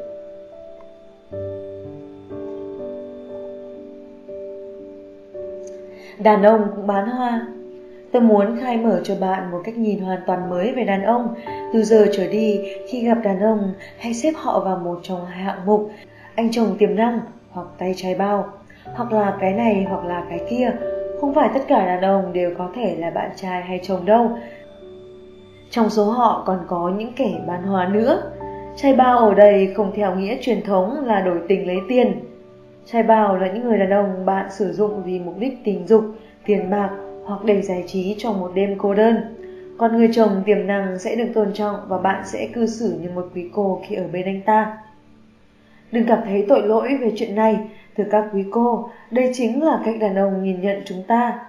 Đàn 6.23 6.43
ông 6.43 6.67
cũng 6.75 6.87
bán 6.87 7.09
hoa 7.09 7.47
Tôi 8.13 8.21
muốn 8.21 8.57
khai 8.61 8.77
mở 8.77 9.01
cho 9.03 9.15
bạn 9.15 9.51
một 9.51 9.61
cách 9.63 9.77
nhìn 9.77 9.99
hoàn 9.99 10.19
toàn 10.27 10.49
mới 10.49 10.71
về 10.71 10.83
đàn 10.83 11.03
ông. 11.03 11.35
Từ 11.73 11.83
giờ 11.83 12.07
trở 12.13 12.27
đi, 12.27 12.61
khi 12.87 13.05
gặp 13.05 13.17
đàn 13.23 13.39
ông, 13.39 13.73
hãy 13.99 14.13
xếp 14.13 14.33
họ 14.35 14.59
vào 14.59 14.77
một 14.77 14.99
trong 15.03 15.25
hai 15.25 15.43
hạng 15.43 15.65
mục. 15.65 15.91
Anh 16.35 16.51
chồng 16.51 16.75
tiềm 16.79 16.95
năng 16.95 17.19
hoặc 17.51 17.67
tay 17.77 17.93
trái 17.97 18.15
bao. 18.15 18.45
Hoặc 18.95 19.11
là 19.11 19.37
cái 19.41 19.53
này 19.53 19.85
hoặc 19.89 20.05
là 20.05 20.25
cái 20.29 20.41
kia. 20.49 20.71
Không 21.21 21.33
phải 21.33 21.49
tất 21.53 21.61
cả 21.67 21.85
đàn 21.85 22.01
ông 22.01 22.33
đều 22.33 22.51
có 22.57 22.69
thể 22.75 22.95
là 22.99 23.09
bạn 23.09 23.31
trai 23.35 23.61
hay 23.61 23.79
chồng 23.83 24.05
đâu. 24.05 24.37
Trong 25.69 25.89
số 25.89 26.05
họ 26.05 26.43
còn 26.45 26.59
có 26.67 26.91
những 26.97 27.13
kẻ 27.15 27.31
bán 27.47 27.63
hòa 27.63 27.87
nữa. 27.87 28.31
Trai 28.75 28.93
bao 28.93 29.17
ở 29.17 29.33
đây 29.33 29.73
không 29.75 29.91
theo 29.95 30.15
nghĩa 30.15 30.37
truyền 30.41 30.61
thống 30.61 31.05
là 31.05 31.21
đổi 31.21 31.39
tình 31.47 31.67
lấy 31.67 31.77
tiền. 31.89 32.19
Trai 32.85 33.03
bao 33.03 33.37
là 33.37 33.51
những 33.51 33.63
người 33.63 33.77
đàn 33.77 33.89
ông 33.89 34.25
bạn 34.25 34.51
sử 34.51 34.73
dụng 34.73 35.03
vì 35.05 35.19
mục 35.19 35.35
đích 35.39 35.57
tình 35.63 35.87
dục, 35.87 36.03
tiền 36.45 36.69
bạc 36.69 36.89
hoặc 37.25 37.43
để 37.45 37.61
giải 37.61 37.83
trí 37.87 38.15
trong 38.17 38.39
một 38.39 38.51
đêm 38.55 38.75
cô 38.77 38.93
đơn. 38.93 39.15
Còn 39.77 39.97
người 39.97 40.09
chồng 40.13 40.43
tiềm 40.45 40.67
năng 40.67 40.99
sẽ 40.99 41.15
được 41.15 41.27
tôn 41.33 41.53
trọng 41.53 41.75
và 41.87 41.97
bạn 41.97 42.23
sẽ 42.25 42.47
cư 42.53 42.65
xử 42.65 42.99
như 43.01 43.09
một 43.15 43.27
quý 43.35 43.49
cô 43.53 43.81
khi 43.87 43.95
ở 43.95 44.03
bên 44.13 44.25
anh 44.25 44.41
ta. 44.45 44.77
Đừng 45.93 46.05
cảm 46.07 46.19
thấy 46.25 46.45
tội 46.49 46.67
lỗi 46.67 46.97
về 47.01 47.11
chuyện 47.15 47.35
này, 47.35 47.57
thưa 47.97 48.03
các 48.11 48.25
quý 48.33 48.45
cô, 48.51 48.89
đây 49.11 49.31
chính 49.33 49.63
là 49.63 49.81
cách 49.85 49.95
đàn 49.99 50.15
ông 50.15 50.43
nhìn 50.43 50.61
nhận 50.61 50.81
chúng 50.85 51.03
ta. 51.07 51.39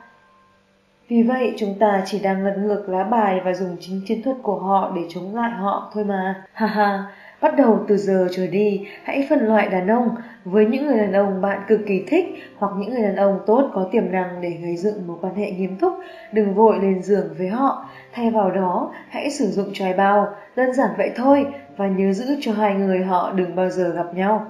Vì 1.08 1.22
vậy 1.22 1.54
chúng 1.56 1.74
ta 1.80 2.02
chỉ 2.06 2.20
đang 2.22 2.44
lật 2.44 2.54
ngược 2.58 2.88
lá 2.88 3.04
bài 3.04 3.40
và 3.44 3.52
dùng 3.52 3.76
chính 3.80 4.00
chiến 4.06 4.22
thuật 4.22 4.36
của 4.42 4.58
họ 4.58 4.92
để 4.96 5.02
chống 5.08 5.34
lại 5.36 5.50
họ 5.50 5.90
thôi 5.94 6.04
mà. 6.04 6.44
Ha 6.52 6.66
ha, 6.66 7.04
Bắt 7.44 7.56
đầu 7.56 7.80
từ 7.88 7.96
giờ 7.96 8.28
trở 8.32 8.46
đi, 8.46 8.86
hãy 9.02 9.26
phân 9.30 9.38
loại 9.38 9.68
đàn 9.68 9.86
ông 9.90 10.08
với 10.44 10.66
những 10.66 10.86
người 10.86 10.98
đàn 10.98 11.12
ông 11.12 11.40
bạn 11.40 11.62
cực 11.68 11.80
kỳ 11.86 12.04
thích 12.06 12.26
hoặc 12.56 12.72
những 12.78 12.90
người 12.90 13.02
đàn 13.02 13.16
ông 13.16 13.40
tốt 13.46 13.70
có 13.74 13.88
tiềm 13.92 14.12
năng 14.12 14.40
để 14.40 14.50
gây 14.50 14.76
dựng 14.76 15.06
một 15.06 15.18
quan 15.20 15.34
hệ 15.34 15.50
nghiêm 15.50 15.76
túc. 15.76 15.92
Đừng 16.32 16.54
vội 16.54 16.78
lên 16.82 17.02
giường 17.02 17.34
với 17.38 17.48
họ, 17.48 17.88
thay 18.12 18.30
vào 18.30 18.50
đó 18.50 18.92
hãy 19.08 19.30
sử 19.30 19.46
dụng 19.46 19.70
trai 19.72 19.94
bao, 19.94 20.34
đơn 20.56 20.72
giản 20.72 20.90
vậy 20.98 21.10
thôi 21.16 21.46
và 21.76 21.88
nhớ 21.88 22.12
giữ 22.12 22.36
cho 22.40 22.52
hai 22.52 22.74
người 22.74 23.04
họ 23.04 23.32
đừng 23.32 23.56
bao 23.56 23.70
giờ 23.70 23.92
gặp 23.96 24.14
nhau. 24.14 24.46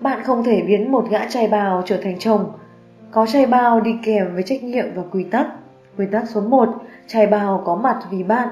Bạn 0.00 0.20
không 0.24 0.44
thể 0.44 0.62
biến 0.62 0.92
một 0.92 1.06
gã 1.10 1.26
trai 1.28 1.48
bào 1.48 1.82
trở 1.86 1.96
thành 2.02 2.18
chồng. 2.18 2.52
Có 3.10 3.26
trai 3.26 3.46
bào 3.46 3.80
đi 3.80 3.96
kèm 4.04 4.34
với 4.34 4.42
trách 4.42 4.62
nhiệm 4.62 4.86
và 4.94 5.02
quy 5.10 5.24
tắc. 5.24 5.46
Quy 5.98 6.06
tắc 6.12 6.28
số 6.28 6.40
1, 6.40 6.68
trai 7.06 7.26
bào 7.26 7.62
có 7.66 7.76
mặt 7.76 7.98
vì 8.10 8.22
bạn 8.22 8.48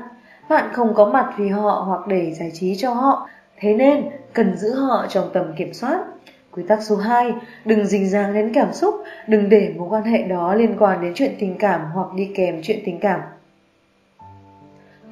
bạn 0.49 0.69
không 0.73 0.95
có 0.95 1.11
mặt 1.11 1.35
vì 1.39 1.49
họ 1.49 1.85
hoặc 1.87 2.07
để 2.07 2.33
giải 2.33 2.51
trí 2.55 2.77
cho 2.77 2.93
họ, 2.95 3.29
thế 3.59 3.75
nên 3.75 4.05
cần 4.33 4.57
giữ 4.57 4.75
họ 4.75 5.07
trong 5.09 5.31
tầm 5.33 5.53
kiểm 5.57 5.73
soát. 5.73 6.05
Quy 6.53 6.63
tắc 6.69 6.83
số 6.83 6.97
2, 6.97 7.33
đừng 7.65 7.87
dính 7.87 8.09
dáng 8.09 8.35
đến 8.35 8.53
cảm 8.55 8.73
xúc, 8.73 8.95
đừng 9.29 9.49
để 9.49 9.75
mối 9.77 9.89
quan 9.89 10.03
hệ 10.03 10.23
đó 10.23 10.55
liên 10.55 10.77
quan 10.79 11.03
đến 11.03 11.13
chuyện 11.15 11.35
tình 11.39 11.59
cảm 11.59 11.81
hoặc 11.95 12.15
đi 12.15 12.31
kèm 12.35 12.61
chuyện 12.63 12.79
tình 12.85 13.01
cảm. 13.01 13.21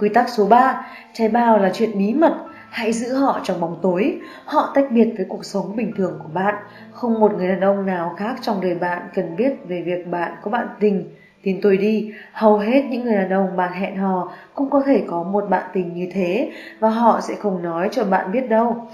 Quy 0.02 0.08
tắc 0.08 0.28
số 0.28 0.46
3, 0.46 0.86
trai 1.12 1.28
bao 1.28 1.58
là 1.58 1.70
chuyện 1.74 1.98
bí 1.98 2.14
mật, 2.14 2.34
hãy 2.70 2.92
giữ 2.92 3.14
họ 3.14 3.40
trong 3.44 3.60
bóng 3.60 3.78
tối, 3.82 4.20
họ 4.44 4.72
tách 4.74 4.84
biệt 4.90 5.08
với 5.16 5.26
cuộc 5.28 5.44
sống 5.44 5.76
bình 5.76 5.92
thường 5.96 6.18
của 6.22 6.28
bạn. 6.34 6.54
Không 6.92 7.20
một 7.20 7.32
người 7.36 7.48
đàn 7.48 7.60
ông 7.60 7.86
nào 7.86 8.14
khác 8.18 8.36
trong 8.42 8.60
đời 8.60 8.74
bạn 8.74 9.02
cần 9.14 9.36
biết 9.36 9.52
về 9.68 9.82
việc 9.82 10.06
bạn 10.10 10.32
có 10.42 10.50
bạn 10.50 10.66
tình, 10.80 11.10
Tin 11.42 11.58
tôi 11.62 11.76
đi, 11.76 12.12
hầu 12.32 12.58
hết 12.58 12.84
những 12.84 13.04
người 13.04 13.14
đàn 13.14 13.30
ông 13.30 13.56
bạn 13.56 13.72
hẹn 13.72 13.96
hò 13.96 14.32
cũng 14.54 14.70
có 14.70 14.82
thể 14.86 15.04
có 15.06 15.22
một 15.22 15.44
bạn 15.50 15.70
tình 15.72 15.94
như 15.94 16.08
thế 16.12 16.50
và 16.78 16.90
họ 16.90 17.20
sẽ 17.20 17.34
không 17.34 17.62
nói 17.62 17.88
cho 17.92 18.04
bạn 18.04 18.32
biết 18.32 18.48
đâu. 18.48 18.88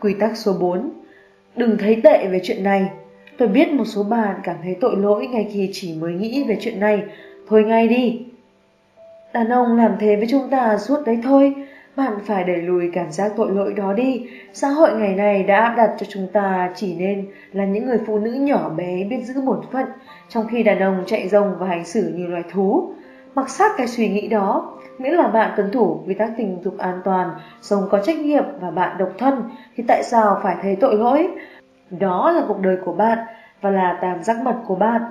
Quy 0.00 0.14
tắc 0.14 0.36
số 0.36 0.52
4 0.52 0.90
Đừng 1.56 1.78
thấy 1.78 2.00
tệ 2.04 2.26
về 2.26 2.40
chuyện 2.42 2.62
này. 2.62 2.90
Tôi 3.38 3.48
biết 3.48 3.72
một 3.72 3.84
số 3.84 4.02
bạn 4.02 4.36
cảm 4.42 4.56
thấy 4.62 4.76
tội 4.80 4.96
lỗi 4.96 5.26
ngay 5.26 5.48
khi 5.52 5.70
chỉ 5.72 5.98
mới 6.00 6.12
nghĩ 6.12 6.44
về 6.48 6.58
chuyện 6.60 6.80
này. 6.80 7.02
Thôi 7.48 7.64
ngay 7.64 7.88
đi. 7.88 8.29
Đàn 9.32 9.48
ông 9.48 9.76
làm 9.76 9.96
thế 10.00 10.16
với 10.16 10.26
chúng 10.30 10.50
ta 10.50 10.78
suốt 10.78 10.96
đấy 11.06 11.20
thôi. 11.22 11.54
Bạn 11.96 12.12
phải 12.26 12.44
đẩy 12.44 12.56
lùi 12.56 12.90
cảm 12.92 13.10
giác 13.10 13.32
tội 13.36 13.50
lỗi 13.50 13.72
đó 13.72 13.92
đi. 13.92 14.26
Xã 14.52 14.68
hội 14.68 14.90
ngày 14.96 15.14
nay 15.14 15.42
đã 15.42 15.60
áp 15.60 15.74
đặt 15.76 15.90
cho 15.98 16.06
chúng 16.08 16.26
ta 16.32 16.70
chỉ 16.74 16.96
nên 16.96 17.26
là 17.52 17.64
những 17.64 17.86
người 17.86 17.98
phụ 18.06 18.18
nữ 18.18 18.30
nhỏ 18.30 18.68
bé 18.68 19.04
biết 19.04 19.22
giữ 19.24 19.40
bổn 19.40 19.60
phận, 19.72 19.86
trong 20.28 20.46
khi 20.50 20.62
đàn 20.62 20.80
ông 20.80 21.02
chạy 21.06 21.28
rồng 21.28 21.54
và 21.58 21.66
hành 21.66 21.84
xử 21.84 22.12
như 22.14 22.26
loài 22.26 22.42
thú. 22.52 22.92
Mặc 23.34 23.48
sát 23.48 23.72
cái 23.76 23.86
suy 23.86 24.08
nghĩ 24.08 24.28
đó, 24.28 24.78
miễn 24.98 25.12
là 25.12 25.28
bạn 25.28 25.52
tuân 25.56 25.70
thủ 25.70 26.02
quy 26.06 26.14
tắc 26.14 26.30
tình 26.36 26.58
dục 26.62 26.78
an 26.78 27.00
toàn, 27.04 27.30
sống 27.62 27.88
có 27.90 27.98
trách 27.98 28.18
nhiệm 28.18 28.44
và 28.60 28.70
bạn 28.70 28.98
độc 28.98 29.10
thân, 29.18 29.42
thì 29.76 29.84
tại 29.88 30.02
sao 30.02 30.40
phải 30.42 30.56
thấy 30.62 30.76
tội 30.76 30.96
lỗi? 30.96 31.28
Đó 31.90 32.30
là 32.30 32.42
cuộc 32.48 32.60
đời 32.60 32.76
của 32.84 32.92
bạn 32.92 33.18
và 33.60 33.70
là 33.70 33.98
tam 34.00 34.22
giác 34.22 34.36
mật 34.42 34.56
của 34.66 34.74
bạn. 34.74 35.02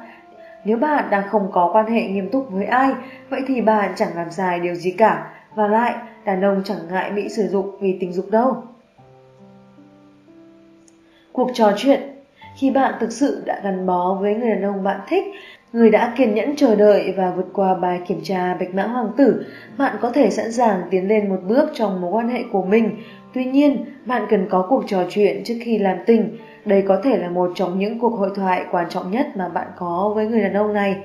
Nếu 0.66 0.78
bạn 0.78 1.10
đang 1.10 1.30
không 1.30 1.50
có 1.52 1.70
quan 1.74 1.86
hệ 1.86 2.08
nghiêm 2.08 2.30
túc 2.30 2.52
với 2.52 2.66
ai, 2.66 2.92
vậy 3.30 3.42
thì 3.48 3.62
bạn 3.62 3.92
chẳng 3.96 4.16
làm 4.16 4.32
sai 4.32 4.60
điều 4.60 4.76
gì 4.76 4.92
cả. 4.92 5.32
Và 5.56 5.68
lại, 5.68 5.96
đàn 6.26 6.42
ông 6.42 6.62
chẳng 6.66 6.78
ngại 6.90 7.12
bị 7.12 7.30
sử 7.30 7.48
dụng 7.48 7.78
vì 7.80 7.98
tình 8.00 8.14
dục 8.14 8.32
đâu. 8.32 8.64
Cuộc 11.32 11.52
trò 11.54 11.74
chuyện 11.78 12.02
Khi 12.58 12.72
bạn 12.72 12.94
thực 13.00 13.12
sự 13.12 13.44
đã 13.46 13.62
gắn 13.64 13.86
bó 13.86 14.18
với 14.22 14.36
người 14.36 14.50
đàn 14.50 14.62
ông 14.62 14.84
bạn 14.84 15.00
thích, 15.08 15.24
người 15.74 15.90
đã 15.90 16.14
kiên 16.18 16.34
nhẫn 16.34 16.56
chờ 16.56 16.76
đợi 16.76 17.14
và 17.18 17.32
vượt 17.32 17.46
qua 17.54 17.74
bài 17.74 18.00
kiểm 18.08 18.20
tra 18.24 18.54
bạch 18.54 18.74
mã 18.74 18.84
hoàng 18.84 19.12
tử, 19.18 19.46
bạn 19.78 19.96
có 20.02 20.12
thể 20.12 20.30
sẵn 20.30 20.52
sàng 20.52 20.82
tiến 20.92 21.08
lên 21.08 21.30
một 21.30 21.40
bước 21.48 21.70
trong 21.74 22.02
mối 22.02 22.12
quan 22.12 22.30
hệ 22.30 22.44
của 22.52 22.64
mình. 22.64 22.98
Tuy 23.34 23.46
nhiên, 23.46 23.86
bạn 24.06 24.26
cần 24.30 24.48
có 24.50 24.66
cuộc 24.70 24.84
trò 24.88 25.04
chuyện 25.10 25.44
trước 25.44 25.56
khi 25.62 25.78
làm 25.78 25.98
tình. 26.06 26.38
Đây 26.70 26.84
có 26.88 27.02
thể 27.04 27.18
là 27.18 27.30
một 27.30 27.52
trong 27.56 27.80
những 27.80 28.00
cuộc 28.00 28.10
hội 28.20 28.30
thoại 28.36 28.66
quan 28.72 28.90
trọng 28.90 29.12
nhất 29.12 29.28
mà 29.36 29.50
bạn 29.50 29.68
có 29.78 30.12
với 30.16 30.28
người 30.28 30.42
đàn 30.42 30.54
ông 30.54 30.74
này. 30.74 30.96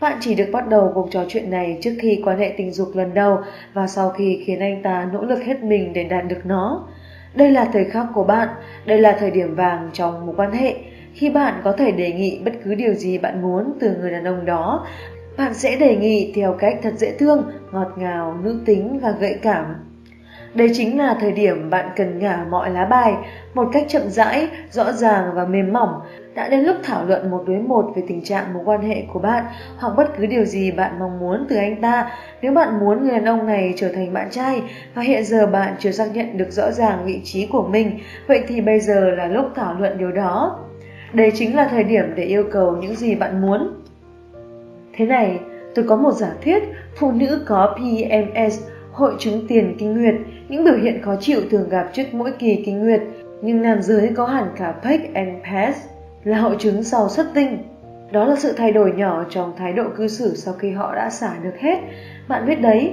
Bạn 0.00 0.18
chỉ 0.20 0.34
được 0.34 0.48
bắt 0.52 0.68
đầu 0.68 0.92
cuộc 0.94 1.08
trò 1.10 1.24
chuyện 1.28 1.50
này 1.50 1.78
trước 1.82 1.94
khi 2.00 2.22
quan 2.24 2.38
hệ 2.38 2.54
tình 2.56 2.72
dục 2.72 2.88
lần 2.94 3.14
đầu 3.14 3.38
và 3.74 3.86
sau 3.86 4.10
khi 4.10 4.42
khiến 4.46 4.60
anh 4.60 4.82
ta 4.82 5.08
nỗ 5.12 5.22
lực 5.22 5.44
hết 5.44 5.62
mình 5.62 5.92
để 5.92 6.04
đạt 6.04 6.24
được 6.28 6.40
nó. 6.44 6.88
Đây 7.34 7.50
là 7.50 7.64
thời 7.72 7.84
khắc 7.84 8.06
của 8.14 8.24
bạn, 8.24 8.48
đây 8.86 8.98
là 8.98 9.16
thời 9.20 9.30
điểm 9.30 9.54
vàng 9.54 9.90
trong 9.92 10.26
một 10.26 10.32
quan 10.36 10.52
hệ. 10.52 10.74
Khi 11.14 11.30
bạn 11.30 11.60
có 11.64 11.72
thể 11.72 11.90
đề 11.90 12.12
nghị 12.12 12.40
bất 12.44 12.52
cứ 12.64 12.74
điều 12.74 12.94
gì 12.94 13.18
bạn 13.18 13.42
muốn 13.42 13.72
từ 13.80 13.96
người 13.96 14.10
đàn 14.10 14.24
ông 14.24 14.44
đó, 14.44 14.86
bạn 15.36 15.54
sẽ 15.54 15.76
đề 15.76 15.96
nghị 15.96 16.32
theo 16.36 16.52
cách 16.58 16.78
thật 16.82 16.92
dễ 16.96 17.16
thương, 17.18 17.50
ngọt 17.72 17.92
ngào, 17.96 18.36
nữ 18.42 18.60
tính 18.66 18.98
và 19.02 19.10
gợi 19.20 19.38
cảm. 19.42 19.91
Đây 20.54 20.70
chính 20.74 20.98
là 20.98 21.16
thời 21.20 21.32
điểm 21.32 21.70
bạn 21.70 21.88
cần 21.96 22.18
ngả 22.18 22.46
mọi 22.50 22.70
lá 22.70 22.84
bài 22.84 23.14
một 23.54 23.68
cách 23.72 23.84
chậm 23.88 24.02
rãi, 24.08 24.48
rõ 24.70 24.92
ràng 24.92 25.30
và 25.34 25.44
mềm 25.44 25.72
mỏng. 25.72 26.00
Đã 26.34 26.48
đến 26.48 26.60
lúc 26.60 26.76
thảo 26.82 27.04
luận 27.04 27.30
một 27.30 27.44
đối 27.46 27.58
một 27.58 27.92
về 27.96 28.02
tình 28.08 28.24
trạng 28.24 28.54
mối 28.54 28.62
quan 28.64 28.82
hệ 28.82 29.04
của 29.12 29.18
bạn 29.18 29.44
hoặc 29.78 29.92
bất 29.96 30.16
cứ 30.16 30.26
điều 30.26 30.44
gì 30.44 30.70
bạn 30.70 30.98
mong 30.98 31.18
muốn 31.18 31.46
từ 31.48 31.56
anh 31.56 31.80
ta. 31.80 32.10
Nếu 32.42 32.52
bạn 32.52 32.80
muốn 32.80 33.02
người 33.02 33.12
đàn 33.12 33.24
ông 33.24 33.46
này 33.46 33.74
trở 33.76 33.88
thành 33.92 34.12
bạn 34.12 34.30
trai 34.30 34.62
và 34.94 35.02
hiện 35.02 35.24
giờ 35.24 35.46
bạn 35.46 35.74
chưa 35.78 35.90
xác 35.90 36.06
nhận 36.14 36.36
được 36.36 36.50
rõ 36.50 36.70
ràng 36.70 36.98
vị 37.04 37.20
trí 37.24 37.46
của 37.46 37.62
mình, 37.62 37.98
vậy 38.26 38.44
thì 38.48 38.60
bây 38.60 38.80
giờ 38.80 39.10
là 39.10 39.26
lúc 39.26 39.46
thảo 39.54 39.74
luận 39.78 39.98
điều 39.98 40.12
đó. 40.12 40.58
Đây 41.12 41.32
chính 41.34 41.56
là 41.56 41.68
thời 41.68 41.84
điểm 41.84 42.12
để 42.14 42.24
yêu 42.24 42.44
cầu 42.52 42.76
những 42.76 42.94
gì 42.94 43.14
bạn 43.14 43.40
muốn. 43.40 43.74
Thế 44.96 45.06
này, 45.06 45.38
tôi 45.74 45.84
có 45.88 45.96
một 45.96 46.12
giả 46.12 46.30
thiết 46.40 46.62
phụ 46.96 47.12
nữ 47.12 47.42
có 47.46 47.76
PMS 47.76 48.60
hội 48.92 49.14
chứng 49.18 49.46
tiền 49.48 49.76
kinh 49.78 49.94
nguyệt, 49.94 50.14
những 50.48 50.64
biểu 50.64 50.76
hiện 50.76 51.02
khó 51.02 51.16
chịu 51.20 51.40
thường 51.50 51.68
gặp 51.68 51.90
trước 51.92 52.04
mỗi 52.12 52.32
kỳ 52.38 52.62
kinh 52.66 52.80
nguyệt. 52.80 53.00
Nhưng 53.42 53.62
nam 53.62 53.82
giới 53.82 54.10
có 54.16 54.26
hẳn 54.26 54.48
cả 54.56 54.74
peck 54.82 55.14
and 55.14 55.28
pass 55.44 55.86
là 56.24 56.38
hội 56.38 56.56
chứng 56.58 56.82
sau 56.82 57.08
xuất 57.08 57.26
tinh. 57.34 57.58
Đó 58.12 58.24
là 58.24 58.36
sự 58.36 58.52
thay 58.52 58.72
đổi 58.72 58.92
nhỏ 58.92 59.24
trong 59.30 59.52
thái 59.56 59.72
độ 59.72 59.84
cư 59.96 60.08
xử 60.08 60.34
sau 60.36 60.54
khi 60.54 60.70
họ 60.70 60.94
đã 60.94 61.10
xả 61.10 61.34
được 61.42 61.58
hết. 61.58 61.78
Bạn 62.28 62.46
biết 62.46 62.60
đấy, 62.60 62.92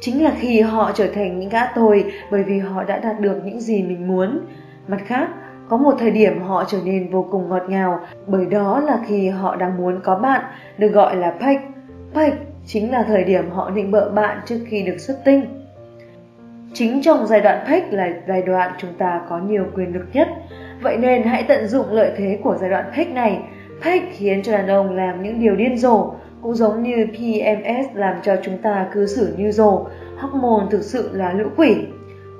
chính 0.00 0.24
là 0.24 0.34
khi 0.38 0.60
họ 0.60 0.92
trở 0.94 1.06
thành 1.14 1.40
những 1.40 1.48
gã 1.48 1.66
tồi 1.66 2.12
bởi 2.30 2.42
vì 2.42 2.58
họ 2.58 2.84
đã 2.84 2.98
đạt 2.98 3.20
được 3.20 3.40
những 3.44 3.60
gì 3.60 3.82
mình 3.82 4.08
muốn. 4.08 4.40
Mặt 4.88 5.00
khác, 5.06 5.28
có 5.68 5.76
một 5.76 5.94
thời 5.98 6.10
điểm 6.10 6.42
họ 6.42 6.64
trở 6.68 6.78
nên 6.84 7.10
vô 7.10 7.26
cùng 7.30 7.48
ngọt 7.48 7.62
ngào 7.68 8.00
bởi 8.26 8.46
đó 8.46 8.80
là 8.80 9.00
khi 9.06 9.28
họ 9.28 9.56
đang 9.56 9.76
muốn 9.76 10.00
có 10.04 10.14
bạn, 10.18 10.44
được 10.78 10.88
gọi 10.88 11.16
là 11.16 11.30
peck. 11.30 11.60
Peck 12.14 12.36
chính 12.66 12.90
là 12.90 13.02
thời 13.02 13.24
điểm 13.24 13.50
họ 13.50 13.70
định 13.70 13.90
bợ 13.90 14.10
bạn 14.10 14.38
trước 14.46 14.58
khi 14.66 14.82
được 14.82 14.98
xuất 14.98 15.24
tinh. 15.24 15.65
Chính 16.72 17.02
trong 17.02 17.26
giai 17.26 17.40
đoạn 17.40 17.64
peck 17.68 17.92
là 17.92 18.08
giai 18.28 18.42
đoạn 18.42 18.72
chúng 18.78 18.92
ta 18.98 19.20
có 19.28 19.38
nhiều 19.38 19.64
quyền 19.74 19.94
lực 19.94 20.06
nhất. 20.12 20.28
Vậy 20.82 20.96
nên 20.96 21.22
hãy 21.22 21.42
tận 21.48 21.68
dụng 21.68 21.86
lợi 21.90 22.12
thế 22.16 22.38
của 22.42 22.56
giai 22.60 22.70
đoạn 22.70 22.84
peck 22.96 23.12
này. 23.12 23.40
Peck 23.84 24.04
khiến 24.12 24.42
cho 24.42 24.52
đàn 24.52 24.68
ông 24.68 24.96
làm 24.96 25.22
những 25.22 25.40
điều 25.40 25.56
điên 25.56 25.78
rồ, 25.78 26.14
cũng 26.42 26.54
giống 26.54 26.82
như 26.82 27.06
PMS 27.06 27.86
làm 27.94 28.16
cho 28.22 28.36
chúng 28.42 28.58
ta 28.58 28.86
cư 28.92 29.06
xử 29.06 29.34
như 29.36 29.52
rồ. 29.52 29.86
Hormone 30.18 30.66
thực 30.70 30.82
sự 30.82 31.10
là 31.12 31.32
lũ 31.32 31.48
quỷ. 31.56 31.76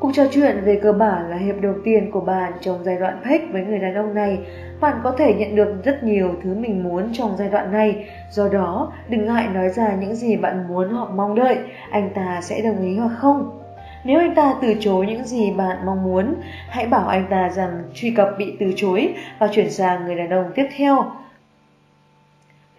Cuộc 0.01 0.11
trò 0.15 0.25
chuyện 0.31 0.61
về 0.65 0.81
cơ 0.83 0.93
bản 0.93 1.31
là 1.31 1.37
hiệp 1.37 1.61
đầu 1.61 1.75
tiên 1.85 2.11
của 2.11 2.21
bạn 2.21 2.53
trong 2.61 2.85
giai 2.85 2.97
đoạn 2.97 3.21
peck 3.25 3.53
với 3.53 3.65
người 3.65 3.79
đàn 3.79 3.95
ông 3.95 4.15
này. 4.15 4.39
Bạn 4.81 4.97
có 5.05 5.13
thể 5.19 5.35
nhận 5.35 5.57
được 5.57 5.75
rất 5.85 6.03
nhiều 6.05 6.35
thứ 6.43 6.55
mình 6.55 6.83
muốn 6.83 7.09
trong 7.13 7.37
giai 7.39 7.49
đoạn 7.49 7.73
này, 7.73 8.09
do 8.31 8.49
đó 8.49 8.93
đừng 9.09 9.27
ngại 9.27 9.49
nói 9.55 9.69
ra 9.69 9.97
những 10.01 10.15
gì 10.15 10.37
bạn 10.37 10.69
muốn 10.69 10.89
hoặc 10.89 11.11
mong 11.11 11.35
đợi, 11.35 11.59
anh 11.91 12.11
ta 12.15 12.41
sẽ 12.43 12.63
đồng 12.63 12.83
ý 12.83 12.97
hoặc 12.97 13.15
không. 13.17 13.66
Nếu 14.07 14.19
anh 14.19 14.35
ta 14.35 14.55
từ 14.63 14.75
chối 14.81 15.07
những 15.07 15.25
gì 15.25 15.51
bạn 15.51 15.77
mong 15.87 16.05
muốn, 16.05 16.35
hãy 16.69 16.87
bảo 16.87 17.09
anh 17.09 17.27
ta 17.31 17.51
rằng 17.51 17.83
truy 17.95 18.11
cập 18.11 18.29
bị 18.39 18.57
từ 18.61 18.73
chối 18.77 19.15
và 19.39 19.49
chuyển 19.53 19.71
sang 19.71 20.05
người 20.05 20.15
đàn 20.15 20.31
ông 20.31 20.53
tiếp 20.55 20.67
theo. 20.77 21.05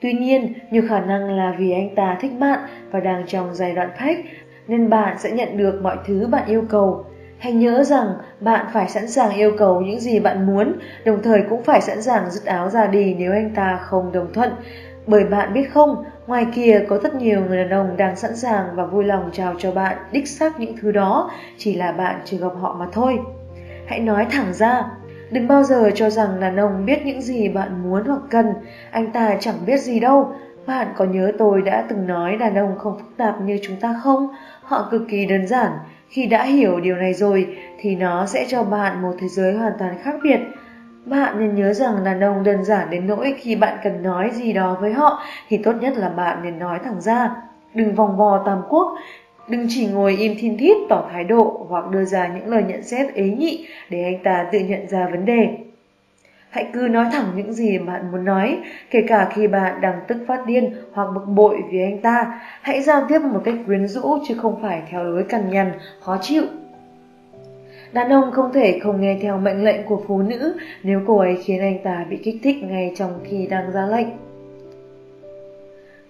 Tuy 0.01 0.13
nhiên, 0.13 0.53
nhiều 0.71 0.83
khả 0.89 0.99
năng 0.99 1.37
là 1.37 1.55
vì 1.57 1.71
anh 1.71 1.95
ta 1.95 2.17
thích 2.21 2.31
bạn 2.39 2.59
và 2.91 2.99
đang 2.99 3.23
trong 3.27 3.55
giai 3.55 3.75
đoạn 3.75 3.89
phách, 3.99 4.17
nên 4.67 4.89
bạn 4.89 5.17
sẽ 5.19 5.31
nhận 5.31 5.57
được 5.57 5.79
mọi 5.83 5.97
thứ 6.05 6.27
bạn 6.27 6.43
yêu 6.47 6.63
cầu. 6.69 7.05
Hãy 7.39 7.51
nhớ 7.53 7.83
rằng 7.83 8.07
bạn 8.39 8.65
phải 8.73 8.89
sẵn 8.89 9.07
sàng 9.07 9.35
yêu 9.35 9.51
cầu 9.57 9.81
những 9.81 9.99
gì 9.99 10.19
bạn 10.19 10.45
muốn, 10.45 10.73
đồng 11.05 11.21
thời 11.23 11.43
cũng 11.49 11.63
phải 11.63 11.81
sẵn 11.81 12.01
sàng 12.01 12.29
dứt 12.29 12.45
áo 12.45 12.69
ra 12.69 12.87
đi 12.87 13.13
nếu 13.13 13.31
anh 13.31 13.51
ta 13.55 13.79
không 13.81 14.11
đồng 14.11 14.33
thuận. 14.33 14.51
Bởi 15.07 15.23
bạn 15.23 15.53
biết 15.53 15.71
không, 15.71 16.03
ngoài 16.27 16.47
kia 16.55 16.85
có 16.87 16.97
rất 16.97 17.15
nhiều 17.15 17.41
người 17.45 17.57
đàn 17.57 17.69
ông 17.69 17.97
đang 17.97 18.15
sẵn 18.15 18.35
sàng 18.35 18.65
và 18.75 18.85
vui 18.85 19.03
lòng 19.03 19.29
chào 19.33 19.55
cho 19.57 19.71
bạn 19.71 19.97
đích 20.11 20.27
xác 20.27 20.59
những 20.59 20.75
thứ 20.81 20.91
đó, 20.91 21.31
chỉ 21.57 21.75
là 21.75 21.91
bạn 21.91 22.21
chưa 22.25 22.37
gặp 22.37 22.51
họ 22.61 22.75
mà 22.79 22.87
thôi. 22.91 23.19
Hãy 23.87 23.99
nói 23.99 24.25
thẳng 24.31 24.53
ra, 24.53 24.83
đừng 25.31 25.47
bao 25.47 25.63
giờ 25.63 25.91
cho 25.95 26.09
rằng 26.09 26.39
đàn 26.39 26.57
ông 26.57 26.85
biết 26.85 27.05
những 27.05 27.21
gì 27.21 27.49
bạn 27.49 27.83
muốn 27.83 28.05
hoặc 28.05 28.21
cần, 28.29 28.53
anh 28.91 29.11
ta 29.11 29.37
chẳng 29.39 29.55
biết 29.65 29.77
gì 29.77 29.99
đâu. 29.99 30.31
Bạn 30.65 30.87
có 30.97 31.05
nhớ 31.05 31.31
tôi 31.37 31.61
đã 31.61 31.85
từng 31.89 32.07
nói 32.07 32.37
đàn 32.37 32.55
ông 32.55 32.77
không 32.77 32.97
phức 32.97 33.17
tạp 33.17 33.41
như 33.41 33.59
chúng 33.63 33.75
ta 33.75 33.95
không? 34.03 34.27
Họ 34.61 34.87
cực 34.91 35.01
kỳ 35.09 35.25
đơn 35.25 35.47
giản. 35.47 35.71
Khi 36.09 36.25
đã 36.25 36.43
hiểu 36.43 36.79
điều 36.79 36.95
này 36.95 37.13
rồi 37.13 37.57
thì 37.79 37.95
nó 37.95 38.25
sẽ 38.25 38.45
cho 38.47 38.63
bạn 38.63 39.01
một 39.01 39.13
thế 39.19 39.27
giới 39.27 39.53
hoàn 39.53 39.73
toàn 39.79 39.95
khác 40.03 40.15
biệt. 40.23 40.39
Bạn 41.09 41.39
nên 41.39 41.55
nhớ 41.55 41.73
rằng 41.73 42.03
đàn 42.03 42.23
ông 42.23 42.43
đơn 42.43 42.63
giản 42.63 42.89
đến 42.89 43.07
nỗi 43.07 43.35
khi 43.37 43.55
bạn 43.55 43.77
cần 43.83 44.03
nói 44.03 44.29
gì 44.33 44.53
đó 44.53 44.77
với 44.81 44.93
họ 44.93 45.23
thì 45.49 45.57
tốt 45.57 45.73
nhất 45.81 45.97
là 45.97 46.09
bạn 46.09 46.43
nên 46.43 46.59
nói 46.59 46.79
thẳng 46.83 47.01
ra. 47.01 47.35
Đừng 47.73 47.95
vòng 47.95 48.17
vò 48.17 48.43
tam 48.45 48.61
quốc, 48.69 48.97
đừng 49.47 49.65
chỉ 49.69 49.87
ngồi 49.87 50.15
im 50.15 50.35
thiên 50.39 50.57
thít 50.57 50.77
tỏ 50.89 51.09
thái 51.11 51.23
độ 51.23 51.65
hoặc 51.69 51.89
đưa 51.91 52.05
ra 52.05 52.27
những 52.27 52.47
lời 52.47 52.63
nhận 52.67 52.83
xét 52.83 53.13
ế 53.13 53.23
nhị 53.23 53.67
để 53.89 54.03
anh 54.03 54.23
ta 54.23 54.45
tự 54.51 54.59
nhận 54.59 54.87
ra 54.87 55.07
vấn 55.11 55.25
đề. 55.25 55.57
Hãy 56.49 56.69
cứ 56.73 56.79
nói 56.79 57.05
thẳng 57.11 57.25
những 57.35 57.53
gì 57.53 57.77
bạn 57.77 58.11
muốn 58.11 58.25
nói, 58.25 58.57
kể 58.89 59.01
cả 59.07 59.29
khi 59.33 59.47
bạn 59.47 59.81
đang 59.81 59.99
tức 60.07 60.17
phát 60.27 60.45
điên 60.45 60.75
hoặc 60.93 61.07
bực 61.15 61.25
bội 61.27 61.57
vì 61.71 61.81
anh 61.81 62.01
ta. 62.01 62.41
Hãy 62.61 62.81
giao 62.81 63.05
tiếp 63.09 63.19
một 63.19 63.41
cách 63.45 63.55
quyến 63.65 63.87
rũ 63.87 64.17
chứ 64.27 64.35
không 64.41 64.61
phải 64.61 64.81
theo 64.89 65.03
lối 65.03 65.23
cằn 65.23 65.49
nhằn, 65.49 65.71
khó 66.01 66.17
chịu 66.21 66.43
Đàn 67.93 68.09
ông 68.09 68.31
không 68.31 68.53
thể 68.53 68.79
không 68.83 69.01
nghe 69.01 69.17
theo 69.21 69.37
mệnh 69.37 69.63
lệnh 69.63 69.83
của 69.85 70.01
phụ 70.07 70.21
nữ 70.21 70.53
nếu 70.83 71.01
cô 71.07 71.17
ấy 71.17 71.37
khiến 71.43 71.61
anh 71.61 71.79
ta 71.83 72.05
bị 72.09 72.17
kích 72.17 72.39
thích 72.43 72.63
ngay 72.63 72.93
trong 72.95 73.19
khi 73.23 73.47
đang 73.47 73.71
ra 73.71 73.85
lệnh. 73.85 74.07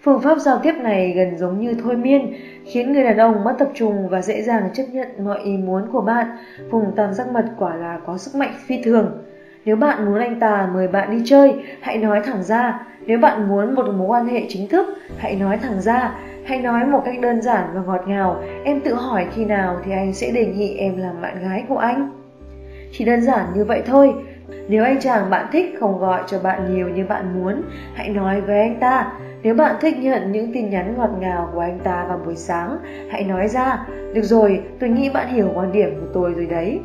Phương 0.01 0.21
pháp 0.21 0.39
giao 0.39 0.59
tiếp 0.63 0.73
này 0.82 1.13
gần 1.15 1.38
giống 1.38 1.61
như 1.61 1.73
thôi 1.84 1.95
miên, 1.95 2.34
khiến 2.65 2.93
người 2.93 3.03
đàn 3.03 3.17
ông 3.17 3.43
mất 3.43 3.55
tập 3.59 3.69
trung 3.73 4.09
và 4.09 4.21
dễ 4.21 4.41
dàng 4.41 4.69
chấp 4.73 4.84
nhận 4.91 5.07
mọi 5.25 5.39
ý 5.43 5.57
muốn 5.57 5.91
của 5.91 6.01
bạn. 6.01 6.28
Vùng 6.69 6.91
tam 6.95 7.13
giác 7.13 7.28
mật 7.28 7.45
quả 7.59 7.75
là 7.75 7.99
có 8.05 8.17
sức 8.17 8.36
mạnh 8.36 8.53
phi 8.65 8.82
thường. 8.84 9.23
Nếu 9.65 9.75
bạn 9.75 10.05
muốn 10.05 10.19
anh 10.19 10.39
ta 10.39 10.69
mời 10.73 10.88
bạn 10.88 11.11
đi 11.11 11.23
chơi, 11.25 11.53
hãy 11.82 11.97
nói 11.97 12.21
thẳng 12.25 12.43
ra. 12.43 12.88
Nếu 13.05 13.19
bạn 13.19 13.47
muốn 13.47 13.75
một 13.75 13.86
mối 13.97 14.07
quan 14.07 14.28
hệ 14.28 14.45
chính 14.49 14.67
thức, 14.67 14.88
hãy 15.17 15.36
nói 15.36 15.57
thẳng 15.57 15.82
ra. 15.82 16.15
Hãy 16.47 16.61
nói 16.61 16.85
một 16.85 17.01
cách 17.05 17.19
đơn 17.19 17.41
giản 17.41 17.65
và 17.73 17.81
ngọt 17.81 18.07
ngào, 18.07 18.41
em 18.63 18.79
tự 18.79 18.93
hỏi 18.93 19.25
khi 19.35 19.45
nào 19.45 19.79
thì 19.85 19.91
anh 19.91 20.13
sẽ 20.13 20.31
đề 20.31 20.45
nghị 20.45 20.77
em 20.77 20.97
làm 20.97 21.21
bạn 21.21 21.39
gái 21.43 21.65
của 21.69 21.77
anh. 21.77 22.11
Chỉ 22.91 23.05
đơn 23.05 23.21
giản 23.21 23.45
như 23.55 23.65
vậy 23.65 23.81
thôi. 23.85 24.13
Nếu 24.67 24.83
anh 24.83 24.99
chàng 24.99 25.29
bạn 25.29 25.47
thích 25.51 25.75
không 25.79 25.99
gọi 25.99 26.23
cho 26.27 26.39
bạn 26.39 26.75
nhiều 26.75 26.89
như 26.89 27.05
bạn 27.05 27.39
muốn, 27.39 27.61
hãy 27.93 28.09
nói 28.09 28.41
với 28.41 28.59
anh 28.59 28.75
ta. 28.79 29.11
Nếu 29.43 29.53
bạn 29.53 29.75
thích 29.81 29.97
nhận 29.99 30.31
những 30.31 30.53
tin 30.53 30.69
nhắn 30.69 30.93
ngọt 30.97 31.09
ngào 31.19 31.49
của 31.53 31.59
anh 31.59 31.79
ta 31.79 32.05
vào 32.09 32.19
buổi 32.25 32.35
sáng, 32.35 32.77
hãy 33.09 33.23
nói 33.23 33.47
ra. 33.47 33.87
Được 34.13 34.23
rồi, 34.23 34.61
tôi 34.79 34.89
nghĩ 34.89 35.09
bạn 35.09 35.27
hiểu 35.27 35.51
quan 35.55 35.71
điểm 35.71 35.89
của 36.01 36.07
tôi 36.13 36.33
rồi 36.33 36.45
đấy. 36.45 36.79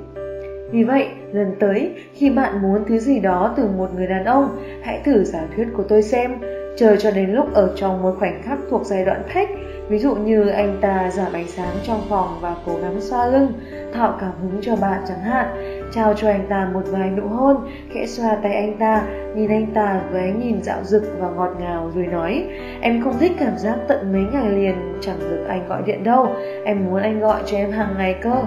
Vì 0.71 0.85
vậy, 0.85 1.09
lần 1.33 1.55
tới, 1.61 1.95
khi 2.15 2.31
bạn 2.31 2.63
muốn 2.63 2.85
thứ 2.89 2.99
gì 2.99 3.21
đó 3.21 3.55
từ 3.57 3.69
một 3.77 3.91
người 3.97 4.07
đàn 4.07 4.25
ông, 4.25 4.57
hãy 4.83 5.01
thử 5.05 5.25
giả 5.25 5.41
thuyết 5.57 5.67
của 5.77 5.83
tôi 5.83 6.03
xem 6.03 6.33
chờ 6.77 6.97
cho 6.97 7.11
đến 7.11 7.31
lúc 7.31 7.55
ở 7.55 7.73
trong 7.77 8.03
một 8.03 8.15
khoảnh 8.19 8.43
khắc 8.43 8.59
thuộc 8.71 8.85
giai 8.85 9.05
đoạn 9.05 9.23
thách 9.29 9.49
ví 9.89 9.99
dụ 9.99 10.15
như 10.15 10.49
anh 10.49 10.79
ta 10.81 11.11
giảm 11.11 11.33
ánh 11.33 11.49
sáng 11.49 11.77
trong 11.83 12.01
phòng 12.09 12.39
và 12.41 12.57
cố 12.67 12.73
gắng 12.83 13.01
xoa 13.01 13.27
lưng, 13.27 13.53
tạo 13.95 14.17
cảm 14.21 14.33
hứng 14.43 14.61
cho 14.63 14.77
bạn 14.77 15.03
chẳng 15.09 15.21
hạn, 15.21 15.47
trao 15.95 16.15
cho 16.15 16.29
anh 16.29 16.47
ta 16.49 16.71
một 16.75 16.83
vài 16.87 17.11
nụ 17.11 17.29
hôn, 17.29 17.57
khẽ 17.95 18.07
xoa 18.07 18.37
tay 18.43 18.55
anh 18.55 18.79
ta, 18.79 19.05
nhìn 19.37 19.51
anh 19.51 19.67
ta 19.75 20.01
với 20.13 20.21
ánh 20.21 20.41
nhìn 20.41 20.63
dạo 20.63 20.85
dực 20.85 21.03
và 21.19 21.29
ngọt 21.29 21.57
ngào 21.61 21.91
rồi 21.95 22.07
nói, 22.07 22.45
em 22.81 23.03
không 23.05 23.19
thích 23.19 23.33
cảm 23.39 23.59
giác 23.59 23.77
tận 23.89 24.13
mấy 24.13 24.23
ngày 24.33 24.51
liền 24.51 24.75
chẳng 25.01 25.19
được 25.21 25.45
anh 25.49 25.69
gọi 25.69 25.83
điện 25.87 26.05
đâu, 26.05 26.29
em 26.65 26.85
muốn 26.85 27.03
anh 27.03 27.21
gọi 27.21 27.43
cho 27.47 27.57
em 27.57 27.71
hàng 27.71 27.95
ngày 27.99 28.17
cơ. 28.23 28.43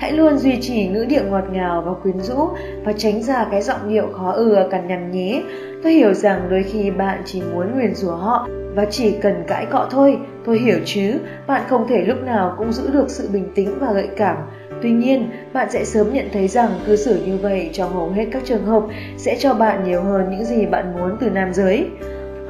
Hãy 0.00 0.12
luôn 0.12 0.38
duy 0.38 0.58
trì 0.60 0.86
ngữ 0.86 1.04
điệu 1.08 1.22
ngọt 1.24 1.44
ngào 1.52 1.82
và 1.86 1.92
quyến 2.02 2.20
rũ 2.20 2.48
và 2.84 2.92
tránh 2.92 3.22
ra 3.22 3.46
cái 3.50 3.62
giọng 3.62 3.88
điệu 3.88 4.06
khó 4.12 4.32
ưa 4.32 4.68
cằn 4.70 4.88
nhằn 4.88 5.10
nhé. 5.10 5.42
Tôi 5.82 5.92
hiểu 5.92 6.14
rằng 6.14 6.46
đôi 6.50 6.62
khi 6.62 6.90
bạn 6.90 7.22
chỉ 7.24 7.42
muốn 7.42 7.74
nguyền 7.74 7.94
rủa 7.94 8.16
họ 8.16 8.48
và 8.74 8.84
chỉ 8.90 9.12
cần 9.22 9.44
cãi 9.46 9.66
cọ 9.66 9.88
thôi. 9.90 10.18
Tôi 10.44 10.58
hiểu 10.58 10.78
chứ, 10.84 11.12
bạn 11.46 11.62
không 11.68 11.88
thể 11.88 12.04
lúc 12.04 12.22
nào 12.22 12.54
cũng 12.58 12.72
giữ 12.72 12.90
được 12.92 13.10
sự 13.10 13.28
bình 13.32 13.48
tĩnh 13.54 13.78
và 13.80 13.92
gợi 13.92 14.08
cảm. 14.16 14.36
Tuy 14.82 14.90
nhiên, 14.90 15.30
bạn 15.52 15.70
sẽ 15.70 15.84
sớm 15.84 16.12
nhận 16.12 16.26
thấy 16.32 16.48
rằng 16.48 16.70
cư 16.86 16.96
xử 16.96 17.22
như 17.26 17.36
vậy 17.42 17.70
trong 17.72 17.94
hầu 17.94 18.08
hết 18.08 18.26
các 18.32 18.42
trường 18.44 18.66
hợp 18.66 18.82
sẽ 19.16 19.36
cho 19.38 19.54
bạn 19.54 19.84
nhiều 19.84 20.02
hơn 20.02 20.30
những 20.30 20.44
gì 20.44 20.66
bạn 20.66 20.92
muốn 20.98 21.16
từ 21.20 21.30
nam 21.30 21.54
giới. 21.54 21.86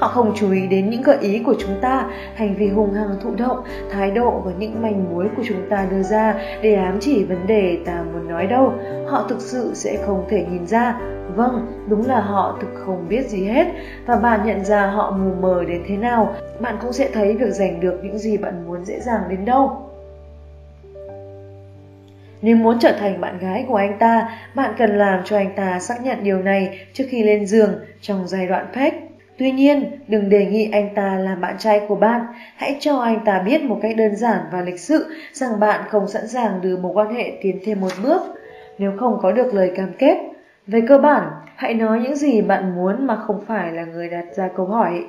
Họ 0.00 0.08
không 0.08 0.32
chú 0.36 0.52
ý 0.52 0.66
đến 0.66 0.90
những 0.90 1.02
gợi 1.02 1.18
ý 1.20 1.42
của 1.46 1.54
chúng 1.58 1.80
ta, 1.80 2.06
hành 2.34 2.54
vi 2.54 2.68
hung 2.68 2.92
hăng 2.92 3.16
thụ 3.22 3.34
động, 3.34 3.58
thái 3.90 4.10
độ 4.10 4.42
và 4.44 4.52
những 4.58 4.82
manh 4.82 5.14
mối 5.14 5.28
của 5.36 5.42
chúng 5.48 5.70
ta 5.70 5.86
đưa 5.90 6.02
ra 6.02 6.34
để 6.62 6.74
ám 6.74 6.98
chỉ 7.00 7.24
vấn 7.24 7.46
đề 7.46 7.78
ta 7.86 8.04
muốn 8.12 8.28
nói 8.28 8.46
đâu. 8.46 8.72
Họ 9.08 9.26
thực 9.28 9.40
sự 9.40 9.70
sẽ 9.74 9.98
không 10.06 10.26
thể 10.30 10.46
nhìn 10.50 10.66
ra. 10.66 11.00
Vâng, 11.36 11.66
đúng 11.88 12.06
là 12.06 12.20
họ 12.20 12.58
thực 12.60 12.68
không 12.74 13.08
biết 13.08 13.28
gì 13.28 13.44
hết 13.44 13.66
và 14.06 14.16
bạn 14.16 14.40
nhận 14.46 14.64
ra 14.64 14.86
họ 14.86 15.10
mù 15.10 15.34
mờ 15.40 15.64
đến 15.64 15.82
thế 15.88 15.96
nào, 15.96 16.34
bạn 16.60 16.76
cũng 16.82 16.92
sẽ 16.92 17.08
thấy 17.12 17.36
việc 17.36 17.50
giành 17.50 17.80
được 17.80 18.00
những 18.02 18.18
gì 18.18 18.36
bạn 18.36 18.66
muốn 18.66 18.84
dễ 18.84 19.00
dàng 19.00 19.20
đến 19.30 19.44
đâu. 19.44 19.90
Nếu 22.42 22.56
muốn 22.56 22.78
trở 22.80 22.92
thành 22.92 23.20
bạn 23.20 23.38
gái 23.38 23.64
của 23.68 23.76
anh 23.76 23.98
ta, 23.98 24.38
bạn 24.54 24.74
cần 24.78 24.98
làm 24.98 25.20
cho 25.24 25.36
anh 25.36 25.52
ta 25.56 25.80
xác 25.80 26.02
nhận 26.02 26.24
điều 26.24 26.38
này 26.38 26.78
trước 26.92 27.04
khi 27.08 27.22
lên 27.22 27.46
giường 27.46 27.74
trong 28.00 28.28
giai 28.28 28.46
đoạn 28.46 28.66
phách. 28.74 28.94
Tuy 29.40 29.52
nhiên, 29.52 29.90
đừng 30.08 30.28
đề 30.28 30.46
nghị 30.46 30.70
anh 30.72 30.94
ta 30.94 31.18
làm 31.18 31.40
bạn 31.40 31.54
trai 31.58 31.80
của 31.88 31.94
bạn, 31.94 32.20
hãy 32.56 32.76
cho 32.80 32.98
anh 32.98 33.24
ta 33.24 33.42
biết 33.46 33.62
một 33.62 33.78
cách 33.82 33.96
đơn 33.96 34.16
giản 34.16 34.40
và 34.52 34.60
lịch 34.60 34.80
sự 34.80 35.06
rằng 35.32 35.60
bạn 35.60 35.80
không 35.88 36.08
sẵn 36.08 36.28
sàng 36.28 36.60
đưa 36.60 36.76
một 36.76 36.90
quan 36.94 37.14
hệ 37.14 37.32
tiến 37.42 37.58
thêm 37.64 37.80
một 37.80 37.92
bước 38.02 38.22
nếu 38.78 38.92
không 39.00 39.18
có 39.22 39.32
được 39.32 39.54
lời 39.54 39.72
cam 39.76 39.92
kết. 39.98 40.16
Về 40.66 40.80
cơ 40.88 40.98
bản, 40.98 41.30
hãy 41.56 41.74
nói 41.74 42.00
những 42.00 42.16
gì 42.16 42.42
bạn 42.42 42.74
muốn 42.76 43.06
mà 43.06 43.16
không 43.16 43.40
phải 43.46 43.72
là 43.72 43.84
người 43.84 44.08
đặt 44.08 44.24
ra 44.34 44.48
câu 44.56 44.66
hỏi. 44.66 45.04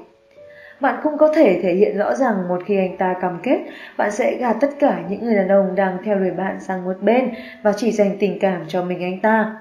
Bạn 0.80 1.00
cũng 1.04 1.18
có 1.18 1.34
thể 1.36 1.60
thể 1.64 1.74
hiện 1.74 1.98
rõ 1.98 2.16
rằng 2.16 2.48
một 2.48 2.62
khi 2.66 2.78
anh 2.78 2.98
ta 2.98 3.16
cam 3.22 3.40
kết, 3.44 3.60
bạn 3.98 4.12
sẽ 4.12 4.36
gạt 4.36 4.58
tất 4.62 4.70
cả 4.80 5.02
những 5.10 5.26
người 5.26 5.36
đàn 5.36 5.48
ông 5.48 5.76
đang 5.76 5.98
theo 6.04 6.20
đuổi 6.20 6.32
bạn 6.32 6.60
sang 6.60 6.86
một 6.86 7.02
bên 7.02 7.32
và 7.64 7.74
chỉ 7.78 7.92
dành 7.92 8.18
tình 8.20 8.40
cảm 8.40 8.62
cho 8.68 8.84
mình 8.84 9.04
anh 9.04 9.20
ta. 9.20 9.56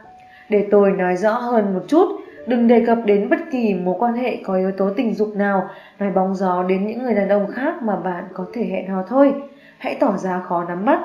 Để 0.48 0.66
tôi 0.70 0.92
nói 0.92 1.16
rõ 1.16 1.32
hơn 1.32 1.74
một 1.74 1.82
chút, 1.88 2.20
Đừng 2.50 2.66
đề 2.66 2.84
cập 2.86 2.98
đến 3.04 3.30
bất 3.30 3.38
kỳ 3.50 3.74
mối 3.74 3.94
quan 3.98 4.14
hệ 4.14 4.36
có 4.44 4.54
yếu 4.54 4.72
tố 4.72 4.90
tình 4.96 5.14
dục 5.14 5.36
nào, 5.36 5.68
nói 5.98 6.10
bóng 6.10 6.34
gió 6.34 6.62
đến 6.62 6.86
những 6.86 7.02
người 7.02 7.14
đàn 7.14 7.28
ông 7.28 7.46
khác 7.52 7.82
mà 7.82 7.96
bạn 7.96 8.24
có 8.34 8.46
thể 8.52 8.64
hẹn 8.64 8.88
hò 8.88 9.02
thôi. 9.08 9.34
Hãy 9.78 9.96
tỏ 10.00 10.16
ra 10.16 10.40
khó 10.40 10.64
nắm 10.64 10.84
bắt. 10.84 11.00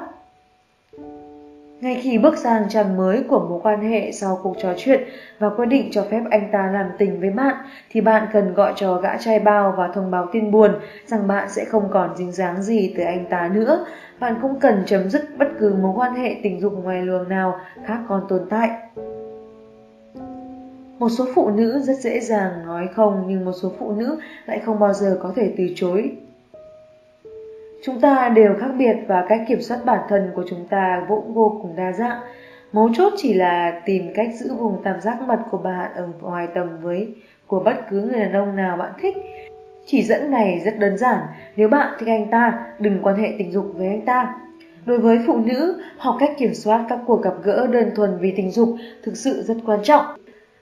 Ngay 1.81 1.95
khi 1.95 2.17
bước 2.17 2.37
sang 2.37 2.69
trang 2.69 2.97
mới 2.97 3.23
của 3.29 3.47
mối 3.49 3.59
quan 3.63 3.81
hệ 3.91 4.11
sau 4.11 4.39
cuộc 4.43 4.55
trò 4.61 4.73
chuyện 4.77 5.01
và 5.39 5.49
quyết 5.49 5.65
định 5.65 5.87
cho 5.91 6.05
phép 6.11 6.21
anh 6.29 6.49
ta 6.51 6.69
làm 6.73 6.85
tình 6.97 7.19
với 7.19 7.29
bạn, 7.29 7.55
thì 7.89 8.01
bạn 8.01 8.27
cần 8.33 8.53
gọi 8.53 8.73
cho 8.75 8.95
gã 8.95 9.17
trai 9.17 9.39
bao 9.39 9.73
và 9.77 9.87
thông 9.87 10.11
báo 10.11 10.27
tin 10.31 10.51
buồn 10.51 10.71
rằng 11.05 11.27
bạn 11.27 11.49
sẽ 11.49 11.65
không 11.65 11.89
còn 11.91 12.17
dính 12.17 12.31
dáng 12.31 12.61
gì 12.61 12.93
tới 12.97 13.05
anh 13.05 13.25
ta 13.29 13.49
nữa. 13.53 13.85
Bạn 14.19 14.35
cũng 14.41 14.59
cần 14.59 14.83
chấm 14.85 15.09
dứt 15.09 15.21
bất 15.37 15.47
cứ 15.59 15.75
mối 15.81 15.93
quan 15.95 16.15
hệ 16.15 16.35
tình 16.43 16.59
dục 16.59 16.73
ngoài 16.83 17.01
luồng 17.01 17.29
nào 17.29 17.59
khác 17.85 17.99
còn 18.07 18.21
tồn 18.29 18.41
tại. 18.49 18.69
Một 20.99 21.09
số 21.09 21.25
phụ 21.35 21.49
nữ 21.49 21.79
rất 21.79 21.97
dễ 21.99 22.19
dàng 22.19 22.51
nói 22.65 22.87
không 22.95 23.25
nhưng 23.27 23.45
một 23.45 23.51
số 23.61 23.71
phụ 23.79 23.91
nữ 23.91 24.19
lại 24.45 24.59
không 24.65 24.79
bao 24.79 24.93
giờ 24.93 25.19
có 25.21 25.33
thể 25.35 25.53
từ 25.57 25.63
chối 25.75 26.11
Chúng 27.85 28.01
ta 28.01 28.29
đều 28.29 28.55
khác 28.59 28.69
biệt 28.77 28.95
và 29.07 29.25
cách 29.29 29.41
kiểm 29.47 29.61
soát 29.61 29.79
bản 29.85 29.99
thân 30.09 30.31
của 30.35 30.43
chúng 30.49 30.67
ta 30.67 31.05
cũng 31.07 31.33
vô 31.33 31.59
cùng 31.61 31.75
đa 31.75 31.91
dạng. 31.91 32.21
Mấu 32.71 32.89
chốt 32.93 33.13
chỉ 33.17 33.33
là 33.33 33.81
tìm 33.85 34.13
cách 34.15 34.29
giữ 34.35 34.53
vùng 34.53 34.83
tam 34.83 35.01
giác 35.01 35.21
mật 35.21 35.39
của 35.51 35.57
bạn 35.57 35.91
ở 35.95 36.07
ngoài 36.21 36.47
tầm 36.55 36.77
với 36.81 37.15
của 37.47 37.59
bất 37.59 37.75
cứ 37.89 38.01
người 38.01 38.19
đàn 38.19 38.33
ông 38.33 38.55
nào 38.55 38.77
bạn 38.77 38.91
thích. 39.01 39.17
Chỉ 39.85 40.03
dẫn 40.03 40.31
này 40.31 40.61
rất 40.65 40.79
đơn 40.79 40.97
giản, 40.97 41.17
nếu 41.55 41.67
bạn 41.67 41.93
thích 41.99 42.09
anh 42.09 42.29
ta, 42.31 42.65
đừng 42.79 42.99
quan 43.03 43.15
hệ 43.15 43.33
tình 43.37 43.51
dục 43.51 43.65
với 43.75 43.87
anh 43.87 44.01
ta. 44.05 44.35
Đối 44.85 44.97
với 44.97 45.19
phụ 45.27 45.37
nữ, 45.37 45.81
học 45.97 46.15
cách 46.19 46.31
kiểm 46.37 46.53
soát 46.53 46.85
các 46.89 46.99
cuộc 47.05 47.21
gặp 47.23 47.33
gỡ 47.43 47.67
đơn 47.71 47.91
thuần 47.95 48.17
vì 48.19 48.31
tình 48.31 48.51
dục 48.51 48.69
thực 49.03 49.17
sự 49.17 49.43
rất 49.43 49.57
quan 49.65 49.79
trọng. 49.83 50.05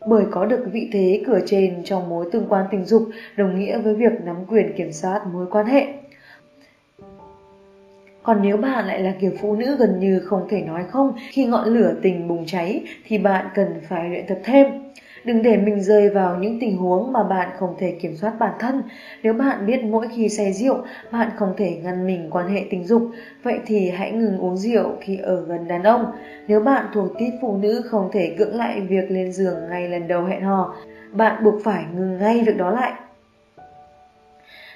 Bởi 0.07 0.25
có 0.31 0.45
được 0.45 0.65
vị 0.71 0.89
thế 0.93 1.23
cửa 1.27 1.39
trên 1.45 1.83
trong 1.83 2.09
mối 2.09 2.25
tương 2.31 2.47
quan 2.49 2.65
tình 2.71 2.85
dục 2.85 3.03
đồng 3.37 3.59
nghĩa 3.59 3.77
với 3.77 3.95
việc 3.95 4.11
nắm 4.25 4.35
quyền 4.47 4.73
kiểm 4.77 4.91
soát 4.91 5.21
mối 5.33 5.45
quan 5.51 5.65
hệ. 5.65 5.87
Còn 8.23 8.41
nếu 8.41 8.57
bạn 8.57 8.87
lại 8.87 8.99
là 8.99 9.13
kiểu 9.19 9.31
phụ 9.41 9.55
nữ 9.55 9.75
gần 9.75 9.99
như 9.99 10.19
không 10.19 10.47
thể 10.49 10.61
nói 10.61 10.83
không, 10.89 11.13
khi 11.29 11.45
ngọn 11.45 11.67
lửa 11.67 11.95
tình 12.01 12.27
bùng 12.27 12.45
cháy 12.45 12.83
thì 13.07 13.17
bạn 13.17 13.45
cần 13.55 13.67
phải 13.89 14.09
luyện 14.09 14.25
tập 14.27 14.37
thêm. 14.43 14.65
Đừng 15.25 15.41
để 15.41 15.57
mình 15.57 15.81
rơi 15.81 16.09
vào 16.09 16.35
những 16.35 16.59
tình 16.59 16.77
huống 16.77 17.13
mà 17.13 17.23
bạn 17.23 17.49
không 17.59 17.75
thể 17.79 17.91
kiểm 18.01 18.15
soát 18.15 18.33
bản 18.39 18.53
thân. 18.59 18.83
Nếu 19.23 19.33
bạn 19.33 19.65
biết 19.65 19.83
mỗi 19.83 20.07
khi 20.15 20.29
say 20.29 20.53
rượu 20.53 20.77
bạn 21.11 21.29
không 21.35 21.53
thể 21.57 21.75
ngăn 21.83 22.07
mình 22.07 22.27
quan 22.31 22.47
hệ 22.47 22.65
tình 22.69 22.85
dục, 22.85 23.11
vậy 23.43 23.59
thì 23.65 23.89
hãy 23.89 24.11
ngừng 24.11 24.37
uống 24.37 24.57
rượu 24.57 24.91
khi 25.01 25.17
ở 25.17 25.45
gần 25.47 25.67
đàn 25.67 25.83
ông. 25.83 26.05
Nếu 26.47 26.59
bạn 26.59 26.85
thuộc 26.93 27.11
tiếp 27.17 27.29
phụ 27.41 27.57
nữ 27.57 27.81
không 27.85 28.09
thể 28.11 28.35
cưỡng 28.37 28.55
lại 28.55 28.81
việc 28.81 29.11
lên 29.11 29.31
giường 29.31 29.69
ngay 29.69 29.87
lần 29.87 30.07
đầu 30.07 30.25
hẹn 30.25 30.41
hò, 30.41 30.75
bạn 31.11 31.43
buộc 31.43 31.55
phải 31.63 31.85
ngừng 31.95 32.17
ngay 32.17 32.43
việc 32.43 32.57
đó 32.57 32.71
lại. 32.71 32.93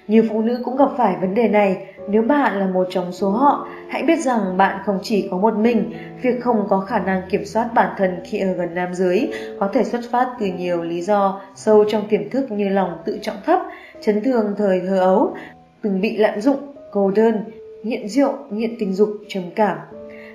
Nhiều 0.08 0.24
phụ 0.30 0.42
nữ 0.42 0.60
cũng 0.64 0.78
gặp 0.78 0.90
phải 0.98 1.16
vấn 1.22 1.36
đề 1.36 1.48
này, 1.48 1.86
nếu 2.10 2.22
bạn 2.22 2.60
là 2.60 2.68
một 2.68 2.88
trong 2.90 3.12
số 3.12 3.30
họ, 3.30 3.68
hãy 3.90 4.04
biết 4.04 4.20
rằng 4.20 4.58
bạn 4.58 4.80
không 4.86 5.00
chỉ 5.04 5.28
có 5.32 5.38
một 5.38 5.58
mình, 5.58 5.94
việc 6.22 6.42
không 6.42 6.68
có 6.70 6.80
khả 6.80 7.00
năng 7.00 7.22
kiểm 7.30 7.46
soát 7.46 7.70
bản 7.74 7.94
thân 7.98 8.20
khi 8.26 8.40
ở 8.40 8.54
gần 8.54 8.76
nam 8.76 8.94
giới 8.94 9.34
có 9.60 9.70
thể 9.74 9.84
xuất 9.84 10.02
phát 10.12 10.36
từ 10.40 10.46
nhiều 10.46 10.84
lý 10.84 11.02
do 11.02 11.42
sâu 11.56 11.86
trong 11.90 12.08
tiềm 12.10 12.30
thức 12.30 12.52
như 12.52 12.70
lòng 12.70 12.98
tự 13.06 13.20
trọng 13.22 13.38
thấp, 13.46 13.60
chấn 14.02 14.24
thương 14.24 14.54
thời 14.58 14.82
thơ 14.88 15.00
ấu, 15.00 15.36
từng 15.82 16.02
bị 16.02 16.18
lạm 16.18 16.42
dụng, 16.42 16.58
cô 16.92 17.12
đơn, 17.12 17.44
nghiện 17.84 18.10
rượu, 18.10 18.34
nghiện 18.50 18.76
tình 18.80 18.94
dục, 18.94 19.10
trầm 19.28 19.44
cảm, 19.56 19.78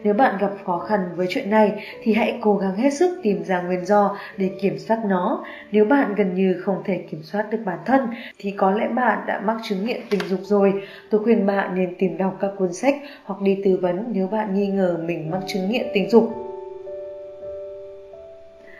nếu 0.05 0.15
bạn 0.15 0.39
gặp 0.41 0.51
khó 0.65 0.79
khăn 0.79 1.01
với 1.17 1.27
chuyện 1.31 1.51
này 1.51 1.73
thì 2.03 2.13
hãy 2.13 2.39
cố 2.41 2.57
gắng 2.57 2.75
hết 2.75 2.91
sức 2.91 3.21
tìm 3.23 3.45
ra 3.45 3.63
nguyên 3.63 3.87
do 3.87 4.17
để 4.37 4.51
kiểm 4.61 4.79
soát 4.79 4.99
nó. 5.07 5.45
Nếu 5.73 5.85
bạn 5.85 6.15
gần 6.15 6.35
như 6.35 6.61
không 6.65 6.83
thể 6.85 7.05
kiểm 7.11 7.23
soát 7.23 7.47
được 7.51 7.59
bản 7.65 7.79
thân 7.87 8.01
thì 8.39 8.51
có 8.51 8.71
lẽ 8.71 8.89
bạn 8.89 9.19
đã 9.27 9.41
mắc 9.41 9.57
chứng 9.63 9.87
nghiện 9.87 10.01
tình 10.11 10.21
dục 10.29 10.41
rồi. 10.43 10.83
Tôi 11.11 11.25
khuyên 11.25 11.47
bạn 11.47 11.75
nên 11.75 11.95
tìm 11.99 12.19
đọc 12.19 12.37
các 12.41 12.51
cuốn 12.59 12.73
sách 12.73 12.95
hoặc 13.25 13.41
đi 13.41 13.61
tư 13.65 13.79
vấn 13.83 14.05
nếu 14.13 14.27
bạn 14.27 14.55
nghi 14.55 14.67
ngờ 14.67 14.99
mình 15.05 15.31
mắc 15.31 15.41
chứng 15.47 15.71
nghiện 15.71 15.87
tình 15.95 16.11
dục. 16.11 16.31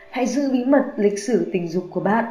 Hãy 0.09 0.25
giữ 0.25 0.51
bí 0.51 0.65
mật 0.65 0.83
lịch 0.95 1.19
sử 1.19 1.49
tình 1.53 1.67
dục 1.67 1.83
của 1.91 1.99
bạn. 1.99 2.25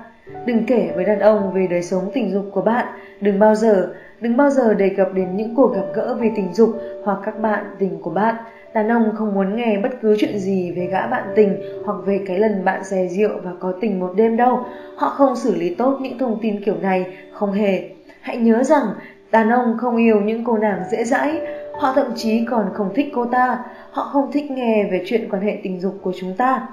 Đừng 0.46 0.66
kể 0.66 0.92
với 0.94 1.04
đàn 1.04 1.18
ông 1.18 1.52
về 1.52 1.66
đời 1.66 1.82
sống 1.82 2.10
tình 2.14 2.32
dục 2.32 2.44
của 2.52 2.62
bạn. 2.62 2.86
Đừng 3.20 3.38
bao 3.38 3.54
giờ, 3.54 3.94
đừng 4.20 4.36
bao 4.36 4.50
giờ 4.50 4.74
đề 4.74 4.88
cập 4.88 5.14
đến 5.14 5.36
những 5.36 5.54
cuộc 5.54 5.74
gặp 5.74 5.84
gỡ 5.94 6.14
về 6.20 6.30
tình 6.36 6.54
dục 6.54 6.70
hoặc 7.04 7.18
các 7.24 7.40
bạn 7.40 7.64
tình 7.78 7.98
của 8.02 8.10
bạn. 8.10 8.34
Đàn 8.74 8.88
ông 8.88 9.12
không 9.14 9.34
muốn 9.34 9.56
nghe 9.56 9.78
bất 9.82 9.90
cứ 10.02 10.16
chuyện 10.18 10.38
gì 10.38 10.72
về 10.72 10.86
gã 10.86 11.06
bạn 11.06 11.24
tình 11.36 11.62
hoặc 11.84 11.96
về 12.04 12.20
cái 12.26 12.38
lần 12.38 12.64
bạn 12.64 12.84
xè 12.84 13.08
rượu 13.08 13.30
và 13.44 13.50
có 13.60 13.72
tình 13.80 14.00
một 14.00 14.12
đêm 14.16 14.36
đâu. 14.36 14.64
Họ 14.96 15.08
không 15.08 15.36
xử 15.36 15.54
lý 15.54 15.74
tốt 15.74 15.98
những 16.00 16.18
thông 16.18 16.38
tin 16.42 16.64
kiểu 16.64 16.76
này, 16.82 17.06
không 17.32 17.52
hề. 17.52 17.88
Hãy 18.20 18.36
nhớ 18.36 18.62
rằng 18.62 18.86
đàn 19.30 19.50
ông 19.50 19.76
không 19.78 19.96
yêu 19.96 20.20
những 20.20 20.44
cô 20.44 20.58
nàng 20.58 20.82
dễ 20.90 21.04
dãi, 21.04 21.40
họ 21.72 21.92
thậm 21.92 22.06
chí 22.16 22.44
còn 22.50 22.70
không 22.74 22.90
thích 22.94 23.08
cô 23.14 23.24
ta, 23.24 23.64
họ 23.90 24.02
không 24.02 24.32
thích 24.32 24.50
nghe 24.50 24.88
về 24.90 25.02
chuyện 25.06 25.28
quan 25.30 25.42
hệ 25.42 25.58
tình 25.62 25.80
dục 25.80 25.94
của 26.02 26.12
chúng 26.20 26.34
ta. 26.36 26.68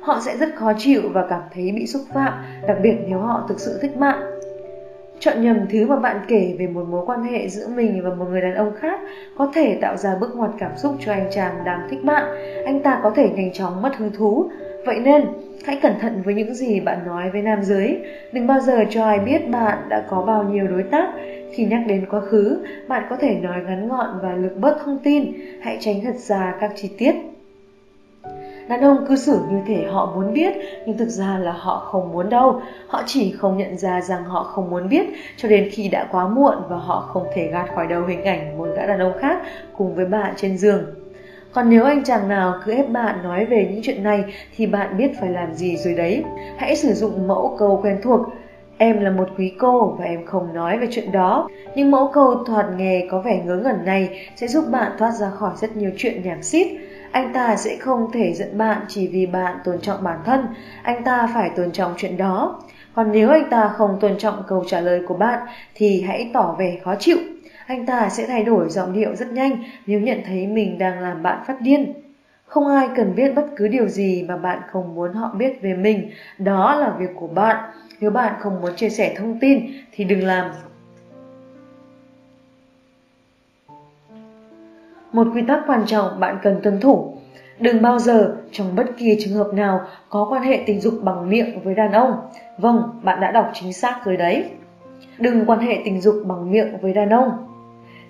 Họ 0.00 0.20
sẽ 0.20 0.36
rất 0.36 0.48
khó 0.54 0.72
chịu 0.78 1.02
và 1.12 1.26
cảm 1.28 1.40
thấy 1.54 1.72
bị 1.72 1.86
xúc 1.86 2.02
phạm, 2.14 2.32
đặc 2.66 2.76
biệt 2.82 2.96
nếu 3.08 3.18
họ 3.18 3.44
thực 3.48 3.60
sự 3.60 3.78
thích 3.82 3.96
bạn. 3.96 4.33
Chọn 5.24 5.42
nhầm 5.42 5.56
thứ 5.70 5.86
mà 5.86 5.96
bạn 5.96 6.16
kể 6.28 6.54
về 6.58 6.66
một 6.66 6.84
mối 6.90 7.06
quan 7.06 7.22
hệ 7.22 7.48
giữa 7.48 7.68
mình 7.68 8.00
và 8.04 8.14
một 8.14 8.24
người 8.30 8.40
đàn 8.40 8.54
ông 8.54 8.72
khác 8.80 9.00
có 9.36 9.50
thể 9.54 9.78
tạo 9.80 9.96
ra 9.96 10.16
bước 10.20 10.36
ngoặt 10.36 10.50
cảm 10.58 10.70
xúc 10.76 10.94
cho 11.00 11.12
anh 11.12 11.26
chàng 11.30 11.54
đang 11.64 11.88
thích 11.90 12.04
bạn. 12.04 12.24
Anh 12.64 12.80
ta 12.82 13.00
có 13.02 13.10
thể 13.10 13.28
nhanh 13.28 13.52
chóng 13.52 13.82
mất 13.82 13.96
hứng 13.96 14.12
thú. 14.12 14.50
Vậy 14.86 15.00
nên, 15.00 15.24
hãy 15.64 15.78
cẩn 15.82 15.92
thận 16.00 16.22
với 16.24 16.34
những 16.34 16.54
gì 16.54 16.80
bạn 16.80 16.98
nói 17.06 17.30
với 17.30 17.42
nam 17.42 17.62
giới. 17.62 17.98
Đừng 18.32 18.46
bao 18.46 18.60
giờ 18.60 18.84
cho 18.90 19.04
ai 19.04 19.18
biết 19.18 19.50
bạn 19.50 19.78
đã 19.88 20.04
có 20.10 20.22
bao 20.22 20.42
nhiêu 20.42 20.66
đối 20.66 20.82
tác. 20.82 21.08
Khi 21.52 21.64
nhắc 21.64 21.80
đến 21.86 22.06
quá 22.10 22.20
khứ, 22.20 22.58
bạn 22.88 23.02
có 23.10 23.16
thể 23.16 23.34
nói 23.34 23.62
ngắn 23.66 23.88
gọn 23.88 24.08
và 24.22 24.32
lược 24.32 24.56
bớt 24.56 24.78
thông 24.84 24.98
tin. 25.04 25.32
Hãy 25.60 25.76
tránh 25.80 26.00
thật 26.04 26.16
ra 26.16 26.54
các 26.60 26.72
chi 26.76 26.90
tiết. 26.98 27.14
Đàn 28.68 28.80
ông 28.80 29.06
cư 29.08 29.16
xử 29.16 29.40
như 29.50 29.60
thể 29.66 29.84
họ 29.90 30.12
muốn 30.14 30.32
biết, 30.32 30.52
nhưng 30.86 30.98
thực 30.98 31.08
ra 31.08 31.38
là 31.38 31.52
họ 31.52 31.78
không 31.78 32.12
muốn 32.12 32.30
đâu. 32.30 32.60
Họ 32.86 33.02
chỉ 33.06 33.32
không 33.32 33.56
nhận 33.56 33.78
ra 33.78 34.00
rằng 34.00 34.24
họ 34.24 34.44
không 34.44 34.70
muốn 34.70 34.88
biết 34.88 35.06
cho 35.36 35.48
đến 35.48 35.68
khi 35.72 35.88
đã 35.88 36.08
quá 36.10 36.28
muộn 36.28 36.56
và 36.68 36.76
họ 36.76 37.00
không 37.00 37.26
thể 37.34 37.50
gạt 37.52 37.66
khỏi 37.74 37.86
đầu 37.86 38.02
hình 38.06 38.24
ảnh 38.24 38.58
một 38.58 38.68
gã 38.76 38.86
đàn 38.86 38.98
ông 38.98 39.18
khác 39.18 39.38
cùng 39.76 39.94
với 39.94 40.06
bạn 40.06 40.34
trên 40.36 40.58
giường. 40.58 40.84
Còn 41.52 41.70
nếu 41.70 41.84
anh 41.84 42.04
chàng 42.04 42.28
nào 42.28 42.54
cứ 42.64 42.72
ép 42.72 42.90
bạn 42.90 43.22
nói 43.22 43.44
về 43.44 43.68
những 43.70 43.80
chuyện 43.82 44.02
này 44.02 44.24
thì 44.56 44.66
bạn 44.66 44.96
biết 44.96 45.10
phải 45.20 45.30
làm 45.30 45.54
gì 45.54 45.76
rồi 45.76 45.94
đấy. 45.94 46.24
Hãy 46.56 46.76
sử 46.76 46.92
dụng 46.92 47.28
mẫu 47.28 47.56
câu 47.58 47.80
quen 47.82 48.00
thuộc. 48.02 48.20
Em 48.78 49.00
là 49.00 49.10
một 49.10 49.28
quý 49.38 49.52
cô 49.58 49.96
và 49.98 50.04
em 50.04 50.26
không 50.26 50.54
nói 50.54 50.78
về 50.78 50.88
chuyện 50.90 51.12
đó. 51.12 51.48
Nhưng 51.74 51.90
mẫu 51.90 52.10
câu 52.12 52.44
thoạt 52.44 52.66
nghề 52.76 53.08
có 53.10 53.20
vẻ 53.20 53.42
ngớ 53.44 53.56
ngẩn 53.56 53.84
này 53.84 54.28
sẽ 54.36 54.46
giúp 54.46 54.64
bạn 54.70 54.92
thoát 54.98 55.10
ra 55.10 55.30
khỏi 55.30 55.52
rất 55.56 55.76
nhiều 55.76 55.90
chuyện 55.96 56.22
nhảm 56.24 56.42
xít 56.42 56.78
anh 57.14 57.32
ta 57.32 57.56
sẽ 57.56 57.76
không 57.76 58.12
thể 58.12 58.34
giận 58.34 58.58
bạn 58.58 58.80
chỉ 58.88 59.08
vì 59.08 59.26
bạn 59.26 59.56
tôn 59.64 59.80
trọng 59.80 60.02
bản 60.02 60.18
thân, 60.24 60.46
anh 60.82 61.04
ta 61.04 61.28
phải 61.34 61.50
tôn 61.56 61.72
trọng 61.72 61.94
chuyện 61.96 62.16
đó. 62.16 62.62
Còn 62.94 63.12
nếu 63.12 63.30
anh 63.30 63.50
ta 63.50 63.68
không 63.76 63.98
tôn 64.00 64.18
trọng 64.18 64.42
câu 64.48 64.64
trả 64.66 64.80
lời 64.80 65.02
của 65.06 65.14
bạn 65.14 65.46
thì 65.74 66.02
hãy 66.02 66.30
tỏ 66.32 66.56
vẻ 66.58 66.76
khó 66.84 66.94
chịu. 66.94 67.16
Anh 67.66 67.86
ta 67.86 68.08
sẽ 68.08 68.26
thay 68.26 68.42
đổi 68.42 68.68
giọng 68.68 68.92
điệu 68.92 69.14
rất 69.14 69.32
nhanh 69.32 69.64
nếu 69.86 70.00
nhận 70.00 70.20
thấy 70.26 70.46
mình 70.46 70.78
đang 70.78 71.00
làm 71.00 71.22
bạn 71.22 71.44
phát 71.46 71.60
điên. 71.60 71.92
Không 72.46 72.66
ai 72.68 72.88
cần 72.96 73.14
biết 73.14 73.34
bất 73.34 73.46
cứ 73.56 73.68
điều 73.68 73.88
gì 73.88 74.24
mà 74.28 74.36
bạn 74.36 74.58
không 74.70 74.94
muốn 74.94 75.12
họ 75.12 75.34
biết 75.38 75.62
về 75.62 75.74
mình, 75.74 76.10
đó 76.38 76.74
là 76.74 76.94
việc 76.98 77.10
của 77.16 77.28
bạn. 77.28 77.56
Nếu 78.00 78.10
bạn 78.10 78.34
không 78.40 78.60
muốn 78.60 78.76
chia 78.76 78.90
sẻ 78.90 79.14
thông 79.16 79.38
tin 79.40 79.66
thì 79.92 80.04
đừng 80.04 80.24
làm. 80.26 80.50
Một 85.14 85.26
quy 85.34 85.42
tắc 85.48 85.60
quan 85.66 85.86
trọng 85.86 86.20
bạn 86.20 86.38
cần 86.42 86.60
tuân 86.62 86.80
thủ. 86.80 87.14
Đừng 87.58 87.82
bao 87.82 87.98
giờ 87.98 88.36
trong 88.52 88.76
bất 88.76 88.86
kỳ 88.96 89.16
trường 89.20 89.34
hợp 89.34 89.50
nào 89.54 89.80
có 90.08 90.26
quan 90.30 90.42
hệ 90.42 90.62
tình 90.66 90.80
dục 90.80 90.94
bằng 91.02 91.28
miệng 91.28 91.60
với 91.64 91.74
đàn 91.74 91.92
ông. 91.92 92.12
Vâng, 92.58 92.82
bạn 93.02 93.20
đã 93.20 93.30
đọc 93.30 93.50
chính 93.54 93.72
xác 93.72 94.00
rồi 94.04 94.16
đấy. 94.16 94.44
Đừng 95.18 95.46
quan 95.46 95.58
hệ 95.58 95.82
tình 95.84 96.00
dục 96.00 96.14
bằng 96.26 96.50
miệng 96.50 96.78
với 96.82 96.92
đàn 96.92 97.08
ông. 97.08 97.43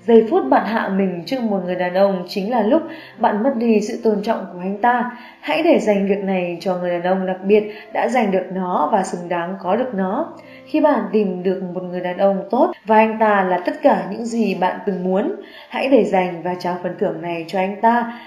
Giây 0.06 0.26
phút 0.30 0.44
bạn 0.50 0.66
hạ 0.66 0.88
mình 0.88 1.22
trước 1.26 1.40
một 1.40 1.60
người 1.64 1.74
đàn 1.74 1.94
ông 1.94 2.24
chính 2.28 2.50
là 2.50 2.62
lúc 2.62 2.82
bạn 3.18 3.42
mất 3.42 3.52
đi 3.56 3.80
sự 3.80 4.00
tôn 4.04 4.22
trọng 4.22 4.46
của 4.52 4.58
anh 4.58 4.78
ta. 4.78 5.10
Hãy 5.40 5.62
để 5.62 5.78
dành 5.78 6.06
việc 6.06 6.24
này 6.24 6.58
cho 6.60 6.78
người 6.78 6.90
đàn 6.90 7.02
ông 7.02 7.26
đặc 7.26 7.36
biệt 7.44 7.64
đã 7.92 8.08
giành 8.08 8.30
được 8.30 8.44
nó 8.52 8.88
và 8.92 9.02
xứng 9.02 9.28
đáng 9.28 9.56
có 9.60 9.76
được 9.76 9.94
nó. 9.94 10.32
Khi 10.66 10.80
bạn 10.80 11.00
tìm 11.12 11.42
được 11.42 11.62
một 11.74 11.82
người 11.82 12.00
đàn 12.00 12.18
ông 12.18 12.48
tốt 12.50 12.72
và 12.84 12.96
anh 12.96 13.18
ta 13.18 13.44
là 13.44 13.58
tất 13.66 13.82
cả 13.82 14.06
những 14.10 14.24
gì 14.24 14.54
bạn 14.54 14.78
từng 14.86 15.04
muốn, 15.04 15.34
hãy 15.68 15.88
để 15.88 16.04
dành 16.04 16.42
và 16.42 16.54
trao 16.54 16.76
phần 16.82 16.94
thưởng 16.98 17.22
này 17.22 17.44
cho 17.48 17.58
anh 17.58 17.80
ta. 17.80 18.20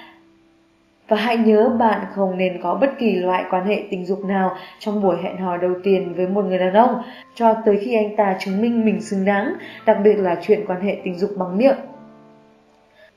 Và 1.07 1.17
hãy 1.17 1.37
nhớ 1.37 1.69
bạn 1.79 2.05
không 2.15 2.37
nên 2.37 2.61
có 2.63 2.75
bất 2.75 2.89
kỳ 2.99 3.15
loại 3.15 3.43
quan 3.49 3.65
hệ 3.65 3.83
tình 3.89 4.05
dục 4.05 4.25
nào 4.25 4.55
trong 4.79 5.01
buổi 5.01 5.17
hẹn 5.23 5.37
hò 5.37 5.57
đầu 5.57 5.71
tiên 5.83 6.13
với 6.17 6.27
một 6.27 6.45
người 6.45 6.57
đàn 6.57 6.73
ông 6.73 7.01
cho 7.35 7.53
tới 7.65 7.77
khi 7.77 7.95
anh 7.95 8.15
ta 8.15 8.35
chứng 8.39 8.61
minh 8.61 8.85
mình 8.85 9.01
xứng 9.01 9.25
đáng, 9.25 9.53
đặc 9.85 9.97
biệt 10.03 10.15
là 10.15 10.37
chuyện 10.41 10.65
quan 10.67 10.81
hệ 10.81 10.97
tình 11.03 11.19
dục 11.19 11.29
bằng 11.37 11.57
miệng. 11.57 11.77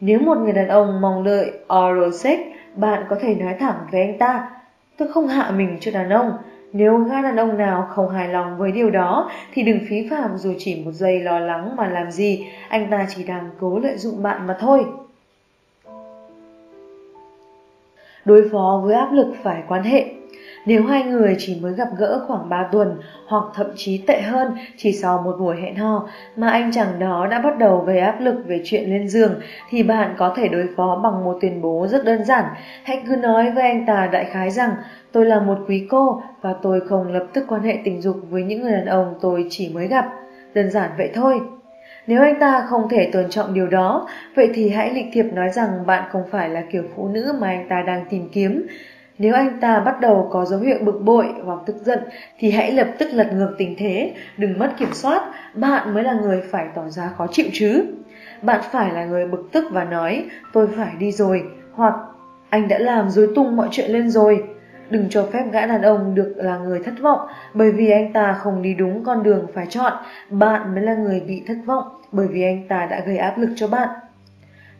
Nếu 0.00 0.18
một 0.18 0.38
người 0.38 0.52
đàn 0.52 0.68
ông 0.68 1.00
mong 1.00 1.24
đợi 1.24 1.50
oral 1.64 2.10
sex, 2.12 2.38
bạn 2.76 3.02
có 3.08 3.16
thể 3.20 3.34
nói 3.34 3.54
thẳng 3.60 3.76
với 3.92 4.00
anh 4.00 4.18
ta, 4.18 4.50
tôi 4.96 5.08
không 5.08 5.28
hạ 5.28 5.50
mình 5.50 5.76
cho 5.80 5.90
đàn 5.90 6.10
ông, 6.10 6.32
nếu 6.72 6.98
gã 6.98 7.22
đàn 7.22 7.36
ông 7.36 7.58
nào 7.58 7.86
không 7.90 8.08
hài 8.08 8.28
lòng 8.28 8.58
với 8.58 8.72
điều 8.72 8.90
đó 8.90 9.30
thì 9.52 9.62
đừng 9.62 9.78
phí 9.88 10.08
phạm 10.10 10.36
dù 10.36 10.54
chỉ 10.58 10.82
một 10.84 10.92
giây 10.92 11.20
lo 11.20 11.38
lắng 11.38 11.76
mà 11.76 11.88
làm 11.88 12.10
gì, 12.10 12.46
anh 12.68 12.90
ta 12.90 13.06
chỉ 13.08 13.24
đang 13.24 13.50
cố 13.60 13.78
lợi 13.78 13.96
dụng 13.96 14.22
bạn 14.22 14.46
mà 14.46 14.56
thôi. 14.60 14.84
Đối 18.30 18.48
phó 18.52 18.80
với 18.84 18.94
áp 18.94 19.12
lực 19.12 19.34
phải 19.42 19.62
quan 19.68 19.82
hệ. 19.82 20.04
Nếu 20.66 20.82
hai 20.82 21.02
người 21.02 21.36
chỉ 21.38 21.58
mới 21.62 21.72
gặp 21.72 21.88
gỡ 21.98 22.24
khoảng 22.26 22.48
3 22.48 22.68
tuần 22.72 22.98
hoặc 23.26 23.44
thậm 23.54 23.66
chí 23.76 23.98
tệ 24.06 24.20
hơn 24.20 24.52
chỉ 24.76 24.92
sau 24.92 25.22
một 25.24 25.36
buổi 25.38 25.56
hẹn 25.62 25.76
hò 25.76 26.08
mà 26.36 26.48
anh 26.48 26.72
chàng 26.72 26.98
đó 26.98 27.26
đã 27.30 27.40
bắt 27.40 27.58
đầu 27.58 27.78
gây 27.86 27.98
áp 27.98 28.20
lực 28.20 28.34
về 28.46 28.60
chuyện 28.64 28.90
lên 28.90 29.08
giường, 29.08 29.40
thì 29.70 29.82
bạn 29.82 30.14
có 30.18 30.34
thể 30.36 30.48
đối 30.48 30.68
phó 30.76 31.00
bằng 31.02 31.24
một 31.24 31.38
tuyên 31.40 31.62
bố 31.62 31.86
rất 31.86 32.04
đơn 32.04 32.24
giản. 32.24 32.44
Hãy 32.84 33.02
cứ 33.08 33.16
nói 33.16 33.50
với 33.50 33.64
anh 33.64 33.86
ta 33.86 34.08
đại 34.12 34.24
khái 34.24 34.50
rằng, 34.50 34.70
tôi 35.12 35.26
là 35.26 35.40
một 35.40 35.58
quý 35.68 35.86
cô 35.90 36.22
và 36.40 36.54
tôi 36.62 36.80
không 36.88 37.12
lập 37.12 37.26
tức 37.32 37.44
quan 37.48 37.62
hệ 37.62 37.78
tình 37.84 38.02
dục 38.02 38.16
với 38.30 38.42
những 38.42 38.62
người 38.62 38.72
đàn 38.72 38.86
ông 38.86 39.14
tôi 39.20 39.46
chỉ 39.50 39.70
mới 39.74 39.88
gặp. 39.88 40.04
Đơn 40.54 40.70
giản 40.70 40.90
vậy 40.98 41.10
thôi. 41.14 41.40
Nếu 42.10 42.22
anh 42.22 42.40
ta 42.40 42.66
không 42.68 42.88
thể 42.88 43.10
tôn 43.12 43.30
trọng 43.30 43.54
điều 43.54 43.66
đó, 43.66 44.08
vậy 44.34 44.50
thì 44.54 44.68
hãy 44.68 44.94
lịch 44.94 45.06
thiệp 45.12 45.22
nói 45.32 45.50
rằng 45.50 45.86
bạn 45.86 46.08
không 46.12 46.22
phải 46.30 46.48
là 46.48 46.62
kiểu 46.72 46.82
phụ 46.96 47.08
nữ 47.08 47.32
mà 47.40 47.48
anh 47.48 47.66
ta 47.68 47.82
đang 47.86 48.04
tìm 48.10 48.28
kiếm. 48.32 48.66
Nếu 49.18 49.34
anh 49.34 49.60
ta 49.60 49.80
bắt 49.80 50.00
đầu 50.00 50.28
có 50.32 50.44
dấu 50.44 50.60
hiệu 50.60 50.78
bực 50.80 51.00
bội 51.04 51.26
hoặc 51.44 51.58
tức 51.66 51.76
giận 51.84 51.98
thì 52.38 52.50
hãy 52.50 52.72
lập 52.72 52.88
tức 52.98 53.08
lật 53.12 53.32
ngược 53.32 53.54
tình 53.58 53.74
thế, 53.78 54.14
đừng 54.36 54.58
mất 54.58 54.70
kiểm 54.78 54.88
soát, 54.92 55.22
bạn 55.54 55.94
mới 55.94 56.02
là 56.02 56.12
người 56.12 56.42
phải 56.50 56.66
tỏ 56.74 56.88
ra 56.88 57.10
khó 57.16 57.26
chịu 57.32 57.46
chứ. 57.52 57.84
Bạn 58.42 58.60
phải 58.70 58.92
là 58.92 59.04
người 59.04 59.26
bực 59.26 59.48
tức 59.52 59.64
và 59.70 59.84
nói 59.84 60.24
tôi 60.52 60.68
phải 60.76 60.92
đi 60.98 61.12
rồi 61.12 61.42
hoặc 61.72 61.94
anh 62.48 62.68
đã 62.68 62.78
làm 62.78 63.10
dối 63.10 63.28
tung 63.34 63.56
mọi 63.56 63.68
chuyện 63.70 63.90
lên 63.90 64.10
rồi. 64.10 64.44
Đừng 64.90 65.06
cho 65.10 65.26
phép 65.32 65.44
gã 65.52 65.66
đàn 65.66 65.82
ông 65.82 66.14
được 66.14 66.34
là 66.36 66.58
người 66.58 66.80
thất 66.84 66.94
vọng 67.00 67.20
bởi 67.54 67.72
vì 67.72 67.90
anh 67.90 68.12
ta 68.12 68.32
không 68.32 68.62
đi 68.62 68.74
đúng 68.74 69.04
con 69.04 69.22
đường 69.22 69.46
phải 69.54 69.66
chọn, 69.66 69.92
bạn 70.30 70.74
mới 70.74 70.84
là 70.84 70.94
người 70.94 71.20
bị 71.20 71.42
thất 71.46 71.56
vọng 71.66 71.99
bởi 72.12 72.26
vì 72.26 72.42
anh 72.42 72.68
ta 72.68 72.86
đã 72.90 73.02
gây 73.06 73.16
áp 73.16 73.38
lực 73.38 73.50
cho 73.56 73.68
bạn. 73.68 73.88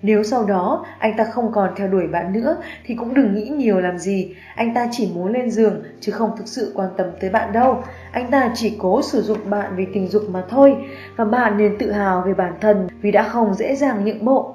Nếu 0.02 0.22
sau 0.22 0.44
đó 0.44 0.86
anh 0.98 1.16
ta 1.16 1.24
không 1.24 1.52
còn 1.52 1.70
theo 1.76 1.88
đuổi 1.88 2.06
bạn 2.06 2.32
nữa 2.32 2.56
thì 2.86 2.94
cũng 2.94 3.14
đừng 3.14 3.34
nghĩ 3.34 3.48
nhiều 3.48 3.80
làm 3.80 3.98
gì. 3.98 4.36
Anh 4.54 4.74
ta 4.74 4.88
chỉ 4.90 5.10
muốn 5.14 5.32
lên 5.32 5.50
giường 5.50 5.82
chứ 6.00 6.12
không 6.12 6.30
thực 6.36 6.48
sự 6.48 6.72
quan 6.74 6.88
tâm 6.96 7.06
tới 7.20 7.30
bạn 7.30 7.52
đâu. 7.52 7.82
Anh 8.12 8.30
ta 8.30 8.50
chỉ 8.54 8.76
cố 8.78 9.02
sử 9.02 9.22
dụng 9.22 9.38
bạn 9.50 9.72
vì 9.76 9.86
tình 9.94 10.08
dục 10.08 10.22
mà 10.30 10.44
thôi. 10.48 10.74
Và 11.16 11.24
bạn 11.24 11.58
nên 11.58 11.78
tự 11.78 11.90
hào 11.90 12.22
về 12.26 12.34
bản 12.34 12.52
thân 12.60 12.88
vì 13.02 13.10
đã 13.10 13.22
không 13.22 13.54
dễ 13.54 13.74
dàng 13.74 14.04
nhượng 14.04 14.24
bộ. 14.24 14.54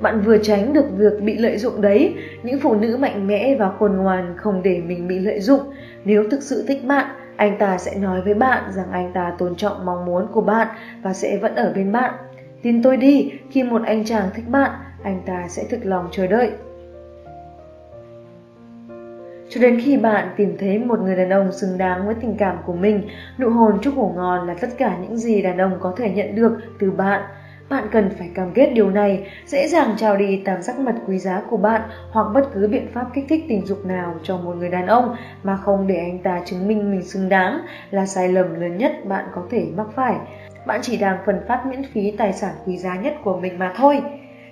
Bạn 0.00 0.20
vừa 0.20 0.38
tránh 0.38 0.72
được 0.72 0.84
việc 0.96 1.22
bị 1.22 1.38
lợi 1.38 1.58
dụng 1.58 1.80
đấy, 1.80 2.14
những 2.42 2.60
phụ 2.60 2.74
nữ 2.74 2.96
mạnh 2.96 3.26
mẽ 3.26 3.56
và 3.58 3.70
khôn 3.78 3.96
ngoan 3.96 4.34
không 4.36 4.62
để 4.62 4.80
mình 4.86 5.08
bị 5.08 5.18
lợi 5.18 5.40
dụng. 5.40 5.60
Nếu 6.04 6.24
thực 6.30 6.42
sự 6.42 6.64
thích 6.68 6.84
bạn, 6.84 7.06
anh 7.38 7.58
ta 7.58 7.78
sẽ 7.78 7.94
nói 7.98 8.20
với 8.20 8.34
bạn 8.34 8.72
rằng 8.72 8.92
anh 8.92 9.12
ta 9.12 9.34
tôn 9.38 9.56
trọng 9.56 9.84
mong 9.84 10.04
muốn 10.04 10.26
của 10.32 10.40
bạn 10.40 10.68
và 11.02 11.12
sẽ 11.12 11.38
vẫn 11.42 11.54
ở 11.54 11.72
bên 11.76 11.92
bạn. 11.92 12.14
Tin 12.62 12.82
tôi 12.82 12.96
đi, 12.96 13.32
khi 13.50 13.62
một 13.62 13.82
anh 13.86 14.04
chàng 14.04 14.28
thích 14.34 14.48
bạn, 14.48 14.70
anh 15.02 15.22
ta 15.26 15.44
sẽ 15.48 15.64
thực 15.70 15.80
lòng 15.84 16.08
chờ 16.12 16.26
đợi. 16.26 16.50
Cho 19.48 19.60
đến 19.60 19.80
khi 19.84 19.96
bạn 19.96 20.28
tìm 20.36 20.56
thấy 20.60 20.78
một 20.78 21.00
người 21.00 21.16
đàn 21.16 21.30
ông 21.30 21.52
xứng 21.52 21.78
đáng 21.78 22.06
với 22.06 22.14
tình 22.14 22.36
cảm 22.38 22.58
của 22.66 22.72
mình, 22.72 23.02
nụ 23.38 23.50
hôn 23.50 23.78
chúc 23.82 23.94
ngủ 23.94 24.12
ngon 24.16 24.46
là 24.46 24.54
tất 24.60 24.68
cả 24.78 24.96
những 25.02 25.16
gì 25.16 25.42
đàn 25.42 25.58
ông 25.58 25.78
có 25.80 25.94
thể 25.96 26.10
nhận 26.10 26.34
được 26.34 26.58
từ 26.78 26.90
bạn. 26.90 27.22
Bạn 27.70 27.88
cần 27.92 28.10
phải 28.18 28.30
cam 28.34 28.50
kết 28.54 28.70
điều 28.74 28.90
này, 28.90 29.26
dễ 29.46 29.68
dàng 29.68 29.94
trao 29.96 30.16
đi 30.16 30.42
tam 30.44 30.62
giác 30.62 30.78
mật 30.78 30.94
quý 31.06 31.18
giá 31.18 31.42
của 31.50 31.56
bạn 31.56 31.82
hoặc 32.10 32.26
bất 32.34 32.48
cứ 32.54 32.68
biện 32.68 32.88
pháp 32.94 33.06
kích 33.14 33.24
thích 33.28 33.44
tình 33.48 33.66
dục 33.66 33.86
nào 33.86 34.14
cho 34.22 34.36
một 34.36 34.56
người 34.56 34.68
đàn 34.68 34.86
ông 34.86 35.16
mà 35.42 35.56
không 35.56 35.86
để 35.86 35.96
anh 35.96 36.18
ta 36.18 36.42
chứng 36.44 36.68
minh 36.68 36.90
mình 36.90 37.02
xứng 37.02 37.28
đáng 37.28 37.60
là 37.90 38.06
sai 38.06 38.28
lầm 38.28 38.60
lớn 38.60 38.78
nhất 38.78 38.92
bạn 39.04 39.24
có 39.34 39.42
thể 39.50 39.66
mắc 39.76 39.86
phải 39.94 40.14
bạn 40.68 40.80
chỉ 40.82 40.96
đang 40.96 41.18
phân 41.26 41.40
phát 41.48 41.66
miễn 41.66 41.82
phí 41.92 42.10
tài 42.10 42.32
sản 42.32 42.54
quý 42.66 42.76
giá 42.76 42.96
nhất 42.96 43.14
của 43.24 43.36
mình 43.40 43.58
mà 43.58 43.72
thôi. 43.76 44.02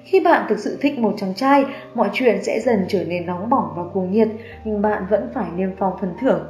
Khi 0.05 0.21
bạn 0.21 0.47
thực 0.49 0.59
sự 0.59 0.79
thích 0.81 0.99
một 0.99 1.15
chàng 1.17 1.35
trai, 1.35 1.65
mọi 1.95 2.11
chuyện 2.13 2.43
sẽ 2.43 2.61
dần 2.61 2.85
trở 2.89 3.05
nên 3.05 3.27
nóng 3.27 3.51
bỏng 3.51 3.73
và 3.77 3.83
cuồng 3.93 4.11
nhiệt, 4.13 4.29
nhưng 4.65 4.83
bạn 4.83 5.07
vẫn 5.11 5.31
phải 5.35 5.47
niêm 5.57 5.71
phong 5.79 5.97
phần 6.01 6.15
thưởng. 6.21 6.47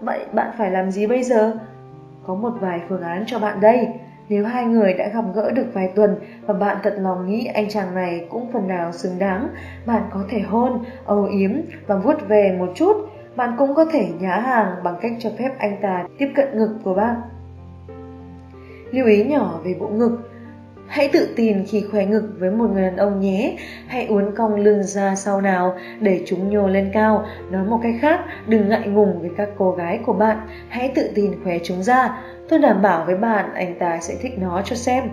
Vậy 0.00 0.20
bạn 0.32 0.50
phải 0.58 0.70
làm 0.70 0.90
gì 0.90 1.06
bây 1.06 1.22
giờ? 1.22 1.52
Có 2.26 2.34
một 2.34 2.52
vài 2.60 2.80
phương 2.88 3.02
án 3.02 3.24
cho 3.26 3.38
bạn 3.38 3.60
đây. 3.60 3.88
Nếu 4.30 4.44
hai 4.44 4.64
người 4.64 4.92
đã 4.92 5.08
gặp 5.08 5.24
gỡ 5.34 5.50
được 5.50 5.66
vài 5.72 5.88
tuần 5.94 6.16
và 6.46 6.54
bạn 6.54 6.76
thật 6.82 6.94
lòng 6.98 7.26
nghĩ 7.26 7.44
anh 7.44 7.68
chàng 7.68 7.94
này 7.94 8.26
cũng 8.30 8.52
phần 8.52 8.68
nào 8.68 8.92
xứng 8.92 9.18
đáng, 9.18 9.48
bạn 9.86 10.02
có 10.12 10.24
thể 10.30 10.40
hôn, 10.40 10.84
âu 11.04 11.24
yếm 11.24 11.50
và 11.86 11.96
vuốt 11.96 12.28
về 12.28 12.56
một 12.58 12.72
chút. 12.74 12.96
Bạn 13.36 13.54
cũng 13.58 13.74
có 13.74 13.84
thể 13.84 14.08
nhã 14.20 14.36
hàng 14.36 14.74
bằng 14.84 14.94
cách 15.02 15.12
cho 15.18 15.30
phép 15.38 15.50
anh 15.58 15.76
ta 15.82 16.06
tiếp 16.18 16.28
cận 16.34 16.58
ngực 16.58 16.70
của 16.84 16.94
bạn. 16.94 17.16
Lưu 18.90 19.06
ý 19.06 19.24
nhỏ 19.24 19.60
về 19.64 19.74
bộ 19.80 19.88
ngực. 19.88 20.18
Hãy 20.86 21.10
tự 21.12 21.28
tin 21.36 21.64
khi 21.68 21.84
khoe 21.90 22.06
ngực 22.06 22.32
với 22.38 22.50
một 22.50 22.70
người 22.72 22.82
đàn 22.82 22.96
ông 22.96 23.20
nhé. 23.20 23.56
Hãy 23.86 24.06
uốn 24.06 24.34
cong 24.36 24.54
lưng 24.54 24.82
ra 24.82 25.14
sau 25.14 25.40
nào 25.40 25.76
để 26.00 26.22
chúng 26.26 26.50
nhô 26.50 26.68
lên 26.68 26.90
cao. 26.92 27.24
Nói 27.50 27.64
một 27.64 27.80
cách 27.82 27.94
khác, 28.00 28.20
đừng 28.46 28.68
ngại 28.68 28.88
ngùng 28.88 29.20
với 29.20 29.30
các 29.36 29.48
cô 29.58 29.72
gái 29.72 30.00
của 30.06 30.12
bạn. 30.12 30.38
Hãy 30.68 30.92
tự 30.94 31.10
tin 31.14 31.32
khoe 31.44 31.58
chúng 31.62 31.82
ra. 31.82 32.22
Tôi 32.50 32.58
đảm 32.58 32.82
bảo 32.82 33.04
với 33.06 33.16
bạn 33.16 33.54
anh 33.54 33.78
ta 33.78 33.98
sẽ 34.00 34.14
thích 34.20 34.38
nó 34.38 34.62
cho 34.64 34.76
xem 34.76 35.10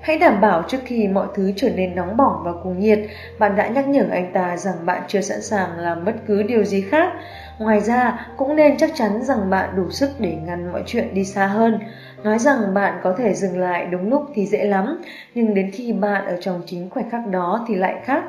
Hãy 0.00 0.18
đảm 0.18 0.40
bảo 0.40 0.62
trước 0.68 0.78
khi 0.84 1.08
mọi 1.08 1.26
thứ 1.34 1.52
trở 1.56 1.70
nên 1.70 1.94
nóng 1.94 2.16
bỏng 2.16 2.42
và 2.44 2.52
cuồng 2.62 2.80
nhiệt, 2.80 2.98
bạn 3.38 3.56
đã 3.56 3.68
nhắc 3.68 3.88
nhở 3.88 4.04
anh 4.10 4.32
ta 4.32 4.56
rằng 4.56 4.74
bạn 4.86 5.02
chưa 5.08 5.20
sẵn 5.20 5.42
sàng 5.42 5.78
làm 5.78 6.04
bất 6.04 6.14
cứ 6.26 6.42
điều 6.42 6.64
gì 6.64 6.80
khác. 6.80 7.12
Ngoài 7.58 7.80
ra, 7.80 8.28
cũng 8.36 8.56
nên 8.56 8.76
chắc 8.76 8.90
chắn 8.94 9.22
rằng 9.22 9.50
bạn 9.50 9.76
đủ 9.76 9.90
sức 9.90 10.10
để 10.18 10.36
ngăn 10.46 10.72
mọi 10.72 10.82
chuyện 10.86 11.14
đi 11.14 11.24
xa 11.24 11.46
hơn. 11.46 11.78
Nói 12.24 12.38
rằng 12.38 12.74
bạn 12.74 13.00
có 13.02 13.14
thể 13.18 13.34
dừng 13.34 13.58
lại 13.58 13.86
đúng 13.86 14.10
lúc 14.10 14.22
thì 14.34 14.46
dễ 14.46 14.64
lắm, 14.64 15.02
nhưng 15.34 15.54
đến 15.54 15.70
khi 15.70 15.92
bạn 15.92 16.26
ở 16.26 16.36
trong 16.40 16.62
chính 16.66 16.90
khoảnh 16.90 17.10
khắc 17.10 17.26
đó 17.26 17.64
thì 17.68 17.74
lại 17.74 17.94
khác. 18.04 18.24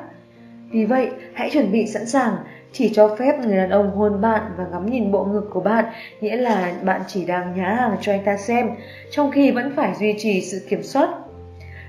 Vì 0.70 0.84
vậy, 0.84 1.10
hãy 1.34 1.50
chuẩn 1.52 1.72
bị 1.72 1.86
sẵn 1.86 2.06
sàng, 2.06 2.36
chỉ 2.72 2.90
cho 2.94 3.16
phép 3.18 3.38
người 3.38 3.56
đàn 3.56 3.70
ông 3.70 3.90
hôn 3.90 4.20
bạn 4.20 4.42
và 4.56 4.66
ngắm 4.72 4.86
nhìn 4.86 5.12
bộ 5.12 5.24
ngực 5.24 5.50
của 5.52 5.60
bạn, 5.60 5.84
nghĩa 6.20 6.36
là 6.36 6.72
bạn 6.84 7.00
chỉ 7.06 7.24
đang 7.24 7.54
nhá 7.56 7.76
hàng 7.80 7.96
cho 8.00 8.12
anh 8.12 8.24
ta 8.24 8.36
xem, 8.36 8.70
trong 9.10 9.30
khi 9.30 9.50
vẫn 9.50 9.72
phải 9.76 9.94
duy 9.94 10.14
trì 10.18 10.40
sự 10.40 10.66
kiểm 10.68 10.82
soát 10.82 11.08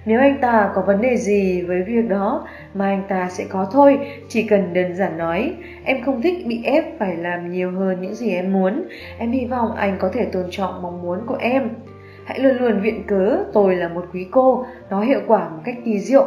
nếu 0.05 0.19
anh 0.19 0.37
ta 0.41 0.71
có 0.75 0.81
vấn 0.81 1.01
đề 1.01 1.17
gì 1.17 1.61
với 1.61 1.83
việc 1.83 2.09
đó 2.09 2.47
mà 2.73 2.85
anh 2.85 3.03
ta 3.09 3.29
sẽ 3.29 3.45
có 3.49 3.67
thôi, 3.71 3.99
chỉ 4.29 4.43
cần 4.43 4.73
đơn 4.73 4.95
giản 4.95 5.17
nói, 5.17 5.53
em 5.83 6.03
không 6.03 6.21
thích 6.21 6.47
bị 6.47 6.63
ép 6.63 6.99
phải 6.99 7.17
làm 7.17 7.51
nhiều 7.51 7.71
hơn 7.71 8.01
những 8.01 8.15
gì 8.15 8.31
em 8.31 8.53
muốn, 8.53 8.83
em 9.17 9.31
hy 9.31 9.45
vọng 9.45 9.75
anh 9.75 9.97
có 9.99 10.09
thể 10.13 10.25
tôn 10.25 10.45
trọng 10.51 10.81
mong 10.81 11.01
muốn 11.01 11.19
của 11.27 11.37
em. 11.39 11.69
Hãy 12.25 12.39
luôn 12.39 12.57
luôn 12.57 12.81
viện 12.81 13.03
cớ 13.07 13.37
tôi 13.53 13.75
là 13.75 13.87
một 13.87 14.05
quý 14.13 14.27
cô, 14.31 14.65
nó 14.89 15.01
hiệu 15.01 15.21
quả 15.27 15.49
một 15.49 15.61
cách 15.65 15.75
kỳ 15.85 15.99
diệu 15.99 16.25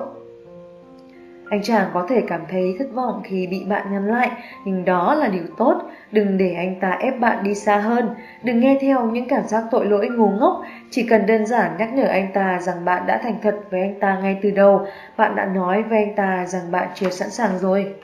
anh 1.53 1.63
chàng 1.63 1.91
có 1.95 2.07
thể 2.09 2.23
cảm 2.29 2.41
thấy 2.51 2.77
thất 2.79 2.87
vọng 2.95 3.21
khi 3.25 3.47
bị 3.47 3.65
bạn 3.69 3.87
ngăn 3.93 4.07
lại, 4.07 4.31
nhưng 4.65 4.85
đó 4.85 5.15
là 5.15 5.29
điều 5.29 5.43
tốt. 5.59 5.83
Đừng 6.13 6.39
để 6.39 6.53
anh 6.53 6.81
ta 6.81 6.91
ép 6.91 7.21
bạn 7.21 7.45
đi 7.45 7.55
xa 7.55 7.79
hơn. 7.79 8.09
Đừng 8.43 8.61
nghe 8.61 8.79
theo 8.81 9.07
những 9.07 9.29
cảm 9.29 9.43
giác 9.47 9.65
tội 9.71 9.87
lỗi 9.87 10.09
ngu 10.09 10.31
ngốc. 10.31 10.63
Chỉ 10.91 11.03
cần 11.03 11.27
đơn 11.27 11.47
giản 11.47 11.71
nhắc 11.79 11.95
nhở 11.95 12.05
anh 12.05 12.29
ta 12.35 12.59
rằng 12.61 12.85
bạn 12.85 13.07
đã 13.07 13.21
thành 13.23 13.35
thật 13.43 13.55
với 13.71 13.81
anh 13.81 14.01
ta 14.01 14.19
ngay 14.23 14.39
từ 14.43 14.51
đầu. 14.51 14.87
Bạn 15.17 15.37
đã 15.37 15.47
nói 15.47 15.83
với 15.83 15.99
anh 15.99 16.15
ta 16.15 16.47
rằng 16.47 16.63
bạn 16.71 16.89
chưa 16.95 17.11
sẵn 17.11 17.31
sàng 17.31 17.59
rồi. 17.59 17.95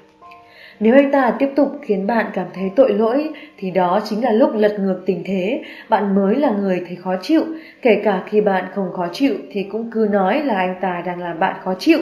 Nếu 0.81 0.95
anh 0.95 1.13
ta 1.13 1.35
tiếp 1.39 1.49
tục 1.57 1.69
khiến 1.83 2.07
bạn 2.07 2.27
cảm 2.35 2.47
thấy 2.55 2.71
tội 2.77 2.93
lỗi 2.93 3.31
thì 3.59 3.71
đó 3.71 4.01
chính 4.05 4.25
là 4.25 4.33
lúc 4.33 4.51
lật 4.55 4.77
ngược 4.81 5.03
tình 5.07 5.23
thế, 5.27 5.63
bạn 5.89 6.15
mới 6.15 6.37
là 6.37 6.51
người 6.51 6.83
thấy 6.87 6.97
khó 6.97 7.17
chịu. 7.23 7.43
Kể 7.83 8.01
cả 8.05 8.23
khi 8.27 8.41
bạn 8.41 8.65
không 8.75 8.93
khó 8.93 9.09
chịu 9.13 9.35
thì 9.53 9.63
cũng 9.63 9.91
cứ 9.91 10.09
nói 10.13 10.43
là 10.45 10.55
anh 10.55 10.75
ta 10.81 11.03
đang 11.07 11.21
làm 11.21 11.39
bạn 11.39 11.57
khó 11.65 11.75
chịu. 11.79 11.99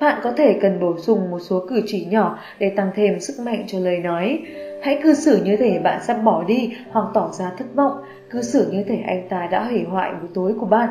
Bạn 0.00 0.20
có 0.22 0.32
thể 0.32 0.58
cần 0.62 0.80
bổ 0.80 0.98
sung 0.98 1.30
một 1.30 1.38
số 1.38 1.64
cử 1.68 1.82
chỉ 1.86 2.04
nhỏ 2.04 2.38
để 2.58 2.70
tăng 2.76 2.90
thêm 2.94 3.20
sức 3.20 3.34
mạnh 3.44 3.64
cho 3.66 3.78
lời 3.78 3.98
nói. 3.98 4.42
Hãy 4.82 5.00
cư 5.02 5.14
xử 5.14 5.42
như 5.44 5.56
thể 5.56 5.78
bạn 5.78 6.00
sắp 6.02 6.14
bỏ 6.24 6.44
đi 6.44 6.76
hoặc 6.90 7.06
tỏ 7.14 7.30
ra 7.32 7.50
thất 7.58 7.64
vọng, 7.74 7.92
cư 8.30 8.42
xử 8.42 8.70
như 8.72 8.82
thể 8.82 8.98
anh 9.06 9.28
ta 9.28 9.48
đã 9.50 9.64
hủy 9.64 9.84
hoại 9.84 10.12
buổi 10.20 10.30
tối 10.34 10.54
của 10.60 10.66
bạn. 10.66 10.88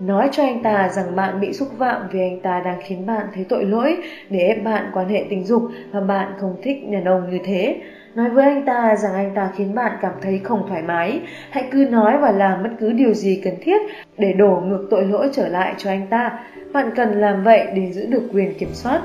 Nói 0.00 0.28
cho 0.32 0.42
anh 0.42 0.62
ta 0.62 0.88
rằng 0.88 1.16
bạn 1.16 1.40
bị 1.40 1.52
xúc 1.52 1.68
phạm 1.78 2.08
vì 2.12 2.20
anh 2.20 2.40
ta 2.40 2.62
đang 2.64 2.80
khiến 2.84 3.06
bạn 3.06 3.26
thấy 3.34 3.44
tội 3.48 3.64
lỗi 3.64 3.96
để 4.30 4.38
ép 4.38 4.64
bạn 4.64 4.90
quan 4.94 5.08
hệ 5.08 5.24
tình 5.30 5.44
dục 5.44 5.62
và 5.92 6.00
bạn 6.00 6.32
không 6.40 6.56
thích 6.62 6.76
đàn 6.92 7.04
ông 7.04 7.30
như 7.30 7.38
thế. 7.44 7.76
Nói 8.14 8.30
với 8.30 8.44
anh 8.44 8.64
ta 8.64 8.96
rằng 8.96 9.14
anh 9.14 9.34
ta 9.34 9.50
khiến 9.56 9.74
bạn 9.74 9.92
cảm 10.02 10.12
thấy 10.22 10.40
không 10.44 10.68
thoải 10.68 10.82
mái. 10.82 11.20
Hãy 11.50 11.64
cứ 11.70 11.86
nói 11.90 12.18
và 12.18 12.32
làm 12.32 12.62
bất 12.62 12.70
cứ 12.80 12.92
điều 12.92 13.14
gì 13.14 13.40
cần 13.44 13.54
thiết 13.60 13.82
để 14.18 14.32
đổ 14.32 14.62
ngược 14.64 14.86
tội 14.90 15.04
lỗi 15.04 15.28
trở 15.32 15.48
lại 15.48 15.74
cho 15.78 15.90
anh 15.90 16.06
ta. 16.06 16.38
Bạn 16.72 16.90
cần 16.96 17.20
làm 17.20 17.42
vậy 17.42 17.66
để 17.74 17.92
giữ 17.92 18.06
được 18.06 18.22
quyền 18.32 18.58
kiểm 18.58 18.70
soát. 18.72 19.02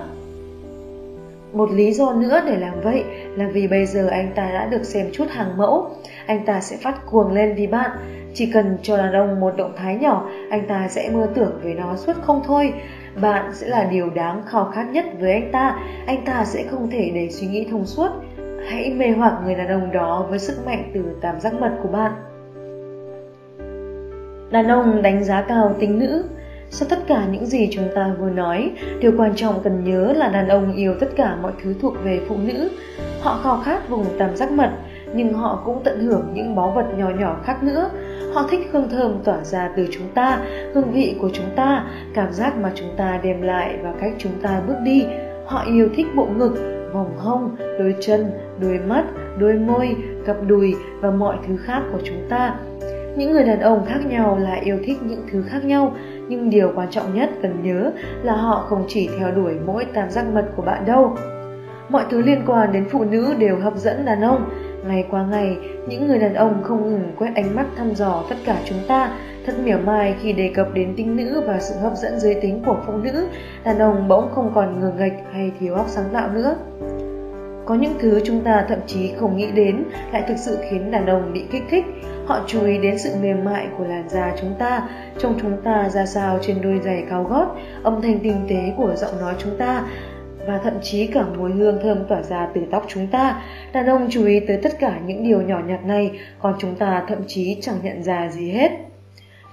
Một 1.53 1.71
lý 1.71 1.91
do 1.91 2.13
nữa 2.13 2.41
để 2.45 2.57
làm 2.57 2.81
vậy 2.83 3.03
là 3.35 3.47
vì 3.53 3.67
bây 3.67 3.85
giờ 3.85 4.07
anh 4.07 4.31
ta 4.35 4.49
đã 4.53 4.65
được 4.65 4.83
xem 4.83 5.09
chút 5.13 5.25
hàng 5.29 5.57
mẫu. 5.57 5.89
Anh 6.25 6.45
ta 6.45 6.61
sẽ 6.61 6.77
phát 6.77 7.05
cuồng 7.05 7.33
lên 7.33 7.55
vì 7.55 7.67
bạn. 7.67 7.91
Chỉ 8.33 8.51
cần 8.53 8.77
cho 8.81 8.97
đàn 8.97 9.13
ông 9.13 9.39
một 9.39 9.57
động 9.57 9.73
thái 9.77 9.95
nhỏ, 9.95 10.29
anh 10.49 10.67
ta 10.67 10.87
sẽ 10.87 11.09
mơ 11.09 11.29
tưởng 11.35 11.59
về 11.63 11.73
nó 11.73 11.95
suốt 11.95 12.13
không 12.21 12.41
thôi. 12.45 12.73
Bạn 13.21 13.51
sẽ 13.53 13.67
là 13.67 13.83
điều 13.83 14.09
đáng 14.09 14.41
khao 14.45 14.71
khát 14.75 14.85
nhất 14.91 15.05
với 15.19 15.31
anh 15.31 15.49
ta. 15.51 15.79
Anh 16.05 16.25
ta 16.25 16.45
sẽ 16.45 16.63
không 16.71 16.89
thể 16.91 17.11
để 17.15 17.29
suy 17.29 17.47
nghĩ 17.47 17.67
thông 17.71 17.85
suốt. 17.85 18.09
Hãy 18.69 18.93
mê 18.93 19.09
hoặc 19.09 19.33
người 19.45 19.55
đàn 19.55 19.67
ông 19.67 19.91
đó 19.91 20.25
với 20.29 20.39
sức 20.39 20.65
mạnh 20.65 20.91
từ 20.93 21.01
tam 21.21 21.39
giác 21.39 21.53
mật 21.53 21.71
của 21.83 21.89
bạn. 21.89 22.11
Đàn 24.51 24.67
ông 24.67 25.01
đánh 25.01 25.23
giá 25.23 25.41
cao 25.41 25.75
tính 25.79 25.99
nữ 25.99 26.23
sau 26.69 26.87
tất 26.89 26.99
cả 27.07 27.27
những 27.31 27.45
gì 27.45 27.69
chúng 27.71 27.87
ta 27.95 28.13
vừa 28.19 28.29
nói, 28.29 28.71
điều 28.99 29.11
quan 29.17 29.35
trọng 29.35 29.63
cần 29.63 29.83
nhớ 29.83 30.13
là 30.15 30.29
đàn 30.29 30.47
ông 30.47 30.75
yêu 30.75 30.93
tất 30.99 31.07
cả 31.15 31.37
mọi 31.41 31.51
thứ 31.63 31.73
thuộc 31.81 31.93
về 32.03 32.21
phụ 32.27 32.35
nữ. 32.37 32.69
Họ 33.21 33.39
khao 33.43 33.61
khát 33.65 33.89
vùng 33.89 34.05
tam 34.17 34.35
giác 34.35 34.51
mật, 34.51 34.69
nhưng 35.13 35.33
họ 35.33 35.61
cũng 35.65 35.81
tận 35.83 35.99
hưởng 35.99 36.31
những 36.33 36.55
báu 36.55 36.71
vật 36.71 36.85
nhỏ 36.97 37.09
nhỏ 37.09 37.37
khác 37.45 37.63
nữa. 37.63 37.89
Họ 38.33 38.47
thích 38.49 38.69
hương 38.71 38.89
thơm 38.89 39.19
tỏa 39.23 39.43
ra 39.43 39.69
từ 39.77 39.87
chúng 39.91 40.07
ta, 40.13 40.39
hương 40.73 40.91
vị 40.91 41.15
của 41.21 41.29
chúng 41.33 41.49
ta, 41.55 41.85
cảm 42.13 42.33
giác 42.33 42.57
mà 42.57 42.71
chúng 42.75 42.89
ta 42.97 43.19
đem 43.23 43.41
lại 43.41 43.77
và 43.83 43.93
cách 44.01 44.13
chúng 44.17 44.31
ta 44.41 44.61
bước 44.67 44.77
đi. 44.83 45.05
Họ 45.45 45.63
yêu 45.67 45.89
thích 45.95 46.07
bộ 46.15 46.27
ngực, 46.37 46.83
vòng 46.93 47.17
hông, 47.17 47.55
đôi 47.59 47.95
chân, 47.99 48.31
đôi 48.59 48.79
mắt, 48.87 49.03
đôi 49.39 49.53
môi, 49.53 49.95
cặp 50.25 50.35
đùi 50.47 50.75
và 51.01 51.11
mọi 51.11 51.37
thứ 51.47 51.57
khác 51.57 51.81
của 51.91 51.99
chúng 52.03 52.29
ta. 52.29 52.55
Những 53.17 53.31
người 53.31 53.43
đàn 53.43 53.59
ông 53.59 53.85
khác 53.85 53.99
nhau 54.09 54.37
lại 54.41 54.61
yêu 54.63 54.77
thích 54.85 54.97
những 55.03 55.21
thứ 55.31 55.43
khác 55.49 55.65
nhau, 55.65 55.93
nhưng 56.29 56.49
điều 56.49 56.71
quan 56.75 56.89
trọng 56.91 57.15
nhất 57.15 57.29
cần 57.41 57.63
nhớ 57.63 57.91
là 58.23 58.33
họ 58.33 58.65
không 58.69 58.85
chỉ 58.87 59.09
theo 59.19 59.31
đuổi 59.31 59.53
mỗi 59.65 59.85
tam 59.93 60.09
giác 60.09 60.25
mật 60.33 60.45
của 60.55 60.61
bạn 60.61 60.85
đâu. 60.85 61.15
Mọi 61.89 62.05
thứ 62.09 62.21
liên 62.21 62.41
quan 62.47 62.71
đến 62.71 62.85
phụ 62.91 63.03
nữ 63.03 63.33
đều 63.37 63.57
hấp 63.59 63.77
dẫn 63.77 64.05
đàn 64.05 64.21
ông. 64.21 64.49
Ngày 64.87 65.05
qua 65.11 65.25
ngày, 65.25 65.57
những 65.87 66.07
người 66.07 66.19
đàn 66.19 66.33
ông 66.33 66.63
không 66.63 66.89
ngừng 66.89 67.11
quét 67.17 67.31
ánh 67.35 67.55
mắt 67.55 67.65
thăm 67.77 67.95
dò 67.95 68.23
tất 68.29 68.35
cả 68.45 68.57
chúng 68.65 68.79
ta, 68.87 69.11
thật 69.45 69.53
mỉa 69.63 69.75
mai 69.75 70.15
khi 70.21 70.33
đề 70.33 70.51
cập 70.55 70.73
đến 70.73 70.93
tinh 70.97 71.15
nữ 71.15 71.43
và 71.47 71.59
sự 71.59 71.75
hấp 71.75 71.95
dẫn 71.95 72.19
giới 72.19 72.33
tính 72.41 72.61
của 72.65 72.77
phụ 72.87 72.93
nữ, 72.93 73.27
đàn 73.63 73.79
ông 73.79 74.07
bỗng 74.07 74.29
không 74.31 74.51
còn 74.55 74.79
ngờ 74.79 74.91
nghệch 74.97 75.13
hay 75.33 75.51
thiếu 75.59 75.73
óc 75.73 75.85
sáng 75.87 76.09
tạo 76.13 76.29
nữa. 76.29 76.55
Có 77.65 77.75
những 77.75 77.93
thứ 77.99 78.21
chúng 78.23 78.41
ta 78.43 78.65
thậm 78.69 78.79
chí 78.87 79.13
không 79.19 79.37
nghĩ 79.37 79.51
đến 79.51 79.83
lại 80.13 80.23
thực 80.27 80.37
sự 80.37 80.57
khiến 80.69 80.91
đàn 80.91 81.05
ông 81.05 81.33
bị 81.33 81.45
kích 81.51 81.63
thích. 81.69 81.85
Họ 82.27 82.39
chú 82.47 82.65
ý 82.65 82.77
đến 82.77 82.97
sự 82.97 83.15
mềm 83.21 83.45
mại 83.45 83.67
của 83.77 83.83
làn 83.85 84.09
da 84.09 84.33
chúng 84.41 84.53
ta, 84.59 84.89
trông 85.19 85.39
chúng 85.41 85.61
ta 85.63 85.89
ra 85.89 86.05
sao 86.05 86.39
trên 86.41 86.61
đôi 86.61 86.79
giày 86.83 87.03
cao 87.09 87.23
gót, 87.23 87.55
âm 87.83 88.01
thanh 88.01 88.19
tinh 88.19 88.45
tế 88.49 88.73
của 88.77 88.95
giọng 88.95 89.19
nói 89.21 89.33
chúng 89.37 89.57
ta, 89.57 89.83
và 90.47 90.57
thậm 90.63 90.73
chí 90.81 91.07
cả 91.07 91.23
mùi 91.37 91.51
hương 91.51 91.79
thơm 91.83 91.97
tỏa 92.07 92.23
ra 92.23 92.47
từ 92.53 92.61
tóc 92.71 92.85
chúng 92.87 93.07
ta. 93.07 93.41
Đàn 93.73 93.85
ông 93.85 94.07
chú 94.09 94.25
ý 94.25 94.39
tới 94.39 94.59
tất 94.63 94.79
cả 94.79 94.99
những 95.05 95.23
điều 95.23 95.41
nhỏ 95.41 95.59
nhặt 95.67 95.85
này, 95.85 96.19
còn 96.39 96.53
chúng 96.59 96.75
ta 96.75 97.03
thậm 97.07 97.19
chí 97.27 97.57
chẳng 97.61 97.75
nhận 97.83 98.03
ra 98.03 98.29
gì 98.29 98.51
hết. 98.51 98.71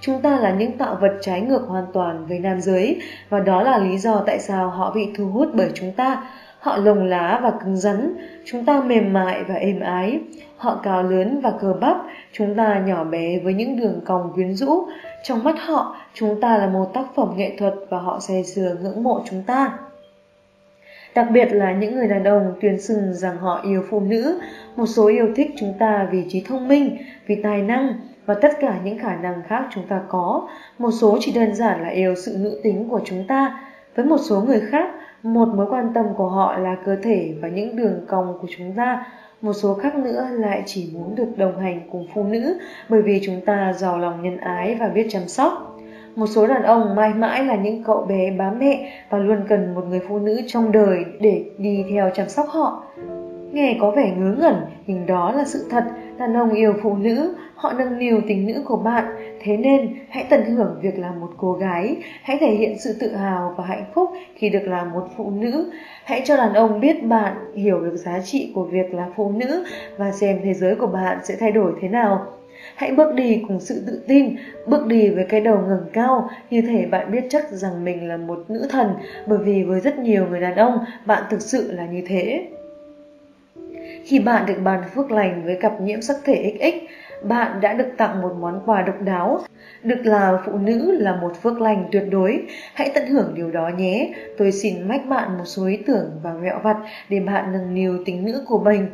Chúng 0.01 0.21
ta 0.21 0.39
là 0.39 0.51
những 0.51 0.77
tạo 0.77 0.97
vật 1.01 1.13
trái 1.21 1.41
ngược 1.41 1.65
hoàn 1.67 1.85
toàn 1.93 2.25
với 2.25 2.39
nam 2.39 2.61
giới 2.61 3.01
và 3.29 3.39
đó 3.39 3.63
là 3.63 3.77
lý 3.77 3.97
do 3.97 4.23
tại 4.27 4.39
sao 4.39 4.69
họ 4.69 4.91
bị 4.95 5.09
thu 5.17 5.25
hút 5.25 5.47
bởi 5.53 5.69
chúng 5.73 5.91
ta. 5.91 6.23
Họ 6.59 6.77
lồng 6.77 7.05
lá 7.05 7.39
và 7.43 7.51
cứng 7.63 7.77
rắn, 7.77 8.15
chúng 8.45 8.65
ta 8.65 8.81
mềm 8.81 9.13
mại 9.13 9.43
và 9.43 9.55
êm 9.55 9.79
ái. 9.79 10.19
Họ 10.57 10.79
cao 10.83 11.03
lớn 11.03 11.39
và 11.43 11.51
cơ 11.61 11.73
bắp, 11.81 11.97
chúng 12.37 12.55
ta 12.55 12.83
nhỏ 12.85 13.03
bé 13.03 13.39
với 13.39 13.53
những 13.53 13.79
đường 13.79 14.01
cong 14.05 14.31
quyến 14.33 14.55
rũ. 14.55 14.87
Trong 15.23 15.43
mắt 15.43 15.55
họ, 15.59 15.95
chúng 16.13 16.41
ta 16.41 16.57
là 16.57 16.67
một 16.67 16.93
tác 16.93 17.05
phẩm 17.15 17.33
nghệ 17.37 17.55
thuật 17.57 17.73
và 17.89 17.99
họ 17.99 18.19
say 18.19 18.43
sưa 18.43 18.75
ngưỡng 18.81 19.03
mộ 19.03 19.21
chúng 19.29 19.43
ta. 19.43 19.77
Đặc 21.15 21.27
biệt 21.31 21.45
là 21.51 21.73
những 21.73 21.95
người 21.95 22.07
đàn 22.07 22.23
ông 22.23 22.53
tuyên 22.61 22.81
xưng 22.81 23.13
rằng 23.13 23.37
họ 23.37 23.61
yêu 23.63 23.83
phụ 23.89 23.99
nữ, 23.99 24.39
một 24.75 24.85
số 24.85 25.07
yêu 25.07 25.27
thích 25.35 25.51
chúng 25.57 25.73
ta 25.79 26.07
vì 26.11 26.23
trí 26.29 26.41
thông 26.41 26.67
minh, 26.67 26.97
vì 27.27 27.35
tài 27.43 27.61
năng 27.61 27.93
và 28.25 28.33
tất 28.33 28.51
cả 28.59 28.79
những 28.83 28.99
khả 28.99 29.15
năng 29.15 29.43
khác 29.47 29.63
chúng 29.73 29.87
ta 29.87 30.01
có, 30.07 30.47
một 30.77 30.91
số 30.91 31.17
chỉ 31.21 31.31
đơn 31.31 31.55
giản 31.55 31.81
là 31.81 31.89
yêu 31.89 32.15
sự 32.15 32.35
nữ 32.39 32.59
tính 32.63 32.89
của 32.89 33.01
chúng 33.05 33.27
ta. 33.27 33.59
Với 33.95 34.05
một 34.05 34.17
số 34.17 34.41
người 34.41 34.61
khác, 34.71 34.89
một 35.23 35.47
mối 35.47 35.65
quan 35.69 35.93
tâm 35.93 36.05
của 36.17 36.29
họ 36.29 36.57
là 36.57 36.75
cơ 36.85 36.95
thể 36.95 37.33
và 37.41 37.47
những 37.47 37.75
đường 37.75 38.05
cong 38.07 38.37
của 38.41 38.47
chúng 38.57 38.73
ta, 38.73 39.05
một 39.41 39.53
số 39.53 39.73
khác 39.73 39.95
nữa 39.95 40.27
lại 40.31 40.63
chỉ 40.65 40.89
muốn 40.93 41.15
được 41.15 41.37
đồng 41.37 41.59
hành 41.59 41.81
cùng 41.91 42.07
phụ 42.13 42.23
nữ 42.23 42.59
bởi 42.89 43.01
vì 43.01 43.21
chúng 43.25 43.41
ta 43.45 43.73
giàu 43.73 43.97
lòng 43.97 44.23
nhân 44.23 44.37
ái 44.37 44.77
và 44.79 44.87
biết 44.87 45.07
chăm 45.09 45.27
sóc. 45.27 45.77
Một 46.15 46.27
số 46.27 46.47
đàn 46.47 46.63
ông 46.63 46.95
mãi 46.95 47.13
mãi 47.13 47.45
là 47.45 47.55
những 47.55 47.83
cậu 47.83 48.05
bé 48.09 48.31
bám 48.31 48.59
mẹ 48.59 48.91
và 49.09 49.17
luôn 49.17 49.37
cần 49.49 49.75
một 49.75 49.85
người 49.89 50.01
phụ 50.07 50.19
nữ 50.19 50.41
trong 50.47 50.71
đời 50.71 51.05
để 51.19 51.45
đi 51.57 51.85
theo 51.89 52.09
chăm 52.15 52.29
sóc 52.29 52.47
họ. 52.49 52.83
Nghe 53.51 53.77
có 53.81 53.91
vẻ 53.91 54.13
ngớ 54.17 54.35
ngẩn, 54.39 54.55
nhưng 54.87 55.05
đó 55.05 55.31
là 55.31 55.45
sự 55.45 55.65
thật, 55.69 55.83
đàn 56.17 56.33
ông 56.33 56.53
yêu 56.53 56.73
phụ 56.83 56.95
nữ, 56.95 57.35
họ 57.55 57.73
nâng 57.73 57.99
niu 57.99 58.21
tình 58.27 58.47
nữ 58.47 58.61
của 58.65 58.77
bạn. 58.77 59.05
Thế 59.41 59.57
nên, 59.57 59.95
hãy 60.09 60.25
tận 60.29 60.45
hưởng 60.45 60.79
việc 60.81 60.99
là 60.99 61.11
một 61.11 61.29
cô 61.37 61.53
gái, 61.53 61.97
hãy 62.23 62.37
thể 62.39 62.51
hiện 62.51 62.79
sự 62.79 62.95
tự 62.99 63.15
hào 63.15 63.53
và 63.57 63.63
hạnh 63.65 63.85
phúc 63.93 64.09
khi 64.35 64.49
được 64.49 64.67
là 64.67 64.83
một 64.83 65.07
phụ 65.17 65.31
nữ. 65.31 65.71
Hãy 66.03 66.21
cho 66.25 66.37
đàn 66.37 66.53
ông 66.53 66.79
biết 66.79 67.03
bạn 67.03 67.33
hiểu 67.55 67.79
được 67.79 67.95
giá 67.95 68.19
trị 68.19 68.51
của 68.55 68.63
việc 68.63 68.93
là 68.93 69.07
phụ 69.15 69.31
nữ 69.31 69.65
và 69.97 70.11
xem 70.11 70.39
thế 70.43 70.53
giới 70.53 70.75
của 70.75 70.87
bạn 70.87 71.17
sẽ 71.23 71.35
thay 71.39 71.51
đổi 71.51 71.73
thế 71.81 71.87
nào. 71.87 72.25
Hãy 72.75 72.91
bước 72.91 73.15
đi 73.15 73.43
cùng 73.47 73.59
sự 73.59 73.83
tự 73.87 74.03
tin, 74.07 74.35
bước 74.67 74.85
đi 74.87 75.09
với 75.09 75.25
cái 75.29 75.41
đầu 75.41 75.57
ngẩng 75.67 75.89
cao, 75.93 76.29
như 76.49 76.61
thể 76.61 76.85
bạn 76.85 77.11
biết 77.11 77.25
chắc 77.29 77.51
rằng 77.51 77.85
mình 77.85 78.07
là 78.07 78.17
một 78.17 78.45
nữ 78.47 78.67
thần, 78.69 78.93
bởi 79.27 79.39
vì 79.39 79.63
với 79.63 79.79
rất 79.79 79.99
nhiều 79.99 80.25
người 80.29 80.39
đàn 80.39 80.55
ông, 80.55 80.85
bạn 81.05 81.23
thực 81.29 81.41
sự 81.41 81.71
là 81.71 81.85
như 81.85 82.01
thế. 82.07 82.47
Khi 84.05 84.19
bạn 84.19 84.45
được 84.45 84.57
bàn 84.63 84.83
phước 84.95 85.11
lành 85.11 85.45
với 85.45 85.57
cặp 85.61 85.81
nhiễm 85.81 86.01
sắc 86.01 86.15
thể 86.23 86.57
XX, 86.59 86.91
bạn 87.23 87.61
đã 87.61 87.73
được 87.73 87.91
tặng 87.97 88.21
một 88.21 88.35
món 88.39 88.61
quà 88.65 88.81
độc 88.81 89.01
đáo. 89.01 89.39
Được 89.83 90.05
là 90.05 90.37
phụ 90.45 90.51
nữ 90.57 90.97
là 90.99 91.15
một 91.15 91.41
phước 91.41 91.61
lành 91.61 91.85
tuyệt 91.91 92.03
đối. 92.11 92.41
Hãy 92.73 92.91
tận 92.95 93.07
hưởng 93.07 93.33
điều 93.35 93.51
đó 93.51 93.69
nhé. 93.77 94.13
Tôi 94.37 94.51
xin 94.51 94.87
mách 94.87 95.05
bạn 95.05 95.37
một 95.37 95.43
số 95.45 95.65
ý 95.65 95.77
tưởng 95.77 96.11
và 96.23 96.33
mẹo 96.33 96.59
vặt 96.63 96.77
để 97.09 97.19
bạn 97.19 97.53
nâng 97.53 97.73
niu 97.73 97.97
tính 98.05 98.25
nữ 98.25 98.43
của 98.47 98.59
mình. 98.59 98.87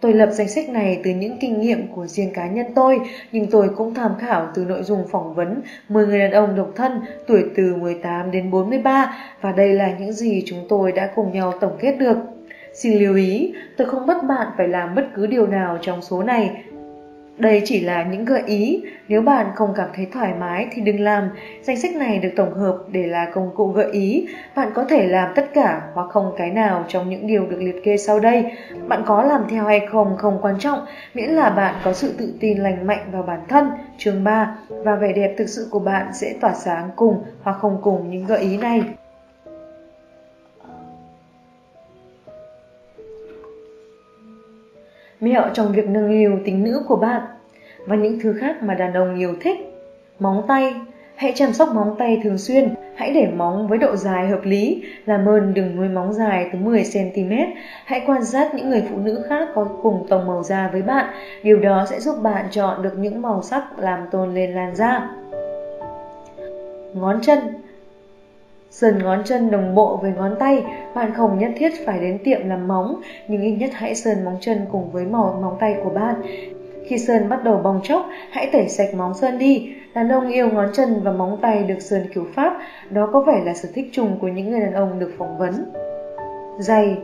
Tôi 0.00 0.12
lập 0.12 0.28
danh 0.32 0.48
sách 0.48 0.68
này 0.68 1.00
từ 1.04 1.10
những 1.10 1.38
kinh 1.40 1.60
nghiệm 1.60 1.86
của 1.94 2.06
riêng 2.06 2.32
cá 2.34 2.46
nhân 2.46 2.66
tôi, 2.74 3.00
nhưng 3.32 3.46
tôi 3.50 3.70
cũng 3.76 3.94
tham 3.94 4.12
khảo 4.20 4.48
từ 4.54 4.64
nội 4.64 4.82
dung 4.82 5.08
phỏng 5.10 5.34
vấn 5.34 5.60
10 5.88 6.06
người 6.06 6.18
đàn 6.18 6.30
ông 6.30 6.56
độc 6.56 6.72
thân 6.76 7.00
tuổi 7.26 7.44
từ 7.56 7.74
18 7.74 8.30
đến 8.30 8.50
43 8.50 9.16
và 9.40 9.52
đây 9.52 9.72
là 9.72 9.94
những 9.98 10.12
gì 10.12 10.42
chúng 10.46 10.66
tôi 10.68 10.92
đã 10.92 11.10
cùng 11.14 11.32
nhau 11.32 11.52
tổng 11.60 11.76
kết 11.80 11.92
được. 11.98 12.16
Xin 12.82 12.98
lưu 12.98 13.14
ý, 13.14 13.54
tôi 13.76 13.88
không 13.88 14.06
bắt 14.06 14.24
bạn 14.24 14.46
phải 14.56 14.68
làm 14.68 14.94
bất 14.94 15.06
cứ 15.14 15.26
điều 15.26 15.46
nào 15.46 15.78
trong 15.80 16.02
số 16.02 16.22
này. 16.22 16.64
Đây 17.38 17.62
chỉ 17.64 17.80
là 17.80 18.02
những 18.02 18.24
gợi 18.24 18.42
ý, 18.46 18.82
nếu 19.08 19.22
bạn 19.22 19.46
không 19.54 19.74
cảm 19.76 19.88
thấy 19.94 20.06
thoải 20.12 20.34
mái 20.40 20.66
thì 20.72 20.82
đừng 20.82 21.00
làm. 21.00 21.28
Danh 21.62 21.76
sách 21.80 21.96
này 21.96 22.18
được 22.18 22.28
tổng 22.36 22.54
hợp 22.54 22.78
để 22.92 23.06
là 23.06 23.30
công 23.34 23.50
cụ 23.54 23.66
gợi 23.66 23.92
ý. 23.92 24.28
Bạn 24.56 24.68
có 24.74 24.84
thể 24.84 25.08
làm 25.08 25.32
tất 25.34 25.46
cả 25.54 25.82
hoặc 25.94 26.10
không 26.10 26.34
cái 26.38 26.50
nào 26.50 26.84
trong 26.88 27.10
những 27.10 27.26
điều 27.26 27.46
được 27.46 27.58
liệt 27.60 27.84
kê 27.84 27.96
sau 27.96 28.20
đây. 28.20 28.44
Bạn 28.88 29.02
có 29.06 29.22
làm 29.22 29.44
theo 29.50 29.64
hay 29.64 29.80
không 29.90 30.16
không 30.16 30.38
quan 30.42 30.58
trọng, 30.58 30.78
miễn 31.14 31.30
là 31.30 31.50
bạn 31.50 31.74
có 31.84 31.92
sự 31.92 32.14
tự 32.18 32.34
tin 32.40 32.58
lành 32.58 32.86
mạnh 32.86 33.08
vào 33.12 33.22
bản 33.22 33.40
thân. 33.48 33.70
Chương 33.96 34.24
3 34.24 34.56
và 34.68 34.94
vẻ 34.94 35.12
đẹp 35.12 35.34
thực 35.38 35.48
sự 35.48 35.68
của 35.70 35.80
bạn 35.80 36.06
sẽ 36.12 36.34
tỏa 36.40 36.54
sáng 36.54 36.90
cùng 36.96 37.24
hoặc 37.42 37.56
không 37.60 37.78
cùng 37.82 38.10
những 38.10 38.26
gợi 38.26 38.40
ý 38.40 38.56
này. 38.56 38.82
Mẹo 45.20 45.42
trong 45.54 45.72
việc 45.72 45.88
nâng 45.88 46.10
niu 46.10 46.38
tính 46.44 46.64
nữ 46.64 46.82
của 46.88 46.96
bạn. 46.96 47.22
Và 47.86 47.96
những 47.96 48.20
thứ 48.22 48.32
khác 48.32 48.62
mà 48.62 48.74
đàn 48.74 48.92
ông 48.92 49.18
yêu 49.18 49.34
thích. 49.40 49.58
Móng 50.18 50.44
tay, 50.48 50.74
hãy 51.16 51.32
chăm 51.34 51.52
sóc 51.52 51.68
móng 51.74 51.96
tay 51.98 52.20
thường 52.24 52.38
xuyên, 52.38 52.74
hãy 52.94 53.12
để 53.12 53.26
móng 53.36 53.68
với 53.68 53.78
độ 53.78 53.96
dài 53.96 54.28
hợp 54.28 54.40
lý, 54.44 54.82
làm 55.06 55.28
ơn 55.28 55.54
đừng 55.54 55.76
nuôi 55.76 55.88
móng 55.88 56.12
dài 56.12 56.50
từ 56.52 56.58
10cm, 56.58 57.46
hãy 57.84 58.02
quan 58.06 58.24
sát 58.24 58.54
những 58.54 58.70
người 58.70 58.84
phụ 58.90 58.96
nữ 58.96 59.24
khác 59.28 59.48
có 59.54 59.68
cùng 59.82 60.06
tông 60.08 60.26
màu 60.26 60.42
da 60.42 60.68
với 60.72 60.82
bạn, 60.82 61.06
điều 61.42 61.60
đó 61.60 61.86
sẽ 61.90 62.00
giúp 62.00 62.16
bạn 62.22 62.44
chọn 62.50 62.82
được 62.82 62.98
những 62.98 63.22
màu 63.22 63.42
sắc 63.42 63.78
làm 63.78 63.98
tôn 64.10 64.34
lên 64.34 64.54
làn 64.54 64.74
da. 64.74 65.10
Ngón 66.94 67.20
chân 67.20 67.38
sơn 68.70 68.98
ngón 68.98 69.24
chân 69.24 69.50
đồng 69.50 69.74
bộ 69.74 69.96
với 69.96 70.12
ngón 70.16 70.36
tay, 70.38 70.64
bạn 70.94 71.14
không 71.14 71.38
nhất 71.38 71.50
thiết 71.56 71.72
phải 71.86 72.00
đến 72.00 72.18
tiệm 72.24 72.48
làm 72.48 72.68
móng, 72.68 73.00
nhưng 73.28 73.42
ít 73.42 73.50
nhất 73.50 73.70
hãy 73.72 73.94
sơn 73.94 74.24
móng 74.24 74.36
chân 74.40 74.66
cùng 74.72 74.90
với 74.90 75.04
màu 75.04 75.38
móng 75.42 75.56
tay 75.60 75.76
của 75.84 75.90
bạn. 75.90 76.14
Khi 76.86 76.98
sơn 76.98 77.28
bắt 77.28 77.44
đầu 77.44 77.60
bong 77.64 77.80
chóc, 77.82 78.06
hãy 78.30 78.48
tẩy 78.52 78.68
sạch 78.68 78.94
móng 78.94 79.14
sơn 79.14 79.38
đi. 79.38 79.74
Đàn 79.94 80.08
ông 80.08 80.28
yêu 80.28 80.48
ngón 80.48 80.68
chân 80.72 81.02
và 81.02 81.12
móng 81.12 81.38
tay 81.42 81.62
được 81.62 81.80
sơn 81.80 82.06
kiểu 82.14 82.26
Pháp, 82.34 82.58
đó 82.90 83.08
có 83.12 83.20
vẻ 83.20 83.42
là 83.44 83.54
sở 83.54 83.68
thích 83.74 83.88
chung 83.92 84.18
của 84.20 84.28
những 84.28 84.50
người 84.50 84.60
đàn 84.60 84.72
ông 84.72 84.98
được 84.98 85.10
phỏng 85.18 85.38
vấn. 85.38 85.52
Giày 86.58 86.96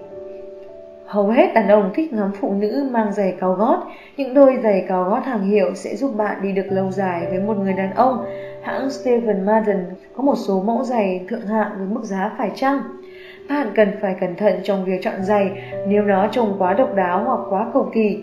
Hầu 1.07 1.29
hết 1.29 1.55
đàn 1.55 1.69
ông 1.69 1.91
thích 1.95 2.13
ngắm 2.13 2.33
phụ 2.41 2.53
nữ 2.53 2.89
mang 2.91 3.13
giày 3.13 3.35
cao 3.41 3.55
gót. 3.55 3.79
Những 4.17 4.35
đôi 4.35 4.59
giày 4.63 4.85
cao 4.89 5.05
gót 5.05 5.25
hàng 5.25 5.51
hiệu 5.51 5.75
sẽ 5.75 5.97
giúp 5.97 6.11
bạn 6.17 6.43
đi 6.43 6.53
được 6.53 6.67
lâu 6.71 6.91
dài 6.91 7.27
với 7.31 7.41
một 7.41 7.57
người 7.59 7.73
đàn 7.73 7.95
ông. 7.95 8.25
Hãng 8.65 8.91
Steven 8.91 9.47
Madden 9.47 9.85
có 10.17 10.23
một 10.23 10.35
số 10.37 10.63
mẫu 10.63 10.85
giày 10.85 11.21
thượng 11.29 11.47
hạng 11.47 11.71
với 11.79 11.87
mức 11.87 12.05
giá 12.05 12.35
phải 12.39 12.51
chăng. 12.55 12.81
Bạn 13.49 13.67
cần 13.75 13.89
phải 14.01 14.17
cẩn 14.21 14.37
thận 14.37 14.55
trong 14.63 14.85
việc 14.85 15.03
chọn 15.03 15.23
giày 15.23 15.51
nếu 15.89 16.03
nó 16.03 16.29
trông 16.33 16.57
quá 16.59 16.75
độc 16.75 16.95
đáo 16.95 17.25
hoặc 17.25 17.41
quá 17.51 17.71
cầu 17.73 17.91
kỳ. 17.95 18.19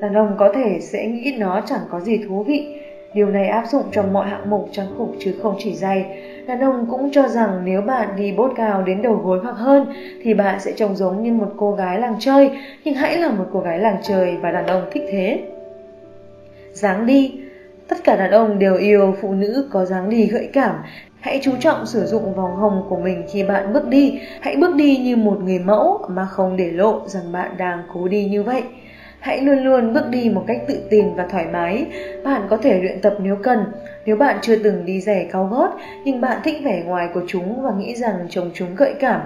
Đàn 0.00 0.14
ông 0.14 0.34
có 0.38 0.52
thể 0.54 0.78
sẽ 0.80 1.06
nghĩ 1.06 1.36
nó 1.38 1.60
chẳng 1.66 1.80
có 1.90 2.00
gì 2.00 2.18
thú 2.28 2.42
vị. 2.42 2.78
Điều 3.14 3.26
này 3.26 3.48
áp 3.48 3.66
dụng 3.66 3.84
trong 3.92 4.12
mọi 4.12 4.28
hạng 4.28 4.50
mục 4.50 4.68
trang 4.72 4.94
phục 4.98 5.14
chứ 5.18 5.34
không 5.42 5.54
chỉ 5.58 5.74
giày. 5.74 6.06
Đàn 6.46 6.60
ông 6.60 6.86
cũng 6.90 7.10
cho 7.12 7.28
rằng 7.28 7.60
nếu 7.64 7.82
bạn 7.82 8.08
đi 8.16 8.32
bốt 8.32 8.52
cao 8.56 8.82
đến 8.82 9.02
đầu 9.02 9.14
gối 9.14 9.40
hoặc 9.42 9.56
hơn 9.56 9.92
thì 10.22 10.34
bạn 10.34 10.60
sẽ 10.60 10.72
trông 10.72 10.96
giống 10.96 11.22
như 11.22 11.32
một 11.32 11.52
cô 11.56 11.72
gái 11.72 11.98
làng 11.98 12.16
chơi, 12.18 12.50
nhưng 12.84 12.94
hãy 12.94 13.16
là 13.18 13.30
một 13.30 13.44
cô 13.52 13.60
gái 13.60 13.78
làng 13.78 13.96
trời 14.02 14.36
và 14.36 14.50
đàn 14.50 14.66
ông 14.66 14.82
thích 14.92 15.04
thế. 15.10 15.42
Dáng 16.72 17.06
đi 17.06 17.41
Tất 17.92 18.04
cả 18.04 18.16
đàn 18.16 18.30
ông 18.30 18.58
đều 18.58 18.76
yêu 18.76 19.14
phụ 19.20 19.32
nữ 19.32 19.68
có 19.70 19.84
dáng 19.84 20.10
đi 20.10 20.26
gợi 20.26 20.48
cảm. 20.52 20.74
Hãy 21.20 21.40
chú 21.42 21.52
trọng 21.60 21.86
sử 21.86 22.06
dụng 22.06 22.34
vòng 22.34 22.56
hồng 22.56 22.86
của 22.88 22.96
mình 22.96 23.24
khi 23.32 23.42
bạn 23.42 23.72
bước 23.72 23.88
đi. 23.88 24.20
Hãy 24.40 24.56
bước 24.56 24.74
đi 24.74 24.96
như 24.96 25.16
một 25.16 25.38
người 25.44 25.58
mẫu 25.58 26.06
mà 26.08 26.26
không 26.26 26.56
để 26.56 26.70
lộ 26.70 27.02
rằng 27.06 27.32
bạn 27.32 27.50
đang 27.58 27.82
cố 27.94 28.08
đi 28.08 28.24
như 28.24 28.42
vậy. 28.42 28.62
Hãy 29.20 29.40
luôn 29.40 29.58
luôn 29.58 29.92
bước 29.92 30.08
đi 30.10 30.30
một 30.34 30.44
cách 30.46 30.62
tự 30.68 30.78
tin 30.90 31.14
và 31.14 31.26
thoải 31.30 31.46
mái. 31.52 31.86
Bạn 32.24 32.42
có 32.50 32.56
thể 32.56 32.80
luyện 32.80 33.00
tập 33.00 33.14
nếu 33.18 33.36
cần. 33.42 33.64
Nếu 34.06 34.16
bạn 34.16 34.36
chưa 34.42 34.56
từng 34.56 34.84
đi 34.84 35.00
giày 35.00 35.28
cao 35.32 35.48
gót 35.50 35.70
nhưng 36.04 36.20
bạn 36.20 36.38
thích 36.44 36.56
vẻ 36.64 36.82
ngoài 36.86 37.08
của 37.14 37.22
chúng 37.26 37.62
và 37.62 37.70
nghĩ 37.78 37.94
rằng 37.94 38.26
trông 38.30 38.50
chúng 38.54 38.74
gợi 38.74 38.94
cảm, 39.00 39.20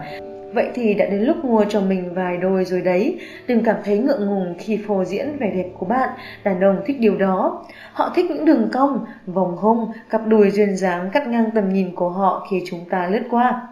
Vậy 0.56 0.70
thì 0.74 0.94
đã 0.94 1.06
đến 1.06 1.22
lúc 1.22 1.44
mua 1.44 1.64
cho 1.68 1.80
mình 1.80 2.14
vài 2.14 2.36
đôi 2.36 2.64
rồi 2.64 2.80
đấy. 2.80 3.20
Đừng 3.46 3.64
cảm 3.64 3.76
thấy 3.84 3.98
ngượng 3.98 4.26
ngùng 4.26 4.54
khi 4.58 4.78
phô 4.86 5.04
diễn 5.04 5.36
vẻ 5.40 5.50
đẹp 5.54 5.66
của 5.78 5.86
bạn. 5.86 6.08
Đàn 6.44 6.60
ông 6.60 6.82
thích 6.86 7.00
điều 7.00 7.18
đó. 7.18 7.64
Họ 7.92 8.12
thích 8.14 8.30
những 8.30 8.44
đường 8.44 8.68
cong, 8.72 9.04
vòng 9.26 9.56
hông, 9.56 9.92
cặp 10.10 10.26
đùi 10.26 10.50
duyên 10.50 10.76
dáng 10.76 11.10
cắt 11.12 11.26
ngang 11.26 11.50
tầm 11.54 11.72
nhìn 11.72 11.94
của 11.94 12.08
họ 12.08 12.46
khi 12.50 12.62
chúng 12.66 12.84
ta 12.90 13.06
lướt 13.06 13.22
qua. 13.30 13.68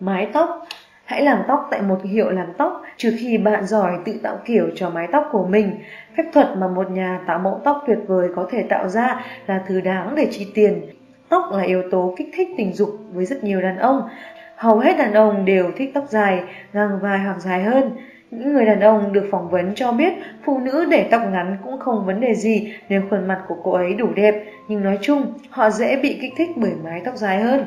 Mái 0.00 0.28
tóc 0.32 0.66
Hãy 1.04 1.22
làm 1.22 1.42
tóc 1.48 1.68
tại 1.70 1.82
một 1.82 1.98
hiệu 2.04 2.30
làm 2.30 2.52
tóc 2.58 2.82
trừ 2.96 3.16
khi 3.18 3.38
bạn 3.38 3.66
giỏi 3.66 3.98
tự 4.04 4.20
tạo 4.22 4.38
kiểu 4.44 4.66
cho 4.74 4.90
mái 4.90 5.08
tóc 5.12 5.28
của 5.32 5.44
mình. 5.46 5.78
Phép 6.16 6.24
thuật 6.32 6.48
mà 6.56 6.68
một 6.68 6.90
nhà 6.90 7.20
tạo 7.26 7.38
mẫu 7.38 7.60
tóc 7.64 7.82
tuyệt 7.86 7.98
vời 8.06 8.28
có 8.36 8.48
thể 8.50 8.62
tạo 8.68 8.88
ra 8.88 9.24
là 9.46 9.62
thứ 9.68 9.80
đáng 9.80 10.14
để 10.14 10.28
chi 10.30 10.46
tiền. 10.54 10.99
Tóc 11.30 11.44
là 11.52 11.62
yếu 11.62 11.82
tố 11.90 12.14
kích 12.16 12.28
thích 12.34 12.48
tình 12.56 12.72
dục 12.72 12.90
với 13.12 13.24
rất 13.24 13.44
nhiều 13.44 13.60
đàn 13.60 13.76
ông. 13.78 14.08
Hầu 14.56 14.78
hết 14.78 14.98
đàn 14.98 15.12
ông 15.14 15.44
đều 15.44 15.70
thích 15.76 15.90
tóc 15.94 16.04
dài, 16.08 16.42
ngang 16.72 16.98
vai 17.02 17.18
hoặc 17.18 17.40
dài 17.40 17.62
hơn. 17.62 17.90
Những 18.30 18.52
người 18.52 18.66
đàn 18.66 18.80
ông 18.80 19.12
được 19.12 19.28
phỏng 19.30 19.50
vấn 19.50 19.74
cho 19.74 19.92
biết 19.92 20.12
phụ 20.44 20.58
nữ 20.58 20.84
để 20.90 21.08
tóc 21.10 21.22
ngắn 21.32 21.56
cũng 21.64 21.78
không 21.78 22.06
vấn 22.06 22.20
đề 22.20 22.34
gì 22.34 22.72
nếu 22.88 23.02
khuôn 23.10 23.28
mặt 23.28 23.42
của 23.48 23.56
cô 23.62 23.72
ấy 23.72 23.94
đủ 23.94 24.08
đẹp, 24.14 24.44
nhưng 24.68 24.84
nói 24.84 24.98
chung 25.02 25.32
họ 25.50 25.70
dễ 25.70 25.96
bị 25.96 26.18
kích 26.20 26.32
thích 26.36 26.50
bởi 26.56 26.72
mái 26.84 27.00
tóc 27.04 27.16
dài 27.16 27.40
hơn. 27.40 27.64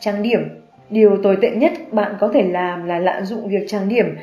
Trang 0.00 0.22
điểm 0.22 0.48
Điều 0.90 1.22
tồi 1.22 1.38
tệ 1.42 1.50
nhất 1.50 1.72
bạn 1.92 2.14
có 2.20 2.30
thể 2.34 2.42
làm 2.42 2.86
là 2.86 2.98
lạm 2.98 3.24
dụng 3.24 3.48
việc 3.48 3.64
trang 3.68 3.88
điểm. 3.88 4.16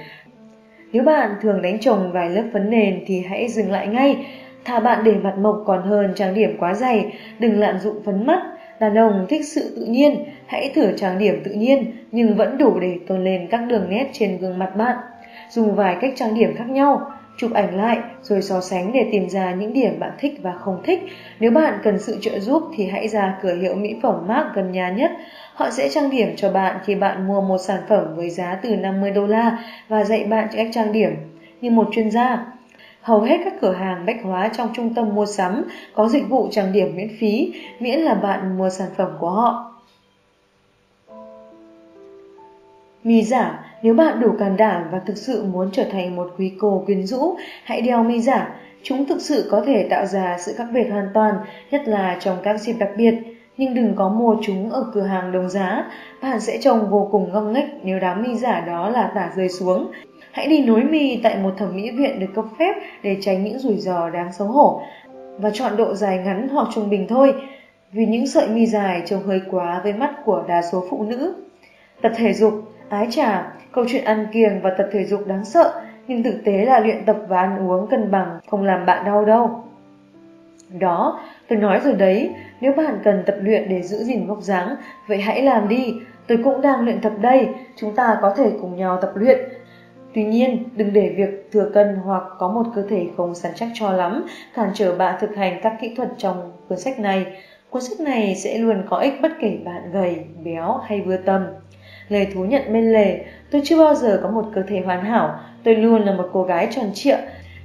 Nếu 0.92 1.04
bạn 1.04 1.36
thường 1.42 1.62
đánh 1.62 1.80
chồng 1.80 2.12
vài 2.14 2.30
lớp 2.30 2.44
phấn 2.54 2.70
nền 2.70 3.04
thì 3.08 3.22
hãy 3.30 3.48
dừng 3.48 3.72
lại 3.72 3.88
ngay. 3.88 4.26
Thà 4.66 4.80
bạn 4.80 5.04
để 5.04 5.16
mặt 5.24 5.38
mộc 5.38 5.64
còn 5.66 5.82
hơn 5.82 6.14
trang 6.16 6.34
điểm 6.34 6.58
quá 6.60 6.74
dày, 6.74 7.14
đừng 7.40 7.60
lạm 7.60 7.80
dụng 7.80 8.04
phấn 8.06 8.26
mắt. 8.26 8.42
Đàn 8.80 8.96
ông 8.96 9.26
thích 9.30 9.46
sự 9.46 9.74
tự 9.76 9.86
nhiên, 9.86 10.26
hãy 10.48 10.72
thử 10.76 10.98
trang 10.98 11.18
điểm 11.18 11.42
tự 11.44 11.52
nhiên 11.52 11.92
nhưng 12.12 12.36
vẫn 12.36 12.58
đủ 12.58 12.80
để 12.80 12.98
tôn 13.08 13.24
lên 13.24 13.48
các 13.52 13.62
đường 13.68 13.86
nét 13.90 14.10
trên 14.14 14.38
gương 14.38 14.60
mặt 14.60 14.76
bạn. 14.76 14.98
Dùng 15.50 15.76
vài 15.76 15.98
cách 16.02 16.14
trang 16.16 16.36
điểm 16.36 16.56
khác 16.56 16.70
nhau, 16.70 17.12
chụp 17.38 17.54
ảnh 17.54 17.78
lại 17.78 17.98
rồi 18.22 18.42
so 18.42 18.62
sánh 18.62 18.94
để 18.94 19.06
tìm 19.12 19.30
ra 19.30 19.52
những 19.52 19.74
điểm 19.74 20.00
bạn 20.00 20.12
thích 20.20 20.40
và 20.42 20.52
không 20.52 20.82
thích. 20.84 21.00
Nếu 21.40 21.52
bạn 21.52 21.74
cần 21.84 22.00
sự 22.00 22.18
trợ 22.22 22.40
giúp 22.40 22.64
thì 22.76 22.86
hãy 22.86 23.08
ra 23.08 23.38
cửa 23.42 23.56
hiệu 23.56 23.76
mỹ 23.76 23.96
phẩm 24.04 24.28
MAC 24.28 24.46
gần 24.56 24.72
nhà 24.72 24.90
nhất. 24.90 25.12
Họ 25.54 25.70
sẽ 25.70 25.90
trang 25.90 26.10
điểm 26.10 26.34
cho 26.36 26.52
bạn 26.52 26.78
khi 26.86 26.96
bạn 26.96 27.28
mua 27.28 27.42
một 27.42 27.58
sản 27.58 27.80
phẩm 27.90 28.16
với 28.16 28.30
giá 28.30 28.60
từ 28.62 28.76
50 28.76 29.12
đô 29.12 29.28
la 29.28 29.58
và 29.88 30.04
dạy 30.04 30.24
bạn 30.24 30.48
cách 30.56 30.68
trang 30.72 30.92
điểm 30.92 31.12
như 31.62 31.72
một 31.72 31.88
chuyên 31.92 32.12
gia. 32.12 32.55
Hầu 33.06 33.22
hết 33.22 33.38
các 33.44 33.54
cửa 33.62 33.72
hàng 33.72 34.06
bách 34.06 34.24
hóa 34.24 34.50
trong 34.58 34.70
trung 34.74 34.94
tâm 34.94 35.16
mua 35.16 35.26
sắm 35.26 35.64
có 35.94 36.08
dịch 36.08 36.30
vụ 36.30 36.48
trang 36.52 36.74
điểm 36.74 36.96
miễn 36.96 37.10
phí, 37.20 37.54
miễn 37.80 38.00
là 38.00 38.14
bạn 38.14 38.58
mua 38.58 38.70
sản 38.70 38.88
phẩm 38.98 39.10
của 39.20 39.30
họ. 39.30 39.72
Mi 43.04 43.22
giả, 43.22 43.66
nếu 43.82 43.94
bạn 43.94 44.20
đủ 44.20 44.32
can 44.40 44.58
đảm 44.58 44.84
và 44.92 45.00
thực 45.00 45.18
sự 45.18 45.44
muốn 45.44 45.70
trở 45.72 45.84
thành 45.92 46.16
một 46.16 46.34
quý 46.38 46.54
cô 46.60 46.84
quyến 46.86 47.08
rũ, 47.08 47.36
hãy 47.64 47.82
đeo 47.82 48.04
mi 48.04 48.20
giả. 48.22 48.56
Chúng 48.84 49.06
thực 49.06 49.22
sự 49.22 49.48
có 49.52 49.64
thể 49.66 49.88
tạo 49.90 50.06
ra 50.06 50.38
sự 50.40 50.54
khác 50.58 50.68
biệt 50.74 50.90
hoàn 50.92 51.08
toàn, 51.14 51.36
nhất 51.72 51.82
là 51.86 52.18
trong 52.20 52.38
các 52.44 52.58
dịp 52.58 52.76
đặc 52.80 52.90
biệt. 52.98 53.14
Nhưng 53.58 53.74
đừng 53.74 53.96
có 53.96 54.10
mua 54.10 54.36
chúng 54.42 54.70
ở 54.70 54.86
cửa 54.94 55.04
hàng 55.04 55.32
đồng 55.32 55.50
giá, 55.50 55.92
bạn 56.22 56.40
sẽ 56.40 56.58
trông 56.62 56.90
vô 56.90 57.10
cùng 57.12 57.34
ngông 57.34 57.54
nghếch 57.54 57.70
nếu 57.84 58.00
đám 58.00 58.24
mi 58.24 58.36
giả 58.36 58.60
đó 58.60 58.90
là 58.90 59.12
tả 59.16 59.32
rơi 59.36 59.50
xuống. 59.50 59.92
Hãy 60.36 60.48
đi 60.48 60.66
nối 60.66 60.84
mì 60.84 61.20
tại 61.24 61.38
một 61.38 61.54
thẩm 61.58 61.76
mỹ 61.76 61.92
viện 61.92 62.20
được 62.20 62.28
cấp 62.36 62.46
phép 62.60 62.76
để 63.04 63.18
tránh 63.22 63.44
những 63.44 63.60
rủi 63.60 63.78
ro 63.78 64.10
đáng 64.10 64.34
xấu 64.34 64.48
hổ. 64.48 64.82
Và 65.38 65.50
chọn 65.54 65.78
độ 65.78 65.94
dài 65.94 66.18
ngắn 66.18 66.48
hoặc 66.52 66.68
trung 66.74 66.90
bình 66.90 67.08
thôi, 67.08 67.34
vì 67.92 68.06
những 68.06 68.28
sợi 68.28 68.48
mi 68.48 68.66
dài 68.66 69.02
trông 69.06 69.24
hơi 69.24 69.42
quá 69.52 69.82
với 69.84 69.94
mắt 69.94 70.12
của 70.26 70.44
đa 70.48 70.62
số 70.72 70.84
phụ 70.90 71.04
nữ. 71.04 71.36
Tập 72.02 72.12
thể 72.16 72.34
dục, 72.34 72.54
ái 72.90 73.08
trà, 73.12 73.54
câu 73.72 73.86
chuyện 73.88 74.04
ăn 74.04 74.28
kiêng 74.34 74.62
và 74.62 74.70
tập 74.78 74.90
thể 74.92 75.06
dục 75.06 75.28
đáng 75.28 75.46
sợ, 75.46 75.82
nhưng 76.08 76.24
thực 76.24 76.42
tế 76.46 76.66
là 76.66 76.80
luyện 76.80 77.06
tập 77.06 77.18
và 77.28 77.42
ăn 77.42 77.70
uống 77.70 77.88
cân 77.88 78.12
bằng 78.12 78.40
không 78.48 78.64
làm 78.64 78.86
bạn 78.86 79.06
đau 79.06 79.26
đâu. 79.26 79.64
Đó, 80.80 81.20
tôi 81.48 81.60
nói 81.60 81.80
rồi 81.84 81.94
đấy, 81.94 82.34
nếu 82.62 82.74
bạn 82.74 83.00
cần 83.04 83.24
tập 83.26 83.36
luyện 83.42 83.70
để 83.70 83.82
giữ 83.82 83.98
gìn 83.98 84.28
vóc 84.28 84.42
dáng, 84.42 84.76
vậy 85.08 85.22
hãy 85.22 85.42
làm 85.42 85.68
đi, 85.68 85.94
tôi 86.28 86.40
cũng 86.44 86.62
đang 86.62 86.82
luyện 86.82 87.02
tập 87.02 87.14
đây, 87.22 87.48
chúng 87.76 87.96
ta 87.96 88.18
có 88.22 88.34
thể 88.38 88.52
cùng 88.62 88.76
nhau 88.76 89.00
tập 89.02 89.12
luyện. 89.16 89.40
Tuy 90.16 90.24
nhiên, 90.24 90.64
đừng 90.76 90.94
để 90.94 91.14
việc 91.18 91.50
thừa 91.52 91.70
cân 91.74 91.96
hoặc 91.96 92.24
có 92.40 92.48
một 92.48 92.64
cơ 92.76 92.84
thể 92.90 93.08
không 93.18 93.36
săn 93.36 93.52
chắc 93.56 93.68
cho 93.74 93.92
lắm 93.92 94.26
cản 94.56 94.70
trở 94.74 94.96
bạn 94.96 95.16
thực 95.20 95.36
hành 95.36 95.60
các 95.64 95.74
kỹ 95.82 95.96
thuật 95.96 96.10
trong 96.18 96.52
cuốn 96.70 96.80
sách 96.80 97.00
này. 97.00 97.26
Cuốn 97.70 97.82
sách 97.82 98.00
này 98.00 98.36
sẽ 98.36 98.58
luôn 98.58 98.84
có 98.90 98.98
ích 98.98 99.14
bất 99.22 99.32
kể 99.40 99.58
bạn 99.66 99.92
gầy, 99.92 100.26
béo 100.44 100.78
hay 100.78 101.02
vừa 101.02 101.18
tầm. 101.18 101.46
Lời 102.10 102.28
thú 102.34 102.46
nhận 102.46 102.74
bên 102.74 102.94
lề, 102.94 103.26
tôi 103.52 103.62
chưa 103.66 103.78
bao 103.78 103.96
giờ 103.96 104.20
có 104.24 104.30
một 104.30 104.46
cơ 104.56 104.64
thể 104.68 104.82
hoàn 104.86 105.06
hảo, 105.06 105.40
tôi 105.64 105.76
luôn 105.76 106.02
là 106.02 106.14
một 106.14 106.30
cô 106.34 106.44
gái 106.44 106.68
tròn 106.72 106.86
trịa. 106.94 107.18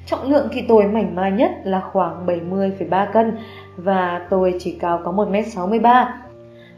Trọng 0.07 0.31
lượng 0.31 0.49
khi 0.53 0.63
tôi 0.69 0.85
mảnh 0.85 1.15
mai 1.15 1.31
nhất 1.31 1.51
là 1.65 1.81
khoảng 1.93 2.27
70,3 2.27 3.13
cân 3.13 3.39
và 3.77 4.27
tôi 4.31 4.55
chỉ 4.59 4.77
cao 4.81 5.01
có 5.05 5.13
1m63. 5.13 6.07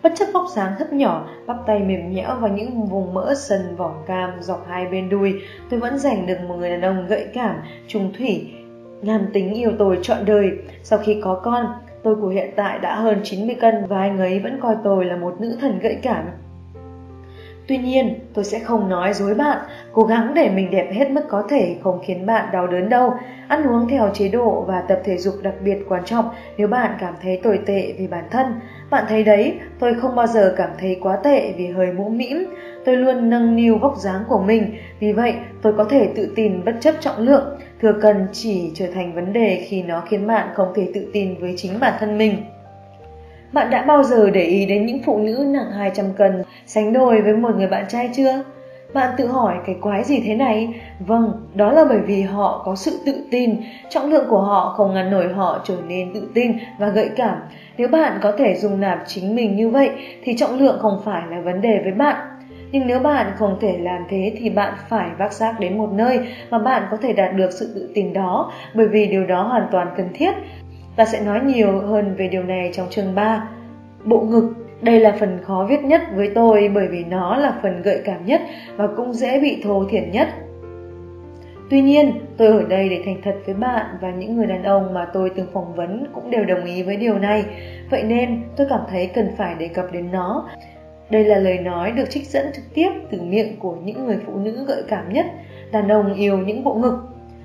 Bất 0.03 0.12
chấp 0.15 0.27
vóc 0.33 0.45
dáng 0.55 0.73
thấp 0.79 0.93
nhỏ, 0.93 1.29
bắp 1.47 1.57
tay 1.66 1.79
mềm 1.79 2.11
nhẽo 2.11 2.37
và 2.41 2.49
những 2.49 2.87
vùng 2.87 3.15
mỡ 3.15 3.35
sần 3.35 3.77
vỏ 3.77 3.95
cam 4.07 4.31
dọc 4.41 4.66
hai 4.69 4.87
bên 4.87 5.09
đùi, 5.09 5.35
tôi 5.70 5.81
vẫn 5.81 5.99
giành 5.99 6.27
được 6.27 6.37
một 6.49 6.55
người 6.55 6.70
đàn 6.70 6.83
ông 6.83 7.07
gợi 7.07 7.27
cảm, 7.35 7.57
trùng 7.89 8.12
thủy, 8.19 8.53
nam 9.03 9.27
tính 9.33 9.55
yêu 9.55 9.70
tôi 9.79 9.99
trọn 10.03 10.24
đời. 10.24 10.51
Sau 10.83 10.99
khi 10.99 11.20
có 11.23 11.41
con, 11.45 11.66
tôi 12.03 12.16
của 12.16 12.29
hiện 12.29 12.51
tại 12.57 12.79
đã 12.79 12.95
hơn 12.95 13.20
90 13.24 13.57
cân 13.61 13.87
và 13.89 14.01
anh 14.01 14.19
ấy 14.19 14.39
vẫn 14.39 14.61
coi 14.61 14.77
tôi 14.85 15.05
là 15.05 15.16
một 15.16 15.41
nữ 15.41 15.57
thần 15.61 15.79
gợi 15.79 15.99
cảm. 16.03 16.24
Tuy 17.69 17.79
nhiên, 17.79 18.19
tôi 18.35 18.45
sẽ 18.45 18.59
không 18.59 18.89
nói 18.89 19.12
dối 19.12 19.35
bạn, 19.35 19.59
cố 19.93 20.05
gắng 20.05 20.35
để 20.35 20.51
mình 20.51 20.70
đẹp 20.70 20.91
hết 20.93 21.11
mức 21.11 21.23
có 21.29 21.43
thể 21.49 21.77
không 21.83 22.01
khiến 22.05 22.27
bạn 22.27 22.49
đau 22.53 22.66
đớn 22.66 22.89
đâu. 22.89 23.15
Ăn 23.49 23.66
uống 23.66 23.89
theo 23.89 24.11
chế 24.15 24.29
độ 24.29 24.65
và 24.69 24.81
tập 24.81 25.01
thể 25.05 25.16
dục 25.16 25.35
đặc 25.43 25.55
biệt 25.65 25.79
quan 25.89 26.05
trọng 26.05 26.24
nếu 26.57 26.69
bạn 26.69 26.97
cảm 27.01 27.15
thấy 27.23 27.41
tồi 27.43 27.61
tệ 27.66 27.95
vì 27.99 28.07
bản 28.07 28.24
thân. 28.31 28.47
Bạn 28.93 29.05
thấy 29.09 29.24
đấy, 29.24 29.55
tôi 29.78 29.94
không 29.94 30.14
bao 30.14 30.27
giờ 30.27 30.55
cảm 30.56 30.70
thấy 30.78 30.98
quá 31.02 31.16
tệ 31.16 31.52
vì 31.56 31.66
hơi 31.66 31.93
mũ 31.93 32.09
mĩm. 32.09 32.44
Tôi 32.85 32.97
luôn 32.97 33.31
nâng 33.31 33.56
niu 33.56 33.78
vóc 33.78 33.97
dáng 33.98 34.23
của 34.28 34.43
mình, 34.43 34.74
vì 35.01 35.12
vậy 35.12 35.35
tôi 35.62 35.73
có 35.77 35.85
thể 35.85 36.09
tự 36.16 36.32
tin 36.36 36.64
bất 36.64 36.74
chấp 36.81 36.94
trọng 37.01 37.19
lượng. 37.19 37.59
Thừa 37.82 37.93
cần 38.02 38.27
chỉ 38.32 38.70
trở 38.74 38.86
thành 38.94 39.14
vấn 39.14 39.32
đề 39.32 39.66
khi 39.69 39.82
nó 39.82 40.01
khiến 40.01 40.27
bạn 40.27 40.48
không 40.55 40.73
thể 40.74 40.89
tự 40.94 41.10
tin 41.12 41.35
với 41.40 41.55
chính 41.56 41.81
bản 41.81 41.94
thân 42.01 42.19
mình. 42.19 42.36
Bạn 43.52 43.70
đã 43.70 43.82
bao 43.82 44.02
giờ 44.02 44.31
để 44.31 44.44
ý 44.44 44.66
đến 44.66 44.86
những 44.86 44.98
phụ 45.06 45.19
nữ 45.19 45.44
nặng 45.48 45.70
200 45.77 46.06
cân 46.16 46.43
sánh 46.66 46.93
đôi 46.93 47.23
với 47.23 47.36
một 47.36 47.56
người 47.56 47.69
bạn 47.69 47.85
trai 47.89 48.10
chưa? 48.16 48.43
Bạn 48.94 49.14
tự 49.16 49.27
hỏi 49.27 49.55
cái 49.66 49.77
quái 49.81 50.05
gì 50.05 50.20
thế 50.27 50.35
này? 50.35 50.81
Vâng, 50.98 51.32
đó 51.55 51.73
là 51.73 51.85
bởi 51.89 52.01
vì 52.01 52.23
họ 52.23 52.62
có 52.64 52.77
sự 52.77 52.98
tự 53.06 53.27
tin, 53.31 53.56
trọng 53.90 54.10
lượng 54.10 54.24
của 54.28 54.40
họ 54.40 54.74
không 54.77 54.94
ngăn 54.94 55.10
nổi 55.10 55.32
họ 55.32 55.60
trở 55.64 55.77
nên 55.89 56.14
tự 56.14 56.31
tin 56.35 56.52
và 56.78 56.89
gợi 56.89 57.10
cảm. 57.16 57.36
Nếu 57.77 57.89
bạn 57.89 58.19
có 58.23 58.32
thể 58.39 58.55
dùng 58.55 58.81
nạp 58.81 59.02
chính 59.06 59.35
mình 59.35 59.56
như 59.56 59.69
vậy 59.69 59.90
thì 60.24 60.36
trọng 60.36 60.59
lượng 60.59 60.78
không 60.81 61.01
phải 61.05 61.23
là 61.31 61.40
vấn 61.40 61.60
đề 61.60 61.81
với 61.82 61.93
bạn. 61.93 62.16
Nhưng 62.73 62.86
nếu 62.86 62.98
bạn 62.98 63.32
không 63.39 63.59
thể 63.60 63.78
làm 63.78 64.05
thế 64.09 64.32
thì 64.39 64.51
bạn 64.51 64.74
phải 64.89 65.10
vác 65.19 65.32
xác 65.32 65.60
đến 65.60 65.78
một 65.78 65.89
nơi 65.93 66.20
mà 66.51 66.59
bạn 66.59 66.82
có 66.90 66.97
thể 66.97 67.12
đạt 67.12 67.35
được 67.35 67.52
sự 67.52 67.73
tự 67.74 67.90
tin 67.94 68.12
đó 68.12 68.52
bởi 68.74 68.89
vì 68.89 69.06
điều 69.06 69.27
đó 69.27 69.43
hoàn 69.43 69.66
toàn 69.73 69.89
cần 69.97 70.09
thiết. 70.14 70.32
Ta 70.97 71.05
sẽ 71.05 71.20
nói 71.20 71.40
nhiều 71.40 71.81
hơn 71.81 72.14
về 72.19 72.28
điều 72.28 72.43
này 72.43 72.70
trong 72.73 72.90
chương 72.90 73.14
3. 73.14 73.48
Bộ 74.05 74.20
ngực 74.20 74.61
đây 74.82 75.00
là 75.00 75.16
phần 75.20 75.38
khó 75.42 75.66
viết 75.68 75.84
nhất 75.84 76.02
với 76.14 76.30
tôi 76.34 76.70
bởi 76.74 76.88
vì 76.88 77.04
nó 77.04 77.36
là 77.36 77.59
phần 77.62 77.82
gợi 77.82 78.02
cảm 78.04 78.26
nhất 78.26 78.40
và 78.76 78.86
cũng 78.96 79.12
dễ 79.12 79.40
bị 79.40 79.62
thô 79.64 79.84
thiển 79.90 80.10
nhất. 80.10 80.28
Tuy 81.70 81.82
nhiên, 81.82 82.12
tôi 82.36 82.48
ở 82.48 82.62
đây 82.68 82.88
để 82.88 83.02
thành 83.04 83.20
thật 83.24 83.34
với 83.46 83.54
bạn 83.54 83.86
và 84.00 84.10
những 84.10 84.36
người 84.36 84.46
đàn 84.46 84.62
ông 84.62 84.94
mà 84.94 85.06
tôi 85.12 85.30
từng 85.36 85.46
phỏng 85.52 85.74
vấn 85.74 86.06
cũng 86.14 86.30
đều 86.30 86.44
đồng 86.44 86.64
ý 86.64 86.82
với 86.82 86.96
điều 86.96 87.18
này. 87.18 87.44
Vậy 87.90 88.02
nên, 88.02 88.42
tôi 88.56 88.66
cảm 88.70 88.80
thấy 88.90 89.06
cần 89.06 89.30
phải 89.36 89.54
đề 89.54 89.68
cập 89.68 89.92
đến 89.92 90.12
nó. 90.12 90.48
Đây 91.10 91.24
là 91.24 91.38
lời 91.38 91.59
nói 91.59 91.90
được 91.90 92.10
trích 92.10 92.26
dẫn 92.26 92.46
trực 92.54 92.64
tiếp 92.74 92.90
từ 93.10 93.20
miệng 93.22 93.56
của 93.59 93.76
những 93.84 94.06
người 94.06 94.18
phụ 94.26 94.36
nữ 94.36 94.64
gợi 94.68 94.82
cảm 94.88 95.12
nhất. 95.12 95.26
Đàn 95.72 95.88
ông 95.88 96.14
yêu 96.14 96.38
những 96.38 96.64
bộ 96.64 96.74
ngực. 96.74 96.98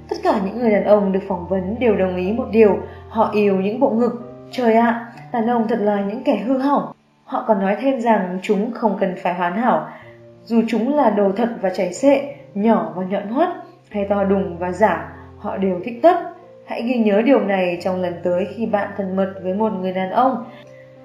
Tất 0.09 0.15
cả 0.23 0.41
những 0.45 0.59
người 0.59 0.71
đàn 0.71 0.83
ông 0.83 1.11
được 1.11 1.23
phỏng 1.27 1.47
vấn 1.47 1.75
đều 1.79 1.95
đồng 1.95 2.15
ý 2.15 2.31
một 2.31 2.47
điều, 2.51 2.77
họ 3.09 3.31
yêu 3.33 3.55
những 3.55 3.79
bộ 3.79 3.89
ngực. 3.89 4.11
Trời 4.51 4.73
ạ, 4.73 5.11
à, 5.15 5.23
đàn 5.33 5.47
ông 5.47 5.67
thật 5.67 5.79
là 5.81 6.01
những 6.01 6.23
kẻ 6.23 6.37
hư 6.45 6.57
hỏng. 6.57 6.96
Họ 7.27 7.43
còn 7.47 7.59
nói 7.59 7.75
thêm 7.81 7.99
rằng 7.99 8.39
chúng 8.41 8.71
không 8.73 8.97
cần 8.99 9.15
phải 9.23 9.33
hoàn 9.33 9.55
hảo, 9.55 9.87
dù 10.43 10.61
chúng 10.67 10.95
là 10.95 11.09
đồ 11.09 11.31
thật 11.37 11.49
và 11.61 11.69
chảy 11.69 11.93
xệ, 11.93 12.35
nhỏ 12.53 12.93
và 12.95 13.03
nhọn 13.03 13.27
hoắt, 13.27 13.49
hay 13.89 14.05
to 14.09 14.23
đùng 14.23 14.57
và 14.57 14.71
giả, 14.71 15.15
họ 15.37 15.57
đều 15.57 15.79
thích 15.83 15.99
tất. 16.01 16.17
Hãy 16.65 16.83
ghi 16.83 16.97
nhớ 16.97 17.21
điều 17.21 17.39
này 17.39 17.77
trong 17.81 18.01
lần 18.01 18.13
tới 18.23 18.47
khi 18.55 18.65
bạn 18.65 18.89
thân 18.97 19.15
mật 19.15 19.33
với 19.43 19.53
một 19.53 19.73
người 19.81 19.93
đàn 19.93 20.11
ông. 20.11 20.45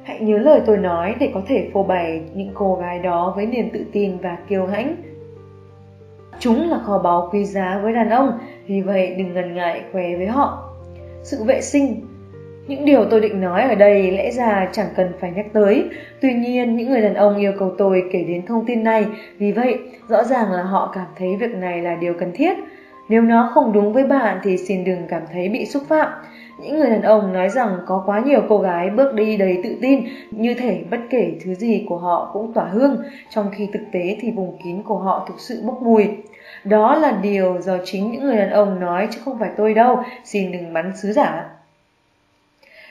Hãy 0.02 0.20
nhớ 0.20 0.38
lời 0.38 0.60
tôi 0.66 0.78
nói 0.78 1.14
để 1.20 1.30
có 1.34 1.42
thể 1.46 1.70
phô 1.72 1.82
bày 1.82 2.22
những 2.34 2.50
cô 2.54 2.74
gái 2.74 2.98
đó 2.98 3.32
với 3.36 3.46
niềm 3.46 3.70
tự 3.72 3.84
tin 3.92 4.18
và 4.18 4.36
kiêu 4.48 4.66
hãnh. 4.66 4.96
Chúng 6.38 6.70
là 6.70 6.78
kho 6.78 6.98
báu 6.98 7.28
quý 7.32 7.44
giá 7.44 7.80
với 7.82 7.92
đàn 7.92 8.10
ông, 8.10 8.38
vì 8.66 8.80
vậy 8.80 9.14
đừng 9.18 9.34
ngần 9.34 9.54
ngại 9.54 9.82
khoe 9.92 10.16
với 10.16 10.26
họ. 10.26 10.70
Sự 11.22 11.44
vệ 11.44 11.60
sinh 11.60 12.00
những 12.66 12.84
điều 12.84 13.04
tôi 13.04 13.20
định 13.20 13.40
nói 13.40 13.62
ở 13.62 13.74
đây 13.74 14.10
lẽ 14.10 14.30
ra 14.30 14.68
chẳng 14.72 14.88
cần 14.96 15.12
phải 15.20 15.30
nhắc 15.30 15.46
tới. 15.52 15.84
Tuy 16.20 16.34
nhiên, 16.34 16.76
những 16.76 16.90
người 16.90 17.00
đàn 17.00 17.14
ông 17.14 17.36
yêu 17.36 17.52
cầu 17.58 17.74
tôi 17.78 18.04
kể 18.12 18.24
đến 18.28 18.46
thông 18.46 18.66
tin 18.66 18.84
này, 18.84 19.06
vì 19.38 19.52
vậy 19.52 19.78
rõ 20.08 20.24
ràng 20.24 20.52
là 20.52 20.62
họ 20.62 20.92
cảm 20.94 21.06
thấy 21.18 21.36
việc 21.40 21.54
này 21.54 21.80
là 21.80 21.94
điều 21.94 22.14
cần 22.14 22.32
thiết. 22.34 22.56
Nếu 23.08 23.22
nó 23.22 23.50
không 23.54 23.72
đúng 23.72 23.92
với 23.92 24.04
bạn 24.04 24.38
thì 24.42 24.56
xin 24.56 24.84
đừng 24.84 25.02
cảm 25.08 25.22
thấy 25.32 25.48
bị 25.48 25.66
xúc 25.66 25.82
phạm. 25.88 26.08
Những 26.62 26.78
người 26.78 26.90
đàn 26.90 27.02
ông 27.02 27.32
nói 27.32 27.48
rằng 27.48 27.78
có 27.86 28.02
quá 28.06 28.20
nhiều 28.20 28.42
cô 28.48 28.58
gái 28.58 28.90
bước 28.90 29.14
đi 29.14 29.36
đầy 29.36 29.58
tự 29.64 29.76
tin, 29.82 30.04
như 30.30 30.54
thể 30.54 30.84
bất 30.90 31.00
kể 31.10 31.32
thứ 31.44 31.54
gì 31.54 31.86
của 31.88 31.98
họ 31.98 32.30
cũng 32.32 32.52
tỏa 32.52 32.64
hương, 32.64 33.02
trong 33.30 33.50
khi 33.56 33.68
thực 33.72 33.82
tế 33.92 34.16
thì 34.20 34.30
vùng 34.30 34.58
kín 34.64 34.82
của 34.82 34.98
họ 34.98 35.24
thực 35.28 35.40
sự 35.40 35.62
bốc 35.66 35.82
mùi. 35.82 36.08
Đó 36.64 36.98
là 36.98 37.18
điều 37.22 37.60
do 37.60 37.78
chính 37.84 38.10
những 38.10 38.22
người 38.22 38.36
đàn 38.36 38.50
ông 38.50 38.80
nói 38.80 39.08
chứ 39.10 39.20
không 39.24 39.38
phải 39.38 39.50
tôi 39.56 39.74
đâu, 39.74 40.02
xin 40.24 40.52
đừng 40.52 40.72
bắn 40.72 40.92
sứ 40.96 41.12
giả. 41.12 41.44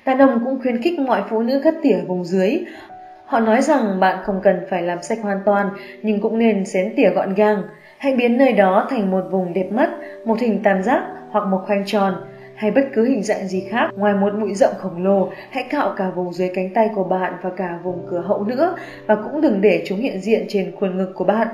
Đàn 0.05 0.17
ông 0.17 0.41
cũng 0.45 0.59
khuyến 0.61 0.81
khích 0.81 0.99
mọi 0.99 1.21
phụ 1.29 1.41
nữ 1.41 1.61
cắt 1.63 1.73
tỉa 1.81 1.97
vùng 2.07 2.23
dưới. 2.23 2.59
Họ 3.25 3.39
nói 3.39 3.61
rằng 3.61 3.99
bạn 3.99 4.17
không 4.23 4.39
cần 4.43 4.59
phải 4.69 4.81
làm 4.81 5.03
sạch 5.03 5.17
hoàn 5.21 5.39
toàn, 5.45 5.69
nhưng 6.03 6.21
cũng 6.21 6.39
nên 6.39 6.65
xén 6.65 6.93
tỉa 6.95 7.09
gọn 7.09 7.33
gàng. 7.33 7.63
Hãy 7.97 8.15
biến 8.15 8.37
nơi 8.37 8.53
đó 8.53 8.87
thành 8.89 9.11
một 9.11 9.21
vùng 9.31 9.53
đẹp 9.53 9.71
mắt, 9.71 9.89
một 10.25 10.39
hình 10.39 10.63
tam 10.63 10.83
giác 10.83 11.03
hoặc 11.29 11.47
một 11.47 11.59
khoanh 11.67 11.83
tròn, 11.85 12.15
hay 12.55 12.71
bất 12.71 12.81
cứ 12.93 13.05
hình 13.05 13.23
dạng 13.23 13.47
gì 13.47 13.67
khác 13.69 13.89
ngoài 13.95 14.13
một 14.13 14.33
mũi 14.33 14.53
rộng 14.55 14.73
khổng 14.77 15.03
lồ, 15.03 15.29
hãy 15.51 15.63
cạo 15.69 15.93
cả 15.97 16.09
vùng 16.09 16.33
dưới 16.33 16.51
cánh 16.55 16.73
tay 16.73 16.89
của 16.95 17.03
bạn 17.03 17.33
và 17.41 17.49
cả 17.57 17.79
vùng 17.83 18.05
cửa 18.09 18.23
hậu 18.27 18.43
nữa 18.43 18.75
và 19.05 19.15
cũng 19.15 19.41
đừng 19.41 19.61
để 19.61 19.83
chúng 19.85 19.99
hiện 19.99 20.21
diện 20.21 20.45
trên 20.47 20.71
khuôn 20.79 20.97
ngực 20.97 21.11
của 21.15 21.23
bạn. 21.23 21.47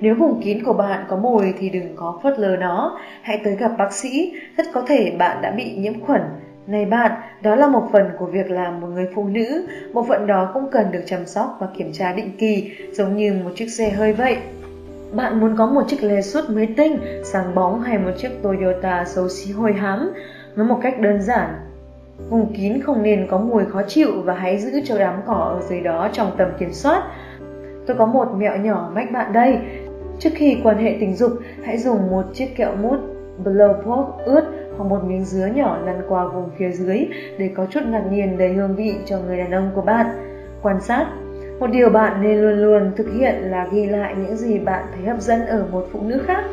Nếu 0.00 0.14
vùng 0.14 0.42
kín 0.42 0.64
của 0.64 0.72
bạn 0.72 1.04
có 1.08 1.16
mồi 1.16 1.54
thì 1.58 1.70
đừng 1.70 1.96
có 1.96 2.20
phớt 2.22 2.38
lờ 2.38 2.56
nó, 2.56 2.98
hãy 3.22 3.40
tới 3.44 3.56
gặp 3.56 3.70
bác 3.78 3.92
sĩ, 3.92 4.32
rất 4.56 4.66
có 4.72 4.82
thể 4.88 5.12
bạn 5.18 5.42
đã 5.42 5.50
bị 5.50 5.76
nhiễm 5.76 6.00
khuẩn. 6.00 6.20
Này 6.66 6.84
bạn, 6.84 7.12
đó 7.42 7.54
là 7.54 7.66
một 7.66 7.88
phần 7.92 8.10
của 8.18 8.26
việc 8.26 8.50
làm 8.50 8.80
một 8.80 8.86
người 8.86 9.08
phụ 9.14 9.28
nữ, 9.28 9.66
bộ 9.92 10.04
phận 10.08 10.26
đó 10.26 10.50
cũng 10.54 10.68
cần 10.72 10.92
được 10.92 11.02
chăm 11.06 11.26
sóc 11.26 11.56
và 11.60 11.68
kiểm 11.78 11.92
tra 11.92 12.12
định 12.12 12.30
kỳ, 12.38 12.70
giống 12.92 13.16
như 13.16 13.32
một 13.44 13.50
chiếc 13.56 13.68
xe 13.68 13.90
hơi 13.90 14.12
vậy. 14.12 14.36
Bạn 15.12 15.40
muốn 15.40 15.56
có 15.56 15.66
một 15.66 15.82
chiếc 15.88 16.02
Lexus 16.02 16.50
mới 16.50 16.68
tinh, 16.76 16.98
sáng 17.24 17.54
bóng 17.54 17.80
hay 17.80 17.98
một 17.98 18.10
chiếc 18.16 18.30
Toyota 18.42 19.04
xấu 19.04 19.28
xí 19.28 19.52
hôi 19.52 19.72
hám, 19.72 20.12
Nói 20.56 20.66
một 20.66 20.78
cách 20.82 21.00
đơn 21.00 21.22
giản, 21.22 21.54
vùng 22.30 22.54
kín 22.54 22.82
không 22.82 23.02
nên 23.02 23.26
có 23.30 23.38
mùi 23.38 23.64
khó 23.64 23.82
chịu 23.88 24.22
và 24.24 24.34
hãy 24.34 24.58
giữ 24.58 24.80
cho 24.84 24.98
đám 24.98 25.20
cỏ 25.26 25.34
ở 25.34 25.60
dưới 25.68 25.80
đó 25.80 26.08
trong 26.12 26.30
tầm 26.38 26.48
kiểm 26.58 26.72
soát. 26.72 27.02
Tôi 27.86 27.96
có 27.96 28.06
một 28.06 28.28
mẹo 28.36 28.56
nhỏ 28.56 28.90
mách 28.94 29.12
bạn 29.12 29.32
đây. 29.32 29.58
Trước 30.18 30.30
khi 30.34 30.56
quan 30.62 30.78
hệ 30.78 30.96
tình 31.00 31.14
dục, 31.14 31.32
hãy 31.64 31.78
dùng 31.78 32.10
một 32.10 32.24
chiếc 32.34 32.56
kẹo 32.56 32.76
mút 32.76 33.13
Blowpop 33.44 34.04
ướt 34.24 34.44
hoặc 34.76 34.84
một 34.84 35.04
miếng 35.04 35.24
dứa 35.24 35.46
nhỏ 35.46 35.78
lăn 35.84 36.02
qua 36.08 36.26
vùng 36.26 36.50
phía 36.58 36.70
dưới 36.70 37.08
để 37.38 37.50
có 37.56 37.66
chút 37.70 37.80
ngạc 37.86 38.02
nhiên 38.10 38.38
đầy 38.38 38.52
hương 38.52 38.76
vị 38.76 38.94
cho 39.06 39.18
người 39.18 39.38
đàn 39.38 39.50
ông 39.50 39.70
của 39.74 39.82
bạn. 39.82 40.06
Quan 40.62 40.80
sát 40.80 41.06
một 41.60 41.66
điều 41.66 41.90
bạn 41.90 42.22
nên 42.22 42.38
luôn 42.38 42.58
luôn 42.58 42.92
thực 42.96 43.06
hiện 43.18 43.34
là 43.34 43.68
ghi 43.72 43.86
lại 43.86 44.14
những 44.18 44.36
gì 44.36 44.58
bạn 44.58 44.84
thấy 44.94 45.06
hấp 45.06 45.20
dẫn 45.20 45.46
ở 45.46 45.66
một 45.72 45.86
phụ 45.92 46.00
nữ 46.02 46.22
khác. 46.26 46.44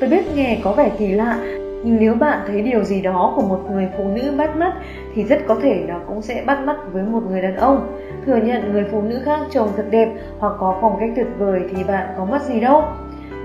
Tôi 0.00 0.10
biết 0.10 0.24
nghe 0.34 0.60
có 0.64 0.72
vẻ 0.72 0.90
kỳ 0.98 1.08
lạ, 1.08 1.38
nhưng 1.84 1.96
nếu 2.00 2.14
bạn 2.14 2.40
thấy 2.46 2.62
điều 2.62 2.84
gì 2.84 3.00
đó 3.00 3.32
của 3.36 3.42
một 3.42 3.60
người 3.70 3.88
phụ 3.98 4.04
nữ 4.04 4.32
bắt 4.38 4.56
mắt 4.56 4.72
thì 5.14 5.24
rất 5.24 5.38
có 5.46 5.56
thể 5.62 5.84
nó 5.88 6.00
cũng 6.08 6.22
sẽ 6.22 6.42
bắt 6.46 6.64
mắt 6.64 6.76
với 6.92 7.02
một 7.02 7.22
người 7.30 7.42
đàn 7.42 7.56
ông. 7.56 7.96
Thừa 8.26 8.36
nhận 8.36 8.72
người 8.72 8.84
phụ 8.92 9.02
nữ 9.02 9.20
khác 9.24 9.40
trông 9.50 9.68
thật 9.76 9.84
đẹp 9.90 10.08
hoặc 10.38 10.52
có 10.58 10.78
phong 10.80 10.96
cách 11.00 11.10
tuyệt 11.16 11.26
vời 11.38 11.60
thì 11.70 11.84
bạn 11.84 12.06
có 12.18 12.24
mất 12.24 12.42
gì 12.42 12.60
đâu. 12.60 12.82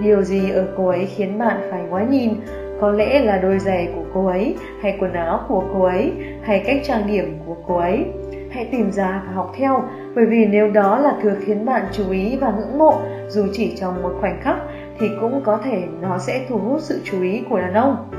Điều 0.04 0.22
gì 0.22 0.50
ở 0.50 0.68
cô 0.78 0.88
ấy 0.88 1.06
khiến 1.06 1.40
bạn 1.40 1.58
phải 1.72 1.82
ngoái 1.84 2.06
nhìn? 2.06 2.34
Có 2.84 2.92
lẽ 2.92 3.20
là 3.20 3.38
đôi 3.38 3.60
giày 3.60 3.90
của 3.96 4.04
cô 4.14 4.28
ấy, 4.28 4.56
hay 4.82 4.98
quần 5.00 5.14
áo 5.14 5.40
của 5.48 5.64
cô 5.74 5.84
ấy, 5.84 6.12
hay 6.42 6.64
cách 6.66 6.78
trang 6.84 7.08
điểm 7.08 7.40
của 7.46 7.56
cô 7.68 7.78
ấy. 7.78 8.06
Hãy 8.52 8.68
tìm 8.72 8.92
ra 8.92 9.22
và 9.28 9.34
học 9.34 9.54
theo, 9.58 9.84
bởi 10.16 10.26
vì 10.26 10.46
nếu 10.46 10.72
đó 10.72 11.00
là 11.00 11.14
thứ 11.22 11.36
khiến 11.46 11.66
bạn 11.66 11.86
chú 11.92 12.12
ý 12.12 12.38
và 12.38 12.54
ngưỡng 12.58 12.78
mộ, 12.78 13.02
dù 13.28 13.46
chỉ 13.54 13.76
trong 13.76 14.04
một 14.04 14.12
khoảnh 14.20 14.42
khắc, 14.42 14.58
thì 15.00 15.08
cũng 15.22 15.42
có 15.44 15.58
thể 15.64 15.84
nó 16.02 16.18
sẽ 16.18 16.46
thu 16.50 16.58
hút 16.58 16.82
sự 16.82 17.02
chú 17.04 17.22
ý 17.22 17.44
của 17.50 17.60
đàn 17.60 17.74
ông. 17.74 18.10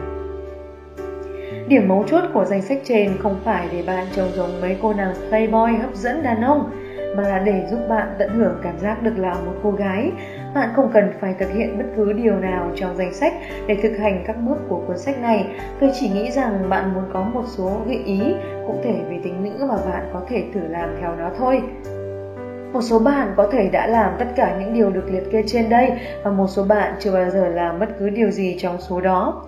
Điểm 1.69 1.89
mấu 1.89 2.05
chốt 2.07 2.25
của 2.35 2.45
danh 2.45 2.63
sách 2.63 2.79
trên 2.85 3.11
không 3.19 3.37
phải 3.45 3.69
để 3.73 3.85
bạn 3.87 4.07
trông 4.17 4.29
giống 4.35 4.61
mấy 4.61 4.77
cô 4.83 4.95
nàng 4.95 5.15
playboy 5.29 5.77
hấp 5.77 5.95
dẫn 5.95 6.23
đàn 6.23 6.43
ông, 6.43 6.71
mà 7.17 7.23
là 7.23 7.39
để 7.39 7.67
giúp 7.71 7.79
bạn 7.89 8.09
tận 8.19 8.29
hưởng 8.29 8.55
cảm 8.63 8.79
giác 8.79 9.03
được 9.03 9.19
là 9.19 9.35
một 9.35 9.55
cô 9.63 9.71
gái. 9.71 10.11
Bạn 10.55 10.69
không 10.77 10.91
cần 10.95 11.13
phải 11.21 11.35
thực 11.39 11.53
hiện 11.55 11.79
bất 11.79 11.85
cứ 11.97 12.13
điều 12.13 12.39
nào 12.39 12.71
trong 12.77 12.97
danh 12.97 13.15
sách 13.15 13.33
để 13.67 13.77
thực 13.83 13.97
hành 13.99 14.25
các 14.27 14.37
bước 14.49 14.57
của 14.69 14.83
cuốn 14.87 14.99
sách 14.99 15.21
này. 15.21 15.47
Tôi 15.81 15.91
chỉ 15.95 16.09
nghĩ 16.09 16.31
rằng 16.31 16.71
bạn 16.71 16.95
muốn 16.95 17.05
có 17.13 17.23
một 17.23 17.45
số 17.47 17.73
gợi 17.87 18.03
ý 18.05 18.21
cụ 18.67 18.75
thể 18.85 18.95
về 19.11 19.19
tính 19.25 19.45
nữ 19.45 19.67
mà 19.69 19.77
bạn 19.77 20.11
có 20.13 20.23
thể 20.29 20.45
thử 20.55 20.61
làm 20.69 20.97
theo 21.01 21.17
nó 21.17 21.31
thôi. 21.39 21.63
Một 22.73 22.81
số 22.83 22.99
bạn 22.99 23.35
có 23.37 23.49
thể 23.53 23.69
đã 23.69 23.87
làm 23.87 24.13
tất 24.19 24.27
cả 24.37 24.57
những 24.61 24.75
điều 24.75 24.91
được 24.91 25.05
liệt 25.11 25.31
kê 25.33 25.43
trên 25.47 25.69
đây 25.69 25.91
và 26.23 26.31
một 26.31 26.47
số 26.47 26.65
bạn 26.65 26.95
chưa 27.01 27.13
bao 27.13 27.31
giờ 27.31 27.49
làm 27.49 27.79
bất 27.79 27.89
cứ 27.99 28.11
điều 28.11 28.31
gì 28.31 28.57
trong 28.59 28.81
số 28.81 29.01
đó. 29.01 29.47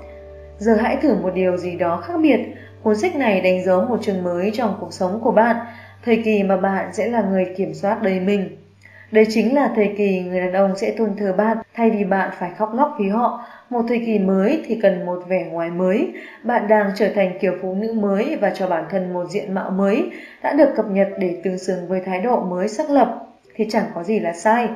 Giờ 0.58 0.74
hãy 0.74 0.96
thử 1.02 1.14
một 1.22 1.30
điều 1.34 1.56
gì 1.56 1.76
đó 1.76 1.96
khác 1.96 2.14
biệt. 2.22 2.40
Cuốn 2.82 2.96
sách 2.96 3.16
này 3.16 3.40
đánh 3.40 3.64
dấu 3.64 3.82
một 3.82 4.02
chương 4.02 4.22
mới 4.22 4.50
trong 4.54 4.76
cuộc 4.80 4.92
sống 4.92 5.20
của 5.22 5.32
bạn, 5.32 5.56
thời 6.04 6.22
kỳ 6.24 6.42
mà 6.42 6.56
bạn 6.56 6.92
sẽ 6.92 7.08
là 7.08 7.22
người 7.22 7.54
kiểm 7.56 7.74
soát 7.74 8.02
đời 8.02 8.20
mình. 8.20 8.65
Đây 9.12 9.26
chính 9.28 9.54
là 9.54 9.72
thời 9.76 9.94
kỳ 9.96 10.20
người 10.20 10.40
đàn 10.40 10.52
ông 10.52 10.76
sẽ 10.76 10.94
tôn 10.98 11.16
thờ 11.18 11.34
bạn 11.36 11.56
thay 11.74 11.90
vì 11.90 12.04
bạn 12.04 12.30
phải 12.38 12.50
khóc 12.58 12.74
lóc 12.74 12.96
vì 12.98 13.08
họ. 13.08 13.44
Một 13.70 13.82
thời 13.88 14.02
kỳ 14.06 14.18
mới 14.18 14.62
thì 14.66 14.78
cần 14.82 15.06
một 15.06 15.22
vẻ 15.28 15.44
ngoài 15.50 15.70
mới. 15.70 16.12
Bạn 16.42 16.68
đang 16.68 16.90
trở 16.96 17.08
thành 17.14 17.38
kiểu 17.40 17.52
phụ 17.62 17.74
nữ 17.74 17.92
mới 17.92 18.36
và 18.40 18.50
cho 18.50 18.68
bản 18.68 18.84
thân 18.90 19.12
một 19.12 19.24
diện 19.30 19.54
mạo 19.54 19.70
mới, 19.70 20.10
đã 20.42 20.52
được 20.52 20.68
cập 20.76 20.90
nhật 20.90 21.08
để 21.18 21.40
tương 21.44 21.58
xứng 21.58 21.88
với 21.88 22.00
thái 22.00 22.20
độ 22.20 22.40
mới 22.40 22.68
xác 22.68 22.90
lập, 22.90 23.26
thì 23.54 23.66
chẳng 23.70 23.84
có 23.94 24.02
gì 24.02 24.20
là 24.20 24.32
sai. 24.32 24.68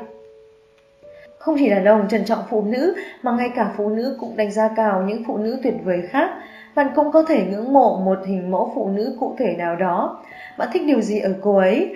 Không 1.38 1.56
chỉ 1.58 1.70
đàn 1.70 1.84
ông 1.84 2.08
trân 2.08 2.24
trọng 2.24 2.42
phụ 2.50 2.62
nữ 2.62 2.94
mà 3.22 3.32
ngay 3.32 3.50
cả 3.54 3.72
phụ 3.76 3.88
nữ 3.88 4.16
cũng 4.20 4.36
đánh 4.36 4.50
giá 4.50 4.68
cao 4.76 5.02
những 5.02 5.24
phụ 5.26 5.36
nữ 5.36 5.60
tuyệt 5.62 5.74
vời 5.84 6.02
khác. 6.10 6.30
Bạn 6.74 6.86
cũng 6.94 7.12
có 7.12 7.22
thể 7.22 7.44
ngưỡng 7.44 7.72
mộ 7.72 8.00
một 8.04 8.18
hình 8.26 8.50
mẫu 8.50 8.72
phụ 8.74 8.88
nữ 8.88 9.16
cụ 9.20 9.34
thể 9.38 9.54
nào 9.58 9.76
đó. 9.76 10.22
Bạn 10.58 10.68
thích 10.72 10.82
điều 10.86 11.00
gì 11.00 11.20
ở 11.20 11.34
cô 11.42 11.56
ấy? 11.56 11.94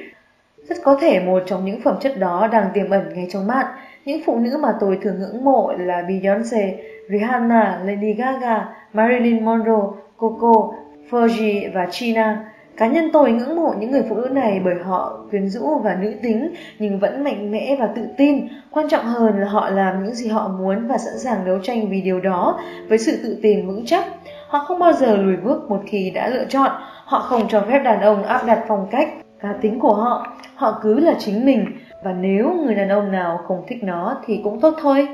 Rất 0.68 0.76
có 0.84 0.96
thể 1.00 1.20
một 1.20 1.42
trong 1.46 1.64
những 1.64 1.80
phẩm 1.80 1.96
chất 2.00 2.18
đó 2.18 2.48
đang 2.52 2.70
tiềm 2.74 2.90
ẩn 2.90 3.14
ngay 3.14 3.26
trong 3.30 3.46
bạn. 3.46 3.66
Những 4.04 4.20
phụ 4.26 4.38
nữ 4.38 4.58
mà 4.62 4.74
tôi 4.80 4.98
thường 5.02 5.18
ngưỡng 5.18 5.44
mộ 5.44 5.72
là 5.78 6.02
Beyoncé, 6.08 6.74
Rihanna, 7.08 7.80
Lady 7.84 8.12
Gaga, 8.12 8.68
Marilyn 8.92 9.44
Monroe, 9.44 9.86
Coco, 10.16 10.72
Fergie 11.10 11.72
và 11.74 11.86
China. 11.90 12.50
Cá 12.76 12.86
nhân 12.86 13.10
tôi 13.12 13.32
ngưỡng 13.32 13.56
mộ 13.56 13.74
những 13.78 13.90
người 13.90 14.02
phụ 14.08 14.16
nữ 14.16 14.28
này 14.28 14.60
bởi 14.64 14.74
họ 14.84 15.18
quyến 15.30 15.48
rũ 15.48 15.78
và 15.78 15.94
nữ 16.00 16.12
tính 16.22 16.54
nhưng 16.78 16.98
vẫn 16.98 17.24
mạnh 17.24 17.50
mẽ 17.50 17.76
và 17.80 17.86
tự 17.86 18.02
tin. 18.16 18.48
Quan 18.70 18.88
trọng 18.88 19.04
hơn 19.04 19.38
là 19.38 19.48
họ 19.48 19.70
làm 19.70 20.04
những 20.04 20.14
gì 20.14 20.28
họ 20.28 20.48
muốn 20.48 20.88
và 20.88 20.98
sẵn 20.98 21.18
sàng 21.18 21.44
đấu 21.44 21.58
tranh 21.62 21.90
vì 21.90 22.00
điều 22.00 22.20
đó 22.20 22.60
với 22.88 22.98
sự 22.98 23.18
tự 23.22 23.38
tin 23.42 23.66
vững 23.66 23.86
chắc. 23.86 24.04
Họ 24.48 24.58
không 24.58 24.78
bao 24.78 24.92
giờ 24.92 25.16
lùi 25.16 25.36
bước 25.36 25.70
một 25.70 25.80
khi 25.86 26.10
đã 26.14 26.28
lựa 26.28 26.44
chọn. 26.48 26.70
Họ 27.04 27.18
không 27.18 27.48
cho 27.48 27.60
phép 27.68 27.78
đàn 27.78 28.00
ông 28.00 28.22
áp 28.24 28.42
đặt 28.46 28.64
phong 28.68 28.86
cách, 28.90 29.08
cá 29.44 29.52
tính 29.52 29.80
của 29.80 29.94
họ. 29.94 30.26
Họ 30.54 30.80
cứ 30.82 31.00
là 31.00 31.14
chính 31.18 31.46
mình 31.46 31.66
và 32.02 32.12
nếu 32.12 32.52
người 32.64 32.74
đàn 32.74 32.88
ông 32.88 33.12
nào 33.12 33.40
không 33.46 33.64
thích 33.68 33.84
nó 33.84 34.16
thì 34.26 34.40
cũng 34.44 34.60
tốt 34.60 34.74
thôi. 34.80 35.08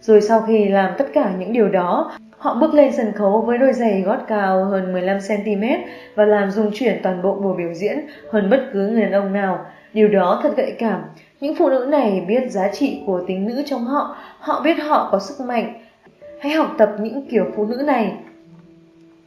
Rồi 0.00 0.20
sau 0.20 0.40
khi 0.46 0.68
làm 0.68 0.94
tất 0.98 1.06
cả 1.14 1.32
những 1.38 1.52
điều 1.52 1.68
đó, 1.68 2.10
Họ 2.38 2.54
bước 2.54 2.74
lên 2.74 2.92
sân 2.92 3.12
khấu 3.12 3.40
với 3.40 3.58
đôi 3.58 3.72
giày 3.72 4.00
gót 4.00 4.18
cao 4.28 4.64
hơn 4.64 4.94
15cm 4.94 5.78
và 6.14 6.24
làm 6.24 6.50
rung 6.50 6.70
chuyển 6.74 7.00
toàn 7.02 7.22
bộ 7.22 7.34
buổi 7.34 7.56
biểu 7.56 7.74
diễn 7.74 8.00
hơn 8.30 8.50
bất 8.50 8.70
cứ 8.72 8.88
người 8.88 9.02
đàn 9.02 9.12
ông 9.12 9.32
nào. 9.32 9.66
Điều 9.92 10.08
đó 10.08 10.40
thật 10.42 10.52
gợi 10.56 10.74
cảm. 10.78 11.02
Những 11.40 11.54
phụ 11.58 11.68
nữ 11.68 11.86
này 11.88 12.24
biết 12.28 12.50
giá 12.50 12.68
trị 12.72 13.02
của 13.06 13.22
tính 13.26 13.46
nữ 13.46 13.62
trong 13.66 13.84
họ, 13.84 14.16
họ 14.38 14.60
biết 14.64 14.74
họ 14.74 15.08
có 15.12 15.18
sức 15.18 15.44
mạnh. 15.44 15.74
Hãy 16.40 16.52
học 16.52 16.74
tập 16.78 16.90
những 17.00 17.26
kiểu 17.30 17.44
phụ 17.56 17.66
nữ 17.66 17.82
này. 17.86 18.16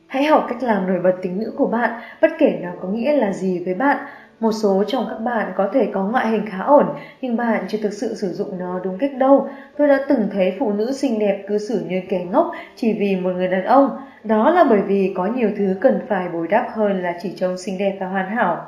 Hãy 0.08 0.24
học 0.24 0.46
cách 0.50 0.64
làm 0.64 0.88
nổi 0.88 1.00
bật 1.04 1.14
tính 1.22 1.40
nữ 1.40 1.54
của 1.58 1.68
bạn, 1.68 2.02
bất 2.22 2.32
kể 2.40 2.60
nó 2.62 2.70
có 2.82 2.88
nghĩa 2.88 3.14
là 3.14 3.34
gì 3.34 3.64
với 3.66 3.74
bạn. 3.74 3.98
Một 4.42 4.52
số 4.52 4.84
trong 4.88 5.06
các 5.10 5.20
bạn 5.20 5.52
có 5.56 5.70
thể 5.74 5.90
có 5.94 6.04
ngoại 6.04 6.28
hình 6.28 6.46
khá 6.46 6.64
ổn, 6.64 6.86
nhưng 7.22 7.38
bạn 7.38 7.66
chưa 7.68 7.78
thực 7.78 7.94
sự 7.94 8.16
sử 8.16 8.28
dụng 8.28 8.60
nó 8.60 8.80
đúng 8.84 8.98
cách 8.98 9.12
đâu. 9.18 9.48
Tôi 9.78 9.88
đã 9.88 10.00
từng 10.10 10.30
thấy 10.34 10.56
phụ 10.60 10.72
nữ 10.72 10.92
xinh 10.92 11.20
đẹp 11.20 11.46
cư 11.48 11.58
xử 11.58 11.86
như 11.88 12.02
kẻ 12.10 12.26
ngốc 12.32 12.52
chỉ 12.76 12.94
vì 12.94 13.16
một 13.16 13.30
người 13.36 13.48
đàn 13.48 13.66
ông. 13.66 13.90
Đó 14.24 14.50
là 14.50 14.64
bởi 14.70 14.82
vì 14.82 15.14
có 15.16 15.26
nhiều 15.26 15.50
thứ 15.58 15.76
cần 15.82 16.00
phải 16.08 16.30
bồi 16.30 16.48
đắp 16.48 16.66
hơn 16.74 17.04
là 17.04 17.14
chỉ 17.22 17.34
trông 17.36 17.58
xinh 17.58 17.78
đẹp 17.78 17.98
và 18.00 18.08
hoàn 18.08 18.30
hảo. 18.30 18.66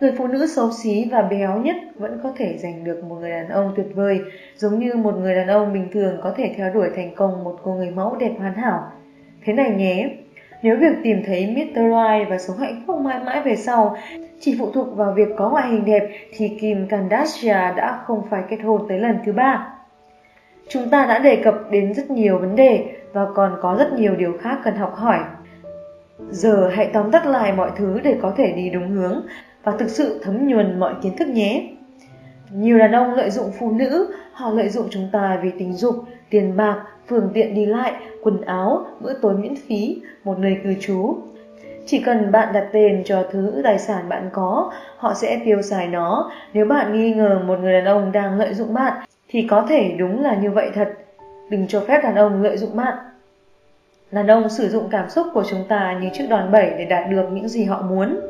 Người 0.00 0.12
phụ 0.18 0.26
nữ 0.26 0.46
xấu 0.46 0.70
xí 0.72 1.08
và 1.12 1.22
béo 1.22 1.58
nhất 1.58 1.76
vẫn 1.96 2.20
có 2.22 2.32
thể 2.36 2.58
giành 2.58 2.84
được 2.84 3.04
một 3.04 3.16
người 3.20 3.30
đàn 3.30 3.48
ông 3.48 3.72
tuyệt 3.76 3.86
vời, 3.94 4.20
giống 4.56 4.78
như 4.78 4.94
một 4.94 5.14
người 5.16 5.34
đàn 5.34 5.48
ông 5.48 5.72
bình 5.72 5.88
thường 5.92 6.20
có 6.22 6.34
thể 6.36 6.54
theo 6.56 6.72
đuổi 6.74 6.90
thành 6.96 7.14
công 7.14 7.44
một 7.44 7.58
cô 7.62 7.74
người 7.74 7.90
mẫu 7.90 8.16
đẹp 8.16 8.32
hoàn 8.38 8.54
hảo. 8.54 8.92
Thế 9.44 9.52
này 9.52 9.70
nhé, 9.70 10.10
nếu 10.62 10.76
việc 10.76 10.94
tìm 11.02 11.22
thấy 11.26 11.46
Mr. 11.46 11.74
Right 11.74 12.30
và 12.30 12.38
sống 12.38 12.58
hạnh 12.58 12.82
phúc 12.86 13.00
mãi 13.00 13.20
mãi 13.24 13.42
về 13.44 13.56
sau 13.56 13.96
chỉ 14.40 14.56
phụ 14.58 14.70
thuộc 14.70 14.96
vào 14.96 15.12
việc 15.12 15.28
có 15.36 15.50
ngoại 15.50 15.68
hình 15.68 15.84
đẹp 15.84 16.08
thì 16.36 16.48
Kim 16.60 16.88
Kardashian 16.88 17.76
đã 17.76 18.02
không 18.04 18.22
phải 18.30 18.42
kết 18.48 18.58
hôn 18.64 18.86
tới 18.88 18.98
lần 18.98 19.18
thứ 19.24 19.32
ba. 19.32 19.68
Chúng 20.68 20.90
ta 20.90 21.06
đã 21.06 21.18
đề 21.18 21.36
cập 21.36 21.54
đến 21.70 21.94
rất 21.94 22.10
nhiều 22.10 22.38
vấn 22.38 22.56
đề 22.56 22.84
và 23.12 23.26
còn 23.34 23.58
có 23.62 23.76
rất 23.78 23.92
nhiều 23.92 24.16
điều 24.16 24.38
khác 24.42 24.58
cần 24.64 24.76
học 24.76 24.94
hỏi. 24.94 25.18
Giờ 26.30 26.70
hãy 26.74 26.90
tóm 26.92 27.10
tắt 27.10 27.26
lại 27.26 27.52
mọi 27.52 27.70
thứ 27.76 28.00
để 28.04 28.16
có 28.22 28.32
thể 28.36 28.52
đi 28.52 28.70
đúng 28.70 28.88
hướng 28.88 29.26
và 29.62 29.72
thực 29.78 29.90
sự 29.90 30.20
thấm 30.22 30.48
nhuần 30.48 30.80
mọi 30.80 30.94
kiến 31.02 31.16
thức 31.16 31.28
nhé. 31.28 31.68
Nhiều 32.50 32.78
đàn 32.78 32.92
ông 32.92 33.14
lợi 33.14 33.30
dụng 33.30 33.50
phụ 33.58 33.70
nữ, 33.70 34.14
họ 34.32 34.50
lợi 34.50 34.68
dụng 34.68 34.86
chúng 34.90 35.08
ta 35.12 35.40
vì 35.42 35.50
tình 35.58 35.72
dục, 35.72 35.94
tiền 36.30 36.56
bạc, 36.56 36.84
phương 37.06 37.30
tiện 37.34 37.54
đi 37.54 37.66
lại, 37.66 37.92
quần 38.22 38.40
áo, 38.40 38.86
bữa 39.00 39.12
tối 39.12 39.34
miễn 39.34 39.54
phí, 39.68 40.02
một 40.24 40.38
nơi 40.38 40.56
cư 40.64 40.74
trú. 40.80 41.16
Chỉ 41.86 42.02
cần 42.02 42.32
bạn 42.32 42.52
đặt 42.52 42.68
tên 42.72 43.02
cho 43.04 43.24
thứ 43.30 43.60
tài 43.64 43.78
sản 43.78 44.08
bạn 44.08 44.30
có, 44.32 44.72
họ 44.96 45.14
sẽ 45.14 45.40
tiêu 45.44 45.62
xài 45.62 45.88
nó. 45.88 46.30
Nếu 46.52 46.64
bạn 46.66 46.98
nghi 46.98 47.14
ngờ 47.14 47.40
một 47.46 47.58
người 47.60 47.72
đàn 47.72 47.84
ông 47.84 48.12
đang 48.12 48.38
lợi 48.38 48.54
dụng 48.54 48.74
bạn, 48.74 48.92
thì 49.28 49.46
có 49.50 49.66
thể 49.68 49.94
đúng 49.98 50.22
là 50.22 50.34
như 50.34 50.50
vậy 50.50 50.70
thật. 50.74 50.88
Đừng 51.50 51.66
cho 51.68 51.80
phép 51.80 52.00
đàn 52.02 52.14
ông 52.14 52.42
lợi 52.42 52.56
dụng 52.56 52.76
bạn. 52.76 52.94
Đàn 54.10 54.26
ông 54.26 54.48
sử 54.48 54.68
dụng 54.68 54.88
cảm 54.90 55.10
xúc 55.10 55.26
của 55.34 55.44
chúng 55.50 55.64
ta 55.68 55.98
như 56.02 56.08
chiếc 56.12 56.26
đòn 56.30 56.52
bẩy 56.52 56.70
để 56.78 56.84
đạt 56.84 57.10
được 57.10 57.24
những 57.32 57.48
gì 57.48 57.64
họ 57.64 57.82
muốn. 57.82 58.20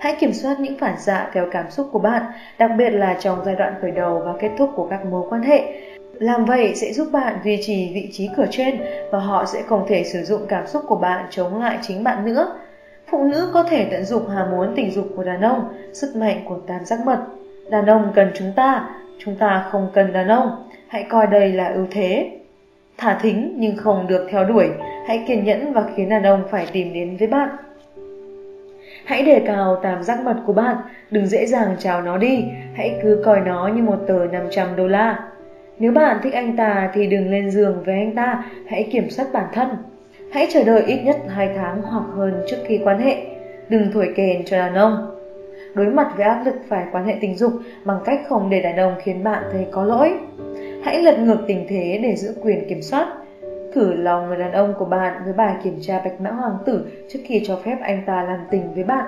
Hãy 0.00 0.16
kiểm 0.20 0.32
soát 0.32 0.60
những 0.60 0.78
phản 0.78 0.98
xạ 0.98 1.30
theo 1.32 1.46
cảm 1.52 1.70
xúc 1.70 1.88
của 1.92 1.98
bạn, 1.98 2.22
đặc 2.58 2.70
biệt 2.78 2.90
là 2.90 3.16
trong 3.20 3.38
giai 3.44 3.54
đoạn 3.54 3.74
khởi 3.82 3.90
đầu 3.90 4.22
và 4.26 4.32
kết 4.40 4.50
thúc 4.58 4.70
của 4.76 4.86
các 4.90 5.06
mối 5.06 5.26
quan 5.30 5.42
hệ. 5.42 5.72
Làm 6.18 6.44
vậy 6.44 6.74
sẽ 6.74 6.92
giúp 6.92 7.08
bạn 7.12 7.38
duy 7.44 7.58
trì 7.62 7.90
vị 7.94 8.08
trí 8.12 8.28
cửa 8.36 8.46
trên 8.50 8.80
và 9.10 9.18
họ 9.18 9.44
sẽ 9.44 9.62
không 9.62 9.84
thể 9.88 10.04
sử 10.04 10.22
dụng 10.22 10.42
cảm 10.48 10.66
xúc 10.66 10.82
của 10.88 10.96
bạn 10.96 11.26
chống 11.30 11.60
lại 11.60 11.78
chính 11.82 12.04
bạn 12.04 12.24
nữa. 12.24 12.58
Phụ 13.10 13.24
nữ 13.24 13.50
có 13.54 13.62
thể 13.62 13.86
tận 13.90 14.04
dụng 14.04 14.28
hà 14.28 14.44
muốn 14.44 14.72
tình 14.76 14.90
dục 14.90 15.08
của 15.16 15.24
đàn 15.24 15.40
ông, 15.40 15.74
sức 15.92 16.16
mạnh 16.16 16.40
của 16.48 16.58
tam 16.66 16.84
giác 16.84 17.00
mật. 17.04 17.18
Đàn 17.70 17.86
ông 17.86 18.12
cần 18.14 18.30
chúng 18.34 18.52
ta, 18.56 18.88
chúng 19.18 19.36
ta 19.36 19.68
không 19.70 19.90
cần 19.94 20.12
đàn 20.12 20.28
ông. 20.28 20.68
Hãy 20.88 21.06
coi 21.08 21.26
đây 21.26 21.52
là 21.52 21.68
ưu 21.68 21.86
thế. 21.90 22.30
Thả 22.98 23.18
thính 23.22 23.54
nhưng 23.58 23.76
không 23.76 24.06
được 24.06 24.28
theo 24.30 24.44
đuổi, 24.44 24.68
hãy 25.06 25.24
kiên 25.28 25.44
nhẫn 25.44 25.72
và 25.72 25.84
khiến 25.96 26.08
đàn 26.08 26.22
ông 26.22 26.44
phải 26.50 26.66
tìm 26.72 26.92
đến 26.92 27.16
với 27.16 27.28
bạn. 27.28 27.48
Hãy 29.04 29.22
đề 29.22 29.42
cao 29.46 29.76
tam 29.82 30.02
giác 30.02 30.20
mật 30.24 30.36
của 30.46 30.52
bạn, 30.52 30.76
đừng 31.10 31.26
dễ 31.26 31.46
dàng 31.46 31.76
chào 31.78 32.02
nó 32.02 32.18
đi, 32.18 32.44
hãy 32.74 32.98
cứ 33.02 33.22
coi 33.24 33.40
nó 33.40 33.68
như 33.68 33.82
một 33.82 33.98
tờ 34.08 34.26
500 34.32 34.76
đô 34.76 34.86
la. 34.86 35.18
Nếu 35.78 35.92
bạn 35.92 36.20
thích 36.22 36.32
anh 36.32 36.56
ta 36.56 36.90
thì 36.94 37.06
đừng 37.06 37.30
lên 37.30 37.50
giường 37.50 37.82
với 37.86 37.94
anh 37.94 38.14
ta, 38.14 38.44
hãy 38.66 38.88
kiểm 38.92 39.10
soát 39.10 39.26
bản 39.32 39.46
thân. 39.52 39.68
Hãy 40.32 40.46
chờ 40.52 40.64
đợi 40.64 40.82
ít 40.86 41.00
nhất 41.04 41.16
2 41.28 41.50
tháng 41.56 41.82
hoặc 41.82 42.04
hơn 42.16 42.42
trước 42.50 42.56
khi 42.66 42.80
quan 42.84 42.98
hệ. 42.98 43.16
Đừng 43.68 43.90
thổi 43.92 44.12
kèn 44.16 44.44
cho 44.44 44.56
đàn 44.56 44.74
ông. 44.74 45.10
Đối 45.74 45.86
mặt 45.86 46.12
với 46.16 46.26
áp 46.26 46.42
lực 46.44 46.54
phải 46.68 46.86
quan 46.92 47.04
hệ 47.04 47.16
tình 47.20 47.36
dục 47.36 47.52
bằng 47.84 47.98
cách 48.04 48.20
không 48.28 48.50
để 48.50 48.60
đàn 48.60 48.76
ông 48.76 48.94
khiến 49.02 49.24
bạn 49.24 49.42
thấy 49.52 49.66
có 49.70 49.84
lỗi. 49.84 50.14
Hãy 50.82 51.02
lật 51.02 51.18
ngược 51.18 51.38
tình 51.46 51.66
thế 51.68 52.00
để 52.02 52.16
giữ 52.16 52.34
quyền 52.42 52.68
kiểm 52.68 52.82
soát. 52.82 53.08
Thử 53.74 53.92
lòng 53.92 54.28
người 54.28 54.36
đàn 54.36 54.52
ông 54.52 54.74
của 54.78 54.84
bạn 54.84 55.22
với 55.24 55.32
bài 55.32 55.54
kiểm 55.64 55.78
tra 55.80 56.00
bạch 56.04 56.20
mã 56.20 56.30
hoàng 56.30 56.56
tử 56.66 56.86
trước 57.08 57.18
khi 57.24 57.42
cho 57.46 57.56
phép 57.64 57.76
anh 57.80 58.02
ta 58.06 58.22
làm 58.22 58.38
tình 58.50 58.74
với 58.74 58.84
bạn. 58.84 59.04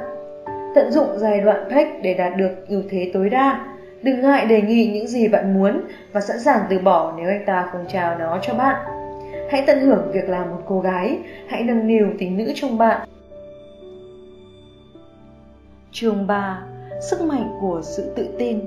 Tận 0.75 0.91
dụng 0.91 1.09
giai 1.17 1.41
đoạn 1.41 1.71
thách 1.71 1.89
để 2.03 2.15
đạt 2.15 2.37
được 2.37 2.69
ưu 2.69 2.83
thế 2.91 3.11
tối 3.15 3.29
đa. 3.29 3.76
Đừng 4.03 4.21
ngại 4.21 4.47
đề 4.47 4.63
nghị 4.63 4.91
những 4.93 5.07
gì 5.07 5.29
bạn 5.29 5.55
muốn 5.55 5.81
và 6.13 6.21
sẵn 6.21 6.41
sàng 6.41 6.67
từ 6.71 6.79
bỏ 6.79 7.15
nếu 7.17 7.29
anh 7.29 7.45
ta 7.47 7.69
không 7.73 7.85
chào 7.89 8.19
nó 8.19 8.39
cho 8.43 8.55
bạn. 8.55 8.77
Hãy 9.51 9.65
tận 9.67 9.81
hưởng 9.81 10.11
việc 10.13 10.29
làm 10.29 10.51
một 10.51 10.63
cô 10.67 10.81
gái, 10.81 11.19
hãy 11.49 11.63
nâng 11.63 11.87
niu 11.87 12.07
tính 12.19 12.37
nữ 12.37 12.53
trong 12.55 12.79
bạn. 12.79 13.09
Chương 15.93 16.27
3. 16.27 16.63
Sức 17.11 17.21
mạnh 17.21 17.49
của 17.61 17.81
sự 17.85 18.13
tự 18.17 18.29
tin 18.39 18.61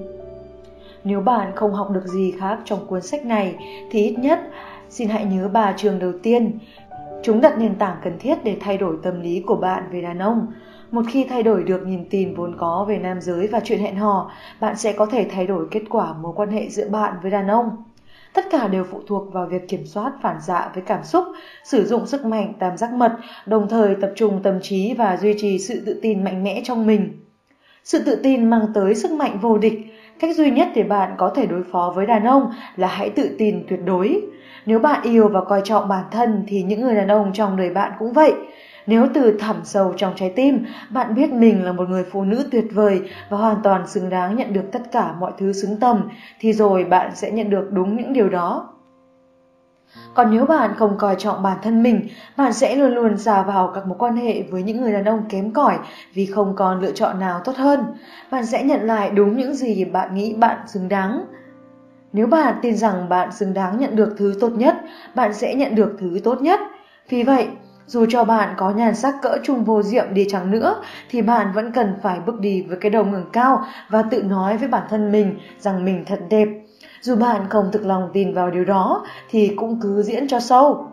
Nếu 1.03 1.21
bạn 1.21 1.51
không 1.55 1.73
học 1.73 1.89
được 1.91 2.07
gì 2.07 2.33
khác 2.39 2.57
trong 2.65 2.87
cuốn 2.87 3.01
sách 3.01 3.25
này 3.25 3.55
thì 3.91 4.03
ít 4.03 4.15
nhất 4.19 4.39
xin 4.89 5.09
hãy 5.09 5.25
nhớ 5.25 5.47
ba 5.47 5.73
trường 5.77 5.99
đầu 5.99 6.11
tiên. 6.23 6.59
Chúng 7.23 7.41
đặt 7.41 7.57
nền 7.57 7.75
tảng 7.75 7.97
cần 8.03 8.19
thiết 8.19 8.43
để 8.43 8.57
thay 8.59 8.77
đổi 8.77 8.97
tâm 9.03 9.21
lý 9.21 9.43
của 9.47 9.55
bạn 9.55 9.83
về 9.91 10.01
đàn 10.01 10.19
ông. 10.19 10.47
Một 10.91 11.05
khi 11.09 11.23
thay 11.29 11.43
đổi 11.43 11.63
được 11.63 11.87
nhìn 11.87 12.05
tin 12.09 12.33
vốn 12.35 12.55
có 12.57 12.85
về 12.89 12.97
nam 12.97 13.21
giới 13.21 13.47
và 13.47 13.59
chuyện 13.63 13.79
hẹn 13.79 13.95
hò, 13.95 14.31
bạn 14.59 14.77
sẽ 14.77 14.93
có 14.93 15.05
thể 15.05 15.27
thay 15.31 15.47
đổi 15.47 15.67
kết 15.71 15.81
quả 15.89 16.13
mối 16.13 16.33
quan 16.35 16.49
hệ 16.49 16.69
giữa 16.69 16.89
bạn 16.89 17.13
với 17.21 17.31
đàn 17.31 17.47
ông. 17.47 17.83
Tất 18.33 18.45
cả 18.51 18.67
đều 18.67 18.83
phụ 18.91 19.01
thuộc 19.07 19.33
vào 19.33 19.45
việc 19.45 19.67
kiểm 19.67 19.85
soát 19.85 20.11
phản 20.21 20.41
xạ 20.41 20.69
với 20.73 20.83
cảm 20.83 21.03
xúc, 21.03 21.23
sử 21.63 21.85
dụng 21.85 22.07
sức 22.07 22.25
mạnh 22.25 22.53
tam 22.59 22.77
giác 22.77 22.93
mật, 22.93 23.11
đồng 23.45 23.67
thời 23.69 23.95
tập 23.95 24.11
trung 24.15 24.39
tâm 24.43 24.59
trí 24.61 24.93
và 24.93 25.17
duy 25.17 25.35
trì 25.37 25.59
sự 25.59 25.83
tự 25.85 25.99
tin 26.01 26.23
mạnh 26.23 26.43
mẽ 26.43 26.61
trong 26.63 26.87
mình. 26.87 27.19
Sự 27.83 28.03
tự 28.05 28.15
tin 28.15 28.49
mang 28.49 28.65
tới 28.73 28.95
sức 28.95 29.11
mạnh 29.11 29.39
vô 29.41 29.57
địch. 29.57 29.79
Cách 30.19 30.35
duy 30.35 30.51
nhất 30.51 30.67
để 30.75 30.83
bạn 30.83 31.11
có 31.17 31.31
thể 31.35 31.45
đối 31.45 31.63
phó 31.63 31.93
với 31.95 32.05
đàn 32.05 32.23
ông 32.23 32.51
là 32.75 32.87
hãy 32.87 33.09
tự 33.09 33.35
tin 33.37 33.63
tuyệt 33.69 33.79
đối. 33.85 34.21
Nếu 34.65 34.79
bạn 34.79 35.01
yêu 35.03 35.27
và 35.27 35.41
coi 35.41 35.61
trọng 35.63 35.87
bản 35.87 36.03
thân 36.11 36.43
thì 36.47 36.63
những 36.63 36.81
người 36.81 36.95
đàn 36.95 37.07
ông 37.07 37.31
trong 37.33 37.57
đời 37.57 37.69
bạn 37.69 37.91
cũng 37.99 38.13
vậy. 38.13 38.33
Nếu 38.89 39.07
từ 39.13 39.37
thẳm 39.39 39.55
sâu 39.63 39.93
trong 39.97 40.13
trái 40.15 40.33
tim, 40.35 40.65
bạn 40.89 41.15
biết 41.15 41.31
mình 41.31 41.63
là 41.63 41.71
một 41.71 41.89
người 41.89 42.03
phụ 42.11 42.23
nữ 42.23 42.43
tuyệt 42.51 42.65
vời 42.73 43.01
và 43.29 43.37
hoàn 43.37 43.57
toàn 43.63 43.87
xứng 43.87 44.09
đáng 44.09 44.35
nhận 44.35 44.53
được 44.53 44.63
tất 44.71 44.91
cả 44.91 45.13
mọi 45.19 45.31
thứ 45.37 45.53
xứng 45.53 45.79
tầm, 45.79 46.09
thì 46.39 46.53
rồi 46.53 46.83
bạn 46.83 47.15
sẽ 47.15 47.31
nhận 47.31 47.49
được 47.49 47.69
đúng 47.71 47.97
những 47.97 48.13
điều 48.13 48.29
đó. 48.29 48.69
Còn 50.13 50.31
nếu 50.31 50.45
bạn 50.45 50.71
không 50.77 50.97
coi 50.97 51.15
trọng 51.15 51.43
bản 51.43 51.57
thân 51.63 51.83
mình, 51.83 52.07
bạn 52.37 52.53
sẽ 52.53 52.75
luôn 52.75 52.95
luôn 52.95 53.17
xa 53.17 53.43
vào 53.43 53.71
các 53.75 53.87
mối 53.87 53.97
quan 53.99 54.15
hệ 54.15 54.41
với 54.41 54.63
những 54.63 54.81
người 54.81 54.91
đàn 54.91 55.05
ông 55.05 55.23
kém 55.29 55.51
cỏi 55.51 55.77
vì 56.13 56.25
không 56.25 56.55
còn 56.55 56.81
lựa 56.81 56.91
chọn 56.91 57.19
nào 57.19 57.41
tốt 57.45 57.55
hơn. 57.55 57.79
Bạn 58.31 58.45
sẽ 58.45 58.63
nhận 58.63 58.81
lại 58.81 59.09
đúng 59.09 59.37
những 59.37 59.53
gì 59.53 59.85
bạn 59.85 60.15
nghĩ 60.15 60.33
bạn 60.33 60.57
xứng 60.67 60.89
đáng. 60.89 61.25
Nếu 62.13 62.27
bạn 62.27 62.55
tin 62.61 62.75
rằng 62.75 63.09
bạn 63.09 63.31
xứng 63.31 63.53
đáng 63.53 63.79
nhận 63.79 63.95
được 63.95 64.15
thứ 64.17 64.33
tốt 64.39 64.49
nhất, 64.49 64.75
bạn 65.15 65.33
sẽ 65.33 65.55
nhận 65.55 65.75
được 65.75 65.95
thứ 65.99 66.19
tốt 66.23 66.41
nhất. 66.41 66.59
Vì 67.09 67.23
vậy, 67.23 67.47
dù 67.89 68.05
cho 68.09 68.23
bạn 68.23 68.53
có 68.57 68.69
nhàn 68.69 68.95
sắc 68.95 69.15
cỡ 69.21 69.37
trung 69.43 69.63
vô 69.63 69.81
diệm 69.81 70.13
đi 70.13 70.27
chăng 70.29 70.51
nữa 70.51 70.75
thì 71.09 71.21
bạn 71.21 71.47
vẫn 71.53 71.71
cần 71.71 71.93
phải 72.03 72.19
bước 72.25 72.39
đi 72.39 72.61
với 72.61 72.77
cái 72.77 72.89
đầu 72.89 73.05
ngẩng 73.05 73.29
cao 73.33 73.63
và 73.89 74.01
tự 74.01 74.23
nói 74.23 74.57
với 74.57 74.67
bản 74.67 74.83
thân 74.89 75.11
mình 75.11 75.39
rằng 75.59 75.85
mình 75.85 76.03
thật 76.07 76.19
đẹp. 76.29 76.47
Dù 77.01 77.15
bạn 77.15 77.41
không 77.49 77.69
thực 77.71 77.85
lòng 77.85 78.09
tin 78.13 78.33
vào 78.33 78.51
điều 78.51 78.65
đó 78.65 79.05
thì 79.29 79.53
cũng 79.55 79.79
cứ 79.81 80.03
diễn 80.03 80.27
cho 80.27 80.39
sâu. 80.39 80.87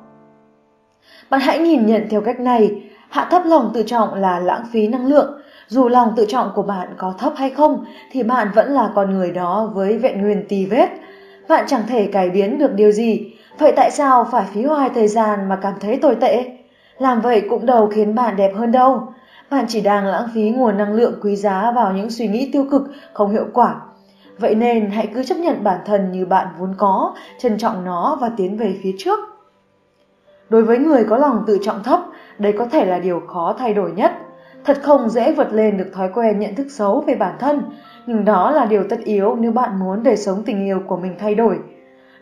Bạn 1.31 1.41
hãy 1.41 1.59
nhìn 1.59 1.87
nhận 1.87 2.07
theo 2.11 2.21
cách 2.21 2.41
này, 2.41 2.83
hạ 3.09 3.29
thấp 3.31 3.43
lòng 3.47 3.71
tự 3.75 3.83
trọng 3.83 4.15
là 4.15 4.39
lãng 4.39 4.65
phí 4.73 4.89
năng 4.89 5.07
lượng. 5.07 5.41
Dù 5.69 5.89
lòng 5.89 6.13
tự 6.17 6.27
trọng 6.29 6.51
của 6.55 6.63
bạn 6.63 6.89
có 6.97 7.15
thấp 7.19 7.33
hay 7.37 7.51
không 7.51 7.85
thì 8.13 8.23
bạn 8.23 8.49
vẫn 8.55 8.73
là 8.73 8.91
con 8.95 9.11
người 9.11 9.31
đó 9.31 9.71
với 9.75 9.99
vẹn 9.99 10.23
nguyên 10.23 10.45
tì 10.49 10.67
vết. 10.67 10.89
Bạn 11.49 11.65
chẳng 11.67 11.83
thể 11.89 12.07
cải 12.07 12.31
biến 12.31 12.59
được 12.59 12.73
điều 12.75 12.93
gì, 12.93 13.33
vậy 13.59 13.73
tại 13.77 13.91
sao 13.91 14.29
phải 14.33 14.45
phí 14.55 14.65
hoài 14.65 14.91
thời 14.95 15.09
gian 15.09 15.49
mà 15.49 15.59
cảm 15.63 15.75
thấy 15.81 15.97
tồi 15.97 16.15
tệ? 16.15 16.56
Làm 16.99 17.21
vậy 17.21 17.47
cũng 17.51 17.67
đâu 17.67 17.87
khiến 17.87 18.15
bạn 18.15 18.37
đẹp 18.37 18.53
hơn 18.57 18.73
đâu. 18.73 19.03
Bạn 19.51 19.65
chỉ 19.69 19.81
đang 19.81 20.07
lãng 20.07 20.29
phí 20.35 20.51
nguồn 20.51 20.79
năng 20.79 20.93
lượng 20.93 21.15
quý 21.23 21.37
giá 21.37 21.71
vào 21.71 21.93
những 21.93 22.11
suy 22.11 22.29
nghĩ 22.29 22.51
tiêu 22.53 22.67
cực, 22.71 22.83
không 23.13 23.31
hiệu 23.31 23.47
quả. 23.53 23.81
Vậy 24.39 24.55
nên 24.55 24.91
hãy 24.91 25.09
cứ 25.15 25.25
chấp 25.25 25.39
nhận 25.39 25.65
bản 25.65 25.81
thân 25.87 26.13
như 26.13 26.27
bạn 26.27 26.47
vốn 26.59 26.75
có, 26.79 27.15
trân 27.39 27.59
trọng 27.59 27.85
nó 27.85 28.19
và 28.21 28.31
tiến 28.37 28.57
về 28.57 28.79
phía 28.83 28.93
trước. 28.99 29.19
Đối 30.49 30.63
với 30.63 30.79
người 30.79 31.05
có 31.05 31.17
lòng 31.17 31.45
tự 31.47 31.59
trọng 31.63 31.83
thấp, 31.83 32.01
đây 32.39 32.53
có 32.53 32.67
thể 32.67 32.85
là 32.85 32.99
điều 32.99 33.21
khó 33.21 33.55
thay 33.59 33.75
đổi 33.75 33.93
nhất. 33.93 34.13
Thật 34.65 34.79
không 34.83 35.09
dễ 35.09 35.33
vượt 35.33 35.53
lên 35.53 35.77
được 35.77 35.91
thói 35.95 36.09
quen 36.15 36.39
nhận 36.39 36.55
thức 36.55 36.67
xấu 36.71 37.01
về 37.01 37.15
bản 37.15 37.35
thân, 37.39 37.63
nhưng 38.07 38.25
đó 38.25 38.51
là 38.51 38.65
điều 38.65 38.85
tất 38.89 38.99
yếu 39.05 39.37
nếu 39.37 39.53
bạn 39.53 39.79
muốn 39.79 40.03
đời 40.03 40.17
sống 40.17 40.43
tình 40.47 40.65
yêu 40.65 40.81
của 40.87 40.97
mình 40.97 41.15
thay 41.19 41.35
đổi. 41.35 41.59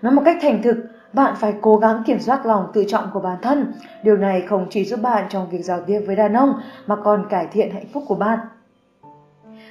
Nói 0.03 0.13
một 0.13 0.23
cách 0.25 0.39
thành 0.43 0.63
thực, 0.63 0.77
bạn 1.15 1.35
phải 1.37 1.55
cố 1.61 1.77
gắng 1.77 2.03
kiểm 2.07 2.21
soát 2.21 2.47
lòng 2.47 2.67
tự 2.73 2.85
trọng 2.89 3.11
của 3.13 3.21
bản 3.21 3.39
thân. 3.43 3.73
Điều 4.03 4.17
này 4.17 4.41
không 4.41 4.67
chỉ 4.71 4.85
giúp 4.85 5.01
bạn 5.03 5.25
trong 5.29 5.51
việc 5.51 5.63
giao 5.63 5.81
tiếp 5.87 6.01
với 6.07 6.17
đàn 6.17 6.33
ông 6.33 6.61
mà 6.87 6.97
còn 6.97 7.27
cải 7.31 7.47
thiện 7.47 7.75
hạnh 7.75 7.87
phúc 7.93 8.05
của 8.09 8.15
bạn. 8.15 8.39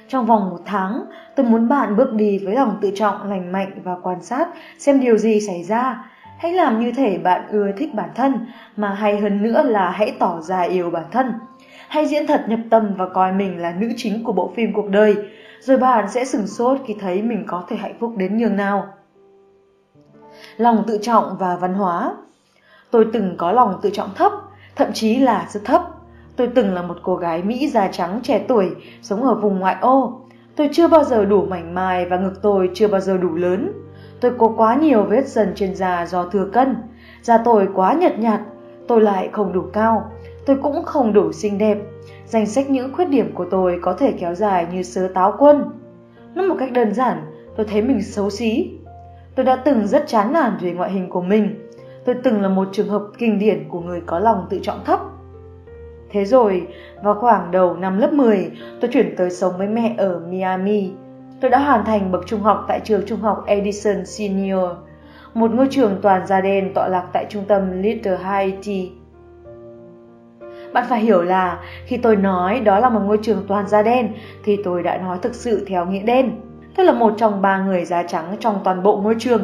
Trong 0.08 0.26
vòng 0.26 0.50
một 0.50 0.60
tháng, 0.64 1.04
tôi 1.36 1.46
muốn 1.46 1.68
bạn 1.68 1.96
bước 1.96 2.12
đi 2.12 2.38
với 2.38 2.54
lòng 2.54 2.78
tự 2.80 2.90
trọng 2.94 3.30
lành 3.30 3.52
mạnh 3.52 3.70
và 3.84 3.96
quan 4.02 4.22
sát 4.22 4.48
xem 4.78 5.00
điều 5.00 5.18
gì 5.18 5.40
xảy 5.40 5.62
ra. 5.62 6.10
Hãy 6.38 6.52
làm 6.52 6.80
như 6.80 6.92
thể 6.92 7.18
bạn 7.18 7.48
ưa 7.50 7.72
thích 7.72 7.94
bản 7.94 8.10
thân, 8.14 8.46
mà 8.76 8.94
hay 8.94 9.20
hơn 9.20 9.42
nữa 9.42 9.62
là 9.62 9.90
hãy 9.90 10.16
tỏ 10.18 10.40
ra 10.40 10.60
yêu 10.60 10.90
bản 10.90 11.04
thân. 11.10 11.32
Hãy 11.88 12.06
diễn 12.06 12.26
thật 12.26 12.44
nhập 12.48 12.60
tâm 12.70 12.94
và 12.96 13.08
coi 13.08 13.32
mình 13.32 13.58
là 13.58 13.74
nữ 13.78 13.88
chính 13.96 14.24
của 14.24 14.32
bộ 14.32 14.52
phim 14.56 14.72
cuộc 14.72 14.88
đời, 14.90 15.16
rồi 15.60 15.78
bạn 15.78 16.10
sẽ 16.10 16.24
sừng 16.24 16.46
sốt 16.46 16.78
khi 16.86 16.96
thấy 17.00 17.22
mình 17.22 17.44
có 17.46 17.64
thể 17.68 17.76
hạnh 17.76 17.94
phúc 18.00 18.12
đến 18.16 18.38
nhường 18.38 18.56
nào 18.56 18.86
lòng 20.56 20.84
tự 20.86 20.98
trọng 21.02 21.36
và 21.38 21.56
văn 21.56 21.74
hóa. 21.74 22.16
Tôi 22.90 23.06
từng 23.12 23.34
có 23.36 23.52
lòng 23.52 23.78
tự 23.82 23.90
trọng 23.90 24.14
thấp, 24.14 24.32
thậm 24.76 24.88
chí 24.92 25.16
là 25.16 25.46
rất 25.50 25.60
thấp. 25.64 25.82
Tôi 26.36 26.48
từng 26.54 26.74
là 26.74 26.82
một 26.82 26.96
cô 27.02 27.16
gái 27.16 27.42
Mỹ 27.42 27.68
da 27.68 27.88
trắng 27.88 28.20
trẻ 28.22 28.44
tuổi, 28.48 28.70
sống 29.02 29.22
ở 29.24 29.34
vùng 29.34 29.58
ngoại 29.58 29.76
ô. 29.80 30.20
Tôi 30.56 30.68
chưa 30.72 30.88
bao 30.88 31.04
giờ 31.04 31.24
đủ 31.24 31.46
mảnh 31.46 31.74
mai 31.74 32.06
và 32.06 32.16
ngực 32.16 32.42
tôi 32.42 32.70
chưa 32.74 32.88
bao 32.88 33.00
giờ 33.00 33.16
đủ 33.16 33.34
lớn. 33.34 33.72
Tôi 34.20 34.32
có 34.38 34.52
quá 34.56 34.76
nhiều 34.76 35.02
vết 35.02 35.28
dần 35.28 35.52
trên 35.54 35.74
da 35.74 36.06
do 36.06 36.24
thừa 36.24 36.48
cân. 36.52 36.76
Da 37.22 37.38
tôi 37.38 37.68
quá 37.74 37.92
nhợt 37.92 38.18
nhạt, 38.18 38.40
tôi 38.88 39.00
lại 39.00 39.28
không 39.32 39.52
đủ 39.52 39.62
cao. 39.72 40.10
Tôi 40.46 40.56
cũng 40.62 40.84
không 40.84 41.12
đủ 41.12 41.32
xinh 41.32 41.58
đẹp. 41.58 41.78
Danh 42.26 42.46
sách 42.46 42.70
những 42.70 42.92
khuyết 42.92 43.04
điểm 43.04 43.34
của 43.34 43.46
tôi 43.50 43.78
có 43.82 43.92
thể 43.92 44.12
kéo 44.12 44.34
dài 44.34 44.66
như 44.72 44.82
sớ 44.82 45.08
táo 45.14 45.34
quân. 45.38 45.64
Nói 46.34 46.48
một 46.48 46.56
cách 46.58 46.72
đơn 46.72 46.94
giản, 46.94 47.18
tôi 47.56 47.66
thấy 47.70 47.82
mình 47.82 48.02
xấu 48.02 48.30
xí. 48.30 48.70
Tôi 49.34 49.46
đã 49.46 49.56
từng 49.56 49.86
rất 49.86 50.04
chán 50.06 50.32
nản 50.32 50.56
về 50.60 50.72
ngoại 50.72 50.90
hình 50.90 51.08
của 51.08 51.22
mình. 51.22 51.68
Tôi 52.04 52.14
từng 52.24 52.42
là 52.42 52.48
một 52.48 52.68
trường 52.72 52.88
hợp 52.88 53.02
kinh 53.18 53.38
điển 53.38 53.68
của 53.68 53.80
người 53.80 54.00
có 54.06 54.18
lòng 54.18 54.46
tự 54.50 54.58
trọng 54.62 54.84
thấp. 54.84 55.00
Thế 56.10 56.24
rồi, 56.24 56.66
vào 57.02 57.14
khoảng 57.14 57.50
đầu 57.50 57.76
năm 57.76 57.98
lớp 57.98 58.12
10, 58.12 58.50
tôi 58.80 58.90
chuyển 58.92 59.16
tới 59.16 59.30
sống 59.30 59.52
với 59.58 59.68
mẹ 59.68 59.94
ở 59.98 60.20
Miami. 60.28 60.92
Tôi 61.40 61.50
đã 61.50 61.58
hoàn 61.58 61.84
thành 61.84 62.12
bậc 62.12 62.26
trung 62.26 62.40
học 62.40 62.64
tại 62.68 62.80
trường 62.84 63.06
trung 63.06 63.20
học 63.20 63.44
Edison 63.46 64.06
Senior, 64.06 64.68
một 65.34 65.50
ngôi 65.54 65.66
trường 65.70 65.98
toàn 66.02 66.26
da 66.26 66.40
đen 66.40 66.74
tọa 66.74 66.88
lạc 66.88 67.06
tại 67.12 67.26
trung 67.28 67.44
tâm 67.48 67.82
Little 67.82 68.16
Haiti. 68.16 68.92
Bạn 70.72 70.84
phải 70.88 71.00
hiểu 71.00 71.22
là 71.22 71.60
khi 71.86 71.96
tôi 71.96 72.16
nói 72.16 72.60
đó 72.60 72.78
là 72.78 72.88
một 72.88 73.00
ngôi 73.04 73.18
trường 73.22 73.44
toàn 73.48 73.68
da 73.68 73.82
đen 73.82 74.12
thì 74.44 74.58
tôi 74.64 74.82
đã 74.82 74.98
nói 74.98 75.18
thực 75.22 75.34
sự 75.34 75.64
theo 75.68 75.86
nghĩa 75.86 76.02
đen. 76.02 76.30
Tôi 76.76 76.86
là 76.86 76.92
một 76.92 77.14
trong 77.16 77.42
ba 77.42 77.58
người 77.58 77.84
da 77.84 78.02
trắng 78.02 78.36
trong 78.40 78.60
toàn 78.64 78.82
bộ 78.82 78.96
ngôi 78.96 79.16
trường. 79.18 79.42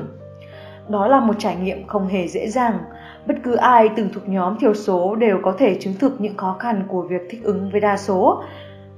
Đó 0.89 1.07
là 1.07 1.21
một 1.21 1.35
trải 1.39 1.57
nghiệm 1.57 1.87
không 1.87 2.07
hề 2.07 2.29
dễ 2.29 2.49
dàng. 2.49 2.79
Bất 3.27 3.35
cứ 3.43 3.55
ai 3.55 3.89
từng 3.97 4.09
thuộc 4.15 4.29
nhóm 4.29 4.59
thiểu 4.59 4.75
số 4.75 5.15
đều 5.17 5.39
có 5.43 5.53
thể 5.59 5.77
chứng 5.81 5.95
thực 6.01 6.21
những 6.21 6.37
khó 6.37 6.57
khăn 6.59 6.83
của 6.89 7.03
việc 7.03 7.23
thích 7.31 7.41
ứng 7.45 7.71
với 7.71 7.81
đa 7.81 7.97
số. 7.97 8.43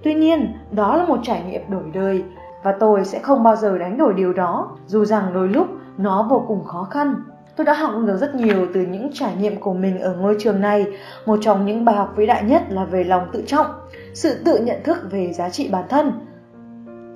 Tuy 0.02 0.14
nhiên, 0.14 0.52
đó 0.70 0.96
là 0.96 1.04
một 1.04 1.18
trải 1.22 1.42
nghiệm 1.42 1.70
đổi 1.70 1.82
đời 1.92 2.24
và 2.62 2.76
tôi 2.80 3.04
sẽ 3.04 3.18
không 3.18 3.42
bao 3.42 3.56
giờ 3.56 3.78
đánh 3.78 3.96
đổi 3.98 4.14
điều 4.14 4.32
đó, 4.32 4.68
dù 4.86 5.04
rằng 5.04 5.32
đôi 5.34 5.48
lúc 5.48 5.66
nó 5.98 6.26
vô 6.30 6.44
cùng 6.48 6.64
khó 6.64 6.84
khăn. 6.90 7.14
Tôi 7.56 7.64
đã 7.64 7.72
học 7.72 7.92
được 8.06 8.16
rất 8.16 8.34
nhiều 8.34 8.66
từ 8.74 8.80
những 8.80 9.10
trải 9.12 9.36
nghiệm 9.36 9.60
của 9.60 9.74
mình 9.74 10.00
ở 10.00 10.14
ngôi 10.14 10.36
trường 10.38 10.60
này. 10.60 10.86
Một 11.26 11.38
trong 11.42 11.66
những 11.66 11.84
bài 11.84 11.96
học 11.96 12.12
vĩ 12.16 12.26
đại 12.26 12.42
nhất 12.44 12.62
là 12.68 12.84
về 12.84 13.04
lòng 13.04 13.28
tự 13.32 13.42
trọng, 13.46 13.66
sự 14.14 14.42
tự 14.44 14.58
nhận 14.58 14.82
thức 14.84 14.98
về 15.10 15.32
giá 15.32 15.50
trị 15.50 15.68
bản 15.72 15.84
thân. 15.88 16.12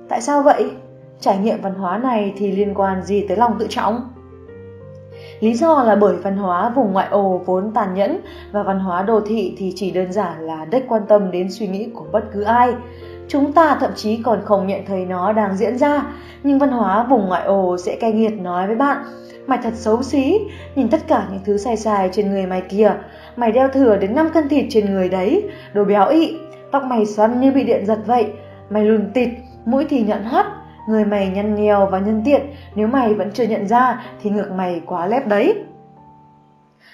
Tại 0.09 0.21
sao 0.21 0.43
vậy? 0.43 0.71
Trải 1.19 1.37
nghiệm 1.37 1.61
văn 1.61 1.73
hóa 1.73 1.97
này 1.97 2.33
thì 2.37 2.51
liên 2.51 2.73
quan 2.73 3.03
gì 3.03 3.25
tới 3.27 3.37
lòng 3.37 3.55
tự 3.59 3.67
trọng? 3.69 4.13
Lý 5.39 5.53
do 5.53 5.83
là 5.83 5.95
bởi 5.95 6.15
văn 6.15 6.37
hóa 6.37 6.69
vùng 6.69 6.93
ngoại 6.93 7.07
ô 7.07 7.41
vốn 7.45 7.71
tàn 7.73 7.93
nhẫn 7.93 8.19
và 8.51 8.63
văn 8.63 8.79
hóa 8.79 9.03
đô 9.03 9.21
thị 9.21 9.55
thì 9.57 9.73
chỉ 9.75 9.91
đơn 9.91 10.11
giản 10.11 10.41
là 10.41 10.65
đếch 10.65 10.87
quan 10.87 11.01
tâm 11.07 11.31
đến 11.31 11.51
suy 11.51 11.67
nghĩ 11.67 11.89
của 11.93 12.05
bất 12.11 12.23
cứ 12.33 12.41
ai. 12.41 12.73
Chúng 13.27 13.53
ta 13.53 13.77
thậm 13.79 13.91
chí 13.95 14.21
còn 14.23 14.41
không 14.45 14.67
nhận 14.67 14.85
thấy 14.85 15.05
nó 15.05 15.33
đang 15.33 15.57
diễn 15.57 15.77
ra, 15.77 16.03
nhưng 16.43 16.59
văn 16.59 16.71
hóa 16.71 17.03
vùng 17.03 17.27
ngoại 17.27 17.45
ô 17.45 17.77
sẽ 17.77 17.95
cay 17.95 18.11
nghiệt 18.11 18.33
nói 18.39 18.67
với 18.67 18.75
bạn 18.75 18.97
Mày 19.47 19.59
thật 19.63 19.73
xấu 19.75 20.03
xí, 20.03 20.39
nhìn 20.75 20.89
tất 20.89 21.07
cả 21.07 21.27
những 21.31 21.41
thứ 21.45 21.57
sai 21.57 21.77
sai 21.77 22.09
trên 22.13 22.31
người 22.31 22.45
mày 22.45 22.61
kìa. 22.61 22.93
Mày 23.35 23.51
đeo 23.51 23.67
thừa 23.67 23.97
đến 23.97 24.15
5 24.15 24.29
cân 24.33 24.49
thịt 24.49 24.65
trên 24.69 24.93
người 24.93 25.09
đấy, 25.09 25.49
đồ 25.73 25.83
béo 25.83 26.07
ị, 26.07 26.37
tóc 26.71 26.83
mày 26.83 27.05
xoăn 27.05 27.41
như 27.41 27.51
bị 27.51 27.63
điện 27.63 27.85
giật 27.85 27.99
vậy. 28.05 28.27
Mày 28.69 28.85
lùn 28.85 29.11
tịt, 29.13 29.29
mũi 29.65 29.85
thì 29.89 30.01
nhận 30.01 30.23
hắt, 30.23 30.45
người 30.87 31.05
mày 31.05 31.29
nhăn 31.29 31.55
nhiều 31.55 31.87
và 31.91 31.99
nhân 31.99 32.21
tiện, 32.25 32.41
nếu 32.75 32.87
mày 32.87 33.13
vẫn 33.13 33.31
chưa 33.33 33.43
nhận 33.43 33.67
ra 33.67 34.03
thì 34.21 34.29
ngược 34.29 34.51
mày 34.51 34.81
quá 34.85 35.07
lép 35.07 35.27
đấy. 35.27 35.63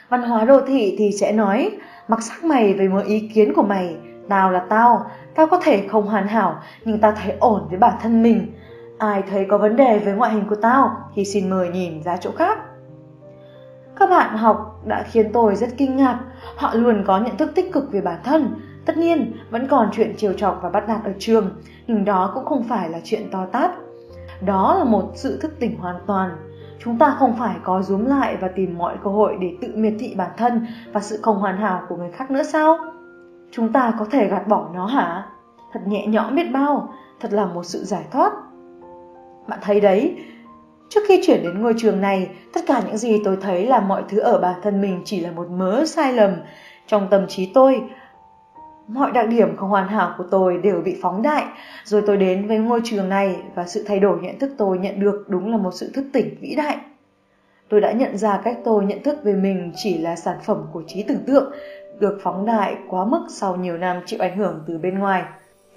Văn 0.10 0.22
hóa 0.22 0.46
đô 0.46 0.62
thị 0.68 0.96
thì 0.98 1.12
sẽ 1.12 1.32
nói, 1.32 1.72
mặc 2.08 2.22
sắc 2.22 2.44
mày 2.44 2.74
về 2.74 2.88
mọi 2.88 3.04
ý 3.04 3.30
kiến 3.34 3.54
của 3.54 3.64
mày, 3.64 3.96
tao 4.30 4.52
là 4.52 4.60
tao, 4.70 5.06
tao 5.36 5.48
có 5.48 5.60
thể 5.64 5.88
không 5.88 6.08
hoàn 6.08 6.28
hảo 6.28 6.56
nhưng 6.86 7.00
tao 7.00 7.12
thấy 7.12 7.36
ổn 7.40 7.68
với 7.70 7.80
bản 7.80 7.94
thân 8.02 8.24
mình 8.24 8.54
Ai 8.98 9.24
thấy 9.30 9.46
có 9.50 9.58
vấn 9.58 9.76
đề 9.76 10.00
với 10.00 10.14
ngoại 10.14 10.32
hình 10.32 10.46
của 10.50 10.56
tao 10.56 10.98
thì 11.16 11.26
xin 11.26 11.50
mời 11.50 11.70
nhìn 11.70 12.04
ra 12.04 12.18
chỗ 12.18 12.32
khác. 12.32 12.60
Các 14.00 14.10
bạn 14.10 14.38
học 14.38 14.82
đã 14.86 15.04
khiến 15.04 15.30
tôi 15.34 15.56
rất 15.56 15.70
kinh 15.78 15.98
ngạc, 15.98 16.20
họ 16.56 16.74
luôn 16.74 17.04
có 17.08 17.20
nhận 17.20 17.38
thức 17.38 17.52
tích 17.56 17.74
cực 17.74 17.92
về 17.92 18.02
bản 18.02 18.20
thân. 18.24 18.56
Tất 18.86 18.98
nhiên, 18.98 19.34
vẫn 19.50 19.68
còn 19.68 19.90
chuyện 19.94 20.14
chiều 20.18 20.34
trọc 20.34 20.60
và 20.64 20.70
bắt 20.70 20.88
nạt 20.88 21.04
ở 21.04 21.12
trường, 21.20 21.50
nhưng 21.88 22.06
đó 22.06 22.32
cũng 22.34 22.46
không 22.46 22.64
phải 22.64 22.90
là 22.90 23.00
chuyện 23.04 23.30
to 23.32 23.46
tát. 23.46 23.72
Đó 24.46 24.76
là 24.78 24.84
một 24.84 25.12
sự 25.16 25.40
thức 25.42 25.60
tỉnh 25.60 25.78
hoàn 25.78 25.96
toàn. 26.08 26.32
Chúng 26.80 26.98
ta 26.98 27.16
không 27.20 27.36
phải 27.40 27.56
có 27.64 27.82
rúm 27.82 28.06
lại 28.06 28.38
và 28.42 28.48
tìm 28.48 28.78
mọi 28.78 28.96
cơ 29.04 29.10
hội 29.10 29.38
để 29.42 29.58
tự 29.62 29.68
miệt 29.76 29.94
thị 30.00 30.14
bản 30.18 30.32
thân 30.38 30.68
và 30.94 31.00
sự 31.00 31.20
không 31.22 31.40
hoàn 31.40 31.58
hảo 31.58 31.82
của 31.90 31.96
người 31.96 32.12
khác 32.12 32.32
nữa 32.32 32.44
sao? 32.44 32.78
Chúng 33.52 33.74
ta 33.74 33.94
có 34.00 34.06
thể 34.12 34.28
gạt 34.28 34.48
bỏ 34.48 34.70
nó 34.74 34.86
hả? 34.86 35.26
Thật 35.74 35.80
nhẹ 35.88 36.08
nhõm 36.08 36.36
biết 36.36 36.52
bao, 36.54 36.94
thật 37.20 37.34
là 37.34 37.46
một 37.46 37.64
sự 37.64 37.84
giải 37.84 38.06
thoát. 38.12 38.32
Bạn 39.48 39.60
thấy 39.62 39.82
đấy, 39.82 40.18
trước 40.90 41.02
khi 41.08 41.22
chuyển 41.26 41.44
đến 41.44 41.62
ngôi 41.62 41.74
trường 41.78 42.02
này, 42.02 42.30
tất 42.54 42.62
cả 42.68 42.82
những 42.86 42.98
gì 42.98 43.22
tôi 43.26 43.38
thấy 43.42 43.66
là 43.66 43.80
mọi 43.80 44.04
thứ 44.10 44.20
ở 44.20 44.40
bản 44.40 44.60
thân 44.64 44.82
mình 44.82 45.02
chỉ 45.06 45.20
là 45.20 45.32
một 45.32 45.50
mớ 45.50 45.86
sai 45.86 46.14
lầm. 46.14 46.32
Trong 46.88 47.08
tâm 47.12 47.28
trí 47.28 47.52
tôi, 47.54 47.84
mọi 48.88 49.12
đặc 49.12 49.28
điểm 49.30 49.56
không 49.58 49.70
hoàn 49.70 49.88
hảo 49.88 50.16
của 50.18 50.24
tôi 50.32 50.58
đều 50.58 50.82
bị 50.82 50.98
phóng 51.02 51.22
đại. 51.22 51.44
Rồi 51.84 52.04
tôi 52.08 52.18
đến 52.18 52.48
với 52.48 52.58
ngôi 52.58 52.82
trường 52.84 53.10
này 53.10 53.36
và 53.56 53.66
sự 53.66 53.84
thay 53.88 54.00
đổi 54.00 54.20
nhận 54.22 54.40
thức 54.40 54.52
tôi 54.58 54.78
nhận 54.78 55.00
được 55.00 55.26
đúng 55.28 55.52
là 55.52 55.58
một 55.58 55.72
sự 55.74 55.92
thức 55.94 56.06
tỉnh 56.14 56.38
vĩ 56.42 56.56
đại. 56.56 56.78
Tôi 57.70 57.82
đã 57.82 57.92
nhận 57.92 58.18
ra 58.18 58.42
cách 58.44 58.58
tôi 58.64 58.86
nhận 58.86 59.04
thức 59.04 59.24
về 59.24 59.34
mình 59.34 59.72
chỉ 59.76 59.98
là 59.98 60.16
sản 60.16 60.38
phẩm 60.46 60.58
của 60.74 60.84
trí 60.88 61.04
tưởng 61.04 61.24
tượng, 61.28 61.52
được 62.00 62.20
phóng 62.24 62.46
đại 62.46 62.76
quá 62.90 63.06
mức 63.06 63.26
sau 63.30 63.56
nhiều 63.56 63.78
năm 63.78 64.02
chịu 64.06 64.20
ảnh 64.22 64.38
hưởng 64.38 64.64
từ 64.68 64.78
bên 64.78 65.00
ngoài 65.00 65.24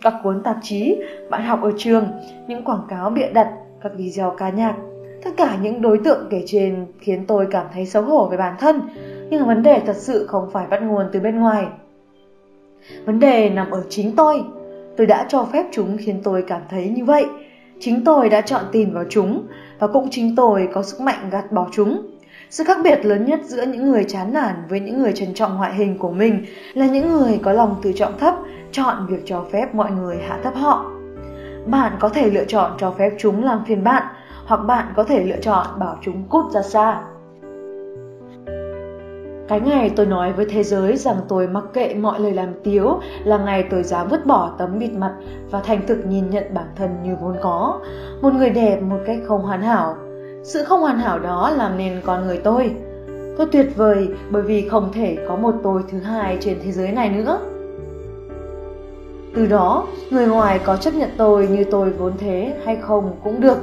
các 0.03 0.15
cuốn 0.23 0.43
tạp 0.43 0.57
chí, 0.63 1.03
bạn 1.31 1.43
học 1.43 1.63
ở 1.63 1.73
trường, 1.79 2.09
những 2.47 2.65
quảng 2.65 2.87
cáo 2.89 3.11
bịa 3.11 3.29
đặt, 3.33 3.53
các 3.83 3.93
video 3.97 4.31
ca 4.31 4.51
nhạc. 4.51 4.77
Tất 5.25 5.31
cả 5.37 5.57
những 5.63 5.83
đối 5.83 5.99
tượng 6.05 6.27
kể 6.31 6.43
trên 6.47 6.87
khiến 7.01 7.27
tôi 7.27 7.47
cảm 7.51 7.67
thấy 7.75 7.87
xấu 7.87 8.03
hổ 8.03 8.29
về 8.29 8.37
bản 8.37 8.55
thân, 8.59 8.81
nhưng 9.31 9.47
vấn 9.47 9.63
đề 9.63 9.83
thật 9.87 9.97
sự 9.97 10.27
không 10.27 10.51
phải 10.53 10.67
bắt 10.67 10.83
nguồn 10.83 11.07
từ 11.13 11.21
bên 11.21 11.41
ngoài. 11.41 11.67
Vấn 13.05 13.21
đề 13.21 13.51
nằm 13.51 13.71
ở 13.71 13.83
chính 13.89 14.17
tôi. 14.17 14.43
Tôi 14.97 15.07
đã 15.07 15.27
cho 15.29 15.45
phép 15.53 15.67
chúng 15.73 15.97
khiến 16.01 16.21
tôi 16.25 16.45
cảm 16.47 16.63
thấy 16.71 16.89
như 16.89 17.05
vậy. 17.05 17.27
Chính 17.81 18.05
tôi 18.05 18.29
đã 18.29 18.41
chọn 18.41 18.63
tin 18.73 18.95
vào 18.95 19.05
chúng 19.11 19.47
và 19.79 19.87
cũng 19.87 20.09
chính 20.11 20.37
tôi 20.37 20.69
có 20.73 20.83
sức 20.83 21.01
mạnh 21.01 21.31
gạt 21.31 21.53
bỏ 21.53 21.69
chúng. 21.73 22.07
Sự 22.51 22.65
khác 22.65 22.79
biệt 22.85 23.05
lớn 23.05 23.25
nhất 23.25 23.41
giữa 23.45 23.67
những 23.67 23.91
người 23.91 24.05
chán 24.05 24.33
nản 24.33 24.55
với 24.69 24.81
những 24.81 25.03
người 25.03 25.13
trân 25.13 25.35
trọng 25.35 25.57
ngoại 25.57 25.75
hình 25.75 25.99
của 25.99 26.11
mình 26.11 26.47
là 26.75 26.87
những 26.87 27.13
người 27.13 27.41
có 27.43 27.53
lòng 27.53 27.77
tự 27.83 27.93
trọng 27.93 28.19
thấp 28.19 28.35
chọn 28.73 29.07
việc 29.09 29.23
cho 29.25 29.45
phép 29.53 29.75
mọi 29.75 29.91
người 29.91 30.17
hạ 30.29 30.39
thấp 30.43 30.55
họ. 30.55 30.91
Bạn 31.67 31.93
có 32.01 32.09
thể 32.09 32.31
lựa 32.31 32.45
chọn 32.45 32.73
cho 32.79 32.91
phép 32.91 33.11
chúng 33.19 33.45
làm 33.45 33.65
phiền 33.67 33.85
bạn, 33.85 34.03
hoặc 34.47 34.57
bạn 34.57 34.93
có 34.97 35.05
thể 35.05 35.25
lựa 35.25 35.41
chọn 35.41 35.67
bảo 35.79 35.99
chúng 36.03 36.29
cút 36.29 36.53
ra 36.53 36.63
xa. 36.63 37.03
Cái 39.49 39.61
ngày 39.61 39.91
tôi 39.97 40.07
nói 40.07 40.33
với 40.33 40.47
thế 40.51 40.63
giới 40.63 40.97
rằng 40.97 41.17
tôi 41.29 41.47
mặc 41.47 41.65
kệ 41.73 41.95
mọi 41.95 42.21
lời 42.21 42.33
làm 42.33 42.49
tiếu 42.65 43.01
là 43.25 43.39
ngày 43.39 43.65
tôi 43.71 43.83
dám 43.83 44.09
vứt 44.09 44.27
bỏ 44.27 44.51
tấm 44.59 44.79
bịt 44.79 44.91
mặt 44.93 45.15
và 45.51 45.61
thành 45.61 45.87
thực 45.87 46.07
nhìn 46.07 46.31
nhận 46.31 46.45
bản 46.55 46.67
thân 46.77 46.91
như 47.05 47.17
vốn 47.21 47.37
có. 47.43 47.81
Một 48.21 48.33
người 48.35 48.51
đẹp 48.51 48.81
một 48.81 48.99
cách 49.07 49.19
không 49.27 49.43
hoàn 49.43 49.63
hảo. 49.63 49.97
Sự 50.43 50.65
không 50.65 50.81
hoàn 50.81 50.99
hảo 50.99 51.19
đó 51.19 51.51
làm 51.51 51.79
nên 51.79 52.01
con 52.05 52.27
người 52.27 52.39
tôi. 52.45 52.75
Tôi 53.39 53.47
tuyệt 53.53 53.77
vời 53.77 54.09
bởi 54.31 54.43
vì 54.43 54.69
không 54.69 54.93
thể 54.93 55.19
có 55.29 55.37
một 55.37 55.55
tôi 55.63 55.83
thứ 55.91 55.99
hai 55.99 56.39
trên 56.41 56.59
thế 56.65 56.73
giới 56.73 56.93
này 56.93 57.11
nữa. 57.11 57.39
Từ 59.35 59.47
đó, 59.47 59.87
người 60.11 60.27
ngoài 60.27 60.61
có 60.65 60.77
chấp 60.77 60.95
nhận 60.95 61.11
tôi 61.17 61.49
như 61.49 61.65
tôi 61.71 61.91
vốn 61.91 62.13
thế 62.19 62.55
hay 62.65 62.77
không 62.77 63.17
cũng 63.25 63.41
được. 63.41 63.59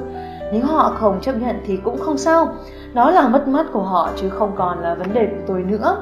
Nếu 0.52 0.66
họ 0.66 0.96
không 1.00 1.22
chấp 1.22 1.36
nhận 1.42 1.56
thì 1.66 1.78
cũng 1.78 2.00
không 2.00 2.18
sao. 2.18 2.56
Đó 2.94 3.12
là 3.12 3.28
mất 3.28 3.48
mát 3.48 3.66
của 3.74 3.84
họ 3.84 4.10
chứ 4.16 4.30
không 4.30 4.52
còn 4.56 4.80
là 4.80 4.96
vấn 4.96 5.14
đề 5.14 5.26
của 5.26 5.42
tôi 5.48 5.64
nữa. 5.64 5.98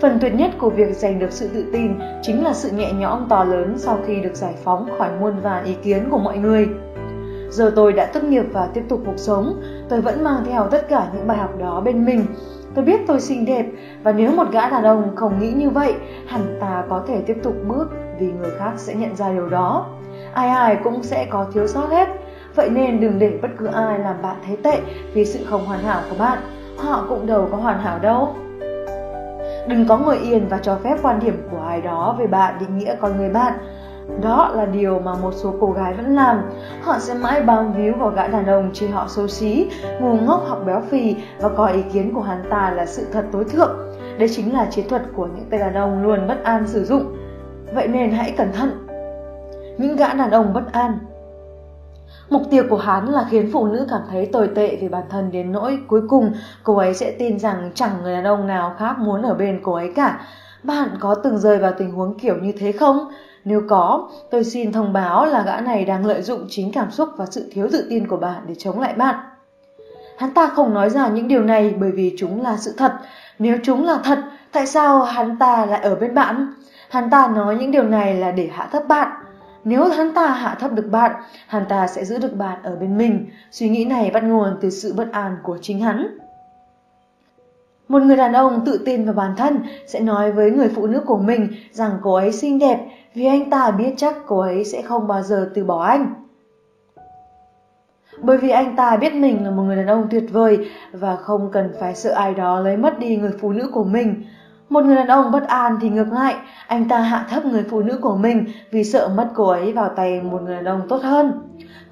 Phần 0.00 0.18
tuyệt 0.20 0.34
nhất 0.34 0.50
của 0.58 0.70
việc 0.70 0.96
giành 0.96 1.18
được 1.18 1.32
sự 1.32 1.48
tự 1.54 1.64
tin 1.72 1.98
chính 2.22 2.44
là 2.44 2.52
sự 2.52 2.70
nhẹ 2.70 2.92
nhõm 2.92 3.26
to 3.28 3.44
lớn 3.44 3.74
sau 3.78 3.98
khi 4.06 4.20
được 4.20 4.34
giải 4.34 4.54
phóng 4.64 4.88
khỏi 4.98 5.08
muôn 5.20 5.40
vàn 5.40 5.64
ý 5.64 5.74
kiến 5.74 6.08
của 6.10 6.18
mọi 6.18 6.38
người. 6.38 6.68
Giờ 7.50 7.72
tôi 7.76 7.92
đã 7.92 8.06
tốt 8.06 8.22
nghiệp 8.22 8.44
và 8.52 8.68
tiếp 8.74 8.82
tục 8.88 9.00
cuộc 9.06 9.18
sống, 9.18 9.62
tôi 9.88 10.00
vẫn 10.00 10.24
mang 10.24 10.44
theo 10.46 10.66
tất 10.70 10.88
cả 10.88 11.08
những 11.14 11.26
bài 11.26 11.36
học 11.36 11.58
đó 11.58 11.80
bên 11.80 12.04
mình. 12.04 12.26
Tôi 12.74 12.84
biết 12.84 13.00
tôi 13.06 13.20
xinh 13.20 13.44
đẹp 13.44 13.66
và 14.02 14.12
nếu 14.12 14.30
một 14.30 14.50
gã 14.52 14.70
đàn 14.70 14.84
ông 14.84 15.16
không 15.16 15.40
nghĩ 15.40 15.52
như 15.52 15.70
vậy, 15.70 15.94
hẳn 16.26 16.58
ta 16.60 16.84
có 16.88 17.02
thể 17.06 17.22
tiếp 17.26 17.36
tục 17.42 17.54
bước 17.66 17.88
vì 18.18 18.26
người 18.26 18.50
khác 18.58 18.72
sẽ 18.76 18.94
nhận 18.94 19.16
ra 19.16 19.32
điều 19.32 19.48
đó. 19.48 19.86
Ai 20.34 20.48
ai 20.48 20.76
cũng 20.84 21.02
sẽ 21.02 21.26
có 21.30 21.46
thiếu 21.52 21.66
sót 21.66 21.90
hết, 21.90 22.08
vậy 22.56 22.70
nên 22.70 23.00
đừng 23.00 23.18
để 23.18 23.38
bất 23.42 23.48
cứ 23.58 23.66
ai 23.66 23.98
làm 23.98 24.22
bạn 24.22 24.36
thấy 24.46 24.56
tệ 24.62 24.78
vì 25.14 25.24
sự 25.24 25.44
không 25.44 25.66
hoàn 25.66 25.80
hảo 25.80 26.00
của 26.10 26.16
bạn. 26.18 26.38
Họ 26.76 27.06
cũng 27.08 27.26
đâu 27.26 27.48
có 27.50 27.56
hoàn 27.56 27.80
hảo 27.80 27.98
đâu. 27.98 28.34
Đừng 29.68 29.86
có 29.88 29.98
ngồi 29.98 30.18
yên 30.18 30.48
và 30.48 30.58
cho 30.58 30.78
phép 30.84 30.96
quan 31.02 31.20
điểm 31.20 31.48
của 31.50 31.60
ai 31.68 31.80
đó 31.80 32.16
về 32.18 32.26
bạn 32.26 32.54
định 32.60 32.78
nghĩa 32.78 32.96
con 33.00 33.16
người 33.16 33.28
bạn. 33.28 33.52
Đó 34.22 34.50
là 34.54 34.66
điều 34.66 34.98
mà 34.98 35.14
một 35.14 35.32
số 35.34 35.54
cô 35.60 35.70
gái 35.70 35.94
vẫn 35.94 36.14
làm. 36.14 36.42
Họ 36.82 36.98
sẽ 36.98 37.14
mãi 37.14 37.42
bám 37.42 37.72
víu 37.72 37.94
vào 37.98 38.10
gã 38.10 38.26
đàn 38.26 38.46
ông 38.46 38.70
chỉ 38.72 38.86
họ 38.86 39.06
xấu 39.08 39.28
xí, 39.28 39.70
ngu 40.00 40.16
ngốc 40.16 40.44
học 40.46 40.62
béo 40.66 40.80
phì 40.80 41.16
và 41.40 41.48
coi 41.48 41.72
ý 41.72 41.82
kiến 41.92 42.14
của 42.14 42.20
hắn 42.20 42.42
ta 42.50 42.70
là 42.76 42.86
sự 42.86 43.06
thật 43.12 43.24
tối 43.32 43.44
thượng. 43.44 43.78
Đây 44.18 44.28
chính 44.28 44.52
là 44.52 44.66
chiến 44.70 44.88
thuật 44.88 45.02
của 45.16 45.26
những 45.26 45.46
tên 45.50 45.60
đàn 45.60 45.74
ông 45.74 46.02
luôn 46.02 46.26
bất 46.28 46.44
an 46.44 46.66
sử 46.66 46.84
dụng 46.84 47.16
vậy 47.74 47.88
nên 47.88 48.10
hãy 48.10 48.34
cẩn 48.36 48.52
thận. 48.52 48.86
Những 49.78 49.96
gã 49.96 50.14
đàn 50.14 50.30
ông 50.30 50.52
bất 50.52 50.72
an 50.72 50.98
Mục 52.34 52.42
tiêu 52.50 52.64
của 52.70 52.76
hắn 52.76 53.08
là 53.08 53.26
khiến 53.30 53.50
phụ 53.52 53.66
nữ 53.66 53.86
cảm 53.90 54.00
thấy 54.10 54.26
tồi 54.26 54.48
tệ 54.54 54.76
về 54.76 54.88
bản 54.88 55.02
thân 55.10 55.30
đến 55.30 55.52
nỗi 55.52 55.78
cuối 55.86 56.00
cùng 56.08 56.32
cô 56.62 56.76
ấy 56.76 56.94
sẽ 56.94 57.10
tin 57.10 57.38
rằng 57.38 57.70
chẳng 57.74 57.90
người 58.02 58.14
đàn 58.14 58.24
ông 58.24 58.46
nào 58.46 58.74
khác 58.78 58.98
muốn 58.98 59.22
ở 59.22 59.34
bên 59.34 59.60
cô 59.62 59.72
ấy 59.72 59.92
cả. 59.96 60.20
Bạn 60.62 60.88
có 61.00 61.14
từng 61.14 61.38
rơi 61.38 61.58
vào 61.58 61.72
tình 61.78 61.90
huống 61.90 62.18
kiểu 62.18 62.36
như 62.36 62.52
thế 62.58 62.72
không? 62.72 62.98
Nếu 63.44 63.62
có, 63.68 64.08
tôi 64.30 64.44
xin 64.44 64.72
thông 64.72 64.92
báo 64.92 65.26
là 65.26 65.42
gã 65.42 65.60
này 65.60 65.84
đang 65.84 66.06
lợi 66.06 66.22
dụng 66.22 66.46
chính 66.48 66.72
cảm 66.72 66.90
xúc 66.90 67.08
và 67.16 67.26
sự 67.26 67.50
thiếu 67.52 67.68
tự 67.72 67.86
tin 67.90 68.06
của 68.06 68.16
bạn 68.16 68.42
để 68.46 68.54
chống 68.58 68.80
lại 68.80 68.94
bạn. 68.94 69.14
Hắn 70.18 70.34
ta 70.34 70.46
không 70.46 70.74
nói 70.74 70.90
ra 70.90 71.08
những 71.08 71.28
điều 71.28 71.42
này 71.42 71.74
bởi 71.80 71.90
vì 71.90 72.14
chúng 72.18 72.42
là 72.42 72.56
sự 72.56 72.74
thật. 72.76 72.92
Nếu 73.38 73.58
chúng 73.62 73.84
là 73.84 73.98
thật, 74.04 74.18
tại 74.52 74.66
sao 74.66 75.02
hắn 75.02 75.38
ta 75.38 75.66
lại 75.66 75.80
ở 75.80 75.94
bên 75.94 76.14
bạn? 76.14 76.54
Hắn 76.90 77.10
ta 77.10 77.28
nói 77.28 77.56
những 77.56 77.70
điều 77.70 77.84
này 77.84 78.14
là 78.14 78.30
để 78.30 78.50
hạ 78.52 78.68
thấp 78.72 78.82
bạn. 78.88 79.23
Nếu 79.64 79.84
hắn 79.88 80.14
ta 80.14 80.30
hạ 80.30 80.56
thấp 80.60 80.72
được 80.72 80.88
bạn, 80.90 81.22
hắn 81.46 81.64
ta 81.68 81.86
sẽ 81.86 82.04
giữ 82.04 82.18
được 82.18 82.36
bạn 82.36 82.58
ở 82.62 82.76
bên 82.76 82.98
mình. 82.98 83.26
Suy 83.50 83.68
nghĩ 83.68 83.84
này 83.84 84.10
bắt 84.10 84.24
nguồn 84.24 84.56
từ 84.60 84.70
sự 84.70 84.94
bất 84.96 85.12
an 85.12 85.36
của 85.42 85.58
chính 85.60 85.80
hắn. 85.80 86.18
Một 87.88 88.02
người 88.02 88.16
đàn 88.16 88.32
ông 88.32 88.64
tự 88.66 88.82
tin 88.84 89.04
vào 89.04 89.14
bản 89.14 89.36
thân 89.36 89.62
sẽ 89.86 90.00
nói 90.00 90.32
với 90.32 90.50
người 90.50 90.68
phụ 90.68 90.86
nữ 90.86 91.00
của 91.06 91.16
mình 91.16 91.48
rằng 91.70 91.98
cô 92.02 92.14
ấy 92.14 92.32
xinh 92.32 92.58
đẹp 92.58 92.78
vì 93.14 93.26
anh 93.26 93.50
ta 93.50 93.70
biết 93.70 93.94
chắc 93.96 94.14
cô 94.26 94.38
ấy 94.38 94.64
sẽ 94.64 94.82
không 94.82 95.06
bao 95.06 95.22
giờ 95.22 95.50
từ 95.54 95.64
bỏ 95.64 95.82
anh. 95.82 96.14
Bởi 98.22 98.38
vì 98.38 98.50
anh 98.50 98.76
ta 98.76 98.96
biết 98.96 99.14
mình 99.14 99.44
là 99.44 99.50
một 99.50 99.62
người 99.62 99.76
đàn 99.76 99.86
ông 99.86 100.06
tuyệt 100.10 100.24
vời 100.32 100.68
và 100.92 101.16
không 101.16 101.50
cần 101.52 101.72
phải 101.80 101.94
sợ 101.94 102.12
ai 102.12 102.34
đó 102.34 102.60
lấy 102.60 102.76
mất 102.76 102.98
đi 102.98 103.16
người 103.16 103.32
phụ 103.40 103.52
nữ 103.52 103.70
của 103.72 103.84
mình. 103.84 104.24
Một 104.68 104.84
người 104.84 104.96
đàn 104.96 105.06
ông 105.06 105.32
bất 105.32 105.48
an 105.48 105.78
thì 105.80 105.88
ngược 105.88 106.12
lại, 106.12 106.34
anh 106.66 106.88
ta 106.88 106.98
hạ 106.98 107.26
thấp 107.30 107.44
người 107.44 107.64
phụ 107.70 107.82
nữ 107.82 107.98
của 108.02 108.16
mình 108.16 108.44
vì 108.70 108.84
sợ 108.84 109.08
mất 109.16 109.28
cô 109.34 109.48
ấy 109.48 109.72
vào 109.72 109.88
tay 109.88 110.20
một 110.20 110.42
người 110.42 110.56
đàn 110.56 110.64
ông 110.64 110.88
tốt 110.88 111.02
hơn. 111.02 111.32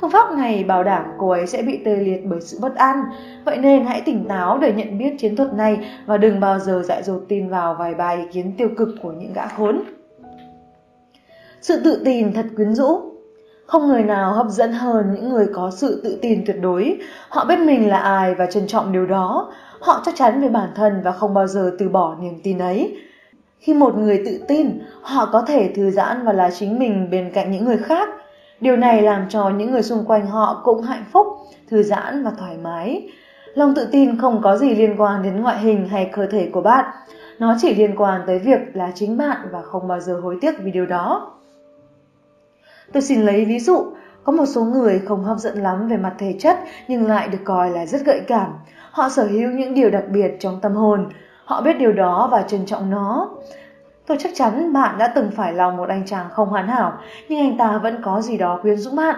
Phương 0.00 0.10
pháp 0.10 0.32
này 0.32 0.64
bảo 0.64 0.84
đảm 0.84 1.04
cô 1.18 1.30
ấy 1.30 1.46
sẽ 1.46 1.62
bị 1.62 1.80
tê 1.84 1.96
liệt 1.96 2.20
bởi 2.24 2.40
sự 2.40 2.58
bất 2.60 2.74
an, 2.74 2.96
vậy 3.44 3.58
nên 3.58 3.84
hãy 3.84 4.00
tỉnh 4.00 4.28
táo 4.28 4.58
để 4.58 4.72
nhận 4.72 4.98
biết 4.98 5.14
chiến 5.18 5.36
thuật 5.36 5.54
này 5.54 5.90
và 6.06 6.16
đừng 6.16 6.40
bao 6.40 6.58
giờ 6.58 6.82
dại 6.84 7.02
dột 7.02 7.22
tin 7.28 7.48
vào 7.48 7.74
vài 7.74 7.94
bài 7.94 8.16
ý 8.16 8.22
kiến 8.32 8.52
tiêu 8.58 8.68
cực 8.76 8.88
của 9.02 9.12
những 9.12 9.32
gã 9.32 9.46
khốn. 9.46 9.82
Sự 11.60 11.80
tự 11.84 12.02
tin 12.04 12.32
thật 12.32 12.46
quyến 12.56 12.74
rũ 12.74 13.00
Không 13.66 13.88
người 13.88 14.02
nào 14.02 14.32
hấp 14.32 14.46
dẫn 14.48 14.72
hơn 14.72 15.14
những 15.14 15.28
người 15.28 15.46
có 15.54 15.70
sự 15.70 16.00
tự 16.04 16.18
tin 16.22 16.42
tuyệt 16.46 16.56
đối. 16.60 16.98
Họ 17.28 17.44
biết 17.44 17.58
mình 17.58 17.88
là 17.88 17.96
ai 17.96 18.34
và 18.34 18.46
trân 18.46 18.66
trọng 18.66 18.92
điều 18.92 19.06
đó. 19.06 19.52
Họ 19.82 20.02
chắc 20.04 20.14
chắn 20.16 20.40
về 20.40 20.48
bản 20.48 20.68
thân 20.74 21.00
và 21.04 21.12
không 21.12 21.34
bao 21.34 21.46
giờ 21.46 21.72
từ 21.78 21.88
bỏ 21.88 22.16
niềm 22.20 22.40
tin 22.42 22.58
ấy. 22.58 22.96
Khi 23.58 23.74
một 23.74 23.98
người 23.98 24.22
tự 24.26 24.40
tin, 24.48 24.80
họ 25.02 25.28
có 25.32 25.42
thể 25.42 25.72
thư 25.74 25.90
giãn 25.90 26.24
và 26.24 26.32
là 26.32 26.50
chính 26.50 26.78
mình 26.78 27.10
bên 27.10 27.30
cạnh 27.34 27.50
những 27.50 27.64
người 27.64 27.78
khác. 27.78 28.08
Điều 28.60 28.76
này 28.76 29.02
làm 29.02 29.28
cho 29.28 29.50
những 29.50 29.70
người 29.70 29.82
xung 29.82 30.04
quanh 30.04 30.26
họ 30.26 30.60
cũng 30.64 30.82
hạnh 30.82 31.04
phúc, 31.12 31.26
thư 31.70 31.82
giãn 31.82 32.24
và 32.24 32.30
thoải 32.38 32.56
mái. 32.62 33.08
Lòng 33.54 33.74
tự 33.74 33.88
tin 33.92 34.18
không 34.18 34.40
có 34.42 34.56
gì 34.56 34.74
liên 34.74 34.94
quan 34.98 35.22
đến 35.22 35.40
ngoại 35.40 35.58
hình 35.58 35.88
hay 35.88 36.10
cơ 36.12 36.26
thể 36.26 36.48
của 36.52 36.60
bạn. 36.60 36.84
Nó 37.38 37.56
chỉ 37.60 37.74
liên 37.74 37.96
quan 37.96 38.20
tới 38.26 38.38
việc 38.38 38.60
là 38.74 38.90
chính 38.94 39.16
bạn 39.16 39.48
và 39.52 39.62
không 39.62 39.88
bao 39.88 40.00
giờ 40.00 40.20
hối 40.22 40.38
tiếc 40.40 40.54
vì 40.58 40.70
điều 40.70 40.86
đó. 40.86 41.32
Tôi 42.92 43.02
xin 43.02 43.22
lấy 43.22 43.44
ví 43.44 43.58
dụ, 43.58 43.84
có 44.24 44.32
một 44.32 44.46
số 44.46 44.64
người 44.64 44.98
không 44.98 45.24
hấp 45.24 45.38
dẫn 45.38 45.58
lắm 45.58 45.88
về 45.88 45.96
mặt 45.96 46.14
thể 46.18 46.34
chất 46.38 46.58
nhưng 46.88 47.06
lại 47.06 47.28
được 47.28 47.38
coi 47.44 47.70
là 47.70 47.86
rất 47.86 48.04
gợi 48.04 48.20
cảm. 48.26 48.52
Họ 48.92 49.08
sở 49.08 49.24
hữu 49.24 49.50
những 49.50 49.74
điều 49.74 49.90
đặc 49.90 50.04
biệt 50.08 50.36
trong 50.38 50.60
tâm 50.60 50.74
hồn. 50.74 51.08
Họ 51.44 51.60
biết 51.60 51.72
điều 51.78 51.92
đó 51.92 52.28
và 52.32 52.42
trân 52.42 52.66
trọng 52.66 52.90
nó. 52.90 53.30
Tôi 54.06 54.16
chắc 54.20 54.32
chắn 54.34 54.72
bạn 54.72 54.98
đã 54.98 55.12
từng 55.14 55.30
phải 55.30 55.52
lòng 55.52 55.76
một 55.76 55.88
anh 55.88 56.06
chàng 56.06 56.26
không 56.30 56.48
hoàn 56.48 56.68
hảo, 56.68 56.92
nhưng 57.28 57.40
anh 57.40 57.58
ta 57.58 57.78
vẫn 57.78 58.02
có 58.02 58.20
gì 58.20 58.36
đó 58.36 58.58
quyến 58.62 58.76
rũ 58.76 58.90
bạn. 58.96 59.16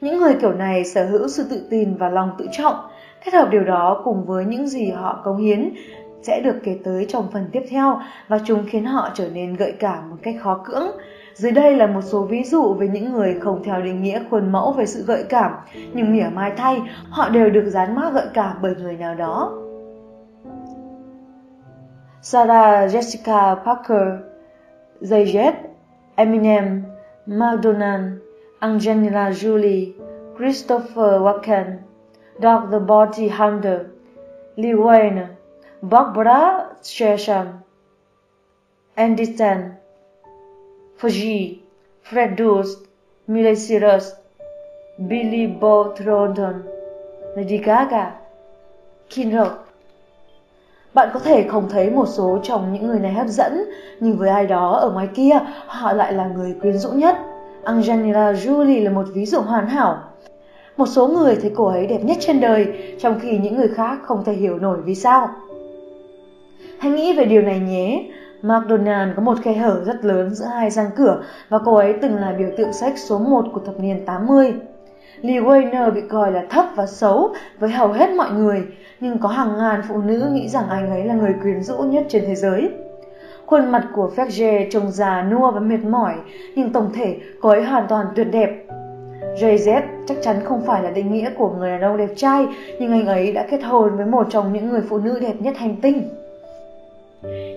Những 0.00 0.18
người 0.18 0.34
kiểu 0.40 0.52
này 0.52 0.84
sở 0.84 1.06
hữu 1.06 1.28
sự 1.28 1.46
tự 1.50 1.66
tin 1.70 1.96
và 1.96 2.08
lòng 2.08 2.30
tự 2.38 2.46
trọng, 2.52 2.74
kết 3.24 3.34
hợp 3.34 3.48
điều 3.50 3.64
đó 3.64 4.00
cùng 4.04 4.24
với 4.24 4.44
những 4.44 4.66
gì 4.68 4.90
họ 4.90 5.20
cống 5.24 5.36
hiến 5.36 5.74
sẽ 6.22 6.40
được 6.40 6.56
kể 6.64 6.78
tới 6.84 7.06
trong 7.08 7.28
phần 7.32 7.48
tiếp 7.52 7.62
theo 7.70 8.00
và 8.28 8.40
chúng 8.44 8.64
khiến 8.68 8.84
họ 8.84 9.10
trở 9.14 9.28
nên 9.34 9.56
gợi 9.56 9.72
cảm 9.78 10.10
một 10.10 10.16
cách 10.22 10.34
khó 10.42 10.62
cưỡng. 10.64 10.90
Dưới 11.34 11.52
đây 11.52 11.76
là 11.76 11.86
một 11.86 12.02
số 12.02 12.22
ví 12.22 12.44
dụ 12.44 12.74
về 12.74 12.88
những 12.88 13.12
người 13.12 13.40
không 13.40 13.62
theo 13.64 13.82
định 13.82 14.02
nghĩa 14.02 14.22
khuôn 14.30 14.52
mẫu 14.52 14.72
về 14.72 14.86
sự 14.86 15.04
gợi 15.06 15.24
cảm, 15.28 15.52
nhưng 15.92 16.12
mỉa 16.12 16.28
mai 16.34 16.52
thay, 16.56 16.82
họ 17.10 17.28
đều 17.28 17.50
được 17.50 17.64
dán 17.66 17.94
mác 17.94 18.14
gợi 18.14 18.26
cảm 18.34 18.56
bởi 18.62 18.74
người 18.74 18.96
nào 18.96 19.14
đó. 19.14 19.52
Sarah 22.22 22.90
Jessica 22.90 23.56
Parker, 23.64 24.08
Jay 25.00 25.52
Eminem, 26.16 26.82
Madonna, 27.26 28.16
Angelina 28.60 29.30
Jolie, 29.30 29.92
Christopher 30.36 31.20
Walken, 31.20 31.78
Dog 32.42 32.70
the 32.70 32.78
Body 32.78 33.28
Hunter, 33.28 33.80
Lil 34.56 34.76
Wayne, 34.76 35.26
Barbara 35.82 36.68
Streisand, 36.82 37.48
Andy 38.94 39.24
Stan, 39.24 39.74
Fuji, 41.00 41.54
Fred 42.10 42.36
Durst, 42.38 42.78
Miley 43.26 43.54
Cyrus, 43.68 44.12
Billy 44.98 45.46
Bob 45.46 45.86
Thornton, 45.96 46.62
Lady 47.36 47.58
Gaga, 47.58 48.10
King 49.10 49.32
Rock. 49.32 49.68
Bạn 50.94 51.08
có 51.14 51.20
thể 51.20 51.42
không 51.48 51.68
thấy 51.70 51.90
một 51.90 52.06
số 52.08 52.38
trong 52.42 52.72
những 52.72 52.86
người 52.86 52.98
này 52.98 53.12
hấp 53.12 53.28
dẫn, 53.28 53.64
nhưng 54.00 54.16
với 54.16 54.28
ai 54.28 54.46
đó 54.46 54.72
ở 54.72 54.90
ngoài 54.90 55.08
kia, 55.14 55.38
họ 55.66 55.92
lại 55.92 56.12
là 56.12 56.26
người 56.26 56.54
quyến 56.62 56.78
rũ 56.78 56.90
nhất. 56.90 57.16
Angelina 57.64 58.32
Jolie 58.32 58.84
là 58.84 58.90
một 58.90 59.04
ví 59.14 59.26
dụ 59.26 59.40
hoàn 59.40 59.66
hảo. 59.66 59.98
Một 60.76 60.86
số 60.86 61.08
người 61.08 61.36
thấy 61.36 61.52
cô 61.54 61.64
ấy 61.66 61.86
đẹp 61.86 62.00
nhất 62.04 62.16
trên 62.20 62.40
đời, 62.40 62.94
trong 63.00 63.20
khi 63.20 63.38
những 63.38 63.56
người 63.56 63.68
khác 63.68 63.98
không 64.02 64.24
thể 64.24 64.32
hiểu 64.32 64.58
nổi 64.58 64.78
vì 64.84 64.94
sao. 64.94 65.28
Hãy 66.78 66.92
nghĩ 66.92 67.16
về 67.16 67.24
điều 67.24 67.42
này 67.42 67.60
nhé, 67.60 68.10
McDonald 68.44 69.12
có 69.16 69.22
một 69.22 69.38
khe 69.42 69.52
hở 69.52 69.82
rất 69.84 70.04
lớn 70.04 70.34
giữa 70.34 70.46
hai 70.46 70.70
răng 70.70 70.90
cửa 70.96 71.22
và 71.48 71.58
cô 71.64 71.74
ấy 71.74 71.94
từng 72.02 72.16
là 72.16 72.32
biểu 72.38 72.48
tượng 72.56 72.72
sách 72.72 72.98
số 72.98 73.18
1 73.18 73.44
của 73.52 73.60
thập 73.60 73.80
niên 73.80 74.04
80. 74.06 74.54
Lee 75.20 75.40
Weiner 75.40 75.90
bị 75.90 76.00
coi 76.08 76.32
là 76.32 76.42
thấp 76.50 76.64
và 76.74 76.86
xấu 76.86 77.34
với 77.58 77.70
hầu 77.70 77.92
hết 77.92 78.10
mọi 78.10 78.30
người, 78.30 78.62
nhưng 79.00 79.18
có 79.18 79.28
hàng 79.28 79.58
ngàn 79.58 79.82
phụ 79.88 79.98
nữ 79.98 80.28
nghĩ 80.32 80.48
rằng 80.48 80.68
anh 80.68 80.90
ấy 80.90 81.04
là 81.04 81.14
người 81.14 81.34
quyến 81.42 81.62
rũ 81.62 81.76
nhất 81.76 82.04
trên 82.08 82.24
thế 82.26 82.34
giới. 82.34 82.70
Khuôn 83.46 83.72
mặt 83.72 83.88
của 83.94 84.10
Fergie 84.16 84.66
trông 84.70 84.90
già 84.90 85.22
nua 85.22 85.50
và 85.50 85.60
mệt 85.60 85.84
mỏi, 85.84 86.14
nhưng 86.54 86.72
tổng 86.72 86.90
thể 86.94 87.16
cô 87.40 87.48
ấy 87.48 87.62
hoàn 87.62 87.86
toàn 87.88 88.06
tuyệt 88.16 88.26
đẹp. 88.32 88.50
Jay-Z 89.40 89.82
chắc 90.06 90.16
chắn 90.22 90.36
không 90.44 90.62
phải 90.66 90.82
là 90.82 90.90
định 90.90 91.12
nghĩa 91.12 91.30
của 91.38 91.50
người 91.50 91.70
đàn 91.70 91.80
ông 91.80 91.96
đẹp 91.96 92.10
trai, 92.16 92.46
nhưng 92.80 92.92
anh 92.92 93.06
ấy 93.06 93.32
đã 93.32 93.46
kết 93.50 93.62
hôn 93.64 93.96
với 93.96 94.06
một 94.06 94.26
trong 94.30 94.52
những 94.52 94.68
người 94.68 94.82
phụ 94.88 94.98
nữ 94.98 95.18
đẹp 95.20 95.34
nhất 95.38 95.56
hành 95.56 95.76
tinh. 95.82 96.23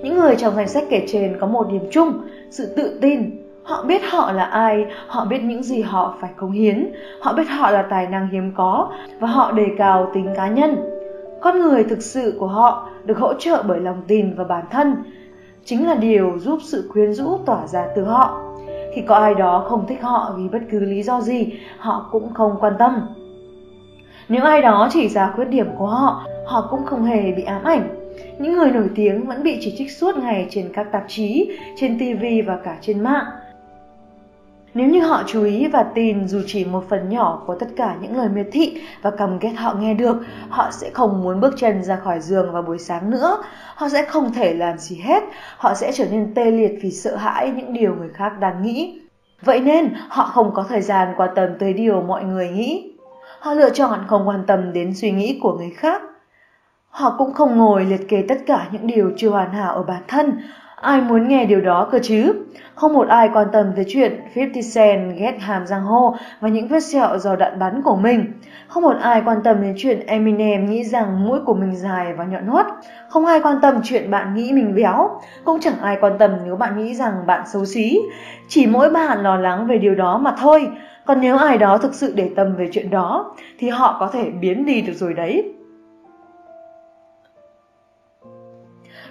Những 0.04 0.20
người 0.20 0.36
trong 0.36 0.56
danh 0.56 0.68
sách 0.68 0.84
kể 0.90 1.06
trên 1.08 1.38
có 1.40 1.48
một 1.48 1.68
điểm 1.72 1.88
chung, 1.92 2.14
sự 2.50 2.74
tự 2.76 3.00
tin. 3.02 3.44
Họ 3.64 3.84
biết 3.84 4.02
họ 4.10 4.32
là 4.32 4.44
ai, 4.44 4.86
họ 5.08 5.26
biết 5.26 5.40
những 5.44 5.64
gì 5.64 5.82
họ 5.82 6.16
phải 6.22 6.30
cống 6.38 6.52
hiến, 6.52 6.92
họ 7.22 7.34
biết 7.34 7.44
họ 7.44 7.72
là 7.72 7.82
tài 7.82 8.08
năng 8.08 8.30
hiếm 8.30 8.52
có 8.56 8.92
và 9.20 9.28
họ 9.28 9.52
đề 9.52 9.66
cao 9.78 10.10
tính 10.14 10.34
cá 10.36 10.48
nhân. 10.48 10.76
Con 11.42 11.62
người 11.62 11.84
thực 11.84 12.02
sự 12.02 12.38
của 12.40 12.48
họ 12.48 12.90
được 13.06 13.18
hỗ 13.18 13.34
trợ 13.34 13.64
bởi 13.68 13.80
lòng 13.80 14.02
tin 14.08 14.36
và 14.36 14.44
bản 14.44 14.66
thân, 14.72 14.96
chính 15.66 15.88
là 15.88 15.96
điều 15.96 16.40
giúp 16.40 16.60
sự 16.64 16.90
quyến 16.94 17.14
rũ 17.14 17.38
tỏa 17.46 17.68
ra 17.68 17.88
từ 17.96 18.04
họ. 18.04 18.42
Khi 18.96 19.02
có 19.02 19.16
ai 19.16 19.34
đó 19.34 19.66
không 19.70 19.88
thích 19.88 20.02
họ 20.02 20.34
vì 20.38 20.50
bất 20.50 20.62
cứ 20.72 20.80
lý 20.80 21.04
do 21.04 21.22
gì, 21.22 21.54
họ 21.78 22.10
cũng 22.12 22.34
không 22.34 22.58
quan 22.60 22.74
tâm. 22.80 23.02
Nếu 24.30 24.44
ai 24.44 24.62
đó 24.62 24.88
chỉ 24.92 25.10
ra 25.10 25.32
khuyết 25.36 25.46
điểm 25.46 25.68
của 25.78 25.88
họ, 25.88 26.24
họ 26.46 26.68
cũng 26.72 26.86
không 26.86 27.04
hề 27.04 27.32
bị 27.32 27.44
ám 27.44 27.64
ảnh 27.64 27.97
những 28.40 28.54
người 28.54 28.72
nổi 28.72 28.90
tiếng 28.96 29.28
vẫn 29.28 29.44
bị 29.44 29.58
chỉ 29.62 29.76
trích 29.78 29.92
suốt 29.92 30.18
ngày 30.18 30.48
trên 30.50 30.70
các 30.74 30.88
tạp 30.92 31.04
chí, 31.08 31.52
trên 31.76 32.00
TV 32.00 32.26
và 32.48 32.58
cả 32.64 32.78
trên 32.82 33.04
mạng. 33.04 33.26
Nếu 34.74 34.88
như 34.88 35.02
họ 35.02 35.24
chú 35.28 35.44
ý 35.44 35.68
và 35.68 35.84
tin 35.84 36.28
dù 36.28 36.42
chỉ 36.48 36.66
một 36.66 36.84
phần 36.90 37.10
nhỏ 37.10 37.44
của 37.48 37.56
tất 37.56 37.68
cả 37.78 37.96
những 38.02 38.18
lời 38.18 38.30
miệt 38.30 38.48
thị 38.52 38.82
và 39.02 39.12
căm 39.12 39.40
ghét 39.40 39.54
họ 39.58 39.74
nghe 39.80 39.94
được, 39.94 40.18
họ 40.50 40.70
sẽ 40.72 40.90
không 40.90 41.24
muốn 41.24 41.40
bước 41.40 41.54
chân 41.58 41.84
ra 41.84 41.96
khỏi 41.96 42.20
giường 42.20 42.52
vào 42.52 42.62
buổi 42.62 42.78
sáng 42.78 43.10
nữa. 43.10 43.44
Họ 43.76 43.90
sẽ 43.90 44.06
không 44.06 44.34
thể 44.34 44.54
làm 44.54 44.78
gì 44.78 44.96
hết, 44.96 45.24
họ 45.58 45.74
sẽ 45.74 45.92
trở 45.92 46.06
nên 46.12 46.34
tê 46.34 46.52
liệt 46.52 46.72
vì 46.82 46.92
sợ 46.92 47.16
hãi 47.16 47.52
những 47.56 47.74
điều 47.74 47.96
người 47.96 48.10
khác 48.14 48.40
đang 48.40 48.64
nghĩ. 48.64 49.02
Vậy 49.42 49.60
nên 49.60 49.94
họ 50.10 50.26
không 50.26 50.52
có 50.54 50.66
thời 50.70 50.82
gian 50.82 51.14
quan 51.18 51.30
tâm 51.36 51.50
tới 51.60 51.74
điều 51.74 52.02
mọi 52.02 52.24
người 52.24 52.50
nghĩ. 52.50 52.94
Họ 53.40 53.54
lựa 53.54 53.70
chọn 53.70 54.00
không 54.08 54.28
quan 54.28 54.44
tâm 54.48 54.74
đến 54.74 54.94
suy 54.96 55.12
nghĩ 55.12 55.40
của 55.42 55.58
người 55.58 55.70
khác 55.70 56.02
Họ 56.98 57.16
cũng 57.18 57.34
không 57.34 57.58
ngồi 57.58 57.86
liệt 57.86 58.10
kê 58.10 58.24
tất 58.28 58.38
cả 58.46 58.68
những 58.72 58.88
điều 58.88 59.12
chưa 59.18 59.30
hoàn 59.30 59.54
hảo 59.54 59.76
ở 59.76 59.84
bản 59.84 60.02
thân. 60.08 60.32
Ai 60.76 61.02
muốn 61.02 61.28
nghe 61.28 61.46
điều 61.46 61.62
đó 61.62 61.88
cơ 61.92 62.00
chứ? 62.04 62.34
Không 62.76 62.94
một 62.94 63.08
ai 63.08 63.30
quan 63.34 63.48
tâm 63.54 63.72
tới 63.76 63.86
chuyện 63.88 64.20
50 64.36 64.64
Cent 64.76 65.18
ghét 65.18 65.38
hàm 65.40 65.68
răng 65.68 65.84
hô 65.84 66.16
và 66.40 66.50
những 66.50 66.68
vết 66.68 66.80
sẹo 66.80 67.18
do 67.18 67.36
đạn 67.36 67.60
bắn 67.60 67.82
của 67.82 67.96
mình. 67.96 68.26
Không 68.68 68.84
một 68.84 68.96
ai 69.02 69.22
quan 69.26 69.38
tâm 69.44 69.62
đến 69.62 69.74
chuyện 69.78 70.06
Eminem 70.08 70.70
nghĩ 70.70 70.84
rằng 70.84 71.26
mũi 71.26 71.40
của 71.46 71.54
mình 71.54 71.76
dài 71.76 72.14
và 72.14 72.26
nhọn 72.26 72.48
hoắt. 72.48 72.66
Không 73.10 73.26
ai 73.26 73.40
quan 73.42 73.58
tâm 73.62 73.80
chuyện 73.84 74.12
bạn 74.12 74.36
nghĩ 74.36 74.52
mình 74.54 74.76
béo. 74.76 75.10
Cũng 75.46 75.60
chẳng 75.60 75.80
ai 75.82 75.98
quan 76.02 76.18
tâm 76.18 76.32
nếu 76.46 76.56
bạn 76.56 76.78
nghĩ 76.78 76.96
rằng 76.96 77.14
bạn 77.28 77.42
xấu 77.48 77.66
xí. 77.66 78.00
Chỉ 78.48 78.68
mỗi 78.68 78.90
bạn 78.90 79.24
lo 79.24 79.36
lắng 79.36 79.68
về 79.68 79.78
điều 79.78 79.96
đó 79.96 80.18
mà 80.18 80.36
thôi. 80.40 80.68
Còn 81.06 81.22
nếu 81.22 81.38
ai 81.38 81.58
đó 81.58 81.78
thực 81.78 81.94
sự 81.94 82.14
để 82.16 82.30
tâm 82.36 82.56
về 82.56 82.70
chuyện 82.72 82.90
đó, 82.90 83.36
thì 83.60 83.70
họ 83.70 83.98
có 84.00 84.08
thể 84.14 84.30
biến 84.42 84.66
đi 84.66 84.82
được 84.82 84.94
rồi 84.94 85.14
đấy. 85.14 85.54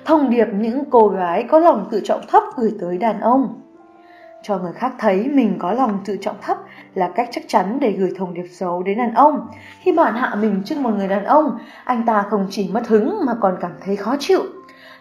Thông 0.07 0.31
điệp 0.31 0.47
những 0.59 0.85
cô 0.91 1.09
gái 1.09 1.45
có 1.49 1.59
lòng 1.59 1.87
tự 1.91 2.01
trọng 2.05 2.20
thấp 2.28 2.43
gửi 2.57 2.73
tới 2.81 2.99
đàn 2.99 3.20
ông. 3.20 3.61
Cho 4.43 4.59
người 4.59 4.73
khác 4.73 4.93
thấy 4.99 5.28
mình 5.28 5.57
có 5.59 5.73
lòng 5.73 5.99
tự 6.05 6.16
trọng 6.20 6.37
thấp 6.43 6.59
là 6.95 7.11
cách 7.15 7.28
chắc 7.33 7.45
chắn 7.49 7.78
để 7.81 7.93
gửi 7.93 8.12
thông 8.19 8.35
điệp 8.35 8.47
xấu 8.51 8.83
đến 8.83 8.99
đàn 8.99 9.15
ông. 9.15 9.47
Khi 9.81 9.93
bạn 9.93 10.15
hạ 10.15 10.35
mình 10.35 10.62
trước 10.65 10.78
một 10.78 10.91
người 10.91 11.09
đàn 11.09 11.24
ông, 11.24 11.59
anh 11.85 12.03
ta 12.07 12.23
không 12.31 12.47
chỉ 12.51 12.70
mất 12.73 12.89
hứng 12.89 13.20
mà 13.27 13.35
còn 13.41 13.57
cảm 13.61 13.70
thấy 13.85 13.97
khó 13.97 14.16
chịu. 14.19 14.41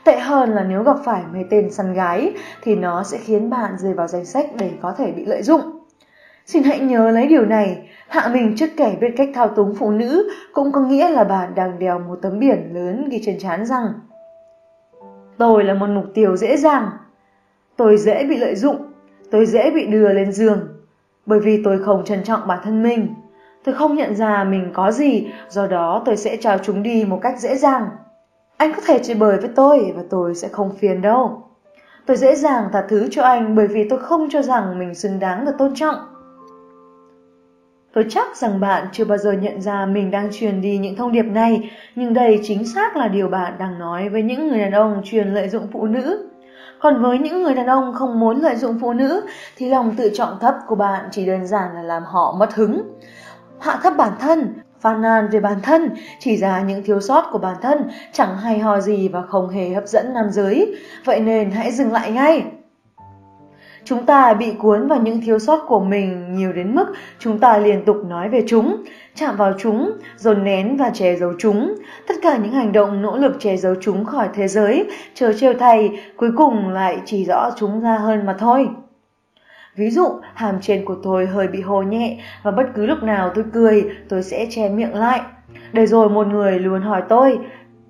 Tệ 0.04 0.20
hơn 0.20 0.50
là 0.50 0.64
nếu 0.64 0.84
gặp 0.84 0.96
phải 1.06 1.22
mấy 1.34 1.46
tên 1.50 1.72
săn 1.72 1.94
gái 1.94 2.34
thì 2.64 2.76
nó 2.76 3.04
sẽ 3.04 3.18
khiến 3.18 3.50
bạn 3.50 3.72
rơi 3.78 3.94
vào 3.94 4.08
danh 4.08 4.26
sách 4.26 4.46
để 4.60 4.72
có 4.82 4.94
thể 4.98 5.12
bị 5.12 5.26
lợi 5.26 5.44
dụng. 5.44 5.62
Xin 6.46 6.64
hãy 6.64 6.80
nhớ 6.80 7.12
lấy 7.12 7.28
điều 7.28 7.46
này, 7.46 7.90
hạ 8.08 8.30
mình 8.34 8.56
trước 8.58 8.70
kẻ 8.78 8.98
biết 9.02 9.14
cách 9.18 9.30
thao 9.34 9.48
túng 9.48 9.76
phụ 9.76 9.92
nữ 9.92 10.32
cũng 10.54 10.72
có 10.72 10.82
nghĩa 10.82 11.10
là 11.10 11.24
bạn 11.24 11.56
đang 11.56 11.80
đeo 11.80 12.00
một 12.00 12.16
tấm 12.22 12.40
biển 12.40 12.74
lớn 12.74 13.10
ghi 13.10 13.22
trên 13.26 13.40
trán 13.40 13.66
rằng 13.66 13.94
Tôi 15.38 15.64
là 15.64 15.74
một 15.74 15.90
mục 15.90 16.06
tiêu 16.14 16.36
dễ 16.36 16.58
dàng, 16.58 16.90
tôi 17.78 17.98
dễ 17.98 18.26
bị 18.26 18.38
lợi 18.38 18.56
dụng, 18.56 18.78
tôi 19.32 19.46
dễ 19.46 19.72
bị 19.72 19.86
đưa 19.86 20.14
lên 20.14 20.32
giường, 20.32 20.68
bởi 21.26 21.40
vì 21.40 21.64
tôi 21.64 21.84
không 21.84 22.06
trân 22.06 22.24
trọng 22.24 22.48
bản 22.48 22.60
thân 22.64 22.84
mình. 22.84 23.16
Tôi 23.64 23.76
không 23.76 23.96
nhận 23.96 24.16
ra 24.16 24.44
mình 24.44 24.72
có 24.74 24.92
gì, 24.92 25.28
do 25.50 25.68
đó 25.68 26.02
tôi 26.06 26.18
sẽ 26.18 26.38
trao 26.38 26.58
chúng 26.58 26.84
đi 26.84 27.06
một 27.06 27.20
cách 27.22 27.40
dễ 27.40 27.56
dàng. 27.56 27.90
Anh 28.58 28.74
có 28.74 28.82
thể 28.86 29.00
chơi 29.04 29.16
bời 29.16 29.38
với 29.38 29.50
tôi 29.56 29.94
và 29.96 30.04
tôi 30.10 30.36
sẽ 30.36 30.48
không 30.48 30.76
phiền 30.80 31.02
đâu. 31.02 31.44
Tôi 32.06 32.18
dễ 32.18 32.36
dàng 32.36 32.70
tha 32.74 32.84
thứ 32.90 33.08
cho 33.12 33.24
anh 33.24 33.56
bởi 33.56 33.68
vì 33.68 33.90
tôi 33.90 34.00
không 34.00 34.28
cho 34.30 34.42
rằng 34.42 34.80
mình 34.80 34.96
xứng 34.96 35.20
đáng 35.20 35.46
được 35.46 35.52
tôn 35.58 35.76
trọng. 35.76 35.96
Tôi 37.96 38.06
chắc 38.10 38.38
rằng 38.38 38.60
bạn 38.60 38.88
chưa 38.92 39.06
bao 39.06 39.18
giờ 39.18 39.32
nhận 39.32 39.62
ra 39.62 39.86
mình 39.86 40.12
đang 40.12 40.30
truyền 40.32 40.62
đi 40.62 40.78
những 40.78 40.96
thông 40.96 41.12
điệp 41.12 41.24
này, 41.24 41.72
nhưng 41.96 42.14
đây 42.14 42.40
chính 42.44 42.68
xác 42.68 42.98
là 42.98 43.08
điều 43.08 43.28
bạn 43.28 43.54
đang 43.60 43.80
nói 43.80 44.10
với 44.10 44.24
những 44.24 44.48
người 44.48 44.60
đàn 44.60 44.72
ông 44.72 45.02
truyền 45.04 45.28
lợi 45.28 45.50
dụng 45.50 45.68
phụ 45.74 45.86
nữ. 45.86 46.30
Còn 46.80 47.02
với 47.02 47.18
những 47.18 47.44
người 47.44 47.54
đàn 47.54 47.66
ông 47.66 47.94
không 47.94 48.20
muốn 48.20 48.42
lợi 48.42 48.56
dụng 48.56 48.78
phụ 48.82 48.94
nữ 48.94 49.22
thì 49.58 49.70
lòng 49.70 49.96
tự 49.98 50.12
trọng 50.14 50.40
thấp 50.42 50.56
của 50.68 50.76
bạn 50.76 51.06
chỉ 51.12 51.26
đơn 51.26 51.48
giản 51.48 51.76
là 51.76 51.82
làm 51.82 52.04
họ 52.04 52.36
mất 52.40 52.54
hứng. 52.54 52.82
Hạ 53.60 53.80
thấp 53.84 53.94
bản 53.98 54.12
thân, 54.20 54.54
phàn 54.80 55.02
nàn 55.02 55.28
về 55.32 55.40
bản 55.40 55.58
thân, 55.64 55.90
chỉ 56.20 56.38
ra 56.38 56.62
những 56.62 56.84
thiếu 56.84 57.02
sót 57.02 57.26
của 57.32 57.40
bản 57.40 57.56
thân, 57.62 57.90
chẳng 58.12 58.38
hay 58.38 58.60
ho 58.60 58.80
gì 58.80 59.08
và 59.08 59.22
không 59.22 59.50
hề 59.50 59.70
hấp 59.70 59.88
dẫn 59.88 60.14
nam 60.14 60.30
giới. 60.32 60.76
Vậy 61.06 61.20
nên 61.20 61.52
hãy 61.52 61.72
dừng 61.72 61.92
lại 61.92 62.12
ngay. 62.12 62.44
Chúng 63.86 64.06
ta 64.06 64.34
bị 64.34 64.52
cuốn 64.52 64.88
vào 64.88 65.00
những 65.02 65.22
thiếu 65.22 65.40
sót 65.40 65.60
của 65.68 65.80
mình 65.80 66.36
nhiều 66.36 66.54
đến 66.54 66.76
mức 66.76 66.86
chúng 67.20 67.40
ta 67.40 67.58
liên 67.58 67.86
tục 67.86 67.98
nói 68.08 68.30
về 68.30 68.44
chúng, 68.48 68.84
chạm 69.16 69.36
vào 69.38 69.54
chúng, 69.58 69.92
dồn 70.18 70.44
nén 70.44 70.78
và 70.78 70.90
che 70.94 71.16
giấu 71.16 71.34
chúng. 71.40 71.76
Tất 72.08 72.14
cả 72.22 72.38
những 72.38 72.52
hành 72.52 72.72
động 72.72 73.02
nỗ 73.02 73.18
lực 73.18 73.36
che 73.40 73.58
giấu 73.58 73.76
chúng 73.82 74.06
khỏi 74.06 74.30
thế 74.34 74.48
giới, 74.48 74.90
chờ 75.14 75.34
trêu 75.34 75.54
thay, 75.60 76.00
cuối 76.18 76.30
cùng 76.38 76.70
lại 76.70 76.98
chỉ 77.06 77.26
rõ 77.26 77.52
chúng 77.58 77.82
ra 77.82 77.98
hơn 77.98 78.26
mà 78.26 78.36
thôi. 78.40 78.68
Ví 79.76 79.90
dụ, 79.90 80.08
hàm 80.34 80.56
trên 80.62 80.86
của 80.86 80.96
tôi 81.04 81.26
hơi 81.26 81.48
bị 81.48 81.62
hồ 81.62 81.82
nhẹ 81.82 82.24
và 82.44 82.52
bất 82.52 82.66
cứ 82.76 82.86
lúc 82.86 83.04
nào 83.04 83.32
tôi 83.36 83.46
cười, 83.54 83.84
tôi 84.10 84.24
sẽ 84.24 84.48
che 84.50 84.70
miệng 84.70 84.96
lại. 84.96 85.22
Để 85.74 85.86
rồi 85.86 86.10
một 86.10 86.28
người 86.28 86.60
luôn 86.60 86.82
hỏi 86.82 87.02
tôi, 87.10 87.40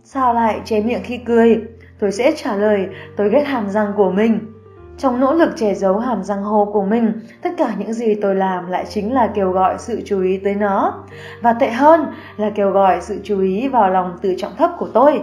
sao 0.03 0.34
lại 0.34 0.61
che 0.65 0.81
miệng 0.81 1.03
khi 1.03 1.17
cười? 1.17 1.61
Tôi 1.99 2.11
sẽ 2.11 2.31
trả 2.35 2.55
lời, 2.55 2.88
tôi 3.17 3.30
ghét 3.30 3.43
hàm 3.45 3.69
răng 3.69 3.93
của 3.95 4.11
mình. 4.11 4.55
Trong 4.97 5.19
nỗ 5.19 5.34
lực 5.34 5.49
che 5.55 5.73
giấu 5.73 5.97
hàm 5.97 6.23
răng 6.23 6.43
hô 6.43 6.65
của 6.65 6.85
mình, 6.85 7.11
tất 7.41 7.49
cả 7.57 7.73
những 7.77 7.93
gì 7.93 8.15
tôi 8.15 8.35
làm 8.35 8.67
lại 8.67 8.85
chính 8.89 9.13
là 9.13 9.31
kêu 9.34 9.51
gọi 9.51 9.76
sự 9.77 10.01
chú 10.05 10.22
ý 10.22 10.38
tới 10.38 10.55
nó. 10.55 11.03
Và 11.41 11.53
tệ 11.53 11.69
hơn 11.69 12.05
là 12.38 12.49
kêu 12.55 12.72
gọi 12.72 13.01
sự 13.01 13.19
chú 13.23 13.41
ý 13.41 13.67
vào 13.67 13.89
lòng 13.89 14.17
tự 14.22 14.35
trọng 14.38 14.55
thấp 14.57 14.72
của 14.77 14.88
tôi. 14.93 15.22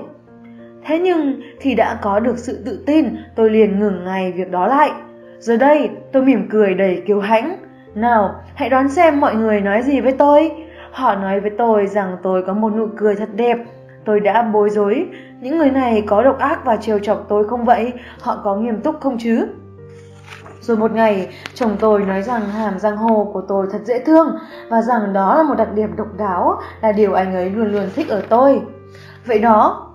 Thế 0.84 0.98
nhưng 0.98 1.40
khi 1.60 1.74
đã 1.74 1.98
có 2.02 2.20
được 2.20 2.38
sự 2.38 2.62
tự 2.64 2.82
tin, 2.86 3.16
tôi 3.36 3.50
liền 3.50 3.78
ngừng 3.78 4.04
ngay 4.04 4.32
việc 4.32 4.50
đó 4.50 4.66
lại. 4.66 4.90
Giờ 5.38 5.56
đây, 5.56 5.90
tôi 6.12 6.22
mỉm 6.22 6.48
cười 6.50 6.74
đầy 6.74 7.02
kiêu 7.06 7.20
hãnh. 7.20 7.56
Nào, 7.94 8.34
hãy 8.54 8.68
đoán 8.68 8.88
xem 8.88 9.20
mọi 9.20 9.34
người 9.34 9.60
nói 9.60 9.82
gì 9.82 10.00
với 10.00 10.12
tôi. 10.12 10.50
Họ 10.92 11.14
nói 11.14 11.40
với 11.40 11.50
tôi 11.58 11.86
rằng 11.86 12.16
tôi 12.22 12.42
có 12.46 12.54
một 12.54 12.72
nụ 12.76 12.86
cười 12.96 13.14
thật 13.14 13.28
đẹp. 13.34 13.58
Tôi 14.04 14.20
đã 14.20 14.42
bối 14.42 14.70
rối. 14.70 15.06
Những 15.40 15.58
người 15.58 15.70
này 15.70 16.02
có 16.06 16.22
độc 16.22 16.38
ác 16.38 16.64
và 16.64 16.76
trêu 16.76 16.98
chọc 16.98 17.26
tôi 17.28 17.48
không 17.48 17.64
vậy? 17.64 17.92
Họ 18.20 18.40
có 18.44 18.56
nghiêm 18.56 18.80
túc 18.80 19.00
không 19.00 19.16
chứ? 19.18 19.46
Rồi 20.62 20.76
một 20.76 20.93
ngày, 20.93 21.28
chồng 21.55 21.76
tôi 21.80 22.02
nói 22.02 22.22
rằng 22.22 22.48
hàm 22.48 22.78
răng 22.78 22.97
hồ 22.97 23.30
của 23.32 23.43
tôi 23.48 23.66
thật 23.72 23.78
dễ 23.84 23.98
thương 23.98 24.39
và 24.68 24.82
rằng 24.82 25.12
đó 25.12 25.36
là 25.36 25.43
một 25.43 25.55
đặc 25.55 25.72
điểm 25.74 25.97
độc 25.97 26.06
đáo, 26.18 26.60
là 26.82 26.93
điều 26.93 27.12
anh 27.12 27.34
ấy 27.34 27.51
luôn 27.51 27.72
luôn 27.72 27.84
thích 27.94 28.09
ở 28.09 28.22
tôi. 28.28 28.62
Vậy 29.26 29.39
đó, 29.39 29.89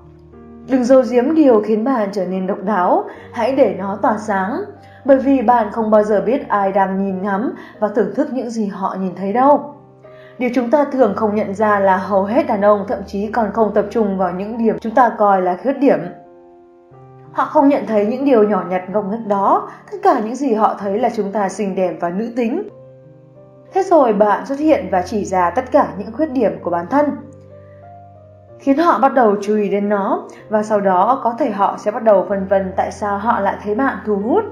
đừng 0.70 0.84
dâu 0.84 1.04
giếm 1.10 1.36
điều 1.36 1.62
khiến 1.62 1.84
bạn 1.84 2.10
trở 2.12 2.26
nên 2.26 2.48
độc 2.48 2.58
đáo, 2.64 3.04
hãy 3.32 3.56
để 3.56 3.76
nó 3.80 4.00
tỏa 4.02 4.18
sáng. 4.18 4.60
Bởi 5.06 5.18
vì 5.18 5.42
bạn 5.42 5.72
không 5.72 5.92
bao 5.92 6.04
giờ 6.04 6.22
biết 6.26 6.48
ai 6.48 6.72
đang 6.72 7.06
nhìn 7.06 7.22
ngắm 7.22 7.54
và 7.80 7.88
thưởng 7.88 8.16
thức 8.16 8.34
những 8.34 8.50
gì 8.50 8.66
họ 8.66 8.96
nhìn 9.00 9.16
thấy 9.16 9.34
đâu. 9.34 9.74
Điều 10.38 10.50
chúng 10.56 10.72
ta 10.72 10.86
thường 10.92 11.14
không 11.16 11.36
nhận 11.36 11.56
ra 11.56 11.80
là 11.80 11.98
hầu 11.98 12.24
hết 12.24 12.48
đàn 12.48 12.62
ông 12.62 12.86
thậm 12.88 13.00
chí 13.08 13.32
còn 13.32 13.52
không 13.54 13.74
tập 13.74 13.86
trung 13.92 14.18
vào 14.18 14.32
những 14.32 14.58
điểm 14.58 14.78
chúng 14.80 14.96
ta 14.96 15.10
coi 15.18 15.42
là 15.42 15.58
khuyết 15.64 15.80
điểm. 15.80 16.00
Họ 17.38 17.46
không 17.46 17.70
nhận 17.70 17.86
thấy 17.88 18.06
những 18.06 18.26
điều 18.26 18.44
nhỏ 18.44 18.64
nhặt 18.70 18.90
ngông 18.90 19.12
nghếch 19.12 19.28
đó, 19.28 19.70
tất 19.92 19.98
cả 20.04 20.20
những 20.20 20.36
gì 20.36 20.54
họ 20.54 20.76
thấy 20.80 21.00
là 21.00 21.10
chúng 21.16 21.32
ta 21.32 21.50
xinh 21.50 21.76
đẹp 21.76 21.94
và 22.00 22.10
nữ 22.10 22.32
tính. 22.36 22.70
Thế 23.74 23.84
rồi 23.84 24.14
bạn 24.14 24.46
xuất 24.46 24.60
hiện 24.60 24.88
và 24.92 25.02
chỉ 25.02 25.26
ra 25.26 25.50
tất 25.50 25.72
cả 25.72 25.88
những 25.98 26.12
khuyết 26.12 26.32
điểm 26.32 26.52
của 26.62 26.70
bản 26.70 26.86
thân, 26.90 27.06
khiến 28.60 28.78
họ 28.78 29.00
bắt 29.00 29.14
đầu 29.14 29.36
chú 29.42 29.56
ý 29.56 29.70
đến 29.70 29.90
nó 29.90 30.28
và 30.50 30.64
sau 30.64 30.82
đó 30.82 31.22
có 31.24 31.36
thể 31.40 31.52
họ 31.52 31.78
sẽ 31.78 31.92
bắt 31.92 32.04
đầu 32.04 32.26
phân 32.30 32.48
vân 32.48 32.74
tại 32.78 32.92
sao 32.92 33.18
họ 33.18 33.40
lại 33.40 33.56
thấy 33.64 33.76
bạn 33.76 33.98
thu 34.06 34.16
hút. 34.16 34.44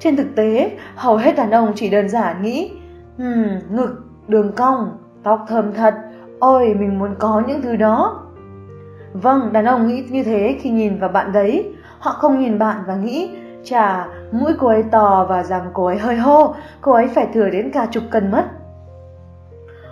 Trên 0.00 0.16
thực 0.16 0.28
tế, 0.36 0.70
hầu 0.94 1.16
hết 1.16 1.36
đàn 1.36 1.50
ông 1.50 1.72
chỉ 1.74 1.90
đơn 1.90 2.08
giản 2.08 2.42
nghĩ, 2.42 2.72
hmm, 3.18 3.48
ngực, 3.70 4.04
đường 4.28 4.52
cong, 4.52 4.98
tóc 5.22 5.44
thơm 5.48 5.72
thật, 5.72 5.94
ôi 6.38 6.74
mình 6.78 6.98
muốn 6.98 7.14
có 7.18 7.42
những 7.46 7.62
thứ 7.62 7.76
đó. 7.76 8.22
Vâng, 9.12 9.52
đàn 9.52 9.64
ông 9.64 9.86
nghĩ 9.86 10.04
như 10.10 10.22
thế 10.22 10.58
khi 10.60 10.70
nhìn 10.70 10.98
vào 10.98 11.08
bạn 11.08 11.32
đấy, 11.32 11.72
Họ 12.06 12.12
không 12.12 12.40
nhìn 12.40 12.58
bạn 12.58 12.76
và 12.86 12.94
nghĩ, 12.94 13.30
chà, 13.64 14.06
mũi 14.32 14.52
cô 14.58 14.68
ấy 14.68 14.84
to 14.90 15.26
và 15.28 15.42
rằng 15.42 15.70
cô 15.72 15.86
ấy 15.86 15.98
hơi 15.98 16.16
hô, 16.16 16.54
cô 16.80 16.92
ấy 16.92 17.08
phải 17.08 17.26
thừa 17.34 17.50
đến 17.50 17.70
cả 17.70 17.86
chục 17.90 18.02
cân 18.10 18.30
mất. 18.30 18.44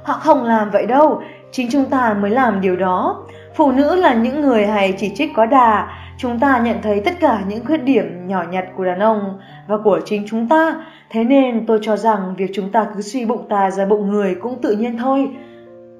Họ 0.02 0.14
không 0.14 0.44
làm 0.44 0.70
vậy 0.70 0.86
đâu, 0.86 1.22
chính 1.50 1.68
chúng 1.70 1.84
ta 1.84 2.14
mới 2.14 2.30
làm 2.30 2.60
điều 2.60 2.76
đó. 2.76 3.24
Phụ 3.54 3.72
nữ 3.72 3.94
là 3.96 4.14
những 4.14 4.40
người 4.40 4.66
hay 4.66 4.94
chỉ 4.98 5.12
trích 5.14 5.30
quá 5.36 5.46
đà, 5.46 5.88
chúng 6.18 6.38
ta 6.38 6.58
nhận 6.58 6.76
thấy 6.82 7.02
tất 7.04 7.14
cả 7.20 7.42
những 7.48 7.64
khuyết 7.66 7.84
điểm 7.84 8.28
nhỏ 8.28 8.44
nhặt 8.50 8.64
của 8.76 8.84
đàn 8.84 8.98
ông 8.98 9.38
và 9.68 9.78
của 9.84 10.00
chính 10.04 10.24
chúng 10.26 10.48
ta. 10.48 10.74
Thế 11.10 11.24
nên 11.24 11.66
tôi 11.66 11.78
cho 11.82 11.96
rằng 11.96 12.34
việc 12.36 12.50
chúng 12.54 12.72
ta 12.72 12.86
cứ 12.94 13.02
suy 13.02 13.24
bụng 13.24 13.46
ta 13.48 13.70
ra 13.70 13.86
bụng 13.86 14.10
người 14.10 14.34
cũng 14.34 14.60
tự 14.62 14.76
nhiên 14.76 14.98
thôi. 14.98 15.30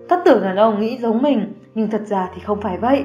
tất 0.08 0.16
tưởng 0.24 0.42
đàn 0.42 0.56
ông 0.56 0.80
nghĩ 0.80 0.98
giống 0.98 1.22
mình, 1.22 1.52
nhưng 1.74 1.90
thật 1.90 2.02
ra 2.06 2.28
thì 2.34 2.40
không 2.40 2.60
phải 2.60 2.78
vậy. 2.78 3.04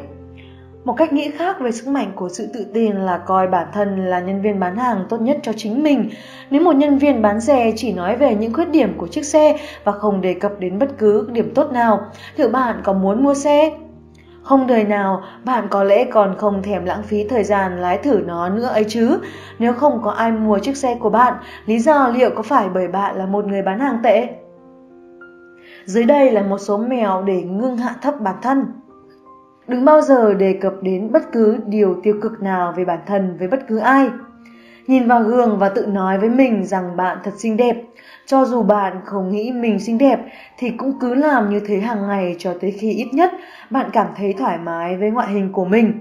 Một 0.84 0.94
cách 0.98 1.14
nghĩ 1.14 1.32
khác 1.32 1.60
về 1.60 1.72
sức 1.72 1.88
mạnh 1.88 2.12
của 2.16 2.30
sự 2.30 2.48
tự 2.54 2.66
tin 2.74 2.96
là 2.96 3.18
coi 3.18 3.48
bản 3.48 3.68
thân 3.74 4.06
là 4.06 4.20
nhân 4.20 4.42
viên 4.42 4.60
bán 4.60 4.76
hàng 4.76 5.06
tốt 5.10 5.22
nhất 5.22 5.38
cho 5.44 5.54
chính 5.58 5.84
mình. 5.84 6.10
Nếu 6.50 6.62
một 6.62 6.76
nhân 6.76 6.98
viên 6.98 7.22
bán 7.22 7.42
xe 7.42 7.72
chỉ 7.76 7.94
nói 7.94 8.18
về 8.18 8.36
những 8.36 8.54
khuyết 8.54 8.70
điểm 8.70 8.94
của 8.98 9.08
chiếc 9.08 9.26
xe 9.26 9.58
và 9.84 9.92
không 9.92 10.22
đề 10.22 10.34
cập 10.34 10.52
đến 10.60 10.80
bất 10.80 10.98
cứ 10.98 11.30
điểm 11.32 11.52
tốt 11.56 11.72
nào, 11.72 12.02
liệu 12.36 12.50
bạn 12.50 12.82
có 12.84 12.94
muốn 12.94 13.24
mua 13.24 13.34
xe? 13.34 13.72
Không 14.44 14.68
đời 14.68 14.84
nào, 14.84 15.22
bạn 15.46 15.68
có 15.70 15.84
lẽ 15.84 16.04
còn 16.04 16.36
không 16.38 16.64
thèm 16.64 16.86
lãng 16.86 17.04
phí 17.04 17.28
thời 17.28 17.44
gian 17.44 17.82
lái 17.82 17.98
thử 17.98 18.22
nó 18.26 18.50
nữa 18.50 18.66
ấy 18.66 18.86
chứ. 18.88 19.20
Nếu 19.60 19.74
không 19.74 20.02
có 20.04 20.12
ai 20.12 20.32
mua 20.32 20.60
chiếc 20.60 20.78
xe 20.78 20.96
của 21.00 21.10
bạn, 21.10 21.34
lý 21.66 21.80
do 21.80 22.08
liệu 22.08 22.30
có 22.36 22.42
phải 22.42 22.70
bởi 22.74 22.88
bạn 22.88 23.16
là 23.16 23.26
một 23.26 23.46
người 23.46 23.62
bán 23.62 23.80
hàng 23.80 23.98
tệ? 24.04 24.28
Dưới 25.86 26.04
đây 26.04 26.32
là 26.32 26.42
một 26.42 26.58
số 26.58 26.78
mèo 26.78 27.22
để 27.22 27.44
ngưng 27.44 27.78
hạ 27.78 27.96
thấp 28.02 28.22
bản 28.22 28.36
thân. 28.42 28.66
Đừng 29.70 29.86
bao 29.86 30.02
giờ 30.02 30.34
đề 30.34 30.54
cập 30.54 30.74
đến 30.82 31.12
bất 31.12 31.32
cứ 31.32 31.58
điều 31.66 32.00
tiêu 32.04 32.16
cực 32.22 32.42
nào 32.42 32.74
về 32.78 32.86
bản 32.86 33.00
thân 33.06 33.38
với 33.40 33.48
bất 33.48 33.60
cứ 33.68 33.78
ai. 33.78 34.10
Nhìn 34.88 35.08
vào 35.08 35.24
gương 35.24 35.58
và 35.58 35.70
tự 35.70 35.86
nói 35.86 36.18
với 36.18 36.30
mình 36.30 36.66
rằng 36.66 36.98
bạn 36.98 37.18
thật 37.24 37.32
xinh 37.38 37.58
đẹp. 37.58 37.76
Cho 38.26 38.46
dù 38.46 38.64
bạn 38.64 38.98
không 39.06 39.30
nghĩ 39.30 39.52
mình 39.52 39.80
xinh 39.80 39.98
đẹp 39.98 40.20
thì 40.58 40.70
cũng 40.70 41.00
cứ 41.00 41.16
làm 41.16 41.50
như 41.50 41.60
thế 41.60 41.80
hàng 41.80 42.08
ngày 42.08 42.36
cho 42.40 42.54
tới 42.62 42.72
khi 42.72 42.92
ít 42.92 43.08
nhất 43.14 43.32
bạn 43.70 43.90
cảm 43.94 44.08
thấy 44.18 44.34
thoải 44.34 44.58
mái 44.58 44.98
với 44.98 45.12
ngoại 45.12 45.28
hình 45.28 45.52
của 45.52 45.66
mình. 45.66 45.94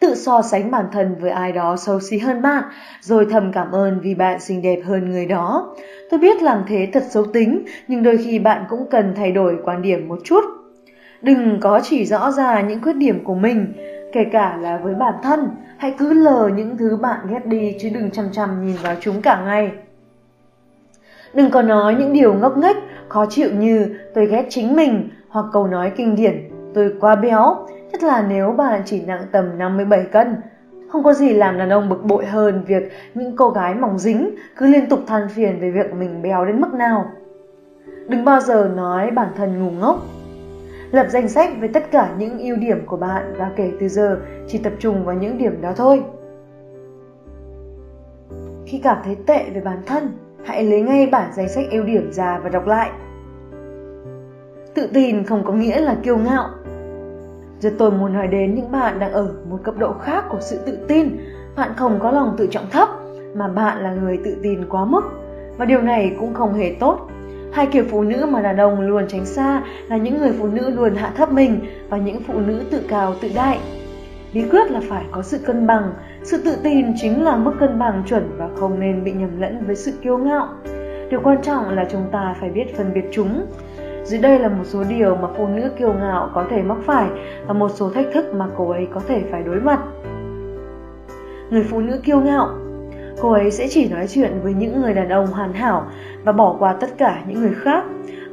Tự 0.00 0.14
so 0.14 0.42
sánh 0.42 0.70
bản 0.70 0.84
thân 0.92 1.16
với 1.20 1.30
ai 1.30 1.52
đó 1.52 1.76
xấu 1.76 2.00
xí 2.00 2.18
hơn 2.18 2.42
bạn, 2.42 2.64
rồi 3.00 3.26
thầm 3.30 3.52
cảm 3.52 3.72
ơn 3.72 4.00
vì 4.02 4.14
bạn 4.14 4.40
xinh 4.40 4.62
đẹp 4.62 4.80
hơn 4.84 5.10
người 5.10 5.26
đó. 5.26 5.76
Tôi 6.10 6.20
biết 6.20 6.42
làm 6.42 6.64
thế 6.68 6.88
thật 6.92 7.02
xấu 7.10 7.24
tính, 7.24 7.64
nhưng 7.88 8.02
đôi 8.02 8.16
khi 8.16 8.38
bạn 8.38 8.64
cũng 8.68 8.86
cần 8.90 9.12
thay 9.16 9.32
đổi 9.32 9.58
quan 9.64 9.82
điểm 9.82 10.08
một 10.08 10.18
chút. 10.24 10.59
Đừng 11.22 11.60
có 11.60 11.80
chỉ 11.82 12.04
rõ 12.04 12.30
ra 12.30 12.60
những 12.60 12.82
khuyết 12.82 12.96
điểm 12.96 13.24
của 13.24 13.34
mình, 13.34 13.72
kể 14.12 14.24
cả 14.32 14.56
là 14.56 14.76
với 14.82 14.94
bản 14.94 15.14
thân, 15.22 15.48
hãy 15.76 15.94
cứ 15.98 16.12
lờ 16.12 16.50
những 16.56 16.76
thứ 16.76 16.96
bạn 16.96 17.20
ghét 17.30 17.46
đi 17.46 17.76
chứ 17.80 17.90
đừng 17.94 18.10
chăm 18.10 18.24
chăm 18.32 18.66
nhìn 18.66 18.76
vào 18.82 18.94
chúng 19.00 19.22
cả 19.22 19.42
ngày. 19.44 19.72
Đừng 21.34 21.50
có 21.50 21.62
nói 21.62 21.94
những 21.94 22.12
điều 22.12 22.34
ngốc 22.34 22.56
nghếch, 22.56 22.76
khó 23.08 23.26
chịu 23.26 23.50
như 23.52 23.98
tôi 24.14 24.26
ghét 24.26 24.46
chính 24.48 24.76
mình 24.76 25.08
hoặc 25.28 25.46
câu 25.52 25.66
nói 25.66 25.92
kinh 25.96 26.16
điển 26.16 26.50
tôi 26.74 26.94
quá 27.00 27.16
béo, 27.16 27.56
Nhất 27.92 28.02
là 28.02 28.26
nếu 28.28 28.52
bạn 28.52 28.82
chỉ 28.84 29.02
nặng 29.06 29.22
tầm 29.32 29.58
57 29.58 30.04
cân. 30.04 30.36
Không 30.88 31.02
có 31.02 31.12
gì 31.12 31.32
làm 31.32 31.58
đàn 31.58 31.68
ông 31.68 31.88
bực 31.88 32.04
bội 32.04 32.26
hơn 32.26 32.64
việc 32.66 32.92
những 33.14 33.36
cô 33.36 33.50
gái 33.50 33.74
mỏng 33.74 33.98
dính 33.98 34.34
cứ 34.56 34.66
liên 34.66 34.88
tục 34.88 35.00
than 35.06 35.28
phiền 35.28 35.60
về 35.60 35.70
việc 35.70 35.94
mình 35.94 36.22
béo 36.22 36.44
đến 36.44 36.60
mức 36.60 36.74
nào. 36.74 37.10
Đừng 38.08 38.24
bao 38.24 38.40
giờ 38.40 38.70
nói 38.76 39.10
bản 39.10 39.28
thân 39.36 39.64
ngu 39.64 39.70
ngốc. 39.70 40.19
Lập 40.92 41.06
danh 41.08 41.28
sách 41.28 41.50
với 41.60 41.68
tất 41.68 41.90
cả 41.90 42.14
những 42.18 42.38
ưu 42.38 42.56
điểm 42.56 42.86
của 42.86 42.96
bạn 42.96 43.34
và 43.38 43.50
kể 43.56 43.72
từ 43.80 43.88
giờ 43.88 44.20
chỉ 44.46 44.58
tập 44.58 44.72
trung 44.78 45.04
vào 45.04 45.14
những 45.14 45.38
điểm 45.38 45.62
đó 45.62 45.72
thôi. 45.76 46.02
Khi 48.66 48.78
cảm 48.78 48.98
thấy 49.04 49.16
tệ 49.26 49.50
về 49.54 49.60
bản 49.60 49.82
thân, 49.86 50.12
hãy 50.44 50.64
lấy 50.64 50.80
ngay 50.80 51.06
bản 51.06 51.30
danh 51.32 51.48
sách 51.48 51.64
ưu 51.70 51.84
điểm 51.84 52.12
ra 52.12 52.40
và 52.42 52.48
đọc 52.48 52.66
lại. 52.66 52.90
Tự 54.74 54.88
tin 54.94 55.24
không 55.24 55.44
có 55.44 55.52
nghĩa 55.52 55.80
là 55.80 55.96
kiêu 56.02 56.16
ngạo. 56.16 56.48
Giờ 57.60 57.70
tôi 57.78 57.90
muốn 57.90 58.12
nói 58.12 58.26
đến 58.26 58.54
những 58.54 58.72
bạn 58.72 58.98
đang 58.98 59.12
ở 59.12 59.34
một 59.50 59.58
cấp 59.62 59.74
độ 59.78 59.92
khác 59.92 60.24
của 60.28 60.40
sự 60.40 60.58
tự 60.66 60.78
tin. 60.88 61.16
Bạn 61.56 61.70
không 61.76 61.98
có 62.00 62.10
lòng 62.10 62.34
tự 62.38 62.46
trọng 62.50 62.70
thấp, 62.70 62.88
mà 63.34 63.48
bạn 63.48 63.82
là 63.82 63.94
người 63.94 64.18
tự 64.24 64.36
tin 64.42 64.68
quá 64.68 64.84
mức. 64.84 65.04
Và 65.56 65.64
điều 65.64 65.80
này 65.80 66.16
cũng 66.20 66.34
không 66.34 66.54
hề 66.54 66.76
tốt. 66.80 67.08
Hai 67.52 67.66
kiểu 67.66 67.84
phụ 67.90 68.02
nữ 68.02 68.26
mà 68.26 68.42
đàn 68.42 68.56
ông 68.56 68.80
luôn 68.80 69.04
tránh 69.08 69.24
xa 69.24 69.62
là 69.88 69.96
những 69.96 70.18
người 70.18 70.32
phụ 70.38 70.46
nữ 70.46 70.70
luôn 70.70 70.94
hạ 70.94 71.12
thấp 71.16 71.32
mình 71.32 71.60
và 71.88 71.96
những 71.96 72.20
phụ 72.26 72.40
nữ 72.40 72.62
tự 72.70 72.82
cao 72.88 73.14
tự 73.20 73.30
đại. 73.34 73.58
Bí 74.34 74.44
quyết 74.50 74.70
là 74.70 74.80
phải 74.88 75.04
có 75.10 75.22
sự 75.22 75.38
cân 75.38 75.66
bằng, 75.66 75.92
sự 76.22 76.42
tự 76.44 76.56
tin 76.64 76.86
chính 76.96 77.24
là 77.24 77.36
mức 77.36 77.52
cân 77.60 77.78
bằng 77.78 78.02
chuẩn 78.06 78.30
và 78.36 78.48
không 78.56 78.80
nên 78.80 79.04
bị 79.04 79.12
nhầm 79.12 79.40
lẫn 79.40 79.66
với 79.66 79.76
sự 79.76 79.92
kiêu 80.02 80.18
ngạo. 80.18 80.48
Điều 81.10 81.20
quan 81.22 81.42
trọng 81.42 81.68
là 81.68 81.86
chúng 81.90 82.04
ta 82.12 82.34
phải 82.40 82.50
biết 82.50 82.76
phân 82.76 82.92
biệt 82.94 83.04
chúng. 83.12 83.46
Dưới 84.04 84.20
đây 84.20 84.38
là 84.38 84.48
một 84.48 84.64
số 84.64 84.84
điều 84.88 85.16
mà 85.16 85.28
phụ 85.36 85.46
nữ 85.46 85.70
kiêu 85.78 85.92
ngạo 85.92 86.30
có 86.34 86.46
thể 86.50 86.62
mắc 86.62 86.78
phải 86.86 87.08
và 87.46 87.54
một 87.54 87.70
số 87.74 87.90
thách 87.90 88.06
thức 88.14 88.34
mà 88.34 88.46
cô 88.56 88.70
ấy 88.70 88.88
có 88.94 89.00
thể 89.08 89.22
phải 89.30 89.42
đối 89.42 89.60
mặt. 89.60 89.80
Người 91.50 91.62
phụ 91.70 91.80
nữ 91.80 92.00
kiêu 92.04 92.20
ngạo 92.20 92.48
Cô 93.20 93.32
ấy 93.32 93.50
sẽ 93.50 93.68
chỉ 93.70 93.88
nói 93.88 94.06
chuyện 94.08 94.32
với 94.42 94.54
những 94.54 94.80
người 94.80 94.94
đàn 94.94 95.08
ông 95.08 95.26
hoàn 95.26 95.52
hảo 95.52 95.86
và 96.24 96.32
bỏ 96.32 96.56
qua 96.58 96.72
tất 96.72 96.98
cả 96.98 97.22
những 97.26 97.40
người 97.40 97.54
khác. 97.62 97.84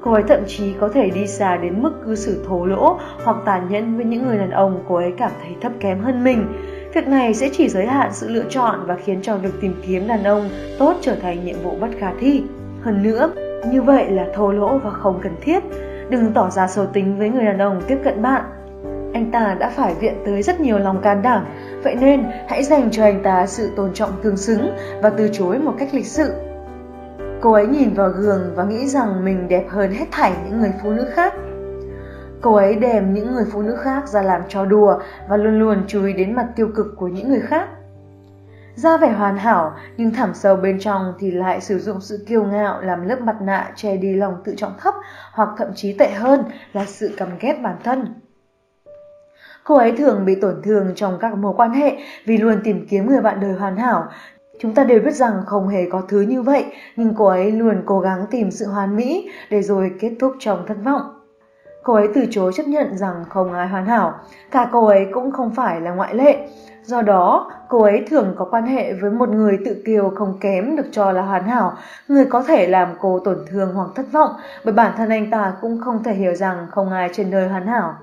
Cô 0.02 0.14
ấy 0.14 0.24
thậm 0.28 0.40
chí 0.48 0.74
có 0.80 0.90
thể 0.94 1.10
đi 1.10 1.28
xa 1.28 1.58
đến 1.58 1.82
mức 1.82 1.92
cư 2.06 2.16
xử 2.16 2.44
thô 2.48 2.66
lỗ 2.66 2.98
hoặc 3.24 3.38
tàn 3.46 3.68
nhẫn 3.70 3.96
với 3.96 4.06
những 4.06 4.28
người 4.28 4.38
đàn 4.38 4.52
ông 4.52 4.84
cô 4.88 4.96
ấy 4.96 5.14
cảm 5.18 5.32
thấy 5.44 5.56
thấp 5.62 5.72
kém 5.80 6.00
hơn 6.00 6.24
mình. 6.24 6.48
Việc 6.94 7.08
này 7.08 7.34
sẽ 7.34 7.50
chỉ 7.54 7.70
giới 7.70 7.86
hạn 7.86 8.10
sự 8.14 8.30
lựa 8.30 8.46
chọn 8.50 8.80
và 8.86 8.96
khiến 8.96 9.20
cho 9.22 9.38
việc 9.38 9.54
tìm 9.62 9.82
kiếm 9.88 10.08
đàn 10.08 10.24
ông 10.24 10.50
tốt 10.80 10.96
trở 11.02 11.16
thành 11.16 11.46
nhiệm 11.46 11.56
vụ 11.64 11.72
bất 11.82 11.90
khả 12.00 12.12
thi. 12.20 12.44
Hơn 12.82 13.04
nữa, 13.04 13.32
như 13.72 13.82
vậy 13.82 14.10
là 14.10 14.26
thô 14.36 14.52
lỗ 14.52 14.78
và 14.78 14.90
không 14.90 15.20
cần 15.24 15.36
thiết. 15.42 15.64
Đừng 16.10 16.34
tỏ 16.34 16.50
ra 16.50 16.68
xấu 16.68 16.86
tính 16.86 17.18
với 17.18 17.30
người 17.30 17.46
đàn 17.46 17.58
ông 17.58 17.82
tiếp 17.88 17.98
cận 18.04 18.22
bạn. 18.22 18.44
Anh 19.14 19.32
ta 19.32 19.56
đã 19.60 19.70
phải 19.70 19.96
viện 20.00 20.14
tới 20.26 20.42
rất 20.42 20.60
nhiều 20.60 20.80
lòng 20.80 21.02
can 21.02 21.22
đảm, 21.22 21.46
vậy 21.84 21.96
nên 21.96 22.24
hãy 22.48 22.64
dành 22.64 22.92
cho 22.92 23.04
anh 23.04 23.24
ta 23.24 23.46
sự 23.48 23.72
tôn 23.76 23.94
trọng 23.94 24.10
tương 24.24 24.38
xứng 24.38 24.70
và 25.02 25.10
từ 25.10 25.30
chối 25.34 25.60
một 25.60 25.74
cách 25.80 25.90
lịch 25.94 26.06
sự. 26.06 26.47
Cô 27.42 27.52
ấy 27.52 27.68
nhìn 27.68 27.94
vào 27.94 28.10
gương 28.10 28.54
và 28.56 28.64
nghĩ 28.64 28.88
rằng 28.88 29.26
mình 29.26 29.48
đẹp 29.48 29.66
hơn 29.70 29.92
hết 29.92 30.06
thảy 30.12 30.34
những 30.46 30.60
người 30.60 30.74
phụ 30.84 30.92
nữ 30.92 31.06
khác. 31.14 31.34
Cô 32.42 32.56
ấy 32.56 32.76
đem 32.76 33.14
những 33.14 33.32
người 33.32 33.46
phụ 33.52 33.62
nữ 33.62 33.76
khác 33.76 34.08
ra 34.08 34.22
làm 34.22 34.42
trò 34.50 34.66
đùa 34.66 35.00
và 35.30 35.38
luôn 35.38 35.60
luôn 35.60 35.84
chú 35.88 36.06
ý 36.06 36.14
đến 36.14 36.36
mặt 36.36 36.48
tiêu 36.56 36.70
cực 36.76 36.88
của 36.98 37.08
những 37.08 37.30
người 37.30 37.42
khác. 37.42 37.70
Ra 38.76 38.98
vẻ 38.98 39.10
hoàn 39.10 39.38
hảo, 39.38 39.76
nhưng 39.98 40.12
thẳm 40.12 40.34
sâu 40.34 40.56
bên 40.56 40.80
trong 40.80 41.14
thì 41.20 41.32
lại 41.32 41.62
sử 41.62 41.80
dụng 41.80 42.02
sự 42.02 42.26
kiêu 42.28 42.44
ngạo 42.44 42.82
làm 42.82 43.08
lớp 43.08 43.22
mặt 43.22 43.42
nạ 43.42 43.72
che 43.76 43.98
đi 43.98 44.14
lòng 44.16 44.36
tự 44.44 44.54
trọng 44.58 44.74
thấp 44.80 44.94
hoặc 45.34 45.50
thậm 45.58 45.68
chí 45.76 45.94
tệ 45.94 46.12
hơn 46.12 46.44
là 46.74 46.86
sự 46.86 47.14
căm 47.18 47.30
ghét 47.40 47.60
bản 47.64 47.76
thân. 47.84 48.14
Cô 49.64 49.76
ấy 49.76 49.92
thường 49.92 50.26
bị 50.26 50.36
tổn 50.36 50.62
thương 50.64 50.92
trong 50.96 51.18
các 51.20 51.38
mối 51.38 51.54
quan 51.58 51.72
hệ 51.72 51.98
vì 52.26 52.38
luôn 52.38 52.62
tìm 52.64 52.88
kiếm 52.90 53.08
người 53.08 53.22
bạn 53.22 53.40
đời 53.40 53.54
hoàn 53.54 53.78
hảo. 53.78 54.08
Chúng 54.60 54.74
ta 54.74 54.84
đều 54.84 55.00
biết 55.00 55.16
rằng 55.16 55.44
không 55.46 55.68
hề 55.68 55.86
có 55.90 56.02
thứ 56.08 56.22
như 56.22 56.42
vậy, 56.42 56.66
nhưng 56.96 57.14
cô 57.18 57.26
ấy 57.26 57.52
luôn 57.52 57.84
cố 57.86 58.00
gắng 58.00 58.26
tìm 58.32 58.52
sự 58.52 58.68
hoàn 58.68 58.96
mỹ 58.96 59.30
để 59.50 59.62
rồi 59.62 59.92
kết 60.00 60.12
thúc 60.20 60.36
trong 60.40 60.66
thất 60.68 60.78
vọng. 60.86 61.02
Cô 61.84 61.94
ấy 61.94 62.08
từ 62.16 62.26
chối 62.32 62.52
chấp 62.56 62.68
nhận 62.68 62.98
rằng 62.98 63.26
không 63.30 63.54
ai 63.54 63.68
hoàn 63.68 63.86
hảo, 63.86 64.14
cả 64.52 64.70
cô 64.72 64.86
ấy 64.86 65.08
cũng 65.12 65.32
không 65.32 65.56
phải 65.56 65.82
là 65.82 65.92
ngoại 65.92 66.16
lệ. 66.16 66.48
Do 66.84 67.02
đó, 67.02 67.52
cô 67.70 67.82
ấy 67.82 68.06
thường 68.10 68.36
có 68.38 68.46
quan 68.46 68.64
hệ 68.64 68.94
với 68.94 69.12
một 69.12 69.30
người 69.30 69.58
tự 69.66 69.82
kiều 69.86 70.12
không 70.16 70.38
kém 70.42 70.76
được 70.76 70.86
cho 70.92 71.12
là 71.12 71.22
hoàn 71.22 71.44
hảo, 71.44 71.74
người 72.08 72.26
có 72.26 72.44
thể 72.44 72.68
làm 72.68 72.90
cô 73.00 73.20
tổn 73.20 73.38
thương 73.50 73.74
hoặc 73.74 73.90
thất 73.96 74.06
vọng 74.12 74.32
bởi 74.66 74.74
bản 74.74 74.94
thân 74.98 75.10
anh 75.10 75.32
ta 75.32 75.54
cũng 75.62 75.82
không 75.82 76.04
thể 76.04 76.14
hiểu 76.14 76.36
rằng 76.36 76.68
không 76.72 76.92
ai 76.92 77.10
trên 77.14 77.32
đời 77.32 77.48
hoàn 77.48 77.68
hảo. 77.68 77.96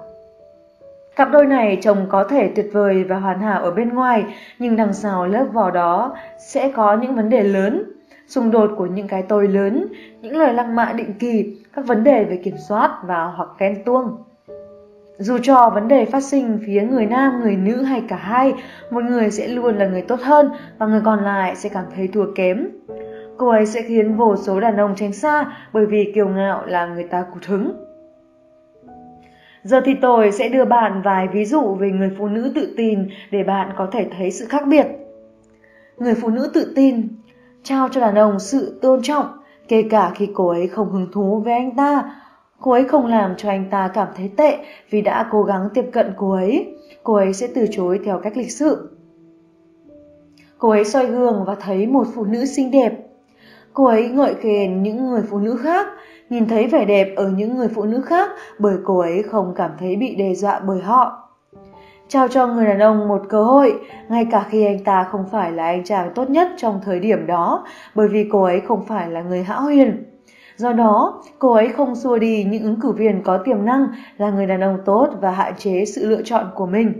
Cặp 1.16 1.28
đôi 1.32 1.46
này 1.46 1.78
trông 1.82 2.06
có 2.08 2.24
thể 2.24 2.48
tuyệt 2.56 2.66
vời 2.72 3.04
và 3.04 3.16
hoàn 3.16 3.40
hảo 3.40 3.62
ở 3.62 3.70
bên 3.70 3.88
ngoài, 3.88 4.24
nhưng 4.58 4.76
đằng 4.76 4.92
sau 4.92 5.26
lớp 5.26 5.44
vỏ 5.52 5.70
đó 5.70 6.16
sẽ 6.38 6.72
có 6.74 6.96
những 6.96 7.14
vấn 7.14 7.30
đề 7.30 7.42
lớn, 7.42 7.84
xung 8.26 8.50
đột 8.50 8.70
của 8.76 8.86
những 8.86 9.08
cái 9.08 9.22
tôi 9.22 9.48
lớn, 9.48 9.86
những 10.20 10.36
lời 10.36 10.54
lăng 10.54 10.76
mạ 10.76 10.92
định 10.92 11.12
kỳ, 11.18 11.56
các 11.72 11.86
vấn 11.86 12.04
đề 12.04 12.24
về 12.24 12.40
kiểm 12.44 12.56
soát 12.68 12.98
và 13.06 13.24
hoặc 13.24 13.48
ghen 13.58 13.84
tuông. 13.84 14.16
Dù 15.18 15.38
cho 15.42 15.70
vấn 15.74 15.88
đề 15.88 16.04
phát 16.04 16.22
sinh 16.22 16.58
phía 16.66 16.82
người 16.82 17.06
nam, 17.06 17.40
người 17.40 17.56
nữ 17.56 17.82
hay 17.82 18.02
cả 18.08 18.16
hai, 18.16 18.54
một 18.90 19.04
người 19.04 19.30
sẽ 19.30 19.48
luôn 19.48 19.78
là 19.78 19.86
người 19.86 20.02
tốt 20.02 20.20
hơn 20.20 20.50
và 20.78 20.86
người 20.86 21.00
còn 21.04 21.24
lại 21.24 21.56
sẽ 21.56 21.68
cảm 21.68 21.84
thấy 21.96 22.08
thua 22.08 22.26
kém. 22.34 22.68
Cô 23.36 23.48
ấy 23.48 23.66
sẽ 23.66 23.82
khiến 23.82 24.16
vô 24.16 24.36
số 24.36 24.60
đàn 24.60 24.76
ông 24.76 24.94
tránh 24.96 25.12
xa 25.12 25.52
bởi 25.72 25.86
vì 25.86 26.12
kiêu 26.14 26.28
ngạo 26.28 26.66
là 26.66 26.86
người 26.86 27.04
ta 27.04 27.24
cụt 27.34 27.44
hứng. 27.44 27.72
Giờ 29.64 29.80
thì 29.84 29.92
tôi 30.02 30.32
sẽ 30.32 30.48
đưa 30.48 30.64
bạn 30.64 31.02
vài 31.04 31.28
ví 31.32 31.44
dụ 31.44 31.74
về 31.74 31.90
người 31.90 32.10
phụ 32.18 32.28
nữ 32.28 32.52
tự 32.54 32.74
tin 32.76 33.08
để 33.30 33.42
bạn 33.42 33.72
có 33.76 33.88
thể 33.92 34.06
thấy 34.18 34.30
sự 34.30 34.46
khác 34.48 34.62
biệt. 34.68 34.86
Người 35.98 36.14
phụ 36.14 36.28
nữ 36.30 36.50
tự 36.54 36.72
tin 36.76 37.08
trao 37.62 37.88
cho 37.88 38.00
đàn 38.00 38.14
ông 38.14 38.38
sự 38.38 38.78
tôn 38.82 39.02
trọng, 39.02 39.26
kể 39.68 39.82
cả 39.90 40.12
khi 40.14 40.28
cô 40.34 40.48
ấy 40.48 40.66
không 40.66 40.90
hứng 40.90 41.12
thú 41.12 41.42
với 41.44 41.52
anh 41.52 41.76
ta. 41.76 42.14
Cô 42.60 42.70
ấy 42.70 42.84
không 42.84 43.06
làm 43.06 43.34
cho 43.36 43.48
anh 43.48 43.70
ta 43.70 43.90
cảm 43.94 44.08
thấy 44.16 44.30
tệ 44.36 44.58
vì 44.90 45.00
đã 45.00 45.28
cố 45.30 45.42
gắng 45.42 45.68
tiếp 45.74 45.84
cận 45.92 46.12
cô 46.16 46.32
ấy. 46.32 46.74
Cô 47.02 47.14
ấy 47.14 47.32
sẽ 47.32 47.48
từ 47.54 47.66
chối 47.70 48.00
theo 48.04 48.18
cách 48.18 48.36
lịch 48.36 48.52
sự. 48.52 48.98
Cô 50.58 50.70
ấy 50.70 50.84
soi 50.84 51.06
gương 51.06 51.44
và 51.46 51.54
thấy 51.54 51.86
một 51.86 52.06
phụ 52.14 52.24
nữ 52.24 52.44
xinh 52.44 52.70
đẹp. 52.70 52.92
Cô 53.72 53.84
ấy 53.84 54.08
ngợi 54.08 54.34
khen 54.34 54.82
những 54.82 55.10
người 55.10 55.22
phụ 55.30 55.38
nữ 55.38 55.56
khác 55.62 55.86
nhìn 56.30 56.48
thấy 56.48 56.66
vẻ 56.66 56.84
đẹp 56.84 57.12
ở 57.16 57.28
những 57.28 57.56
người 57.56 57.68
phụ 57.68 57.84
nữ 57.84 58.00
khác 58.00 58.30
bởi 58.58 58.76
cô 58.84 58.98
ấy 58.98 59.22
không 59.22 59.54
cảm 59.56 59.70
thấy 59.78 59.96
bị 59.96 60.14
đe 60.14 60.34
dọa 60.34 60.58
bởi 60.58 60.80
họ. 60.80 61.20
Trao 62.08 62.28
cho 62.28 62.46
người 62.46 62.66
đàn 62.66 62.78
ông 62.78 63.08
một 63.08 63.22
cơ 63.28 63.42
hội, 63.44 63.80
ngay 64.08 64.26
cả 64.30 64.46
khi 64.50 64.66
anh 64.66 64.84
ta 64.84 65.04
không 65.04 65.24
phải 65.32 65.52
là 65.52 65.64
anh 65.64 65.84
chàng 65.84 66.12
tốt 66.14 66.30
nhất 66.30 66.48
trong 66.56 66.80
thời 66.84 67.00
điểm 67.00 67.26
đó, 67.26 67.66
bởi 67.94 68.08
vì 68.08 68.28
cô 68.32 68.42
ấy 68.42 68.60
không 68.60 68.86
phải 68.86 69.10
là 69.10 69.22
người 69.22 69.42
hão 69.42 69.62
huyền. 69.62 70.04
Do 70.56 70.72
đó, 70.72 71.22
cô 71.38 71.52
ấy 71.52 71.68
không 71.68 71.94
xua 71.94 72.18
đi 72.18 72.44
những 72.44 72.62
ứng 72.62 72.80
cử 72.80 72.92
viên 72.92 73.22
có 73.22 73.38
tiềm 73.38 73.64
năng 73.64 73.86
là 74.18 74.30
người 74.30 74.46
đàn 74.46 74.60
ông 74.60 74.78
tốt 74.84 75.08
và 75.20 75.30
hạn 75.30 75.52
chế 75.56 75.84
sự 75.84 76.08
lựa 76.08 76.22
chọn 76.22 76.50
của 76.54 76.66
mình. 76.66 76.92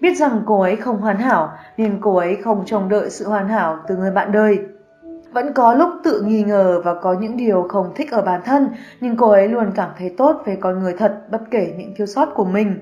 Biết 0.00 0.14
rằng 0.14 0.42
cô 0.46 0.60
ấy 0.60 0.76
không 0.76 1.00
hoàn 1.00 1.16
hảo 1.16 1.52
nên 1.76 1.98
cô 2.00 2.16
ấy 2.16 2.36
không 2.36 2.62
trông 2.66 2.88
đợi 2.88 3.10
sự 3.10 3.28
hoàn 3.28 3.48
hảo 3.48 3.78
từ 3.88 3.96
người 3.96 4.10
bạn 4.10 4.32
đời. 4.32 4.58
Vẫn 5.32 5.52
có 5.52 5.74
lúc 5.74 5.90
tự 6.04 6.22
nghi 6.22 6.42
ngờ 6.42 6.80
và 6.84 6.94
có 6.94 7.12
những 7.12 7.36
điều 7.36 7.66
không 7.68 7.92
thích 7.94 8.12
ở 8.12 8.22
bản 8.22 8.40
thân, 8.44 8.68
nhưng 9.00 9.16
cô 9.16 9.30
ấy 9.30 9.48
luôn 9.48 9.72
cảm 9.74 9.90
thấy 9.98 10.14
tốt 10.18 10.42
về 10.44 10.56
con 10.60 10.78
người 10.78 10.94
thật 10.98 11.18
bất 11.30 11.40
kể 11.50 11.74
những 11.78 11.92
thiếu 11.96 12.06
sót 12.06 12.34
của 12.34 12.44
mình. 12.44 12.74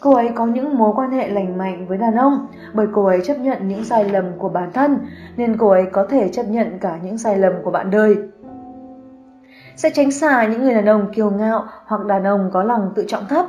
Cô 0.00 0.14
ấy 0.14 0.30
có 0.34 0.46
những 0.46 0.78
mối 0.78 0.92
quan 0.96 1.10
hệ 1.10 1.28
lành 1.28 1.58
mạnh 1.58 1.86
với 1.88 1.98
đàn 1.98 2.16
ông 2.16 2.46
bởi 2.74 2.86
cô 2.92 3.04
ấy 3.04 3.20
chấp 3.24 3.34
nhận 3.34 3.68
những 3.68 3.84
sai 3.84 4.04
lầm 4.08 4.24
của 4.38 4.48
bản 4.48 4.72
thân 4.72 4.98
nên 5.36 5.56
cô 5.58 5.68
ấy 5.68 5.84
có 5.92 6.06
thể 6.10 6.28
chấp 6.28 6.42
nhận 6.42 6.78
cả 6.80 6.98
những 7.02 7.18
sai 7.18 7.38
lầm 7.38 7.52
của 7.64 7.70
bạn 7.70 7.90
đời. 7.90 8.16
Sẽ 9.76 9.90
tránh 9.90 10.10
xa 10.10 10.46
những 10.46 10.62
người 10.62 10.74
đàn 10.74 10.86
ông 10.86 11.12
kiêu 11.12 11.30
ngạo 11.30 11.64
hoặc 11.86 12.06
đàn 12.06 12.24
ông 12.24 12.50
có 12.52 12.62
lòng 12.62 12.92
tự 12.94 13.04
trọng 13.08 13.26
thấp. 13.28 13.46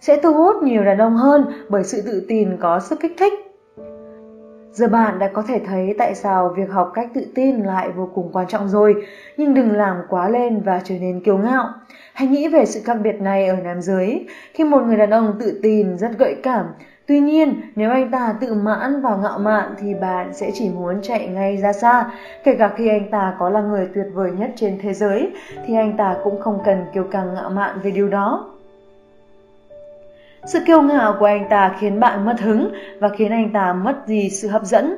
Sẽ 0.00 0.20
thu 0.22 0.34
hút 0.34 0.62
nhiều 0.62 0.84
đàn 0.84 0.98
ông 0.98 1.16
hơn 1.16 1.44
bởi 1.68 1.84
sự 1.84 2.02
tự 2.06 2.24
tin 2.28 2.56
có 2.56 2.80
sức 2.80 3.00
kích 3.00 3.16
thích 3.18 3.49
Giờ 4.80 4.88
bạn 4.88 5.18
đã 5.18 5.28
có 5.28 5.42
thể 5.42 5.60
thấy 5.66 5.94
tại 5.98 6.14
sao 6.14 6.54
việc 6.56 6.70
học 6.70 6.90
cách 6.94 7.08
tự 7.14 7.26
tin 7.34 7.56
lại 7.56 7.88
vô 7.96 8.08
cùng 8.14 8.30
quan 8.32 8.46
trọng 8.48 8.68
rồi, 8.68 8.94
nhưng 9.36 9.54
đừng 9.54 9.72
làm 9.72 9.96
quá 10.08 10.28
lên 10.28 10.60
và 10.60 10.80
trở 10.84 10.94
nên 11.00 11.20
kiêu 11.20 11.38
ngạo. 11.38 11.68
Hãy 12.14 12.28
nghĩ 12.28 12.48
về 12.48 12.66
sự 12.66 12.80
khác 12.84 12.94
biệt 12.94 13.20
này 13.20 13.46
ở 13.46 13.56
nam 13.56 13.82
giới. 13.82 14.26
Khi 14.54 14.64
một 14.64 14.82
người 14.82 14.96
đàn 14.96 15.10
ông 15.10 15.36
tự 15.40 15.60
tin, 15.62 15.98
rất 15.98 16.18
gợi 16.18 16.36
cảm, 16.42 16.66
Tuy 17.06 17.20
nhiên, 17.20 17.60
nếu 17.76 17.90
anh 17.90 18.10
ta 18.10 18.34
tự 18.40 18.54
mãn 18.54 19.02
và 19.02 19.16
ngạo 19.16 19.38
mạn 19.38 19.74
thì 19.78 19.94
bạn 19.94 20.34
sẽ 20.34 20.50
chỉ 20.54 20.68
muốn 20.68 21.02
chạy 21.02 21.28
ngay 21.28 21.56
ra 21.56 21.72
xa. 21.72 22.10
Kể 22.44 22.54
cả 22.54 22.70
khi 22.76 22.88
anh 22.88 23.10
ta 23.10 23.34
có 23.38 23.50
là 23.50 23.60
người 23.60 23.88
tuyệt 23.94 24.06
vời 24.14 24.30
nhất 24.38 24.50
trên 24.56 24.78
thế 24.82 24.92
giới, 24.94 25.32
thì 25.66 25.74
anh 25.74 25.96
ta 25.96 26.16
cũng 26.24 26.40
không 26.40 26.58
cần 26.64 26.84
kiêu 26.94 27.04
căng 27.04 27.34
ngạo 27.34 27.50
mạn 27.50 27.80
về 27.82 27.90
điều 27.90 28.08
đó. 28.08 28.50
Sự 30.44 30.58
kiêu 30.66 30.82
ngạo 30.82 31.16
của 31.18 31.26
anh 31.26 31.48
ta 31.50 31.74
khiến 31.78 32.00
bạn 32.00 32.24
mất 32.24 32.40
hứng 32.40 32.72
và 33.00 33.08
khiến 33.08 33.30
anh 33.30 33.50
ta 33.52 33.72
mất 33.72 33.96
gì 34.06 34.30
sự 34.30 34.48
hấp 34.48 34.64
dẫn. 34.64 34.96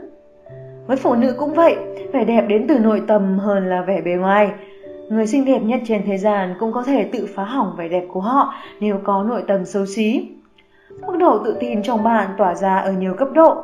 Với 0.86 0.96
phụ 0.96 1.14
nữ 1.14 1.34
cũng 1.38 1.54
vậy, 1.54 1.76
vẻ 2.12 2.24
đẹp 2.24 2.44
đến 2.48 2.66
từ 2.68 2.78
nội 2.78 3.02
tâm 3.08 3.38
hơn 3.38 3.66
là 3.66 3.82
vẻ 3.82 4.00
bề 4.00 4.10
ngoài. 4.10 4.50
Người 5.08 5.26
xinh 5.26 5.44
đẹp 5.44 5.58
nhất 5.58 5.80
trên 5.84 6.02
thế 6.06 6.18
gian 6.18 6.54
cũng 6.60 6.72
có 6.72 6.82
thể 6.82 7.04
tự 7.12 7.28
phá 7.34 7.44
hỏng 7.44 7.74
vẻ 7.76 7.88
đẹp 7.88 8.04
của 8.12 8.20
họ 8.20 8.54
nếu 8.80 8.98
có 9.04 9.22
nội 9.22 9.44
tâm 9.46 9.64
xấu 9.64 9.86
xí. 9.86 10.28
Mức 11.06 11.16
độ 11.18 11.38
tự 11.44 11.56
tin 11.60 11.82
trong 11.82 12.04
bạn 12.04 12.30
tỏa 12.38 12.54
ra 12.54 12.78
ở 12.78 12.92
nhiều 12.92 13.14
cấp 13.14 13.28
độ. 13.34 13.62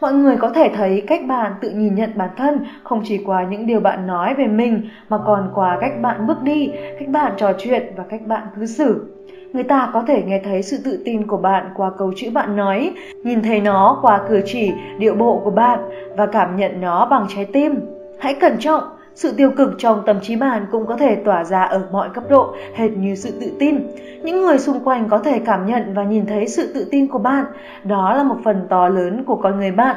Mọi 0.00 0.12
người 0.12 0.36
có 0.36 0.50
thể 0.50 0.70
thấy 0.74 1.02
cách 1.06 1.20
bạn 1.28 1.52
tự 1.60 1.70
nhìn 1.70 1.94
nhận 1.94 2.10
bản 2.16 2.30
thân 2.36 2.64
không 2.82 3.02
chỉ 3.04 3.22
qua 3.26 3.44
những 3.44 3.66
điều 3.66 3.80
bạn 3.80 4.06
nói 4.06 4.34
về 4.34 4.46
mình 4.46 4.88
mà 5.08 5.18
còn 5.26 5.50
qua 5.54 5.78
cách 5.80 5.92
bạn 6.02 6.26
bước 6.26 6.42
đi, 6.42 6.70
cách 6.98 7.08
bạn 7.08 7.32
trò 7.36 7.52
chuyện 7.58 7.92
và 7.96 8.04
cách 8.08 8.20
bạn 8.26 8.42
cư 8.56 8.66
xử. 8.66 9.17
Người 9.52 9.62
ta 9.64 9.90
có 9.92 10.04
thể 10.06 10.22
nghe 10.26 10.40
thấy 10.44 10.62
sự 10.62 10.78
tự 10.84 11.02
tin 11.04 11.26
của 11.26 11.36
bạn 11.36 11.70
qua 11.76 11.90
câu 11.98 12.12
chữ 12.16 12.30
bạn 12.30 12.56
nói, 12.56 12.92
nhìn 13.24 13.42
thấy 13.42 13.60
nó 13.60 13.98
qua 14.02 14.20
cử 14.28 14.42
chỉ, 14.44 14.72
điệu 14.98 15.14
bộ 15.14 15.40
của 15.44 15.50
bạn 15.50 15.80
và 16.16 16.26
cảm 16.26 16.56
nhận 16.56 16.80
nó 16.80 17.06
bằng 17.06 17.26
trái 17.28 17.44
tim. 17.44 17.74
Hãy 18.18 18.34
cẩn 18.34 18.58
trọng, 18.58 18.82
sự 19.14 19.32
tiêu 19.36 19.50
cực 19.56 19.70
trong 19.78 20.02
tâm 20.06 20.16
trí 20.22 20.36
bạn 20.36 20.66
cũng 20.70 20.86
có 20.86 20.96
thể 20.96 21.14
tỏa 21.14 21.44
ra 21.44 21.62
ở 21.62 21.82
mọi 21.92 22.08
cấp 22.14 22.24
độ, 22.30 22.54
hệt 22.74 22.90
như 22.90 23.14
sự 23.14 23.30
tự 23.40 23.52
tin. 23.58 23.86
Những 24.22 24.42
người 24.42 24.58
xung 24.58 24.80
quanh 24.84 25.08
có 25.08 25.18
thể 25.18 25.38
cảm 25.38 25.66
nhận 25.66 25.94
và 25.94 26.04
nhìn 26.04 26.26
thấy 26.26 26.48
sự 26.48 26.72
tự 26.74 26.88
tin 26.90 27.08
của 27.08 27.18
bạn, 27.18 27.44
đó 27.84 28.14
là 28.14 28.22
một 28.22 28.36
phần 28.44 28.66
to 28.68 28.88
lớn 28.88 29.24
của 29.24 29.36
con 29.36 29.56
người 29.56 29.70
bạn. 29.70 29.96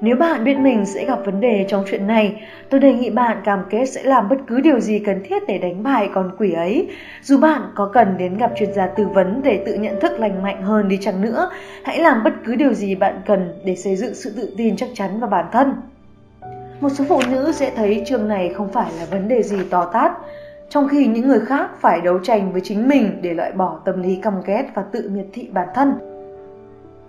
Nếu 0.00 0.16
bạn 0.16 0.44
biết 0.44 0.58
mình 0.58 0.86
sẽ 0.86 1.04
gặp 1.04 1.18
vấn 1.24 1.40
đề 1.40 1.64
trong 1.68 1.84
chuyện 1.90 2.06
này, 2.06 2.42
tôi 2.70 2.80
đề 2.80 2.92
nghị 2.92 3.10
bạn 3.10 3.36
cam 3.44 3.58
kết 3.70 3.86
sẽ 3.86 4.02
làm 4.02 4.28
bất 4.28 4.36
cứ 4.46 4.60
điều 4.60 4.80
gì 4.80 4.98
cần 4.98 5.22
thiết 5.24 5.42
để 5.48 5.58
đánh 5.58 5.82
bại 5.82 6.10
con 6.14 6.30
quỷ 6.38 6.52
ấy. 6.52 6.88
Dù 7.22 7.38
bạn 7.38 7.62
có 7.74 7.90
cần 7.92 8.18
đến 8.18 8.38
gặp 8.38 8.52
chuyên 8.58 8.72
gia 8.72 8.86
tư 8.86 9.06
vấn 9.14 9.40
để 9.44 9.62
tự 9.66 9.74
nhận 9.74 10.00
thức 10.00 10.12
lành 10.20 10.42
mạnh 10.42 10.62
hơn 10.62 10.88
đi 10.88 10.98
chăng 11.00 11.20
nữa, 11.20 11.50
hãy 11.84 11.98
làm 11.98 12.24
bất 12.24 12.32
cứ 12.44 12.54
điều 12.54 12.74
gì 12.74 12.94
bạn 12.94 13.20
cần 13.26 13.52
để 13.64 13.76
xây 13.76 13.96
dựng 13.96 14.14
sự 14.14 14.32
tự 14.36 14.54
tin 14.56 14.76
chắc 14.76 14.88
chắn 14.94 15.20
vào 15.20 15.30
bản 15.30 15.44
thân. 15.52 15.72
Một 16.80 16.88
số 16.88 17.04
phụ 17.08 17.20
nữ 17.30 17.52
sẽ 17.52 17.72
thấy 17.76 18.02
trường 18.06 18.28
này 18.28 18.52
không 18.54 18.72
phải 18.72 18.90
là 18.98 19.06
vấn 19.10 19.28
đề 19.28 19.42
gì 19.42 19.58
to 19.70 19.90
tát, 19.92 20.12
trong 20.68 20.88
khi 20.88 21.06
những 21.06 21.28
người 21.28 21.40
khác 21.40 21.70
phải 21.80 22.00
đấu 22.00 22.18
tranh 22.22 22.52
với 22.52 22.60
chính 22.64 22.88
mình 22.88 23.18
để 23.22 23.34
loại 23.34 23.52
bỏ 23.52 23.80
tâm 23.84 24.02
lý 24.02 24.18
căm 24.22 24.34
ghét 24.46 24.64
và 24.74 24.82
tự 24.92 25.10
miệt 25.14 25.26
thị 25.32 25.48
bản 25.52 25.68
thân. 25.74 26.15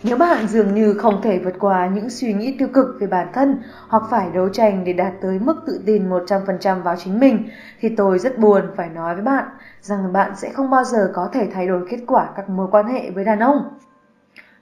Nếu 0.04 0.18
bạn 0.18 0.48
dường 0.48 0.76
như 0.76 0.94
không 0.94 1.22
thể 1.22 1.40
vượt 1.40 1.54
qua 1.60 1.88
những 1.88 2.10
suy 2.10 2.34
nghĩ 2.34 2.56
tiêu 2.60 2.68
cực 2.74 2.88
về 3.00 3.08
bản 3.08 3.28
thân 3.34 3.62
hoặc 3.88 4.04
phải 4.10 4.30
đấu 4.34 4.50
tranh 4.50 4.84
để 4.84 4.94
đạt 4.94 5.14
tới 5.22 5.40
mức 5.40 5.56
tự 5.68 5.82
tin 5.86 6.10
100% 6.10 6.82
vào 6.84 6.96
chính 6.96 7.20
mình, 7.20 7.50
thì 7.80 7.90
tôi 7.90 8.20
rất 8.20 8.38
buồn 8.38 8.62
phải 8.76 8.90
nói 8.90 9.16
với 9.16 9.24
bạn 9.24 9.46
rằng 9.82 10.14
bạn 10.14 10.32
sẽ 10.36 10.50
không 10.50 10.70
bao 10.70 10.84
giờ 10.84 11.12
có 11.14 11.30
thể 11.34 11.48
thay 11.54 11.68
đổi 11.68 11.86
kết 11.90 12.00
quả 12.08 12.30
các 12.36 12.50
mối 12.50 12.68
quan 12.72 12.88
hệ 12.88 13.10
với 13.10 13.24
đàn 13.24 13.40
ông. 13.40 13.78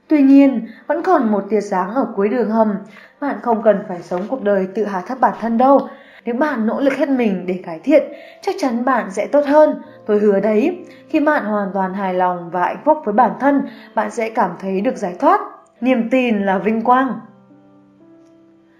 Tuy 0.08 0.22
nhiên, 0.22 0.68
vẫn 0.88 1.04
còn 1.04 1.32
một 1.32 1.44
tia 1.50 1.62
sáng 1.62 1.96
ở 1.96 2.08
cuối 2.16 2.30
đường 2.30 2.50
hầm, 2.50 2.76
bạn 3.22 3.40
không 3.42 3.64
cần 3.64 3.84
phải 3.88 4.02
sống 4.02 4.22
cuộc 4.30 4.44
đời 4.44 4.68
tự 4.76 4.86
hạ 4.86 5.02
thấp 5.08 5.18
bản 5.22 5.34
thân 5.42 5.58
đâu. 5.58 5.90
Nếu 6.26 6.36
bạn 6.36 6.68
nỗ 6.68 6.80
lực 6.80 6.94
hết 6.94 7.10
mình 7.10 7.46
để 7.48 7.60
cải 7.64 7.80
thiện, 7.80 8.04
chắc 8.42 8.56
chắn 8.58 8.86
bạn 8.86 9.12
sẽ 9.12 9.28
tốt 9.28 9.46
hơn. 9.46 9.82
Tôi 10.06 10.20
hứa 10.20 10.40
đấy, 10.40 10.86
khi 11.10 11.20
bạn 11.20 11.46
hoàn 11.46 11.70
toàn 11.74 11.94
hài 11.94 12.14
lòng 12.14 12.50
và 12.52 12.62
hạnh 12.62 12.82
phúc 12.86 12.98
với 13.06 13.14
bản 13.14 13.32
thân, 13.40 13.62
bạn 13.96 14.12
sẽ 14.12 14.30
cảm 14.30 14.52
thấy 14.60 14.82
được 14.82 14.96
giải 14.96 15.16
thoát. 15.20 15.42
Niềm 15.82 16.10
tin 16.10 16.40
là 16.40 16.58
vinh 16.58 16.82
quang. 16.82 17.20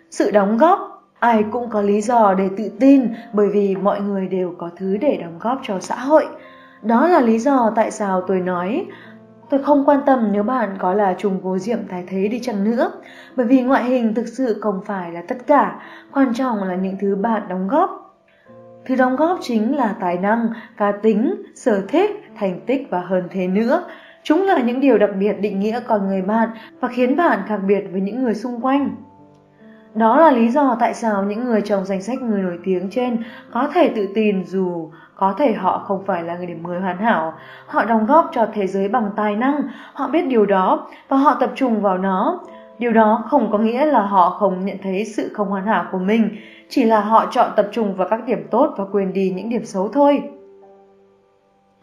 Sự 0.10 0.32
đóng 0.32 0.58
góp 0.58 0.96
Ai 1.20 1.44
cũng 1.52 1.70
có 1.70 1.82
lý 1.82 2.02
do 2.02 2.34
để 2.34 2.50
tự 2.58 2.72
tin 2.80 3.14
bởi 3.34 3.50
vì 3.50 3.76
mọi 3.76 4.02
người 4.02 4.28
đều 4.28 4.56
có 4.58 4.70
thứ 4.78 4.98
để 4.98 5.18
đóng 5.22 5.40
góp 5.40 5.60
cho 5.64 5.80
xã 5.80 5.96
hội. 5.96 6.28
Đó 6.82 7.08
là 7.08 7.22
lý 7.22 7.40
do 7.40 7.72
tại 7.76 7.92
sao 7.92 8.22
tôi 8.28 8.40
nói 8.40 8.86
Tôi 9.50 9.64
không 9.64 9.86
quan 9.86 10.00
tâm 10.06 10.30
nếu 10.32 10.44
bạn 10.44 10.70
có 10.80 10.94
là 10.94 11.16
trùng 11.18 11.40
cố 11.44 11.58
diệm 11.58 11.80
tài 11.90 12.04
thế 12.08 12.28
đi 12.28 12.40
chăng 12.40 12.64
nữa, 12.64 12.92
bởi 13.36 13.46
vì 13.46 13.62
ngoại 13.62 13.84
hình 13.84 14.14
thực 14.14 14.28
sự 14.28 14.60
không 14.62 14.82
phải 14.86 15.12
là 15.12 15.22
tất 15.28 15.38
cả, 15.48 15.80
quan 16.14 16.34
trọng 16.34 16.64
là 16.64 16.76
những 16.76 16.98
thứ 17.02 17.16
bạn 17.16 17.42
đóng 17.50 17.68
góp. 17.68 18.02
Thứ 18.86 18.96
đóng 18.96 19.16
góp 19.16 19.40
chính 19.42 19.76
là 19.76 19.96
tài 20.00 20.18
năng, 20.18 20.50
cá 20.78 20.92
tính, 20.92 21.36
sở 21.56 21.82
thích, 21.88 22.12
thành 22.38 22.60
tích 22.66 22.88
và 22.90 23.00
hơn 23.00 23.24
thế 23.32 23.48
nữa. 23.48 23.84
Chúng 24.24 24.46
là 24.46 24.62
những 24.62 24.80
điều 24.80 24.98
đặc 24.98 25.10
biệt 25.20 25.34
định 25.34 25.60
nghĩa 25.60 25.80
con 25.88 26.08
người 26.08 26.22
bạn 26.22 26.50
và 26.80 26.88
khiến 26.88 27.16
bạn 27.16 27.40
khác 27.48 27.60
biệt 27.68 27.84
với 27.92 28.02
những 28.02 28.24
người 28.24 28.36
xung 28.36 28.62
quanh. 28.62 28.96
Đó 29.96 30.20
là 30.20 30.32
lý 30.32 30.50
do 30.50 30.78
tại 30.80 30.94
sao 30.94 31.24
những 31.24 31.46
người 31.46 31.62
trong 31.62 31.86
danh 31.86 32.02
sách 32.02 32.22
người 32.22 32.42
nổi 32.42 32.60
tiếng 32.64 32.90
trên 32.92 33.24
có 33.52 33.70
thể 33.74 33.92
tự 33.96 34.08
tin 34.16 34.46
dù 34.46 34.90
có 35.16 35.34
thể 35.38 35.54
họ 35.54 35.84
không 35.88 36.06
phải 36.06 36.24
là 36.24 36.38
người 36.38 36.46
điểm 36.46 36.64
10 36.64 36.80
hoàn 36.80 36.98
hảo. 36.98 37.34
Họ 37.68 37.86
đóng 37.86 38.06
góp 38.06 38.30
cho 38.34 38.48
thế 38.54 38.68
giới 38.68 38.88
bằng 38.88 39.10
tài 39.16 39.36
năng, 39.36 39.62
họ 39.94 40.08
biết 40.08 40.22
điều 40.22 40.46
đó 40.46 40.88
và 41.10 41.18
họ 41.18 41.36
tập 41.40 41.52
trung 41.56 41.82
vào 41.82 41.98
nó. 41.98 42.40
Điều 42.80 42.92
đó 42.92 43.24
không 43.30 43.52
có 43.52 43.58
nghĩa 43.58 43.86
là 43.86 44.02
họ 44.02 44.30
không 44.30 44.66
nhận 44.66 44.78
thấy 44.84 45.06
sự 45.06 45.32
không 45.34 45.48
hoàn 45.48 45.66
hảo 45.66 45.86
của 45.92 45.98
mình, 45.98 46.38
chỉ 46.70 46.84
là 46.84 47.00
họ 47.00 47.26
chọn 47.32 47.50
tập 47.56 47.68
trung 47.72 47.96
vào 47.96 48.08
các 48.10 48.26
điểm 48.26 48.48
tốt 48.52 48.74
và 48.78 48.86
quên 48.92 49.14
đi 49.14 49.34
những 49.36 49.50
điểm 49.50 49.66
xấu 49.66 49.90
thôi. 49.94 50.24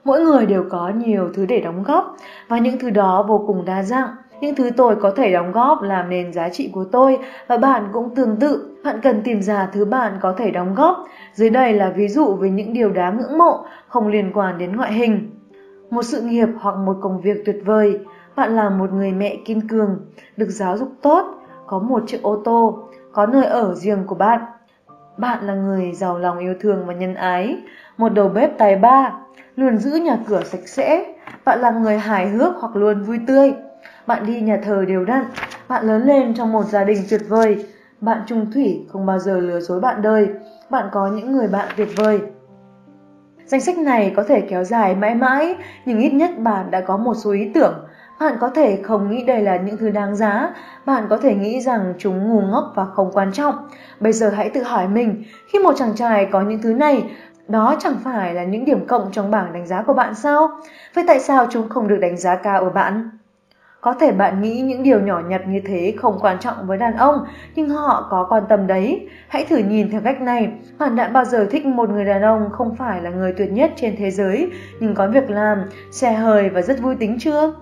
Mỗi 0.04 0.20
người 0.20 0.46
đều 0.46 0.64
có 0.70 0.88
nhiều 0.88 1.30
thứ 1.34 1.46
để 1.46 1.60
đóng 1.60 1.82
góp 1.82 2.16
và 2.48 2.58
những 2.58 2.78
thứ 2.78 2.90
đó 2.90 3.24
vô 3.28 3.44
cùng 3.46 3.64
đa 3.64 3.82
dạng. 3.82 4.08
Những 4.42 4.54
thứ 4.54 4.70
tôi 4.76 4.96
có 4.96 5.10
thể 5.16 5.32
đóng 5.32 5.52
góp 5.52 5.82
làm 5.82 6.10
nên 6.10 6.32
giá 6.32 6.48
trị 6.48 6.70
của 6.72 6.84
tôi 6.84 7.18
và 7.46 7.56
bạn 7.56 7.88
cũng 7.92 8.14
tương 8.14 8.36
tự. 8.36 8.76
Bạn 8.84 9.00
cần 9.02 9.20
tìm 9.24 9.42
ra 9.42 9.68
thứ 9.72 9.84
bạn 9.84 10.18
có 10.20 10.34
thể 10.38 10.50
đóng 10.50 10.74
góp. 10.74 11.04
Dưới 11.32 11.50
đây 11.50 11.72
là 11.72 11.90
ví 11.90 12.08
dụ 12.08 12.34
về 12.34 12.50
những 12.50 12.72
điều 12.72 12.90
đáng 12.90 13.18
ngưỡng 13.18 13.38
mộ, 13.38 13.64
không 13.88 14.08
liên 14.08 14.30
quan 14.34 14.58
đến 14.58 14.76
ngoại 14.76 14.92
hình. 14.92 15.30
Một 15.90 16.02
sự 16.02 16.20
nghiệp 16.20 16.48
hoặc 16.60 16.76
một 16.76 16.96
công 17.00 17.20
việc 17.20 17.42
tuyệt 17.44 17.56
vời. 17.64 18.00
Bạn 18.36 18.56
là 18.56 18.70
một 18.70 18.92
người 18.92 19.12
mẹ 19.12 19.36
kiên 19.44 19.68
cường, 19.68 20.00
được 20.36 20.48
giáo 20.48 20.76
dục 20.78 20.92
tốt, 21.02 21.24
có 21.66 21.78
một 21.78 22.02
chiếc 22.06 22.22
ô 22.22 22.36
tô, 22.44 22.78
có 23.12 23.26
nơi 23.26 23.44
ở 23.44 23.74
riêng 23.74 24.04
của 24.06 24.14
bạn. 24.14 24.40
Bạn 25.16 25.46
là 25.46 25.54
người 25.54 25.92
giàu 25.92 26.18
lòng 26.18 26.38
yêu 26.38 26.54
thương 26.60 26.86
và 26.86 26.94
nhân 26.94 27.14
ái, 27.14 27.56
một 27.96 28.08
đầu 28.08 28.28
bếp 28.28 28.58
tài 28.58 28.76
ba, 28.76 29.12
luôn 29.56 29.76
giữ 29.76 29.90
nhà 29.90 30.18
cửa 30.28 30.42
sạch 30.44 30.68
sẽ. 30.68 31.14
Bạn 31.44 31.60
là 31.60 31.70
người 31.70 31.98
hài 31.98 32.28
hước 32.28 32.52
hoặc 32.56 32.76
luôn 32.76 33.02
vui 33.02 33.20
tươi 33.26 33.54
bạn 34.06 34.26
đi 34.26 34.40
nhà 34.40 34.58
thờ 34.64 34.84
đều 34.88 35.04
đặn, 35.04 35.24
bạn 35.68 35.86
lớn 35.86 36.02
lên 36.02 36.34
trong 36.34 36.52
một 36.52 36.64
gia 36.64 36.84
đình 36.84 37.04
tuyệt 37.10 37.20
vời, 37.28 37.66
bạn 38.00 38.22
trung 38.26 38.52
thủy 38.54 38.86
không 38.92 39.06
bao 39.06 39.18
giờ 39.18 39.40
lừa 39.40 39.60
dối 39.60 39.80
bạn 39.80 40.02
đời, 40.02 40.28
bạn 40.70 40.88
có 40.92 41.06
những 41.06 41.32
người 41.32 41.48
bạn 41.48 41.68
tuyệt 41.76 41.88
vời. 41.96 42.20
Danh 43.44 43.60
sách 43.60 43.78
này 43.78 44.12
có 44.16 44.24
thể 44.28 44.40
kéo 44.40 44.64
dài 44.64 44.94
mãi 44.94 45.14
mãi, 45.14 45.54
nhưng 45.86 45.98
ít 45.98 46.10
nhất 46.10 46.30
bạn 46.38 46.70
đã 46.70 46.80
có 46.80 46.96
một 46.96 47.14
số 47.14 47.32
ý 47.32 47.50
tưởng. 47.54 47.74
Bạn 48.20 48.36
có 48.40 48.48
thể 48.48 48.78
không 48.82 49.10
nghĩ 49.10 49.24
đây 49.24 49.42
là 49.42 49.56
những 49.56 49.76
thứ 49.76 49.90
đáng 49.90 50.16
giá, 50.16 50.54
bạn 50.86 51.06
có 51.10 51.16
thể 51.16 51.34
nghĩ 51.34 51.60
rằng 51.60 51.94
chúng 51.98 52.28
ngu 52.28 52.40
ngốc 52.40 52.72
và 52.74 52.84
không 52.84 53.10
quan 53.12 53.32
trọng. 53.32 53.54
Bây 54.00 54.12
giờ 54.12 54.30
hãy 54.30 54.50
tự 54.50 54.62
hỏi 54.62 54.88
mình, 54.88 55.24
khi 55.52 55.58
một 55.58 55.74
chàng 55.76 55.94
trai 55.94 56.28
có 56.32 56.40
những 56.40 56.62
thứ 56.62 56.72
này, 56.72 57.04
đó 57.48 57.76
chẳng 57.78 57.96
phải 58.04 58.34
là 58.34 58.44
những 58.44 58.64
điểm 58.64 58.86
cộng 58.86 59.12
trong 59.12 59.30
bảng 59.30 59.52
đánh 59.52 59.66
giá 59.66 59.82
của 59.82 59.94
bạn 59.94 60.14
sao? 60.14 60.48
Vậy 60.94 61.04
tại 61.06 61.20
sao 61.20 61.46
chúng 61.50 61.68
không 61.68 61.88
được 61.88 61.98
đánh 62.00 62.16
giá 62.16 62.36
cao 62.36 62.60
ở 62.60 62.70
bạn? 62.70 63.10
Có 63.82 63.94
thể 63.94 64.12
bạn 64.12 64.42
nghĩ 64.42 64.60
những 64.60 64.82
điều 64.82 65.00
nhỏ 65.00 65.20
nhặt 65.28 65.42
như 65.48 65.60
thế 65.66 65.94
không 65.96 66.18
quan 66.20 66.38
trọng 66.38 66.66
với 66.66 66.78
đàn 66.78 66.96
ông, 66.96 67.24
nhưng 67.54 67.68
họ 67.68 68.06
có 68.10 68.26
quan 68.28 68.42
tâm 68.48 68.66
đấy. 68.66 69.08
Hãy 69.28 69.44
thử 69.44 69.56
nhìn 69.56 69.90
theo 69.90 70.00
cách 70.04 70.20
này, 70.20 70.52
bạn 70.78 70.96
đã 70.96 71.08
bao 71.08 71.24
giờ 71.24 71.46
thích 71.50 71.66
một 71.66 71.90
người 71.90 72.04
đàn 72.04 72.22
ông 72.22 72.50
không 72.52 72.76
phải 72.76 73.02
là 73.02 73.10
người 73.10 73.32
tuyệt 73.32 73.52
nhất 73.52 73.72
trên 73.76 73.94
thế 73.98 74.10
giới, 74.10 74.50
nhưng 74.80 74.94
có 74.94 75.06
việc 75.06 75.30
làm, 75.30 75.58
xe 75.90 76.12
hơi 76.12 76.48
và 76.48 76.62
rất 76.62 76.80
vui 76.80 76.96
tính 76.96 77.16
chưa? 77.20 77.54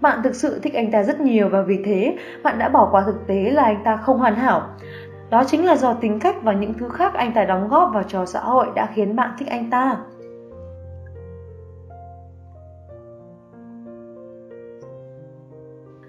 Bạn 0.00 0.22
thực 0.24 0.34
sự 0.34 0.60
thích 0.62 0.74
anh 0.74 0.90
ta 0.90 1.02
rất 1.02 1.20
nhiều 1.20 1.48
và 1.48 1.62
vì 1.62 1.82
thế 1.84 2.16
bạn 2.42 2.58
đã 2.58 2.68
bỏ 2.68 2.88
qua 2.90 3.02
thực 3.06 3.26
tế 3.26 3.50
là 3.50 3.62
anh 3.62 3.84
ta 3.84 3.96
không 3.96 4.18
hoàn 4.18 4.34
hảo. 4.34 4.62
Đó 5.30 5.44
chính 5.44 5.64
là 5.64 5.76
do 5.76 5.94
tính 5.94 6.18
cách 6.20 6.36
và 6.42 6.52
những 6.52 6.74
thứ 6.74 6.88
khác 6.88 7.14
anh 7.14 7.32
ta 7.32 7.44
đóng 7.44 7.68
góp 7.68 7.90
vào 7.94 8.02
cho 8.02 8.26
xã 8.26 8.40
hội 8.40 8.66
đã 8.74 8.88
khiến 8.94 9.16
bạn 9.16 9.30
thích 9.38 9.48
anh 9.48 9.70
ta. 9.70 9.96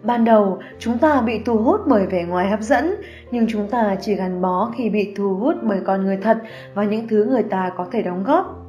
Ban 0.10 0.26
đầu, 0.26 0.60
chúng 0.80 0.98
ta 0.98 1.22
bị 1.22 1.40
thu 1.46 1.58
hút 1.58 1.82
bởi 1.88 2.06
vẻ 2.06 2.24
ngoài 2.24 2.50
hấp 2.50 2.62
dẫn, 2.62 2.96
nhưng 3.32 3.46
chúng 3.50 3.68
ta 3.68 3.96
chỉ 4.02 4.16
gắn 4.16 4.42
bó 4.42 4.72
khi 4.78 4.90
bị 4.90 5.14
thu 5.18 5.36
hút 5.36 5.56
bởi 5.64 5.80
con 5.86 6.06
người 6.06 6.18
thật 6.18 6.38
và 6.74 6.84
những 6.84 7.08
thứ 7.08 7.26
người 7.30 7.44
ta 7.44 7.72
có 7.78 7.86
thể 7.92 8.02
đóng 8.02 8.24
góp. 8.24 8.66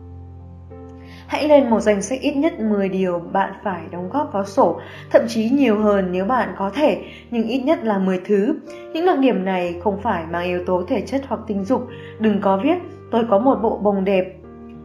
Hãy 1.27 1.49
lên 1.49 1.71
một 1.71 1.81
danh 1.81 2.03
sách 2.03 2.21
ít 2.21 2.35
nhất 2.35 2.61
10 2.61 2.89
điều 2.89 3.19
bạn 3.33 3.53
phải 3.65 3.83
đóng 3.91 4.09
góp 4.13 4.33
vào 4.33 4.45
sổ, 4.45 4.81
thậm 5.11 5.23
chí 5.29 5.51
nhiều 5.51 5.79
hơn 5.79 6.09
nếu 6.13 6.25
bạn 6.25 6.55
có 6.59 6.71
thể, 6.75 7.03
nhưng 7.31 7.49
ít 7.49 7.61
nhất 7.61 7.85
là 7.85 7.99
10 7.99 8.21
thứ. 8.25 8.55
Những 8.93 9.07
đặc 9.07 9.19
điểm 9.19 9.45
này 9.45 9.81
không 9.85 10.01
phải 10.03 10.25
mang 10.31 10.45
yếu 10.45 10.65
tố 10.65 10.83
thể 10.89 11.01
chất 11.01 11.23
hoặc 11.29 11.41
tình 11.47 11.65
dục. 11.65 11.89
Đừng 12.19 12.41
có 12.41 12.61
viết 12.65 12.79
tôi 13.11 13.25
có 13.31 13.39
một 13.39 13.59
bộ 13.63 13.79
bồng 13.79 14.05
đẹp 14.05 14.37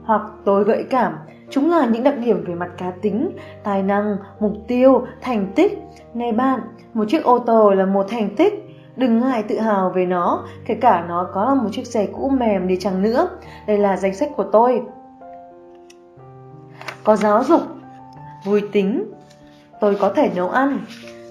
hoặc 0.04 0.22
tôi 0.46 0.64
gợi 0.64 0.86
cảm. 0.90 1.14
Chúng 1.50 1.72
là 1.72 1.86
những 1.86 2.04
đặc 2.04 2.16
điểm 2.26 2.44
về 2.48 2.56
mặt 2.56 2.70
cá 2.78 2.92
tính, 3.02 3.30
tài 3.64 3.84
năng, 3.84 4.18
mục 4.40 4.54
tiêu, 4.68 5.06
thành 5.22 5.52
tích. 5.56 5.80
Này 6.14 6.32
bạn, 6.32 6.60
một 6.94 7.06
chiếc 7.08 7.24
ô 7.24 7.40
tô 7.40 7.70
là 7.70 7.86
một 7.86 8.06
thành 8.10 8.30
tích. 8.36 8.54
Đừng 8.96 9.20
ngại 9.20 9.44
tự 9.44 9.60
hào 9.60 9.90
về 9.90 10.06
nó, 10.06 10.46
kể 10.66 10.76
cả 10.76 11.06
nó 11.08 11.30
có 11.34 11.46
là 11.46 11.54
một 11.54 11.70
chiếc 11.72 11.88
xe 11.88 12.08
cũ 12.14 12.30
mềm 12.30 12.68
đi 12.68 12.78
chăng 12.78 13.02
nữa. 13.02 13.30
Đây 13.68 13.78
là 13.78 13.98
danh 13.98 14.16
sách 14.16 14.30
của 14.36 14.44
tôi. 14.44 14.82
Có 17.04 17.16
giáo 17.16 17.44
dục, 17.44 17.62
vui 18.46 18.62
tính, 18.72 19.12
tôi 19.80 19.98
có 20.00 20.10
thể 20.10 20.32
nấu 20.36 20.50
ăn, 20.50 20.80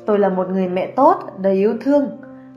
tôi 0.07 0.19
là 0.19 0.29
một 0.29 0.49
người 0.49 0.69
mẹ 0.69 0.87
tốt, 0.87 1.17
đầy 1.39 1.55
yêu 1.55 1.75
thương, 1.81 2.09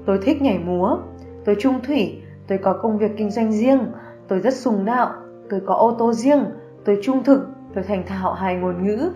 tôi 0.05 0.19
thích 0.23 0.41
nhảy 0.41 0.57
múa, 0.57 0.97
tôi 1.45 1.55
trung 1.59 1.79
thủy, 1.87 2.21
tôi 2.47 2.57
có 2.57 2.73
công 2.73 2.97
việc 2.97 3.11
kinh 3.17 3.31
doanh 3.31 3.51
riêng, 3.51 3.79
tôi 4.27 4.39
rất 4.39 4.53
sùng 4.53 4.85
đạo, 4.85 5.09
tôi 5.49 5.61
có 5.65 5.75
ô 5.75 5.95
tô 5.99 6.13
riêng, 6.13 6.45
tôi 6.87 6.99
trung 7.03 7.23
thực, 7.23 7.47
tôi 7.75 7.83
thành 7.83 8.03
thạo 8.07 8.33
hai 8.33 8.55
ngôn 8.55 8.83
ngữ, 8.83 9.11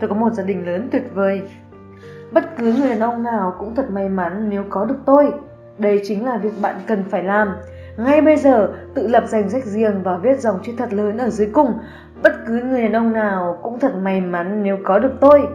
tôi 0.00 0.08
có 0.08 0.14
một 0.14 0.32
gia 0.32 0.42
đình 0.42 0.66
lớn 0.66 0.88
tuyệt 0.92 1.02
vời. 1.14 1.42
Bất 2.32 2.56
cứ 2.56 2.72
người 2.72 2.88
đàn 2.88 3.00
ông 3.00 3.22
nào 3.22 3.54
cũng 3.58 3.74
thật 3.74 3.90
may 3.90 4.08
mắn 4.08 4.50
nếu 4.50 4.64
có 4.70 4.84
được 4.84 4.98
tôi. 5.04 5.32
Đây 5.78 6.00
chính 6.04 6.26
là 6.26 6.36
việc 6.36 6.52
bạn 6.62 6.74
cần 6.86 7.04
phải 7.10 7.22
làm. 7.22 7.56
Ngay 7.96 8.20
bây 8.20 8.36
giờ, 8.36 8.72
tự 8.94 9.06
lập 9.06 9.24
danh 9.26 9.50
sách 9.50 9.64
riêng 9.64 10.02
và 10.02 10.16
viết 10.16 10.40
dòng 10.40 10.58
chữ 10.62 10.72
thật 10.78 10.92
lớn 10.92 11.18
ở 11.18 11.28
dưới 11.28 11.50
cùng. 11.52 11.78
Bất 12.22 12.32
cứ 12.46 12.62
người 12.62 12.82
đàn 12.82 12.92
ông 12.92 13.12
nào 13.12 13.58
cũng 13.62 13.78
thật 13.78 13.92
may 14.02 14.20
mắn 14.20 14.62
nếu 14.62 14.78
có 14.84 14.98
được 14.98 15.12
tôi. 15.20 15.48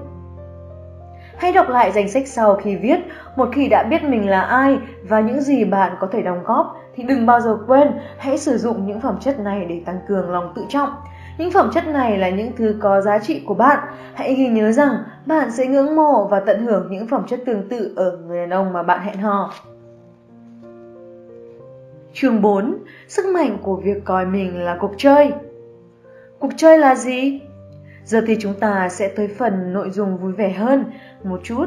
Hãy 1.37 1.51
đọc 1.51 1.69
lại 1.69 1.91
danh 1.91 2.09
sách 2.09 2.27
sau 2.27 2.55
khi 2.55 2.75
viết, 2.75 2.99
một 3.35 3.49
khi 3.53 3.67
đã 3.69 3.83
biết 3.83 4.03
mình 4.03 4.29
là 4.29 4.41
ai 4.41 4.79
và 5.09 5.19
những 5.19 5.41
gì 5.41 5.65
bạn 5.65 5.95
có 5.99 6.07
thể 6.11 6.21
đóng 6.21 6.43
góp 6.43 6.75
thì 6.95 7.03
đừng 7.03 7.25
bao 7.25 7.39
giờ 7.39 7.57
quên 7.67 7.91
hãy 8.17 8.37
sử 8.37 8.57
dụng 8.57 8.87
những 8.87 9.01
phẩm 9.01 9.17
chất 9.19 9.39
này 9.39 9.65
để 9.69 9.81
tăng 9.85 9.99
cường 10.07 10.31
lòng 10.31 10.53
tự 10.55 10.65
trọng. 10.69 10.89
Những 11.37 11.51
phẩm 11.51 11.69
chất 11.73 11.87
này 11.87 12.17
là 12.17 12.29
những 12.29 12.51
thứ 12.57 12.75
có 12.79 13.01
giá 13.01 13.19
trị 13.19 13.43
của 13.45 13.53
bạn. 13.53 13.79
Hãy 14.13 14.35
ghi 14.35 14.47
nhớ 14.47 14.71
rằng 14.71 14.97
bạn 15.25 15.51
sẽ 15.51 15.67
ngưỡng 15.67 15.95
mộ 15.95 16.27
và 16.27 16.39
tận 16.39 16.65
hưởng 16.65 16.87
những 16.91 17.07
phẩm 17.07 17.23
chất 17.27 17.39
tương 17.45 17.69
tự 17.69 17.93
ở 17.95 18.17
người 18.17 18.39
đàn 18.39 18.49
ông 18.49 18.73
mà 18.73 18.83
bạn 18.83 18.99
hẹn 19.05 19.17
hò. 19.17 19.53
Chương 22.13 22.41
4. 22.41 22.77
Sức 23.07 23.25
mạnh 23.25 23.57
của 23.61 23.75
việc 23.75 24.05
coi 24.05 24.25
mình 24.25 24.59
là 24.59 24.77
cuộc 24.79 24.91
chơi 24.97 25.31
Cuộc 26.39 26.51
chơi 26.57 26.77
là 26.77 26.95
gì? 26.95 27.41
Giờ 28.03 28.21
thì 28.27 28.37
chúng 28.39 28.53
ta 28.53 28.89
sẽ 28.89 29.07
tới 29.07 29.27
phần 29.27 29.73
nội 29.73 29.89
dung 29.89 30.17
vui 30.17 30.33
vẻ 30.33 30.49
hơn 30.49 30.85
một 31.23 31.39
chút. 31.43 31.65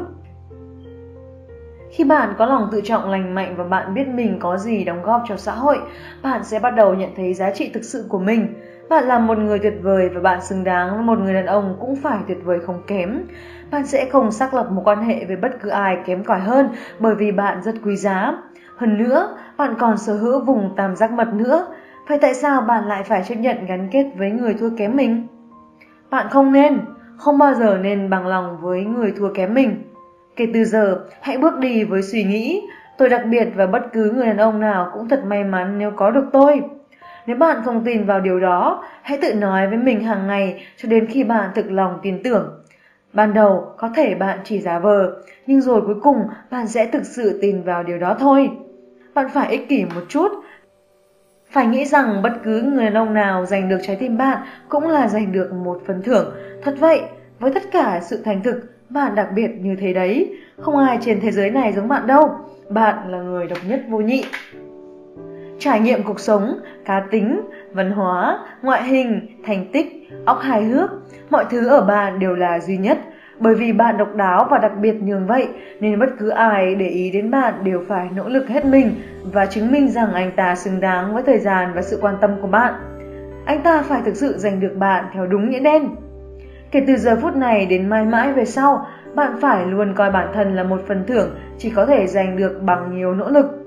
Khi 1.91 2.03
bạn 2.03 2.33
có 2.37 2.45
lòng 2.45 2.69
tự 2.71 2.81
trọng 2.83 3.09
lành 3.09 3.35
mạnh 3.35 3.55
và 3.57 3.63
bạn 3.63 3.93
biết 3.93 4.07
mình 4.07 4.37
có 4.39 4.57
gì 4.57 4.83
đóng 4.83 5.03
góp 5.03 5.23
cho 5.27 5.37
xã 5.37 5.51
hội, 5.51 5.77
bạn 6.23 6.43
sẽ 6.43 6.59
bắt 6.59 6.71
đầu 6.71 6.93
nhận 6.93 7.09
thấy 7.15 7.33
giá 7.33 7.51
trị 7.51 7.71
thực 7.73 7.83
sự 7.83 8.05
của 8.09 8.19
mình. 8.19 8.53
Bạn 8.89 9.05
là 9.05 9.19
một 9.19 9.37
người 9.37 9.59
tuyệt 9.59 9.73
vời 9.81 10.09
và 10.09 10.21
bạn 10.21 10.41
xứng 10.41 10.63
đáng 10.63 10.89
với 10.95 11.03
một 11.03 11.19
người 11.19 11.33
đàn 11.33 11.45
ông 11.45 11.77
cũng 11.79 11.95
phải 11.95 12.19
tuyệt 12.27 12.37
vời 12.43 12.59
không 12.59 12.81
kém. 12.87 13.23
Bạn 13.71 13.85
sẽ 13.85 14.09
không 14.11 14.31
xác 14.31 14.53
lập 14.53 14.71
một 14.71 14.81
quan 14.85 15.03
hệ 15.03 15.25
với 15.25 15.35
bất 15.35 15.51
cứ 15.61 15.69
ai 15.69 15.97
kém 16.05 16.23
cỏi 16.23 16.39
hơn 16.39 16.69
bởi 16.99 17.15
vì 17.15 17.31
bạn 17.31 17.61
rất 17.61 17.75
quý 17.85 17.95
giá. 17.95 18.33
Hơn 18.77 18.97
nữa, 18.97 19.37
bạn 19.57 19.73
còn 19.79 19.97
sở 19.97 20.13
hữu 20.13 20.39
vùng 20.45 20.73
tam 20.75 20.95
giác 20.95 21.11
mật 21.11 21.33
nữa. 21.33 21.67
Vậy 22.07 22.17
tại 22.21 22.33
sao 22.33 22.61
bạn 22.61 22.87
lại 22.87 23.03
phải 23.03 23.23
chấp 23.23 23.35
nhận 23.35 23.65
gắn 23.65 23.89
kết 23.91 24.05
với 24.17 24.31
người 24.31 24.53
thua 24.53 24.69
kém 24.77 24.95
mình? 24.95 25.27
Bạn 26.09 26.27
không 26.29 26.51
nên, 26.51 26.79
không 27.17 27.37
bao 27.37 27.53
giờ 27.53 27.77
nên 27.81 28.09
bằng 28.09 28.27
lòng 28.27 28.57
với 28.61 28.85
người 28.85 29.13
thua 29.17 29.33
kém 29.33 29.53
mình. 29.53 29.83
Kể 30.35 30.47
từ 30.53 30.63
giờ, 30.63 30.99
hãy 31.21 31.37
bước 31.37 31.57
đi 31.59 31.83
với 31.83 32.01
suy 32.01 32.23
nghĩ, 32.23 32.61
tôi 32.97 33.09
đặc 33.09 33.21
biệt 33.29 33.47
và 33.55 33.67
bất 33.67 33.93
cứ 33.93 34.11
người 34.11 34.25
đàn 34.25 34.37
ông 34.37 34.59
nào 34.59 34.91
cũng 34.93 35.09
thật 35.09 35.23
may 35.25 35.43
mắn 35.43 35.77
nếu 35.77 35.91
có 35.91 36.11
được 36.11 36.25
tôi. 36.31 36.61
Nếu 37.29 37.37
bạn 37.37 37.61
không 37.65 37.81
tin 37.85 38.05
vào 38.05 38.19
điều 38.19 38.39
đó, 38.39 38.83
hãy 39.01 39.17
tự 39.21 39.33
nói 39.33 39.67
với 39.67 39.77
mình 39.77 40.03
hàng 40.03 40.27
ngày 40.27 40.63
cho 40.77 40.89
đến 40.89 41.05
khi 41.05 41.23
bạn 41.23 41.49
thực 41.55 41.71
lòng 41.71 41.99
tin 42.01 42.23
tưởng. 42.23 42.63
Ban 43.13 43.33
đầu 43.33 43.73
có 43.77 43.89
thể 43.95 44.15
bạn 44.15 44.39
chỉ 44.43 44.59
giả 44.59 44.79
vờ, 44.79 45.21
nhưng 45.47 45.61
rồi 45.61 45.81
cuối 45.81 45.95
cùng 46.03 46.27
bạn 46.51 46.67
sẽ 46.67 46.85
thực 46.85 47.05
sự 47.05 47.39
tin 47.41 47.63
vào 47.63 47.83
điều 47.83 47.97
đó 47.97 48.15
thôi. 48.19 48.49
Bạn 49.13 49.29
phải 49.33 49.49
ích 49.49 49.69
kỷ 49.69 49.85
một 49.85 50.01
chút, 50.09 50.27
phải 51.51 51.67
nghĩ 51.67 51.85
rằng 51.85 52.21
bất 52.21 52.33
cứ 52.43 52.61
người 52.61 52.85
đàn 52.85 52.93
ông 52.93 53.13
nào 53.13 53.45
giành 53.45 53.69
được 53.69 53.79
trái 53.83 53.95
tim 53.95 54.17
bạn 54.17 54.37
cũng 54.69 54.87
là 54.87 55.07
giành 55.07 55.31
được 55.31 55.53
một 55.53 55.81
phần 55.87 56.01
thưởng. 56.01 56.33
Thật 56.63 56.75
vậy, 56.79 57.01
với 57.39 57.51
tất 57.51 57.63
cả 57.71 57.99
sự 58.03 58.21
thành 58.25 58.43
thực, 58.43 58.57
bạn 58.89 59.15
đặc 59.15 59.27
biệt 59.35 59.51
như 59.59 59.75
thế 59.75 59.93
đấy. 59.93 60.37
Không 60.57 60.77
ai 60.77 60.97
trên 61.01 61.19
thế 61.19 61.31
giới 61.31 61.49
này 61.49 61.73
giống 61.73 61.87
bạn 61.87 62.07
đâu. 62.07 62.31
Bạn 62.69 63.11
là 63.11 63.17
người 63.21 63.47
độc 63.47 63.59
nhất 63.67 63.81
vô 63.89 63.97
nhị. 63.97 64.23
Trải 65.59 65.79
nghiệm 65.79 66.03
cuộc 66.03 66.19
sống, 66.19 66.59
cá 66.85 66.99
tính, 67.11 67.41
văn 67.73 67.91
hóa, 67.91 68.39
ngoại 68.61 68.83
hình, 68.83 69.27
thành 69.45 69.65
tích, 69.73 70.09
óc 70.25 70.39
hài 70.41 70.63
hước, 70.63 70.89
mọi 71.29 71.45
thứ 71.49 71.67
ở 71.67 71.81
bạn 71.81 72.19
đều 72.19 72.35
là 72.35 72.59
duy 72.59 72.77
nhất. 72.77 72.97
Bởi 73.39 73.55
vì 73.55 73.73
bạn 73.73 73.97
độc 73.97 74.15
đáo 74.15 74.47
và 74.51 74.57
đặc 74.57 74.71
biệt 74.81 74.93
nhường 74.93 75.27
vậy 75.27 75.47
nên 75.79 75.99
bất 75.99 76.09
cứ 76.19 76.29
ai 76.29 76.75
để 76.75 76.87
ý 76.87 77.11
đến 77.11 77.31
bạn 77.31 77.53
đều 77.63 77.83
phải 77.87 78.09
nỗ 78.15 78.29
lực 78.29 78.47
hết 78.47 78.65
mình 78.65 78.95
và 79.23 79.45
chứng 79.45 79.71
minh 79.71 79.89
rằng 79.89 80.13
anh 80.13 80.31
ta 80.35 80.55
xứng 80.55 80.79
đáng 80.79 81.13
với 81.13 81.23
thời 81.23 81.39
gian 81.39 81.71
và 81.75 81.81
sự 81.81 81.99
quan 82.01 82.15
tâm 82.21 82.31
của 82.41 82.47
bạn. 82.47 82.73
Anh 83.45 83.61
ta 83.63 83.81
phải 83.81 84.01
thực 84.05 84.15
sự 84.15 84.37
giành 84.37 84.59
được 84.59 84.75
bạn 84.75 85.05
theo 85.13 85.25
đúng 85.25 85.49
nghĩa 85.49 85.59
đen. 85.59 85.89
Kể 86.71 86.83
từ 86.87 86.97
giờ 86.97 87.17
phút 87.21 87.35
này 87.35 87.65
đến 87.65 87.89
mãi 87.89 88.05
mãi 88.05 88.33
về 88.33 88.45
sau, 88.45 88.85
bạn 89.15 89.31
phải 89.41 89.65
luôn 89.65 89.93
coi 89.93 90.11
bản 90.11 90.27
thân 90.33 90.55
là 90.55 90.63
một 90.63 90.81
phần 90.87 91.03
thưởng 91.07 91.35
chỉ 91.57 91.69
có 91.69 91.85
thể 91.85 92.07
giành 92.07 92.37
được 92.37 92.59
bằng 92.61 92.97
nhiều 92.97 93.13
nỗ 93.13 93.29
lực. 93.29 93.58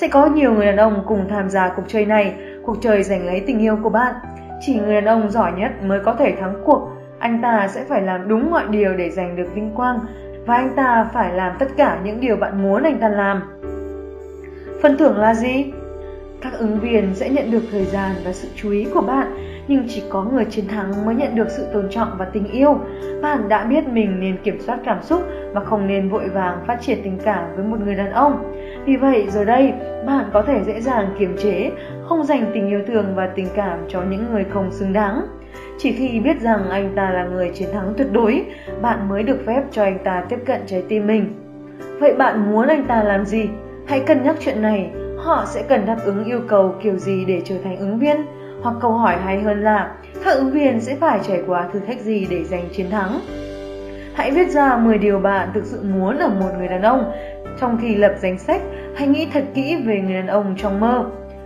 Sẽ 0.00 0.08
có 0.08 0.26
nhiều 0.26 0.54
người 0.54 0.66
đàn 0.66 0.76
ông 0.76 1.04
cùng 1.06 1.28
tham 1.30 1.50
gia 1.50 1.68
cuộc 1.68 1.82
chơi 1.88 2.06
này, 2.06 2.34
cuộc 2.62 2.76
chơi 2.82 3.02
giành 3.02 3.26
lấy 3.26 3.42
tình 3.46 3.58
yêu 3.58 3.78
của 3.82 3.90
bạn. 3.90 4.14
Chỉ 4.60 4.74
người 4.74 4.94
đàn 4.94 5.04
ông 5.04 5.30
giỏi 5.30 5.52
nhất 5.52 5.72
mới 5.82 6.00
có 6.04 6.14
thể 6.14 6.36
thắng 6.40 6.62
cuộc 6.64 6.88
anh 7.18 7.42
ta 7.42 7.68
sẽ 7.68 7.84
phải 7.84 8.02
làm 8.02 8.28
đúng 8.28 8.50
mọi 8.50 8.64
điều 8.70 8.94
để 8.94 9.10
giành 9.10 9.36
được 9.36 9.54
vinh 9.54 9.74
quang 9.74 10.00
và 10.46 10.54
anh 10.54 10.70
ta 10.76 11.10
phải 11.12 11.34
làm 11.34 11.56
tất 11.58 11.66
cả 11.76 12.00
những 12.04 12.20
điều 12.20 12.36
bạn 12.36 12.62
muốn 12.62 12.82
anh 12.82 12.98
ta 12.98 13.08
làm. 13.08 13.42
Phần 14.82 14.96
thưởng 14.98 15.18
là 15.18 15.34
gì? 15.34 15.72
Các 16.40 16.52
ứng 16.52 16.80
viên 16.80 17.14
sẽ 17.14 17.30
nhận 17.30 17.50
được 17.50 17.62
thời 17.72 17.84
gian 17.84 18.12
và 18.24 18.32
sự 18.32 18.48
chú 18.56 18.70
ý 18.70 18.86
của 18.94 19.00
bạn, 19.00 19.47
nhưng 19.68 19.84
chỉ 19.88 20.02
có 20.10 20.24
người 20.24 20.44
chiến 20.44 20.68
thắng 20.68 21.06
mới 21.06 21.14
nhận 21.14 21.34
được 21.34 21.50
sự 21.50 21.66
tôn 21.72 21.88
trọng 21.90 22.08
và 22.18 22.24
tình 22.24 22.44
yêu. 22.44 22.78
Bạn 23.22 23.48
đã 23.48 23.64
biết 23.64 23.88
mình 23.88 24.20
nên 24.20 24.36
kiểm 24.44 24.60
soát 24.60 24.78
cảm 24.84 25.02
xúc 25.02 25.22
và 25.52 25.64
không 25.64 25.86
nên 25.86 26.08
vội 26.08 26.28
vàng 26.28 26.64
phát 26.66 26.80
triển 26.80 26.98
tình 27.04 27.18
cảm 27.24 27.56
với 27.56 27.64
một 27.64 27.76
người 27.84 27.94
đàn 27.94 28.12
ông. 28.12 28.52
Vì 28.84 28.96
vậy, 28.96 29.26
giờ 29.28 29.44
đây, 29.44 29.72
bạn 30.06 30.24
có 30.32 30.42
thể 30.42 30.62
dễ 30.66 30.80
dàng 30.80 31.06
kiềm 31.18 31.36
chế, 31.36 31.70
không 32.04 32.24
dành 32.24 32.50
tình 32.54 32.68
yêu 32.68 32.80
thương 32.86 33.14
và 33.14 33.26
tình 33.26 33.48
cảm 33.54 33.78
cho 33.88 34.02
những 34.02 34.32
người 34.32 34.44
không 34.44 34.72
xứng 34.72 34.92
đáng. 34.92 35.26
Chỉ 35.78 35.92
khi 35.92 36.20
biết 36.20 36.40
rằng 36.40 36.70
anh 36.70 36.92
ta 36.96 37.10
là 37.10 37.24
người 37.24 37.50
chiến 37.54 37.68
thắng 37.72 37.94
tuyệt 37.96 38.12
đối, 38.12 38.44
bạn 38.82 39.08
mới 39.08 39.22
được 39.22 39.38
phép 39.46 39.62
cho 39.72 39.82
anh 39.82 39.98
ta 40.04 40.24
tiếp 40.28 40.38
cận 40.46 40.60
trái 40.66 40.82
tim 40.88 41.06
mình. 41.06 41.34
Vậy 42.00 42.14
bạn 42.14 42.52
muốn 42.52 42.68
anh 42.68 42.84
ta 42.84 43.02
làm 43.02 43.24
gì? 43.24 43.48
Hãy 43.86 44.00
cân 44.00 44.22
nhắc 44.22 44.36
chuyện 44.40 44.62
này, 44.62 44.90
họ 45.18 45.44
sẽ 45.46 45.62
cần 45.68 45.86
đáp 45.86 45.96
ứng 46.04 46.24
yêu 46.24 46.40
cầu 46.48 46.74
kiểu 46.82 46.96
gì 46.96 47.24
để 47.24 47.42
trở 47.44 47.54
thành 47.64 47.76
ứng 47.76 47.98
viên? 47.98 48.16
Hoặc 48.62 48.74
câu 48.80 48.92
hỏi 48.92 49.16
hay 49.24 49.40
hơn 49.40 49.62
là, 49.62 49.94
các 50.24 50.36
ứng 50.36 50.50
viên 50.50 50.80
sẽ 50.80 50.96
phải 50.96 51.20
trải 51.22 51.42
qua 51.46 51.68
thử 51.72 51.80
thách 51.80 52.00
gì 52.00 52.26
để 52.30 52.44
giành 52.44 52.68
chiến 52.72 52.90
thắng? 52.90 53.20
Hãy 54.14 54.30
viết 54.30 54.50
ra 54.50 54.76
10 54.76 54.98
điều 54.98 55.18
bạn 55.18 55.48
thực 55.54 55.64
sự 55.64 55.82
muốn 55.82 56.18
ở 56.18 56.28
một 56.28 56.50
người 56.58 56.68
đàn 56.68 56.82
ông. 56.82 57.12
Trong 57.60 57.78
khi 57.82 57.94
lập 57.94 58.14
danh 58.18 58.38
sách, 58.38 58.60
hãy 58.96 59.08
nghĩ 59.08 59.28
thật 59.32 59.44
kỹ 59.54 59.76
về 59.86 60.00
người 60.00 60.14
đàn 60.14 60.26
ông 60.26 60.54
trong 60.58 60.80
mơ. 60.80 61.04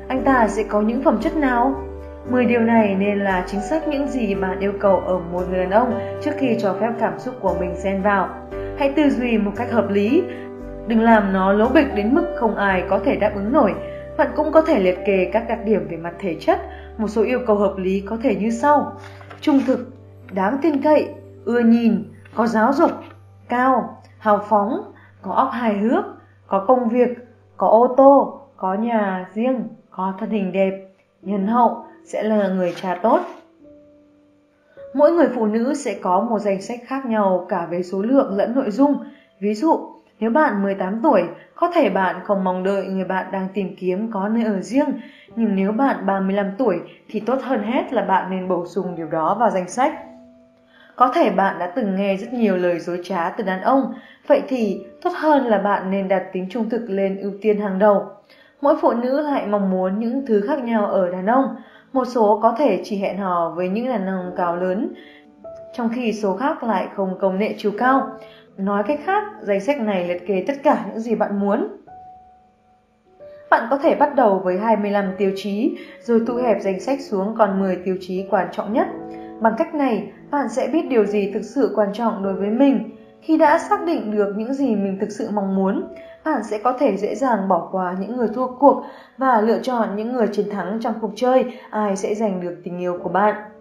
Anh 0.09 0.23
ta 0.23 0.49
sẽ 0.49 0.63
có 0.63 0.81
những 0.81 1.03
phẩm 1.03 1.19
chất 1.21 1.37
nào? 1.37 1.75
10 2.31 2.45
điều 2.45 2.61
này 2.61 2.95
nên 2.95 3.19
là 3.19 3.45
chính 3.47 3.61
xác 3.61 3.89
những 3.89 4.09
gì 4.09 4.35
bạn 4.35 4.61
yêu 4.61 4.73
cầu 4.81 4.97
ở 4.97 5.19
một 5.19 5.43
người 5.51 5.59
đàn 5.59 5.71
ông 5.71 6.01
trước 6.25 6.31
khi 6.39 6.57
cho 6.63 6.77
phép 6.81 6.91
cảm 7.01 7.19
xúc 7.19 7.35
của 7.41 7.55
mình 7.61 7.75
xen 7.77 8.03
vào. 8.03 8.29
Hãy 8.79 8.93
tư 8.97 9.11
duy 9.11 9.39
một 9.39 9.53
cách 9.57 9.71
hợp 9.71 9.91
lý, 9.91 10.23
đừng 10.87 11.01
làm 11.01 11.33
nó 11.33 11.53
lố 11.53 11.69
bịch 11.69 11.95
đến 11.95 12.15
mức 12.15 12.27
không 12.37 12.57
ai 12.57 12.85
có 12.89 12.99
thể 12.99 13.17
đáp 13.17 13.33
ứng 13.35 13.53
nổi. 13.53 13.75
Bạn 14.17 14.29
cũng 14.37 14.53
có 14.53 14.63
thể 14.63 14.79
liệt 14.79 14.99
kê 15.07 15.31
các 15.33 15.49
đặc 15.49 15.59
điểm 15.65 15.89
về 15.91 15.97
mặt 15.97 16.13
thể 16.19 16.37
chất, 16.41 16.59
một 16.99 17.09
số 17.09 17.23
yêu 17.23 17.41
cầu 17.47 17.57
hợp 17.57 17.75
lý 17.77 18.01
có 18.01 18.17
thể 18.23 18.37
như 18.37 18.51
sau. 18.51 18.93
Trung 19.41 19.61
thực, 19.67 19.93
đáng 20.33 20.59
tin 20.63 20.83
cậy, 20.83 21.09
ưa 21.45 21.61
nhìn, 21.61 22.05
có 22.35 22.47
giáo 22.47 22.73
dục, 22.73 22.91
cao, 23.49 24.03
hào 24.19 24.45
phóng, 24.49 24.93
có 25.23 25.33
óc 25.33 25.49
hài 25.53 25.79
hước, 25.79 26.05
có 26.47 26.65
công 26.69 26.89
việc, 26.89 27.09
có 27.57 27.69
ô 27.69 27.95
tô, 27.97 28.41
có 28.57 28.75
nhà 28.75 29.29
riêng, 29.35 29.69
có 29.91 30.15
thân 30.19 30.31
hình 30.31 30.53
đẹp, 30.53 30.89
nhân 31.23 31.47
hậu, 31.47 31.85
sẽ 32.05 32.23
là 32.23 32.49
người 32.49 32.75
cha 32.83 32.99
tốt. 33.03 33.21
Mỗi 34.95 35.13
người 35.13 35.29
phụ 35.35 35.47
nữ 35.47 35.75
sẽ 35.75 35.99
có 36.03 36.21
một 36.21 36.39
danh 36.39 36.63
sách 36.63 36.81
khác 36.87 37.07
nhau 37.07 37.47
cả 37.49 37.67
về 37.71 37.83
số 37.83 38.03
lượng 38.03 38.37
lẫn 38.37 38.55
nội 38.55 38.71
dung. 38.71 39.05
Ví 39.41 39.55
dụ, 39.55 39.81
nếu 40.23 40.31
bạn 40.31 40.63
18 40.63 41.01
tuổi, 41.03 41.23
có 41.55 41.71
thể 41.75 41.91
bạn 41.91 42.17
không 42.25 42.45
mong 42.45 42.65
đợi 42.65 42.87
người 42.87 43.05
bạn 43.05 43.27
đang 43.33 43.49
tìm 43.55 43.77
kiếm 43.79 44.11
có 44.13 44.29
nơi 44.29 44.45
ở 44.45 44.61
riêng, 44.61 45.01
nhưng 45.37 45.57
nếu 45.57 45.73
bạn 45.73 46.07
35 46.07 46.51
tuổi 46.59 46.81
thì 47.09 47.21
tốt 47.21 47.39
hơn 47.43 47.63
hết 47.63 47.93
là 47.93 48.03
bạn 48.03 48.31
nên 48.31 48.49
bổ 48.49 48.67
sung 48.67 48.97
điều 48.97 49.07
đó 49.07 49.37
vào 49.41 49.51
danh 49.51 49.69
sách. 49.69 49.93
Có 50.97 51.13
thể 51.15 51.31
bạn 51.31 51.59
đã 51.59 51.67
từng 51.67 51.97
nghe 51.97 52.17
rất 52.17 52.33
nhiều 52.33 52.57
lời 52.57 52.79
dối 52.79 53.01
trá 53.05 53.31
từ 53.31 53.45
đàn 53.45 53.61
ông, 53.61 53.95
vậy 54.27 54.43
thì 54.49 54.85
tốt 55.03 55.11
hơn 55.15 55.47
là 55.47 55.59
bạn 55.59 55.91
nên 55.91 56.09
đặt 56.09 56.23
tính 56.33 56.47
trung 56.51 56.71
thực 56.71 56.85
lên 56.89 57.21
ưu 57.21 57.33
tiên 57.43 57.61
hàng 57.61 57.79
đầu. 57.79 58.07
Mỗi 58.61 58.77
phụ 58.81 58.93
nữ 58.93 59.21
lại 59.21 59.47
mong 59.47 59.71
muốn 59.71 59.99
những 59.99 60.27
thứ 60.27 60.41
khác 60.41 60.65
nhau 60.65 60.87
ở 60.87 61.11
đàn 61.11 61.27
ông, 61.27 61.45
một 61.93 62.05
số 62.05 62.41
có 62.43 62.55
thể 62.59 62.81
chỉ 62.85 62.99
hẹn 62.99 63.19
hò 63.19 63.53
với 63.57 63.69
những 63.69 63.89
đàn 63.89 64.07
ông 64.07 64.33
cao 64.37 64.57
lớn, 64.57 64.95
trong 65.73 65.89
khi 65.95 66.13
số 66.13 66.37
khác 66.37 66.63
lại 66.63 66.89
không 66.95 67.19
công 67.21 67.39
nghệ 67.39 67.55
chiều 67.59 67.73
cao. 67.79 68.11
Nói 68.57 68.83
cách 68.87 69.01
khác, 69.05 69.25
danh 69.43 69.61
sách 69.61 69.81
này 69.81 70.09
liệt 70.09 70.27
kê 70.27 70.45
tất 70.47 70.55
cả 70.63 70.85
những 70.89 71.01
gì 71.01 71.15
bạn 71.15 71.41
muốn. 71.41 71.77
Bạn 73.51 73.67
có 73.71 73.79
thể 73.79 73.95
bắt 73.95 74.15
đầu 74.15 74.41
với 74.45 74.59
25 74.59 75.05
tiêu 75.19 75.33
chí, 75.37 75.77
rồi 76.01 76.21
thu 76.27 76.37
hẹp 76.37 76.57
danh 76.61 76.81
sách 76.81 77.01
xuống 77.01 77.35
còn 77.39 77.61
10 77.61 77.77
tiêu 77.77 77.97
chí 78.01 78.27
quan 78.31 78.49
trọng 78.53 78.73
nhất. 78.73 78.89
Bằng 79.41 79.55
cách 79.59 79.75
này, 79.75 80.13
bạn 80.31 80.49
sẽ 80.49 80.69
biết 80.73 80.83
điều 80.89 81.05
gì 81.05 81.31
thực 81.35 81.43
sự 81.43 81.73
quan 81.77 81.89
trọng 81.93 82.23
đối 82.25 82.35
với 82.35 82.51
mình. 82.51 82.97
Khi 83.21 83.37
đã 83.37 83.59
xác 83.59 83.87
định 83.87 84.11
được 84.11 84.35
những 84.37 84.55
gì 84.55 84.77
mình 84.77 84.99
thực 85.01 85.11
sự 85.11 85.29
mong 85.33 85.57
muốn, 85.57 85.95
bạn 86.25 86.45
sẽ 86.45 86.59
có 86.59 86.73
thể 86.73 86.97
dễ 86.97 87.15
dàng 87.15 87.49
bỏ 87.49 87.69
qua 87.73 87.97
những 88.01 88.17
người 88.17 88.29
thua 88.35 88.47
cuộc 88.47 88.85
và 89.19 89.41
lựa 89.41 89.59
chọn 89.63 89.97
những 89.97 90.13
người 90.13 90.27
chiến 90.33 90.51
thắng 90.51 90.79
trong 90.81 90.95
cuộc 91.01 91.13
chơi, 91.17 91.45
ai 91.71 91.97
sẽ 91.97 92.15
giành 92.15 92.41
được 92.41 92.57
tình 92.65 92.79
yêu 92.79 92.99
của 93.03 93.09
bạn. 93.09 93.52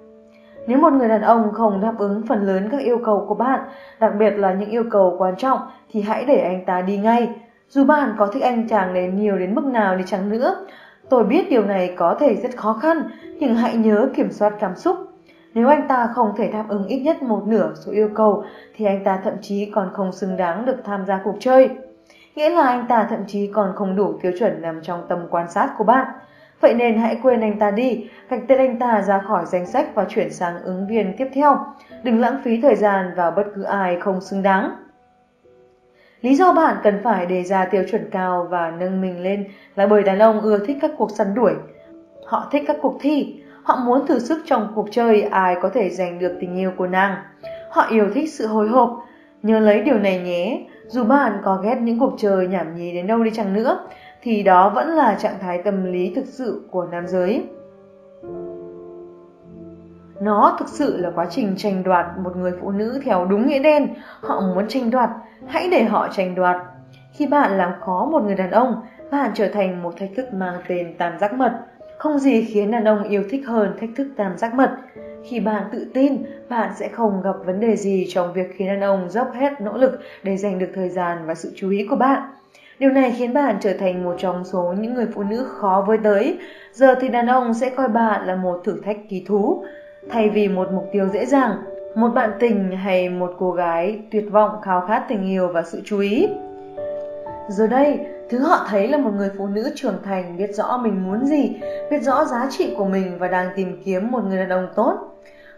Nếu 0.68 0.78
một 0.78 0.94
người 0.94 1.10
đàn 1.10 1.22
ông 1.22 1.52
không 1.54 1.82
đáp 1.82 1.94
ứng 1.98 2.22
phần 2.28 2.48
lớn 2.48 2.70
các 2.72 2.82
yêu 2.82 3.00
cầu 3.06 3.26
của 3.28 3.36
bạn, 3.36 3.60
đặc 4.00 4.14
biệt 4.20 4.32
là 4.32 4.54
những 4.54 4.70
yêu 4.70 4.84
cầu 4.92 5.16
quan 5.18 5.36
trọng, 5.36 5.60
thì 5.92 6.02
hãy 6.02 6.26
để 6.26 6.42
anh 6.42 6.66
ta 6.66 6.82
đi 6.82 6.98
ngay. 6.98 7.30
Dù 7.70 7.86
bạn 7.86 8.16
có 8.18 8.28
thích 8.28 8.44
anh 8.44 8.68
chàng 8.68 8.94
đến 8.94 9.16
nhiều 9.16 9.38
đến 9.38 9.56
mức 9.56 9.66
nào 9.66 9.98
đi 9.98 10.04
chăng 10.08 10.30
nữa, 10.30 10.66
tôi 11.10 11.24
biết 11.24 11.50
điều 11.50 11.66
này 11.66 11.94
có 11.98 12.16
thể 12.20 12.36
rất 12.36 12.58
khó 12.58 12.74
khăn, 12.74 13.02
nhưng 13.40 13.56
hãy 13.56 13.76
nhớ 13.76 14.10
kiểm 14.16 14.32
soát 14.32 14.54
cảm 14.60 14.76
xúc. 14.76 14.98
Nếu 15.54 15.68
anh 15.68 15.88
ta 15.88 16.08
không 16.16 16.34
thể 16.38 16.52
đáp 16.52 16.66
ứng 16.70 16.88
ít 16.88 17.00
nhất 17.00 17.24
một 17.24 17.44
nửa 17.48 17.74
số 17.76 17.92
yêu 17.92 18.10
cầu, 18.16 18.44
thì 18.76 18.86
anh 18.86 19.04
ta 19.04 19.20
thậm 19.24 19.34
chí 19.42 19.72
còn 19.76 19.90
không 19.94 20.12
xứng 20.12 20.38
đáng 20.38 20.66
được 20.66 20.78
tham 20.84 21.06
gia 21.06 21.22
cuộc 21.24 21.36
chơi. 21.40 21.70
Nghĩa 22.36 22.50
là 22.50 22.68
anh 22.68 22.86
ta 22.90 23.08
thậm 23.10 23.20
chí 23.28 23.48
còn 23.54 23.72
không 23.76 23.96
đủ 23.96 24.14
tiêu 24.22 24.32
chuẩn 24.40 24.62
nằm 24.62 24.82
trong 24.82 25.04
tầm 25.10 25.28
quan 25.30 25.50
sát 25.50 25.74
của 25.78 25.84
bạn. 25.84 26.08
Vậy 26.62 26.74
nên 26.74 26.98
hãy 26.98 27.20
quên 27.24 27.42
anh 27.42 27.60
ta 27.60 27.72
đi, 27.72 28.10
gạch 28.30 28.42
tên 28.48 28.58
anh 28.58 28.80
ta 28.80 29.02
ra 29.02 29.20
khỏi 29.20 29.46
danh 29.46 29.66
sách 29.66 29.96
và 29.96 30.06
chuyển 30.10 30.32
sang 30.32 30.64
ứng 30.64 30.88
viên 30.88 31.14
tiếp 31.18 31.28
theo. 31.34 31.58
Đừng 32.04 32.20
lãng 32.20 32.42
phí 32.44 32.62
thời 32.62 32.76
gian 32.76 33.12
vào 33.16 33.32
bất 33.32 33.44
cứ 33.56 33.64
ai 33.64 33.98
không 34.00 34.22
xứng 34.22 34.44
đáng. 34.44 34.72
Lý 36.22 36.36
do 36.36 36.54
bạn 36.54 36.76
cần 36.84 37.00
phải 37.04 37.26
đề 37.26 37.44
ra 37.44 37.66
tiêu 37.66 37.84
chuẩn 37.92 38.10
cao 38.12 38.48
và 38.50 38.72
nâng 38.72 39.02
mình 39.02 39.24
lên 39.24 39.48
là 39.76 39.88
bởi 39.88 40.04
đàn 40.04 40.20
ông 40.20 40.42
ưa 40.42 40.66
thích 40.66 40.78
các 40.82 40.92
cuộc 40.98 41.12
săn 41.12 41.36
đuổi. 41.36 41.54
Họ 42.26 42.48
thích 42.52 42.64
các 42.68 42.78
cuộc 42.82 42.98
thi, 43.02 43.42
họ 43.64 43.76
muốn 43.86 44.08
thử 44.08 44.20
sức 44.20 44.42
trong 44.46 44.72
cuộc 44.76 44.88
chơi 44.92 45.22
ai 45.22 45.56
có 45.62 45.70
thể 45.70 45.90
giành 45.90 46.20
được 46.20 46.38
tình 46.42 46.56
yêu 46.56 46.72
của 46.78 46.88
nàng. 46.88 47.16
Họ 47.70 47.88
yêu 47.90 48.06
thích 48.14 48.34
sự 48.34 48.48
hồi 48.48 48.68
hộp. 48.68 49.06
Nhớ 49.44 49.60
lấy 49.60 49.82
điều 49.82 50.00
này 50.00 50.20
nhé, 50.20 50.66
dù 50.88 51.04
bạn 51.04 51.34
có 51.44 51.56
ghét 51.56 51.76
những 51.82 52.00
cuộc 52.00 52.14
chơi 52.18 52.48
nhảm 52.48 52.76
nhí 52.76 52.94
đến 52.94 53.08
đâu 53.08 53.24
đi 53.24 53.32
chăng 53.32 53.54
nữa, 53.54 53.80
thì 54.22 54.44
đó 54.44 54.70
vẫn 54.70 54.88
là 54.88 55.18
trạng 55.22 55.40
thái 55.42 55.62
tâm 55.66 55.86
lý 55.94 56.14
thực 56.16 56.26
sự 56.26 56.68
của 56.72 56.88
nam 56.92 57.08
giới. 57.08 57.44
Nó 60.22 60.56
thực 60.60 60.70
sự 60.70 60.98
là 60.98 61.12
quá 61.16 61.28
trình 61.30 61.54
tranh 61.58 61.84
đoạt 61.84 62.06
một 62.24 62.38
người 62.38 62.52
phụ 62.62 62.72
nữ 62.72 63.00
theo 63.04 63.26
đúng 63.26 63.48
nghĩa 63.48 63.60
đen. 63.60 63.88
Họ 64.22 64.42
muốn 64.42 64.68
tranh 64.68 64.92
đoạt, 64.92 65.10
hãy 65.48 65.70
để 65.72 65.84
họ 65.84 66.08
tranh 66.12 66.36
đoạt. 66.36 66.58
Khi 67.14 67.28
bạn 67.28 67.58
làm 67.58 67.72
khó 67.82 68.10
một 68.12 68.24
người 68.24 68.36
đàn 68.36 68.52
ông, 68.52 68.82
bạn 69.12 69.32
trở 69.34 69.48
thành 69.48 69.84
một 69.84 69.94
thách 69.98 70.10
thức 70.16 70.34
mang 70.34 70.62
tên 70.68 70.96
tam 70.98 71.20
giác 71.20 71.34
mật. 71.34 71.52
Không 71.98 72.20
gì 72.20 72.46
khiến 72.46 72.72
đàn 72.72 72.86
ông 72.86 73.04
yêu 73.04 73.24
thích 73.30 73.48
hơn 73.48 73.78
thách 73.80 73.90
thức 73.96 74.08
tam 74.18 74.38
giác 74.38 74.54
mật. 74.54 74.72
Khi 75.24 75.40
bạn 75.40 75.64
tự 75.72 75.92
tin, 75.94 76.24
bạn 76.50 76.72
sẽ 76.76 76.88
không 76.88 77.22
gặp 77.22 77.36
vấn 77.46 77.60
đề 77.60 77.76
gì 77.76 78.06
trong 78.10 78.34
việc 78.34 78.56
khiến 78.56 78.68
đàn 78.68 78.82
ông 78.82 79.10
dốc 79.10 79.32
hết 79.34 79.62
nỗ 79.62 79.78
lực 79.78 80.00
để 80.24 80.38
giành 80.38 80.60
được 80.60 80.70
thời 80.76 80.90
gian 80.90 81.18
và 81.26 81.36
sự 81.36 81.52
chú 81.56 81.70
ý 81.70 81.88
của 81.90 81.96
bạn. 81.96 82.22
Điều 82.82 82.92
này 82.92 83.16
khiến 83.18 83.34
bạn 83.34 83.58
trở 83.62 83.74
thành 83.80 84.04
một 84.04 84.16
trong 84.18 84.44
số 84.44 84.74
những 84.80 84.94
người 84.94 85.08
phụ 85.14 85.24
nữ 85.24 85.46
khó 85.48 85.84
với 85.88 85.98
tới. 86.04 86.40
Giờ 86.72 86.96
thì 87.02 87.10
đàn 87.10 87.28
ông 87.28 87.54
sẽ 87.54 87.70
coi 87.70 87.88
bạn 87.88 88.28
là 88.28 88.36
một 88.36 88.62
thử 88.64 88.82
thách 88.86 88.98
kỳ 89.10 89.26
thú, 89.28 89.64
thay 90.10 90.30
vì 90.30 90.48
một 90.48 90.72
mục 90.72 90.90
tiêu 90.92 91.08
dễ 91.14 91.26
dàng, 91.26 91.52
một 91.96 92.08
bạn 92.08 92.32
tình 92.40 92.72
hay 92.72 93.10
một 93.10 93.34
cô 93.40 93.52
gái 93.52 94.00
tuyệt 94.12 94.26
vọng 94.32 94.62
khao 94.62 94.86
khát 94.88 95.06
tình 95.10 95.30
yêu 95.30 95.48
và 95.48 95.64
sự 95.64 95.82
chú 95.86 96.00
ý. 96.00 96.28
Giờ 97.50 97.68
đây, 97.68 98.00
thứ 98.30 98.40
họ 98.40 98.66
thấy 98.70 98.88
là 98.88 98.98
một 98.98 99.12
người 99.16 99.30
phụ 99.38 99.48
nữ 99.48 99.72
trưởng 99.76 99.98
thành 100.04 100.38
biết 100.38 100.56
rõ 100.56 100.78
mình 100.78 101.04
muốn 101.04 101.26
gì, 101.26 101.56
biết 101.92 102.02
rõ 102.02 102.26
giá 102.26 102.48
trị 102.50 102.74
của 102.78 102.86
mình 102.86 103.18
và 103.20 103.28
đang 103.28 103.50
tìm 103.56 103.82
kiếm 103.86 104.12
một 104.12 104.24
người 104.24 104.38
đàn 104.38 104.50
ông 104.50 104.68
tốt. 104.76 104.98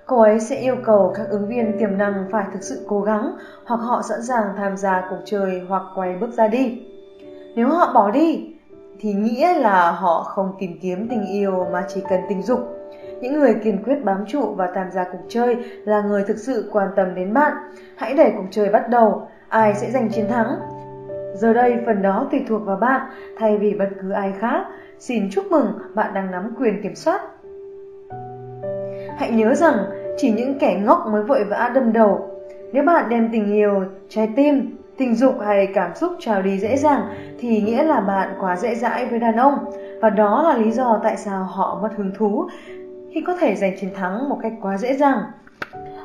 Cô 0.05 0.21
ấy 0.21 0.39
sẽ 0.39 0.55
yêu 0.55 0.75
cầu 0.85 1.13
các 1.17 1.29
ứng 1.29 1.47
viên 1.47 1.79
tiềm 1.79 1.97
năng 1.97 2.13
phải 2.31 2.45
thực 2.53 2.63
sự 2.63 2.85
cố 2.87 3.01
gắng 3.01 3.31
hoặc 3.65 3.77
họ 3.77 4.01
sẵn 4.01 4.21
sàng 4.21 4.43
tham 4.57 4.77
gia 4.77 5.07
cuộc 5.09 5.19
chơi 5.25 5.61
hoặc 5.69 5.83
quay 5.95 6.15
bước 6.15 6.33
ra 6.33 6.47
đi. 6.47 6.79
Nếu 7.55 7.67
họ 7.67 7.93
bỏ 7.93 8.11
đi 8.11 8.53
thì 8.99 9.13
nghĩa 9.13 9.53
là 9.53 9.91
họ 9.91 10.23
không 10.23 10.55
tìm 10.59 10.79
kiếm 10.81 11.07
tình 11.09 11.25
yêu 11.25 11.67
mà 11.71 11.85
chỉ 11.87 12.01
cần 12.09 12.19
tình 12.29 12.41
dục. 12.41 12.59
Những 13.21 13.39
người 13.39 13.53
kiên 13.63 13.83
quyết 13.83 14.03
bám 14.03 14.25
trụ 14.27 14.53
và 14.55 14.69
tham 14.75 14.91
gia 14.91 15.03
cuộc 15.03 15.25
chơi 15.29 15.57
là 15.85 16.01
người 16.01 16.23
thực 16.23 16.37
sự 16.37 16.69
quan 16.71 16.87
tâm 16.95 17.15
đến 17.15 17.33
bạn. 17.33 17.53
Hãy 17.95 18.13
để 18.13 18.33
cuộc 18.37 18.45
chơi 18.51 18.69
bắt 18.69 18.89
đầu, 18.89 19.27
ai 19.49 19.75
sẽ 19.75 19.91
giành 19.91 20.09
chiến 20.09 20.25
thắng. 20.29 20.55
Giờ 21.35 21.53
đây 21.53 21.77
phần 21.85 22.01
đó 22.01 22.27
tùy 22.31 22.41
thuộc 22.47 22.65
vào 22.65 22.77
bạn 22.77 23.01
thay 23.37 23.57
vì 23.57 23.73
bất 23.73 23.89
cứ 24.01 24.11
ai 24.11 24.33
khác. 24.39 24.65
Xin 24.99 25.29
chúc 25.31 25.45
mừng 25.51 25.67
bạn 25.93 26.13
đang 26.13 26.31
nắm 26.31 26.55
quyền 26.59 26.81
kiểm 26.83 26.95
soát. 26.95 27.21
Hãy 29.17 29.31
nhớ 29.31 29.53
rằng 29.53 29.75
chỉ 30.17 30.31
những 30.31 30.59
kẻ 30.59 30.81
ngốc 30.85 31.07
mới 31.11 31.23
vội 31.23 31.43
vã 31.43 31.71
đâm 31.75 31.93
đầu. 31.93 32.29
Nếu 32.73 32.83
bạn 32.83 33.09
đem 33.09 33.29
tình 33.31 33.53
yêu, 33.53 33.83
trái 34.09 34.29
tim, 34.35 34.77
tình 34.97 35.15
dục 35.15 35.35
hay 35.45 35.67
cảm 35.73 35.95
xúc 35.95 36.13
trào 36.19 36.41
đi 36.41 36.59
dễ 36.59 36.77
dàng 36.77 37.01
thì 37.39 37.61
nghĩa 37.61 37.83
là 37.83 37.99
bạn 37.99 38.35
quá 38.39 38.55
dễ 38.55 38.75
dãi 38.75 39.05
với 39.05 39.19
đàn 39.19 39.35
ông 39.35 39.55
và 40.01 40.09
đó 40.09 40.43
là 40.43 40.57
lý 40.57 40.71
do 40.71 40.99
tại 41.03 41.17
sao 41.17 41.43
họ 41.43 41.79
mất 41.81 41.89
hứng 41.97 42.11
thú 42.17 42.47
khi 43.13 43.21
có 43.21 43.35
thể 43.35 43.55
giành 43.55 43.77
chiến 43.79 43.93
thắng 43.95 44.29
một 44.29 44.39
cách 44.41 44.53
quá 44.61 44.77
dễ 44.77 44.93
dàng. 44.93 45.19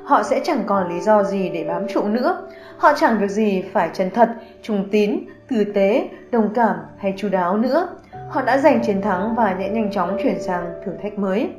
Họ 0.05 0.23
sẽ 0.23 0.41
chẳng 0.45 0.63
còn 0.67 0.89
lý 0.89 1.01
do 1.01 1.23
gì 1.23 1.49
để 1.49 1.65
bám 1.65 1.89
trụ 1.89 2.03
nữa. 2.05 2.49
Họ 2.77 2.93
chẳng 2.97 3.19
việc 3.19 3.31
gì 3.31 3.63
phải 3.73 3.91
chân 3.93 4.11
thật, 4.11 4.29
trung 4.63 4.89
tín, 4.91 5.19
tử 5.49 5.65
tế, 5.65 6.09
đồng 6.31 6.55
cảm 6.55 6.77
hay 6.99 7.15
chú 7.17 7.29
đáo 7.29 7.57
nữa. 7.57 7.89
Họ 8.29 8.43
đã 8.43 8.59
giành 8.59 8.83
chiến 8.83 9.03
thắng 9.03 9.35
và 9.35 9.57
sẽ 9.59 9.69
nhanh 9.69 9.91
chóng 9.91 10.17
chuyển 10.23 10.41
sang 10.41 10.65
thử 10.85 10.93
thách 11.03 11.19
mới. 11.19 11.51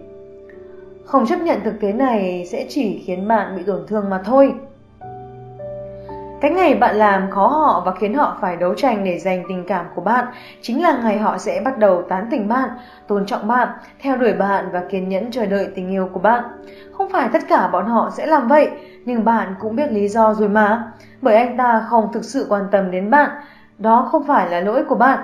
Không 1.05 1.27
chấp 1.27 1.39
nhận 1.41 1.59
thực 1.63 1.79
tế 1.81 1.93
này 1.93 2.45
sẽ 2.51 2.65
chỉ 2.69 3.03
khiến 3.05 3.27
bạn 3.27 3.57
bị 3.57 3.63
tổn 3.63 3.87
thương 3.87 4.09
mà 4.09 4.21
thôi. 4.25 4.53
Cái 6.41 6.51
ngày 6.51 6.75
bạn 6.75 6.95
làm 6.95 7.31
khó 7.31 7.47
họ 7.47 7.83
và 7.85 7.91
khiến 7.99 8.13
họ 8.13 8.37
phải 8.41 8.57
đấu 8.57 8.73
tranh 8.73 9.03
để 9.03 9.19
giành 9.19 9.43
tình 9.49 9.63
cảm 9.67 9.85
của 9.95 10.01
bạn 10.01 10.25
chính 10.61 10.83
là 10.83 10.99
ngày 11.03 11.17
họ 11.17 11.37
sẽ 11.37 11.61
bắt 11.65 11.77
đầu 11.77 12.03
tán 12.09 12.27
tỉnh 12.31 12.47
bạn, 12.47 12.69
tôn 13.07 13.25
trọng 13.25 13.47
bạn, 13.47 13.67
theo 14.01 14.17
đuổi 14.17 14.33
bạn 14.33 14.69
và 14.71 14.83
kiên 14.89 15.09
nhẫn 15.09 15.31
chờ 15.31 15.45
đợi 15.45 15.67
tình 15.75 15.89
yêu 15.89 16.09
của 16.13 16.19
bạn. 16.19 16.43
Không 16.91 17.09
phải 17.09 17.29
tất 17.33 17.39
cả 17.49 17.67
bọn 17.67 17.85
họ 17.85 18.09
sẽ 18.17 18.25
làm 18.25 18.47
vậy, 18.47 18.69
nhưng 19.05 19.25
bạn 19.25 19.55
cũng 19.59 19.75
biết 19.75 19.91
lý 19.91 20.07
do 20.07 20.33
rồi 20.33 20.49
mà. 20.49 20.91
Bởi 21.21 21.35
anh 21.35 21.57
ta 21.57 21.85
không 21.89 22.13
thực 22.13 22.23
sự 22.23 22.45
quan 22.49 22.63
tâm 22.71 22.91
đến 22.91 23.09
bạn, 23.09 23.29
đó 23.77 24.07
không 24.11 24.23
phải 24.27 24.49
là 24.49 24.59
lỗi 24.59 24.83
của 24.89 24.95
bạn. 24.95 25.19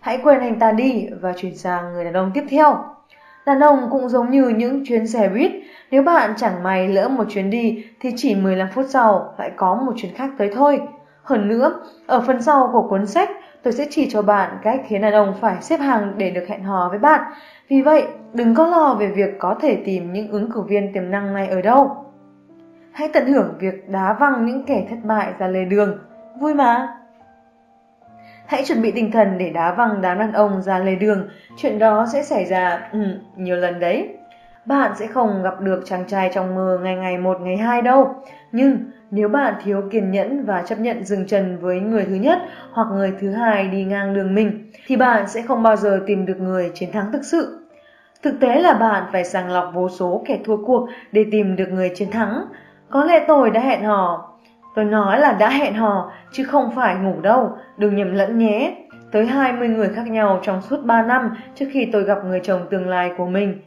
Hãy 0.00 0.18
quên 0.22 0.40
anh 0.40 0.58
ta 0.58 0.72
đi 0.72 1.08
và 1.20 1.32
chuyển 1.36 1.56
sang 1.56 1.92
người 1.92 2.04
đàn 2.04 2.14
ông 2.14 2.30
tiếp 2.34 2.44
theo. 2.50 2.84
Đàn 3.46 3.60
ông 3.60 3.88
cũng 3.90 4.08
giống 4.08 4.30
như 4.30 4.48
những 4.48 4.84
chuyến 4.86 5.06
xe 5.06 5.28
buýt, 5.28 5.52
nếu 5.90 6.02
bạn 6.02 6.34
chẳng 6.36 6.62
may 6.62 6.88
lỡ 6.88 7.08
một 7.08 7.24
chuyến 7.28 7.50
đi 7.50 7.84
thì 8.00 8.10
chỉ 8.16 8.34
15 8.34 8.68
phút 8.74 8.86
sau 8.88 9.34
lại 9.38 9.50
có 9.56 9.74
một 9.74 9.92
chuyến 9.96 10.14
khác 10.14 10.30
tới 10.38 10.50
thôi. 10.54 10.80
Hơn 11.22 11.48
nữa, 11.48 11.80
ở 12.06 12.20
phần 12.20 12.42
sau 12.42 12.70
của 12.72 12.88
cuốn 12.88 13.06
sách, 13.06 13.30
tôi 13.62 13.72
sẽ 13.72 13.86
chỉ 13.90 14.10
cho 14.10 14.22
bạn 14.22 14.58
cách 14.62 14.80
khiến 14.86 15.00
đàn 15.00 15.12
ông 15.12 15.34
phải 15.40 15.56
xếp 15.60 15.76
hàng 15.76 16.14
để 16.16 16.30
được 16.30 16.48
hẹn 16.48 16.62
hò 16.62 16.88
với 16.88 16.98
bạn. 16.98 17.32
Vì 17.68 17.82
vậy, 17.82 18.04
đừng 18.32 18.54
có 18.54 18.66
lo 18.66 18.94
về 18.94 19.06
việc 19.06 19.30
có 19.38 19.56
thể 19.60 19.82
tìm 19.84 20.12
những 20.12 20.30
ứng 20.30 20.52
cử 20.52 20.62
viên 20.62 20.92
tiềm 20.92 21.10
năng 21.10 21.34
này 21.34 21.48
ở 21.48 21.60
đâu. 21.60 22.04
Hãy 22.92 23.08
tận 23.12 23.26
hưởng 23.26 23.54
việc 23.58 23.88
đá 23.88 24.16
văng 24.20 24.46
những 24.46 24.64
kẻ 24.66 24.86
thất 24.90 24.96
bại 25.04 25.32
ra 25.38 25.48
lề 25.48 25.64
đường. 25.64 25.98
Vui 26.40 26.54
mà! 26.54 26.94
Hãy 28.46 28.64
chuẩn 28.64 28.82
bị 28.82 28.90
tinh 28.90 29.10
thần 29.10 29.38
để 29.38 29.50
đá 29.50 29.74
văng 29.74 30.00
đám 30.00 30.18
đàn 30.18 30.32
ông 30.32 30.62
ra 30.62 30.78
lề 30.78 30.94
đường. 30.94 31.28
Chuyện 31.56 31.78
đó 31.78 32.06
sẽ 32.12 32.22
xảy 32.22 32.44
ra 32.44 32.88
ừ, 32.92 32.98
nhiều 33.36 33.56
lần 33.56 33.80
đấy. 33.80 34.17
Bạn 34.68 34.92
sẽ 34.96 35.06
không 35.06 35.42
gặp 35.42 35.60
được 35.60 35.80
chàng 35.84 36.04
trai 36.06 36.30
trong 36.34 36.54
mơ 36.54 36.78
ngày 36.82 36.96
ngày 36.96 37.18
một 37.18 37.40
ngày 37.40 37.56
hai 37.56 37.82
đâu. 37.82 38.14
Nhưng 38.52 38.78
nếu 39.10 39.28
bạn 39.28 39.54
thiếu 39.64 39.82
kiên 39.90 40.10
nhẫn 40.10 40.44
và 40.44 40.62
chấp 40.62 40.78
nhận 40.78 41.04
dừng 41.04 41.26
chân 41.26 41.58
với 41.60 41.80
người 41.80 42.04
thứ 42.04 42.14
nhất 42.14 42.38
hoặc 42.72 42.86
người 42.92 43.12
thứ 43.20 43.30
hai 43.30 43.68
đi 43.68 43.84
ngang 43.84 44.14
đường 44.14 44.34
mình, 44.34 44.70
thì 44.86 44.96
bạn 44.96 45.28
sẽ 45.28 45.42
không 45.42 45.62
bao 45.62 45.76
giờ 45.76 46.00
tìm 46.06 46.26
được 46.26 46.40
người 46.40 46.70
chiến 46.74 46.92
thắng 46.92 47.12
thực 47.12 47.24
sự. 47.24 47.66
Thực 48.22 48.40
tế 48.40 48.60
là 48.60 48.72
bạn 48.72 49.04
phải 49.12 49.24
sàng 49.24 49.50
lọc 49.50 49.70
vô 49.74 49.88
số 49.88 50.24
kẻ 50.26 50.38
thua 50.44 50.64
cuộc 50.66 50.88
để 51.12 51.24
tìm 51.32 51.56
được 51.56 51.68
người 51.70 51.90
chiến 51.94 52.10
thắng. 52.10 52.44
Có 52.90 53.04
lẽ 53.04 53.24
tôi 53.28 53.50
đã 53.50 53.60
hẹn 53.60 53.84
hò. 53.84 54.32
Tôi 54.74 54.84
nói 54.84 55.20
là 55.20 55.32
đã 55.32 55.50
hẹn 55.50 55.74
hò, 55.74 56.12
chứ 56.32 56.44
không 56.44 56.70
phải 56.74 56.96
ngủ 56.96 57.20
đâu, 57.20 57.52
đừng 57.76 57.96
nhầm 57.96 58.14
lẫn 58.14 58.38
nhé. 58.38 58.76
Tới 59.12 59.26
20 59.26 59.68
người 59.68 59.88
khác 59.88 60.06
nhau 60.06 60.40
trong 60.42 60.62
suốt 60.62 60.84
3 60.84 61.02
năm 61.02 61.30
trước 61.54 61.66
khi 61.72 61.88
tôi 61.92 62.02
gặp 62.02 62.18
người 62.24 62.40
chồng 62.42 62.60
tương 62.70 62.88
lai 62.88 63.10
của 63.16 63.26
mình. 63.26 63.60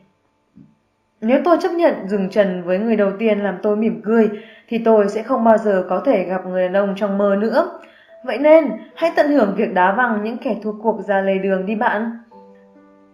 Nếu 1.21 1.39
tôi 1.43 1.57
chấp 1.61 1.71
nhận 1.71 1.93
dừng 2.07 2.29
trần 2.29 2.63
với 2.63 2.79
người 2.79 2.95
đầu 2.95 3.11
tiên 3.19 3.39
làm 3.39 3.57
tôi 3.63 3.75
mỉm 3.75 4.01
cười, 4.03 4.29
thì 4.67 4.77
tôi 4.77 5.09
sẽ 5.09 5.23
không 5.23 5.43
bao 5.43 5.57
giờ 5.57 5.85
có 5.89 6.01
thể 6.05 6.23
gặp 6.23 6.45
người 6.45 6.63
đàn 6.63 6.73
ông 6.73 6.93
trong 6.95 7.17
mơ 7.17 7.35
nữa. 7.39 7.79
Vậy 8.25 8.37
nên, 8.37 8.71
hãy 8.95 9.11
tận 9.15 9.31
hưởng 9.31 9.53
việc 9.57 9.73
đá 9.73 9.95
văng 9.95 10.23
những 10.23 10.37
kẻ 10.37 10.55
thua 10.63 10.71
cuộc 10.83 11.01
ra 11.01 11.21
lề 11.21 11.37
đường 11.37 11.65
đi 11.65 11.75
bạn. 11.75 12.11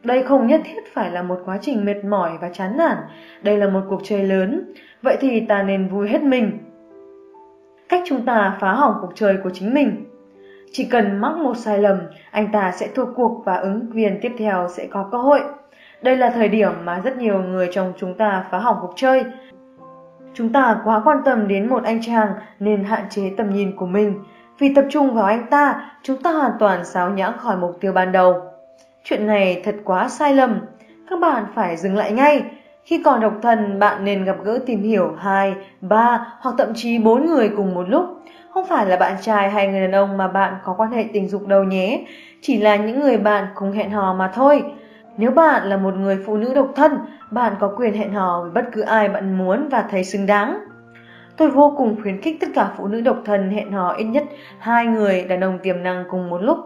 Đây 0.03 0.23
không 0.23 0.47
nhất 0.47 0.61
thiết 0.65 0.93
phải 0.93 1.11
là 1.11 1.21
một 1.21 1.39
quá 1.45 1.57
trình 1.61 1.85
mệt 1.85 2.05
mỏi 2.05 2.31
và 2.41 2.49
chán 2.49 2.77
nản, 2.77 2.97
đây 3.41 3.57
là 3.57 3.69
một 3.69 3.81
cuộc 3.89 4.01
chơi 4.03 4.23
lớn, 4.23 4.73
vậy 5.01 5.17
thì 5.19 5.39
ta 5.39 5.63
nên 5.63 5.87
vui 5.87 6.09
hết 6.09 6.21
mình. 6.21 6.59
Cách 7.89 8.03
chúng 8.05 8.25
ta 8.25 8.57
phá 8.61 8.73
hỏng 8.73 8.95
cuộc 9.01 9.11
chơi 9.15 9.37
của 9.43 9.49
chính 9.49 9.73
mình. 9.73 10.05
Chỉ 10.71 10.87
cần 10.91 11.21
mắc 11.21 11.37
một 11.37 11.57
sai 11.57 11.79
lầm, 11.79 11.97
anh 12.31 12.51
ta 12.51 12.71
sẽ 12.71 12.87
thua 12.95 13.05
cuộc 13.15 13.41
và 13.45 13.55
ứng 13.55 13.89
viên 13.91 14.19
tiếp 14.21 14.31
theo 14.37 14.67
sẽ 14.69 14.87
có 14.91 15.09
cơ 15.11 15.17
hội. 15.17 15.39
Đây 16.01 16.17
là 16.17 16.29
thời 16.29 16.49
điểm 16.49 16.71
mà 16.83 16.99
rất 16.99 17.17
nhiều 17.17 17.39
người 17.39 17.69
trong 17.71 17.93
chúng 17.97 18.13
ta 18.13 18.43
phá 18.51 18.59
hỏng 18.59 18.77
cuộc 18.81 18.93
chơi. 18.95 19.23
Chúng 20.33 20.53
ta 20.53 20.77
quá 20.83 21.01
quan 21.05 21.17
tâm 21.25 21.47
đến 21.47 21.69
một 21.69 21.83
anh 21.83 21.99
chàng 22.01 22.27
nên 22.59 22.83
hạn 22.83 23.03
chế 23.09 23.31
tầm 23.37 23.49
nhìn 23.49 23.75
của 23.75 23.85
mình. 23.85 24.23
Vì 24.59 24.73
tập 24.73 24.85
trung 24.89 25.13
vào 25.13 25.25
anh 25.25 25.47
ta, 25.49 25.91
chúng 26.03 26.21
ta 26.21 26.31
hoàn 26.31 26.51
toàn 26.59 26.85
xáo 26.85 27.09
nhãng 27.09 27.37
khỏi 27.37 27.57
mục 27.57 27.77
tiêu 27.81 27.93
ban 27.93 28.11
đầu. 28.11 28.41
Chuyện 29.03 29.27
này 29.27 29.61
thật 29.65 29.75
quá 29.83 30.09
sai 30.09 30.33
lầm. 30.33 30.59
Các 31.09 31.19
bạn 31.19 31.45
phải 31.55 31.77
dừng 31.77 31.95
lại 31.95 32.11
ngay. 32.11 32.43
Khi 32.83 33.03
còn 33.03 33.21
độc 33.21 33.33
thân, 33.41 33.79
bạn 33.79 34.05
nên 34.05 34.25
gặp 34.25 34.35
gỡ 34.43 34.59
tìm 34.65 34.83
hiểu 34.83 35.15
2, 35.19 35.55
3 35.81 36.33
hoặc 36.39 36.55
thậm 36.57 36.71
chí 36.75 36.99
4 36.99 37.25
người 37.25 37.49
cùng 37.57 37.75
một 37.75 37.89
lúc. 37.89 38.05
Không 38.53 38.65
phải 38.65 38.85
là 38.85 38.97
bạn 38.97 39.15
trai 39.21 39.49
hay 39.49 39.67
người 39.67 39.81
đàn 39.81 39.91
ông 39.91 40.17
mà 40.17 40.27
bạn 40.27 40.53
có 40.63 40.73
quan 40.77 40.91
hệ 40.91 41.05
tình 41.13 41.27
dục 41.27 41.47
đâu 41.47 41.63
nhé, 41.63 42.05
chỉ 42.41 42.57
là 42.57 42.75
những 42.75 42.99
người 42.99 43.17
bạn 43.17 43.47
cùng 43.55 43.71
hẹn 43.71 43.91
hò 43.91 44.13
mà 44.13 44.31
thôi. 44.33 44.63
Nếu 45.17 45.31
bạn 45.31 45.69
là 45.69 45.77
một 45.77 45.95
người 45.95 46.17
phụ 46.25 46.37
nữ 46.37 46.53
độc 46.53 46.71
thân, 46.75 46.97
bạn 47.31 47.53
có 47.59 47.73
quyền 47.77 47.93
hẹn 47.93 48.13
hò 48.13 48.41
với 48.41 48.51
bất 48.51 48.69
cứ 48.71 48.81
ai 48.81 49.09
bạn 49.09 49.37
muốn 49.37 49.69
và 49.69 49.85
thấy 49.91 50.03
xứng 50.03 50.25
đáng. 50.25 50.59
Tôi 51.37 51.51
vô 51.51 51.73
cùng 51.77 52.01
khuyến 52.01 52.21
khích 52.21 52.37
tất 52.41 52.47
cả 52.55 52.71
phụ 52.77 52.87
nữ 52.87 53.01
độc 53.01 53.17
thân 53.25 53.51
hẹn 53.51 53.71
hò 53.71 53.93
ít 53.93 54.03
nhất 54.03 54.23
hai 54.59 54.85
người 54.85 55.23
đàn 55.23 55.43
ông 55.43 55.59
tiềm 55.59 55.83
năng 55.83 56.03
cùng 56.09 56.29
một 56.29 56.41
lúc. 56.41 56.57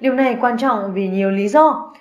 Điều 0.00 0.14
này 0.14 0.36
quan 0.40 0.58
trọng 0.58 0.94
vì 0.94 1.08
nhiều 1.08 1.30
lý 1.30 1.48
do. 1.48 1.92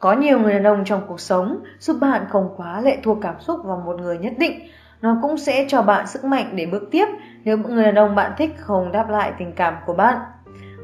Có 0.00 0.12
nhiều 0.12 0.38
người 0.38 0.52
đàn 0.52 0.64
ông 0.64 0.84
trong 0.84 1.00
cuộc 1.08 1.20
sống 1.20 1.58
giúp 1.78 1.96
bạn 2.00 2.24
không 2.28 2.54
quá 2.56 2.80
lệ 2.80 2.98
thuộc 3.02 3.18
cảm 3.22 3.40
xúc 3.40 3.60
vào 3.64 3.82
một 3.86 4.00
người 4.00 4.18
nhất 4.18 4.32
định. 4.38 4.60
Nó 5.02 5.18
cũng 5.22 5.38
sẽ 5.38 5.64
cho 5.68 5.82
bạn 5.82 6.06
sức 6.06 6.24
mạnh 6.24 6.50
để 6.54 6.66
bước 6.66 6.88
tiếp 6.90 7.06
nếu 7.44 7.58
người 7.58 7.84
đàn 7.84 7.94
ông 7.94 8.14
bạn 8.14 8.32
thích 8.36 8.50
không 8.58 8.92
đáp 8.92 9.10
lại 9.10 9.32
tình 9.38 9.52
cảm 9.52 9.74
của 9.86 9.94
bạn. 9.94 10.18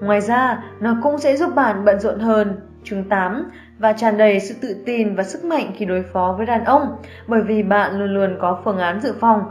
Ngoài 0.00 0.20
ra, 0.20 0.64
nó 0.80 0.96
cũng 1.02 1.18
sẽ 1.18 1.36
giúp 1.36 1.54
bạn 1.54 1.84
bận 1.84 2.00
rộn 2.00 2.20
hơn, 2.20 2.60
chương 2.84 3.04
8 3.04 3.50
và 3.82 3.92
tràn 3.92 4.18
đầy 4.18 4.40
sự 4.40 4.54
tự 4.62 4.82
tin 4.86 5.14
và 5.14 5.22
sức 5.22 5.44
mạnh 5.44 5.70
khi 5.74 5.84
đối 5.84 6.02
phó 6.02 6.34
với 6.36 6.46
đàn 6.46 6.64
ông 6.64 6.82
bởi 7.26 7.42
vì 7.42 7.62
bạn 7.62 7.98
luôn 7.98 8.14
luôn 8.14 8.36
có 8.40 8.60
phương 8.64 8.78
án 8.78 9.00
dự 9.00 9.14
phòng. 9.20 9.42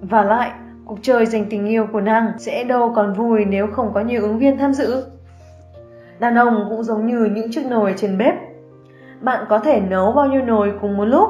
Và 0.00 0.24
lại, 0.24 0.50
cuộc 0.84 0.98
chơi 1.02 1.26
giành 1.26 1.44
tình 1.50 1.66
yêu 1.66 1.86
của 1.92 2.00
nàng 2.00 2.32
sẽ 2.38 2.64
đâu 2.64 2.92
còn 2.96 3.12
vui 3.12 3.44
nếu 3.44 3.66
không 3.66 3.90
có 3.94 4.00
nhiều 4.00 4.22
ứng 4.22 4.38
viên 4.38 4.58
tham 4.58 4.72
dự. 4.72 5.04
Đàn 6.18 6.34
ông 6.34 6.66
cũng 6.68 6.82
giống 6.82 7.06
như 7.06 7.24
những 7.34 7.52
chiếc 7.52 7.66
nồi 7.66 7.94
trên 7.96 8.18
bếp. 8.18 8.34
Bạn 9.20 9.44
có 9.48 9.58
thể 9.58 9.80
nấu 9.80 10.12
bao 10.12 10.26
nhiêu 10.26 10.42
nồi 10.42 10.72
cùng 10.80 10.96
một 10.96 11.04
lúc? 11.04 11.28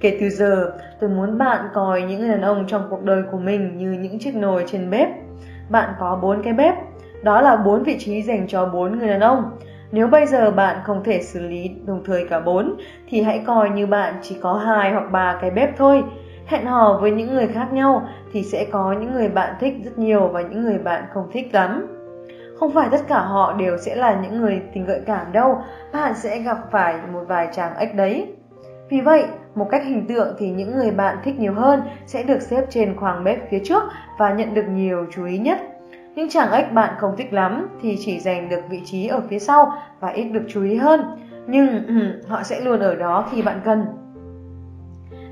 Kể 0.00 0.16
từ 0.20 0.28
giờ, 0.28 0.72
tôi 1.00 1.10
muốn 1.10 1.38
bạn 1.38 1.68
coi 1.74 2.02
những 2.02 2.20
người 2.20 2.28
đàn 2.28 2.42
ông 2.42 2.64
trong 2.66 2.86
cuộc 2.90 3.02
đời 3.02 3.22
của 3.32 3.38
mình 3.38 3.78
như 3.78 3.92
những 3.92 4.18
chiếc 4.18 4.36
nồi 4.36 4.64
trên 4.66 4.90
bếp. 4.90 5.08
Bạn 5.70 5.94
có 6.00 6.18
bốn 6.22 6.42
cái 6.42 6.52
bếp, 6.52 6.74
đó 7.22 7.40
là 7.40 7.56
bốn 7.56 7.82
vị 7.82 7.96
trí 7.98 8.22
dành 8.22 8.46
cho 8.48 8.66
bốn 8.66 8.98
người 8.98 9.08
đàn 9.08 9.20
ông. 9.20 9.50
Nếu 9.92 10.06
bây 10.06 10.26
giờ 10.26 10.50
bạn 10.50 10.76
không 10.84 11.04
thể 11.04 11.22
xử 11.22 11.40
lý 11.40 11.70
đồng 11.86 12.02
thời 12.04 12.26
cả 12.30 12.40
bốn, 12.40 12.76
thì 13.08 13.22
hãy 13.22 13.42
coi 13.46 13.70
như 13.70 13.86
bạn 13.86 14.14
chỉ 14.22 14.38
có 14.42 14.54
hai 14.54 14.92
hoặc 14.92 15.10
ba 15.12 15.38
cái 15.40 15.50
bếp 15.50 15.76
thôi. 15.76 16.04
Hẹn 16.46 16.66
hò 16.66 16.98
với 17.00 17.10
những 17.10 17.34
người 17.34 17.46
khác 17.46 17.72
nhau 17.72 18.08
thì 18.32 18.42
sẽ 18.42 18.66
có 18.70 18.92
những 18.92 19.12
người 19.12 19.28
bạn 19.28 19.54
thích 19.60 19.74
rất 19.84 19.98
nhiều 19.98 20.28
và 20.28 20.42
những 20.42 20.62
người 20.64 20.78
bạn 20.78 21.04
không 21.14 21.30
thích 21.32 21.48
lắm. 21.52 21.86
Không 22.58 22.72
phải 22.72 22.88
tất 22.90 23.00
cả 23.08 23.20
họ 23.20 23.52
đều 23.52 23.78
sẽ 23.78 23.94
là 23.94 24.20
những 24.22 24.40
người 24.40 24.62
tình 24.74 24.84
gợi 24.84 25.00
cảm 25.06 25.32
đâu, 25.32 25.58
bạn 25.92 26.14
sẽ 26.14 26.38
gặp 26.38 26.58
phải 26.70 26.94
một 27.12 27.24
vài 27.28 27.48
chàng 27.52 27.76
ếch 27.76 27.94
đấy. 27.94 28.34
Vì 28.88 29.00
vậy, 29.00 29.24
một 29.54 29.68
cách 29.70 29.82
hình 29.84 30.06
tượng 30.06 30.34
thì 30.38 30.50
những 30.50 30.76
người 30.76 30.90
bạn 30.90 31.16
thích 31.24 31.38
nhiều 31.38 31.54
hơn 31.54 31.82
sẽ 32.06 32.22
được 32.22 32.42
xếp 32.42 32.64
trên 32.70 32.96
khoảng 32.96 33.24
bếp 33.24 33.50
phía 33.50 33.60
trước 33.64 33.82
và 34.18 34.32
nhận 34.32 34.54
được 34.54 34.64
nhiều 34.68 35.06
chú 35.10 35.24
ý 35.24 35.38
nhất. 35.38 35.58
Những 36.14 36.28
chàng 36.28 36.52
ếch 36.52 36.72
bạn 36.72 36.94
không 36.98 37.16
thích 37.16 37.32
lắm 37.32 37.68
thì 37.82 37.96
chỉ 38.00 38.20
giành 38.20 38.48
được 38.48 38.60
vị 38.70 38.82
trí 38.84 39.06
ở 39.06 39.20
phía 39.28 39.38
sau 39.38 39.72
và 40.00 40.08
ít 40.08 40.24
được 40.24 40.42
chú 40.48 40.62
ý 40.62 40.76
hơn. 40.76 41.00
Nhưng 41.46 41.84
họ 42.28 42.42
sẽ 42.42 42.60
luôn 42.60 42.80
ở 42.80 42.94
đó 42.94 43.28
khi 43.30 43.42
bạn 43.42 43.60
cần. 43.64 43.86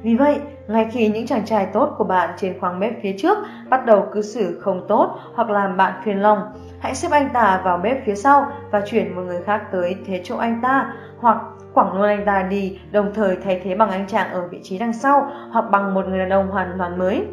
Vì 0.03 0.17
vậy, 0.17 0.41
ngay 0.69 0.89
khi 0.93 1.09
những 1.09 1.27
chàng 1.27 1.45
trai 1.45 1.67
tốt 1.67 1.95
của 1.99 2.05
bạn 2.05 2.31
trên 2.37 2.61
khoang 2.61 2.81
bếp 2.81 3.03
phía 3.03 3.13
trước 3.19 3.39
bắt 3.69 3.87
đầu 3.87 4.07
cư 4.13 4.23
xử 4.23 4.61
không 4.61 4.87
tốt 4.89 5.19
hoặc 5.35 5.51
làm 5.51 5.77
bạn 5.77 6.03
phiền 6.05 6.23
lòng, 6.23 6.39
hãy 6.81 6.95
xếp 6.95 7.09
anh 7.11 7.31
ta 7.33 7.61
vào 7.65 7.79
bếp 7.79 8.07
phía 8.07 8.15
sau 8.15 8.47
và 8.71 8.83
chuyển 8.87 9.17
một 9.17 9.23
người 9.23 9.43
khác 9.43 9.63
tới 9.73 9.97
thế 10.07 10.21
chỗ 10.25 10.37
anh 10.37 10.61
ta 10.63 10.93
hoặc 11.21 11.39
quẳng 11.75 11.93
luôn 11.93 12.09
anh 12.09 12.25
ta 12.27 12.43
đi 12.43 12.79
đồng 12.93 13.13
thời 13.15 13.37
thay 13.45 13.61
thế 13.65 13.75
bằng 13.75 13.91
anh 13.91 14.07
chàng 14.07 14.33
ở 14.33 14.49
vị 14.49 14.61
trí 14.63 14.79
đằng 14.79 14.93
sau 14.93 15.31
hoặc 15.51 15.65
bằng 15.71 15.95
một 15.95 16.07
người 16.07 16.19
đàn 16.19 16.31
ông 16.31 16.49
hoàn 16.49 16.75
toàn 16.79 16.99
mới. 16.99 17.27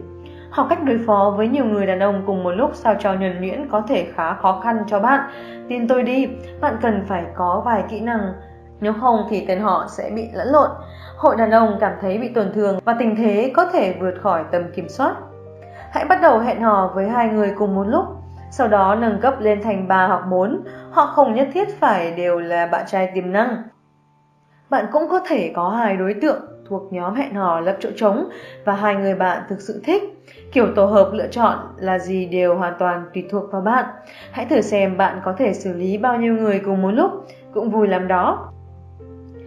Học 0.50 0.68
cách 0.70 0.84
đối 0.84 1.00
phó 1.08 1.34
với 1.38 1.48
nhiều 1.48 1.66
người 1.66 1.86
đàn 1.86 2.00
ông 2.00 2.24
cùng 2.26 2.44
một 2.44 2.52
lúc 2.52 2.72
sao 2.74 2.96
cho 3.00 3.14
nhuần 3.14 3.42
nhuyễn 3.42 3.68
có 3.70 3.82
thể 3.88 4.08
khá 4.16 4.34
khó 4.34 4.62
khăn 4.64 4.84
cho 4.88 5.00
bạn. 5.00 5.30
Tin 5.70 5.88
tôi 5.88 6.04
đi, 6.04 6.28
bạn 6.62 6.78
cần 6.82 7.06
phải 7.08 7.24
có 7.36 7.62
vài 7.66 7.84
kỹ 7.90 8.00
năng, 8.00 8.34
nếu 8.80 8.94
không 9.02 9.28
thì 9.30 9.46
tên 9.48 9.60
họ 9.60 9.86
sẽ 9.90 10.12
bị 10.16 10.30
lẫn 10.34 10.48
lộn. 10.48 10.70
Hội 11.18 11.36
đàn 11.36 11.52
ông 11.52 11.78
cảm 11.80 11.92
thấy 12.02 12.18
bị 12.18 12.30
tổn 12.30 12.52
thương 12.54 12.80
và 12.86 12.96
tình 13.00 13.16
thế 13.16 13.52
có 13.56 13.66
thể 13.74 13.96
vượt 14.00 14.14
khỏi 14.22 14.44
tầm 14.52 14.64
kiểm 14.76 14.90
soát. 14.90 15.16
Hãy 15.92 16.06
bắt 16.06 16.20
đầu 16.22 16.40
hẹn 16.40 16.62
hò 16.62 16.92
với 16.96 17.10
hai 17.10 17.30
người 17.30 17.54
cùng 17.58 17.76
một 17.76 17.88
lúc, 17.88 18.06
sau 18.52 18.68
đó 18.68 18.96
nâng 18.96 19.20
cấp 19.22 19.36
lên 19.40 19.64
thành 19.64 19.88
ba 19.88 20.08
hoặc 20.08 20.22
bốn. 20.32 20.64
Họ 20.92 21.06
không 21.06 21.34
nhất 21.34 21.48
thiết 21.54 21.80
phải 21.80 22.12
đều 22.12 22.40
là 22.40 22.66
bạn 22.66 22.86
trai 22.88 23.12
tiềm 23.16 23.32
năng. 23.32 23.64
Bạn 24.70 24.86
cũng 24.92 25.08
có 25.10 25.20
thể 25.28 25.52
có 25.56 25.70
hai 25.70 25.98
đối 25.98 26.14
tượng 26.14 26.42
thuộc 26.70 26.94
nhóm 26.94 27.16
hẹn 27.16 27.34
hò 27.34 27.60
lấp 27.60 27.76
chỗ 27.80 27.90
trống 27.96 28.30
và 28.66 28.74
hai 28.74 28.96
người 28.96 29.16
bạn 29.16 29.44
thực 29.50 29.62
sự 29.62 29.82
thích. 29.86 30.04
Kiểu 30.52 30.68
tổ 30.76 30.86
hợp 30.86 31.10
lựa 31.14 31.28
chọn 31.28 31.58
là 31.78 32.00
gì 32.00 32.26
đều 32.26 32.56
hoàn 32.56 32.74
toàn 32.80 33.06
tùy 33.14 33.26
thuộc 33.30 33.52
vào 33.52 33.62
bạn. 33.62 33.86
Hãy 34.32 34.46
thử 34.46 34.62
xem 34.62 34.98
bạn 34.98 35.20
có 35.26 35.34
thể 35.38 35.54
xử 35.54 35.74
lý 35.74 35.98
bao 35.98 36.18
nhiêu 36.18 36.34
người 36.34 36.62
cùng 36.66 36.82
một 36.82 36.92
lúc, 36.92 37.12
cũng 37.54 37.72
vui 37.72 37.88
lắm 37.88 38.08
đó. 38.08 38.54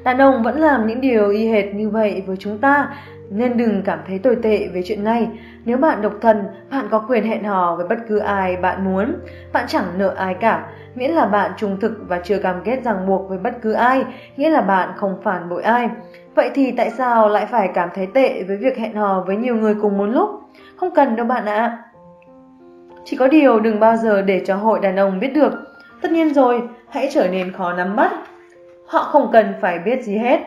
Đàn 0.05 0.19
ông 0.19 0.43
vẫn 0.43 0.61
làm 0.61 0.87
những 0.87 1.01
điều 1.01 1.31
y 1.31 1.49
hệt 1.49 1.75
như 1.75 1.91
vậy 1.91 2.23
với 2.27 2.37
chúng 2.37 2.59
ta, 2.59 2.89
nên 3.31 3.57
đừng 3.57 3.83
cảm 3.83 3.99
thấy 4.07 4.19
tồi 4.19 4.37
tệ 4.43 4.69
về 4.69 4.83
chuyện 4.85 5.05
này. 5.05 5.29
Nếu 5.65 5.77
bạn 5.77 6.03
độc 6.03 6.13
thân, 6.21 6.45
bạn 6.71 6.89
có 6.91 7.05
quyền 7.09 7.25
hẹn 7.25 7.45
hò 7.45 7.77
với 7.77 7.87
bất 7.89 7.99
cứ 8.09 8.19
ai 8.19 8.57
bạn 8.57 8.85
muốn. 8.85 9.15
Bạn 9.53 9.65
chẳng 9.69 9.85
nợ 9.99 10.15
ai 10.17 10.35
cả, 10.35 10.67
miễn 10.95 11.11
là 11.11 11.27
bạn 11.27 11.51
trung 11.57 11.81
thực 11.81 11.93
và 12.09 12.21
chưa 12.25 12.39
cam 12.39 12.57
kết 12.65 12.81
ràng 12.85 13.07
buộc 13.07 13.29
với 13.29 13.39
bất 13.39 13.55
cứ 13.63 13.73
ai, 13.73 14.05
nghĩa 14.37 14.51
là 14.51 14.61
bạn 14.61 14.91
không 14.97 15.21
phản 15.25 15.49
bội 15.49 15.63
ai. 15.63 15.89
Vậy 16.35 16.51
thì 16.55 16.73
tại 16.77 16.91
sao 16.91 17.29
lại 17.29 17.47
phải 17.47 17.71
cảm 17.75 17.89
thấy 17.95 18.07
tệ 18.15 18.43
với 18.43 18.57
việc 18.57 18.79
hẹn 18.79 18.95
hò 18.95 19.25
với 19.27 19.37
nhiều 19.37 19.57
người 19.57 19.75
cùng 19.83 19.99
một 19.99 20.07
lúc? 20.07 20.31
Không 20.77 20.95
cần 20.95 21.17
đâu 21.17 21.27
bạn 21.27 21.47
ạ. 21.47 21.55
À. 21.55 21.85
Chỉ 23.05 23.17
có 23.17 23.29
điều 23.29 23.61
đừng 23.61 23.81
bao 23.81 23.97
giờ 23.97 24.23
để 24.23 24.43
cho 24.47 24.57
hội 24.57 24.81
đàn 24.81 24.97
ông 24.97 25.21
biết 25.21 25.35
được. 25.35 25.53
Tất 26.03 26.11
nhiên 26.11 26.35
rồi, 26.35 26.63
hãy 26.89 27.09
trở 27.13 27.29
nên 27.29 27.53
khó 27.53 27.73
nắm 27.73 27.97
bắt. 27.97 28.13
Họ 28.87 29.03
không 29.03 29.31
cần 29.33 29.55
phải 29.61 29.79
biết 29.79 30.03
gì 30.03 30.17
hết. 30.17 30.41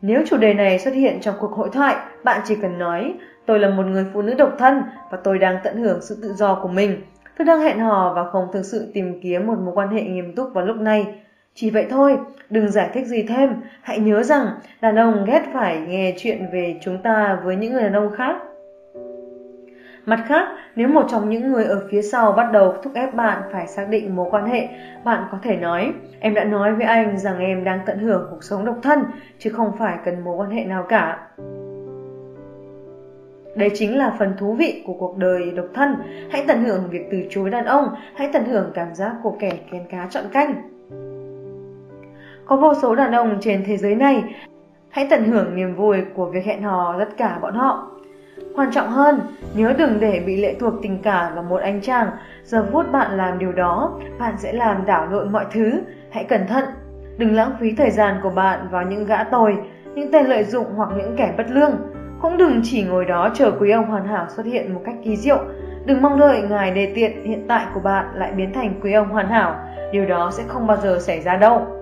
Nếu 0.00 0.22
chủ 0.26 0.36
đề 0.36 0.54
này 0.54 0.78
xuất 0.78 0.94
hiện 0.94 1.20
trong 1.20 1.34
cuộc 1.40 1.52
hội 1.52 1.68
thoại, 1.72 1.96
bạn 2.24 2.40
chỉ 2.44 2.54
cần 2.62 2.78
nói 2.78 3.14
Tôi 3.46 3.58
là 3.58 3.68
một 3.68 3.86
người 3.86 4.06
phụ 4.14 4.22
nữ 4.22 4.34
độc 4.34 4.52
thân 4.58 4.82
và 5.10 5.18
tôi 5.24 5.38
đang 5.38 5.58
tận 5.64 5.76
hưởng 5.76 6.00
sự 6.02 6.18
tự 6.22 6.32
do 6.32 6.54
của 6.62 6.68
mình. 6.68 7.02
Tôi 7.38 7.44
đang 7.44 7.60
hẹn 7.60 7.80
hò 7.80 8.12
và 8.16 8.30
không 8.30 8.48
thực 8.52 8.62
sự 8.62 8.90
tìm 8.94 9.20
kiếm 9.22 9.46
một 9.46 9.58
mối 9.58 9.74
quan 9.74 9.88
hệ 9.88 10.02
nghiêm 10.02 10.34
túc 10.36 10.54
vào 10.54 10.64
lúc 10.64 10.76
này. 10.76 11.06
Chỉ 11.54 11.70
vậy 11.70 11.86
thôi, 11.90 12.18
đừng 12.50 12.68
giải 12.68 12.90
thích 12.94 13.06
gì 13.06 13.22
thêm. 13.28 13.54
Hãy 13.82 13.98
nhớ 13.98 14.22
rằng 14.22 14.46
đàn 14.80 14.96
ông 14.96 15.24
ghét 15.24 15.42
phải 15.52 15.80
nghe 15.88 16.14
chuyện 16.18 16.46
về 16.52 16.76
chúng 16.82 17.02
ta 17.02 17.40
với 17.44 17.56
những 17.56 17.72
người 17.72 17.82
đàn 17.82 17.92
ông 17.92 18.10
khác. 18.16 18.36
Mặt 20.06 20.24
khác, 20.26 20.48
nếu 20.76 20.88
một 20.88 21.06
trong 21.08 21.30
những 21.30 21.52
người 21.52 21.64
ở 21.64 21.86
phía 21.90 22.02
sau 22.02 22.32
bắt 22.32 22.52
đầu 22.52 22.74
thúc 22.82 22.94
ép 22.94 23.14
bạn 23.14 23.42
phải 23.52 23.66
xác 23.66 23.88
định 23.88 24.16
mối 24.16 24.28
quan 24.30 24.46
hệ, 24.46 24.68
bạn 25.04 25.24
có 25.32 25.38
thể 25.42 25.56
nói, 25.56 25.92
em 26.20 26.34
đã 26.34 26.44
nói 26.44 26.74
với 26.74 26.86
anh 26.86 27.18
rằng 27.18 27.38
em 27.38 27.64
đang 27.64 27.80
tận 27.86 27.98
hưởng 27.98 28.26
cuộc 28.30 28.44
sống 28.44 28.64
độc 28.64 28.76
thân, 28.82 29.04
chứ 29.38 29.50
không 29.50 29.72
phải 29.78 29.98
cần 30.04 30.24
mối 30.24 30.36
quan 30.36 30.50
hệ 30.50 30.64
nào 30.64 30.86
cả. 30.88 31.28
Đây 33.56 33.70
chính 33.74 33.98
là 33.98 34.16
phần 34.18 34.34
thú 34.38 34.54
vị 34.54 34.82
của 34.86 34.94
cuộc 34.94 35.16
đời 35.16 35.50
độc 35.56 35.66
thân. 35.74 35.96
Hãy 36.30 36.44
tận 36.48 36.64
hưởng 36.64 36.90
việc 36.90 37.08
từ 37.10 37.22
chối 37.30 37.50
đàn 37.50 37.64
ông, 37.64 37.88
hãy 38.14 38.30
tận 38.32 38.44
hưởng 38.44 38.70
cảm 38.74 38.94
giác 38.94 39.12
của 39.22 39.36
kẻ 39.40 39.50
kén 39.72 39.82
cá 39.90 40.06
chọn 40.10 40.24
canh. 40.32 40.71
Có 42.52 42.56
vô 42.56 42.74
số 42.74 42.94
đàn 42.94 43.12
ông 43.12 43.36
trên 43.40 43.64
thế 43.66 43.76
giới 43.76 43.94
này, 43.94 44.24
hãy 44.90 45.06
tận 45.10 45.24
hưởng 45.24 45.56
niềm 45.56 45.76
vui 45.76 45.98
của 46.14 46.26
việc 46.26 46.44
hẹn 46.44 46.62
hò 46.62 46.94
tất 46.98 47.08
cả 47.16 47.38
bọn 47.42 47.54
họ. 47.54 47.90
Quan 48.56 48.70
trọng 48.72 48.88
hơn, 48.88 49.20
nhớ 49.54 49.74
đừng 49.78 50.00
để 50.00 50.22
bị 50.26 50.36
lệ 50.36 50.54
thuộc 50.60 50.74
tình 50.82 50.98
cảm 51.02 51.34
vào 51.34 51.42
một 51.42 51.60
anh 51.62 51.80
chàng. 51.80 52.10
Giờ 52.44 52.66
phút 52.72 52.92
bạn 52.92 53.16
làm 53.16 53.38
điều 53.38 53.52
đó, 53.52 54.00
bạn 54.18 54.34
sẽ 54.38 54.52
làm 54.52 54.86
đảo 54.86 55.06
lộn 55.10 55.32
mọi 55.32 55.44
thứ. 55.52 55.72
Hãy 56.10 56.24
cẩn 56.24 56.46
thận, 56.46 56.64
đừng 57.18 57.34
lãng 57.34 57.52
phí 57.60 57.74
thời 57.76 57.90
gian 57.90 58.20
của 58.22 58.30
bạn 58.30 58.68
vào 58.70 58.82
những 58.82 59.06
gã 59.06 59.24
tồi, 59.24 59.56
những 59.94 60.12
tên 60.12 60.26
lợi 60.26 60.44
dụng 60.44 60.66
hoặc 60.76 60.88
những 60.96 61.14
kẻ 61.16 61.34
bất 61.36 61.46
lương. 61.50 61.72
Cũng 62.22 62.36
đừng 62.36 62.60
chỉ 62.64 62.82
ngồi 62.82 63.04
đó 63.04 63.30
chờ 63.34 63.50
quý 63.60 63.70
ông 63.70 63.86
hoàn 63.86 64.04
hảo 64.04 64.26
xuất 64.28 64.46
hiện 64.46 64.74
một 64.74 64.80
cách 64.84 64.96
kỳ 65.04 65.16
diệu. 65.16 65.38
Đừng 65.86 66.02
mong 66.02 66.18
đợi 66.18 66.42
ngài 66.42 66.70
đề 66.70 66.92
tiện 66.94 67.24
hiện 67.24 67.44
tại 67.48 67.66
của 67.74 67.80
bạn 67.80 68.06
lại 68.14 68.32
biến 68.32 68.52
thành 68.52 68.74
quý 68.82 68.92
ông 68.92 69.08
hoàn 69.08 69.28
hảo. 69.28 69.54
Điều 69.92 70.06
đó 70.06 70.30
sẽ 70.32 70.42
không 70.48 70.66
bao 70.66 70.76
giờ 70.76 70.98
xảy 71.00 71.20
ra 71.20 71.36
đâu. 71.36 71.81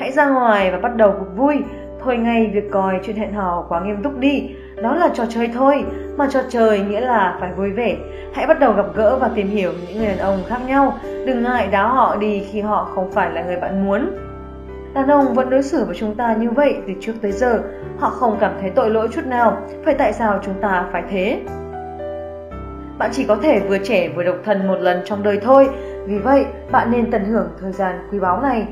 Hãy 0.00 0.12
ra 0.12 0.30
ngoài 0.30 0.70
và 0.70 0.78
bắt 0.78 0.96
đầu 0.96 1.14
cuộc 1.18 1.36
vui. 1.36 1.56
Thôi 2.04 2.16
ngay 2.16 2.50
việc 2.54 2.70
coi 2.70 3.00
chuyện 3.02 3.16
hẹn 3.16 3.32
hò 3.32 3.64
quá 3.68 3.80
nghiêm 3.80 4.02
túc 4.02 4.18
đi. 4.18 4.50
Đó 4.82 4.94
là 4.94 5.08
trò 5.14 5.24
chơi 5.28 5.50
thôi, 5.54 5.84
mà 6.16 6.28
trò 6.30 6.40
chơi 6.48 6.80
nghĩa 6.80 7.00
là 7.00 7.36
phải 7.40 7.52
vui 7.52 7.70
vẻ. 7.70 7.96
Hãy 8.34 8.46
bắt 8.46 8.60
đầu 8.60 8.72
gặp 8.72 8.86
gỡ 8.94 9.18
và 9.20 9.30
tìm 9.34 9.48
hiểu 9.48 9.72
những 9.88 9.98
người 9.98 10.06
đàn 10.06 10.18
ông 10.18 10.38
khác 10.48 10.58
nhau. 10.66 10.98
Đừng 11.26 11.42
ngại 11.42 11.68
đá 11.70 11.88
họ 11.88 12.16
đi 12.16 12.46
khi 12.52 12.60
họ 12.60 12.84
không 12.94 13.12
phải 13.12 13.30
là 13.30 13.42
người 13.42 13.56
bạn 13.56 13.84
muốn. 13.84 14.10
Đàn 14.94 15.08
ông 15.08 15.34
vẫn 15.34 15.50
đối 15.50 15.62
xử 15.62 15.84
với 15.84 15.96
chúng 15.96 16.14
ta 16.14 16.34
như 16.34 16.50
vậy 16.50 16.76
từ 16.86 16.92
trước 17.00 17.12
tới 17.22 17.32
giờ. 17.32 17.62
Họ 17.98 18.10
không 18.10 18.36
cảm 18.40 18.52
thấy 18.60 18.70
tội 18.70 18.90
lỗi 18.90 19.08
chút 19.12 19.26
nào. 19.26 19.56
Vậy 19.84 19.94
tại 19.98 20.12
sao 20.12 20.40
chúng 20.42 20.54
ta 20.60 20.86
phải 20.92 21.02
thế? 21.10 21.40
Bạn 22.98 23.10
chỉ 23.12 23.24
có 23.24 23.36
thể 23.36 23.60
vừa 23.68 23.78
trẻ 23.78 24.08
vừa 24.08 24.22
độc 24.22 24.36
thân 24.44 24.68
một 24.68 24.76
lần 24.80 25.00
trong 25.04 25.22
đời 25.22 25.38
thôi. 25.42 25.68
Vì 26.06 26.18
vậy, 26.18 26.44
bạn 26.72 26.90
nên 26.90 27.10
tận 27.10 27.24
hưởng 27.24 27.48
thời 27.60 27.72
gian 27.72 27.98
quý 28.12 28.18
báu 28.18 28.40
này. 28.40 28.66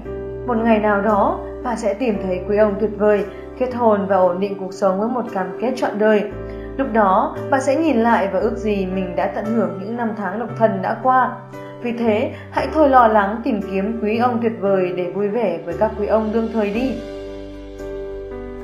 Một 0.49 0.57
ngày 0.65 0.79
nào 0.79 1.01
đó, 1.01 1.41
bạn 1.65 1.77
sẽ 1.77 1.95
tìm 1.95 2.19
thấy 2.23 2.41
quý 2.49 2.57
ông 2.57 2.75
tuyệt 2.81 2.91
vời 2.99 3.25
kết 3.59 3.75
hôn 3.75 4.07
và 4.07 4.17
ổn 4.17 4.41
định 4.41 4.55
cuộc 4.61 4.73
sống 4.73 5.01
với 5.01 5.09
một 5.09 5.25
cam 5.33 5.59
kết 5.61 5.73
trọn 5.77 5.99
đời. 5.99 6.23
Lúc 6.77 6.87
đó, 6.93 7.37
bạn 7.51 7.61
sẽ 7.61 7.77
nhìn 7.77 7.97
lại 7.97 8.29
và 8.33 8.39
ước 8.41 8.57
gì 8.57 8.87
mình 8.87 9.17
đã 9.17 9.27
tận 9.35 9.45
hưởng 9.45 9.81
những 9.81 9.97
năm 9.97 10.11
tháng 10.17 10.39
độc 10.39 10.49
thân 10.59 10.83
đã 10.83 10.97
qua. 11.03 11.37
Vì 11.83 11.93
thế, 11.93 12.33
hãy 12.51 12.69
thôi 12.75 12.89
lo 12.89 13.09
lắng 13.09 13.41
tìm 13.45 13.61
kiếm 13.71 13.99
quý 14.03 14.19
ông 14.19 14.39
tuyệt 14.43 14.53
vời 14.61 14.93
để 14.97 15.11
vui 15.11 15.29
vẻ 15.29 15.59
với 15.65 15.75
các 15.81 15.91
quý 16.01 16.07
ông 16.07 16.31
đương 16.33 16.49
thời 16.53 16.71
đi. 16.71 16.93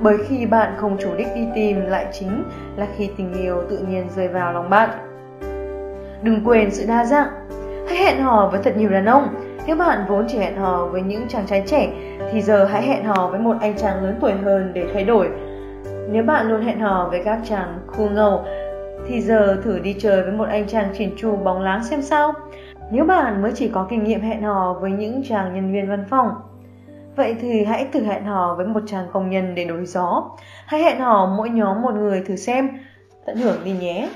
Bởi 0.01 0.17
khi 0.29 0.47
bạn 0.47 0.73
không 0.77 0.97
chủ 1.01 1.09
đích 1.17 1.29
đi 1.35 1.47
tìm 1.55 1.87
lại 1.87 2.07
chính 2.13 2.45
là 2.77 2.87
khi 2.97 3.11
tình 3.17 3.33
yêu 3.33 3.63
tự 3.71 3.79
nhiên 3.79 4.07
rơi 4.17 4.29
vào 4.29 4.53
lòng 4.53 4.71
bạn. 4.71 4.91
Đừng 6.23 6.41
quên 6.45 6.71
sự 6.71 6.85
đa 6.89 7.05
dạng. 7.05 7.29
Hãy 7.89 7.99
hẹn 7.99 8.23
hò 8.23 8.49
với 8.53 8.61
thật 8.63 8.77
nhiều 8.77 8.91
đàn 8.91 9.05
ông. 9.05 9.35
Nếu 9.67 9.77
bạn 9.77 10.05
vốn 10.09 10.25
chỉ 10.29 10.39
hẹn 10.39 10.57
hò 10.57 10.87
với 10.87 11.03
những 11.03 11.29
chàng 11.29 11.47
trai 11.47 11.63
trẻ 11.67 11.91
thì 12.33 12.41
giờ 12.41 12.65
hãy 12.65 12.83
hẹn 12.83 13.05
hò 13.05 13.29
với 13.29 13.41
một 13.41 13.57
anh 13.61 13.77
chàng 13.77 14.05
lớn 14.05 14.19
tuổi 14.21 14.33
hơn 14.33 14.71
để 14.75 14.87
thay 14.95 15.05
đổi. 15.05 15.29
Nếu 16.11 16.23
bạn 16.23 16.49
luôn 16.49 16.63
hẹn 16.63 16.81
hò 16.81 17.09
với 17.11 17.23
các 17.25 17.39
chàng 17.45 17.79
khu 17.87 18.09
ngầu 18.09 18.45
thì 19.09 19.21
giờ 19.21 19.61
thử 19.65 19.79
đi 19.79 19.97
chơi 19.99 20.23
với 20.23 20.33
một 20.33 20.49
anh 20.49 20.67
chàng 20.67 20.89
chỉn 20.99 21.11
chu 21.17 21.37
bóng 21.37 21.63
láng 21.63 21.85
xem 21.85 22.03
sao. 22.03 22.33
Nếu 22.91 23.05
bạn 23.05 23.43
mới 23.43 23.53
chỉ 23.55 23.69
có 23.69 23.87
kinh 23.91 24.05
nghiệm 24.05 24.21
hẹn 24.21 24.43
hò 24.43 24.77
với 24.81 24.91
những 24.91 25.23
chàng 25.29 25.55
nhân 25.55 25.73
viên 25.73 25.89
văn 25.89 26.05
phòng, 26.11 26.29
vậy 27.17 27.37
thì 27.41 27.65
hãy 27.65 27.87
thử 27.93 28.03
hẹn 28.05 28.25
hò 28.25 28.55
với 28.55 28.67
một 28.67 28.81
chàng 28.87 29.07
công 29.13 29.31
nhân 29.31 29.55
để 29.55 29.65
đổi 29.65 29.87
gió. 29.87 30.31
Hãy 30.67 30.83
hẹn 30.83 31.01
hò 31.01 31.35
mỗi 31.37 31.51
nhóm 31.51 31.83
một 31.83 31.95
người 31.95 32.23
thử 32.27 32.37
xem, 32.37 32.69
tận 33.27 33.37
hưởng 33.37 33.57
đi 33.65 33.73
nhé. 33.73 34.09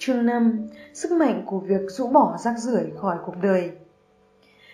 Chương 0.00 0.26
5. 0.26 0.66
Sức 0.94 1.12
mạnh 1.12 1.42
của 1.46 1.58
việc 1.58 1.80
rũ 1.88 2.08
bỏ 2.08 2.36
rác 2.38 2.58
rưởi 2.58 2.84
khỏi 3.00 3.16
cuộc 3.26 3.34
đời 3.42 3.70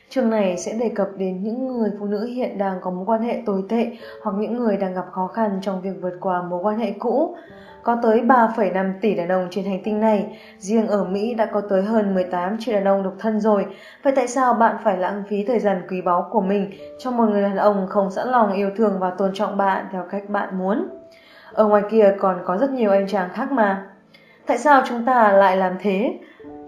Chương 0.09 0.31
này 0.31 0.57
sẽ 0.59 0.73
đề 0.73 0.89
cập 0.89 1.09
đến 1.17 1.43
những 1.43 1.67
người 1.67 1.91
phụ 2.01 2.07
nữ 2.07 2.25
hiện 2.25 2.59
đang 2.59 2.81
có 2.81 2.91
mối 2.91 3.05
quan 3.07 3.23
hệ 3.23 3.43
tồi 3.47 3.65
tệ 3.69 3.93
hoặc 4.23 4.33
những 4.39 4.57
người 4.57 4.77
đang 4.77 4.94
gặp 4.94 5.05
khó 5.12 5.27
khăn 5.27 5.59
trong 5.62 5.81
việc 5.81 5.91
vượt 6.01 6.15
qua 6.20 6.43
mối 6.43 6.61
quan 6.62 6.78
hệ 6.78 6.93
cũ. 6.99 7.36
Có 7.83 7.99
tới 8.03 8.20
3,5 8.20 8.93
tỷ 9.01 9.15
đàn 9.15 9.28
ông 9.28 9.49
trên 9.51 9.65
hành 9.65 9.83
tinh 9.85 10.01
này, 10.01 10.39
riêng 10.59 10.89
ở 10.89 11.05
Mỹ 11.05 11.35
đã 11.35 11.47
có 11.47 11.61
tới 11.61 11.83
hơn 11.83 12.15
18 12.15 12.57
triệu 12.61 12.75
đàn 12.75 12.85
ông 12.85 13.03
độc 13.03 13.15
thân 13.19 13.41
rồi. 13.41 13.67
Vậy 14.03 14.12
tại 14.17 14.28
sao 14.28 14.55
bạn 14.55 14.77
phải 14.85 14.99
lãng 14.99 15.23
phí 15.28 15.44
thời 15.44 15.59
gian 15.59 15.83
quý 15.91 16.01
báu 16.01 16.28
của 16.31 16.41
mình 16.41 16.70
cho 16.99 17.11
một 17.11 17.27
người 17.27 17.43
đàn 17.43 17.57
ông 17.57 17.86
không 17.89 18.11
sẵn 18.11 18.28
lòng 18.28 18.53
yêu 18.53 18.70
thương 18.77 18.99
và 19.01 19.11
tôn 19.11 19.31
trọng 19.35 19.57
bạn 19.57 19.86
theo 19.93 20.05
cách 20.11 20.28
bạn 20.28 20.59
muốn? 20.59 20.89
Ở 21.53 21.67
ngoài 21.67 21.83
kia 21.91 22.15
còn 22.19 22.43
có 22.44 22.59
rất 22.59 22.70
nhiều 22.70 22.91
anh 22.91 23.07
chàng 23.09 23.28
khác 23.33 23.53
mà. 23.53 23.93
Tại 24.47 24.58
sao 24.58 24.82
chúng 24.89 25.05
ta 25.05 25.32
lại 25.32 25.56
làm 25.56 25.76
thế? 25.81 26.18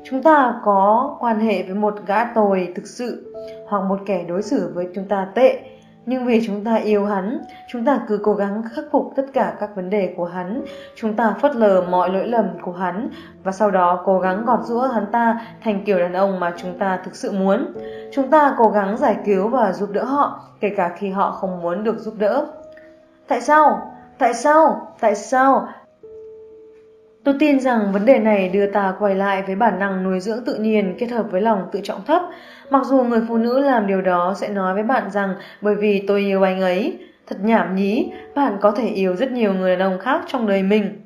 Chúng 0.04 0.22
ta 0.22 0.54
có 0.64 1.16
quan 1.20 1.40
hệ 1.40 1.62
với 1.62 1.74
một 1.74 1.94
gã 2.06 2.24
tồi 2.24 2.72
thực 2.76 2.86
sự 2.86 3.34
hoặc 3.68 3.84
một 3.88 4.00
kẻ 4.06 4.24
đối 4.28 4.42
xử 4.42 4.72
với 4.74 4.88
chúng 4.94 5.08
ta 5.08 5.28
tệ 5.34 5.60
nhưng 6.06 6.26
vì 6.26 6.46
chúng 6.46 6.64
ta 6.64 6.74
yêu 6.74 7.06
hắn, 7.06 7.40
chúng 7.68 7.84
ta 7.84 8.00
cứ 8.08 8.20
cố 8.22 8.34
gắng 8.34 8.62
khắc 8.74 8.84
phục 8.92 9.12
tất 9.16 9.26
cả 9.32 9.56
các 9.60 9.70
vấn 9.76 9.90
đề 9.90 10.14
của 10.16 10.24
hắn, 10.24 10.64
chúng 10.96 11.16
ta 11.16 11.34
phớt 11.42 11.56
lờ 11.56 11.84
mọi 11.90 12.10
lỗi 12.10 12.26
lầm 12.26 12.48
của 12.62 12.72
hắn 12.72 13.10
và 13.42 13.52
sau 13.52 13.70
đó 13.70 14.02
cố 14.04 14.18
gắng 14.18 14.44
gọt 14.46 14.60
rũa 14.64 14.80
hắn 14.80 15.06
ta 15.12 15.40
thành 15.64 15.84
kiểu 15.84 15.98
đàn 15.98 16.12
ông 16.12 16.40
mà 16.40 16.52
chúng 16.56 16.78
ta 16.78 17.00
thực 17.04 17.16
sự 17.16 17.32
muốn. 17.32 17.72
Chúng 18.12 18.30
ta 18.30 18.54
cố 18.58 18.68
gắng 18.68 18.96
giải 18.96 19.16
cứu 19.24 19.48
và 19.48 19.72
giúp 19.72 19.88
đỡ 19.92 20.04
họ, 20.04 20.40
kể 20.60 20.70
cả 20.76 20.94
khi 20.98 21.10
họ 21.10 21.30
không 21.30 21.62
muốn 21.62 21.84
được 21.84 21.98
giúp 21.98 22.14
đỡ. 22.18 22.46
Tại 23.28 23.40
sao? 23.40 23.92
Tại 24.18 24.34
sao? 24.34 24.92
Tại 25.00 25.14
sao? 25.14 25.68
Tôi 27.26 27.34
tin 27.38 27.60
rằng 27.60 27.92
vấn 27.92 28.04
đề 28.04 28.18
này 28.18 28.48
đưa 28.48 28.66
ta 28.66 28.94
quay 28.98 29.14
lại 29.14 29.42
với 29.46 29.56
bản 29.56 29.78
năng 29.78 30.04
nuôi 30.04 30.20
dưỡng 30.20 30.44
tự 30.44 30.54
nhiên 30.54 30.94
kết 30.98 31.06
hợp 31.06 31.26
với 31.30 31.40
lòng 31.40 31.68
tự 31.72 31.80
trọng 31.82 32.04
thấp. 32.04 32.22
Mặc 32.70 32.82
dù 32.84 33.02
người 33.02 33.20
phụ 33.28 33.36
nữ 33.36 33.60
làm 33.60 33.86
điều 33.86 34.00
đó 34.00 34.34
sẽ 34.36 34.48
nói 34.48 34.74
với 34.74 34.82
bạn 34.82 35.10
rằng 35.10 35.34
bởi 35.60 35.74
vì 35.74 36.04
tôi 36.08 36.20
yêu 36.20 36.42
anh 36.42 36.60
ấy. 36.60 36.98
Thật 37.26 37.36
nhảm 37.42 37.76
nhí, 37.76 38.10
bạn 38.34 38.56
có 38.60 38.70
thể 38.70 38.88
yêu 38.88 39.16
rất 39.16 39.32
nhiều 39.32 39.54
người 39.54 39.76
đàn 39.76 39.92
ông 39.92 39.98
khác 39.98 40.20
trong 40.26 40.46
đời 40.46 40.62
mình. 40.62 41.00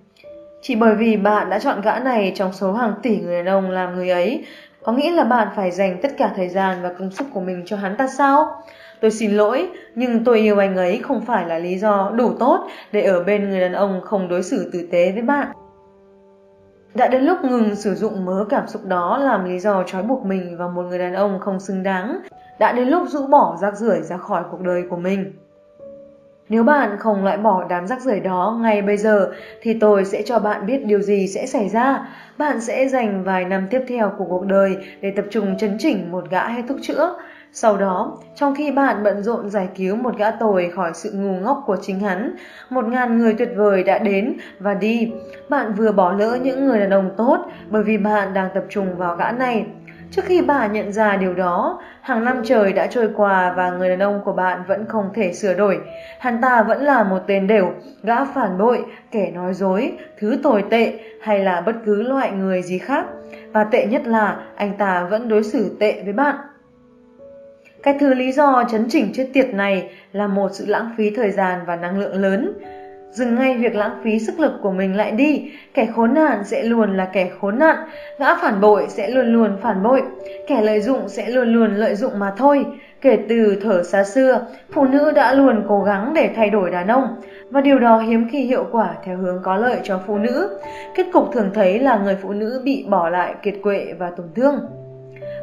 Chỉ 0.62 0.74
bởi 0.74 0.94
vì 0.94 1.16
bạn 1.16 1.50
đã 1.50 1.58
chọn 1.58 1.80
gã 1.80 1.98
này 1.98 2.32
trong 2.34 2.52
số 2.52 2.72
hàng 2.72 2.94
tỷ 3.02 3.20
người 3.20 3.42
đàn 3.42 3.54
ông 3.54 3.70
làm 3.70 3.94
người 3.94 4.10
ấy, 4.10 4.44
có 4.82 4.92
nghĩa 4.92 5.10
là 5.12 5.24
bạn 5.24 5.48
phải 5.56 5.70
dành 5.70 5.98
tất 6.02 6.10
cả 6.18 6.30
thời 6.36 6.48
gian 6.48 6.82
và 6.82 6.92
công 6.98 7.10
sức 7.10 7.26
của 7.32 7.40
mình 7.40 7.62
cho 7.66 7.76
hắn 7.76 7.96
ta 7.96 8.06
sao? 8.06 8.62
Tôi 9.00 9.10
xin 9.10 9.30
lỗi, 9.30 9.68
nhưng 9.94 10.24
tôi 10.24 10.38
yêu 10.38 10.58
anh 10.58 10.76
ấy 10.76 11.00
không 11.02 11.24
phải 11.26 11.46
là 11.46 11.58
lý 11.58 11.78
do 11.78 12.12
đủ 12.16 12.32
tốt 12.40 12.68
để 12.92 13.02
ở 13.02 13.24
bên 13.24 13.50
người 13.50 13.60
đàn 13.60 13.72
ông 13.72 14.00
không 14.04 14.28
đối 14.28 14.42
xử 14.42 14.70
tử 14.72 14.88
tế 14.92 15.12
với 15.12 15.22
bạn. 15.22 15.48
Đã 16.94 17.08
đến 17.08 17.22
lúc 17.22 17.38
ngừng 17.44 17.74
sử 17.74 17.94
dụng 17.94 18.24
mớ 18.24 18.44
cảm 18.48 18.68
xúc 18.68 18.86
đó 18.86 19.18
làm 19.18 19.44
lý 19.44 19.58
do 19.58 19.82
trói 19.82 20.02
buộc 20.02 20.24
mình 20.24 20.56
và 20.58 20.68
một 20.68 20.82
người 20.82 20.98
đàn 20.98 21.14
ông 21.14 21.40
không 21.40 21.60
xứng 21.60 21.82
đáng. 21.82 22.20
Đã 22.58 22.72
đến 22.72 22.88
lúc 22.88 23.08
rũ 23.08 23.26
bỏ 23.26 23.56
rác 23.60 23.76
rưởi 23.76 24.02
ra 24.02 24.16
khỏi 24.16 24.42
cuộc 24.50 24.60
đời 24.60 24.82
của 24.90 24.96
mình. 24.96 25.32
Nếu 26.48 26.64
bạn 26.64 26.96
không 26.98 27.24
loại 27.24 27.36
bỏ 27.36 27.64
đám 27.68 27.86
rác 27.86 28.00
rưởi 28.00 28.20
đó 28.20 28.58
ngay 28.62 28.82
bây 28.82 28.96
giờ 28.96 29.30
thì 29.62 29.74
tôi 29.80 30.04
sẽ 30.04 30.22
cho 30.22 30.38
bạn 30.38 30.66
biết 30.66 30.84
điều 30.84 31.00
gì 31.00 31.28
sẽ 31.28 31.46
xảy 31.46 31.68
ra. 31.68 32.08
Bạn 32.38 32.60
sẽ 32.60 32.88
dành 32.88 33.24
vài 33.24 33.44
năm 33.44 33.66
tiếp 33.70 33.80
theo 33.88 34.12
của 34.18 34.24
cuộc 34.24 34.46
đời 34.46 34.76
để 35.00 35.12
tập 35.16 35.24
trung 35.30 35.58
chấn 35.58 35.76
chỉnh 35.78 36.12
một 36.12 36.30
gã 36.30 36.48
hay 36.48 36.62
thuốc 36.68 36.78
chữa. 36.82 37.14
Sau 37.52 37.76
đó, 37.76 38.18
trong 38.34 38.54
khi 38.54 38.72
bạn 38.72 39.02
bận 39.02 39.22
rộn 39.22 39.50
giải 39.50 39.68
cứu 39.76 39.96
một 39.96 40.16
gã 40.18 40.30
tồi 40.30 40.70
khỏi 40.74 40.90
sự 40.94 41.10
ngu 41.14 41.32
ngốc 41.32 41.62
của 41.66 41.76
chính 41.82 42.00
hắn, 42.00 42.36
một 42.70 42.84
ngàn 42.84 43.18
người 43.18 43.34
tuyệt 43.38 43.50
vời 43.56 43.84
đã 43.84 43.98
đến 43.98 44.36
và 44.58 44.74
đi. 44.74 45.12
Bạn 45.50 45.74
vừa 45.74 45.92
bỏ 45.92 46.12
lỡ 46.12 46.38
những 46.42 46.66
người 46.66 46.78
đàn 46.78 46.90
ông 46.90 47.10
tốt 47.16 47.38
bởi 47.70 47.82
vì 47.82 47.98
bạn 47.98 48.34
đang 48.34 48.48
tập 48.54 48.64
trung 48.68 48.96
vào 48.96 49.16
gã 49.16 49.32
này. 49.32 49.66
Trước 50.10 50.24
khi 50.24 50.42
bạn 50.42 50.72
nhận 50.72 50.92
ra 50.92 51.16
điều 51.16 51.34
đó, 51.34 51.82
hàng 52.00 52.24
năm 52.24 52.42
trời 52.44 52.72
đã 52.72 52.86
trôi 52.86 53.10
qua 53.16 53.52
và 53.56 53.70
người 53.70 53.88
đàn 53.88 53.98
ông 53.98 54.20
của 54.24 54.32
bạn 54.32 54.62
vẫn 54.68 54.86
không 54.88 55.10
thể 55.14 55.32
sửa 55.32 55.54
đổi. 55.54 55.80
Hắn 56.18 56.40
ta 56.40 56.62
vẫn 56.62 56.82
là 56.82 57.04
một 57.04 57.18
tên 57.26 57.46
đều, 57.46 57.72
gã 58.02 58.24
phản 58.24 58.58
bội, 58.58 58.84
kẻ 59.10 59.30
nói 59.34 59.54
dối, 59.54 59.92
thứ 60.18 60.38
tồi 60.42 60.64
tệ 60.70 60.98
hay 61.22 61.38
là 61.38 61.60
bất 61.60 61.74
cứ 61.86 62.02
loại 62.02 62.30
người 62.30 62.62
gì 62.62 62.78
khác. 62.78 63.06
Và 63.52 63.64
tệ 63.64 63.86
nhất 63.86 64.06
là 64.06 64.36
anh 64.56 64.72
ta 64.78 65.04
vẫn 65.10 65.28
đối 65.28 65.42
xử 65.42 65.76
tệ 65.80 66.02
với 66.04 66.12
bạn. 66.12 66.36
Cái 67.82 67.96
thứ 68.00 68.14
lý 68.14 68.32
do 68.32 68.64
chấn 68.70 68.86
chỉnh 68.88 69.12
chết 69.14 69.28
tiệt 69.32 69.54
này 69.54 69.90
là 70.12 70.26
một 70.26 70.48
sự 70.52 70.66
lãng 70.66 70.90
phí 70.96 71.10
thời 71.10 71.30
gian 71.30 71.58
và 71.66 71.76
năng 71.76 71.98
lượng 71.98 72.14
lớn. 72.14 72.52
Dừng 73.10 73.34
ngay 73.34 73.56
việc 73.56 73.74
lãng 73.74 74.00
phí 74.02 74.18
sức 74.18 74.40
lực 74.40 74.52
của 74.62 74.70
mình 74.70 74.96
lại 74.96 75.10
đi, 75.10 75.52
kẻ 75.74 75.86
khốn 75.86 76.14
nạn 76.14 76.44
sẽ 76.44 76.62
luôn 76.62 76.96
là 76.96 77.04
kẻ 77.04 77.30
khốn 77.40 77.58
nạn, 77.58 77.76
gã 78.18 78.34
phản 78.34 78.60
bội 78.60 78.86
sẽ 78.88 79.08
luôn 79.08 79.32
luôn 79.32 79.56
phản 79.62 79.82
bội, 79.82 80.02
kẻ 80.46 80.62
lợi 80.62 80.80
dụng 80.80 81.08
sẽ 81.08 81.28
luôn 81.28 81.52
luôn 81.52 81.74
lợi 81.74 81.94
dụng 81.94 82.18
mà 82.18 82.32
thôi. 82.36 82.66
Kể 83.00 83.18
từ 83.28 83.56
thở 83.62 83.82
xa 83.82 84.04
xưa, 84.04 84.46
phụ 84.72 84.84
nữ 84.84 85.12
đã 85.12 85.34
luôn 85.34 85.64
cố 85.68 85.82
gắng 85.82 86.12
để 86.14 86.30
thay 86.36 86.50
đổi 86.50 86.70
đàn 86.70 86.88
ông, 86.88 87.04
và 87.50 87.60
điều 87.60 87.78
đó 87.78 87.98
hiếm 87.98 88.28
khi 88.32 88.40
hiệu 88.40 88.66
quả 88.72 88.94
theo 89.04 89.16
hướng 89.16 89.42
có 89.42 89.56
lợi 89.56 89.78
cho 89.82 90.00
phụ 90.06 90.18
nữ. 90.18 90.58
Kết 90.94 91.06
cục 91.12 91.32
thường 91.32 91.50
thấy 91.54 91.78
là 91.78 91.98
người 91.98 92.16
phụ 92.22 92.32
nữ 92.32 92.62
bị 92.64 92.86
bỏ 92.88 93.08
lại 93.08 93.34
kiệt 93.42 93.54
quệ 93.62 93.94
và 93.98 94.10
tổn 94.10 94.26
thương. 94.34 94.60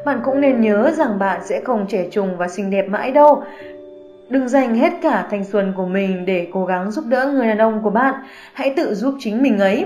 Bạn 0.06 0.20
cũng 0.24 0.42
nên 0.42 0.62
nhớ 0.62 0.92
rằng 0.92 1.20
bạn 1.20 1.42
sẽ 1.44 1.62
không 1.62 1.86
trẻ 1.90 2.06
trung 2.12 2.38
và 2.38 2.48
xinh 2.48 2.72
đẹp 2.72 2.86
mãi 2.90 3.12
đâu. 3.12 3.44
Đừng 4.30 4.48
dành 4.48 4.76
hết 4.76 4.94
cả 5.02 5.28
thanh 5.32 5.44
xuân 5.44 5.74
của 5.78 5.86
mình 5.86 6.26
để 6.26 6.48
cố 6.54 6.66
gắng 6.66 6.92
giúp 6.92 7.06
đỡ 7.08 7.32
người 7.34 7.48
đàn 7.48 7.58
ông 7.58 7.84
của 7.84 7.90
bạn, 7.90 8.14
hãy 8.54 8.74
tự 8.78 8.94
giúp 8.94 9.16
chính 9.20 9.44
mình 9.44 9.60
ấy. 9.60 9.86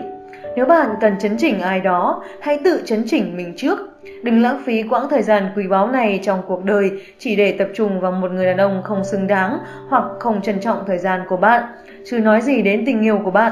Nếu 0.56 0.66
bạn 0.66 0.90
cần 1.02 1.14
chấn 1.20 1.38
chỉnh 1.38 1.60
ai 1.60 1.82
đó, 1.82 2.24
hãy 2.42 2.60
tự 2.64 2.82
chấn 2.86 3.04
chỉnh 3.08 3.38
mình 3.38 3.54
trước. 3.58 3.80
Đừng 4.24 4.42
lãng 4.42 4.62
phí 4.66 4.84
quãng 4.84 5.10
thời 5.10 5.22
gian 5.22 5.44
quý 5.56 5.68
báu 5.68 5.88
này 5.88 6.20
trong 6.24 6.42
cuộc 6.48 6.64
đời 6.64 6.92
chỉ 7.20 7.36
để 7.36 7.52
tập 7.52 7.68
trung 7.74 8.00
vào 8.00 8.12
một 8.12 8.32
người 8.32 8.46
đàn 8.46 8.58
ông 8.58 8.82
không 8.84 9.04
xứng 9.04 9.28
đáng 9.28 9.58
hoặc 9.90 10.04
không 10.20 10.42
trân 10.42 10.60
trọng 10.60 10.84
thời 10.88 10.98
gian 10.98 11.22
của 11.30 11.38
bạn, 11.38 11.64
chứ 12.06 12.20
nói 12.20 12.42
gì 12.42 12.62
đến 12.62 12.86
tình 12.86 13.02
yêu 13.02 13.20
của 13.24 13.32
bạn. 13.32 13.52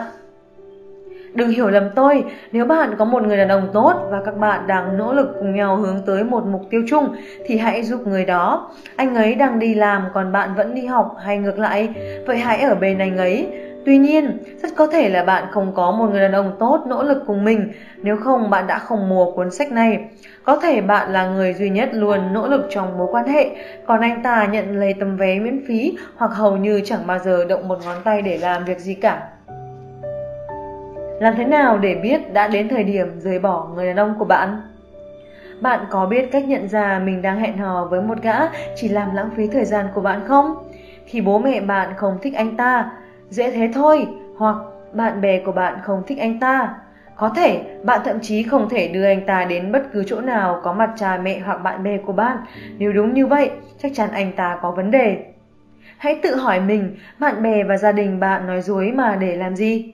Đừng 1.40 1.50
hiểu 1.50 1.70
lầm 1.70 1.90
tôi, 1.96 2.24
nếu 2.52 2.66
bạn 2.66 2.96
có 2.98 3.06
một 3.06 3.24
người 3.24 3.38
đàn 3.38 3.48
ông 3.48 3.68
tốt 3.74 3.94
và 4.10 4.22
các 4.26 4.38
bạn 4.38 4.68
đang 4.68 4.98
nỗ 4.98 5.14
lực 5.14 5.36
cùng 5.40 5.56
nhau 5.56 5.76
hướng 5.76 6.02
tới 6.06 6.24
một 6.24 6.46
mục 6.46 6.62
tiêu 6.70 6.84
chung 6.90 7.16
thì 7.46 7.58
hãy 7.58 7.84
giúp 7.84 8.08
người 8.08 8.26
đó. 8.26 8.72
Anh 8.96 9.16
ấy 9.16 9.36
đang 9.36 9.60
đi 9.60 9.74
làm 9.74 10.04
còn 10.14 10.32
bạn 10.32 10.56
vẫn 10.56 10.76
đi 10.76 10.86
học 10.86 11.16
hay 11.24 11.38
ngược 11.38 11.60
lại, 11.60 11.90
vậy 12.28 12.38
hãy 12.38 12.62
ở 12.62 12.76
bên 12.76 12.98
anh 13.00 13.18
ấy. 13.18 13.48
Tuy 13.86 13.98
nhiên, 13.98 14.38
rất 14.62 14.70
có 14.76 14.88
thể 14.88 15.10
là 15.10 15.24
bạn 15.24 15.44
không 15.52 15.72
có 15.76 15.92
một 15.92 16.10
người 16.12 16.22
đàn 16.22 16.32
ông 16.32 16.56
tốt 16.60 16.84
nỗ 16.88 17.04
lực 17.04 17.24
cùng 17.28 17.44
mình, 17.44 17.72
nếu 18.02 18.18
không 18.18 18.50
bạn 18.50 18.68
đã 18.68 18.80
không 18.80 19.10
mua 19.10 19.32
cuốn 19.32 19.52
sách 19.52 19.72
này. 19.72 20.00
Có 20.44 20.58
thể 20.58 20.82
bạn 20.82 21.14
là 21.14 21.28
người 21.28 21.54
duy 21.54 21.70
nhất 21.70 21.90
luôn 21.94 22.34
nỗ 22.34 22.48
lực 22.48 22.68
trong 22.70 22.98
mối 22.98 23.08
quan 23.12 23.28
hệ, 23.28 23.50
còn 23.86 24.02
anh 24.02 24.24
ta 24.24 24.46
nhận 24.52 24.80
lấy 24.80 24.94
tấm 24.94 25.18
vé 25.18 25.40
miễn 25.40 25.66
phí 25.68 25.98
hoặc 26.16 26.32
hầu 26.32 26.58
như 26.58 26.82
chẳng 26.86 27.08
bao 27.08 27.20
giờ 27.20 27.46
động 27.46 27.68
một 27.68 27.78
ngón 27.86 27.98
tay 28.04 28.22
để 28.22 28.38
làm 28.38 28.66
việc 28.66 28.80
gì 28.80 28.94
cả. 28.94 29.22
Làm 31.20 31.36
thế 31.36 31.46
nào 31.46 31.78
để 31.78 31.96
biết 31.96 32.34
đã 32.34 32.48
đến 32.48 32.70
thời 32.70 32.84
điểm 32.84 33.20
rời 33.20 33.40
bỏ 33.40 33.68
người 33.76 33.88
đàn 33.88 33.96
ông 33.96 34.16
của 34.20 34.26
bạn? 34.26 34.62
Bạn 35.62 35.80
có 35.90 36.06
biết 36.06 36.32
cách 36.32 36.48
nhận 36.48 36.68
ra 36.68 37.00
mình 37.00 37.22
đang 37.22 37.40
hẹn 37.40 37.58
hò 37.58 37.86
với 37.86 38.02
một 38.02 38.22
gã 38.22 38.38
chỉ 38.76 38.90
làm 38.90 39.16
lãng 39.16 39.30
phí 39.36 39.48
thời 39.48 39.66
gian 39.66 39.86
của 39.96 40.02
bạn 40.02 40.22
không? 40.28 40.72
Khi 41.06 41.22
bố 41.22 41.40
mẹ 41.40 41.62
bạn 41.62 41.94
không 41.98 42.18
thích 42.22 42.34
anh 42.34 42.58
ta, 42.58 42.92
dễ 43.30 43.52
thế 43.52 43.72
thôi, 43.74 44.08
hoặc 44.38 44.58
bạn 44.94 45.22
bè 45.22 45.40
của 45.40 45.52
bạn 45.52 45.78
không 45.84 46.04
thích 46.08 46.18
anh 46.20 46.40
ta. 46.40 46.76
Có 47.16 47.30
thể 47.30 47.62
bạn 47.84 48.02
thậm 48.06 48.20
chí 48.22 48.44
không 48.44 48.70
thể 48.70 48.88
đưa 48.88 49.06
anh 49.06 49.26
ta 49.26 49.46
đến 49.46 49.72
bất 49.72 49.84
cứ 49.94 50.04
chỗ 50.08 50.22
nào 50.22 50.60
có 50.64 50.74
mặt 50.74 50.90
cha 50.96 51.18
mẹ 51.18 51.40
hoặc 51.40 51.58
bạn 51.64 51.84
bè 51.84 51.98
của 51.98 52.14
bạn. 52.14 52.38
Nếu 52.78 52.94
đúng 52.94 53.14
như 53.14 53.28
vậy, 53.28 53.52
chắc 53.78 53.92
chắn 53.96 54.12
anh 54.12 54.32
ta 54.32 54.60
có 54.62 54.72
vấn 54.72 54.92
đề. 54.92 55.18
Hãy 55.98 56.20
tự 56.24 56.36
hỏi 56.36 56.60
mình, 56.60 56.96
bạn 57.20 57.44
bè 57.44 57.64
và 57.64 57.78
gia 57.78 57.92
đình 57.92 58.20
bạn 58.20 58.48
nói 58.48 58.62
dối 58.62 58.92
mà 58.92 59.16
để 59.16 59.36
làm 59.36 59.56
gì? 59.56 59.94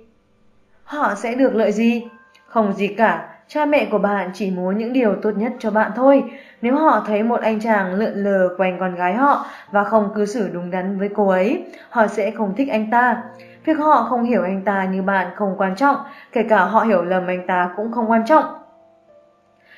Họ 0.85 1.15
sẽ 1.15 1.35
được 1.35 1.55
lợi 1.55 1.71
gì? 1.71 2.07
Không 2.47 2.73
gì 2.73 2.87
cả, 2.87 3.29
cha 3.47 3.65
mẹ 3.65 3.87
của 3.91 3.97
bạn 3.97 4.29
chỉ 4.33 4.51
muốn 4.51 4.77
những 4.77 4.93
điều 4.93 5.15
tốt 5.21 5.31
nhất 5.35 5.53
cho 5.59 5.71
bạn 5.71 5.91
thôi. 5.95 6.23
Nếu 6.61 6.75
họ 6.75 7.03
thấy 7.07 7.23
một 7.23 7.41
anh 7.41 7.59
chàng 7.59 7.93
lượn 7.93 8.13
lờ 8.13 8.49
quanh 8.57 8.79
con 8.79 8.95
gái 8.95 9.13
họ 9.13 9.45
và 9.71 9.83
không 9.83 10.13
cư 10.15 10.25
xử 10.25 10.49
đúng 10.53 10.71
đắn 10.71 10.99
với 10.99 11.09
cô 11.15 11.27
ấy, 11.27 11.65
họ 11.89 12.07
sẽ 12.07 12.31
không 12.31 12.53
thích 12.55 12.69
anh 12.71 12.91
ta. 12.91 13.23
Việc 13.65 13.77
họ 13.77 14.03
không 14.09 14.23
hiểu 14.23 14.43
anh 14.43 14.61
ta 14.61 14.85
như 14.85 15.01
bạn 15.01 15.27
không 15.35 15.55
quan 15.57 15.75
trọng, 15.75 15.95
kể 16.31 16.43
cả 16.49 16.65
họ 16.65 16.81
hiểu 16.81 17.03
lầm 17.03 17.27
anh 17.27 17.47
ta 17.47 17.69
cũng 17.75 17.91
không 17.91 18.11
quan 18.11 18.25
trọng. 18.25 18.45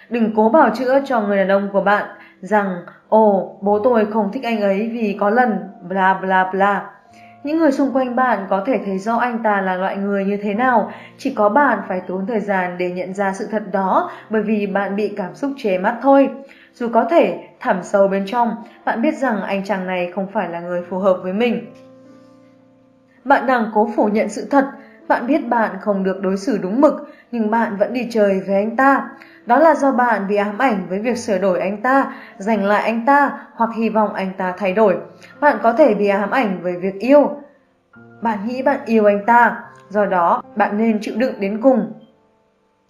Đừng 0.09 0.31
cố 0.35 0.49
bảo 0.49 0.69
chữa 0.69 0.99
cho 1.05 1.21
người 1.21 1.37
đàn 1.37 1.47
ông 1.47 1.69
của 1.73 1.81
bạn 1.81 2.05
rằng 2.41 2.85
Ồ, 3.09 3.57
bố 3.61 3.79
tôi 3.79 4.05
không 4.13 4.31
thích 4.31 4.43
anh 4.43 4.61
ấy 4.61 4.89
vì 4.93 5.17
có 5.19 5.29
lần 5.29 5.59
bla 5.89 6.13
bla 6.13 6.49
bla. 6.51 6.89
Những 7.43 7.59
người 7.59 7.71
xung 7.71 7.93
quanh 7.93 8.15
bạn 8.15 8.45
có 8.49 8.63
thể 8.65 8.79
thấy 8.85 8.97
rõ 8.97 9.15
anh 9.15 9.43
ta 9.43 9.61
là 9.61 9.75
loại 9.75 9.97
người 9.97 10.25
như 10.25 10.37
thế 10.37 10.53
nào, 10.53 10.91
chỉ 11.17 11.33
có 11.33 11.49
bạn 11.49 11.79
phải 11.87 12.01
tốn 12.07 12.25
thời 12.25 12.39
gian 12.39 12.77
để 12.77 12.91
nhận 12.91 13.13
ra 13.13 13.33
sự 13.33 13.47
thật 13.51 13.63
đó 13.71 14.11
bởi 14.29 14.41
vì 14.41 14.67
bạn 14.67 14.95
bị 14.95 15.13
cảm 15.17 15.35
xúc 15.35 15.51
chế 15.57 15.77
mắt 15.77 15.97
thôi. 16.01 16.29
Dù 16.73 16.87
có 16.93 17.03
thể 17.03 17.47
thẳm 17.59 17.83
sâu 17.83 18.07
bên 18.07 18.23
trong, 18.27 18.55
bạn 18.85 19.01
biết 19.01 19.15
rằng 19.15 19.41
anh 19.41 19.65
chàng 19.65 19.87
này 19.87 20.11
không 20.15 20.27
phải 20.33 20.49
là 20.49 20.59
người 20.59 20.81
phù 20.89 20.97
hợp 20.97 21.19
với 21.23 21.33
mình. 21.33 21.71
Bạn 23.25 23.47
đang 23.47 23.71
cố 23.73 23.89
phủ 23.95 24.05
nhận 24.05 24.29
sự 24.29 24.47
thật, 24.51 24.65
bạn 25.07 25.27
biết 25.27 25.47
bạn 25.47 25.75
không 25.81 26.03
được 26.03 26.21
đối 26.21 26.37
xử 26.37 26.57
đúng 26.57 26.81
mực, 26.81 26.93
nhưng 27.31 27.51
bạn 27.51 27.77
vẫn 27.77 27.93
đi 27.93 28.07
chơi 28.11 28.41
với 28.47 28.55
anh 28.55 28.75
ta. 28.75 29.09
Đó 29.47 29.59
là 29.59 29.75
do 29.75 29.91
bạn 29.91 30.27
bị 30.27 30.35
ám 30.35 30.57
ảnh 30.57 30.85
với 30.89 30.99
việc 30.99 31.17
sửa 31.17 31.37
đổi 31.37 31.59
anh 31.59 31.81
ta, 31.81 32.13
giành 32.37 32.65
lại 32.65 32.83
anh 32.83 33.05
ta 33.05 33.39
hoặc 33.53 33.69
hy 33.75 33.89
vọng 33.89 34.13
anh 34.13 34.31
ta 34.37 34.53
thay 34.57 34.73
đổi. 34.73 34.97
Bạn 35.39 35.57
có 35.63 35.73
thể 35.73 35.93
bị 35.95 36.07
ám 36.07 36.31
ảnh 36.31 36.59
với 36.61 36.75
việc 36.77 36.99
yêu. 36.99 37.37
Bạn 38.21 38.39
nghĩ 38.45 38.61
bạn 38.61 38.79
yêu 38.85 39.05
anh 39.05 39.25
ta, 39.25 39.63
do 39.89 40.05
đó 40.05 40.43
bạn 40.55 40.77
nên 40.77 40.99
chịu 41.01 41.13
đựng 41.17 41.33
đến 41.39 41.61
cùng. 41.61 41.93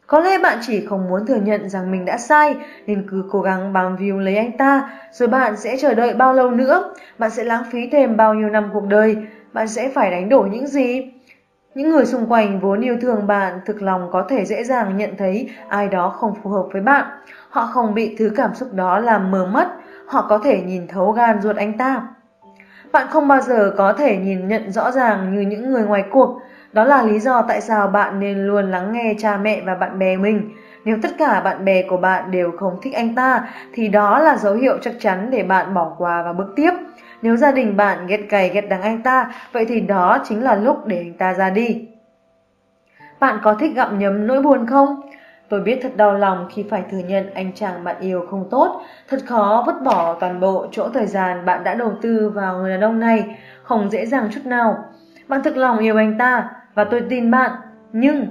Có 0.08 0.20
lẽ 0.20 0.38
bạn 0.44 0.58
chỉ 0.62 0.86
không 0.86 1.10
muốn 1.10 1.26
thừa 1.26 1.36
nhận 1.36 1.70
rằng 1.70 1.92
mình 1.92 2.06
đã 2.06 2.18
sai 2.18 2.56
nên 2.88 3.08
cứ 3.12 3.24
cố 3.32 3.42
gắng 3.42 3.74
bám 3.74 3.96
víu 3.96 4.20
lấy 4.20 4.38
anh 4.38 4.58
ta, 4.58 4.90
rồi 5.12 5.30
bạn 5.30 5.58
sẽ 5.58 5.78
chờ 5.78 5.94
đợi 5.94 6.14
bao 6.14 6.34
lâu 6.34 6.52
nữa, 6.52 6.94
bạn 7.18 7.30
sẽ 7.30 7.44
lãng 7.44 7.64
phí 7.72 7.90
thêm 7.92 8.18
bao 8.18 8.34
nhiêu 8.34 8.50
năm 8.50 8.70
cuộc 8.74 8.88
đời, 8.88 9.18
bạn 9.54 9.68
sẽ 9.68 9.90
phải 9.90 10.12
đánh 10.12 10.30
đổi 10.30 10.50
những 10.50 10.68
gì? 10.68 11.12
Những 11.78 11.90
người 11.90 12.06
xung 12.06 12.26
quanh 12.30 12.60
vốn 12.60 12.82
yêu 12.82 12.98
thương 13.02 13.28
bạn 13.28 13.60
thực 13.66 13.82
lòng 13.82 14.10
có 14.12 14.26
thể 14.30 14.46
dễ 14.46 14.64
dàng 14.64 14.98
nhận 14.98 15.10
thấy 15.18 15.50
ai 15.70 15.88
đó 15.88 16.10
không 16.10 16.34
phù 16.44 16.50
hợp 16.50 16.66
với 16.72 16.82
bạn. 16.82 17.06
Họ 17.50 17.66
không 17.66 17.94
bị 17.94 18.16
thứ 18.20 18.32
cảm 18.36 18.56
xúc 18.56 18.74
đó 18.74 19.00
làm 19.00 19.32
mờ 19.32 19.46
mắt, 19.46 19.68
họ 20.08 20.26
có 20.30 20.38
thể 20.38 20.62
nhìn 20.62 20.88
thấu 20.88 21.12
gan 21.12 21.42
ruột 21.42 21.56
anh 21.56 21.78
ta. 21.78 22.02
Bạn 22.92 23.08
không 23.10 23.28
bao 23.28 23.42
giờ 23.42 23.74
có 23.78 23.94
thể 23.94 24.18
nhìn 24.18 24.48
nhận 24.48 24.72
rõ 24.72 24.92
ràng 24.92 25.36
như 25.36 25.42
những 25.42 25.72
người 25.72 25.84
ngoài 25.84 26.04
cuộc. 26.12 26.42
Đó 26.74 26.84
là 26.84 27.04
lý 27.04 27.20
do 27.20 27.42
tại 27.42 27.62
sao 27.62 27.88
bạn 27.88 28.20
nên 28.20 28.38
luôn 28.38 28.72
lắng 28.72 28.92
nghe 28.92 29.16
cha 29.20 29.38
mẹ 29.38 29.62
và 29.66 29.76
bạn 29.76 30.00
bè 30.00 30.18
mình. 30.18 30.50
Nếu 30.86 30.98
tất 31.04 31.12
cả 31.18 31.42
bạn 31.42 31.66
bè 31.66 31.82
của 31.82 31.98
bạn 31.98 32.32
đều 32.32 32.52
không 32.60 32.80
thích 32.82 32.94
anh 32.94 33.16
ta, 33.16 33.50
thì 33.74 33.88
đó 33.88 34.20
là 34.20 34.38
dấu 34.38 34.54
hiệu 34.54 34.78
chắc 34.82 34.94
chắn 35.00 35.30
để 35.32 35.44
bạn 35.44 35.74
bỏ 35.74 35.96
qua 35.98 36.24
và 36.24 36.34
bước 36.34 36.54
tiếp. 36.56 36.72
Nếu 37.22 37.38
gia 37.38 37.52
đình 37.52 37.78
bạn 37.78 38.08
ghét 38.08 38.20
cày 38.30 38.50
ghét 38.50 38.62
đắng 38.62 38.82
anh 38.82 39.02
ta, 39.02 39.32
vậy 39.52 39.66
thì 39.66 39.80
đó 39.80 40.18
chính 40.24 40.44
là 40.44 40.56
lúc 40.56 40.86
để 40.86 40.98
anh 40.98 41.14
ta 41.14 41.34
ra 41.34 41.50
đi. 41.50 41.88
Bạn 43.20 43.40
có 43.44 43.54
thích 43.54 43.76
gặm 43.76 44.00
nhấm 44.00 44.28
nỗi 44.28 44.42
buồn 44.42 44.66
không? 44.68 45.02
Tôi 45.50 45.62
biết 45.62 45.80
thật 45.82 45.92
đau 45.96 46.14
lòng 46.14 46.48
khi 46.54 46.66
phải 46.70 46.84
thừa 46.92 46.98
nhận 46.98 47.34
anh 47.34 47.52
chàng 47.54 47.84
bạn 47.84 47.96
yêu 48.00 48.26
không 48.30 48.48
tốt, 48.50 48.82
thật 49.10 49.18
khó 49.26 49.64
vứt 49.66 49.82
bỏ 49.84 50.18
toàn 50.20 50.40
bộ 50.40 50.68
chỗ 50.72 50.90
thời 50.94 51.08
gian 51.08 51.46
bạn 51.46 51.64
đã 51.64 51.74
đầu 51.74 51.94
tư 52.02 52.30
vào 52.30 52.58
người 52.58 52.72
đàn 52.72 52.82
ông 52.82 53.00
này, 53.00 53.38
không 53.64 53.90
dễ 53.90 54.06
dàng 54.06 54.30
chút 54.34 54.46
nào. 54.46 54.78
Bạn 55.28 55.44
thực 55.44 55.58
lòng 55.58 55.78
yêu 55.78 55.98
anh 55.98 56.18
ta 56.18 56.50
và 56.74 56.84
tôi 56.84 57.04
tin 57.10 57.32
bạn, 57.32 57.52
nhưng 57.94 58.26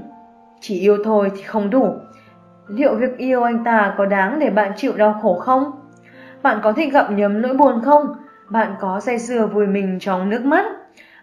chỉ 0.61 0.81
yêu 0.81 0.99
thôi 1.05 1.31
thì 1.37 1.43
không 1.43 1.71
đủ. 1.71 1.95
Liệu 2.69 2.95
việc 2.95 3.19
yêu 3.19 3.43
anh 3.43 3.65
ta 3.65 3.95
có 3.99 4.07
đáng 4.07 4.39
để 4.39 4.51
bạn 4.51 4.73
chịu 4.77 4.93
đau 4.97 5.19
khổ 5.23 5.39
không? 5.39 5.73
Bạn 6.43 6.59
có 6.63 6.73
thích 6.73 6.93
gặm 6.93 7.17
nhấm 7.17 7.43
nỗi 7.43 7.55
buồn 7.55 7.83
không? 7.85 8.07
Bạn 8.50 8.75
có 8.81 9.00
say 9.00 9.18
sưa 9.18 9.47
vùi 9.47 9.66
mình 9.66 9.99
trong 10.00 10.31
nước 10.31 10.44
mắt? 10.44 10.66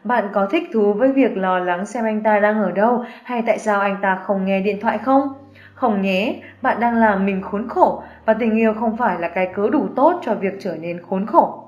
Bạn 0.04 0.28
có 0.34 0.48
thích 0.52 0.64
thú 0.74 0.94
với 0.94 1.12
việc 1.12 1.38
lo 1.38 1.60
lắng 1.60 1.86
xem 1.86 2.06
anh 2.06 2.24
ta 2.24 2.40
đang 2.40 2.62
ở 2.64 2.72
đâu 2.72 3.06
hay 3.24 3.44
tại 3.48 3.60
sao 3.60 3.82
anh 3.82 3.98
ta 4.02 4.16
không 4.16 4.46
nghe 4.46 4.62
điện 4.62 4.80
thoại 4.82 4.98
không? 4.98 5.34
Không 5.74 6.02
nhé, 6.02 6.42
bạn 6.62 6.80
đang 6.80 6.96
làm 6.96 7.26
mình 7.26 7.42
khốn 7.42 7.70
khổ 7.70 8.04
và 8.26 8.34
tình 8.34 8.56
yêu 8.56 8.74
không 8.80 8.98
phải 8.98 9.20
là 9.20 9.28
cái 9.28 9.52
cớ 9.56 9.70
đủ 9.70 9.88
tốt 9.96 10.22
cho 10.26 10.34
việc 10.36 10.54
trở 10.60 10.76
nên 10.76 11.02
khốn 11.10 11.26
khổ. 11.26 11.64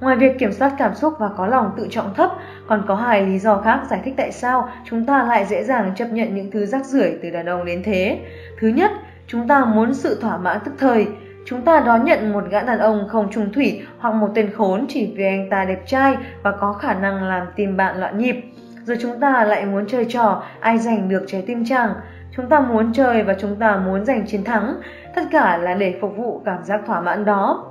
Ngoài 0.00 0.16
việc 0.16 0.38
kiểm 0.38 0.52
soát 0.52 0.72
cảm 0.78 0.94
xúc 0.94 1.14
và 1.18 1.30
có 1.36 1.46
lòng 1.46 1.70
tự 1.76 1.86
trọng 1.90 2.14
thấp, 2.14 2.30
còn 2.66 2.84
có 2.88 2.94
hai 2.94 3.22
lý 3.26 3.38
do 3.38 3.56
khác 3.60 3.80
giải 3.90 4.00
thích 4.04 4.14
tại 4.16 4.32
sao 4.32 4.68
chúng 4.84 5.06
ta 5.06 5.22
lại 5.22 5.44
dễ 5.44 5.64
dàng 5.64 5.92
chấp 5.96 6.06
nhận 6.06 6.34
những 6.34 6.50
thứ 6.50 6.66
rác 6.66 6.84
rưởi 6.84 7.18
từ 7.22 7.30
đàn 7.30 7.46
ông 7.46 7.64
đến 7.64 7.82
thế. 7.84 8.18
Thứ 8.60 8.68
nhất, 8.68 8.90
chúng 9.26 9.48
ta 9.48 9.64
muốn 9.64 9.94
sự 9.94 10.18
thỏa 10.20 10.36
mãn 10.36 10.58
tức 10.64 10.74
thời, 10.78 11.06
Chúng 11.46 11.62
ta 11.62 11.80
đón 11.80 12.04
nhận 12.04 12.32
một 12.32 12.44
gã 12.50 12.60
đàn 12.62 12.78
ông 12.78 13.08
không 13.08 13.30
trung 13.30 13.52
thủy 13.52 13.82
hoặc 13.98 14.14
một 14.14 14.28
tên 14.34 14.50
khốn 14.56 14.86
chỉ 14.88 15.14
vì 15.16 15.24
anh 15.24 15.50
ta 15.50 15.64
đẹp 15.64 15.82
trai 15.86 16.16
và 16.42 16.52
có 16.52 16.72
khả 16.72 16.94
năng 16.94 17.22
làm 17.28 17.46
tim 17.56 17.76
bạn 17.76 18.00
loạn 18.00 18.18
nhịp. 18.18 18.36
Rồi 18.84 18.96
chúng 19.00 19.20
ta 19.20 19.44
lại 19.44 19.66
muốn 19.66 19.86
chơi 19.86 20.04
trò 20.04 20.42
ai 20.60 20.78
giành 20.78 21.08
được 21.08 21.24
trái 21.26 21.44
tim 21.46 21.64
chàng. 21.64 21.94
Chúng 22.36 22.48
ta 22.48 22.60
muốn 22.60 22.92
chơi 22.92 23.22
và 23.22 23.34
chúng 23.40 23.56
ta 23.56 23.76
muốn 23.76 24.04
giành 24.04 24.26
chiến 24.26 24.44
thắng. 24.44 24.74
Tất 25.14 25.22
cả 25.30 25.56
là 25.56 25.74
để 25.74 25.98
phục 26.00 26.16
vụ 26.16 26.42
cảm 26.44 26.64
giác 26.64 26.80
thỏa 26.86 27.00
mãn 27.00 27.24
đó. 27.24 27.64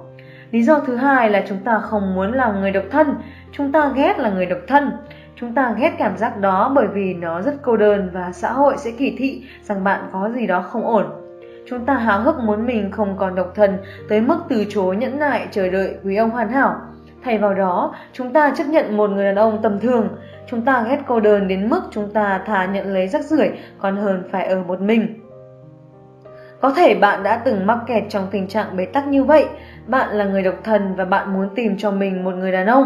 Lý 0.51 0.63
do 0.63 0.79
thứ 0.79 0.95
hai 0.95 1.29
là 1.29 1.43
chúng 1.47 1.59
ta 1.59 1.79
không 1.79 2.15
muốn 2.15 2.31
là 2.33 2.51
người 2.51 2.71
độc 2.71 2.83
thân. 2.91 3.15
Chúng 3.51 3.71
ta 3.71 3.91
ghét 3.95 4.19
là 4.19 4.29
người 4.29 4.45
độc 4.45 4.59
thân. 4.67 4.91
Chúng 5.35 5.53
ta 5.53 5.75
ghét 5.77 5.91
cảm 5.97 6.17
giác 6.17 6.39
đó 6.39 6.71
bởi 6.75 6.87
vì 6.87 7.13
nó 7.13 7.41
rất 7.41 7.53
cô 7.61 7.77
đơn 7.77 8.09
và 8.13 8.31
xã 8.31 8.51
hội 8.51 8.77
sẽ 8.77 8.91
kỳ 8.91 9.15
thị 9.17 9.43
rằng 9.61 9.83
bạn 9.83 10.01
có 10.11 10.29
gì 10.35 10.47
đó 10.47 10.61
không 10.61 10.87
ổn. 10.87 11.22
Chúng 11.69 11.85
ta 11.85 11.93
háo 11.93 12.21
hức 12.21 12.39
muốn 12.39 12.65
mình 12.65 12.91
không 12.91 13.17
còn 13.17 13.35
độc 13.35 13.51
thân 13.55 13.77
tới 14.09 14.21
mức 14.21 14.37
từ 14.49 14.65
chối 14.69 14.95
nhẫn 14.95 15.19
nại 15.19 15.47
chờ 15.51 15.69
đợi 15.69 15.95
quý 16.03 16.15
ông 16.15 16.29
hoàn 16.29 16.49
hảo. 16.49 16.75
Thay 17.23 17.37
vào 17.37 17.53
đó, 17.53 17.95
chúng 18.13 18.33
ta 18.33 18.53
chấp 18.57 18.67
nhận 18.67 18.97
một 18.97 19.09
người 19.09 19.25
đàn 19.25 19.35
ông 19.35 19.59
tầm 19.61 19.79
thường. 19.79 20.09
Chúng 20.47 20.61
ta 20.61 20.85
ghét 20.89 20.99
cô 21.07 21.19
đơn 21.19 21.47
đến 21.47 21.69
mức 21.69 21.81
chúng 21.91 22.11
ta 22.13 22.41
thà 22.45 22.65
nhận 22.65 22.93
lấy 22.93 23.07
rắc 23.07 23.25
rưởi 23.25 23.49
còn 23.77 23.97
hơn 23.97 24.23
phải 24.31 24.45
ở 24.45 24.63
một 24.63 24.81
mình. 24.81 25.19
Có 26.61 26.73
thể 26.73 26.95
bạn 26.95 27.23
đã 27.23 27.41
từng 27.45 27.65
mắc 27.65 27.79
kẹt 27.87 28.03
trong 28.09 28.27
tình 28.31 28.47
trạng 28.47 28.75
bế 28.77 28.85
tắc 28.85 29.07
như 29.07 29.23
vậy. 29.23 29.45
Bạn 29.87 30.15
là 30.15 30.25
người 30.25 30.43
độc 30.43 30.55
thân 30.63 30.95
và 30.95 31.05
bạn 31.05 31.33
muốn 31.33 31.49
tìm 31.55 31.77
cho 31.77 31.91
mình 31.91 32.23
một 32.23 32.35
người 32.35 32.51
đàn 32.51 32.67
ông. 32.67 32.85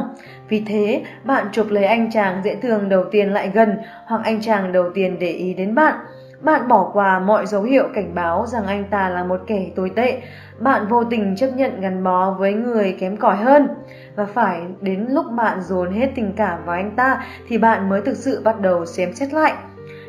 Vì 0.49 0.63
thế, 0.67 1.03
bạn 1.23 1.45
chụp 1.51 1.67
lấy 1.69 1.83
anh 1.83 2.11
chàng 2.11 2.41
dễ 2.43 2.55
thương 2.55 2.89
đầu 2.89 3.03
tiên 3.11 3.29
lại 3.29 3.51
gần 3.53 3.77
hoặc 4.05 4.21
anh 4.23 4.41
chàng 4.41 4.71
đầu 4.71 4.89
tiên 4.93 5.19
để 5.19 5.27
ý 5.27 5.53
đến 5.53 5.75
bạn. 5.75 5.95
Bạn 6.41 6.67
bỏ 6.67 6.89
qua 6.93 7.19
mọi 7.19 7.45
dấu 7.45 7.63
hiệu 7.63 7.87
cảnh 7.93 8.15
báo 8.15 8.45
rằng 8.47 8.67
anh 8.67 8.83
ta 8.89 9.09
là 9.09 9.23
một 9.23 9.41
kẻ 9.47 9.69
tồi 9.75 9.91
tệ. 9.95 10.21
Bạn 10.59 10.87
vô 10.87 11.03
tình 11.03 11.35
chấp 11.35 11.47
nhận 11.55 11.81
gắn 11.81 12.03
bó 12.03 12.31
với 12.31 12.53
người 12.53 12.97
kém 12.99 13.17
cỏi 13.17 13.35
hơn. 13.35 13.67
Và 14.15 14.25
phải 14.25 14.61
đến 14.81 15.05
lúc 15.09 15.25
bạn 15.31 15.61
dồn 15.61 15.91
hết 15.91 16.07
tình 16.15 16.33
cảm 16.37 16.65
vào 16.65 16.75
anh 16.75 16.95
ta 16.95 17.23
thì 17.47 17.57
bạn 17.57 17.89
mới 17.89 18.01
thực 18.01 18.17
sự 18.17 18.41
bắt 18.43 18.61
đầu 18.61 18.85
xem 18.85 19.13
xét 19.13 19.33
lại. 19.33 19.53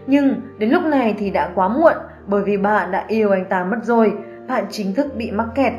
Nhưng 0.07 0.35
đến 0.59 0.71
lúc 0.71 0.83
này 0.83 1.15
thì 1.19 1.31
đã 1.31 1.51
quá 1.55 1.69
muộn 1.69 1.95
bởi 2.27 2.43
vì 2.43 2.57
bạn 2.57 2.93
đã 2.93 3.05
yêu 3.09 3.31
anh 3.31 3.45
ta 3.45 3.65
mất 3.65 3.79
rồi. 3.83 4.13
Bạn 4.49 4.65
chính 4.71 4.95
thức 4.95 5.07
bị 5.17 5.31
mắc 5.31 5.47
kẹt 5.55 5.73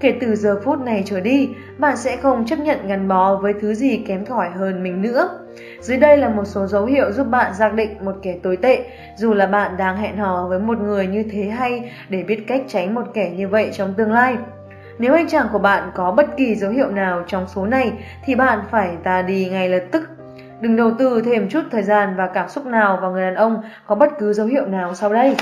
Kể 0.00 0.18
từ 0.20 0.34
giờ 0.34 0.60
phút 0.64 0.80
này 0.80 1.02
trở 1.06 1.20
đi, 1.20 1.50
bạn 1.78 1.96
sẽ 1.96 2.16
không 2.16 2.46
chấp 2.46 2.58
nhận 2.58 2.86
gắn 2.86 3.08
bó 3.08 3.36
với 3.36 3.54
thứ 3.60 3.74
gì 3.74 4.04
kém 4.06 4.26
cỏi 4.26 4.50
hơn 4.50 4.82
mình 4.82 5.02
nữa. 5.02 5.43
Dưới 5.84 5.96
đây 5.96 6.16
là 6.16 6.28
một 6.28 6.44
số 6.44 6.66
dấu 6.66 6.84
hiệu 6.84 7.12
giúp 7.12 7.26
bạn 7.30 7.54
xác 7.54 7.74
định 7.74 8.04
một 8.04 8.12
kẻ 8.22 8.36
tồi 8.42 8.56
tệ, 8.56 8.84
dù 9.16 9.34
là 9.34 9.46
bạn 9.46 9.76
đang 9.76 9.96
hẹn 9.96 10.16
hò 10.16 10.46
với 10.48 10.58
một 10.58 10.78
người 10.78 11.06
như 11.06 11.24
thế 11.32 11.42
hay 11.42 11.92
để 12.08 12.22
biết 12.22 12.44
cách 12.46 12.62
tránh 12.68 12.94
một 12.94 13.02
kẻ 13.14 13.30
như 13.30 13.48
vậy 13.48 13.70
trong 13.72 13.94
tương 13.94 14.12
lai. 14.12 14.36
Nếu 14.98 15.14
anh 15.14 15.28
chàng 15.28 15.46
của 15.52 15.58
bạn 15.58 15.90
có 15.94 16.12
bất 16.12 16.36
kỳ 16.36 16.54
dấu 16.54 16.70
hiệu 16.70 16.90
nào 16.90 17.24
trong 17.26 17.48
số 17.48 17.66
này 17.66 17.92
thì 18.24 18.34
bạn 18.34 18.58
phải 18.70 18.96
ta 19.02 19.22
đi 19.22 19.48
ngay 19.50 19.68
lập 19.68 19.84
tức. 19.90 20.08
Đừng 20.60 20.76
đầu 20.76 20.90
tư 20.98 21.22
thêm 21.24 21.48
chút 21.48 21.62
thời 21.70 21.82
gian 21.82 22.14
và 22.16 22.26
cảm 22.26 22.48
xúc 22.48 22.66
nào 22.66 22.98
vào 23.00 23.12
người 23.12 23.22
đàn 23.22 23.34
ông 23.34 23.62
có 23.86 23.94
bất 23.94 24.10
cứ 24.18 24.32
dấu 24.32 24.46
hiệu 24.46 24.66
nào 24.66 24.94
sau 24.94 25.12
đây. 25.12 25.36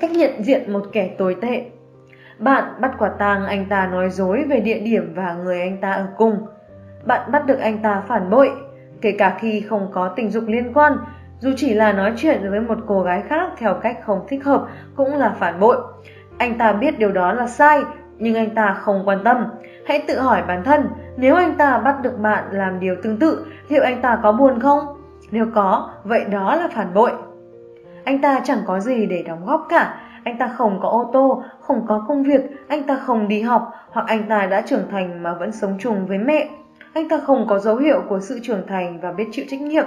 Cách 0.00 0.10
nhận 0.10 0.42
diện 0.42 0.72
một 0.72 0.82
kẻ 0.92 1.10
tồi 1.18 1.36
tệ 1.42 1.64
bạn 2.38 2.64
bắt 2.80 2.90
quả 2.98 3.10
tang 3.18 3.46
anh 3.46 3.66
ta 3.66 3.86
nói 3.86 4.10
dối 4.10 4.44
về 4.48 4.60
địa 4.60 4.78
điểm 4.78 5.12
và 5.16 5.34
người 5.34 5.60
anh 5.60 5.76
ta 5.80 5.92
ở 5.92 6.06
cùng. 6.16 6.46
Bạn 7.04 7.32
bắt 7.32 7.46
được 7.46 7.58
anh 7.58 7.78
ta 7.82 8.02
phản 8.08 8.30
bội, 8.30 8.50
kể 9.00 9.12
cả 9.18 9.36
khi 9.40 9.60
không 9.60 9.90
có 9.92 10.08
tình 10.08 10.30
dục 10.30 10.44
liên 10.46 10.72
quan, 10.74 10.98
dù 11.40 11.50
chỉ 11.56 11.74
là 11.74 11.92
nói 11.92 12.12
chuyện 12.16 12.50
với 12.50 12.60
một 12.60 12.78
cô 12.86 13.02
gái 13.02 13.22
khác 13.28 13.50
theo 13.58 13.74
cách 13.74 13.98
không 14.04 14.26
thích 14.28 14.44
hợp 14.44 14.66
cũng 14.96 15.14
là 15.14 15.34
phản 15.38 15.60
bội. 15.60 15.76
Anh 16.38 16.58
ta 16.58 16.72
biết 16.72 16.98
điều 16.98 17.12
đó 17.12 17.32
là 17.32 17.46
sai, 17.46 17.82
nhưng 18.18 18.34
anh 18.34 18.54
ta 18.54 18.74
không 18.80 19.02
quan 19.04 19.18
tâm. 19.24 19.46
Hãy 19.86 20.04
tự 20.08 20.20
hỏi 20.20 20.42
bản 20.48 20.64
thân, 20.64 20.88
nếu 21.16 21.36
anh 21.36 21.54
ta 21.54 21.78
bắt 21.78 22.02
được 22.02 22.18
bạn 22.18 22.44
làm 22.50 22.80
điều 22.80 22.96
tương 23.02 23.18
tự, 23.18 23.46
liệu 23.68 23.82
anh 23.82 24.02
ta 24.02 24.18
có 24.22 24.32
buồn 24.32 24.60
không? 24.60 24.80
Nếu 25.30 25.46
có, 25.54 25.90
vậy 26.04 26.24
đó 26.24 26.56
là 26.56 26.68
phản 26.74 26.94
bội. 26.94 27.12
Anh 28.04 28.20
ta 28.20 28.40
chẳng 28.44 28.58
có 28.66 28.80
gì 28.80 29.06
để 29.06 29.22
đóng 29.22 29.46
góp 29.46 29.66
cả, 29.68 30.00
anh 30.24 30.38
ta 30.38 30.48
không 30.48 30.78
có 30.82 30.88
ô 30.88 31.10
tô, 31.12 31.42
không 31.60 31.86
có 31.88 32.04
công 32.08 32.22
việc, 32.22 32.40
anh 32.68 32.82
ta 32.82 32.96
không 32.96 33.28
đi 33.28 33.42
học 33.42 33.72
hoặc 33.90 34.06
anh 34.06 34.28
ta 34.28 34.46
đã 34.46 34.60
trưởng 34.60 34.90
thành 34.90 35.22
mà 35.22 35.34
vẫn 35.34 35.52
sống 35.52 35.76
chung 35.80 36.06
với 36.06 36.18
mẹ. 36.18 36.48
Anh 36.94 37.08
ta 37.08 37.18
không 37.18 37.46
có 37.48 37.58
dấu 37.58 37.76
hiệu 37.76 38.02
của 38.08 38.20
sự 38.20 38.40
trưởng 38.42 38.66
thành 38.66 39.00
và 39.00 39.12
biết 39.12 39.26
chịu 39.32 39.44
trách 39.48 39.60
nhiệm. 39.60 39.86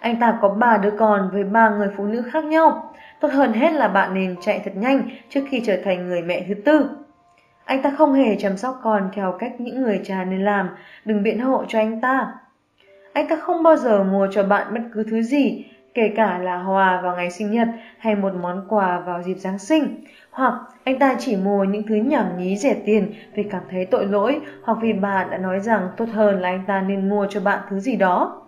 Anh 0.00 0.20
ta 0.20 0.38
có 0.40 0.48
ba 0.48 0.76
đứa 0.76 0.90
con 0.98 1.30
với 1.32 1.44
ba 1.44 1.70
người 1.70 1.88
phụ 1.96 2.04
nữ 2.06 2.22
khác 2.22 2.44
nhau. 2.44 2.94
Tốt 3.20 3.28
hơn 3.32 3.52
hết 3.52 3.72
là 3.72 3.88
bạn 3.88 4.14
nên 4.14 4.36
chạy 4.40 4.60
thật 4.64 4.72
nhanh 4.76 5.10
trước 5.28 5.40
khi 5.50 5.62
trở 5.66 5.76
thành 5.84 6.08
người 6.08 6.22
mẹ 6.22 6.44
thứ 6.48 6.54
tư. 6.54 6.90
Anh 7.64 7.82
ta 7.82 7.94
không 7.98 8.12
hề 8.12 8.36
chăm 8.36 8.56
sóc 8.56 8.80
con 8.82 9.10
theo 9.12 9.36
cách 9.38 9.52
những 9.58 9.82
người 9.82 10.00
cha 10.04 10.24
nên 10.24 10.44
làm, 10.44 10.68
đừng 11.04 11.22
biện 11.22 11.40
hộ 11.40 11.64
cho 11.68 11.78
anh 11.78 12.00
ta. 12.00 12.32
Anh 13.12 13.28
ta 13.28 13.36
không 13.36 13.62
bao 13.62 13.76
giờ 13.76 14.04
mua 14.04 14.28
cho 14.32 14.42
bạn 14.42 14.74
bất 14.74 14.80
cứ 14.94 15.04
thứ 15.10 15.22
gì, 15.22 15.66
kể 15.94 16.12
cả 16.16 16.38
là 16.38 16.56
hoa 16.56 17.00
vào 17.00 17.16
ngày 17.16 17.30
sinh 17.30 17.50
nhật 17.50 17.68
hay 17.98 18.14
một 18.14 18.34
món 18.34 18.66
quà 18.68 19.00
vào 19.00 19.22
dịp 19.22 19.34
Giáng 19.34 19.58
sinh. 19.58 20.04
Hoặc 20.30 20.54
anh 20.84 20.98
ta 20.98 21.16
chỉ 21.18 21.36
mua 21.36 21.64
những 21.64 21.82
thứ 21.88 21.94
nhảm 21.94 22.38
nhí 22.38 22.56
rẻ 22.56 22.76
tiền 22.84 23.12
vì 23.34 23.42
cảm 23.42 23.62
thấy 23.70 23.84
tội 23.84 24.06
lỗi 24.06 24.40
hoặc 24.62 24.78
vì 24.82 24.92
bà 24.92 25.24
đã 25.30 25.38
nói 25.38 25.60
rằng 25.60 25.88
tốt 25.96 26.06
hơn 26.12 26.40
là 26.40 26.48
anh 26.48 26.64
ta 26.66 26.80
nên 26.80 27.08
mua 27.08 27.26
cho 27.30 27.40
bạn 27.40 27.58
thứ 27.70 27.80
gì 27.80 27.96
đó. 27.96 28.42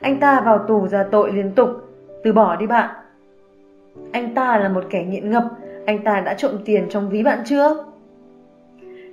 Anh 0.00 0.20
ta 0.20 0.40
vào 0.40 0.58
tù 0.58 0.88
ra 0.88 1.04
tội 1.10 1.32
liên 1.32 1.52
tục, 1.52 1.68
từ 2.24 2.32
bỏ 2.32 2.56
đi 2.56 2.66
bạn. 2.66 2.90
Anh 4.12 4.34
ta 4.34 4.58
là 4.58 4.68
một 4.68 4.84
kẻ 4.90 5.04
nghiện 5.04 5.30
ngập, 5.30 5.44
anh 5.86 6.04
ta 6.04 6.20
đã 6.20 6.34
trộm 6.34 6.52
tiền 6.64 6.86
trong 6.90 7.10
ví 7.10 7.22
bạn 7.22 7.38
chưa? 7.44 7.84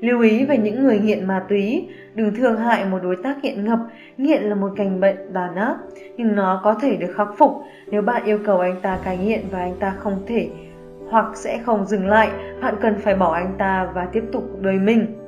Lưu 0.01 0.21
ý 0.21 0.45
về 0.45 0.57
những 0.57 0.83
người 0.83 0.99
nghiện 0.99 1.27
ma 1.27 1.45
túy, 1.49 1.87
đừng 2.15 2.35
thương 2.35 2.57
hại 2.57 2.85
một 2.85 2.99
đối 3.03 3.15
tác 3.15 3.43
nghiện 3.43 3.65
ngập, 3.65 3.79
nghiện 4.17 4.43
là 4.43 4.55
một 4.55 4.71
cành 4.75 4.99
bệnh 4.99 5.33
đàn 5.33 5.55
áp, 5.55 5.77
nhưng 6.17 6.35
nó 6.35 6.61
có 6.63 6.73
thể 6.73 6.95
được 6.95 7.13
khắc 7.15 7.27
phục 7.37 7.51
nếu 7.87 8.01
bạn 8.01 8.23
yêu 8.25 8.39
cầu 8.45 8.59
anh 8.59 8.75
ta 8.81 8.99
cai 9.03 9.17
nghiện 9.17 9.41
và 9.51 9.59
anh 9.59 9.75
ta 9.79 9.93
không 9.99 10.19
thể 10.27 10.49
hoặc 11.13 11.25
sẽ 11.33 11.59
không 11.65 11.85
dừng 11.85 12.07
lại, 12.07 12.29
bạn 12.61 12.75
cần 12.81 12.99
phải 12.99 13.15
bỏ 13.15 13.33
anh 13.33 13.55
ta 13.57 13.89
và 13.93 14.07
tiếp 14.11 14.23
tục 14.31 14.43
cuộc 14.51 14.61
đời 14.61 14.75
mình. 14.75 15.19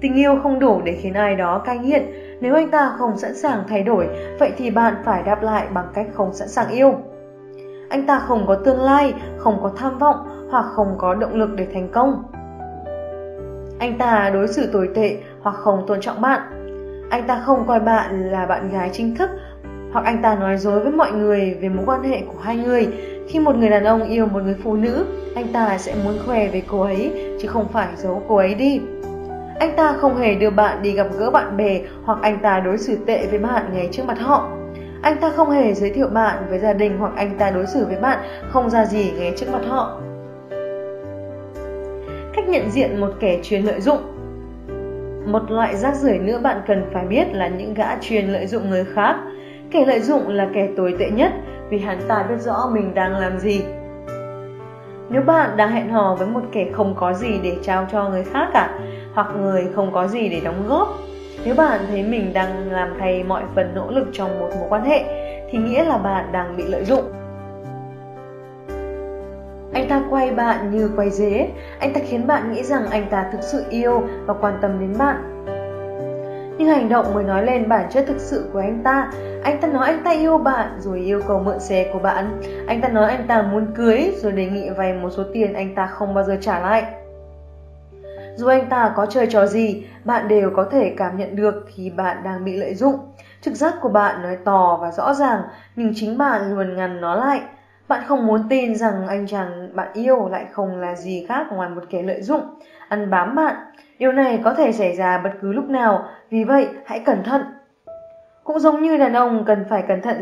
Tình 0.00 0.14
yêu 0.14 0.38
không 0.42 0.58
đủ 0.58 0.80
để 0.84 0.92
khiến 0.92 1.14
ai 1.14 1.36
đó 1.36 1.58
cai 1.58 1.78
nghiện, 1.78 2.02
nếu 2.40 2.54
anh 2.54 2.70
ta 2.70 2.94
không 2.98 3.16
sẵn 3.16 3.34
sàng 3.34 3.62
thay 3.68 3.82
đổi, 3.82 4.08
vậy 4.38 4.52
thì 4.56 4.70
bạn 4.70 4.94
phải 5.04 5.22
đáp 5.22 5.42
lại 5.42 5.66
bằng 5.74 5.86
cách 5.94 6.06
không 6.12 6.32
sẵn 6.32 6.48
sàng 6.48 6.68
yêu. 6.68 6.94
Anh 7.88 8.06
ta 8.06 8.18
không 8.18 8.44
có 8.46 8.54
tương 8.54 8.80
lai, 8.80 9.14
không 9.38 9.58
có 9.62 9.72
tham 9.76 9.98
vọng 9.98 10.16
hoặc 10.50 10.62
không 10.62 10.94
có 10.98 11.14
động 11.14 11.34
lực 11.34 11.50
để 11.56 11.66
thành 11.74 11.88
công 11.92 12.22
anh 13.82 13.98
ta 13.98 14.30
đối 14.34 14.48
xử 14.48 14.66
tồi 14.72 14.88
tệ 14.94 15.16
hoặc 15.40 15.56
không 15.56 15.84
tôn 15.86 16.00
trọng 16.00 16.20
bạn. 16.20 16.40
Anh 17.10 17.26
ta 17.26 17.42
không 17.46 17.66
coi 17.66 17.80
bạn 17.80 18.30
là 18.30 18.46
bạn 18.46 18.70
gái 18.70 18.90
chính 18.92 19.16
thức 19.16 19.30
hoặc 19.92 20.04
anh 20.04 20.22
ta 20.22 20.34
nói 20.34 20.56
dối 20.56 20.80
với 20.80 20.92
mọi 20.92 21.12
người 21.12 21.58
về 21.62 21.68
mối 21.68 21.84
quan 21.86 22.02
hệ 22.02 22.22
của 22.26 22.40
hai 22.42 22.56
người. 22.56 22.88
Khi 23.28 23.38
một 23.38 23.56
người 23.56 23.68
đàn 23.68 23.84
ông 23.84 24.02
yêu 24.02 24.26
một 24.26 24.42
người 24.44 24.56
phụ 24.64 24.76
nữ, 24.76 25.06
anh 25.34 25.46
ta 25.52 25.78
sẽ 25.78 25.94
muốn 26.04 26.14
khoe 26.26 26.48
về 26.48 26.62
cô 26.66 26.80
ấy 26.80 27.12
chứ 27.40 27.48
không 27.48 27.68
phải 27.72 27.88
giấu 27.96 28.22
cô 28.28 28.36
ấy 28.36 28.54
đi. 28.54 28.80
Anh 29.60 29.76
ta 29.76 29.92
không 29.92 30.16
hề 30.16 30.34
đưa 30.34 30.50
bạn 30.50 30.82
đi 30.82 30.92
gặp 30.92 31.06
gỡ 31.18 31.30
bạn 31.30 31.56
bè 31.56 31.80
hoặc 32.04 32.18
anh 32.22 32.38
ta 32.42 32.60
đối 32.60 32.78
xử 32.78 32.96
tệ 33.06 33.26
với 33.26 33.38
bạn 33.38 33.64
ngay 33.74 33.88
trước 33.92 34.02
mặt 34.06 34.18
họ. 34.18 34.48
Anh 35.02 35.16
ta 35.20 35.30
không 35.30 35.50
hề 35.50 35.74
giới 35.74 35.90
thiệu 35.90 36.08
bạn 36.08 36.42
với 36.48 36.58
gia 36.58 36.72
đình 36.72 36.98
hoặc 36.98 37.12
anh 37.16 37.38
ta 37.38 37.50
đối 37.50 37.66
xử 37.66 37.86
với 37.86 37.96
bạn 37.96 38.18
không 38.48 38.70
ra 38.70 38.84
gì 38.84 39.12
ngay 39.18 39.32
trước 39.36 39.46
mặt 39.52 39.62
họ 39.68 39.98
cách 42.32 42.48
nhận 42.48 42.70
diện 42.70 43.00
một 43.00 43.10
kẻ 43.20 43.38
chuyên 43.42 43.62
lợi 43.62 43.80
dụng 43.80 43.98
một 45.26 45.50
loại 45.50 45.76
rác 45.76 45.94
rưởi 45.94 46.18
nữa 46.18 46.38
bạn 46.42 46.60
cần 46.66 46.84
phải 46.92 47.06
biết 47.06 47.24
là 47.32 47.48
những 47.48 47.74
gã 47.74 47.96
chuyên 48.00 48.26
lợi 48.28 48.46
dụng 48.46 48.70
người 48.70 48.84
khác 48.94 49.16
kẻ 49.70 49.84
lợi 49.86 50.00
dụng 50.00 50.28
là 50.28 50.48
kẻ 50.54 50.68
tồi 50.76 50.96
tệ 50.98 51.10
nhất 51.10 51.32
vì 51.72 51.78
hắn 51.78 51.98
ta 52.08 52.22
biết 52.28 52.40
rõ 52.40 52.70
mình 52.72 52.94
đang 52.94 53.18
làm 53.18 53.38
gì. 53.38 53.64
Nếu 55.10 55.22
bạn 55.22 55.56
đang 55.56 55.70
hẹn 55.70 55.88
hò 55.88 56.14
với 56.14 56.26
một 56.26 56.42
kẻ 56.52 56.66
không 56.72 56.94
có 56.94 57.14
gì 57.14 57.40
để 57.42 57.56
trao 57.62 57.86
cho 57.92 58.08
người 58.08 58.24
khác 58.24 58.48
cả 58.52 58.78
hoặc 59.14 59.26
người 59.40 59.68
không 59.74 59.92
có 59.92 60.06
gì 60.06 60.28
để 60.28 60.40
đóng 60.44 60.64
góp 60.68 60.88
nếu 61.44 61.54
bạn 61.54 61.80
thấy 61.88 62.02
mình 62.02 62.32
đang 62.32 62.72
làm 62.72 62.94
thay 63.00 63.24
mọi 63.24 63.42
phần 63.54 63.72
nỗ 63.74 63.90
lực 63.90 64.06
trong 64.12 64.40
một 64.40 64.48
mối 64.58 64.66
quan 64.68 64.84
hệ 64.84 65.04
thì 65.50 65.58
nghĩa 65.58 65.84
là 65.84 65.98
bạn 65.98 66.32
đang 66.32 66.56
bị 66.56 66.64
lợi 66.68 66.84
dụng. 66.84 67.12
Anh 69.74 69.88
ta 69.88 70.02
quay 70.10 70.30
bạn 70.30 70.70
như 70.70 70.90
quay 70.96 71.10
dế, 71.10 71.48
anh 71.80 71.92
ta 71.92 72.00
khiến 72.04 72.26
bạn 72.26 72.52
nghĩ 72.52 72.62
rằng 72.62 72.86
anh 72.90 73.06
ta 73.10 73.26
thực 73.32 73.42
sự 73.42 73.64
yêu 73.70 74.02
và 74.26 74.34
quan 74.34 74.58
tâm 74.62 74.80
đến 74.80 74.98
bạn. 74.98 75.31
Nhưng 76.62 76.70
hành 76.70 76.88
động 76.88 77.14
mới 77.14 77.24
nói 77.24 77.46
lên 77.46 77.68
bản 77.68 77.86
chất 77.90 78.04
thực 78.08 78.18
sự 78.18 78.50
của 78.52 78.58
anh 78.58 78.82
ta. 78.84 79.10
Anh 79.44 79.60
ta 79.60 79.68
nói 79.68 79.86
anh 79.86 80.04
ta 80.04 80.10
yêu 80.10 80.38
bạn 80.38 80.76
rồi 80.78 80.98
yêu 80.98 81.20
cầu 81.28 81.42
mượn 81.44 81.60
xe 81.60 81.90
của 81.92 81.98
bạn. 81.98 82.40
Anh 82.66 82.80
ta 82.80 82.88
nói 82.88 83.10
anh 83.10 83.26
ta 83.26 83.42
muốn 83.42 83.66
cưới 83.74 84.12
rồi 84.16 84.32
đề 84.32 84.46
nghị 84.46 84.70
vay 84.70 84.94
một 84.94 85.10
số 85.10 85.22
tiền 85.32 85.54
anh 85.54 85.74
ta 85.74 85.86
không 85.86 86.14
bao 86.14 86.24
giờ 86.24 86.36
trả 86.40 86.60
lại. 86.60 86.84
Dù 88.36 88.46
anh 88.46 88.68
ta 88.68 88.92
có 88.96 89.06
chơi 89.06 89.26
trò 89.26 89.46
gì, 89.46 89.86
bạn 90.04 90.28
đều 90.28 90.50
có 90.56 90.64
thể 90.64 90.94
cảm 90.96 91.16
nhận 91.16 91.36
được 91.36 91.64
khi 91.74 91.90
bạn 91.90 92.16
đang 92.24 92.44
bị 92.44 92.56
lợi 92.56 92.74
dụng. 92.74 92.96
Trực 93.40 93.54
giác 93.54 93.74
của 93.80 93.88
bạn 93.88 94.22
nói 94.22 94.36
to 94.44 94.78
và 94.80 94.90
rõ 94.90 95.14
ràng, 95.14 95.42
nhưng 95.76 95.92
chính 95.94 96.18
bạn 96.18 96.54
luôn 96.54 96.76
ngăn 96.76 97.00
nó 97.00 97.14
lại. 97.14 97.40
Bạn 97.88 98.02
không 98.06 98.26
muốn 98.26 98.48
tin 98.48 98.74
rằng 98.74 99.06
anh 99.08 99.26
chàng 99.26 99.76
bạn 99.76 99.88
yêu 99.92 100.28
lại 100.28 100.46
không 100.52 100.80
là 100.80 100.94
gì 100.94 101.26
khác 101.28 101.46
ngoài 101.52 101.68
một 101.68 101.82
kẻ 101.90 102.02
lợi 102.02 102.22
dụng, 102.22 102.42
ăn 102.88 103.10
bám 103.10 103.34
bạn. 103.34 103.56
Điều 103.98 104.12
này 104.12 104.40
có 104.44 104.54
thể 104.54 104.72
xảy 104.72 104.96
ra 104.96 105.18
bất 105.18 105.30
cứ 105.42 105.52
lúc 105.52 105.68
nào, 105.68 106.04
vì 106.30 106.44
vậy 106.44 106.68
hãy 106.84 107.00
cẩn 107.00 107.22
thận. 107.22 107.42
Cũng 108.44 108.58
giống 108.58 108.82
như 108.82 108.96
đàn 108.96 109.12
ông 109.12 109.44
cần 109.46 109.64
phải 109.70 109.82
cẩn 109.88 110.02
thận 110.02 110.20